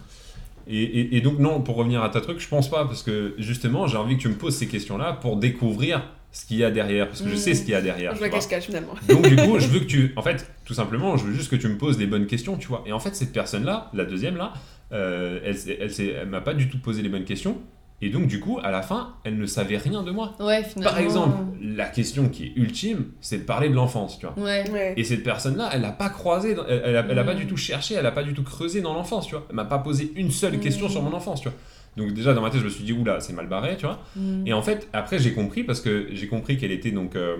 Et, 0.68 0.82
et, 0.82 1.16
et 1.16 1.20
donc, 1.20 1.38
non, 1.38 1.60
pour 1.60 1.76
revenir 1.76 2.02
à 2.02 2.08
ta 2.08 2.20
truc, 2.20 2.40
je 2.40 2.48
pense 2.48 2.68
pas, 2.68 2.84
parce 2.86 3.02
que 3.04 3.34
justement, 3.38 3.86
j'ai 3.86 3.96
envie 3.96 4.16
que 4.16 4.22
tu 4.22 4.28
me 4.28 4.34
poses 4.34 4.54
ces 4.56 4.66
questions-là 4.66 5.12
pour 5.12 5.36
découvrir 5.36 6.02
ce 6.32 6.44
qu'il 6.44 6.56
y 6.58 6.64
a 6.64 6.70
derrière, 6.70 7.06
parce 7.08 7.22
que 7.22 7.28
je 7.28 7.34
Mm. 7.34 7.38
sais 7.38 7.54
ce 7.54 7.62
qu'il 7.62 7.70
y 7.70 7.74
a 7.74 7.80
derrière. 7.80 8.12
Je 8.14 8.18
vois. 8.18 8.28
cache-cache 8.28 8.64
finalement. 8.64 8.94
Donc 9.08 9.26
du 9.28 9.36
coup, 9.36 9.58
je 9.58 9.66
veux 9.68 9.78
que 9.80 9.84
tu, 9.84 10.12
en 10.16 10.22
fait, 10.22 10.48
tout 10.64 10.74
simplement, 10.74 11.16
je 11.16 11.24
veux 11.24 11.32
juste 11.32 11.50
que 11.50 11.56
tu 11.56 11.66
me 11.68 11.76
poses 11.78 11.98
les 11.98 12.06
bonnes 12.06 12.26
questions, 12.26 12.56
tu 12.56 12.66
vois. 12.68 12.82
Et 12.86 12.92
en 12.92 12.98
fait, 12.98 13.14
cette 13.16 13.32
personne-là, 13.32 13.90
la 13.94 14.04
deuxième 14.04 14.36
là, 14.36 14.52
euh, 14.92 15.40
elle, 15.44 16.28
m'a 16.28 16.40
pas 16.40 16.54
du 16.54 16.68
tout 16.68 16.78
posé 16.78 17.02
les 17.02 17.08
bonnes 17.08 17.24
questions. 17.24 17.58
Et 18.02 18.10
donc 18.10 18.26
du 18.26 18.40
coup, 18.40 18.58
à 18.62 18.70
la 18.70 18.82
fin, 18.82 19.14
elle 19.24 19.38
ne 19.38 19.46
savait 19.46 19.78
rien 19.78 20.02
de 20.02 20.10
moi. 20.10 20.34
Ouais, 20.38 20.62
finalement. 20.62 20.90
Par 20.90 20.98
exemple, 21.00 21.36
la 21.62 21.86
question 21.86 22.28
qui 22.28 22.44
est 22.44 22.52
ultime, 22.56 23.06
c'est 23.22 23.38
de 23.38 23.42
parler 23.44 23.70
de 23.70 23.74
l'enfance, 23.74 24.18
tu 24.18 24.26
vois. 24.26 24.38
Ouais. 24.38 24.70
Ouais. 24.70 24.92
Et 24.98 25.02
cette 25.04 25.22
personne-là, 25.24 25.70
elle 25.72 25.80
n'a 25.80 25.92
pas 25.92 26.10
croisé, 26.10 26.54
elle, 26.68 26.82
elle 26.84 26.96
a, 26.96 27.06
elle 27.08 27.18
a 27.18 27.24
pas 27.24 27.32
Mm. 27.32 27.38
du 27.38 27.46
tout 27.46 27.56
cherché, 27.56 27.94
elle 27.94 28.02
n'a 28.02 28.12
pas 28.12 28.22
du 28.22 28.34
tout 28.34 28.42
creusé 28.42 28.82
dans 28.82 28.92
l'enfance, 28.92 29.26
tu 29.28 29.34
vois. 29.34 29.46
Elle 29.48 29.56
m'a 29.56 29.64
pas 29.64 29.78
posé 29.78 30.12
une 30.14 30.30
seule 30.30 30.58
Mm. 30.58 30.60
question 30.60 30.88
sur 30.90 31.00
mon 31.02 31.14
enfance, 31.14 31.40
tu 31.40 31.48
vois. 31.48 31.56
Donc 31.96 32.12
déjà 32.12 32.34
dans 32.34 32.42
ma 32.42 32.50
tête, 32.50 32.60
je 32.60 32.66
me 32.66 32.70
suis 32.70 32.84
dit 32.84 32.92
oula, 32.92 33.20
c'est 33.20 33.32
mal 33.32 33.48
barré, 33.48 33.76
tu 33.78 33.86
vois. 33.86 34.00
Mm. 34.16 34.46
Et 34.46 34.52
en 34.52 34.62
fait, 34.62 34.88
après, 34.92 35.18
j'ai 35.18 35.32
compris 35.32 35.64
parce 35.64 35.80
que 35.80 36.08
j'ai 36.12 36.26
compris 36.26 36.58
qu'elle 36.58 36.72
était 36.72 36.90
donc 36.90 37.16
euh, 37.16 37.36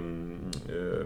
euh, 0.70 1.04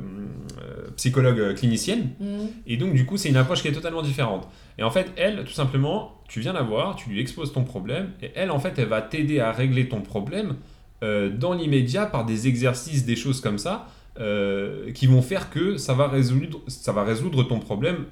euh, 0.62 0.90
psychologue 0.96 1.54
clinicienne. 1.54 2.10
Mm. 2.20 2.26
Et 2.68 2.76
donc, 2.76 2.94
du 2.94 3.04
coup, 3.06 3.16
c'est 3.16 3.28
une 3.28 3.36
approche 3.36 3.62
qui 3.62 3.68
est 3.68 3.72
totalement 3.72 4.02
différente. 4.02 4.48
Et 4.78 4.84
en 4.84 4.90
fait, 4.90 5.10
elle, 5.16 5.44
tout 5.44 5.52
simplement, 5.52 6.22
tu 6.28 6.40
viens 6.40 6.52
la 6.52 6.62
voir, 6.62 6.94
tu 6.94 7.10
lui 7.10 7.20
exposes 7.20 7.52
ton 7.52 7.64
problème, 7.64 8.10
et 8.22 8.30
elle, 8.36 8.52
en 8.52 8.60
fait, 8.60 8.78
elle 8.78 8.88
va 8.88 9.02
t'aider 9.02 9.40
à 9.40 9.50
régler 9.50 9.88
ton 9.88 10.00
problème 10.00 10.54
euh, 11.02 11.28
dans 11.28 11.52
l'immédiat 11.52 12.06
par 12.06 12.24
des 12.24 12.46
exercices, 12.46 13.04
des 13.04 13.16
choses 13.16 13.40
comme 13.40 13.58
ça, 13.58 13.88
qui 14.94 15.06
vont 15.06 15.22
faire 15.22 15.48
que 15.48 15.78
ça 15.78 15.94
va 15.94 16.06
résoudre, 16.06 16.60
ça 16.66 16.92
va 16.92 17.04
résoudre 17.04 17.42
ton 17.44 17.58
problème 17.58 18.04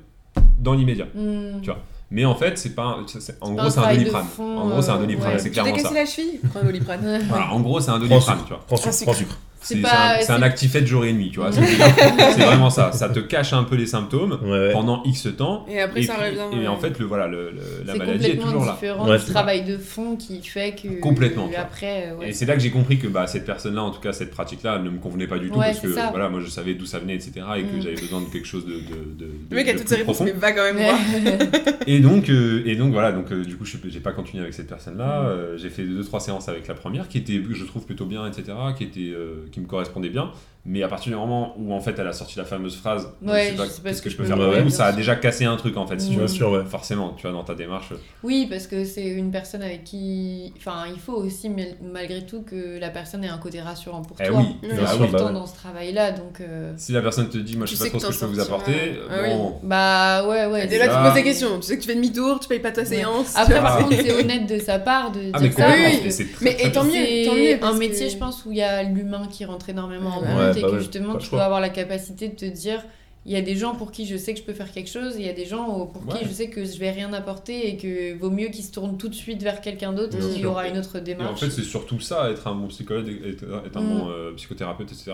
dans 0.59 0.73
l'immédiat. 0.73 1.07
Mm. 1.15 1.61
Tu 1.61 1.67
vois. 1.67 1.85
Mais 2.11 2.25
en 2.25 2.35
fait, 2.35 2.57
c'est 2.57 2.75
pas, 2.75 2.99
en 3.41 3.53
gros, 3.55 3.69
c'est 3.71 3.81
un 3.81 3.95
doliprane. 3.95 4.27
En 4.39 4.69
gros, 4.69 4.81
c'est 4.83 4.91
un 4.91 4.97
euh, 4.97 5.01
doliprane, 5.01 5.33
ouais. 5.33 5.39
c'est 5.39 5.45
Tu 5.45 5.51
t'es 5.51 5.61
clairement 5.61 5.77
ça. 5.77 5.83
cassé 5.83 5.95
la 5.95 6.07
cheville 6.07 6.41
Prends 6.51 6.61
un 6.61 6.65
doliprane. 6.65 7.23
En 7.51 7.61
gros, 7.61 7.81
c'est 7.81 7.91
un 7.91 7.99
doliprane, 7.99 8.39
tu 8.47 8.49
vois. 8.49 8.65
prends 8.67 8.77
sucre. 8.93 9.39
C'est 9.61 9.75
C'est 9.75 9.81
pas- 9.81 9.89
c'est 9.89 9.95
un, 9.97 10.19
c'est 10.21 10.25
c'est- 10.27 10.33
un 10.33 10.43
actifette 10.43 10.87
jour 10.87 11.05
et 11.05 11.13
nuit, 11.13 11.31
tu 11.33 11.41
vois. 11.41 11.51
C'est 11.53 11.61
c'est 11.67 12.43
vraiment 12.45 12.71
ça. 12.71 12.93
Ça 12.93 13.09
te 13.09 13.19
cache 13.21 13.53
un 13.53 13.65
peu 13.65 13.75
les 13.77 13.87
symptômes 13.87 14.39
Ouais, 14.43 14.51
ouais. 14.51 14.73
pendant 14.73 15.03
X 15.05 15.29
temps. 15.37 15.67
Et 15.69 15.81
après, 15.81 16.01
et, 16.01 16.03
ça 16.05 16.15
puis- 16.15 16.39
revient. 16.39 16.63
et 16.63 16.69
en 16.69 16.77
fait, 16.77 16.99
le, 16.99 17.05
voilà, 17.07 17.27
le, 17.27 17.51
le- 17.51 17.61
la 17.85 17.93
C'est 17.95 17.99
maladie 17.99 18.27
est 18.27 18.37
toujours 18.37 18.65
là. 18.65 18.73
différent 18.73 19.09
Ouais, 19.09 19.19
du 19.19 19.25
c'est 19.25 19.33
travail 19.33 19.65
de 19.65 19.77
fond 19.77 20.17
qui 20.17 20.41
fait 20.43 20.75
que. 20.81 21.01
Complètement. 21.01 21.51
Après. 21.59 22.15
Et 22.25 22.33
c'est 22.33 22.47
là 22.47 22.55
que 22.55 22.61
j'ai 22.61 22.71
compris 22.71 22.99
que 22.99 23.09
bah, 23.09 23.27
cette 23.27 23.45
personne-là, 23.45 23.83
en 23.83 23.91
tout 23.91 24.01
cas 24.01 24.13
cette 24.13 24.31
pratique-là, 24.31 24.79
ne 24.79 24.91
me 24.91 24.99
convenait 24.99 25.27
pas 25.27 25.39
du 25.39 25.49
tout 25.51 25.59
Ouais, 25.59 25.67
parce 25.67 25.81
c'est 25.81 25.87
que 25.89 25.93
ça. 25.95 26.09
voilà, 26.11 26.29
moi 26.29 26.41
je 26.41 26.49
savais 26.49 26.75
d'où 26.75 26.87
ça 26.87 26.99
venait, 27.01 27.15
etc. 27.17 27.33
Et 27.57 27.63
que 27.63 27.77
Mm. 27.77 27.83
j'avais 27.83 27.97
besoin 27.97 28.21
de 28.21 28.27
quelque 28.27 28.47
chose 28.47 28.65
de, 28.65 28.75
de, 28.75 28.79
de, 28.79 29.25
de- 29.27 29.31
Le 29.51 29.57
mec 29.57 29.69
a 29.69 29.73
de 29.75 29.79
toutes 29.79 29.89
ses 29.89 29.97
réponses, 29.97 30.17
profond. 30.17 30.33
mais 30.33 30.39
va 30.41 30.53
quand 30.53 30.63
même 30.63 30.77
voir. 30.77 30.99
Et 31.87 32.01
donc, 32.01 32.29
euh, 32.29 32.63
et 32.67 32.77
donc 32.77 32.93
voilà, 32.93 33.13
donc 33.13 33.33
euh, 33.33 33.43
du 33.45 33.57
coup, 33.57 33.65
je 33.65 33.77
j'ai 33.89 34.01
pas 34.01 34.13
continué 34.13 34.43
avec 34.43 34.53
cette 34.55 34.69
personne-là. 34.69 35.23
Mm. 35.23 35.27
Euh, 35.27 35.57
j'ai 35.59 35.71
fait 35.71 35.83
deux 35.85 36.05
trois 36.05 36.21
séances 36.21 36.49
avec 36.49 36.67
la 36.69 36.75
première, 36.75 37.09
qui 37.09 37.19
était, 37.19 37.41
je 37.51 37.65
trouve 37.65 37.85
plutôt 37.87 38.05
bien, 38.05 38.27
etc., 38.27 38.53
qui 38.77 38.85
était, 38.85 39.13
qui 39.51 39.61
me 39.61 39.67
correspondait 39.67 40.11
bien. 40.11 40.33
Mais 40.71 40.83
à 40.83 40.89
partir 40.89 41.11
du 41.13 41.17
moment 41.19 41.55
où 41.59 41.73
en 41.73 41.81
fait 41.81 41.99
elle 41.99 42.07
a 42.07 42.13
sorti 42.13 42.37
la 42.37 42.45
fameuse 42.45 42.77
phrase, 42.77 43.09
Ouais, 43.23 43.45
je 43.47 43.51
sais 43.53 43.57
pas, 43.57 43.65
je 43.65 43.71
sais 43.71 43.81
pas 43.81 43.89
qu'est-ce 43.89 43.99
ce 43.99 44.03
que 44.03 44.05
que 44.05 44.11
je 44.11 44.17
peux 44.19 44.25
faire 44.25 44.71
ça 44.71 44.87
a 44.87 44.93
déjà 44.93 45.17
cassé 45.17 45.47
un 45.47 45.57
truc 45.57 45.79
en 45.79 45.87
fait, 45.87 45.99
si 45.99 46.09
tu 46.11 46.15
veux. 46.17 46.27
Bien 46.27 46.29
sûr, 46.29 46.51
ouais. 46.51 46.65
Forcément, 46.69 47.15
tu 47.17 47.23
vois, 47.23 47.33
dans 47.33 47.43
ta 47.43 47.55
démarche. 47.55 47.95
Oui, 48.23 48.47
parce 48.51 48.67
que 48.67 48.85
c'est 48.85 49.07
une 49.07 49.31
personne 49.31 49.63
avec 49.63 49.85
qui. 49.85 50.53
Enfin, 50.59 50.85
il 50.93 51.01
faut 51.01 51.15
aussi, 51.15 51.49
mal- 51.49 51.77
malgré 51.83 52.27
tout, 52.27 52.43
que 52.43 52.79
la 52.79 52.91
personne 52.91 53.25
ait 53.25 53.29
un 53.29 53.39
côté 53.39 53.61
rassurant 53.63 54.03
pour 54.03 54.17
Eh 54.21 54.29
toi. 54.29 54.39
oui, 54.63 54.69
sûr, 54.69 54.83
important 54.91 55.07
bah 55.19 55.25
ouais. 55.27 55.33
dans 55.33 55.47
ce 55.47 55.55
travail-là, 55.55 56.11
donc. 56.13 56.41
euh, 56.43 56.73
Si 56.77 56.93
la 56.93 57.01
personne 57.01 57.31
te 57.31 57.39
dit, 57.39 57.57
moi 57.57 57.65
je 57.65 57.73
Tu 57.73 57.77
sais 57.79 57.85
pas 57.85 57.91
trop 57.91 58.01
ce 58.01 58.07
que 58.09 58.13
je 58.13 58.19
peux 58.21 58.27
vous 58.27 58.41
apporter. 58.41 58.75
Ah 59.11 59.15
oui. 59.23 59.29
bon, 59.31 59.55
Bah 59.63 60.29
ouais, 60.29 60.47
ouais. 60.47 60.67
Déjà, 60.67 60.85
tu 60.85 60.91
ça- 60.91 60.99
te 61.01 61.05
poses 61.07 61.15
des 61.15 61.23
questions. 61.25 61.57
Tu 61.61 61.63
sais 61.67 61.77
que 61.77 61.83
tu 61.83 61.89
fais 61.89 61.95
demi-tour, 61.95 62.41
tu 62.41 62.49
payes 62.49 62.59
pas 62.61 62.73
ta 62.73 62.85
séance. 62.85 63.33
tu 63.33 63.41
Après, 63.41 63.55
vois. 63.55 63.63
par 63.63 63.79
contre, 63.79 63.97
c'est 63.97 64.13
honnête 64.13 64.47
de 64.47 64.59
sa 64.59 64.79
part 64.79 65.13
de 65.13 65.21
Ah, 65.33 65.39
mais 65.41 65.49
dire 65.49 65.59
ça. 65.59 65.69
mais 65.71 65.99
que 66.01 66.11
c'est 66.11 66.31
très, 66.31 66.45
Mais 66.45 66.55
très 66.57 66.69
et 66.69 66.73
tant 66.73 66.85
mieux, 66.85 67.25
tant 67.25 67.35
mieux, 67.35 67.65
un 67.75 67.79
métier, 67.79 68.11
je 68.11 68.17
pense, 68.19 68.45
où 68.45 68.53
il 68.53 68.59
y 68.59 68.63
a 68.63 68.83
l'humain 68.83 69.23
qui 69.31 69.45
rentre 69.47 69.69
énormément 69.71 70.19
en 70.19 70.23
Et 70.59 70.63
bah 70.63 70.69
que 70.69 70.73
ouais, 70.75 70.79
justement, 70.81 71.17
tu 71.17 71.31
dois 71.31 71.45
avoir 71.45 71.61
la 71.61 71.69
capacité 71.71 72.29
de 72.29 72.35
te 72.35 72.45
dire 72.45 72.85
il 73.27 73.33
y 73.33 73.37
a 73.37 73.43
des 73.43 73.57
gens 73.57 73.75
pour 73.75 73.91
qui 73.93 74.07
je 74.07 74.17
sais 74.17 74.33
que 74.33 74.39
je 74.41 74.45
peux 74.45 74.55
faire 74.55 74.73
quelque 74.73 74.89
chose, 74.89 75.17
il 75.19 75.27
y 75.27 75.29
a 75.29 75.33
des 75.35 75.45
gens 75.45 75.65
pour 75.87 76.07
Ouais. 76.07 76.21
qui 76.21 76.25
je 76.25 76.31
sais 76.31 76.49
que 76.49 76.65
je 76.65 76.79
vais 76.79 76.91
rien 76.91 77.13
apporter 77.13 77.69
et 77.69 77.77
que 77.77 78.17
vaut 78.19 78.31
mieux 78.31 78.49
qu'ils 78.49 78.65
se 78.65 78.73
tournent 78.73 78.97
tout 78.97 79.09
de 79.09 79.15
suite 79.15 79.43
vers 79.43 79.61
quelqu'un 79.61 79.93
d'autre 79.93 80.17
Bien 80.17 80.29
qui 80.29 80.41
sûr. 80.41 80.51
aura 80.53 80.67
une 80.69 80.79
autre 80.79 80.97
Et 80.97 81.01
en 81.01 81.03
démarche. 81.03 81.41
fait, 81.41 81.51
c'est 81.51 81.63
surtout 81.63 82.01
ça, 82.01 82.31
être 82.31 82.47
un 82.47 82.55
bon 82.55 82.69
psychologue, 82.69 83.09
être, 83.27 83.45
être 83.67 83.77
un 83.77 83.83
Mm. 83.83 83.89
bon 83.99 84.09
euh, 84.09 84.33
psychothérapeute, 84.35 84.93
etc. 84.93 85.13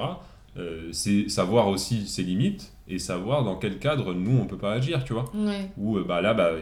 Euh, 0.56 0.90
c'est 0.92 1.28
savoir 1.28 1.66
aussi 1.68 2.06
ses 2.06 2.22
limites 2.22 2.72
et 2.86 3.00
savoir 3.00 3.42
dans 3.42 3.56
quel 3.56 3.78
cadre 3.80 4.14
nous 4.14 4.38
on 4.38 4.46
peut 4.46 4.58
pas 4.58 4.72
agir, 4.74 5.02
tu 5.02 5.12
vois. 5.14 5.24
Ouais. 5.34 5.70
Ou 5.78 5.96
euh, 5.98 6.04
bah 6.06 6.20
là, 6.20 6.34
bah, 6.34 6.52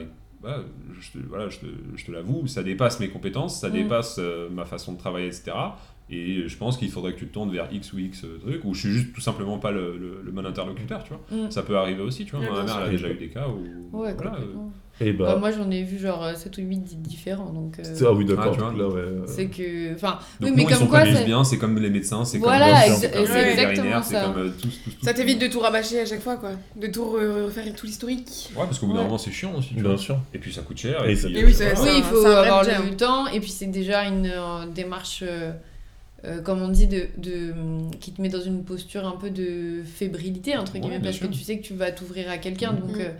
bah, 0.42 0.60
je 0.98 1.10
te, 1.18 1.18
voilà, 1.28 1.50
je 1.50 1.58
te, 1.58 1.66
je 1.96 2.04
te 2.06 2.10
l'avoue, 2.10 2.46
ça 2.46 2.62
dépasse 2.62 2.98
mes 3.00 3.08
compétences, 3.08 3.60
ça 3.60 3.68
Mm. 3.68 3.72
dépasse 3.72 4.16
euh, 4.20 4.48
ma 4.48 4.64
façon 4.64 4.92
de 4.94 4.98
travailler, 4.98 5.26
etc. 5.26 5.52
Et 6.10 6.46
je 6.46 6.56
pense 6.58 6.76
qu'il 6.76 6.90
faudrait 6.90 7.14
que 7.14 7.18
tu 7.18 7.26
te 7.26 7.32
tournes 7.32 7.50
vers 7.50 7.68
X 7.72 7.92
ou 7.94 7.98
X 7.98 8.24
euh, 8.24 8.38
truc, 8.38 8.60
ou 8.64 8.74
je 8.74 8.80
suis 8.80 8.90
juste 8.90 9.14
tout 9.14 9.20
simplement 9.22 9.58
pas 9.58 9.70
le, 9.70 9.96
le- 9.96 10.20
le 10.22 10.30
bon 10.30 10.44
interlocuteur, 10.44 11.04
tu 11.04 11.10
vois. 11.14 11.46
Mm. 11.46 11.50
Ça 11.50 11.62
peut 11.62 11.76
arriver 11.76 12.02
aussi, 12.02 12.24
tu 12.26 12.32
vois. 12.36 12.40
Ouais, 12.40 12.50
Ma 12.50 12.64
bien 12.64 12.64
mère, 12.64 12.76
elle 12.82 12.88
a 12.88 12.90
déjà 12.90 13.08
eu 13.08 13.14
des 13.14 13.28
cas 13.28 13.46
où. 13.48 13.96
Ouais, 13.96 14.12
voilà, 14.14 14.32
euh, 14.32 14.34
complètement. 14.40 14.72
Et 15.00 15.12
Bah, 15.14 15.24
bah. 15.32 15.36
moi, 15.36 15.50
j'en 15.50 15.70
ai 15.70 15.82
vu 15.84 15.98
genre 15.98 16.32
7 16.36 16.58
ou 16.58 16.60
8 16.60 17.00
différents. 17.00 17.50
Donc, 17.50 17.78
euh, 17.78 17.82
c'est- 17.82 18.04
Ah 18.06 18.12
oui, 18.12 18.26
d'accord. 18.26 18.44
Ah, 18.48 18.50
tu 18.52 18.58
vois. 18.60 18.70
donc 18.70 18.78
là, 18.78 18.88
ouais. 18.88 19.00
euh, 19.00 19.22
c'est 19.26 19.46
que. 19.46 19.94
Enfin, 19.94 20.18
Donc 20.38 20.50
oui, 20.50 20.50
mais 20.50 20.50
non, 20.50 20.56
ils 20.68 20.72
comme 20.72 20.78
sont 20.82 20.86
quoi. 20.86 20.98
ça- 21.00 21.04
lesbiens, 21.06 21.44
c'est 21.44 21.56
comme 21.58 21.78
les 21.78 21.88
médecins, 21.90 22.24
c'est 22.26 22.38
Voilà, 22.38 22.66
comme, 22.82 22.92
ex- 22.92 23.00
c'est 23.00 23.10
comme 23.10 23.26
c'est 23.26 23.32
les 23.32 23.50
exactement 23.52 23.68
vétérinaires, 23.70 24.04
c'est 24.04 24.14
ça. 24.14 24.24
comme 24.24 24.38
euh, 24.42 24.50
tous, 24.60 24.68
tous, 24.84 24.90
tous. 24.90 25.04
Ça 25.06 25.14
t'évite 25.14 25.40
de 25.40 25.46
tout 25.46 25.60
rabâcher 25.60 26.00
à 26.00 26.04
chaque 26.06 26.20
fois, 26.20 26.36
quoi. 26.36 26.50
De 26.76 26.86
tout 26.88 27.04
re- 27.04 27.44
refaire 27.46 27.64
tout 27.74 27.86
l'historique. 27.86 28.50
Ouais, 28.54 28.64
parce 28.64 28.78
qu'au 28.78 28.86
bout 28.86 28.92
d'un 28.94 29.04
moment, 29.04 29.18
c'est 29.18 29.32
chiant 29.32 29.54
aussi. 29.56 29.74
tu 29.74 29.82
Bien 29.82 29.96
sûr. 29.96 30.18
Et 30.34 30.38
puis 30.38 30.52
ça 30.52 30.60
coûte 30.60 30.76
cher. 30.78 31.04
Et 31.06 31.12
Et, 31.12 31.16
c'est- 31.16 31.28
puis, 31.28 31.38
Et 31.38 31.44
oui, 31.46 31.52
euh, 31.52 31.54
c'est-. 31.54 31.80
Oui, 31.80 31.88
il 31.96 32.02
faut 32.02 32.20
c'est 32.22 32.26
avoir 32.28 32.62
le 32.62 32.94
temps 32.94 33.26
et 33.28 33.40
puis 33.40 33.50
c'est 33.50 33.66
déjà 33.66 34.04
une 34.04 34.26
euh, 34.26 34.66
démarche, 34.72 35.24
euh, 36.24 36.40
comme 36.42 36.62
on 36.62 36.68
dit, 36.68 36.86
de, 36.86 37.08
de, 37.18 37.54
qui 38.00 38.12
te 38.12 38.20
met 38.22 38.28
dans 38.28 38.40
une 38.40 38.64
posture 38.64 39.06
un 39.06 39.16
peu 39.16 39.30
de 39.30 39.82
fébrilité, 39.84 40.56
entre 40.56 40.78
Ouais, 40.78 40.80
guillemets, 40.80 40.98
bien 40.98 41.12
parce 41.12 41.18
que 41.18 41.26
tu 41.26 41.40
sais 41.42 41.58
que 41.58 41.62
tu 41.64 41.74
vas 41.74 41.92
t'ouvrir 41.92 42.30
à 42.30 42.38
quelqu'un, 42.38 42.72
donc 42.74 42.98
Mhm. 42.98 43.00
euh, 43.00 43.10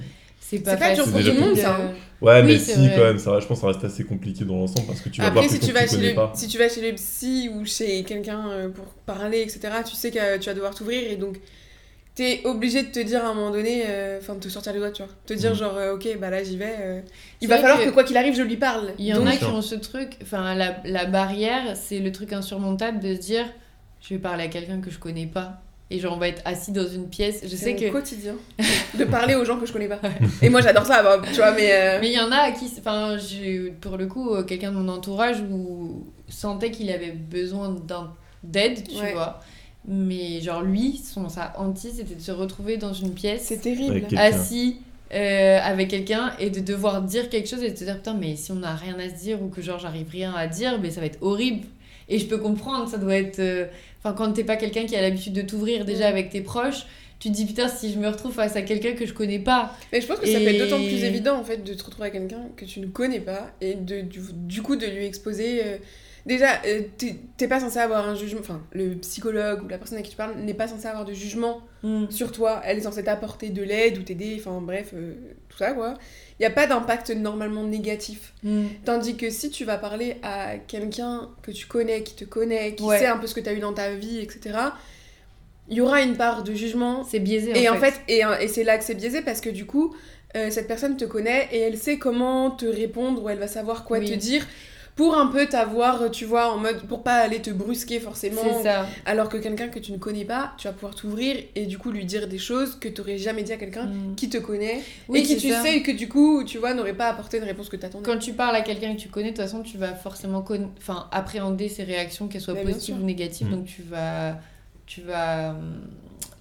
c'est 0.41 0.61
C'est 0.65 0.65
pas 0.65 0.77
pas 0.79 0.91
dur 0.93 1.09
facile. 1.09 1.13
pour 1.13 1.23
tout 1.23 1.33
le 1.33 1.41
de- 1.41 1.41
monde, 1.41 1.57
ça, 1.57 1.77
hein. 1.77 1.95
Ouais, 2.21 2.43
Oui, 2.43 2.45
mais 2.45 2.59
si, 2.59 2.91
vrai. 2.91 2.93
quand 2.93 3.03
même, 3.03 3.19
ça, 3.19 3.41
je 3.41 3.47
pense 3.47 3.59
que 3.59 3.63
ça 3.63 3.67
reste 3.69 3.85
assez 3.85 4.05
compliqué 4.05 4.45
dans 4.45 4.57
l'ensemble 4.57 4.87
parce 4.87 5.01
que 5.03 5.09
tu 5.09 5.23
vas 5.23 5.29
Après, 5.29 5.31
voir 5.31 5.49
si 5.49 5.61
quelqu'un 5.61 5.61
tu, 5.61 5.73
que 5.73 5.73
vas 5.73 5.87
tu 5.87 5.87
chez 5.87 6.01
connais 6.01 6.11
le, 6.15 6.15
pas. 6.15 6.33
si 6.33 6.49
tu 6.49 6.59
vas 6.59 6.69
chez 6.69 6.81
le 6.91 6.95
psy 6.97 7.49
ou 7.55 7.65
chez 7.65 8.03
quelqu'un 8.05 8.51
euh, 8.51 8.69
pour 8.71 8.87
parler, 9.07 9.43
etc., 9.43 9.85
tu 9.85 9.95
sais 9.95 10.11
que 10.11 10.39
tu 10.39 10.47
vas 10.47 10.55
devoir 10.55 10.75
t'ouvrir 10.75 11.11
et 11.11 11.17
donc 11.17 11.39
t'es 12.15 12.41
obligé 12.45 12.83
de 12.83 12.89
te 12.89 13.01
dire 13.01 13.25
à 13.25 13.29
un 13.29 13.35
moment 13.35 13.51
donné, 13.51 13.85
euh, 13.87 14.19
enfin 14.21 14.35
de 14.35 14.41
te 14.41 14.49
sortir 14.49 14.73
les 14.73 14.79
doigts, 14.79 14.91
tu 14.91 15.03
vois. 15.03 15.13
Te 15.27 15.33
dire 15.35 15.51
Mhm. 15.53 15.57
genre, 15.57 15.77
euh, 15.77 15.95
ok, 15.95 16.09
bah 16.21 16.31
là 16.31 16.43
j'y 16.45 16.57
vais. 16.57 16.75
euh, 16.81 17.01
il 17.41 17.49
va 17.49 17.59
falloir 17.59 17.79
que- 17.81 17.85
que... 17.87 17.91
quoi 17.91 18.05
qu'il 18.05 18.17
arrive, 18.17 18.35
je 18.35 18.43
lui 18.43 18.57
parle. 18.57 18.93
Il 18.99 19.07
y 19.07 19.15
en 19.15 19.27
a 19.27 19.33
qui 19.37 19.45
ont 19.45 19.63
ce 19.63 19.75
truc, 19.75 20.17
enfin 20.23 20.55
la, 20.55 20.77
la 20.85 21.07
barrière, 21.07 21.77
c'est 21.77 21.99
le 22.01 22.13
truc 22.13 22.33
insurmontable 22.33 23.01
de 23.01 23.15
se 23.15 23.21
dire, 23.21 23.45
je 24.01 24.15
vais 24.15 24.21
parler 24.21 24.45
à 24.45 24.49
quelqu'un 24.49 24.81
que 24.81 24.91
je 24.91 24.99
connais 24.99 25.27
pas. 25.27 25.63
Et 25.91 25.99
genre 25.99 26.15
on 26.15 26.19
va 26.19 26.29
être 26.29 26.41
assis 26.47 26.73
dans 26.73 26.87
une 26.89 27.07
pièce. 27.09 27.43
Je 27.45 27.55
sais 27.55 27.77
que 27.77 27.91
quotidien 27.91 28.35
de 28.99 29.05
parler 29.05 29.35
aux 29.35 29.45
gens 29.45 29.59
que 29.59 29.67
je 29.67 29.73
connais 29.75 29.89
pas. 29.89 30.01
Et 30.41 30.49
moi 30.49 30.63
j'adore 30.63 30.87
ça, 30.87 31.03
bah, 31.03 31.21
tu 31.27 31.35
vois, 31.37 31.53
mais. 31.53 31.71
euh, 31.73 31.99
Mais 32.01 32.09
il 32.09 32.15
y 32.15 32.21
en 32.21 32.33
a 32.33 32.37
à 32.37 32.51
qui, 32.53 32.65
enfin, 32.79 33.19
j'ai 33.19 33.75
pour 33.81 33.99
le 33.99 34.07
coup 34.07 34.31
quelqu'un 34.45 34.71
de 34.73 34.77
mon 34.77 34.89
entourage 34.89 35.41
où 35.51 36.07
sentait 36.29 36.71
qu'il 36.71 36.91
avait 36.91 37.11
besoin 37.13 37.69
d'un 37.87 38.11
d'aide, 38.43 38.89
tu 38.89 38.97
Ouais. 39.01 39.13
vois. 39.13 39.41
Mais 39.87 40.41
genre 40.41 40.63
lui, 40.63 40.97
son 40.99 41.29
sa 41.29 41.53
hantise, 41.59 41.95
c'était 41.97 42.15
de 42.15 42.21
se 42.21 42.31
retrouver 42.31 42.77
dans 42.77 42.93
une 42.93 43.13
pièce, 43.15 43.43
C'est 43.47 43.61
terrible. 43.61 43.97
Avec 43.97 44.13
assis 44.15 44.77
euh, 45.13 45.59
avec 45.63 45.89
quelqu'un 45.89 46.33
et 46.39 46.51
de 46.51 46.61
devoir 46.61 47.03
dire 47.03 47.29
quelque 47.29 47.49
chose 47.49 47.63
et 47.63 47.71
de 47.71 47.77
se 47.77 47.85
dire 47.85 47.97
putain 47.97 48.15
mais 48.15 48.35
si 48.37 48.51
on 48.53 48.55
n'a 48.57 48.75
rien 48.75 48.97
à 48.99 49.09
se 49.11 49.23
dire 49.23 49.43
ou 49.43 49.49
que 49.49 49.61
genre 49.61 49.79
j'arrive 49.79 50.09
rien 50.11 50.33
à 50.35 50.47
dire, 50.47 50.79
mais 50.81 50.91
ça 50.91 51.01
va 51.01 51.07
être 51.07 51.19
horrible. 51.21 51.67
Et 52.09 52.19
je 52.19 52.27
peux 52.27 52.39
comprendre, 52.39 52.89
ça 52.89 52.97
doit 52.99 53.17
être, 53.17 53.39
euh, 53.41 53.67
enfin 53.99 54.15
quand 54.15 54.33
t'es 54.33 54.45
pas 54.45 54.57
quelqu'un 54.57 54.87
qui 54.87 54.97
a 54.97 55.03
l'habitude 55.03 55.33
de 55.35 55.43
t'ouvrir 55.43 55.85
déjà 55.85 56.07
avec 56.09 56.31
tes 56.31 56.41
proches. 56.43 56.87
Tu 57.19 57.29
te 57.31 57.35
dis 57.35 57.45
putain 57.47 57.69
si 57.69 57.93
je 57.93 57.99
me 58.01 58.09
retrouve 58.09 58.33
face 58.33 58.57
à 58.57 58.63
quelqu'un 58.63 58.93
que 58.95 59.07
je 59.07 59.13
connais 59.13 59.39
pas 59.39 59.77
Mais 59.93 60.01
je 60.01 60.07
pense 60.09 60.19
que 60.19 60.27
ça 60.27 60.41
Et- 60.41 60.45
peut 60.45 60.51
être 60.51 60.59
d'autant 60.59 60.83
plus 60.83 61.05
évident 61.05 61.39
en 61.39 61.45
fait 61.45 61.59
de 61.63 61.75
te 61.75 61.85
retrouver 61.85 62.09
avec 62.09 62.21
quelqu'un 62.21 62.45
que 62.57 62.65
tu 62.65 62.81
ne 62.81 62.87
connais 62.87 63.21
pas 63.21 63.51
et 63.61 63.75
de, 63.75 64.01
du, 64.01 64.21
du 64.33 64.63
coup 64.63 64.75
de 64.77 64.87
lui 64.87 65.05
exposer. 65.05 65.63
euh, 65.65 65.77
Déjà, 66.25 66.61
euh, 66.67 66.83
t'es 67.37 67.49
pas 67.49 67.59
censé 67.59 67.79
avoir 67.79 68.09
un 68.09 68.15
jugement, 68.15 68.41
enfin 68.41 68.63
le 68.73 68.95
psychologue 68.95 69.65
ou 69.65 69.69
la 69.69 69.77
personne 69.79 69.99
à 69.99 70.03
qui 70.03 70.11
tu 70.11 70.17
parles 70.17 70.37
n'est 70.37 70.55
pas 70.55 70.69
censé 70.69 70.87
avoir 70.87 71.05
de 71.05 71.13
jugement 71.13 71.61
sur 72.11 72.31
toi. 72.31 72.61
Elle 72.65 72.79
est 72.79 72.83
censée 72.83 73.03
t'apporter 73.03 73.49
de 73.51 73.61
l'aide 73.63 73.99
ou 73.99 74.03
t'aider, 74.03 74.37
enfin 74.39 74.61
bref, 74.61 74.91
euh, 74.95 75.15
tout 75.49 75.59
ça 75.59 75.73
quoi. 75.73 75.95
Il 76.39 76.43
n'y 76.43 76.47
a 76.47 76.51
pas 76.51 76.69
d'impact 76.69 77.11
normalement 77.11 77.65
négatif. 77.65 78.35
Mm. 78.45 78.67
Tandis 78.85 79.17
que 79.17 79.31
si 79.31 79.51
tu 79.51 79.65
vas 79.65 79.79
parler 79.79 80.17
à 80.23 80.59
quelqu'un 80.59 81.29
que 81.43 81.51
tu 81.51 81.67
connais, 81.67 82.05
qui 82.05 82.15
te 82.15 82.25
connaît, 82.25 82.75
qui 82.77 82.85
Ouais. 82.85 82.99
sait 83.01 83.07
un 83.07 83.17
peu 83.19 83.27
ce 83.27 83.35
que 83.35 83.41
tu 83.41 83.49
as 83.49 83.53
eu 83.55 83.59
dans 83.61 83.73
ta 83.73 83.91
vie, 83.95 84.21
etc., 84.21 84.57
il 85.69 85.77
y 85.77 85.81
aura 85.81 86.03
une 86.03 86.17
part 86.17 86.43
de 86.45 86.55
jugement 86.55 87.05
C'est 87.05 87.21
biaisé 87.21 87.53
et 87.57 87.69
en 87.69 87.77
fait, 87.79 87.95
et, 88.09 88.23
et 88.41 88.49
c'est 88.49 88.65
là 88.65 88.79
que 88.79 88.85
c'est 88.85 88.95
biaisé 88.95 89.23
parce 89.23 89.41
que 89.41 89.49
du 89.51 89.65
coup, 89.67 89.95
euh, 90.37 90.51
cette 90.51 90.67
personne 90.69 90.97
te 90.97 91.05
connaît 91.05 91.49
et 91.53 91.59
elle 91.61 91.77
sait 91.79 91.99
comment 91.99 92.51
te 92.51 92.67
répondre 92.67 93.23
ou 93.23 93.29
elle 93.29 93.39
va 93.39 93.47
savoir 93.49 93.85
quoi 93.85 93.99
Oui. 93.99 94.07
te 94.09 94.15
dire 94.15 94.47
pour 94.95 95.17
un 95.17 95.27
peu 95.29 95.47
t'avoir, 95.47 96.11
tu 96.11 96.27
vois, 96.27 96.53
en 96.53 96.59
mode 96.59 96.83
pour 96.83 97.03
pas 97.03 97.15
aller 97.15 97.41
te 97.41 97.51
brusquer 97.51 97.99
forcément. 97.99 98.43
c'est 98.45 98.63
ça. 98.63 98.87
Alors 99.07 99.29
que 99.31 99.39
quelqu'un 99.39 99.69
que 99.69 99.79
tu 99.79 99.91
ne 99.93 99.97
connais 99.97 100.25
pas, 100.27 100.53
tu 100.59 100.67
vas 100.69 100.75
pouvoir 100.75 100.95
t'ouvrir 100.95 101.37
et 101.55 101.65
du 101.67 101.79
coup 101.79 101.91
lui 101.91 102.05
dire 102.05 102.29
des 102.29 102.39
choses 102.39 102.75
que 102.79 102.89
t'aurais 102.89 103.17
jamais 103.19 103.43
dit 103.43 103.53
à 103.53 103.57
quelqu'un 103.57 103.87
Mm. 103.87 104.15
qui 104.17 104.29
te 104.29 104.37
connaît 104.39 104.81
Oui, 105.09 105.21
et 105.21 105.23
qui 105.23 105.37
tu 105.39 105.49
ça. 105.51 105.63
sais 105.63 105.81
que 105.83 105.93
du 105.93 106.09
coup, 106.09 106.45
tu 106.45 106.59
vois, 106.59 106.75
n'aurait 106.75 106.93
pas 106.95 107.09
apporté 107.09 107.39
une 107.39 107.45
réponse 107.45 107.69
que 107.71 107.77
t'attendais. 107.77 108.05
Quand 108.05 108.19
tu 108.19 108.35
parles 108.35 108.55
à 108.57 108.61
quelqu'un 108.61 108.95
que 108.95 109.01
tu 109.01 109.09
connais, 109.09 109.31
de 109.33 109.37
toute 109.37 109.45
façon, 109.45 109.63
tu 109.63 109.79
vas 109.79 109.95
forcément 109.95 110.43
conna- 110.43 110.69
enfin, 110.79 111.09
appréhender 111.11 111.69
ses 111.71 111.85
réactions, 111.85 112.29
qu'elles 112.29 112.43
soient 112.43 112.53
Mais 112.55 112.65
bien 112.65 112.73
positives 112.75 112.97
ou 113.01 113.05
négatives. 113.05 113.47
Mm. 113.49 113.51
Donc 113.51 113.65
tu 113.65 113.83
vas, 113.83 114.39
tu 114.87 115.01
vas, 115.01 115.51
hum, 115.53 115.81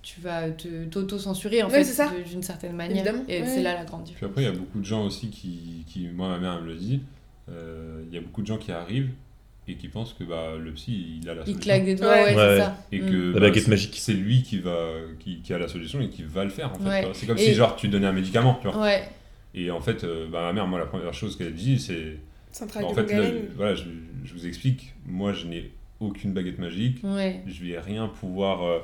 tu 0.04 0.20
vas 0.20 0.50
te- 0.50 0.86
t'auto-censurer 0.86 1.64
en 1.64 1.70
fait 1.70 1.86
d'une 2.30 2.44
certaine 2.44 2.74
manière. 2.76 2.98
Évidemment, 2.98 3.24
Et 3.30 3.46
c'est 3.46 3.62
là 3.62 3.76
la 3.76 3.86
grande 3.86 4.04
différence. 4.04 4.18
Puis 4.18 4.26
après, 4.26 4.42
il 4.42 4.46
y 4.46 4.48
a 4.50 4.60
beaucoup 4.60 4.80
de 4.80 4.86
gens 4.86 5.06
aussi 5.06 5.30
qui, 5.30 5.86
qui 5.88 6.08
moi, 6.10 6.28
ma 6.28 6.38
mère 6.40 6.56
elle 6.58 6.64
me 6.66 6.70
le 6.74 6.76
dit, 6.76 6.96
euh, 6.96 7.21
il 7.50 8.14
y 8.14 8.18
a 8.18 8.22
beaucoup 8.22 8.42
de 8.42 8.48
gens 8.48 8.58
qui 8.58 8.72
arrivent 8.72 9.10
et 9.68 9.76
qui 9.76 9.88
pensent 9.88 10.14
que 10.14 10.24
bah, 10.24 10.54
le 10.60 10.72
psy, 10.72 11.20
il 11.22 11.30
a 11.30 11.34
la 11.36 11.42
Il 11.42 11.46
solution. 11.46 11.62
claque 11.62 11.86
des 11.86 11.96
doigts, 11.96 12.10
Ouais. 12.12 12.24
ouais, 12.24 12.36
Ouais. 12.36 12.56
c'est 12.56 12.58
ça. 12.58 12.78
Et 12.92 13.00
Mm. 13.00 13.10
que 13.12 13.16
La 13.28 13.34
bah, 13.34 13.40
baguette 13.48 13.68
magique. 13.68 13.96
C'est 14.00 14.14
lui 14.14 14.42
qui, 14.44 14.60
va, 14.60 14.88
qui, 15.20 15.42
qui 15.42 15.54
a 15.54 15.60
la 15.60 15.68
solution 15.68 16.02
et 16.02 16.10
qui 16.10 16.24
va 16.24 16.44
le 16.44 16.50
faire 16.50 16.72
en 16.74 16.80
fait. 16.80 17.08
C'est 17.14 17.28
comme 17.28 17.38
Et- 17.38 17.42
si 17.46 17.54
genre 17.54 17.76
tu 17.76 17.88
donnais 17.88 18.08
un 18.08 18.12
médicament, 18.12 18.58
tu 18.62 18.68
vois. 18.68 18.82
Ouais, 18.82 19.04
Et 19.54 19.70
en 19.70 19.82
fait, 19.82 20.04
euh, 20.04 20.28
bah, 20.32 20.42
ma 20.44 20.54
mère, 20.54 20.68
moi, 20.68 20.80
la 20.80 20.86
première 20.86 21.14
chose 21.14 21.38
qu'elle 21.38 21.54
dit, 21.54 21.78
c'est. 21.80 22.18
C'est 22.52 22.64
un 22.64 22.68
travail 22.68 22.90
En 22.90 22.94
de 22.94 23.06
fait, 23.08 23.16
là, 23.18 23.30
voilà, 23.56 23.76
je, 23.76 23.84
je 24.26 24.34
vous 24.34 24.46
explique, 24.48 24.94
moi, 25.06 25.32
je 25.34 25.46
n'ai 25.46 25.72
aucune 26.00 26.34
baguette 26.34 26.58
magique. 26.60 27.00
ouais. 27.04 27.42
Je 27.48 27.64
vais 27.64 27.80
rien 27.80 28.08
pouvoir 28.08 28.64
euh, 28.64 28.80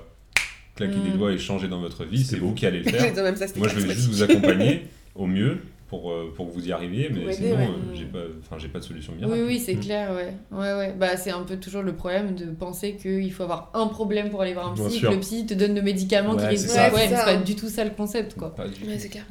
claquer 0.75 0.97
Mm. 0.97 1.03
des 1.11 1.17
doigts 1.17 1.31
et 1.33 1.37
changer 1.37 1.67
dans 1.67 1.79
votre 1.81 2.05
vie. 2.05 2.23
C'est 2.23 2.37
vous 2.37 2.53
qui 2.53 2.65
allez 2.65 2.79
le 2.79 2.83
faire. 2.91 3.23
même 3.23 3.35
ça, 3.35 3.45
moi, 3.55 3.67
je 3.67 3.79
vais 3.79 3.93
juste 3.93 4.07
vous 4.09 4.23
accompagner 4.23 4.83
au 5.15 5.25
mieux 5.25 5.57
pour, 5.87 6.11
euh, 6.11 6.33
pour 6.35 6.47
que 6.47 6.51
vous 6.53 6.67
y 6.67 6.71
arriviez, 6.73 7.09
mais 7.09 7.31
sinon, 7.33 7.55
ouais. 7.57 7.63
euh, 7.67 7.95
j'ai 7.95 8.05
pas, 8.05 8.19
enfin, 8.41 8.57
j'ai 8.59 8.67
pas 8.67 8.79
de 8.79 8.83
solution 8.83 9.13
miracle. 9.13 9.33
Oui, 9.33 9.41
oui, 9.47 9.59
c'est 9.59 9.75
Mm. 9.75 9.79
clair, 9.79 10.11
ouais. 10.11 10.33
Ouais, 10.51 10.73
ouais. 10.77 10.93
Bah, 10.99 11.15
c'est 11.15 11.31
un 11.31 11.43
peu 11.43 11.55
toujours 11.57 11.81
le 11.81 11.93
problème 11.95 12.35
de 12.35 12.45
penser 12.45 12.95
qu'il 12.95 13.31
faut 13.31 13.43
avoir 13.43 13.71
un 13.73 13.87
problème 13.87 14.29
pour 14.29 14.41
aller 14.41 14.53
voir 14.53 14.67
un 14.71 14.73
psy, 14.73 14.99
que 15.01 15.07
le 15.07 15.19
psy 15.19 15.45
te 15.45 15.53
donne 15.53 15.75
le 15.75 15.81
médicament 15.81 16.35
qui 16.35 16.43
Ouais, 16.45 16.57
ça. 16.57 16.89
ça. 16.89 16.93
Ouais, 16.93 17.07
c'est 17.07 17.15
pas 17.23 17.37
du 17.37 17.55
tout 17.55 17.69
ça 17.69 17.83
le 17.85 17.91
concept, 17.91 18.35
quoi. 18.35 18.53
Pas 18.53 18.67
du 18.67 18.73
tout. 18.73 18.85
C'est 18.97 19.09
clair. 19.09 19.25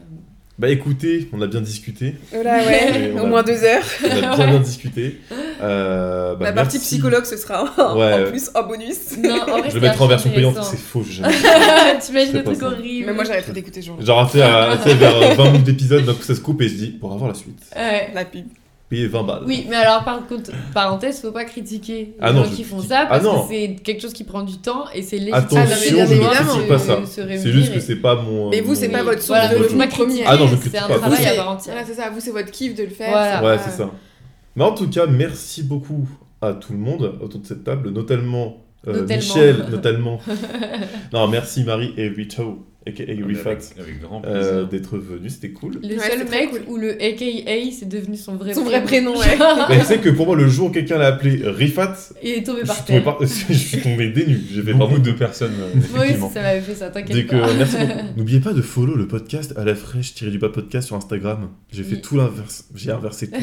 Bah 0.59 0.71
écoutez, 0.71 1.29
on 1.35 1.43
a 1.43 1.47
bien 1.47 1.61
discuté. 1.61 2.15
Voilà, 2.33 2.57
ouais, 2.65 3.13
au 3.21 3.25
a- 3.25 3.27
moins 3.27 3.43
deux 3.43 3.63
heures. 3.63 3.83
On 4.03 4.07
a 4.33 4.37
bien 4.37 4.47
bien 4.47 4.61
discuté. 4.61 5.21
Euh, 5.63 6.35
bah, 6.35 6.45
La 6.47 6.53
partie 6.53 6.77
merci. 6.77 6.97
psychologue, 6.97 7.25
ce 7.25 7.39
sera 7.39 7.65
en, 7.79 7.97
Ouais. 7.99 8.27
en 8.27 8.31
plus 8.31 8.51
en 8.55 8.63
bonus. 8.65 9.17
Non, 9.17 9.41
en 9.41 9.59
vrai, 9.61 9.71
Je 9.71 9.79
vais 9.79 9.89
mettre 9.89 10.03
en 10.03 10.07
version 10.07 10.29
payante, 10.29 10.59
c'est 10.63 10.77
faux. 10.79 11.03
je- 11.03 11.13
jamais- 11.23 11.33
T'imagines 11.99 12.33
C'est 12.33 12.33
le 12.33 12.43
pas 12.45 12.51
truc 12.51 12.61
ça. 12.61 12.67
horrible. 12.67 13.07
Mais 13.07 13.15
moi, 13.15 13.25
j'arrêterai 13.25 13.53
d'écouter 13.53 13.81
Genre, 13.81 14.21
à- 14.21 14.27
tu 14.27 14.33
sais, 14.91 14.95
vers 14.97 15.17
euh, 15.17 15.35
20 15.35 15.45
minutes 15.53 15.65
d'épisode, 15.65 16.05
donc 16.05 16.23
ça 16.23 16.35
se 16.35 16.41
coupe 16.41 16.61
et 16.61 16.69
je 16.69 16.75
dis, 16.75 16.89
pour 16.89 17.11
avoir 17.15 17.29
la 17.29 17.35
suite, 17.35 17.59
Ouais. 17.75 18.11
La 18.15 18.27
pub. 18.27 18.45
Payez 18.89 19.07
20 19.09 19.23
balles. 19.25 19.43
Oui, 19.47 19.67
mais 19.69 19.77
alors 19.77 20.05
par 20.05 20.27
contre, 20.27 20.51
parenthèse, 20.75 21.21
faut 21.21 21.33
pas 21.33 21.45
critiquer 21.45 21.93
les 21.99 22.15
Ah 22.21 22.33
non, 22.33 22.45
gens 22.45 22.51
je 22.51 22.57
qui 22.57 22.65
font 22.65 22.77
critique- 22.77 22.93
ça 22.93 23.01
Ah 23.03 23.07
parce 23.07 23.25
non. 23.25 23.43
que 23.43 23.49
c'est 23.55 23.77
quelque 23.83 24.01
chose 24.03 24.13
qui 24.13 24.25
prend 24.25 24.43
du 24.43 24.59
temps 24.59 24.85
et 24.95 25.03
c'est 25.03 25.17
légitime. 25.19 25.35
Attention, 25.35 25.63
Ah, 25.69 25.75
je 25.85 25.95
bien 25.95 26.05
ne 26.07 26.11
évidemment, 26.13 26.53
critique 26.53 26.69
pas 26.69 26.79
ça. 26.79 27.07
se 27.07 27.23
C'est 27.39 27.51
juste 27.53 27.73
que 27.75 27.81
c'est 27.81 27.97
pas 27.97 28.15
mon. 28.17 28.51
Mais 28.51 28.61
vous, 28.61 28.75
c'est 28.75 28.87
mon- 28.89 28.95
pas 28.95 29.03
votre 29.03 29.23
source 29.23 29.39
Voilà, 29.41 29.49
de 29.55 29.59
revenus 29.63 29.89
première. 29.89 30.27
Ah 30.29 30.37
non, 30.37 30.47
je 30.47 30.55
c'est 30.55 30.61
critique 30.61 30.79
un 30.81 30.89
pas. 30.89 30.99
travail 30.99 31.09
Vous, 31.19 31.27
à 31.27 31.29
c'est- 31.31 31.37
part 31.37 31.49
entière. 31.51 31.75
Voilà, 31.75 31.89
c'est 31.89 31.95
ça. 31.95 32.11
Vous, 32.11 32.21
c'est 32.21 32.31
votre 32.31 32.51
kiff 32.51 32.75
de 32.75 32.85
le 32.85 32.91
faire. 32.91 33.11
Voilà. 33.11 33.45
Ouais, 33.45 33.59
c'est 33.65 33.71
ça. 33.77 33.91
Mais 34.55 34.65
en 34.65 34.73
tout 34.73 34.89
cas, 34.89 35.07
merci 35.07 35.63
beaucoup 35.63 36.09
à 36.41 36.53
tout 36.53 36.73
le 36.73 36.79
monde 36.79 37.15
autour 37.21 37.41
de 37.41 37.47
cette 37.47 37.65
table, 37.65 37.91
notamment 37.91 38.59
euh, 38.89 39.01
Notamment. 39.01 39.17
Michel, 39.21 39.65
notamment. 39.71 40.21
non, 41.13 41.27
merci 41.29 41.65
Marie 41.65 41.93
et 41.97 42.09
Rito, 42.09 42.65
aka 42.87 43.03
Avec, 43.03 43.25
Rifat, 43.27 43.51
avec 43.79 44.01
grand 44.01 44.23
euh, 44.25 44.65
d'être 44.65 44.97
venus, 44.99 45.35
c'était 45.35 45.51
cool. 45.51 45.79
Le 45.83 45.97
Ouais, 45.97 46.11
seul 46.11 46.29
mec 46.29 46.51
cool. 46.51 46.61
où 46.69 46.77
le 46.77 46.93
AKA 46.93 47.71
c'est 47.73 47.89
devenu 47.89 48.17
son 48.17 48.37
vrai 48.37 48.55
Son 48.55 48.65
vrai 48.65 48.83
prénom, 48.85 49.17
ouais. 49.17 49.39
Mais 49.69 49.79
tu 49.81 49.85
sais 49.87 49.99
que 49.99 50.11
pour 50.11 50.27
moi, 50.27 50.37
le 50.37 50.49
jour 50.49 50.69
où 50.69 50.71
quelqu'un 50.71 50.99
l'a 50.99 51.09
appelé 51.09 51.41
Rifat, 51.45 51.97
Il 52.23 52.31
est 52.31 52.43
tombé 52.43 52.63
par 52.63 52.85
terre. 52.85 53.03
par- 53.05 53.19
je 53.21 53.53
suis 53.55 53.81
tombé 53.81 54.09
nues. 54.09 54.41
J'ai 54.53 54.63
fait 54.63 54.73
Beaucoup 54.75 54.99
de 54.99 55.13
personnes, 55.13 55.55
euh, 55.61 55.81
Oui, 55.99 56.15
ça 56.33 56.41
m'avait 56.43 56.61
fait 56.61 56.75
ça, 56.75 56.91
t'inquiète 56.91 57.17
Donc, 57.29 57.41
pas. 57.41 57.49
euh, 57.49 57.55
merci 57.59 57.77
beaucoup. 57.79 58.01
N'oubliez 58.17 58.41
pas 58.41 58.53
de 58.53 58.63
follow 58.63 58.95
le 58.95 59.07
podcast 59.09 59.53
à 59.57 59.65
la 59.65 59.75
fraîche 59.75 60.15
tiré 60.15 60.31
du 60.31 60.39
bas 60.39 60.49
podcast 60.51 60.87
sur 60.89 60.97
Instagram. 60.97 61.49
J'ai 61.73 61.83
fait 61.83 61.97
Oui. 61.97 62.01
tout 62.03 62.17
l'inverse. 62.17 62.65
J'ai 62.75 62.91
inversé 62.93 63.31
tout. 63.31 63.37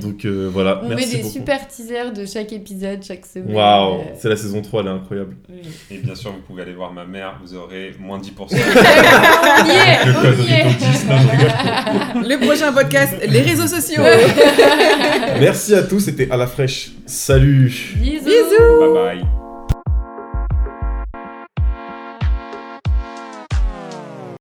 Donc 0.00 0.24
euh, 0.24 0.48
voilà, 0.52 0.80
On 0.84 0.88
merci 0.88 1.06
met 1.06 1.12
des 1.16 1.18
beaucoup. 1.22 1.32
super 1.34 1.66
teasers 1.68 2.12
de 2.12 2.24
chaque 2.26 2.52
épisode, 2.52 3.02
chaque 3.02 3.26
semaine. 3.26 3.54
Waouh, 3.54 4.00
c'est 4.18 4.28
la 4.28 4.36
saison 4.36 4.62
3, 4.62 4.80
elle 4.82 4.86
est 4.86 4.90
incroyable. 4.90 5.36
oui. 5.48 5.60
Et 5.90 5.98
bien 5.98 6.14
sûr, 6.14 6.30
vous 6.32 6.40
pouvez 6.46 6.62
aller 6.62 6.72
voir 6.74 6.92
ma 6.92 7.04
mère, 7.04 7.38
vous 7.44 7.54
aurez 7.54 7.92
moins 7.98 8.18
10%. 8.20 8.30
On 8.76 9.66
y 9.66 9.70
est, 9.70 9.98
on 10.16 10.42
y 10.42 10.52
est. 10.52 10.62
Rito 10.62 10.78
10, 10.78 11.06
non, 11.08 11.16
je 11.18 11.28
rigole. 11.30 12.28
Le 12.28 12.46
prochain 12.46 12.72
podcast, 12.72 13.14
les 13.28 13.40
réseaux 13.42 13.66
sociaux. 13.66 14.02
Merci 15.40 15.74
à 15.74 15.82
tous, 15.82 16.00
c'était 16.00 16.30
à 16.30 16.36
la 16.36 16.46
fraîche. 16.46 16.90
Salut 17.06 17.72
Bisous. 17.96 18.24
Bisous. 18.24 18.80
Bye 18.94 19.18
bye. 19.18 19.39